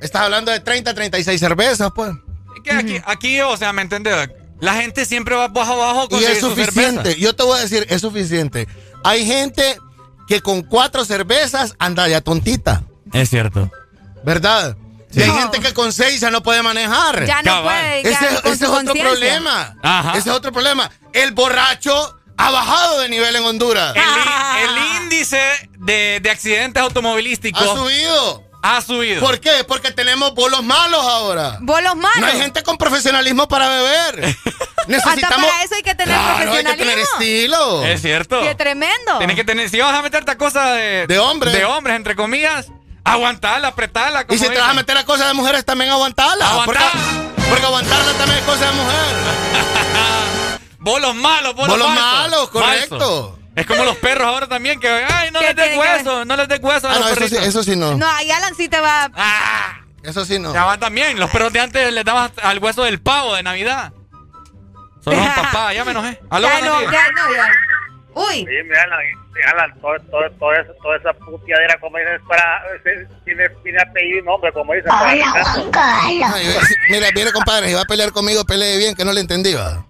Estás 0.00 0.22
hablando 0.22 0.52
de 0.52 0.60
30, 0.60 0.94
36 0.94 1.40
cervezas, 1.40 1.90
pues. 1.92 2.12
Es 2.56 2.62
que 2.62 2.70
aquí, 2.70 3.02
aquí, 3.04 3.40
o 3.40 3.56
sea, 3.56 3.72
¿me 3.72 3.82
entiendes? 3.82 4.30
La 4.60 4.74
gente 4.74 5.04
siempre 5.04 5.34
va 5.34 5.48
bajo 5.48 5.72
abajo 5.72 6.08
con 6.08 6.20
Y 6.20 6.24
es 6.24 6.38
su 6.38 6.50
suficiente. 6.50 7.18
Yo 7.18 7.34
te 7.34 7.42
voy 7.42 7.58
a 7.58 7.62
decir, 7.62 7.84
es 7.90 8.00
suficiente. 8.00 8.68
Hay 9.02 9.26
gente 9.26 9.76
que 10.28 10.40
con 10.40 10.62
cuatro 10.62 11.04
cervezas 11.04 11.74
anda 11.80 12.06
ya 12.06 12.20
tontita, 12.20 12.84
Es 13.12 13.28
cierto. 13.28 13.72
¿verdad? 14.24 14.76
Y 15.10 15.20
hay 15.20 15.30
gente 15.32 15.58
que 15.58 15.74
con 15.74 15.92
seis 15.92 16.20
ya 16.20 16.30
no 16.30 16.44
puede 16.44 16.62
manejar. 16.62 17.26
Ya 17.26 17.42
no 17.42 17.64
puede, 17.64 18.04
ya 18.04 18.10
Ese, 18.44 18.52
es 18.52 18.62
otro 18.62 18.94
problema. 18.94 19.76
Ajá. 19.82 20.12
Ese 20.16 20.30
es 20.30 20.36
otro 20.36 20.52
problema. 20.52 20.88
El 21.12 21.32
borracho 21.32 22.20
ha 22.46 22.50
bajado 22.50 23.00
de 23.00 23.08
nivel 23.08 23.34
en 23.36 23.44
Honduras. 23.44 23.94
El, 23.94 24.02
el 24.70 25.02
índice 25.02 25.40
de, 25.78 26.20
de 26.22 26.30
accidentes 26.30 26.82
automovilísticos 26.82 27.62
Ha 27.62 27.66
subido. 27.76 28.44
ha 28.62 28.80
subido. 28.82 29.20
¿Por 29.20 29.40
qué? 29.40 29.64
Porque 29.66 29.90
tenemos 29.92 30.34
bolos 30.34 30.62
malos 30.64 31.04
ahora. 31.04 31.58
Bolos 31.60 31.96
malos. 31.96 32.20
No 32.20 32.26
hay 32.26 32.38
gente 32.40 32.62
con 32.62 32.76
profesionalismo 32.78 33.46
para 33.48 33.68
beber. 33.68 34.16
Necesitamos. 34.88 35.22
Hasta 35.22 35.36
para 35.36 35.62
eso 35.62 35.74
hay 35.76 35.82
que 35.82 35.94
tener 35.94 36.14
Claro, 36.16 36.32
hay 36.32 36.38
que 36.38 36.44
profesionalismo. 36.74 36.90
tener 36.90 36.98
estilo. 36.98 37.84
Es 37.84 38.02
cierto. 38.02 38.40
Qué 38.42 38.54
tremendo. 38.56 39.18
Tienes 39.18 39.36
que 39.36 39.44
tener, 39.44 39.70
si 39.70 39.78
vas 39.80 39.94
a 39.94 40.02
meterte 40.02 40.30
a 40.32 40.36
cosas 40.38 40.74
de, 40.76 41.06
De 41.06 41.18
hombres. 41.20 41.52
de 41.52 41.64
hombres, 41.64 41.94
entre 41.96 42.16
comillas, 42.16 42.66
aguantarla, 43.04 43.68
apretarla. 43.68 44.26
Y 44.28 44.38
si 44.38 44.48
te 44.48 44.58
vas 44.58 44.70
a 44.70 44.74
meter 44.74 44.96
a 44.98 45.04
cosas 45.04 45.28
de 45.28 45.34
mujeres, 45.34 45.64
también 45.64 45.90
aguantarla. 45.92 46.48
Aguantar. 46.50 46.90
Porque, 46.90 47.48
porque 47.50 47.64
aguantarla 47.66 48.12
también 48.14 48.38
es 48.40 48.44
cosa 48.44 48.66
de 48.66 48.72
mujer. 48.72 49.16
Bolos 50.82 51.14
malos, 51.14 51.54
bolos, 51.54 51.78
Bolos 51.78 51.94
malos, 51.94 52.50
correcto. 52.50 53.38
Es 53.54 53.66
como 53.66 53.84
los 53.84 53.96
perros 53.96 54.26
ahora 54.26 54.48
también, 54.48 54.80
que, 54.80 54.88
ay, 54.88 55.30
no 55.30 55.40
¿Qué 55.40 55.46
les 55.46 55.56
des 55.56 55.76
hueso, 55.78 56.24
no 56.24 56.36
les 56.36 56.48
des 56.48 56.58
hueso 56.60 56.88
a 56.88 56.92
Ah, 56.92 56.98
los 56.98 57.06
no, 57.18 57.24
eso 57.26 57.28
sí, 57.28 57.36
eso 57.44 57.62
sí 57.62 57.76
no. 57.76 57.94
No, 57.96 58.06
ahí 58.10 58.30
Alan 58.30 58.54
sí 58.54 58.68
te 58.68 58.80
va. 58.80 59.10
Eso 60.02 60.24
sí 60.24 60.38
no. 60.38 60.52
Ya 60.52 60.64
van 60.64 60.80
también, 60.80 61.18
los 61.20 61.30
perros 61.30 61.52
de 61.52 61.60
antes 61.60 61.92
les 61.92 62.04
daban 62.04 62.32
al 62.42 62.58
hueso 62.58 62.82
del 62.84 63.00
pavo 63.00 63.34
de 63.34 63.42
Navidad. 63.42 63.92
Son 65.04 65.14
los 65.16 65.26
papás, 65.36 65.74
ya 65.74 65.84
me 65.84 65.90
enojé. 65.92 66.18
Aló, 66.30 66.48
ya 66.48 66.60
no, 66.62 66.80
ya 66.82 67.10
no, 67.12 67.32
ya. 67.34 67.52
Uy. 68.14 68.36
Sí, 68.38 68.68
me 68.68 68.76
Alan, 68.78 69.74
todo, 69.80 69.94
todo, 70.10 70.30
todo 70.38 70.52
eso, 70.52 70.72
toda 70.82 70.96
esa 70.96 71.12
puteadera, 71.14 71.78
como 71.80 71.96
dicen, 71.98 72.14
es 72.14 72.20
para, 72.28 72.62
tiene, 73.24 73.48
tiene 73.62 73.80
apellido 73.80 74.18
y 74.18 74.22
nombre, 74.22 74.52
como 74.52 74.72
dicen. 74.74 74.88
para 74.90 75.12
Hola. 75.12 75.44
Juan 75.44 75.70
Carlos. 75.70 76.30
Mira, 76.90 77.06
mire, 77.14 77.32
compadre, 77.32 77.68
si 77.68 77.74
va 77.74 77.80
a 77.82 77.84
pelear 77.86 78.12
conmigo, 78.12 78.44
pelee 78.44 78.76
bien, 78.78 78.94
que 78.94 79.04
no 79.04 79.12
le 79.12 79.20
entendí, 79.20 79.54
va. 79.54 79.86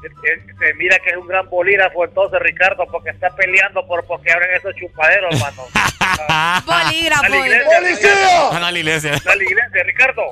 Se 0.00 0.74
mira 0.74 0.98
que 1.00 1.10
es 1.10 1.16
un 1.16 1.26
gran 1.26 1.48
bolígrafo 1.50 2.04
entonces, 2.04 2.38
Ricardo, 2.40 2.84
porque 2.90 3.10
está 3.10 3.30
peleando 3.30 3.86
por 3.86 4.04
porque 4.06 4.30
abren 4.32 4.50
esos 4.56 4.74
chupaderos, 4.76 5.34
hermano. 5.34 5.62
Bolígrafo. 6.66 7.22
Dale, 7.22 7.38
iglesia, 7.38 7.80
Ricardo. 7.80 8.52
Anda 8.52 8.66
a 8.68 8.72
la 8.72 8.78
iglesia. 8.78 9.10
Iglesia, 9.14 9.82
Ricardo. 9.84 10.22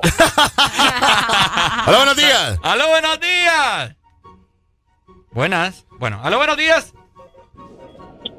Aló, 1.85 1.97
buenos 1.97 2.15
días. 2.17 2.59
Aló, 2.63 2.87
buenos 2.89 3.19
días. 3.19 3.95
Buenas. 5.31 5.85
Bueno, 5.99 6.19
aló, 6.23 6.37
buenos 6.37 6.57
días. 6.57 6.93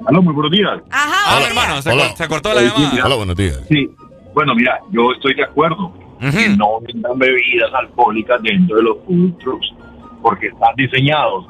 Aló, 0.07 0.23
muy 0.23 0.33
buenos 0.35 0.53
días. 0.53 0.81
Ajá, 0.91 1.31
Aló, 1.31 1.39
días. 1.41 1.51
hermano, 1.51 1.83
se, 1.83 1.91
cor- 1.91 2.17
se 2.17 2.29
cortó 2.29 2.55
la 2.55 2.61
Sí, 2.61 2.67
llamada. 2.69 2.91
mira. 3.05 3.15
buenos 3.17 3.37
días. 3.37 3.61
Sí, 3.69 3.91
bueno, 4.35 4.55
mira, 4.55 4.79
yo 4.91 5.13
estoy 5.13 5.35
de 5.35 5.45
acuerdo 5.45 5.93
que 6.21 6.49
no 6.51 6.81
vendan 6.81 7.19
bebidas 7.19 7.73
alcohólicas 7.75 8.43
dentro 8.43 8.77
de 8.77 8.83
los 8.83 8.97
food 9.07 9.33
trucks, 9.39 9.67
porque 10.23 10.49
están 10.49 10.75
diseñados, 10.77 11.47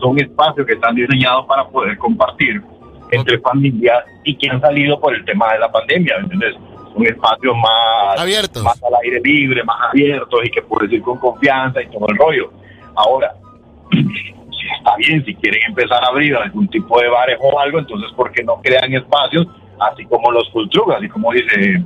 son 0.00 0.18
espacios 0.18 0.66
que 0.66 0.74
están 0.74 0.94
diseñados 0.94 1.46
para 1.46 1.66
poder 1.68 1.96
compartir 1.98 2.62
entre 3.10 3.38
familias 3.38 4.04
y 4.24 4.36
que 4.36 4.50
han 4.50 4.60
salido 4.60 5.00
por 5.00 5.14
el 5.14 5.24
tema 5.24 5.52
de 5.52 5.58
la 5.60 5.70
pandemia, 5.70 6.16
¿me 6.18 6.22
¿entiendes? 6.24 6.54
Son 6.92 7.06
espacios 7.06 7.56
más 7.56 8.20
Abiertos. 8.20 8.62
más 8.62 8.82
al 8.82 8.94
aire 9.02 9.20
libre, 9.22 9.64
más 9.64 9.76
abiertos 9.88 10.40
y 10.44 10.50
que 10.50 10.62
puedes 10.62 10.92
ir 10.92 11.02
con 11.02 11.18
confianza 11.18 11.82
y 11.82 11.86
todo 11.88 12.06
el 12.08 12.16
rollo. 12.16 12.52
Ahora, 12.94 13.34
si 13.92 14.76
está 14.78 14.96
bien, 14.96 15.24
si 15.24 15.34
quieren 15.34 15.60
empezar 15.68 16.02
a 16.04 16.08
abrir 16.08 16.36
algún 16.36 16.68
tipo 16.68 17.00
de 17.00 17.08
bares 17.08 17.38
o 17.40 17.58
algo, 17.58 17.78
entonces 17.78 18.10
¿por 18.12 18.30
qué 18.32 18.42
no 18.44 18.60
crean 18.62 18.92
espacios 18.92 19.46
así 19.80 20.04
como 20.06 20.30
los 20.32 20.50
food 20.50 20.68
trucks, 20.70 20.96
así 20.96 21.08
como 21.08 21.32
dice 21.32 21.84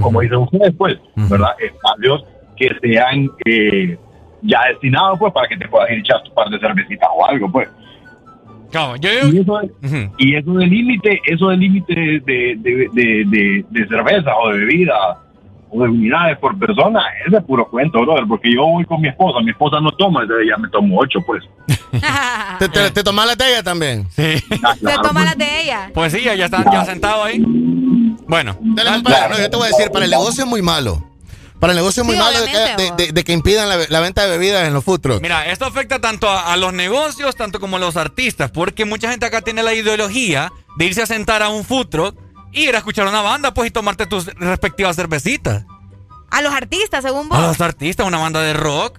como 0.00 0.20
dicen 0.20 0.38
ustedes, 0.38 0.72
pues, 0.78 0.98
¿verdad? 1.16 1.50
Espacios 1.58 2.24
que 2.56 2.68
sean 2.80 3.28
eh, 3.44 3.98
ya 4.42 4.60
destinados, 4.68 5.18
pues, 5.18 5.32
para 5.32 5.48
que 5.48 5.56
te 5.56 5.68
puedas 5.68 5.90
ir 5.90 5.96
a 5.96 6.00
echar 6.00 6.22
tu 6.22 6.32
par 6.34 6.48
de 6.48 6.58
cervecitas 6.58 7.08
o 7.14 7.26
algo, 7.26 7.50
pues. 7.50 7.68
Yo 8.72 8.94
Y 9.32 9.38
eso, 9.40 9.58
de- 9.58 10.10
y 10.18 10.36
eso 10.36 10.52
del 10.52 10.70
límite, 10.70 11.20
eso 11.26 11.48
del 11.48 11.58
límite 11.60 11.92
de, 11.92 12.20
de, 12.24 12.88
de, 12.92 13.24
de- 13.26 13.64
de 13.68 13.88
cerveza 13.88 14.36
o 14.36 14.50
de 14.52 14.58
bebida 14.60 14.94
o 15.72 15.82
de 15.82 15.88
unidades 15.88 16.38
por 16.38 16.56
persona, 16.58 17.00
ese 17.26 17.36
es 17.36 17.44
puro 17.44 17.68
cuento, 17.68 18.00
brother, 18.00 18.24
porque 18.28 18.52
yo 18.54 18.64
voy 18.66 18.84
con 18.84 19.00
mi 19.00 19.08
esposa, 19.08 19.40
mi 19.40 19.50
esposa 19.50 19.80
no 19.80 19.90
toma, 19.92 20.22
entonces 20.22 20.46
ya 20.48 20.56
me 20.56 20.68
tomo 20.68 20.98
ocho, 21.00 21.20
pues. 21.26 21.42
¿Te, 22.60 22.68
te, 22.68 22.90
te 22.92 23.02
tomas 23.02 23.26
la 23.26 23.34
de 23.36 23.48
ella 23.50 23.62
también? 23.64 24.06
Sí. 24.10 24.38
Se 24.80 24.98
toma 25.02 25.24
las 25.24 25.36
de 25.36 25.62
ella. 25.62 25.90
Pues 25.92 26.12
sí, 26.12 26.22
ya 26.22 26.32
están 26.34 26.64
ya 26.72 26.84
sentados 26.84 27.26
ahí. 27.26 27.42
Bueno. 28.28 28.56
Dale, 28.60 28.90
no, 29.02 29.38
yo 29.38 29.50
te 29.50 29.56
voy 29.56 29.64
a 29.66 29.68
decir, 29.68 29.90
para 29.90 30.04
el 30.04 30.10
negocio 30.12 30.44
es 30.44 30.48
muy 30.50 30.62
malo. 30.62 31.02
Para 31.60 31.72
el 31.74 31.76
negocio 31.76 32.02
es 32.02 32.06
muy 32.06 32.16
Sí, 32.16 32.22
malo 32.22 32.40
de 32.40 32.46
que, 32.46 32.58
de- 32.58 33.12
de- 33.12 33.22
de 33.22 33.32
impidan 33.32 33.68
la, 33.68 33.76
la 33.88 34.00
venta 34.00 34.22
de 34.24 34.30
bebidas 34.30 34.66
en 34.66 34.72
los 34.72 34.82
trucks. 34.84 35.20
Mira, 35.20 35.44
esto 35.46 35.66
afecta 35.66 36.00
tanto 36.00 36.28
a, 36.28 36.52
a 36.52 36.56
los 36.56 36.72
negocios, 36.72 37.36
tanto 37.36 37.60
como 37.60 37.76
a 37.76 37.80
los 37.80 37.96
artistas, 37.96 38.50
porque 38.50 38.86
mucha 38.86 39.10
gente 39.10 39.26
acá 39.26 39.42
tiene 39.42 39.62
la 39.62 39.74
ideología 39.74 40.50
de 40.78 40.84
irse 40.86 41.02
a 41.02 41.06
sentar 41.06 41.42
a 41.42 41.50
un 41.50 41.64
truck 41.88 42.16
y 42.52 42.62
ir 42.68 42.74
a 42.74 42.78
escuchar 42.78 43.06
una 43.06 43.20
banda, 43.22 43.52
pues, 43.52 43.68
y 43.68 43.70
tomarte 43.70 44.06
tus 44.06 44.26
respectivas 44.36 44.96
cervecitas. 44.96 45.64
A 46.30 46.40
los 46.42 46.52
artistas, 46.54 47.02
según 47.04 47.28
vos. 47.28 47.38
A 47.38 47.42
los 47.46 47.60
artistas, 47.60 48.06
una 48.06 48.18
banda 48.18 48.40
de 48.40 48.54
rock. 48.54 48.98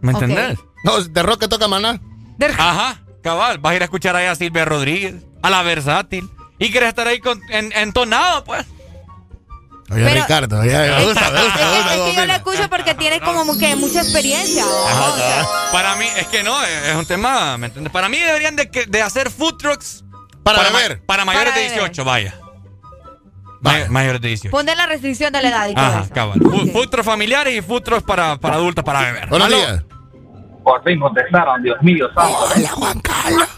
¿Me 0.00 0.12
Ok. 0.14 0.22
entendés? 0.22 0.58
No, 0.84 1.00
de 1.02 1.22
rock 1.22 1.40
que 1.40 1.48
toca 1.48 1.68
maná. 1.68 2.00
Ajá, 2.56 3.02
cabal. 3.22 3.58
Vas 3.58 3.72
a 3.72 3.76
ir 3.76 3.82
a 3.82 3.84
escuchar 3.84 4.16
ahí 4.16 4.26
a 4.26 4.34
Silvia 4.36 4.64
Rodríguez, 4.64 5.16
a 5.42 5.50
la 5.50 5.62
versátil. 5.62 6.28
Y 6.58 6.70
quieres 6.70 6.88
estar 6.88 7.06
ahí 7.08 7.20
con, 7.20 7.40
en- 7.50 7.72
entonado, 7.76 8.44
pues. 8.44 8.64
Oye, 9.90 10.04
Pero- 10.04 10.20
Ricardo, 10.22 10.64
ya, 10.64 10.78
me 10.80 11.04
gusta, 11.04 11.30
me 11.30 11.42
gusta, 11.44 11.58
me 11.58 11.76
gusta. 11.76 11.94
Es 11.94 12.00
que 12.02 12.14
yo 12.14 12.26
lo 12.26 12.32
escucho 12.34 12.68
porque 12.70 12.94
tiene 12.94 13.20
como 13.20 13.58
que 13.58 13.74
mucha 13.76 14.00
experiencia. 14.02 14.64
Ajá. 14.64 15.46
Para 15.72 15.96
mí, 15.96 16.04
es 16.16 16.26
que 16.26 16.42
no, 16.42 16.62
es 16.62 16.88
es 16.88 16.94
un 16.96 17.06
tema, 17.06 17.56
¿me 17.56 17.66
entiendes? 17.68 17.92
Para 17.92 18.08
mí 18.08 18.18
deberían 18.18 18.54
de, 18.56 18.70
que- 18.70 18.84
de 18.86 19.00
hacer 19.02 19.30
food 19.30 19.56
trucks. 19.56 20.04
Para 20.42 20.62
ma- 20.70 20.78
beber. 20.78 21.02
Para 21.06 21.24
mayores 21.24 21.50
Para 21.50 21.60
de 21.60 21.68
beber. 21.68 21.78
18, 21.80 22.04
vaya. 22.04 22.34
May- 23.60 23.88
mayores 23.88 24.20
de 24.20 24.28
18. 24.28 24.50
Poner 24.50 24.76
la 24.76 24.86
restricción 24.86 25.32
de 25.32 25.42
la 25.42 25.48
edad 25.48 25.68
y 25.68 25.74
todo 25.74 25.84
Ajá, 25.84 26.00
eso. 26.04 26.14
cabal. 26.14 26.38
Food, 26.40 26.70
food 26.72 26.88
trucks 26.90 27.06
familiares 27.06 27.54
y 27.56 27.62
food 27.62 27.82
trucks 27.82 28.02
para, 28.04 28.36
para 28.36 28.54
adultos 28.56 28.84
para 28.84 29.00
beber. 29.00 29.28
Buenos 29.28 29.46
Aló. 29.48 29.56
días. 29.56 29.84
Por 30.62 30.84
fin 30.84 31.00
contestaron, 31.00 31.62
Dios 31.62 31.76
mío, 31.80 32.06
santo. 32.14 32.38
Hola, 32.54 32.68
Juan 32.70 33.00
Carlos. 33.00 33.48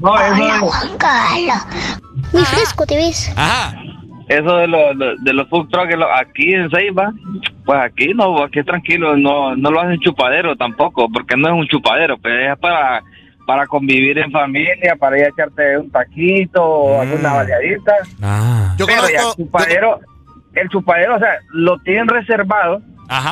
No, 0.00 0.10
Hola, 0.12 0.58
Juan 0.60 0.98
Carlos. 0.98 1.56
Muy 2.32 2.44
fresco 2.44 2.86
te 2.86 2.96
ves. 2.96 3.30
Ajá. 3.36 3.74
Eso 4.28 4.56
de, 4.58 4.66
lo- 4.68 4.92
lo- 4.94 5.16
de 5.16 5.32
los 5.32 5.48
food 5.48 5.68
trucks 5.68 5.94
aquí 6.20 6.52
en 6.54 6.70
Ceiba, 6.70 7.12
pues 7.64 7.78
aquí 7.80 8.12
no, 8.14 8.42
aquí 8.42 8.58
es 8.60 8.66
tranquilo, 8.66 9.16
no, 9.16 9.56
no 9.56 9.70
lo 9.70 9.80
hacen 9.80 9.98
chupadero 10.00 10.54
tampoco, 10.56 11.08
porque 11.10 11.36
no 11.36 11.48
es 11.48 11.54
un 11.54 11.66
chupadero, 11.68 12.18
pero 12.18 12.52
es 12.52 12.58
para, 12.58 13.02
para 13.46 13.66
convivir 13.66 14.18
en 14.18 14.30
familia, 14.30 14.94
para 14.98 15.18
ir 15.18 15.24
a 15.24 15.28
echarte 15.28 15.78
un 15.78 15.90
taquito 15.90 16.62
o 16.62 17.00
alguna 17.00 17.32
baleadita. 17.34 17.92
Ah. 18.22 18.74
Yo 18.78 18.86
pero 18.86 19.02
ya 19.08 19.18
conozco- 19.22 19.30
el 19.40 19.44
chupadero, 19.46 20.00
el 20.54 20.68
chupadero, 20.68 21.16
o 21.16 21.18
sea, 21.18 21.38
lo 21.52 21.78
tienen 21.78 22.08
reservado. 22.08 22.80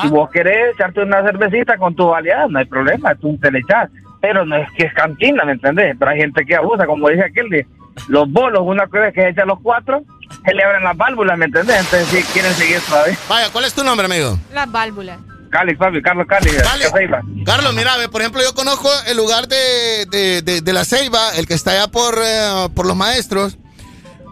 Si 0.01 0.07
vos 0.07 0.29
querés 0.31 0.73
echarte 0.73 1.01
una 1.03 1.21
cervecita 1.21 1.77
con 1.77 1.95
tu 1.95 2.07
baleada, 2.07 2.47
no 2.49 2.57
hay 2.57 2.65
problema, 2.65 3.13
tú 3.13 3.37
te 3.39 3.51
le 3.51 3.59
echas. 3.59 3.91
Pero 4.21 4.45
no 4.45 4.55
es 4.55 4.67
que 4.77 4.85
es 4.85 4.93
cantina, 4.93 5.43
¿me 5.45 5.53
entendés? 5.53 5.95
Pero 5.97 6.11
hay 6.11 6.17
gente 6.19 6.45
que 6.45 6.55
abusa, 6.55 6.85
como 6.85 7.07
dije 7.09 7.23
aquel, 7.25 7.49
de 7.49 7.67
los 8.07 8.29
bolos, 8.31 8.61
una 8.65 8.87
cosa 8.87 9.07
es 9.09 9.13
que 9.13 9.21
se 9.21 9.29
echan 9.29 9.47
los 9.47 9.59
cuatro, 9.61 10.03
se 10.45 10.53
le 10.53 10.63
abren 10.63 10.83
las 10.83 10.97
válvulas, 10.97 11.37
¿me 11.37 11.45
entendés? 11.45 11.79
Entonces, 11.79 12.07
si 12.07 12.23
quieren 12.33 12.53
seguir 12.53 12.79
todavía. 12.81 13.17
Vaya, 13.29 13.49
¿cuál 13.51 13.65
es 13.65 13.73
tu 13.73 13.83
nombre, 13.83 14.05
amigo? 14.05 14.37
Las 14.53 14.71
válvulas. 14.71 15.19
Cali, 15.49 15.75
Fabio, 15.75 16.01
Carlos 16.01 16.27
Cali. 16.27 16.49
Ceiba. 16.49 17.21
Carlos, 17.45 17.73
mira, 17.73 17.95
ve, 17.97 18.09
por 18.09 18.19
ejemplo, 18.21 18.41
yo 18.43 18.53
conozco 18.53 18.89
el 19.07 19.15
lugar 19.15 19.47
de, 19.47 20.05
de, 20.11 20.41
de- 20.41 20.61
de 20.61 20.73
la 20.73 20.83
Ceiba, 20.83 21.31
el 21.37 21.47
que 21.47 21.53
está 21.53 21.71
allá 21.71 21.87
por, 21.87 22.15
eh, 22.21 22.67
por 22.75 22.85
los 22.85 22.95
maestros. 22.97 23.57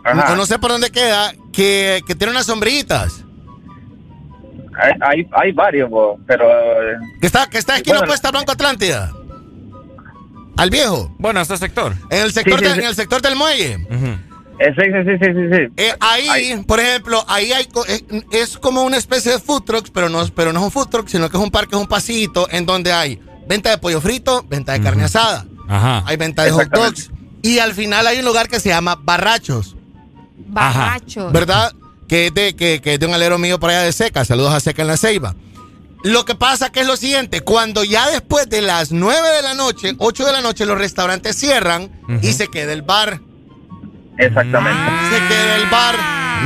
Ajá. 0.04 0.36
no 0.36 0.46
sé 0.46 0.60
por 0.60 0.70
dónde 0.72 0.92
queda, 0.92 1.32
que, 1.54 2.02
que 2.06 2.14
tiene 2.16 2.32
unas 2.32 2.46
sombrillitas. 2.46 3.24
Hay, 4.78 4.92
hay, 5.02 5.28
hay 5.32 5.52
varios, 5.54 5.90
bo, 5.90 6.20
pero... 6.28 6.46
eh, 6.52 6.98
Que 7.22 7.28
está, 7.28 7.48
que 7.50 7.58
está 7.58 7.78
esquina 7.78 7.98
Bueno. 8.00 8.10
opuesta 8.12 8.28
a 8.28 8.32
Banco 8.32 8.52
Atlántida. 8.52 9.12
Al 10.58 10.70
viejo. 10.70 11.14
Bueno, 11.20 11.42
este 11.42 11.58
sector. 11.58 11.94
En 12.10 12.24
el 12.24 12.32
sector, 12.32 12.60
Sí, 12.60 12.66
sí, 12.66 12.70
de- 12.70 12.76
sí. 12.76 12.80
en 12.82 12.86
el 12.88 12.96
sector 12.96 13.22
del 13.22 13.36
muelle. 13.36 13.74
eh, 13.74 14.74
sí, 14.78 14.84
sí, 14.86 15.00
sí, 15.06 15.18
sí, 15.20 15.26
sí, 15.34 15.56
sí. 15.56 15.74
Eh, 15.78 15.94
ahí, 16.00 16.64
por 16.66 16.80
ejemplo, 16.80 17.24
ahí 17.28 17.52
hay 17.52 17.68
eh, 17.90 18.24
es 18.32 18.58
como 18.58 18.84
una 18.84 18.98
especie 18.98 19.34
de 19.34 19.40
food 19.40 19.64
trucks, 19.64 19.90
pero 19.92 20.08
no, 20.10 20.26
pero 20.34 20.54
no 20.54 20.60
es 20.60 20.66
un 20.66 20.72
food 20.72 20.88
truck, 20.88 21.08
sino 21.10 21.30
que 21.30 21.36
es 21.38 21.44
un 21.44 21.52
parque, 21.52 21.76
es 21.76 21.82
un 21.82 21.88
pasito 21.88 22.48
en 22.50 22.66
donde 22.66 22.94
hay 22.94 23.20
venta 23.48 23.70
de 23.70 23.78
pollo 23.78 24.00
frito, 24.00 24.46
venta 24.50 24.72
de 24.74 24.82
carne 24.82 25.04
asada, 25.04 25.46
Ajá. 25.68 26.04
hay 26.06 26.16
venta 26.18 26.44
de 26.44 26.52
hot 26.52 26.70
dogs 26.70 27.12
y 27.42 27.60
al 27.60 27.74
final 27.74 28.08
hay 28.08 28.20
un 28.20 28.26
lugar 28.26 28.48
que 28.48 28.60
se 28.62 28.70
llama 28.70 28.98
Barrachos, 29.00 29.76
Barracho. 30.48 31.32
¿verdad? 31.32 31.74
Que 32.08 32.28
es 32.28 32.34
de 32.34 32.56
que, 32.56 32.82
que 32.82 32.94
es 32.94 33.00
de 33.00 33.06
un 33.08 33.14
alero 33.14 33.38
mío 33.38 33.60
por 33.60 33.70
allá 33.72 33.82
de 33.82 33.92
Seca. 33.92 34.24
Saludos 34.26 34.54
a 34.54 34.60
Seca 34.60 34.82
en 34.84 34.88
la 34.88 34.98
Ceiba. 34.98 35.36
Lo 36.06 36.24
que 36.24 36.36
pasa 36.36 36.72
que 36.72 36.82
es 36.82 36.88
lo 36.88 36.96
siguiente, 36.98 37.42
cuando 37.42 37.84
ya 37.84 38.08
después 38.12 38.48
de 38.48 38.62
las 38.62 38.92
9 38.92 39.28
de 39.38 39.42
la 39.42 39.54
noche, 39.56 39.94
8 39.98 40.26
de 40.26 40.32
la 40.32 40.42
noche, 40.42 40.66
los 40.66 40.78
restaurantes 40.78 41.36
cierran 41.36 41.90
y 42.22 42.32
se 42.34 42.48
queda 42.48 42.74
el 42.74 42.84
bar. 42.84 43.20
Exactamente. 44.18 44.80
Se 45.10 45.28
queda 45.28 45.56
el 45.58 45.66
bar. 45.70 45.96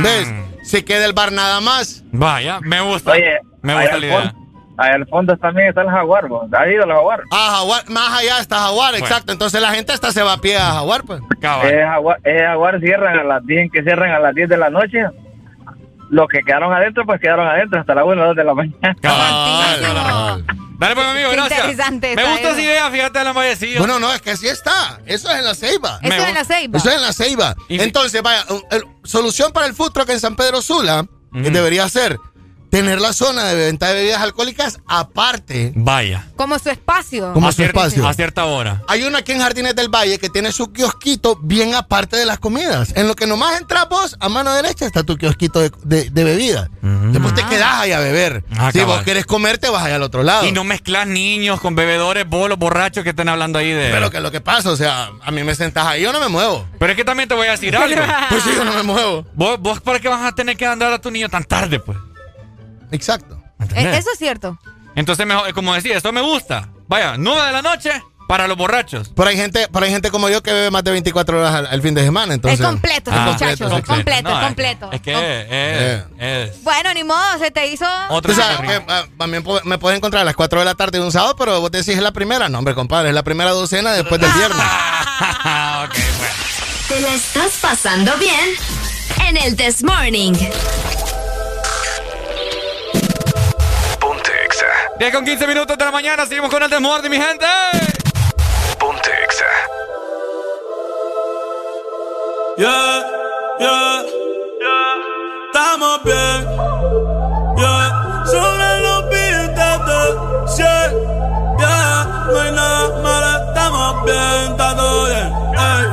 ¿Ves? 0.02 0.32
Se 0.62 0.84
queda 0.84 1.04
el 1.04 1.12
bar 1.12 1.32
nada 1.32 1.60
más. 1.60 2.02
Vaya, 2.12 2.58
me 2.62 2.80
gusta. 2.80 3.12
Oye, 3.12 3.38
me 3.62 3.74
gusta 3.74 3.98
la 3.98 4.06
idea. 4.06 4.20
fondo- 4.20 4.34
ahí 4.78 4.90
al 4.92 5.06
fondo 5.08 5.36
también 5.36 5.68
está 5.68 5.82
el 5.82 5.90
jaguar, 5.90 6.26
bo. 6.26 6.48
¿has 6.50 6.68
ido 6.70 6.84
al 6.84 6.90
jaguar? 6.90 7.20
Ah, 7.30 7.56
Jaguar, 7.58 7.90
más 7.90 8.18
allá 8.18 8.38
está 8.40 8.60
Jaguar, 8.60 8.92
Bueno. 8.92 9.06
exacto. 9.06 9.32
Entonces 9.32 9.60
la 9.60 9.72
gente 9.74 9.92
hasta 9.92 10.10
se 10.10 10.22
va 10.22 10.32
a 10.34 10.40
pie 10.40 10.56
a 10.56 10.72
Jaguar, 10.72 11.04
pues. 11.04 11.20
Eh, 11.20 11.82
jaguar, 11.84 12.18
eh, 12.24 12.42
jaguar 12.46 12.80
cierran 12.80 13.18
a 13.18 13.24
las 13.24 13.44
10, 13.46 13.70
que 13.70 13.82
cierran 13.82 14.10
a 14.12 14.18
las 14.18 14.34
10 14.34 14.48
de 14.48 14.56
la 14.56 14.70
noche. 14.70 15.04
Los 16.10 16.28
que 16.28 16.42
quedaron 16.42 16.72
adentro, 16.72 17.06
pues 17.06 17.20
quedaron 17.20 17.46
adentro 17.46 17.80
hasta 17.80 17.94
las 17.94 18.04
1 18.04 18.20
o 18.22 18.26
2 18.26 18.36
de 18.36 18.44
la 18.44 18.54
mañana. 18.54 18.96
Dale, 20.78 20.94
pues, 20.94 21.06
amigo, 21.06 21.30
gracias. 21.32 21.58
interesante 21.58 22.16
Me 22.16 22.24
gusta 22.24 22.50
esa 22.50 22.60
idea, 22.62 22.90
fíjate 22.90 23.18
en 23.18 23.24
la 23.26 23.32
vallecillo. 23.32 23.78
Bueno, 23.80 24.00
no, 24.00 24.12
es 24.12 24.22
que 24.22 24.30
así 24.30 24.48
está. 24.48 24.98
Eso 25.04 25.30
es 25.30 25.36
en 25.38 25.44
la 25.44 25.54
Ceiba. 25.54 25.98
Eso 26.02 26.14
es 26.14 26.28
en 26.28 26.34
la 26.34 26.44
Ceiba. 26.44 26.78
Eso 26.78 26.88
es 26.88 26.96
en 26.96 27.02
la 27.02 27.12
Ceiba. 27.12 27.54
Entonces, 27.68 28.22
vaya, 28.22 28.44
el- 28.70 28.84
solución 29.04 29.52
para 29.52 29.66
el 29.66 29.74
food 29.74 29.92
truck 29.92 30.08
en 30.08 30.20
San 30.20 30.36
Pedro 30.36 30.62
Sula, 30.62 31.04
que 31.32 31.50
debería 31.50 31.88
ser 31.88 32.18
tener 32.70 33.00
la 33.00 33.12
zona 33.12 33.44
de 33.44 33.54
venta 33.54 33.88
de 33.88 33.94
bebidas 33.94 34.22
alcohólicas 34.22 34.80
aparte. 34.86 35.72
Vaya. 35.74 36.26
Como 36.36 36.58
su 36.58 36.70
espacio. 36.70 37.32
Como 37.32 37.48
a 37.48 37.52
su 37.52 37.62
cier- 37.62 37.66
espacio. 37.66 38.06
A 38.06 38.14
cierta 38.14 38.44
hora. 38.44 38.82
Hay 38.88 39.02
uno 39.02 39.18
aquí 39.18 39.32
en 39.32 39.40
Jardines 39.40 39.74
del 39.74 39.88
Valle 39.88 40.18
que 40.18 40.28
tiene 40.28 40.52
su 40.52 40.72
kiosquito 40.72 41.38
bien 41.42 41.74
aparte 41.74 42.16
de 42.16 42.26
las 42.26 42.38
comidas. 42.38 42.92
En 42.96 43.08
lo 43.08 43.14
que 43.16 43.26
nomás 43.26 43.60
entras 43.60 43.88
vos, 43.88 44.16
a 44.20 44.28
mano 44.28 44.52
derecha 44.54 44.86
está 44.86 45.02
tu 45.02 45.16
kiosquito 45.16 45.60
de, 45.60 45.70
de- 45.84 46.10
de 46.10 46.24
bebidas. 46.24 46.68
Después 46.82 47.34
te 47.34 47.44
quedás 47.44 47.74
ahí 47.80 47.92
a 47.92 47.98
beber. 48.00 48.44
Ah, 48.56 48.70
si 48.72 48.78
cabal. 48.78 48.96
vos 48.98 49.04
querés 49.04 49.26
comer, 49.26 49.58
te 49.58 49.68
vas 49.68 49.82
allá 49.82 49.96
al 49.96 50.02
otro 50.02 50.22
lado. 50.22 50.46
Y 50.46 50.52
no 50.52 50.64
mezclas 50.64 51.06
niños 51.06 51.60
con 51.60 51.74
bebedores, 51.74 52.26
bolos, 52.28 52.58
borrachos 52.58 53.02
que 53.04 53.10
estén 53.10 53.28
hablando 53.28 53.58
ahí 53.58 53.70
de. 53.72 53.90
Pero 53.90 54.10
que 54.10 54.18
es 54.18 54.22
lo 54.22 54.30
que 54.30 54.40
pasa, 54.40 54.70
o 54.70 54.76
sea, 54.76 55.10
a 55.22 55.30
mí 55.30 55.42
me 55.44 55.54
sentás 55.54 55.86
ahí, 55.86 56.02
yo 56.02 56.12
no 56.12 56.20
me 56.20 56.28
muevo. 56.28 56.66
Pero 56.78 56.92
es 56.92 56.96
que 56.96 57.04
también 57.04 57.28
te 57.28 57.34
voy 57.34 57.48
a 57.48 57.52
decir 57.52 57.76
algo. 57.76 58.00
Pues 58.30 58.42
sí, 58.44 58.50
yo 58.54 58.64
no 58.64 58.72
me 58.72 58.82
muevo. 58.82 59.26
¿Vos, 59.34 59.58
vos 59.60 59.80
para 59.80 59.98
qué 59.98 60.08
vas 60.08 60.22
a 60.24 60.32
tener 60.34 60.56
que 60.56 60.64
andar 60.66 60.92
a 60.92 61.00
tu 61.00 61.10
niño 61.10 61.28
tan 61.28 61.42
tarde, 61.44 61.80
pues? 61.80 61.98
Exacto. 62.90 63.42
Eh, 63.74 63.92
eso 63.96 64.10
es 64.12 64.18
cierto. 64.18 64.58
Entonces, 64.96 65.26
mejor, 65.26 65.52
como 65.54 65.74
decía, 65.74 65.96
esto 65.96 66.12
me 66.12 66.20
gusta. 66.20 66.68
Vaya, 66.88 67.14
9 67.18 67.46
de 67.46 67.52
la 67.52 67.62
noche 67.62 67.90
para 68.26 68.46
los 68.46 68.56
borrachos. 68.56 69.10
Pero 69.14 69.28
hay 69.28 69.36
gente, 69.36 69.66
pero 69.72 69.84
hay 69.84 69.90
gente 69.90 70.10
como 70.10 70.28
yo 70.28 70.40
que 70.42 70.52
bebe 70.52 70.70
más 70.70 70.84
de 70.84 70.92
24 70.92 71.40
horas 71.40 71.54
al, 71.54 71.66
al 71.66 71.82
fin 71.82 71.94
de 71.94 72.02
semana, 72.04 72.32
entonces. 72.34 72.60
es 72.60 72.66
completo, 72.66 73.10
Ah, 73.12 73.26
muchachos. 73.32 73.68
completo, 73.70 73.76
Es 73.78 73.84
completo, 73.84 74.30
No, 74.30 74.40
es 74.40 74.46
completo. 74.46 74.88
Es 74.92 75.00
que 75.00 75.12
Com- 75.12 75.22
es, 75.24 76.04
es- 76.18 76.62
Bueno, 76.62 76.94
ni 76.94 77.02
modo, 77.04 77.38
se 77.40 77.50
te 77.50 77.66
hizo. 77.66 77.84
Sabes 77.84 78.60
que 78.60 78.82
ah, 78.88 79.04
también 79.18 79.44
me 79.64 79.78
puedes 79.78 79.96
encontrar 79.96 80.22
a 80.22 80.24
las 80.24 80.36
4 80.36 80.60
de 80.60 80.64
la 80.64 80.74
tarde 80.76 80.98
de 80.98 81.04
un 81.04 81.10
sábado, 81.12 81.34
pero 81.36 81.60
vos 81.60 81.70
decís 81.72 81.88
es 81.96 82.02
la 82.02 82.12
primera. 82.12 82.48
No, 82.48 82.58
hombre, 82.58 82.74
compadre, 82.74 83.08
es 83.08 83.14
la 83.14 83.24
primera 83.24 83.50
docena 83.50 83.92
después 83.92 84.20
del 84.20 84.30
viernes. 84.32 84.58
¿Te 86.88 87.00
la 87.00 87.14
estás 87.14 87.52
pasando 87.60 88.12
bien? 88.18 88.50
En 89.28 89.36
el 89.36 89.56
This 89.56 89.82
Morning. 89.82 90.32
10 95.00 95.14
con 95.14 95.24
15 95.24 95.46
minutos 95.46 95.78
de 95.78 95.84
la 95.86 95.90
mañana, 95.90 96.26
seguimos 96.26 96.50
con 96.50 96.62
el 96.62 96.68
desmorde, 96.68 97.08
mi 97.08 97.16
gente. 97.16 97.46
Ponte 98.78 99.10
Exa. 99.24 99.46
Yeah, 102.58 103.02
yeah, 103.58 104.02
yeah. 104.60 104.96
Estamos 105.46 106.02
bien. 106.04 106.48
Yeah. 107.56 108.26
Sobre 108.26 108.80
los 108.82 109.08
billetes 109.08 109.86
de 109.86 110.48
100. 110.48 110.68
Yeah. 111.56 112.26
No 112.30 112.38
hay 112.38 112.52
nada 112.52 113.00
malo, 113.02 113.48
estamos 113.48 114.04
bien, 114.04 114.50
está 114.50 114.76
todo 114.76 115.06
bien. 115.06 115.32
Ey. 115.56 115.86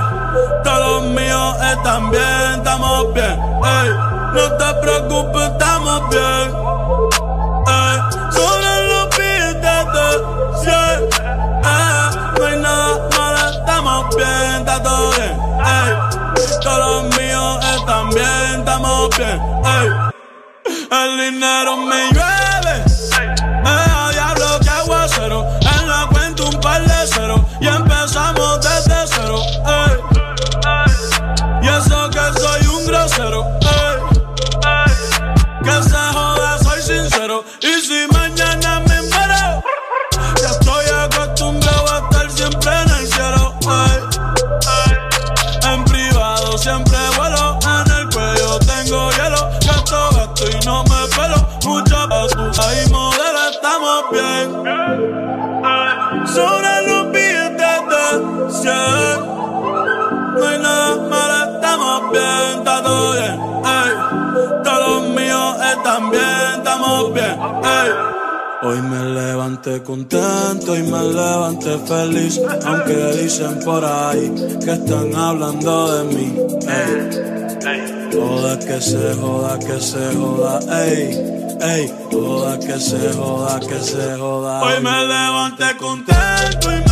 Todos 0.65 1.01
los 1.01 1.03
míos 1.13 1.55
están 1.63 2.11
bien, 2.11 2.55
estamos 2.57 3.13
bien. 3.13 3.39
Ey. 3.63 3.89
No 4.33 4.57
te 4.57 4.73
preocupes, 4.81 5.43
estamos 5.43 6.09
bien. 6.09 6.67
Eh. 11.67 12.09
No 12.39 12.45
hay 12.45 12.59
nada 12.59 13.49
estamos 13.51 14.15
bien, 14.15 14.55
está 14.59 14.83
todo 14.83 15.11
bien. 15.11 15.37
Ey. 15.65 16.59
Todos 16.61 17.03
los 17.03 17.17
míos 17.17 17.65
están 17.75 18.09
bien, 18.09 18.59
estamos 18.59 19.17
bien. 19.17 19.41
Ey. 19.65 19.89
El 20.91 21.17
dinero 21.17 21.77
me 21.77 22.09
llueve. 22.11 22.83
Me 23.63 23.69
da 23.69 24.09
diablo 24.11 24.59
que 24.61 24.69
aguacero. 24.69 25.45
En 25.61 25.87
la 25.87 26.07
cuenta 26.11 26.43
un 26.43 26.59
par 26.59 26.81
de 26.81 27.07
cero. 27.07 27.45
Y 27.59 27.67
empezamos 27.67 28.61
desde 28.61 29.07
cero. 29.07 29.41
Hoy 68.63 68.81
me 68.81 69.05
levanté 69.13 69.83
contento 69.83 70.75
y 70.75 70.81
me 70.81 71.03
levanté 71.03 71.77
feliz, 71.79 72.41
aunque 72.65 72.95
dicen 73.21 73.59
por 73.63 73.85
ahí 73.85 74.33
que 74.63 74.71
están 74.71 75.13
hablando 75.15 75.97
de 75.97 76.15
mí. 76.15 76.35
Ey. 76.67 77.27
Joda 78.11 78.57
que 78.57 78.81
se 78.81 79.13
joda, 79.15 79.59
que 79.59 79.79
se 79.79 80.15
joda, 80.15 80.59
ey, 80.85 81.57
ey, 81.61 81.93
joda 82.11 82.57
que 82.57 82.79
se 82.79 83.13
joda, 83.13 83.59
que 83.59 83.79
se 83.79 84.17
joda. 84.17 84.63
Hoy 84.63 84.81
me 84.81 85.05
levanté 85.05 85.77
contento 85.77 86.71
y 86.71 86.81
me 86.81 86.86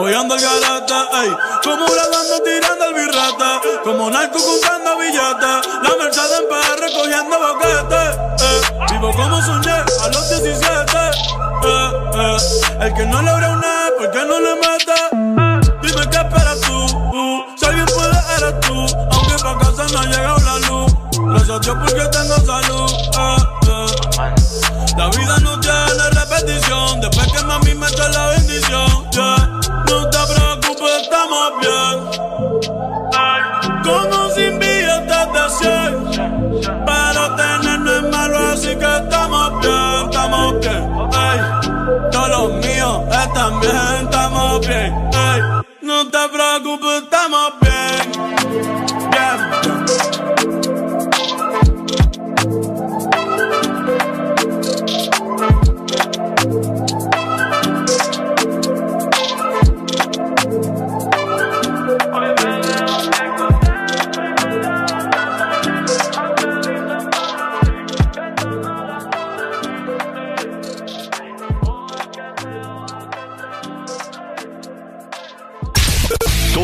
Hoy 0.00 0.14
ando 0.14 0.36
al 0.36 0.40
garete, 0.40 0.94
ey, 0.94 1.36
como 1.64 1.84
bradando 1.84 2.40
tirando 2.44 2.84
el 2.84 2.94
birrete, 2.94 3.80
como 3.82 4.08
narco 4.08 4.38
contando 4.38 4.96
billetes, 4.96 5.66
la 5.82 5.90
Mercedes 5.98 6.38
en 6.38 6.48
PR 6.48 6.92
cogiendo 6.96 7.36
boquete, 7.36 8.02
eh, 8.44 8.60
vivo 8.92 9.10
como 9.10 9.42
soñé 9.42 9.72
a 9.72 10.08
los 10.12 10.28
17, 10.28 10.70
eh, 11.64 11.90
eh, 12.14 12.36
el 12.80 12.94
que 12.94 13.06
no 13.06 13.22
logra 13.22 13.50
una, 13.50 13.88
¿por 13.98 14.10
qué 14.12 14.24
no 14.24 14.38
le 14.38 14.54
mete? 14.54 15.66
Dime 15.82 16.08
qué 16.10 16.16
esperas 16.18 16.60
tú, 16.60 16.84
uh, 16.84 17.44
si 17.56 17.66
alguien 17.66 17.86
puede 17.86 18.18
eres 18.36 18.60
tú, 18.60 18.86
aunque 19.10 19.42
pa' 19.42 19.58
casa 19.58 19.84
no 19.92 19.98
ha 19.98 20.06
llegado 20.06 20.38
la 20.44 20.58
luz, 20.68 20.92
gracias 21.26 21.68
a 21.68 21.80
porque 21.80 22.04
tengo 22.06 22.36
salud, 22.46 22.92
eh, 23.18 23.36
eh. 23.66 23.67
La 24.96 25.08
vida 25.10 25.38
no 25.42 25.60
tiene 25.60 26.10
repetición, 26.12 27.00
después 27.00 27.32
que 27.32 27.44
mami 27.44 27.74
me 27.74 27.86
echa 27.86 28.08
la 28.08 28.26
bendición, 28.28 29.10
yeah. 29.10 29.60
no 29.88 30.10
te 30.10 30.18
preocupes, 30.34 31.02
estamos 31.02 31.52
bien. 31.60 32.28
Con 33.88 34.12
o 34.12 34.30
sin 34.34 34.58
billetes 34.58 35.32
de 35.32 35.44
100 35.58 36.84
Pero 36.86 37.36
tener 37.36 37.80
no 37.80 37.92
es 37.92 38.02
malo 38.02 38.38
así 38.52 38.76
que 38.76 38.96
estamos 38.96 39.60
bien, 39.60 40.10
estamos 40.10 40.60
bien 40.60 40.82
ey. 41.12 41.40
Todos 42.12 42.28
los 42.28 42.52
míos 42.52 43.00
están 43.10 43.60
bien, 43.60 44.04
estamos 44.04 44.66
bien 44.66 45.10
ey. 45.12 45.40
No 45.80 46.06
te 46.10 46.28
preocupes, 46.28 47.02
estamos 47.02 47.52
Bien, 47.62 48.86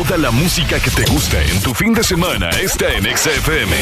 Toda 0.07 0.19
la 0.19 0.29
música 0.29 0.79
que 0.79 0.91
te 0.91 1.03
gusta 1.05 1.41
en 1.41 1.59
tu 1.61 1.73
fin 1.73 1.91
de 1.91 2.03
semana 2.03 2.51
está 2.51 2.93
en 2.93 3.05
XFM. 3.17 3.75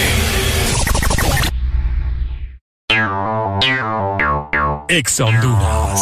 Ex 4.87 5.19
Honduras. 5.19 6.01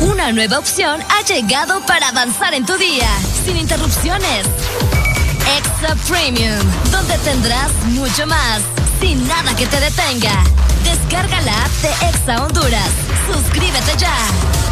Una 0.00 0.32
nueva 0.32 0.58
opción 0.58 1.00
ha 1.08 1.22
llegado 1.24 1.80
para 1.86 2.08
avanzar 2.08 2.52
en 2.52 2.66
tu 2.66 2.76
día, 2.76 3.08
sin 3.46 3.56
interrupciones. 3.56 4.46
Extra 5.56 5.94
Premium, 6.08 6.60
donde 6.90 7.16
tendrás 7.18 7.72
mucho 7.86 8.26
más, 8.26 8.60
sin 9.00 9.26
nada 9.26 9.56
que 9.56 9.66
te 9.66 9.80
detenga. 9.80 10.44
Descarga 10.84 11.40
la 11.40 11.64
app 11.64 11.70
de 11.80 12.08
Exa 12.08 12.44
Honduras. 12.44 12.90
Suscríbete 13.32 13.96
ya. 13.96 14.71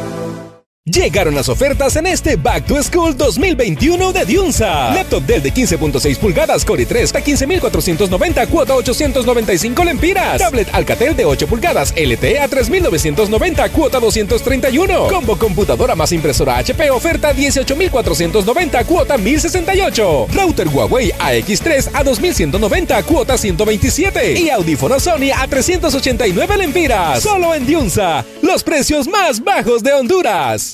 Llegaron 0.85 1.35
las 1.35 1.47
ofertas 1.47 1.95
en 1.95 2.07
este 2.07 2.37
Back 2.37 2.65
to 2.65 2.81
School 2.81 3.15
2021 3.15 4.13
de 4.13 4.25
Diunsa. 4.25 4.91
Laptop 4.95 5.23
Dell 5.27 5.43
de 5.43 5.53
15.6 5.53 6.17
pulgadas 6.17 6.65
Core 6.65 6.87
i3 6.87 7.15
a 7.15 7.23
15.490 7.23 8.47
cuota 8.47 8.73
895 8.73 9.83
lempiras. 9.83 10.39
Tablet 10.39 10.67
Alcatel 10.73 11.15
de 11.15 11.25
8 11.25 11.45
pulgadas 11.45 11.93
LTE 11.95 12.39
a 12.39 12.49
3.990 12.49 13.69
cuota 13.69 13.99
231. 13.99 15.07
Combo 15.07 15.37
computadora 15.37 15.95
más 15.95 16.11
impresora 16.13 16.57
HP 16.57 16.89
oferta 16.89 17.31
18.490 17.31 18.83
cuota 18.87 19.17
1.068. 19.17 20.33
Router 20.33 20.67
Huawei 20.67 21.11
AX3 21.11 21.91
a 21.93 22.03
2.190 22.03 23.03
cuota 23.03 23.37
127. 23.37 24.39
Y 24.39 24.49
audífono 24.49 24.99
Sony 24.99 25.29
a 25.37 25.47
389 25.47 26.57
lempiras. 26.57 27.21
Solo 27.21 27.53
en 27.53 27.67
Diunsa. 27.67 28.25
Los 28.41 28.63
precios 28.63 29.07
más 29.07 29.43
bajos 29.43 29.83
de 29.83 29.93
Honduras. 29.93 30.70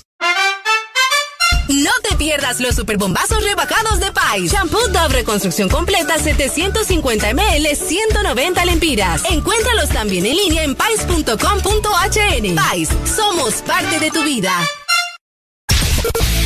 No 1.70 1.92
te 2.02 2.16
pierdas 2.16 2.60
los 2.60 2.76
superbombazos 2.76 3.44
rebajados 3.44 4.00
de 4.00 4.12
Pais. 4.12 4.52
Shampoo 4.52 4.88
Dove 4.88 5.16
Reconstrucción 5.16 5.68
Completa 5.68 6.18
750 6.18 7.34
ml 7.34 7.76
190 7.76 8.66
lempiras. 8.66 9.24
Encuéntralos 9.30 9.90
también 9.90 10.26
en 10.26 10.36
línea 10.36 10.64
en 10.64 10.76
pais.com.hn. 10.76 12.56
Pais, 12.56 12.90
somos 13.06 13.56
parte 13.64 14.00
de 14.00 14.12
tu 14.12 14.24
vida. 14.24 14.52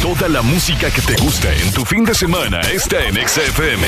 Toda 0.02 0.28
la 0.28 0.42
música 0.42 0.90
que 0.90 1.02
te 1.02 1.16
gusta 1.22 1.54
en 1.54 1.72
tu 1.72 1.86
fin 1.86 2.04
de 2.04 2.16
semana 2.16 2.62
está 2.62 3.06
en 3.06 3.16
XFM. 3.16 3.88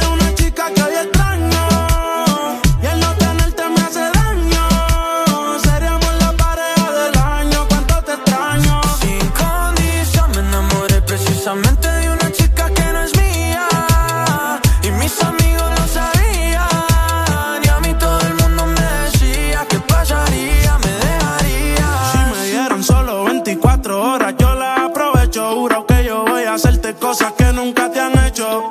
te 28.41 28.70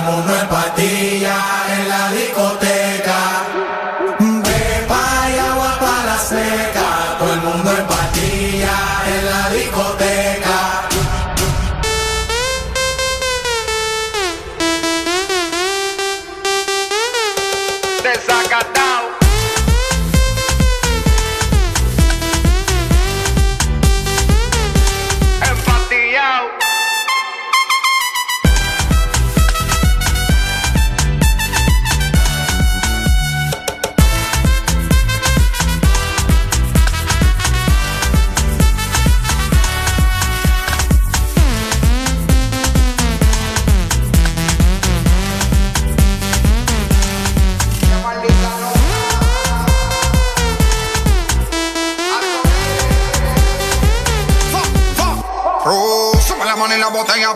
I 0.00 0.08
won't 0.08 0.26
let 0.26 0.59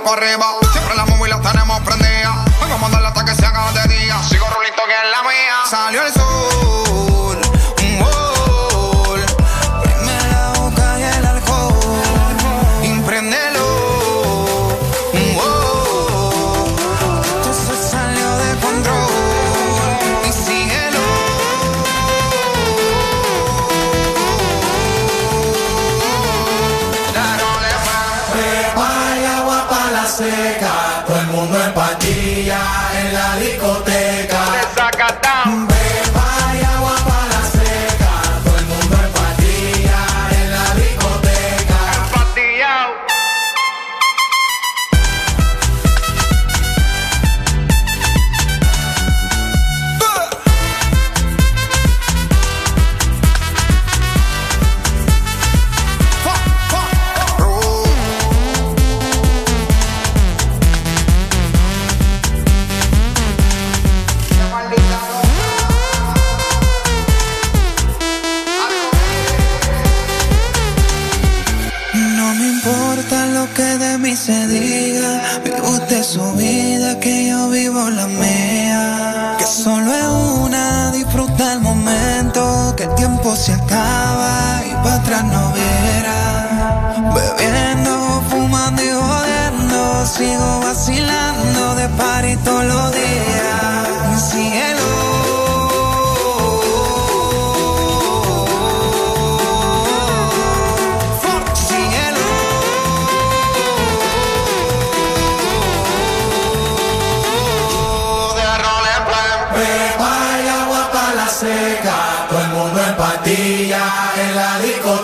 para 0.05 0.27
arriba. 0.27 0.54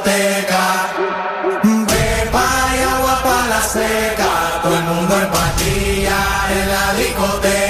Discoteca. 0.01 0.93
Pepa 1.87 2.49
y 2.77 2.83
agua 2.83 3.23
para 3.23 3.47
la 3.49 3.63
seca. 3.63 4.61
Todo 4.63 4.77
el 4.77 4.85
mundo 4.85 5.21
en 5.21 5.31
pastilla 5.31 6.19
en 6.51 6.69
la 6.69 6.95
discoteca. 6.95 7.70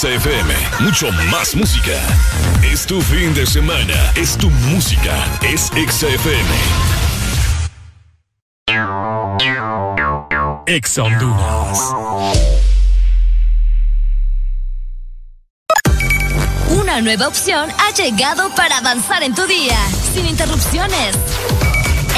XFM. 0.00 0.54
Mucho 0.78 1.12
más 1.30 1.54
música. 1.54 1.92
Es 2.62 2.86
tu 2.86 3.02
fin 3.02 3.34
de 3.34 3.44
semana. 3.44 3.94
Es 4.14 4.34
tu 4.38 4.48
música. 4.48 5.12
Es 5.42 5.70
XFM. 5.76 6.48
Ex 10.64 10.96
Honduras. 10.96 11.78
Una 16.70 17.02
nueva 17.02 17.28
opción 17.28 17.68
ha 17.70 17.92
llegado 17.92 18.48
para 18.54 18.78
avanzar 18.78 19.22
en 19.22 19.34
tu 19.34 19.46
día, 19.46 19.76
sin 20.14 20.24
interrupciones. 20.24 21.14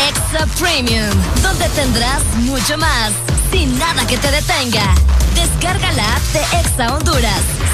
Extra 0.08 0.46
Premium, 0.60 1.10
donde 1.42 1.68
tendrás 1.70 2.22
mucho 2.42 2.78
más, 2.78 3.10
sin 3.50 3.76
nada 3.76 4.06
que 4.06 4.18
te 4.18 4.30
detenga. 4.30 4.94
Descarga 5.34 5.90
la 5.92 6.14
app 6.14 6.22
de 6.32 6.40
Exa 6.60 6.94
Honduras. 6.94 7.61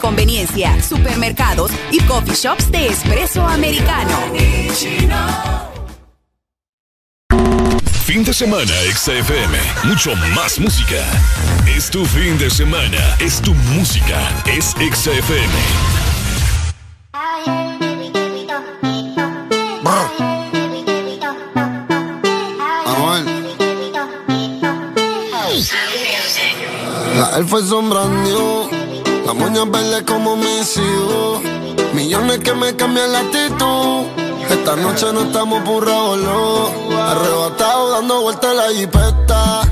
Conveniencia, 0.00 0.82
supermercados 0.82 1.70
y 1.90 2.00
coffee 2.00 2.34
shops 2.34 2.70
de 2.70 2.88
espresso 2.88 3.46
americano. 3.46 4.16
Fin 8.04 8.24
de 8.24 8.34
semana, 8.34 8.72
XFM. 8.92 9.56
Mucho 9.84 10.16
más 10.34 10.58
música. 10.58 11.04
Es 11.76 11.90
tu 11.90 12.04
fin 12.04 12.36
de 12.38 12.50
semana. 12.50 13.16
Es 13.20 13.40
tu 13.40 13.54
música. 13.54 14.18
Es 14.46 14.74
XFM. 14.74 16.00
La 27.16 27.36
elfa 27.36 27.58
es 27.58 27.66
sombra 27.66 28.06
new, 29.34 29.34
La 29.34 29.34
moña 29.34 29.64
verde 29.64 30.04
como 30.04 30.36
mis. 30.36 30.78
Millones 31.94 32.38
que 32.38 32.54
me 32.54 32.74
cambian 32.74 33.12
la 33.12 33.20
actitud. 33.20 34.06
Esta 34.48 34.76
noche 34.76 35.12
no 35.12 35.22
estamos 35.22 35.62
por 35.62 35.84
revolú. 35.84 36.68
Arrebatado 36.98 37.90
dando 37.92 38.22
vueltas 38.22 38.54
la 38.54 38.68
jipeta. 38.72 39.62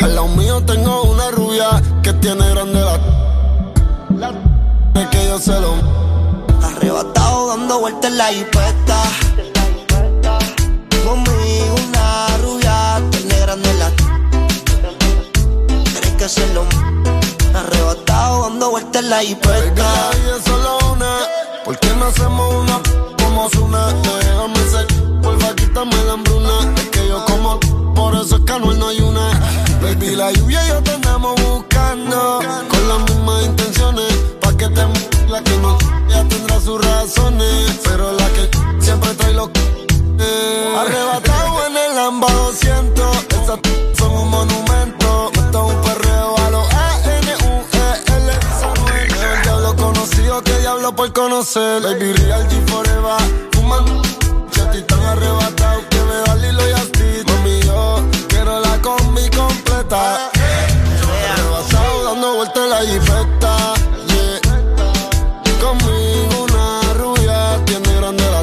Al 0.00 0.14
lado 0.14 0.28
mío 0.28 0.62
tengo 0.64 1.02
una 1.04 1.30
rubia 1.30 1.82
que 2.02 2.12
tiene 2.14 2.48
grande 2.50 2.80
la. 2.80 4.32
Es 5.00 5.08
que 5.08 5.26
yo 5.26 5.38
se 5.38 5.60
lo. 5.60 5.74
Arrebatado 6.62 7.48
dando 7.48 7.80
vueltas 7.80 8.12
la 8.12 8.26
jipeta. 8.26 8.87
En 19.08 19.10
la. 19.10 19.16
Baby, 19.16 20.30
es 20.36 20.44
solo 20.44 20.78
una. 20.92 21.18
¿Por 21.64 21.78
qué 21.78 21.88
no 21.96 22.06
hacemos 22.06 22.54
una 22.54 22.80
como 23.22 23.48
Zuna? 23.50 23.92
Déjame 23.92 24.70
ser, 24.70 24.86
porfa, 25.22 25.54
quítame 25.54 26.04
la 26.04 26.12
hambruna. 26.12 26.74
Es 26.76 26.88
que 26.90 27.08
yo 27.08 27.24
como, 27.24 27.58
por 27.94 28.14
eso 28.14 28.36
es 28.36 28.44
que 28.44 28.58
no 28.58 28.88
hay 28.88 29.00
una. 29.00 29.30
Baby, 29.82 30.16
la 30.16 30.32
lluvia 30.32 30.64
y 30.64 30.68
yo 30.68 30.82
te 30.82 30.92
andamos 30.92 31.40
buscando. 31.42 32.40
Con 32.68 32.88
las 32.88 32.98
mismas 33.10 33.44
intenciones, 33.44 34.12
pa' 34.40 34.52
que 34.52 34.68
te 34.68 34.82
la 35.28 35.42
que 35.42 35.56
no 35.58 35.78
ya 36.08 36.24
tendrá 36.24 36.60
sus 36.60 36.84
razones. 36.84 37.80
Pero 37.84 38.12
la 38.12 38.28
que 38.28 38.50
siempre 38.80 39.14
trae 39.14 39.32
los 39.32 39.48
eh. 40.20 40.76
Arrebatado 40.78 41.66
en 41.66 41.76
el 41.76 41.94
Lamba 41.94 42.30
200. 42.32 42.97
Por 50.98 51.12
conocer. 51.12 51.80
Baby 51.80 52.12
Real 52.12 52.48
G 52.48 52.52
Forever. 52.68 53.20
Fuman. 53.52 53.84
Chetty 54.50 54.82
tan 54.82 55.00
arrebatado 55.00 55.80
que 55.90 56.00
me 56.08 56.16
da 56.26 56.34
Lilo 56.34 56.68
y 56.68 56.72
Asti. 56.72 57.08
Mami, 57.28 57.60
yo 57.62 58.02
quiero 58.28 58.58
la 58.58 58.82
combi 58.82 59.30
completa. 59.30 60.28
Arrebatado 61.32 62.04
dando 62.04 62.34
vueltas 62.34 62.64
en 62.64 62.70
la 62.70 62.80
jipeta. 62.80 63.54
Conmigo 65.62 66.46
una 66.48 66.94
rubia 66.94 67.64
tiene 67.64 67.94
grande 67.94 68.24
la. 68.34 68.40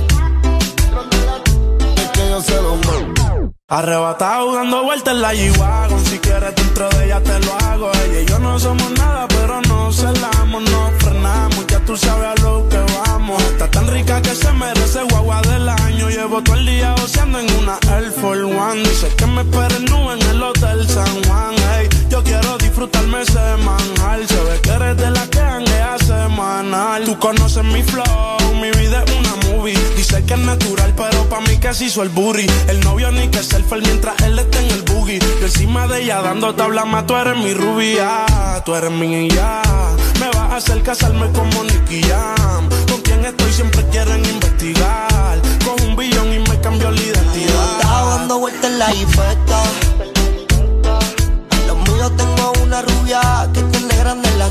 Es 2.02 2.10
que 2.12 2.30
yo 2.30 2.42
se 2.42 2.62
lo 2.62 2.76
mando. 2.78 3.52
Arrebatado 3.68 4.56
dando 4.56 4.84
vueltas 4.84 5.14
en 5.14 5.22
la 5.22 5.34
G-Wagon 5.34 6.06
Si 6.06 6.20
quieres 6.20 6.54
dentro 6.56 6.88
de 6.88 7.06
ella 7.06 7.20
te 7.20 7.40
lo 7.40 7.52
hago 7.66 7.90
Ella 8.06 8.22
y 8.22 8.26
yo 8.26 8.38
no 8.38 8.60
somos 8.60 8.92
nada 8.92 9.28
pero 9.28 9.60
nos 9.62 9.96
celamos 9.96 10.62
No 10.70 10.92
frenamos, 11.00 11.55
ya 11.55 11.55
tú 11.86 11.96
sabes 11.96 12.28
a 12.28 12.44
lo 12.44 12.68
que 12.70 12.78
vamos. 12.78 13.42
Está 13.44 13.70
tan 13.70 13.88
rica 13.88 14.22
que 14.22 14.36
se 14.36 14.52
merece 14.54 15.04
guagua 15.10 15.42
del 15.42 15.70
año. 15.70 16.10
Llevo 16.10 16.42
todo 16.42 16.56
el 16.56 16.66
día 16.66 16.94
oceando 16.96 17.40
en 17.40 17.52
una 17.56 17.78
Air 17.96 18.12
Force 18.12 18.44
One. 18.44 18.82
Dice 18.84 19.08
que 19.16 19.26
me 19.26 19.42
esperen 19.42 19.86
en 19.86 20.22
el 20.30 20.44
Hotel 20.44 20.88
San 20.88 21.24
Juan. 21.24 21.56
Ey, 21.78 21.90
Yo 22.10 22.24
quiero 22.24 22.58
disfrutarme 22.58 23.26
semanal 23.26 24.28
Se 24.28 24.44
ve 24.44 24.60
que 24.62 24.70
eres 24.70 24.98
de 24.98 25.12
la 25.12 25.28
que 25.28 25.40
hanguea 25.40 25.98
semanal. 26.00 27.04
Tú 27.06 27.18
conoces 27.20 27.64
mi 27.64 27.84
flow, 27.84 28.54
mi 28.62 28.72
vida 28.72 29.04
es 29.06 29.12
una 29.12 29.36
movie. 29.50 29.78
Dice 29.96 30.24
que 30.26 30.34
es 30.34 30.40
natural 30.40 30.94
pero 30.96 31.28
pa' 31.30 31.42
mí 31.42 31.60
se 31.72 31.86
hizo 31.86 32.04
el 32.04 32.10
booty. 32.10 32.48
El 32.68 32.80
novio 32.82 33.12
ni 33.12 33.28
que 33.28 33.44
selfie 33.44 33.82
mientras 33.82 34.20
él 34.22 34.40
está 34.40 34.60
en 34.60 34.72
el 34.72 34.82
boogie. 34.84 35.20
Yo 35.20 35.46
encima 35.46 35.88
de 35.88 36.04
ella 36.04 36.22
dando 36.22 36.56
tabla 36.56 36.86
más 36.86 37.06
Tú 37.06 37.16
eres 37.16 37.38
mi 37.38 37.54
rubia, 37.54 38.26
tú 38.66 38.74
eres 38.76 38.92
mi 38.92 39.30
ya 39.30 39.75
hacer 40.58 40.82
casarme 40.84 41.30
como 41.34 41.64
Nicky 41.64 42.02
Jam. 42.04 42.70
Con 42.90 43.02
quien 43.02 43.26
estoy 43.26 43.52
siempre 43.52 43.84
quieren 43.90 44.24
investigar. 44.26 45.42
Con 45.66 45.90
un 45.90 45.96
billón 45.98 46.34
y 46.34 46.40
me 46.40 46.60
cambió 46.62 46.92
la 46.92 47.02
identidad. 47.02 47.80
Estaba 47.80 48.18
dando 48.18 48.40
vueltas 48.40 48.72
en 48.72 48.80
la 48.80 48.94
infecta. 48.94 49.64
Los 51.68 51.78
míos 51.78 52.12
tengo 52.16 52.54
una 52.64 52.82
rubia 52.82 53.50
que 53.54 53.62
tiene 53.64 53.96
grande 53.98 54.30
la. 54.38 54.48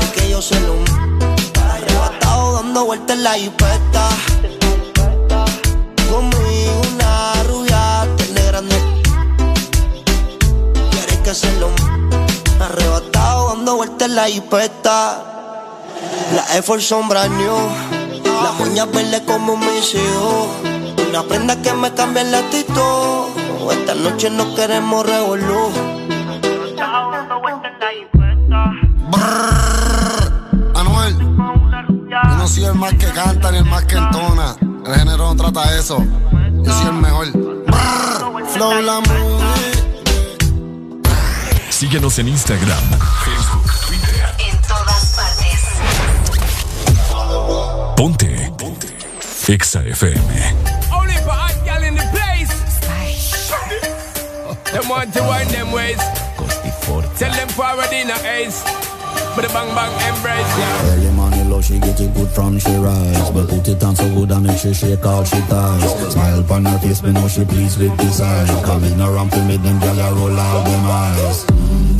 Es 0.00 0.08
que 0.10 0.30
yo 0.30 0.42
se 0.42 0.60
lo. 0.60 0.74
Arrebatado 1.72 2.54
dando 2.54 2.84
vueltas 2.86 3.16
en 3.16 3.22
la 3.22 3.38
infecta. 3.38 4.08
Conmigo 6.10 6.82
una 6.94 7.42
rubia 7.44 8.08
tiene 8.16 8.42
grande. 8.46 8.76
Quieres 10.90 11.18
que 11.18 11.34
se 11.34 11.52
lo. 11.60 11.70
Arrebatado 12.58 13.09
dando 13.54 13.76
vueltas 13.76 14.08
en 14.08 14.14
la 14.14 14.28
infesta. 14.28 15.24
La 16.34 16.62
Force 16.62 16.86
son 16.86 17.08
brand 17.08 17.36
new. 17.36 17.56
Las 18.42 18.60
uñas 18.60 18.90
verdes 18.92 19.22
como 19.22 19.56
mis 19.56 19.94
hijos. 19.94 20.48
Una 21.08 21.22
prenda 21.24 21.60
que 21.60 21.72
me 21.72 21.92
cambia 21.92 22.22
el 22.22 22.34
actitud. 22.34 23.28
Esta 23.72 23.94
noche 23.94 24.30
no 24.30 24.54
queremos 24.54 25.04
revolú. 25.04 25.70
Anuel, 30.74 31.18
yo 31.18 32.36
no 32.38 32.46
soy 32.46 32.64
el 32.64 32.74
más 32.74 32.94
que 32.94 33.06
canta 33.06 33.50
ni 33.50 33.58
el 33.58 33.64
más 33.64 33.84
que 33.84 33.96
entona. 33.96 34.56
El 34.86 34.94
género 34.94 35.34
no 35.34 35.36
trata 35.36 35.76
eso. 35.76 35.98
Yo 36.62 36.72
soy 36.72 36.86
el 36.86 36.92
mejor. 36.94 37.26
Flow 38.52 38.80
la. 38.80 39.39
Síguenos 41.80 42.18
en 42.18 42.28
Instagram, 42.28 42.78
Facebook, 43.24 43.86
Twitter. 43.86 44.34
En 44.38 44.60
todas 44.68 45.16
partes. 45.16 45.60
Ponte. 47.96 48.52
Ponte. 48.58 48.88
Exa 49.48 49.80
FM. 49.86 50.20
Only 50.92 51.14
for 51.24 51.30
hot 51.30 51.56
gal 51.64 51.82
in 51.82 51.94
the 51.96 52.04
place. 52.12 52.52
Them 54.70 54.90
want 54.90 55.14
to 55.14 55.22
wind 55.22 55.48
them 55.52 55.72
ways. 55.72 55.96
Tell 57.16 57.32
them 57.32 57.48
forward 57.48 57.90
in 57.94 58.10
a 58.10 58.16
ace. 58.28 58.62
But 59.40 59.48
the 59.48 59.54
bang 59.54 59.74
bang 59.74 60.14
embrace, 60.14 60.58
yeah. 60.58 60.92
Early 60.92 61.10
money 61.12 61.42
low, 61.44 61.62
she 61.62 61.78
get 61.78 61.98
it 61.98 62.12
good 62.12 62.28
from 62.28 62.58
she 62.58 62.76
rise. 62.76 63.30
But 63.30 63.48
put 63.48 63.66
it 63.66 63.82
on 63.82 63.96
so 63.96 64.06
good 64.14 64.30
and 64.32 64.46
make 64.46 64.58
she 64.58 64.74
shake 64.74 65.06
all 65.06 65.24
she 65.24 65.40
ties. 65.48 66.12
Smile 66.12 66.40
upon 66.40 66.66
her 66.66 66.78
face, 66.80 67.02
me 67.02 67.12
know 67.12 67.26
she 67.26 67.46
pleased 67.46 67.80
with 67.80 67.96
this 67.96 68.20
eye. 68.20 68.62
Come 68.66 68.84
in 68.84 69.00
around 69.00 69.30
to 69.32 69.42
make 69.46 69.62
them 69.62 69.80
gyal 69.80 70.14
roll 70.14 70.38
out 70.38 70.64
them 70.66 70.84
eyes. 70.84 71.46
Mm, 71.46 71.99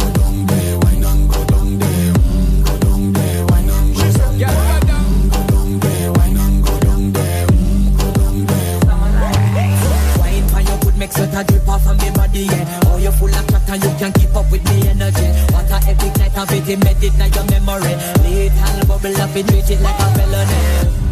night 16.76 17.02
it, 17.02 17.14
embedded 17.14 17.14
in 17.14 17.32
your 17.34 17.44
memory. 17.50 17.94
Little 18.22 18.86
bubble 18.86 19.16
up, 19.20 19.36
it 19.36 19.46
treat 19.48 19.70
it 19.70 19.80
like 19.80 19.98
a 19.98 20.06
felony. 20.14 20.60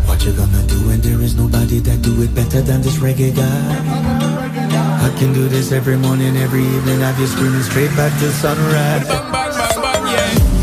What 0.06 0.24
you 0.24 0.32
gonna 0.32 0.62
do 0.66 0.86
when 0.86 1.00
there 1.00 1.20
is 1.20 1.34
nobody 1.34 1.80
that 1.80 2.02
do 2.02 2.22
it 2.22 2.34
better 2.34 2.60
than 2.62 2.82
this 2.82 2.96
reggae 2.96 3.34
guy? 3.34 3.48
I 5.04 5.10
can 5.18 5.32
do 5.32 5.48
this 5.48 5.72
every 5.72 5.96
morning, 5.96 6.36
every 6.36 6.62
evening. 6.62 7.00
Have 7.00 7.18
you 7.18 7.26
screaming 7.26 7.62
straight 7.62 7.94
back 7.96 8.12
to 8.20 8.30
sunrise. 8.32 9.06
Bang 9.08 9.32
bang 9.32 9.50
bang 9.52 9.82
bang, 9.82 10.06
yeah. 10.12 10.58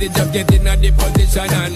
Just 0.00 0.32
get 0.32 0.50
in 0.54 0.66
a 0.66 0.76
the 0.76 0.90
position 0.92 1.52
and 1.52 1.52
boss 1.52 1.60
one. 1.60 1.69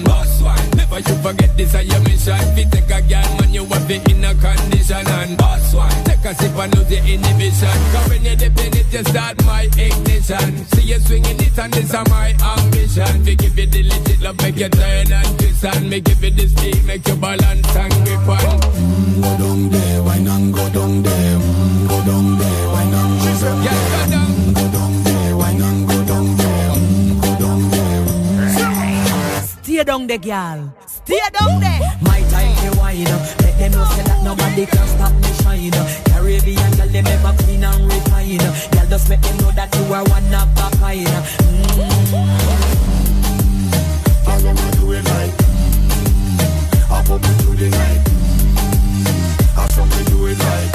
Never 0.94 1.10
you 1.10 1.22
forget 1.22 1.56
this 1.56 1.74
is 1.74 1.86
your 1.90 2.00
mission. 2.06 2.38
Fi 2.54 2.62
take 2.70 2.86
a 2.86 3.02
girl, 3.02 3.30
man, 3.40 3.52
you 3.52 3.64
have 3.64 3.90
it 3.90 4.08
in 4.08 4.24
a 4.24 4.32
condition 4.34 5.02
and 5.04 5.36
boss 5.36 5.74
one. 5.74 5.90
Take 6.04 6.24
a 6.24 6.32
sip 6.36 6.54
and 6.54 6.70
lose 6.76 6.88
your 6.88 7.02
inhibition. 7.02 7.78
Cause 7.90 8.08
when 8.10 8.24
you 8.24 8.36
dip 8.36 8.56
in 8.62 8.76
it, 8.78 8.92
you 8.92 9.02
start 9.02 9.44
my 9.44 9.62
ignition. 9.74 10.64
See 10.66 10.82
you 10.82 11.00
swinging 11.00 11.40
it 11.40 11.58
and 11.58 11.72
this 11.72 11.92
is 11.92 12.08
my 12.08 12.30
ambition. 12.38 13.24
We 13.24 13.34
give 13.34 13.58
you 13.58 13.66
the 13.66 13.82
legit 13.82 14.20
love, 14.20 14.38
make 14.40 14.54
you 14.56 14.68
turn 14.68 15.10
and 15.10 15.38
twist 15.40 15.64
and 15.64 15.90
me 15.90 16.00
give 16.00 16.22
you 16.22 16.30
the 16.30 16.46
speed, 16.46 16.84
make 16.86 17.08
you 17.08 17.16
balance 17.16 17.74
and 17.74 17.92
grip 18.06 18.28
on. 18.30 18.60
Mm, 18.62 19.22
go 19.22 19.30
down 19.42 19.70
there, 19.70 20.02
wine 20.04 20.28
and 20.28 20.54
go 20.54 20.70
down 20.70 21.02
there. 21.02 21.38
Mm, 21.42 21.88
go 21.88 22.04
down 22.06 22.38
there, 22.38 22.68
wine 22.70 22.94
and 22.94 23.18
go 23.18 23.34
down 23.42 23.64
there. 23.64 24.06
Mm, 24.14 24.54
go 24.54 24.70
down 24.70 25.02
there, 25.02 25.36
wine 25.36 25.60
and 25.60 25.88
go 25.88 26.04
down 26.06 26.36
there. 26.36 26.70
Mm, 26.70 27.20
go 27.20 27.38
down 27.40 27.70
there. 27.70 27.84
Stay 29.64 29.82
down 29.82 30.06
there, 30.06 30.18
girl. 30.18 30.72
Stay 31.04 31.20
down 31.38 31.60
there. 31.60 31.80
My 32.00 32.20
time 32.32 32.54
to 32.64 32.78
wine. 32.78 33.04
Let 33.04 33.58
them 33.58 33.72
know 33.72 33.84
say 33.92 34.02
that 34.04 34.22
nobody 34.24 34.64
can 34.64 34.86
stop 34.88 35.12
me 35.12 35.30
shine. 35.42 35.70
Caribbean 36.08 36.72
girl, 36.76 36.88
them 36.88 37.06
ever 37.06 37.34
clean 37.44 37.64
and 37.64 37.84
refine. 37.84 38.38
Girl, 38.38 38.86
just 38.88 39.08
make 39.10 39.20
them 39.20 39.36
know 39.38 39.50
that 39.52 39.74
you 39.76 39.92
are 39.92 40.04
one 40.04 40.34
of 40.34 40.48
a 40.56 40.70
kind. 40.78 41.08
I 44.26 44.42
wanna 44.42 44.70
do 44.72 44.92
it 44.92 45.04
like 45.04 45.30
mm, 45.36 46.90
I 46.90 47.02
put 47.04 47.20
me 47.22 47.28
through 47.38 47.56
the 47.56 47.68
night 47.70 48.00
mm, 48.04 49.58
I 49.58 49.68
saw 49.68 49.84
me 49.84 50.04
do 50.06 50.26
it 50.26 50.38
like 50.38 50.73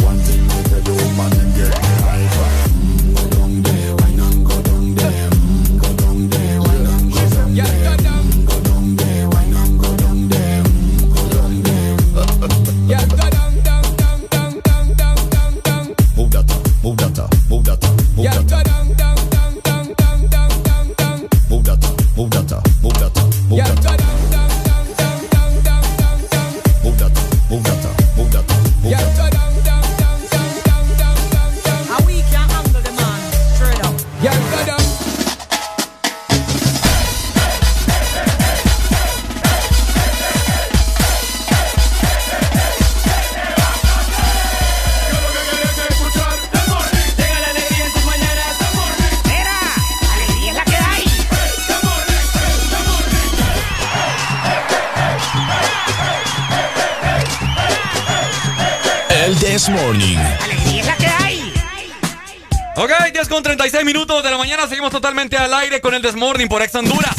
36 63.69 63.85
minutos 63.85 64.23
de 64.23 64.31
la 64.31 64.37
mañana. 64.37 64.67
Seguimos 64.67 64.91
totalmente 64.91 65.37
al 65.37 65.53
aire 65.53 65.79
con 65.79 65.93
el 65.93 66.01
Desmorning 66.01 66.47
por 66.47 66.61
Ex 66.63 66.73
Honduras. 66.73 67.13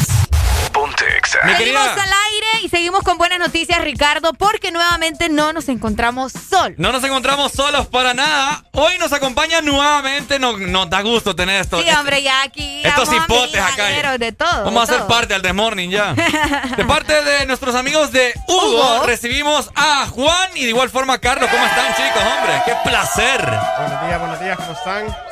Ponte 0.73 1.05
Exa. 1.17 1.39
Seguimos 1.57 1.81
al 1.81 1.97
aire 1.99 2.47
y 2.63 2.69
seguimos 2.69 3.03
con 3.03 3.17
buenas 3.17 3.39
noticias, 3.39 3.81
Ricardo, 3.81 4.33
porque 4.33 4.71
nuevamente 4.71 5.29
no 5.29 5.53
nos 5.53 5.69
encontramos 5.69 6.33
solos. 6.33 6.77
no 6.77 6.91
nos 6.91 7.03
encontramos 7.03 7.53
solos 7.53 7.87
para 7.87 8.13
nada. 8.13 8.65
Hoy 8.71 8.97
nos 8.97 9.13
acompaña 9.13 9.61
nuevamente. 9.61 10.39
Nos, 10.39 10.59
nos 10.59 10.89
da 10.89 11.01
gusto 11.01 11.35
tener 11.35 11.61
esto. 11.61 11.81
Sí, 11.81 11.89
hombre, 11.89 12.21
ya 12.21 12.41
aquí. 12.43 12.81
Estos 12.83 13.13
hipotes 13.13 13.61
acá. 13.61 14.17
De 14.17 14.31
todo. 14.33 14.65
Vamos 14.65 14.83
a 14.83 14.85
de 14.85 14.97
ser 14.97 15.07
todo. 15.07 15.07
parte 15.07 15.33
del 15.33 15.41
Desmorning 15.41 15.89
ya. 15.89 16.13
De 16.75 16.83
parte 16.85 17.21
de 17.23 17.45
nuestros 17.45 17.75
amigos 17.75 18.11
de 18.11 18.33
Hugo, 18.47 18.95
Hugo. 18.97 19.05
recibimos 19.05 19.71
a 19.75 20.05
Juan 20.07 20.49
y 20.55 20.63
de 20.63 20.69
igual 20.69 20.89
forma 20.89 21.13
a 21.13 21.19
Carlos. 21.19 21.49
¿Cómo 21.49 21.65
están, 21.65 21.95
chicos? 21.95 22.21
Hombre, 22.21 22.61
qué 22.65 22.75
placer. 22.83 23.41
Buenos 23.79 24.05
días, 24.05 24.19
buenos 24.19 24.39
días, 24.41 24.57
¿cómo 24.57 24.71
están? 24.73 25.30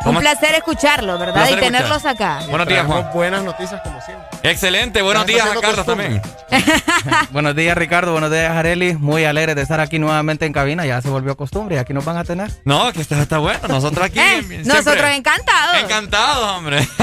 Un 0.00 0.04
¿Cómo- 0.14 0.20
placer 0.20 0.54
escucharlo, 0.54 1.18
¿verdad? 1.18 1.34
Placer 1.34 1.58
y 1.58 1.60
tenerlos 1.60 2.06
acá. 2.06 2.38
Buenos 2.48 2.68
días, 2.68 2.86
Juan. 2.86 3.10
buenas 3.12 3.42
noticias 3.42 3.80
como 3.82 4.00
siempre. 4.00 4.26
Excelente. 4.44 5.02
Buenos 5.02 5.26
días 5.26 5.44
a 5.46 5.60
Carlos 5.60 5.84
también. 5.84 6.22
Buenos 7.30 7.54
días, 7.56 7.76
Ricardo. 7.76 8.12
Buenos 8.12 8.30
días, 8.30 8.52
Areli. 8.52 8.94
Muy 8.94 9.24
alegre 9.24 9.54
de 9.56 9.62
estar 9.62 9.80
aquí 9.80 9.98
nuevamente 9.98 10.46
en 10.46 10.52
cabina. 10.52 10.86
Ya 10.86 11.02
se 11.02 11.08
volvió 11.10 11.36
costumbre 11.36 11.74
y 11.76 11.78
aquí 11.78 11.92
nos 11.92 12.04
van 12.04 12.16
a 12.16 12.24
tener. 12.24 12.48
No, 12.64 12.92
que 12.92 13.00
está, 13.00 13.20
está 13.20 13.38
bueno. 13.38 13.58
Nosotros 13.68 14.06
aquí. 14.06 14.20
Eh, 14.28 14.42
siempre- 14.46 14.64
nosotros 14.64 15.10
encantados. 15.10 15.82
Encantados, 15.82 16.44
hombre. 16.56 16.88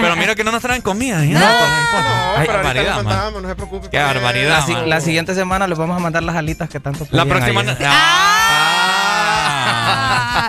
Pero 0.00 0.16
mira 0.16 0.34
que 0.34 0.44
no 0.44 0.52
nos 0.52 0.60
traen 0.62 0.82
comida. 0.82 1.24
¿eh? 1.24 1.28
No, 1.28 1.40
Ay, 1.40 1.46
pero 1.46 2.28
ahorita 2.36 2.52
barbaridad, 2.52 2.84
les 2.84 2.94
man. 2.96 3.04
mandamos, 3.04 3.42
no 3.42 3.48
se 3.48 3.54
preocupe. 3.54 3.88
Qué 3.90 3.98
barbaridad, 3.98 4.58
La, 4.60 4.66
si- 4.66 4.72
man. 4.72 4.90
la 4.90 5.00
siguiente 5.00 5.34
semana 5.34 5.66
les 5.66 5.78
vamos 5.78 5.96
a 5.96 6.00
mandar 6.00 6.22
las 6.22 6.36
alitas 6.36 6.68
que 6.68 6.80
tanto 6.80 7.06
La 7.10 7.24
próxima. 7.24 7.62
Ah. 7.84 9.10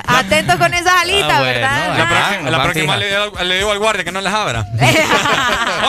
Ah, 0.08 0.20
atentos 0.20 0.56
con 0.58 0.74
esas 0.74 0.85
Ah, 1.12 1.40
bueno, 1.40 1.42
¿verdad? 1.42 1.96
La 2.52 2.58
Ah, 2.58 2.64
próxima, 2.64 2.98
la 2.98 2.98
le, 2.98 3.08
digo, 3.10 3.44
le 3.44 3.58
digo 3.58 3.72
al 3.72 3.80
guardia 3.80 4.04
que 4.04 4.12
no 4.12 4.22
les 4.22 4.34
abra. 4.34 4.62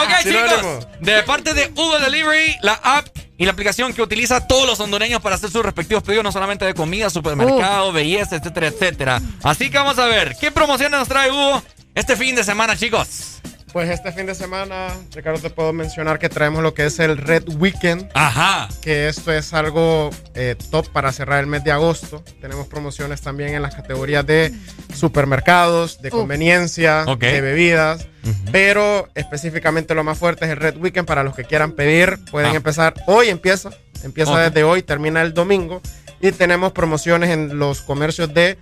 ok, 0.02 0.22
chicos. 0.22 0.86
De 1.00 1.22
parte 1.22 1.54
de 1.54 1.70
Hugo 1.74 1.98
Delivery, 1.98 2.56
la 2.62 2.74
app 2.82 3.06
y 3.38 3.44
la 3.44 3.52
aplicación 3.52 3.92
que 3.92 4.02
utiliza 4.02 4.46
todos 4.46 4.66
los 4.66 4.80
hondureños 4.80 5.20
para 5.20 5.34
hacer 5.36 5.50
sus 5.50 5.62
respectivos 5.64 6.02
pedidos, 6.02 6.24
no 6.24 6.32
solamente 6.32 6.64
de 6.64 6.74
comida, 6.74 7.10
supermercado, 7.10 7.92
belleza, 7.92 8.36
etcétera, 8.36 8.68
etcétera. 8.68 9.20
Así 9.42 9.70
que 9.70 9.76
vamos 9.78 9.98
a 9.98 10.06
ver, 10.06 10.36
¿qué 10.40 10.50
promociones 10.50 10.98
nos 10.98 11.08
trae 11.08 11.30
Hugo 11.30 11.62
este 11.94 12.16
fin 12.16 12.34
de 12.34 12.44
semana, 12.44 12.76
chicos? 12.76 13.40
Pues 13.72 13.90
este 13.90 14.10
fin 14.12 14.24
de 14.26 14.34
semana, 14.34 14.88
Ricardo, 15.14 15.38
te 15.38 15.50
puedo 15.50 15.72
mencionar 15.72 16.18
que 16.18 16.28
traemos 16.30 16.62
lo 16.62 16.72
que 16.72 16.86
es 16.86 16.98
el 16.98 17.18
Red 17.18 17.44
Weekend. 17.58 18.08
Ajá. 18.14 18.68
Que 18.80 19.08
esto 19.08 19.32
es 19.32 19.52
algo 19.52 20.10
eh, 20.34 20.54
top 20.70 20.88
para 20.88 21.12
cerrar 21.12 21.40
el 21.40 21.46
mes 21.46 21.62
de 21.62 21.72
agosto. 21.72 22.22
Tenemos 22.40 22.68
promociones 22.68 23.20
también 23.20 23.54
en 23.54 23.60
las 23.62 23.74
categorías 23.74 24.24
de 24.24 24.54
supermercados, 24.94 26.00
de 26.00 26.10
conveniencia, 26.10 27.04
de 27.04 27.40
bebidas. 27.40 28.06
Pero 28.50 29.08
específicamente 29.14 29.94
lo 29.94 30.02
más 30.04 30.16
fuerte 30.16 30.46
es 30.46 30.52
el 30.52 30.56
Red 30.56 30.78
Weekend. 30.78 31.06
Para 31.06 31.22
los 31.22 31.34
que 31.36 31.44
quieran 31.44 31.72
pedir, 31.72 32.18
pueden 32.30 32.52
Ah. 32.52 32.56
empezar. 32.56 32.94
Hoy 33.06 33.28
empieza. 33.28 33.70
Empieza 34.02 34.38
desde 34.38 34.64
hoy, 34.64 34.82
termina 34.82 35.20
el 35.22 35.34
domingo. 35.34 35.82
Y 36.20 36.32
tenemos 36.32 36.72
promociones 36.72 37.30
en 37.30 37.58
los 37.58 37.82
comercios 37.82 38.32
de 38.32 38.58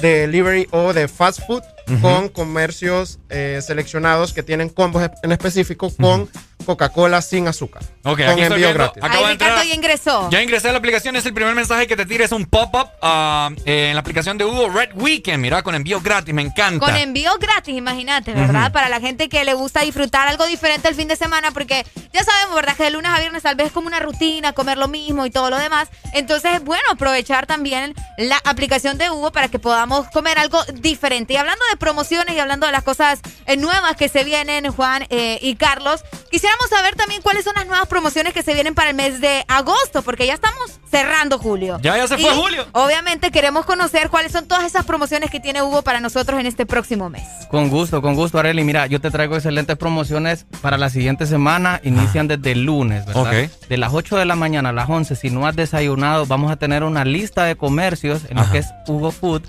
delivery 0.00 0.66
o 0.72 0.92
de 0.92 1.06
fast 1.08 1.40
food 1.46 1.62
Con 2.00 2.28
comercios 2.28 3.18
eh, 3.28 3.60
seleccionados 3.62 4.32
que 4.32 4.42
tienen 4.42 4.68
combos 4.68 5.08
en 5.22 5.32
específico 5.32 5.90
con 5.90 6.28
Coca-Cola 6.64 7.22
sin 7.22 7.48
azúcar. 7.48 7.82
Ok, 8.04 8.18
con 8.18 8.28
aquí 8.30 8.42
envío 8.42 8.56
viendo- 8.56 8.74
gratis. 8.74 9.02
acabo 9.02 9.20
Ay, 9.20 9.26
de 9.26 9.32
entrar. 9.32 9.50
Ricardo 9.50 9.68
ya 9.68 9.74
ingresó. 9.74 10.30
Ya 10.30 10.42
ingresé 10.42 10.68
a 10.68 10.72
la 10.72 10.78
aplicación, 10.78 11.16
es 11.16 11.24
el 11.26 11.34
primer 11.34 11.54
mensaje 11.54 11.86
que 11.86 11.96
te 11.96 12.06
tira, 12.06 12.24
es 12.24 12.32
un 12.32 12.46
pop-up 12.46 12.88
ah, 13.02 13.50
eh, 13.64 13.88
en 13.88 13.94
la 13.94 14.00
aplicación 14.00 14.38
de 14.38 14.44
Hugo 14.44 14.68
Red 14.70 14.90
Weekend, 14.94 15.40
mira, 15.40 15.62
con 15.62 15.74
envío 15.74 16.00
gratis, 16.00 16.34
me 16.34 16.42
encanta. 16.42 16.84
Con 16.84 16.96
envío 16.96 17.32
gratis, 17.38 17.76
imagínate, 17.76 18.32
¿verdad? 18.32 18.72
Para 18.72 18.88
la 18.88 19.00
gente 19.00 19.28
que 19.28 19.44
le 19.44 19.54
gusta 19.54 19.80
disfrutar 19.82 20.28
algo 20.28 20.46
diferente 20.46 20.88
el 20.88 20.94
fin 20.94 21.08
de 21.08 21.16
semana, 21.16 21.50
porque 21.52 21.86
ya 22.12 22.22
sabemos, 22.24 22.54
¿verdad? 22.56 22.76
Que 22.76 22.84
de 22.84 22.90
lunes 22.90 23.10
a 23.12 23.18
viernes 23.20 23.42
tal 23.42 23.54
vez 23.56 23.68
es 23.68 23.72
como 23.72 23.86
una 23.86 24.00
rutina, 24.00 24.52
comer 24.52 24.78
lo 24.78 24.88
mismo 24.88 25.26
y 25.26 25.30
todo 25.30 25.50
lo 25.50 25.58
demás. 25.58 25.88
Entonces 26.12 26.54
es 26.54 26.64
bueno 26.64 26.84
aprovechar 26.92 27.46
también 27.46 27.94
la 28.16 28.38
aplicación 28.44 28.98
de 28.98 29.10
Hugo 29.10 29.32
para 29.32 29.48
que 29.48 29.58
podamos 29.58 30.08
comer 30.08 30.38
algo 30.38 30.62
diferente. 30.74 31.34
Y 31.34 31.36
hablando 31.36 31.64
de 31.70 31.76
promociones 31.76 32.34
y 32.34 32.38
hablando 32.38 32.66
de 32.66 32.72
las 32.72 32.82
cosas 32.82 33.20
eh, 33.46 33.56
nuevas 33.56 33.96
que 33.96 34.08
se 34.08 34.24
vienen, 34.24 34.70
Juan 34.72 35.06
eh, 35.10 35.38
y 35.42 35.56
Carlos, 35.56 36.02
quisiéramos 36.48 36.70
saber 36.70 36.96
también 36.96 37.20
cuáles 37.20 37.44
son 37.44 37.52
las 37.56 37.66
nuevas 37.66 37.86
promociones 37.88 38.32
que 38.32 38.42
se 38.42 38.54
vienen 38.54 38.74
para 38.74 38.90
el 38.90 38.96
mes 38.96 39.20
de 39.20 39.44
agosto, 39.48 40.00
porque 40.02 40.26
ya 40.26 40.32
estamos 40.34 40.80
cerrando 40.90 41.38
julio. 41.38 41.78
Ya, 41.82 41.96
ya 41.96 42.08
se 42.08 42.16
fue 42.16 42.32
Y, 42.32 42.36
julio. 42.36 42.66
Obviamente 42.72 43.30
queremos 43.30 43.66
conocer 43.66 44.08
cuáles 44.08 44.32
son 44.32 44.46
todas 44.48 44.64
esas 44.64 44.86
promociones 44.86 45.30
que 45.30 45.40
tiene 45.40 45.62
Hugo 45.62 45.82
para 45.82 46.00
nosotros 46.00 46.40
en 46.40 46.46
este 46.46 46.64
próximo 46.64 47.10
mes. 47.10 47.24
Con 47.50 47.68
gusto, 47.68 48.00
con 48.00 48.14
gusto, 48.14 48.38
Areli. 48.38 48.64
Mira, 48.64 48.86
yo 48.86 48.98
te 49.00 49.10
traigo 49.10 49.34
excelentes 49.34 49.76
promociones 49.76 50.46
para 50.62 50.78
la 50.78 50.88
siguiente 50.88 51.26
semana. 51.26 51.80
Inician 51.84 52.28
desde 52.28 52.52
el 52.52 52.64
lunes, 52.64 53.04
¿verdad? 53.04 53.50
De 53.68 53.76
las 53.76 53.92
8 53.92 54.16
de 54.16 54.24
la 54.24 54.36
mañana 54.36 54.70
a 54.70 54.72
las 54.72 54.88
11, 54.88 55.16
si 55.16 55.28
no 55.30 55.46
has 55.46 55.54
desayunado, 55.54 56.24
vamos 56.24 56.50
a 56.50 56.56
tener 56.56 56.82
una 56.82 57.04
lista 57.04 57.44
de 57.44 57.56
comercios 57.56 58.22
en 58.30 58.36
lo 58.36 58.42
Ajá. 58.42 58.52
que 58.52 58.58
es 58.58 58.68
Hugo 58.86 59.10
Food. 59.10 59.42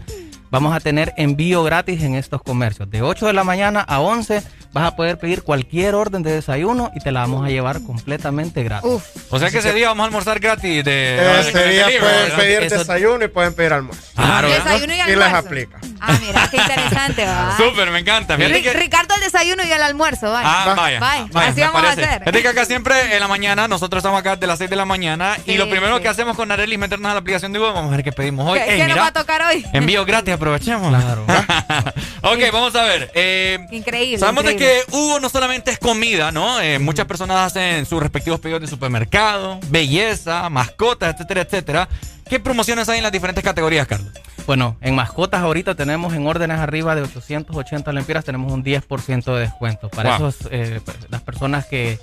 Vamos 0.52 0.76
a 0.76 0.80
tener 0.80 1.14
envío 1.16 1.64
gratis 1.64 2.02
en 2.02 2.16
estos 2.16 2.42
comercios. 2.42 2.90
De 2.90 3.02
8 3.04 3.28
de 3.28 3.34
la 3.34 3.44
mañana 3.44 3.82
a 3.82 4.00
11 4.00 4.42
vas 4.72 4.86
a 4.86 4.96
poder 4.96 5.18
pedir 5.18 5.44
cualquier 5.44 5.96
orden 5.96 6.22
de 6.24 6.32
desayuno 6.32 6.92
y 6.96 7.00
te 7.00 7.12
la 7.12 7.22
vamos 7.22 7.46
a 7.46 7.50
llevar 7.50 7.82
completamente 7.82 8.64
gratis. 8.64 8.90
Uf. 8.92 9.04
O 9.30 9.40
sea 9.40 9.50
que 9.50 9.58
ese 9.60 9.74
día 9.74 9.88
vamos 9.90 10.04
a 10.04 10.06
almorzar 10.08 10.40
gratis 10.40 10.84
de... 10.84 11.40
Ese 11.42 11.68
día 11.70 11.88
pueden 12.00 12.32
pedir 12.38 12.64
Eso- 12.64 12.78
desayuno 12.80 13.26
y 13.26 13.28
pueden 13.30 13.54
pedir 13.54 13.74
almuerzo. 13.74 14.02
Claro. 14.16 14.50
Desayuno 14.50 14.94
y 14.94 14.96
Y 14.96 15.00
les 15.00 15.10
almuerzo. 15.16 15.36
aplica. 15.38 15.80
Ah, 16.02 16.18
mira, 16.26 16.48
qué 16.50 16.58
interesante, 16.58 17.26
¿va? 17.28 17.58
Súper, 17.58 17.90
me 17.92 18.00
encanta. 18.00 18.36
Fíjate 18.38 18.60
Ri- 18.60 18.64
que- 18.64 18.74
Ricardo 18.74 19.16
el 19.16 19.22
desayuno 19.22 19.64
y 19.66 19.72
el 19.72 19.82
almuerzo, 19.82 20.32
vaya. 20.32 20.48
Ah, 20.50 20.74
vaya. 20.76 21.00
Vaya, 21.00 21.26
vaya, 21.32 21.50
así 21.50 21.62
vamos 21.62 21.82
a 21.82 21.84
parece. 21.84 22.04
hacer. 22.06 22.20
Fíjate 22.20 22.42
que 22.42 22.48
acá 22.48 22.66
siempre 22.66 23.14
en 23.16 23.20
la 23.20 23.28
mañana, 23.28 23.68
nosotros 23.68 24.00
estamos 24.02 24.20
acá 24.20 24.36
de 24.36 24.48
las 24.48 24.58
6 24.60 24.70
de 24.70 24.76
la 24.76 24.86
mañana 24.86 25.36
y 25.46 25.56
lo 25.58 25.70
primero 25.70 25.98
sí. 25.98 26.04
que 26.04 26.10
hacemos 26.10 26.36
con 26.38 26.52
Arely 26.52 26.74
es 26.74 26.80
meternos 26.80 27.10
a 27.10 27.14
la 27.16 27.20
aplicación 27.20 27.52
de 27.54 27.60
Google. 27.60 27.74
Vamos 27.74 27.92
a 27.92 27.96
ver 27.96 28.04
qué 28.06 28.12
pedimos 28.12 28.48
hoy. 28.50 28.60
¿Qué, 28.60 28.74
Ey, 28.76 28.82
qué 28.82 28.88
nos 28.88 28.98
va 29.00 29.08
a 29.08 29.14
tocar 29.14 29.42
hoy? 29.42 29.66
envío 29.74 30.06
gratis, 30.06 30.34
aprovechemos. 30.36 30.90
Claro. 30.90 31.26
ok, 32.22 32.40
vamos 32.54 32.76
a 32.76 32.84
ver. 32.84 33.12
eh, 33.14 33.60
Increíble. 33.72 34.20
Sabemos 34.20 34.44
de 34.46 34.52
increíble. 34.52 34.59
Que 34.60 34.82
Hugo 34.92 35.20
no 35.20 35.30
solamente 35.30 35.72
es 35.72 35.80
comida, 35.80 36.32
¿no? 36.32 36.60
Eh, 36.62 36.78
Muchas 36.80 37.06
personas 37.06 37.38
hacen 37.38 37.86
sus 37.86 38.02
respectivos 38.02 38.40
pedidos 38.40 38.62
de 38.62 38.68
supermercado, 38.68 39.60
belleza, 39.70 40.50
mascotas, 40.50 41.14
etcétera, 41.16 41.42
etcétera. 41.42 41.90
¿Qué 42.30 42.40
promociones 42.40 42.88
hay 42.90 42.98
en 42.98 43.04
las 43.04 43.12
diferentes 43.12 43.44
categorías, 43.44 43.88
Carlos? 43.88 44.12
Bueno, 44.46 44.78
en 44.82 44.96
mascotas 44.96 45.42
ahorita 45.42 45.76
tenemos 45.76 46.14
en 46.14 46.26
órdenes 46.28 46.60
arriba 46.60 46.96
de 46.96 47.02
880 47.04 47.92
lempiras, 47.92 48.24
tenemos 48.26 48.52
un 48.52 48.64
10% 48.64 49.34
de 49.36 49.42
descuento. 49.42 49.90
Para 49.90 50.18
Wow. 50.18 50.30
esos, 50.30 50.48
eh, 50.52 50.80
las 51.10 51.22
personas 51.22 51.66
que 51.66 52.00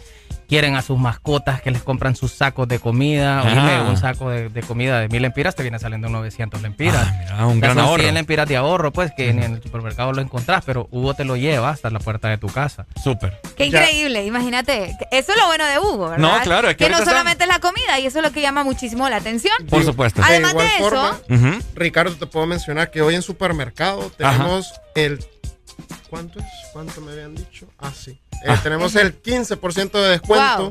quieren 0.48 0.76
a 0.76 0.82
sus 0.82 0.98
mascotas, 0.98 1.60
que 1.60 1.70
les 1.72 1.82
compran 1.82 2.14
sus 2.14 2.32
sacos 2.32 2.68
de 2.68 2.78
comida, 2.78 3.40
Ajá. 3.40 3.48
oíme, 3.48 3.90
un 3.90 3.96
saco 3.96 4.30
de, 4.30 4.48
de 4.48 4.62
comida 4.62 5.00
de 5.00 5.08
1000 5.08 5.22
lempiras 5.22 5.56
te 5.56 5.62
viene 5.62 5.78
saliendo 5.78 6.08
900 6.08 6.62
lempiras. 6.62 7.04
Ah, 7.04 7.16
mira, 7.18 7.46
un 7.46 7.60
gran 7.60 7.74
son 7.74 7.84
ahorro. 7.84 8.02
100 8.02 8.14
lempiras 8.14 8.48
de 8.48 8.56
ahorro, 8.56 8.92
pues, 8.92 9.10
que 9.16 9.32
ni 9.32 9.44
en 9.44 9.54
el 9.54 9.62
supermercado 9.62 10.12
lo 10.12 10.22
encontrás, 10.22 10.62
pero 10.64 10.88
Hugo 10.92 11.14
te 11.14 11.24
lo 11.24 11.36
lleva 11.36 11.70
hasta 11.70 11.90
la 11.90 11.98
puerta 11.98 12.28
de 12.28 12.38
tu 12.38 12.46
casa. 12.46 12.86
Súper. 13.02 13.40
Qué 13.56 13.68
Ya. 13.70 13.80
increíble, 13.82 14.24
imagínate. 14.24 14.96
Eso 15.10 15.32
es 15.32 15.38
lo 15.38 15.46
bueno 15.46 15.64
de 15.66 15.78
Hugo, 15.80 16.10
¿verdad? 16.10 16.18
No, 16.18 16.40
claro, 16.42 16.68
es 16.70 16.76
que 16.76 16.84
que 16.86 16.90
no 16.90 16.98
solamente 17.04 17.44
es 17.44 17.48
la 17.48 17.58
comida 17.58 17.98
y 17.98 18.06
eso 18.06 18.18
es 18.20 18.24
lo 18.24 18.30
que 18.30 18.40
llama 18.40 18.62
muchísimo 18.62 19.08
la 19.08 19.16
atención. 19.16 19.56
Por 19.68 19.84
supuesto. 19.84 20.20
De 20.20 20.28
Además 20.28 20.50
igual 20.52 20.66
de 20.68 20.74
eso, 20.74 20.84
forma, 20.84 21.18
Ujú. 21.28 21.58
Ricardo, 21.74 22.14
te 22.14 22.26
puedo 22.26 22.46
mencionar 22.46 22.90
que 22.92 23.02
hoy 23.02 23.14
en 23.16 23.22
supermercado 23.22 24.10
tenemos 24.16 24.72
el... 24.94 25.18
¿Cuánto 26.08 26.38
es? 26.40 26.46
¿Cuánto 26.72 27.00
me 27.00 27.12
habían 27.12 27.34
dicho? 27.34 27.66
Ah, 27.78 27.92
sí. 27.94 28.12
Eh, 28.32 28.46
Ah. 28.48 28.60
Tenemos 28.62 28.94
el 28.96 29.20
15% 29.20 30.00
de 30.02 30.10
descuento 30.10 30.70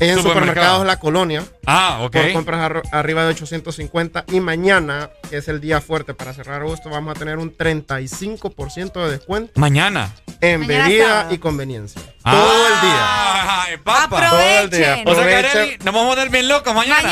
en 0.00 0.16
Supermercado. 0.16 0.22
supermercados 0.22 0.86
La 0.86 0.98
Colonia. 0.98 1.44
Ah, 1.66 1.98
ok. 2.02 2.12
Por 2.12 2.32
compras 2.32 2.60
arro- 2.70 2.82
arriba 2.92 3.22
de 3.24 3.28
850. 3.30 4.24
Y 4.32 4.40
mañana, 4.40 5.10
que 5.30 5.36
es 5.38 5.48
el 5.48 5.60
día 5.60 5.80
fuerte 5.80 6.14
para 6.14 6.32
cerrar 6.32 6.62
agosto, 6.62 6.88
vamos 6.90 7.14
a 7.14 7.18
tener 7.18 7.38
un 7.38 7.54
35% 7.56 9.04
de 9.04 9.10
descuento 9.12 9.52
Mañana. 9.60 10.14
en 10.40 10.60
Mañana 10.60 10.84
bebida 10.88 11.06
sábado. 11.08 11.34
y 11.34 11.38
conveniencia. 11.38 12.02
Todo 12.22 12.66
el 12.68 12.80
día. 12.80 13.62
Ay, 13.62 13.76
papa. 13.78 14.28
Todo 14.30 14.40
el 14.40 14.70
día. 14.70 15.02
O 15.06 15.14
sea 15.14 15.24
que 15.24 15.78
nos 15.84 15.94
vamos 15.94 16.06
a 16.12 16.14
poner 16.14 16.30
bien 16.30 16.48
locos 16.48 16.74
mañana. 16.74 17.02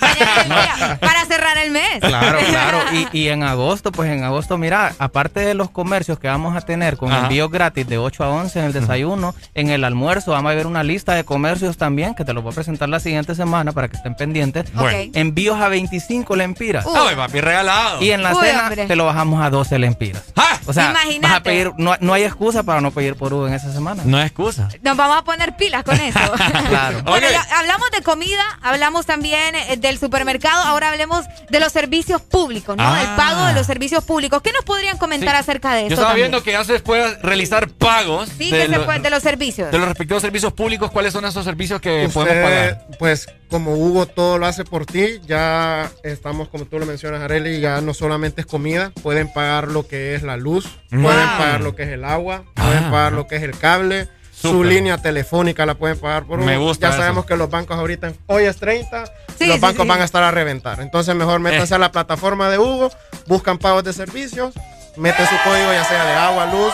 mañana, 0.00 0.98
para 1.00 1.24
cerrar 1.24 1.58
el 1.58 1.70
mes. 1.70 2.00
Claro, 2.00 2.38
claro. 2.48 2.78
Y, 2.92 3.08
y 3.18 3.28
en 3.28 3.42
agosto, 3.42 3.92
pues 3.92 4.10
en 4.10 4.24
agosto, 4.24 4.58
mira, 4.58 4.92
aparte 4.98 5.40
de 5.40 5.54
los 5.54 5.70
comercios 5.70 6.18
que 6.18 6.28
vamos 6.28 6.56
a 6.56 6.60
tener 6.60 6.96
con 6.96 7.10
Ajá. 7.12 7.22
envíos 7.22 7.50
gratis 7.50 7.86
de 7.86 7.98
8 7.98 8.24
a 8.24 8.28
11 8.30 8.58
en 8.60 8.64
el 8.66 8.72
desayuno, 8.72 9.34
en 9.54 9.70
el 9.70 9.84
almuerzo 9.84 10.32
vamos 10.32 10.52
a 10.52 10.54
ver 10.54 10.66
una 10.66 10.82
lista 10.82 11.14
de 11.14 11.24
comercios 11.24 11.76
también 11.76 12.14
que 12.14 12.24
te 12.24 12.32
los 12.32 12.42
voy 12.42 12.52
a 12.52 12.54
presentar 12.54 12.88
la 12.88 13.00
siguiente 13.00 13.34
semana 13.34 13.72
para 13.72 13.88
que 13.88 13.96
estén 13.96 14.14
pendientes. 14.14 14.72
Bueno. 14.74 15.10
Envíos 15.14 15.60
a 15.60 15.68
25 15.68 16.36
lempiras. 16.36 16.84
Uh. 16.86 16.94
Ay, 17.08 17.16
papi, 17.16 17.40
regalado. 17.40 18.02
Y 18.02 18.10
en 18.10 18.22
la 18.22 18.34
Uy, 18.34 18.46
cena 18.46 18.62
hombre. 18.64 18.86
te 18.86 18.96
lo 18.96 19.06
bajamos 19.06 19.42
a 19.42 19.50
12 19.50 19.78
lempiras. 19.78 20.22
¡Ah! 20.36 20.58
O 20.66 20.72
sea, 20.72 20.90
Imagínate. 20.90 21.20
vas 21.28 21.32
a 21.36 21.42
pedir, 21.42 21.72
no, 21.78 21.96
no 22.00 22.12
hay 22.12 22.24
excusa 22.24 22.62
para 22.62 22.80
no 22.80 22.90
pedir 22.90 23.16
por 23.16 23.32
Hugo 23.32 23.48
en 23.48 23.54
esa 23.54 23.72
semana. 23.72 24.02
No 24.04 24.18
es 24.20 24.26
excusa. 24.26 24.49
Nos 24.58 24.96
vamos 24.96 25.18
a 25.18 25.24
poner 25.24 25.56
pilas 25.56 25.84
con 25.84 25.98
eso. 26.00 26.18
Claro. 26.68 27.02
Bueno, 27.04 27.26
Ok. 27.26 27.32
ya 27.32 27.58
hablamos 27.58 27.90
de 27.90 28.02
comida, 28.02 28.42
hablamos 28.62 29.06
también 29.06 29.54
eh, 29.54 29.76
del 29.76 29.98
supermercado, 29.98 30.62
ahora 30.64 30.90
hablemos 30.90 31.24
de 31.48 31.60
los 31.60 31.72
servicios 31.72 32.20
públicos, 32.22 32.76
¿no? 32.76 32.82
Ah. 32.86 33.02
El 33.02 33.08
pago 33.16 33.46
de 33.46 33.52
los 33.54 33.66
servicios 33.66 34.04
públicos. 34.04 34.40
¿Qué 34.42 34.52
nos 34.52 34.64
podrían 34.64 34.98
comentar 34.98 35.30
Sí. 35.34 35.40
acerca 35.40 35.74
de 35.74 35.82
Yo 35.82 35.86
eso? 35.86 35.94
estaba 35.94 36.10
también? 36.10 36.30
viendo 36.30 36.44
que 36.44 36.52
ya 36.52 36.64
se 36.64 36.78
puede 36.80 37.16
realizar 37.22 37.68
pagos 37.70 38.28
Sí, 38.38 38.50
de, 38.50 38.58
que 38.58 38.66
se 38.66 38.78
lo- 38.78 38.84
puede, 38.84 39.00
de 39.00 39.10
los 39.10 39.22
servicios. 39.22 39.70
de 39.70 39.78
los 39.78 39.88
respectivos 39.88 40.22
servicios 40.22 40.52
públicos. 40.52 40.90
¿Cuáles 40.90 41.12
son 41.12 41.24
esos 41.24 41.44
servicios 41.44 41.80
que 41.80 42.08
podemos 42.12 42.16
Usted, 42.16 42.42
pagar? 42.42 42.86
pues 42.98 43.26
como 43.48 43.74
Hugo 43.74 44.06
todo 44.06 44.38
lo 44.38 44.46
hace 44.46 44.64
por 44.64 44.86
ti, 44.86 45.20
ya 45.26 45.90
estamos, 46.04 46.48
como 46.48 46.66
tú 46.66 46.78
lo 46.78 46.86
mencionas, 46.86 47.20
Areli, 47.22 47.60
ya 47.60 47.80
no 47.80 47.94
solamente 47.94 48.42
es 48.42 48.46
comida, 48.46 48.92
pueden 49.02 49.32
pagar 49.32 49.68
lo 49.68 49.86
que 49.88 50.14
es 50.14 50.22
la 50.22 50.36
luz, 50.36 50.66
pueden 50.88 51.26
pagar 51.26 51.60
lo 51.60 51.74
que 51.74 51.82
es 51.82 51.88
el 51.88 52.04
agua, 52.04 52.44
pueden 52.54 52.84
Ah. 52.84 52.90
pagar 52.90 53.12
lo 53.12 53.26
que 53.26 53.36
es 53.36 53.42
el 53.42 53.58
cable, 53.58 54.08
su 54.40 54.64
línea 54.64 54.98
telefónica 54.98 55.66
la 55.66 55.74
pueden 55.74 55.98
pagar 55.98 56.24
por 56.24 56.38
Me 56.40 56.56
Hugo. 56.56 56.66
gusta 56.68 56.86
Ya 56.88 56.94
eso. 56.94 57.02
sabemos 57.02 57.26
que 57.26 57.36
los 57.36 57.50
bancos 57.50 57.76
ahorita, 57.78 58.12
hoy 58.26 58.44
es 58.44 58.56
30, 58.56 59.04
Sí, 59.38 59.46
los 59.46 59.56
sí, 59.56 59.60
bancos 59.60 59.82
sí. 59.82 59.88
van 59.88 60.00
a 60.00 60.04
estar 60.04 60.22
a 60.22 60.30
reventar. 60.30 60.80
Entonces 60.80 61.14
mejor 61.14 61.40
métanse 61.40 61.74
Eh. 61.74 61.76
a 61.76 61.78
la 61.78 61.92
plataforma 61.92 62.48
de 62.50 62.58
Hugo, 62.58 62.90
buscan 63.26 63.58
pagos 63.58 63.84
de 63.84 63.92
servicios, 63.92 64.54
meten 64.96 65.26
su 65.26 65.34
código 65.44 65.72
ya 65.72 65.84
sea 65.84 66.04
de 66.04 66.12
agua, 66.12 66.46
luz, 66.46 66.72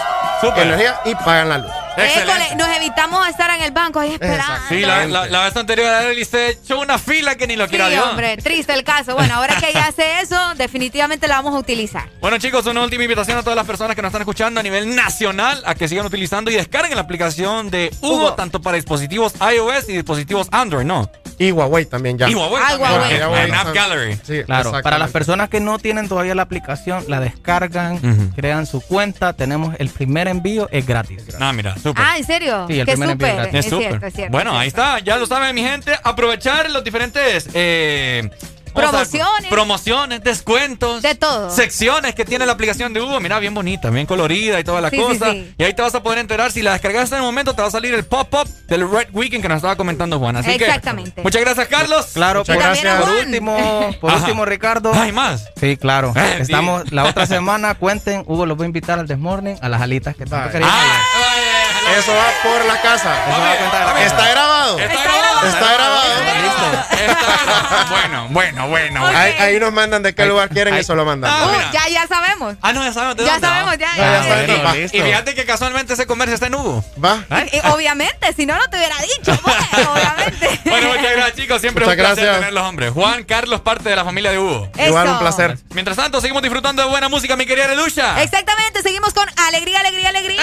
energía 0.56 1.00
y 1.04 1.14
pagan 1.16 1.48
la 1.48 1.58
luz. 1.58 1.70
École, 1.96 2.56
nos 2.56 2.68
evitamos 2.76 3.26
estar 3.28 3.50
en 3.56 3.62
el 3.62 3.70
banco 3.72 4.00
ahí 4.00 4.12
esperando. 4.12 4.44
Sí, 4.68 4.80
la, 4.80 5.06
la- 5.06 5.26
la 5.26 5.44
vez 5.44 5.56
anterior 5.56 5.86
se 6.28 6.50
echó 6.50 6.80
una 6.80 6.98
fila 6.98 7.36
que 7.36 7.46
ni 7.46 7.56
lo 7.56 7.64
Sí, 7.64 7.70
quiera 7.70 7.88
Dios. 7.88 8.04
hombre, 8.06 8.36
triste 8.36 8.72
el 8.74 8.84
caso. 8.84 9.14
Bueno, 9.14 9.34
ahora 9.34 9.56
que 9.56 9.70
ella 9.70 9.86
hace 9.88 10.20
eso, 10.20 10.36
definitivamente 10.56 11.26
la 11.28 11.36
vamos 11.36 11.54
a 11.54 11.58
utilizar. 11.58 12.08
Bueno 12.20 12.38
chicos, 12.38 12.66
una 12.66 12.82
última 12.82 13.04
invitación 13.04 13.38
a 13.38 13.42
todas 13.42 13.56
las 13.56 13.66
personas 13.66 13.96
que 13.96 14.02
nos 14.02 14.10
están 14.10 14.22
escuchando 14.22 14.60
a 14.60 14.62
nivel 14.62 14.94
nacional 14.94 15.62
a 15.64 15.74
que 15.74 15.88
sigan 15.88 16.06
utilizando 16.06 16.50
y 16.50 16.54
descarguen 16.54 16.94
la 16.96 17.02
aplicación 17.02 17.70
de 17.70 17.90
Hugo, 18.00 18.14
Hugo. 18.16 18.34
tanto 18.34 18.60
para 18.60 18.76
dispositivos 18.76 19.34
iOS 19.40 19.88
y 19.88 19.92
dispositivos 19.94 20.48
Android, 20.50 20.84
¿no? 20.84 21.10
Y 21.38 21.52
Huawei 21.52 21.84
también 21.84 22.16
ya. 22.16 22.30
Y 22.30 22.34
Huawei 22.34 22.62
Ah. 22.66 22.76
Huawei. 22.78 23.20
Huawei 23.20 23.50
App 23.52 23.74
Gallery. 23.74 24.18
Sí, 24.26 24.42
Claro, 24.44 24.72
para 24.82 24.98
las 24.98 25.10
personas 25.10 25.50
que 25.50 25.60
no 25.60 25.78
tienen 25.78 26.08
todavía 26.08 26.34
la 26.34 26.42
aplicación, 26.42 27.04
la 27.08 27.20
descargan, 27.20 28.32
crean 28.34 28.64
su 28.66 28.80
cuenta, 28.80 29.34
tenemos 29.34 29.74
el 29.78 29.90
primer 29.90 30.28
envío, 30.28 30.68
es 30.72 30.86
gratis. 30.86 31.22
Ah, 31.38 31.52
mira, 31.52 31.74
súper. 31.88 32.04
Ah, 32.06 32.18
¿en 32.18 32.24
serio? 32.24 32.66
Sí, 32.68 32.80
el 32.80 32.86
Qué 32.86 32.96
súper. 32.96 33.16
gratis. 33.36 33.54
Es, 33.54 33.66
cierto, 33.78 34.06
es 34.06 34.14
cierto. 34.14 34.32
Bueno, 34.32 34.50
es 34.52 34.58
ahí 34.58 34.70
cierto. 34.70 34.82
está, 34.96 34.98
ya 35.00 35.16
lo 35.16 35.26
saben 35.26 35.54
mi 35.54 35.62
gente, 35.62 35.92
aprovechar 36.02 36.70
los 36.70 36.84
diferentes 36.84 37.48
eh, 37.54 38.28
Promociones. 38.74 39.46
promociones, 39.48 40.22
descuentos, 40.22 41.00
De 41.00 41.14
todo. 41.14 41.50
secciones 41.50 42.14
que 42.14 42.26
tiene 42.26 42.44
la 42.44 42.52
aplicación 42.52 42.92
de 42.92 43.00
Hugo, 43.00 43.20
mira, 43.20 43.38
bien 43.38 43.54
bonita, 43.54 43.88
bien 43.88 44.04
colorida 44.04 44.60
y 44.60 44.64
toda 44.64 44.82
la 44.82 44.90
Sí, 44.90 44.98
cosa. 44.98 45.30
sí. 45.32 45.54
Y 45.56 45.64
ahí 45.64 45.72
te 45.72 45.80
vas 45.80 45.94
a 45.94 46.02
poder 46.02 46.18
enterar 46.18 46.52
si 46.52 46.60
la 46.60 46.72
descargaste 46.72 47.14
en 47.14 47.22
el 47.22 47.26
momento 47.26 47.54
te 47.54 47.62
va 47.62 47.68
a 47.68 47.70
salir 47.70 47.94
el 47.94 48.04
pop-up 48.04 48.46
del 48.68 48.90
Red 48.90 49.08
Weekend 49.12 49.40
que 49.40 49.48
nos 49.48 49.56
estaba 49.56 49.76
comentando 49.76 50.18
Juan. 50.18 50.36
Así 50.36 50.50
Exactamente. 50.50 51.12
que 51.12 51.22
muchas 51.22 51.40
gracias, 51.40 51.68
Carlos. 51.68 52.06
Claro, 52.12 52.44
por, 52.44 52.54
gracias. 52.54 53.00
por 53.00 53.08
último, 53.14 53.56
por 53.98 54.10
Ajá. 54.10 54.20
último, 54.20 54.44
Ricardo. 54.44 54.92
¿Hay 54.92 55.10
más? 55.12 55.48
Sí, 55.58 55.78
claro. 55.78 56.12
Eh, 56.14 56.38
Estamos 56.40 56.92
la 56.92 57.04
otra 57.04 57.24
semana, 57.26 57.76
cuenten, 57.76 58.24
Hugo 58.26 58.44
los 58.44 58.58
va 58.60 58.64
a 58.64 58.66
invitar 58.66 58.98
al 58.98 59.06
Desmorning, 59.06 59.56
a 59.62 59.70
las 59.70 59.80
alitas 59.80 60.14
que 60.16 60.26
tanto 60.26 60.50
querían. 60.50 60.68
Ah, 60.70 61.02
Eso 61.98 62.12
va 62.14 62.26
por 62.42 62.64
la 62.64 62.80
casa. 62.82 63.14
Eso 63.30 63.40
va 63.40 63.52
a 63.52 63.56
contar. 63.58 63.98
Está 64.02 64.28
grabado. 64.30 64.78
Está 64.78 65.02
grabado. 65.02 65.46
Está 65.46 65.72
grabado. 65.72 66.12
Está 66.12 67.32
grabado. 67.36 67.86
Bueno, 67.90 68.28
bueno, 68.30 68.68
bueno. 68.68 69.00
bueno. 69.00 69.18
Ahí, 69.18 69.32
ahí 69.38 69.60
nos 69.60 69.72
mandan 69.72 70.02
de 70.02 70.14
qué 70.14 70.26
lugar 70.26 70.48
quieren 70.48 70.74
y 70.74 70.78
eso 70.78 70.94
lo 70.94 71.04
mandan. 71.04 71.30
Ah, 71.32 71.46
Uh, 71.46 71.72
ya, 71.72 71.88
ya 71.88 72.06
sabemos. 72.06 72.56
Ah, 72.62 72.72
no, 72.72 72.82
ya 72.84 72.92
sabemos 72.92 73.16
de 73.16 73.24
Ya 73.24 73.32
dónde, 73.32 73.46
sabemos, 73.48 73.78
ya. 73.78 73.96
Ya, 73.96 74.22
ya 74.46 74.74
ya. 74.74 74.76
Y 74.76 74.88
fíjate 75.02 75.34
que 75.34 75.44
casualmente 75.44 75.92
ese 75.94 76.06
comercio 76.06 76.34
está 76.34 76.46
en 76.46 76.54
Hugo. 76.56 76.84
Va. 77.02 77.24
Obviamente, 77.72 78.32
si 78.34 78.46
no, 78.46 78.56
no 78.56 78.68
te 78.68 78.76
hubiera 78.76 78.96
dicho, 78.98 79.38
pues, 79.42 79.56
obviamente. 79.88 80.60
Bueno, 80.64 80.88
muchas 80.88 81.12
gracias, 81.12 81.36
chicos. 81.36 81.60
Siempre 81.60 81.84
Muchas 81.84 81.98
un 81.98 82.04
placer 82.04 82.24
gracias. 82.24 82.38
tenerlos, 82.40 82.64
hombre. 82.64 82.90
Juan 82.90 83.24
Carlos, 83.24 83.60
parte 83.60 83.88
de 83.88 83.96
la 83.96 84.04
familia 84.04 84.30
de 84.32 84.38
Hugo. 84.38 84.68
Igual 84.78 85.06
un 85.06 85.10
Eso. 85.14 85.20
placer. 85.20 85.58
Mientras 85.70 85.96
tanto, 85.96 86.20
seguimos 86.20 86.42
disfrutando 86.42 86.82
de 86.82 86.88
buena 86.88 87.08
música, 87.08 87.36
mi 87.36 87.46
querida 87.46 87.72
Lucha. 87.74 88.20
Exactamente, 88.22 88.82
seguimos 88.82 89.12
con 89.14 89.28
alegría, 89.48 89.80
alegría, 89.80 90.08
alegría. 90.08 90.42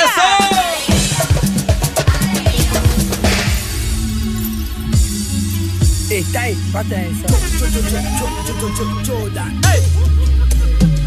Está 6.15 6.41
ahí, 6.43 6.55
pata 6.71 7.01
esa. 7.01 7.25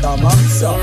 Tamanza. 0.02 0.74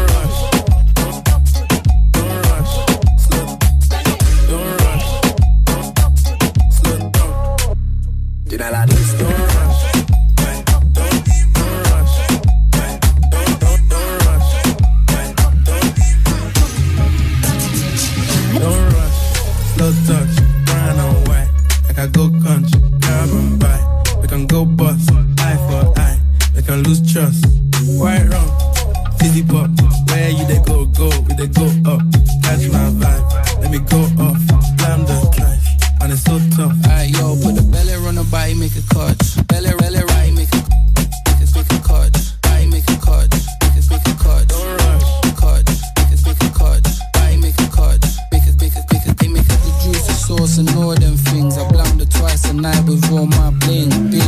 Tiene 8.47 8.71
la 8.71 8.85
lista. 8.85 9.25
Don't 18.53 18.93
rush, 18.93 19.19
slow 19.75 19.93
touch, 20.07 20.35
brown 20.63 20.99
and 20.99 21.27
white. 21.27 21.49
Like 21.89 21.99
I 21.99 22.07
go 22.07 22.32
go 24.53 24.65
bust, 24.65 25.09
eye 25.39 25.57
for 25.65 25.99
eye. 25.99 26.19
We 26.55 26.61
can 26.61 26.83
lose 26.83 27.01
trust. 27.11 27.43
White 27.97 28.29
rum, 28.29 28.49
fizzy 29.17 29.43
pop. 29.43 29.67
Where 30.09 30.29
you 30.29 30.45
they 30.45 30.61
go, 30.61 30.85
go, 30.85 31.09
we 31.25 31.33
they 31.33 31.47
go 31.47 31.65
up. 31.89 32.01
Catch 32.45 32.69
my 32.69 32.85
vibe, 33.01 33.61
let 33.61 33.71
me 33.71 33.79
go 33.79 34.01
off. 34.21 34.37
Slam 34.77 35.05
the 35.09 35.17
drive, 35.33 36.01
and 36.01 36.13
it's 36.13 36.21
so 36.21 36.37
tough. 36.55 36.77
Alright, 36.85 37.09
yo, 37.17 37.33
put 37.41 37.55
the 37.55 37.65
belly 37.73 37.95
on 38.05 38.13
the 38.13 38.23
body, 38.29 38.53
make 38.53 38.77
a 38.77 38.83
catch. 38.93 39.41
Belly, 39.47 39.73
belly, 39.81 40.03
right, 40.13 40.31
make 40.37 40.53
a, 40.53 40.61
make 41.01 41.49
a, 41.49 41.57
make 41.57 41.73
a. 41.73 42.21
Body, 42.45 42.69
make 42.69 42.85
a. 42.85 42.93
Make 42.93 43.73
a, 43.73 43.97
make 43.97 44.21
a. 44.21 44.45
Don't 44.45 44.69
rush. 44.85 45.09
Make 45.25 45.41
a, 45.41 45.57
make 46.29 46.43
a. 46.45 46.49
Body, 46.53 47.37
make 47.41 47.57
a. 47.57 47.89
Make 48.29 48.45
a, 48.45 48.53
make 48.61 48.75
a, 48.77 48.81
make 48.93 49.05
a, 49.09 49.13
they 49.17 49.29
make 49.33 49.49
the 49.49 49.71
juicy 49.81 50.13
sauce 50.13 50.57
and 50.59 50.69
all 50.77 50.93
them 50.93 51.17
things. 51.17 51.57
I 51.57 51.67
blank 51.73 51.97
the 51.97 52.05
twice 52.05 52.45
a 52.45 52.53
night 52.53 52.85
with 52.85 53.11
all 53.11 53.25
my 53.25 53.49
bling. 53.65 53.89
Big 54.11 54.22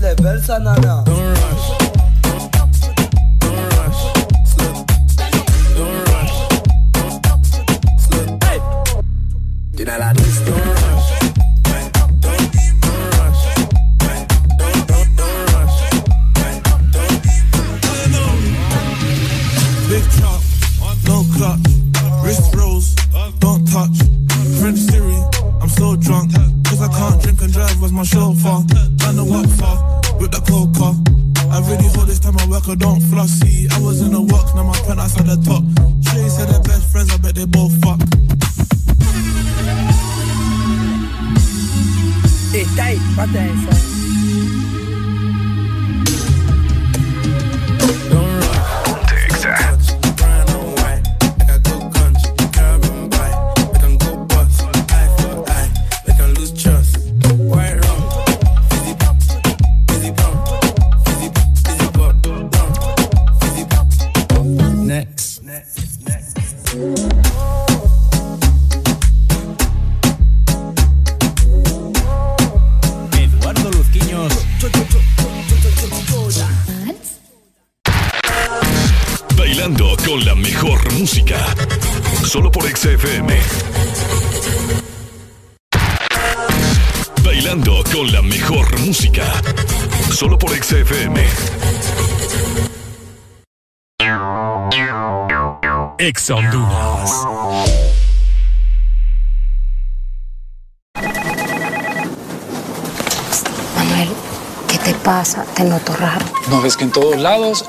level, 0.00 0.40
sanana. 0.40 1.07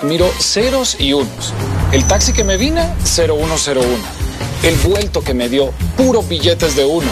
Miro 0.04 0.30
ceros 0.40 0.98
y 1.00 1.14
unos. 1.14 1.54
El 1.92 2.06
taxi 2.06 2.34
que 2.34 2.44
me 2.44 2.58
vine, 2.58 2.88
0101. 3.04 3.82
El 4.64 4.76
vuelto 4.78 5.22
que 5.22 5.34
me 5.34 5.50
dio, 5.50 5.72
puros 5.96 6.28
billetes 6.28 6.76
de 6.76 6.86
uno. 6.86 7.08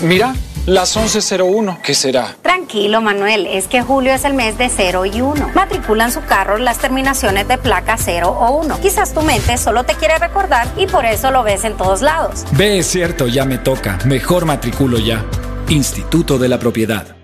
Mira, 0.00 0.34
las 0.66 0.96
1101, 0.96 1.78
¿qué 1.82 1.94
será? 1.94 2.36
Tranquilo, 2.42 3.00
Manuel, 3.00 3.46
es 3.46 3.68
que 3.68 3.82
julio 3.82 4.12
es 4.12 4.24
el 4.24 4.34
mes 4.34 4.58
de 4.58 4.68
0 4.68 5.04
y 5.06 5.20
1. 5.20 5.52
Matriculan 5.54 6.10
su 6.10 6.22
carro 6.22 6.58
las 6.58 6.78
terminaciones 6.78 7.46
de 7.46 7.58
placa 7.58 7.96
0 7.96 8.28
o 8.28 8.60
1. 8.62 8.80
Quizás 8.80 9.14
tu 9.14 9.22
mente 9.22 9.56
solo 9.56 9.84
te 9.84 9.94
quiere 9.94 10.18
recordar 10.18 10.66
y 10.76 10.86
por 10.86 11.04
eso 11.04 11.30
lo 11.30 11.42
ves 11.42 11.64
en 11.64 11.76
todos 11.76 12.02
lados. 12.02 12.44
Ve, 12.52 12.78
es 12.78 12.86
cierto, 12.86 13.28
ya 13.28 13.44
me 13.44 13.58
toca. 13.58 13.98
Mejor 14.04 14.46
matriculo 14.46 14.98
ya. 14.98 15.24
Instituto 15.68 16.38
de 16.38 16.48
la 16.48 16.58
Propiedad. 16.58 17.23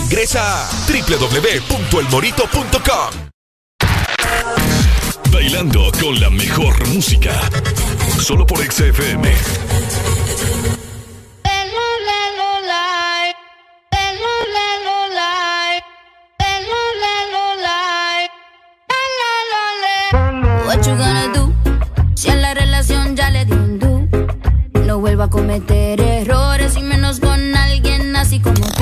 ingresa 0.01 0.41
a 0.41 0.67
www.elmorito.com. 0.87 3.11
Bailando 5.31 5.91
con 5.99 6.19
la 6.19 6.29
mejor 6.29 6.87
música. 6.89 7.31
Solo 8.19 8.45
por 8.45 8.59
XFM. 8.59 9.33
What 20.65 20.85
you 20.87 20.95
gonna 20.95 21.31
do? 21.33 21.53
Si 22.15 22.29
a 22.29 22.35
la 22.35 22.53
relación 22.53 23.15
ya 23.15 23.29
le 23.29 23.45
di 23.45 23.53
un 23.53 23.79
do. 23.79 24.07
No 24.85 24.99
vuelvo 24.99 25.23
a 25.23 25.29
cometer 25.29 25.99
errores 25.99 26.75
y 26.77 26.81
menos 26.81 27.19
con 27.19 27.55
alguien 27.55 28.15
así 28.15 28.39
como 28.39 28.55
tú. 28.55 28.80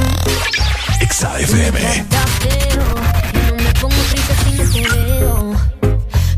XFM. 0.99 2.05
No 3.47 3.55
me 3.55 3.73
pongo 3.79 3.95
triste 4.09 4.33
si 4.43 4.81
no 4.81 4.91
te. 4.93 5.89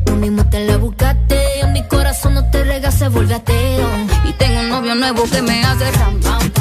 Tú 0.05 0.15
mismo 0.15 0.45
te 0.49 0.65
la 0.65 0.77
buscaste. 0.77 1.37
Mi 1.73 1.83
corazón 1.87 2.33
no 2.35 2.49
te 2.51 2.63
rega, 2.63 2.91
se 2.91 3.07
vuelve 3.07 3.35
ateo. 3.35 3.89
Y 4.29 4.33
tengo 4.33 4.59
un 4.59 4.69
novio 4.69 4.95
nuevo 4.95 5.23
que 5.29 5.41
me 5.41 5.63
hace 5.63 5.91
ram, 5.91 6.19
pam, 6.21 6.49
pam, 6.51 6.60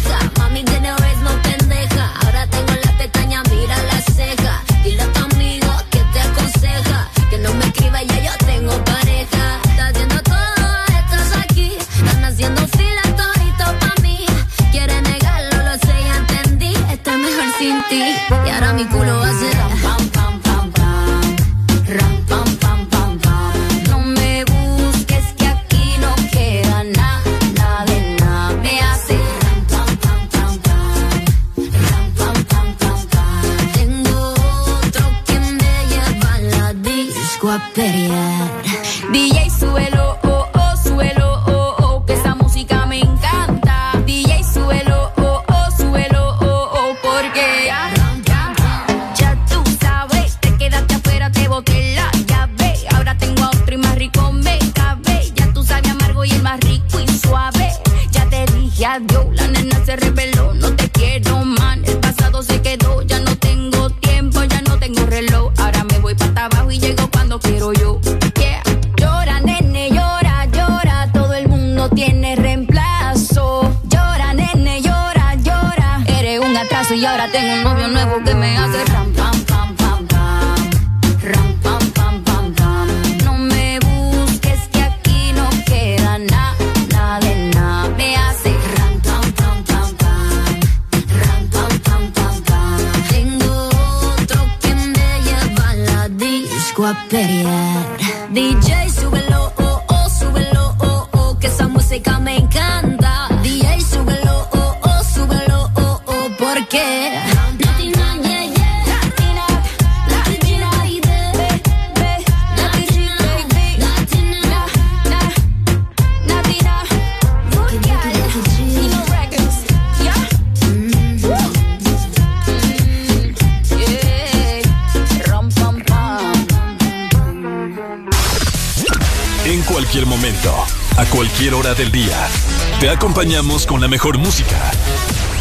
Acompañamos 133.11 133.65
con 133.65 133.81
la 133.81 133.89
mejor 133.89 134.17
música. 134.17 134.71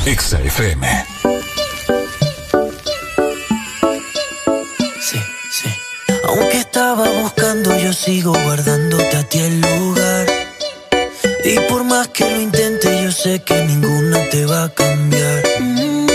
Exa 0.05 0.41
FM. 0.41 0.89
Sí, 5.01 5.19
sí. 5.53 5.69
Aunque 6.25 6.59
estaba 6.59 7.09
buscando, 7.23 7.79
yo 7.79 7.93
sigo 7.93 8.33
guardándote 8.33 9.17
a 9.17 9.23
ti 9.23 9.39
el 9.39 9.61
lugar. 9.61 10.27
Y 11.45 11.61
por 11.69 11.85
más 11.85 12.09
que 12.09 12.29
lo 12.29 12.41
intente, 12.41 13.05
yo 13.05 13.13
sé 13.13 13.41
que 13.45 13.65
ninguna 13.65 14.19
te 14.31 14.47
va 14.47 14.65
a 14.65 14.69
cambiar. 14.71 15.45
Mm, 15.61 16.07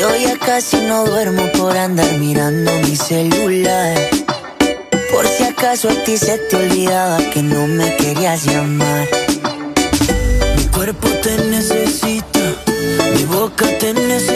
Yo 0.00 0.08
ya 0.16 0.36
casi 0.44 0.78
no 0.78 1.04
duermo 1.04 1.48
por 1.56 1.76
andar 1.76 2.18
mirando 2.18 2.72
mi 2.80 2.96
celular. 2.96 3.96
Por 5.12 5.28
si 5.28 5.44
acaso 5.44 5.88
a 5.88 5.94
ti 6.02 6.16
se 6.18 6.36
te 6.36 6.56
olvidaba 6.56 7.18
que 7.32 7.44
no 7.44 7.68
me 7.68 7.94
querías 7.96 8.44
llamar. 8.44 9.06
Cuerpo 10.86 11.08
te 11.20 11.36
necesita, 11.50 12.38
mi 13.12 13.24
boca 13.24 13.66
te 13.80 13.92
necesita. 13.92 14.35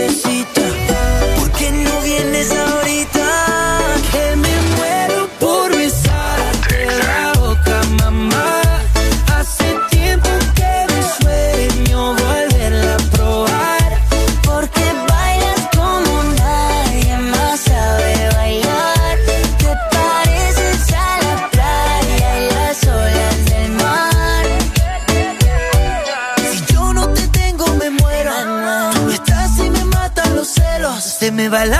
Va 31.50 31.62
el 31.64 31.79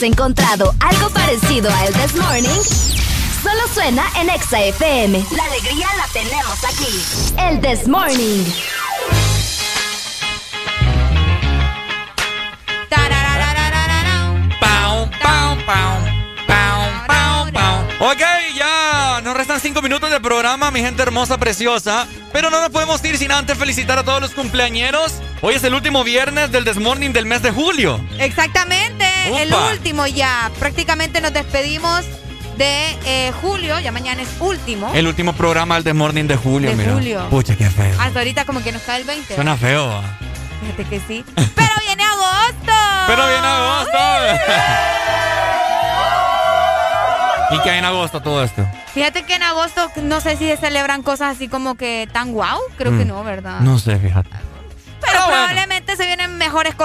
has 0.00 0.02
encontrado 0.02 0.74
algo 0.80 1.10
parecido 1.10 1.70
a 1.70 1.84
El 1.84 1.92
This 1.92 2.14
Morning? 2.14 2.62
Solo 3.42 3.60
suena 3.74 4.02
en 4.16 4.30
Exa 4.30 4.58
FM. 4.58 5.22
La 5.36 5.44
alegría 5.44 5.88
la 5.98 6.06
tenemos 6.10 6.64
aquí. 6.64 7.36
El 7.38 7.60
This 7.60 7.86
Morning. 7.86 8.44
Ok, 18.02 18.22
ya 18.56 19.20
nos 19.22 19.36
restan 19.36 19.60
cinco 19.60 19.82
minutos 19.82 20.10
de 20.10 20.20
programa, 20.20 20.70
mi 20.70 20.80
gente 20.80 21.02
hermosa, 21.02 21.36
preciosa. 21.36 22.08
Pero 22.32 22.48
no 22.48 22.60
nos 22.60 22.70
podemos 22.70 23.04
ir 23.04 23.18
sin 23.18 23.30
antes 23.30 23.58
felicitar 23.58 23.98
a 23.98 24.04
todos 24.04 24.22
los 24.22 24.30
cumpleañeros. 24.30 25.20
Hoy 25.42 25.54
es 25.54 25.64
el 25.64 25.74
último 25.74 26.02
viernes 26.02 26.50
del 26.50 26.64
Desmorning 26.64 27.12
del 27.12 27.26
mes 27.26 27.42
de 27.42 27.50
julio. 27.50 28.00
Exactamente, 28.18 28.79
el 29.38 29.52
último 29.72 30.06
ya. 30.06 30.50
Prácticamente 30.58 31.20
nos 31.20 31.32
despedimos 31.32 32.04
de 32.56 32.90
eh, 33.06 33.32
julio, 33.40 33.78
ya 33.80 33.90
mañana 33.92 34.22
es 34.22 34.28
último. 34.40 34.90
El 34.94 35.06
último 35.06 35.32
programa 35.32 35.76
del 35.76 35.84
Desmorning 35.84 36.26
de 36.28 36.36
julio, 36.36 36.70
De 36.70 36.76
mira. 36.76 36.92
julio. 36.92 37.26
Pucha, 37.30 37.56
qué 37.56 37.70
feo. 37.70 37.96
Hasta 38.00 38.18
ahorita 38.20 38.44
como 38.44 38.62
que 38.62 38.72
nos 38.72 38.82
cae 38.82 39.00
el 39.00 39.06
20. 39.06 39.34
Suena 39.34 39.56
feo. 39.56 39.88
va. 39.88 40.02
Fíjate 40.60 40.84
que 40.84 41.00
sí. 41.08 41.24
Pero 41.34 41.70
viene 41.86 42.02
agosto. 42.04 42.72
Pero 43.06 43.26
viene 43.28 43.46
agosto. 43.46 43.98
¿Y 47.52 47.58
qué 47.62 47.70
hay 47.70 47.78
en 47.80 47.84
agosto 47.84 48.20
todo 48.22 48.44
esto? 48.44 48.64
Fíjate 48.94 49.24
que 49.24 49.34
en 49.34 49.42
agosto 49.42 49.90
no 50.02 50.20
sé 50.20 50.36
si 50.36 50.46
se 50.48 50.56
celebran 50.56 51.02
cosas 51.02 51.34
así 51.34 51.48
como 51.48 51.74
que 51.74 52.08
tan 52.12 52.32
guau. 52.32 52.60
Creo 52.78 52.92
que 52.96 53.04
Mm. 53.04 53.08
no, 53.08 53.24
¿verdad? 53.24 53.60
No 53.60 53.78
sé, 53.78 53.98
fíjate. 53.98 54.29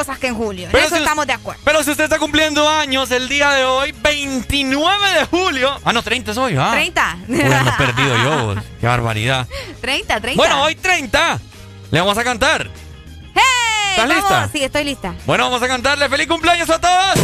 Cosas 0.05 0.19
que 0.19 0.27
en 0.27 0.35
julio. 0.35 0.65
En 0.65 0.71
Pero 0.71 0.85
eso 0.85 0.95
si- 0.95 1.01
estamos 1.01 1.25
de 1.27 1.33
acuerdo. 1.33 1.61
Pero 1.65 1.83
si 1.83 1.91
usted 1.91 2.03
está 2.05 2.19
cumpliendo 2.19 2.69
años 2.69 3.09
el 3.11 3.27
día 3.27 3.49
de 3.51 3.65
hoy, 3.65 3.91
29 3.91 5.11
de 5.19 5.25
julio. 5.25 5.79
Ah, 5.83 5.91
no, 5.93 6.03
30 6.03 6.31
es 6.31 6.37
hoy, 6.37 6.55
¿ah? 6.57 6.71
30. 6.71 7.17
Uy, 7.27 7.41
ando 7.41 7.77
perdido 7.77 8.17
yo. 8.23 8.45
vos. 8.55 8.57
Qué 8.79 8.87
barbaridad. 8.87 9.47
30, 9.81 10.19
30. 10.21 10.37
Bueno, 10.41 10.63
hoy 10.63 10.75
30. 10.75 11.39
Le 11.91 11.99
vamos 11.99 12.17
a 12.17 12.23
cantar. 12.23 12.69
¡Hey! 13.33 13.41
¿Estás 13.91 14.07
Vamos. 14.09 14.15
lista? 14.23 14.49
Sí, 14.51 14.63
estoy 14.63 14.83
lista. 14.83 15.13
Bueno, 15.25 15.45
vamos 15.45 15.61
a 15.61 15.67
cantarle 15.67 16.07
feliz 16.09 16.27
cumpleaños 16.27 16.69
a 16.69 16.79
todos. 16.79 17.19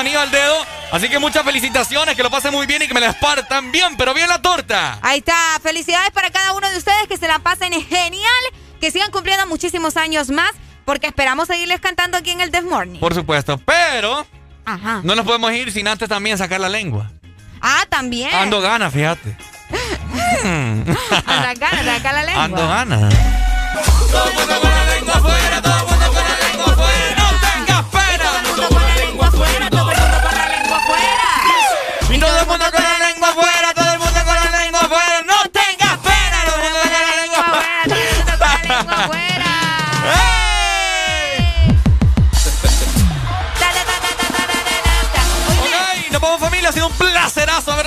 Anillo 0.00 0.20
al 0.20 0.30
dedo. 0.30 0.56
Así 0.90 1.08
que 1.08 1.18
muchas 1.18 1.42
felicitaciones, 1.44 2.14
que 2.16 2.22
lo 2.22 2.30
pasen 2.30 2.52
muy 2.52 2.66
bien 2.66 2.82
y 2.82 2.88
que 2.88 2.94
me 2.94 3.00
la 3.00 3.08
espartan 3.08 3.72
bien, 3.72 3.96
pero 3.96 4.12
bien 4.14 4.28
la 4.28 4.40
torta. 4.42 4.98
Ahí 5.02 5.18
está. 5.18 5.34
Felicidades 5.62 6.10
para 6.10 6.30
cada 6.30 6.52
uno 6.52 6.68
de 6.70 6.76
ustedes. 6.76 7.06
Que 7.08 7.16
se 7.16 7.26
la 7.28 7.38
pasen 7.38 7.72
genial. 7.72 8.42
Que 8.80 8.90
sigan 8.90 9.10
cumpliendo 9.10 9.46
muchísimos 9.46 9.96
años 9.96 10.28
más. 10.30 10.50
Porque 10.84 11.06
esperamos 11.06 11.46
seguirles 11.48 11.80
cantando 11.80 12.18
aquí 12.18 12.30
en 12.30 12.40
el 12.40 12.50
Death 12.50 12.64
Morning. 12.64 12.98
Por 13.00 13.14
supuesto, 13.14 13.56
pero 13.64 14.26
Ajá. 14.64 15.00
no 15.04 15.14
nos 15.14 15.24
podemos 15.24 15.52
ir 15.52 15.70
sin 15.72 15.86
antes 15.88 16.08
también 16.08 16.36
sacar 16.36 16.60
la 16.60 16.68
lengua. 16.68 17.10
Ah, 17.60 17.84
también. 17.88 18.34
Ando 18.34 18.60
ganas, 18.60 18.92
fíjate. 18.92 19.36
Anda 20.44 21.54
ganas 21.54 21.84
de 21.84 21.96
sacar 21.96 22.14
la 22.14 22.24
lengua. 22.24 22.44
Ando 22.44 22.68
ganas. 22.68 23.14
Todo 24.10 24.26
el 24.26 24.34
mundo 24.34 24.60
con 24.60 24.70
la 24.70 24.94
lengua 24.94 25.14
afuera, 25.14 25.62
todo 25.62 25.86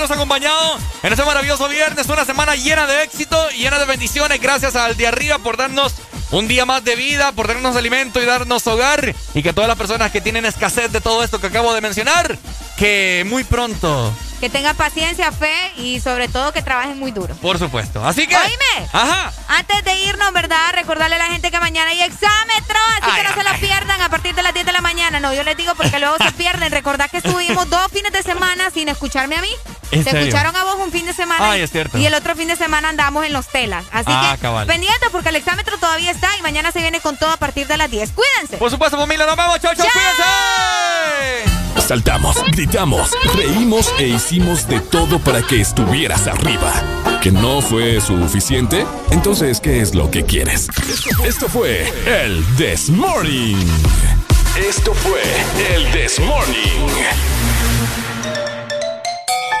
habernos 0.06 0.10
acompañado 0.10 0.78
en 1.02 1.12
este 1.12 1.24
maravilloso 1.24 1.68
viernes, 1.68 2.06
una 2.08 2.24
semana 2.24 2.54
llena 2.54 2.86
de 2.86 3.02
éxito, 3.02 3.48
llena 3.50 3.78
de 3.78 3.86
bendiciones, 3.86 4.40
gracias 4.40 4.76
al 4.76 4.96
de 4.96 5.06
arriba 5.06 5.38
por 5.38 5.56
darnos 5.56 5.94
un 6.30 6.46
día 6.46 6.64
más 6.64 6.84
de 6.84 6.94
vida, 6.94 7.32
por 7.32 7.48
darnos 7.48 7.74
alimento 7.76 8.22
y 8.22 8.24
darnos 8.24 8.66
hogar, 8.66 9.14
y 9.34 9.42
que 9.42 9.52
todas 9.52 9.68
las 9.68 9.76
personas 9.76 10.12
que 10.12 10.20
tienen 10.20 10.44
escasez 10.44 10.92
de 10.92 11.00
todo 11.00 11.24
esto 11.24 11.40
que 11.40 11.48
acabo 11.48 11.74
de 11.74 11.80
mencionar, 11.80 12.38
que 12.76 13.24
muy 13.26 13.44
pronto 13.44 14.12
que 14.40 14.50
tengan 14.50 14.76
paciencia, 14.76 15.32
fe 15.32 15.72
y 15.78 15.98
sobre 15.98 16.28
todo 16.28 16.52
que 16.52 16.60
trabajen 16.60 16.98
muy 16.98 17.10
duro. 17.10 17.34
Por 17.36 17.58
supuesto. 17.58 18.04
Así 18.06 18.26
que. 18.26 18.36
Oíme. 18.36 18.86
Ajá. 18.92 19.32
Antes 19.48 19.82
de 19.82 19.94
irnos, 20.04 20.30
¿verdad? 20.34 20.58
Recordarle 20.74 21.14
a 21.16 21.18
la 21.18 21.26
gente 21.28 21.50
que 21.50 21.58
mañana 21.58 21.90
hay 21.92 22.02
exámetro, 22.02 22.76
así 23.00 23.16
que 23.16 23.22
no 23.22 23.34
se 23.34 23.44
lo 23.44 23.58
pierdan 23.66 24.02
a 24.02 24.10
partir 24.10 24.34
de 24.34 24.42
las 24.42 24.52
10 24.52 24.66
de 24.66 24.72
la 24.72 24.82
mañana. 24.82 25.20
No, 25.20 25.32
yo 25.32 25.42
les 25.42 25.56
digo 25.56 25.74
porque 25.74 25.98
luego 25.98 26.16
se 26.18 26.30
pierden. 26.32 26.70
Recordad 26.70 27.08
que 27.10 27.16
estuvimos 27.16 27.70
dos 27.70 27.86
fines 27.90 28.12
de 28.12 28.22
semana 28.22 28.68
sin 28.70 28.90
escucharme 28.90 29.36
a 29.36 29.40
mí. 29.40 29.48
¿En 29.90 30.04
Se 30.04 30.10
serio? 30.10 30.26
escucharon 30.26 30.54
a 30.54 30.64
vos 30.64 30.76
un 30.84 30.92
fin 30.92 31.06
de 31.06 31.14
semana. 31.14 31.52
Ay, 31.52 31.62
es 31.62 31.70
cierto. 31.70 31.96
Y 31.96 32.04
el 32.04 32.12
otro 32.12 32.36
fin 32.36 32.48
de 32.48 32.56
semana 32.56 32.90
andamos 32.90 33.24
en 33.24 33.32
los 33.32 33.48
telas. 33.48 33.86
Así 33.90 34.10
Ah, 34.12 34.32
que 34.36 34.42
cabal. 34.42 34.66
pendientes 34.66 35.08
porque 35.10 35.30
el 35.30 35.36
exámetro 35.36 35.78
todavía 35.78 36.10
está 36.10 36.28
y 36.38 36.42
mañana 36.42 36.72
se 36.72 36.80
viene 36.80 37.00
con 37.00 37.16
todo 37.16 37.30
a 37.30 37.38
partir 37.38 37.66
de 37.68 37.78
las 37.78 37.90
10. 37.90 38.10
Cuídense. 38.12 38.58
Por 38.58 38.70
supuesto, 38.70 38.98
familia, 38.98 39.24
nos 39.24 39.36
vemos, 39.36 39.58
chau, 39.60 39.74
chau, 39.74 39.86
cuídense. 39.90 41.65
Saltamos, 41.78 42.36
gritamos, 42.52 43.10
reímos 43.34 43.92
e 43.98 44.08
hicimos 44.08 44.66
de 44.68 44.80
todo 44.80 45.18
para 45.18 45.42
que 45.42 45.60
estuvieras 45.60 46.26
arriba. 46.26 46.72
¿Que 47.22 47.30
no 47.30 47.60
fue 47.60 48.00
suficiente? 48.00 48.84
Entonces, 49.10 49.60
¿qué 49.60 49.80
es 49.80 49.94
lo 49.94 50.10
que 50.10 50.24
quieres? 50.24 50.68
Esto 51.24 51.48
fue 51.48 51.92
el 52.06 52.44
This 52.56 52.90
Morning. 52.90 53.56
Esto 54.56 54.94
fue 54.94 55.22
el 55.74 55.90
This 55.92 56.18
Morning. 56.20 57.75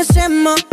conocemos. 0.00 0.66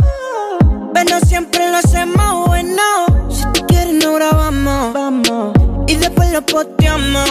Pero 0.93 1.19
siempre 1.27 1.69
lo 1.69 1.77
hacemos 1.77 2.47
bueno. 2.47 2.81
Si 3.29 3.43
tú 3.53 3.65
quieres, 3.67 3.93
no 3.93 4.13
grabamos. 4.13 4.93
Vamos. 4.93 5.53
Y 5.87 5.95
después 5.95 6.31
lo 6.31 6.41
posteamos. 6.45 7.29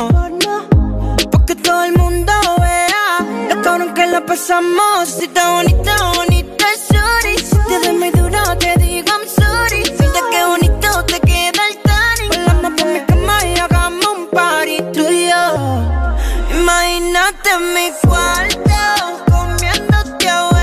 Porque 1.31 1.57
todo 1.57 1.85
el 1.85 1.93
mundo 1.95 2.33
vea 2.59 3.55
lo 3.55 3.63
cabrón 3.63 3.95
que 3.95 4.07
la 4.07 4.25
pasamos. 4.25 5.09
Si 5.09 5.25
está 5.25 5.53
bonita, 5.53 5.97
bonita, 6.15 6.67
sorry. 6.89 7.39
Si 7.39 7.57
te 7.69 7.79
doy 7.87 7.99
muy 7.99 8.11
duro, 8.11 8.41
te 8.59 8.75
digo 8.79 9.09
I'm 9.09 9.29
sorry. 9.29 9.83
Mira 9.99 10.21
qué 10.31 10.45
bonito 10.45 11.05
te 11.07 11.21
queda 11.21 11.63
el 11.71 11.79
tanning. 11.83 12.31
Volamos 12.31 12.73
por 12.81 12.93
mi 12.93 13.01
cama 13.01 13.39
y 13.47 13.59
hagamos 13.59 14.07
un 14.07 14.27
party 14.29 14.83
tú 14.93 15.01
y 15.09 15.29
yo. 15.29 16.61
Imagínate 16.61 17.51
mi 17.75 17.91
cuarto 18.07 19.25
comiéndote 19.31 20.29
a 20.29 20.56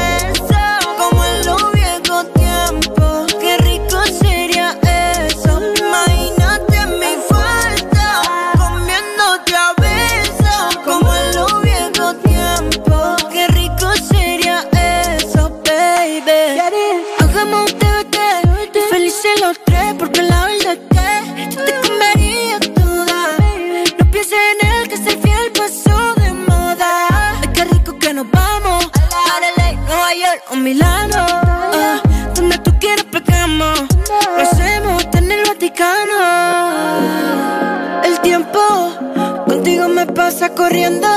York 30.34 30.44
o 30.52 30.56
Milano. 30.56 31.26
Ah, 31.30 32.02
donde 32.36 32.58
tú 32.60 32.72
quieras 32.80 33.06
pegamos. 33.12 33.80
Lo 34.36 34.42
hacemos 34.42 35.08
en 35.14 35.32
el 35.32 35.46
Vaticano. 35.48 36.14
El 38.04 38.20
tiempo 38.20 38.60
contigo 39.48 39.88
me 39.90 40.06
pasa 40.08 40.50
corriendo. 40.50 41.08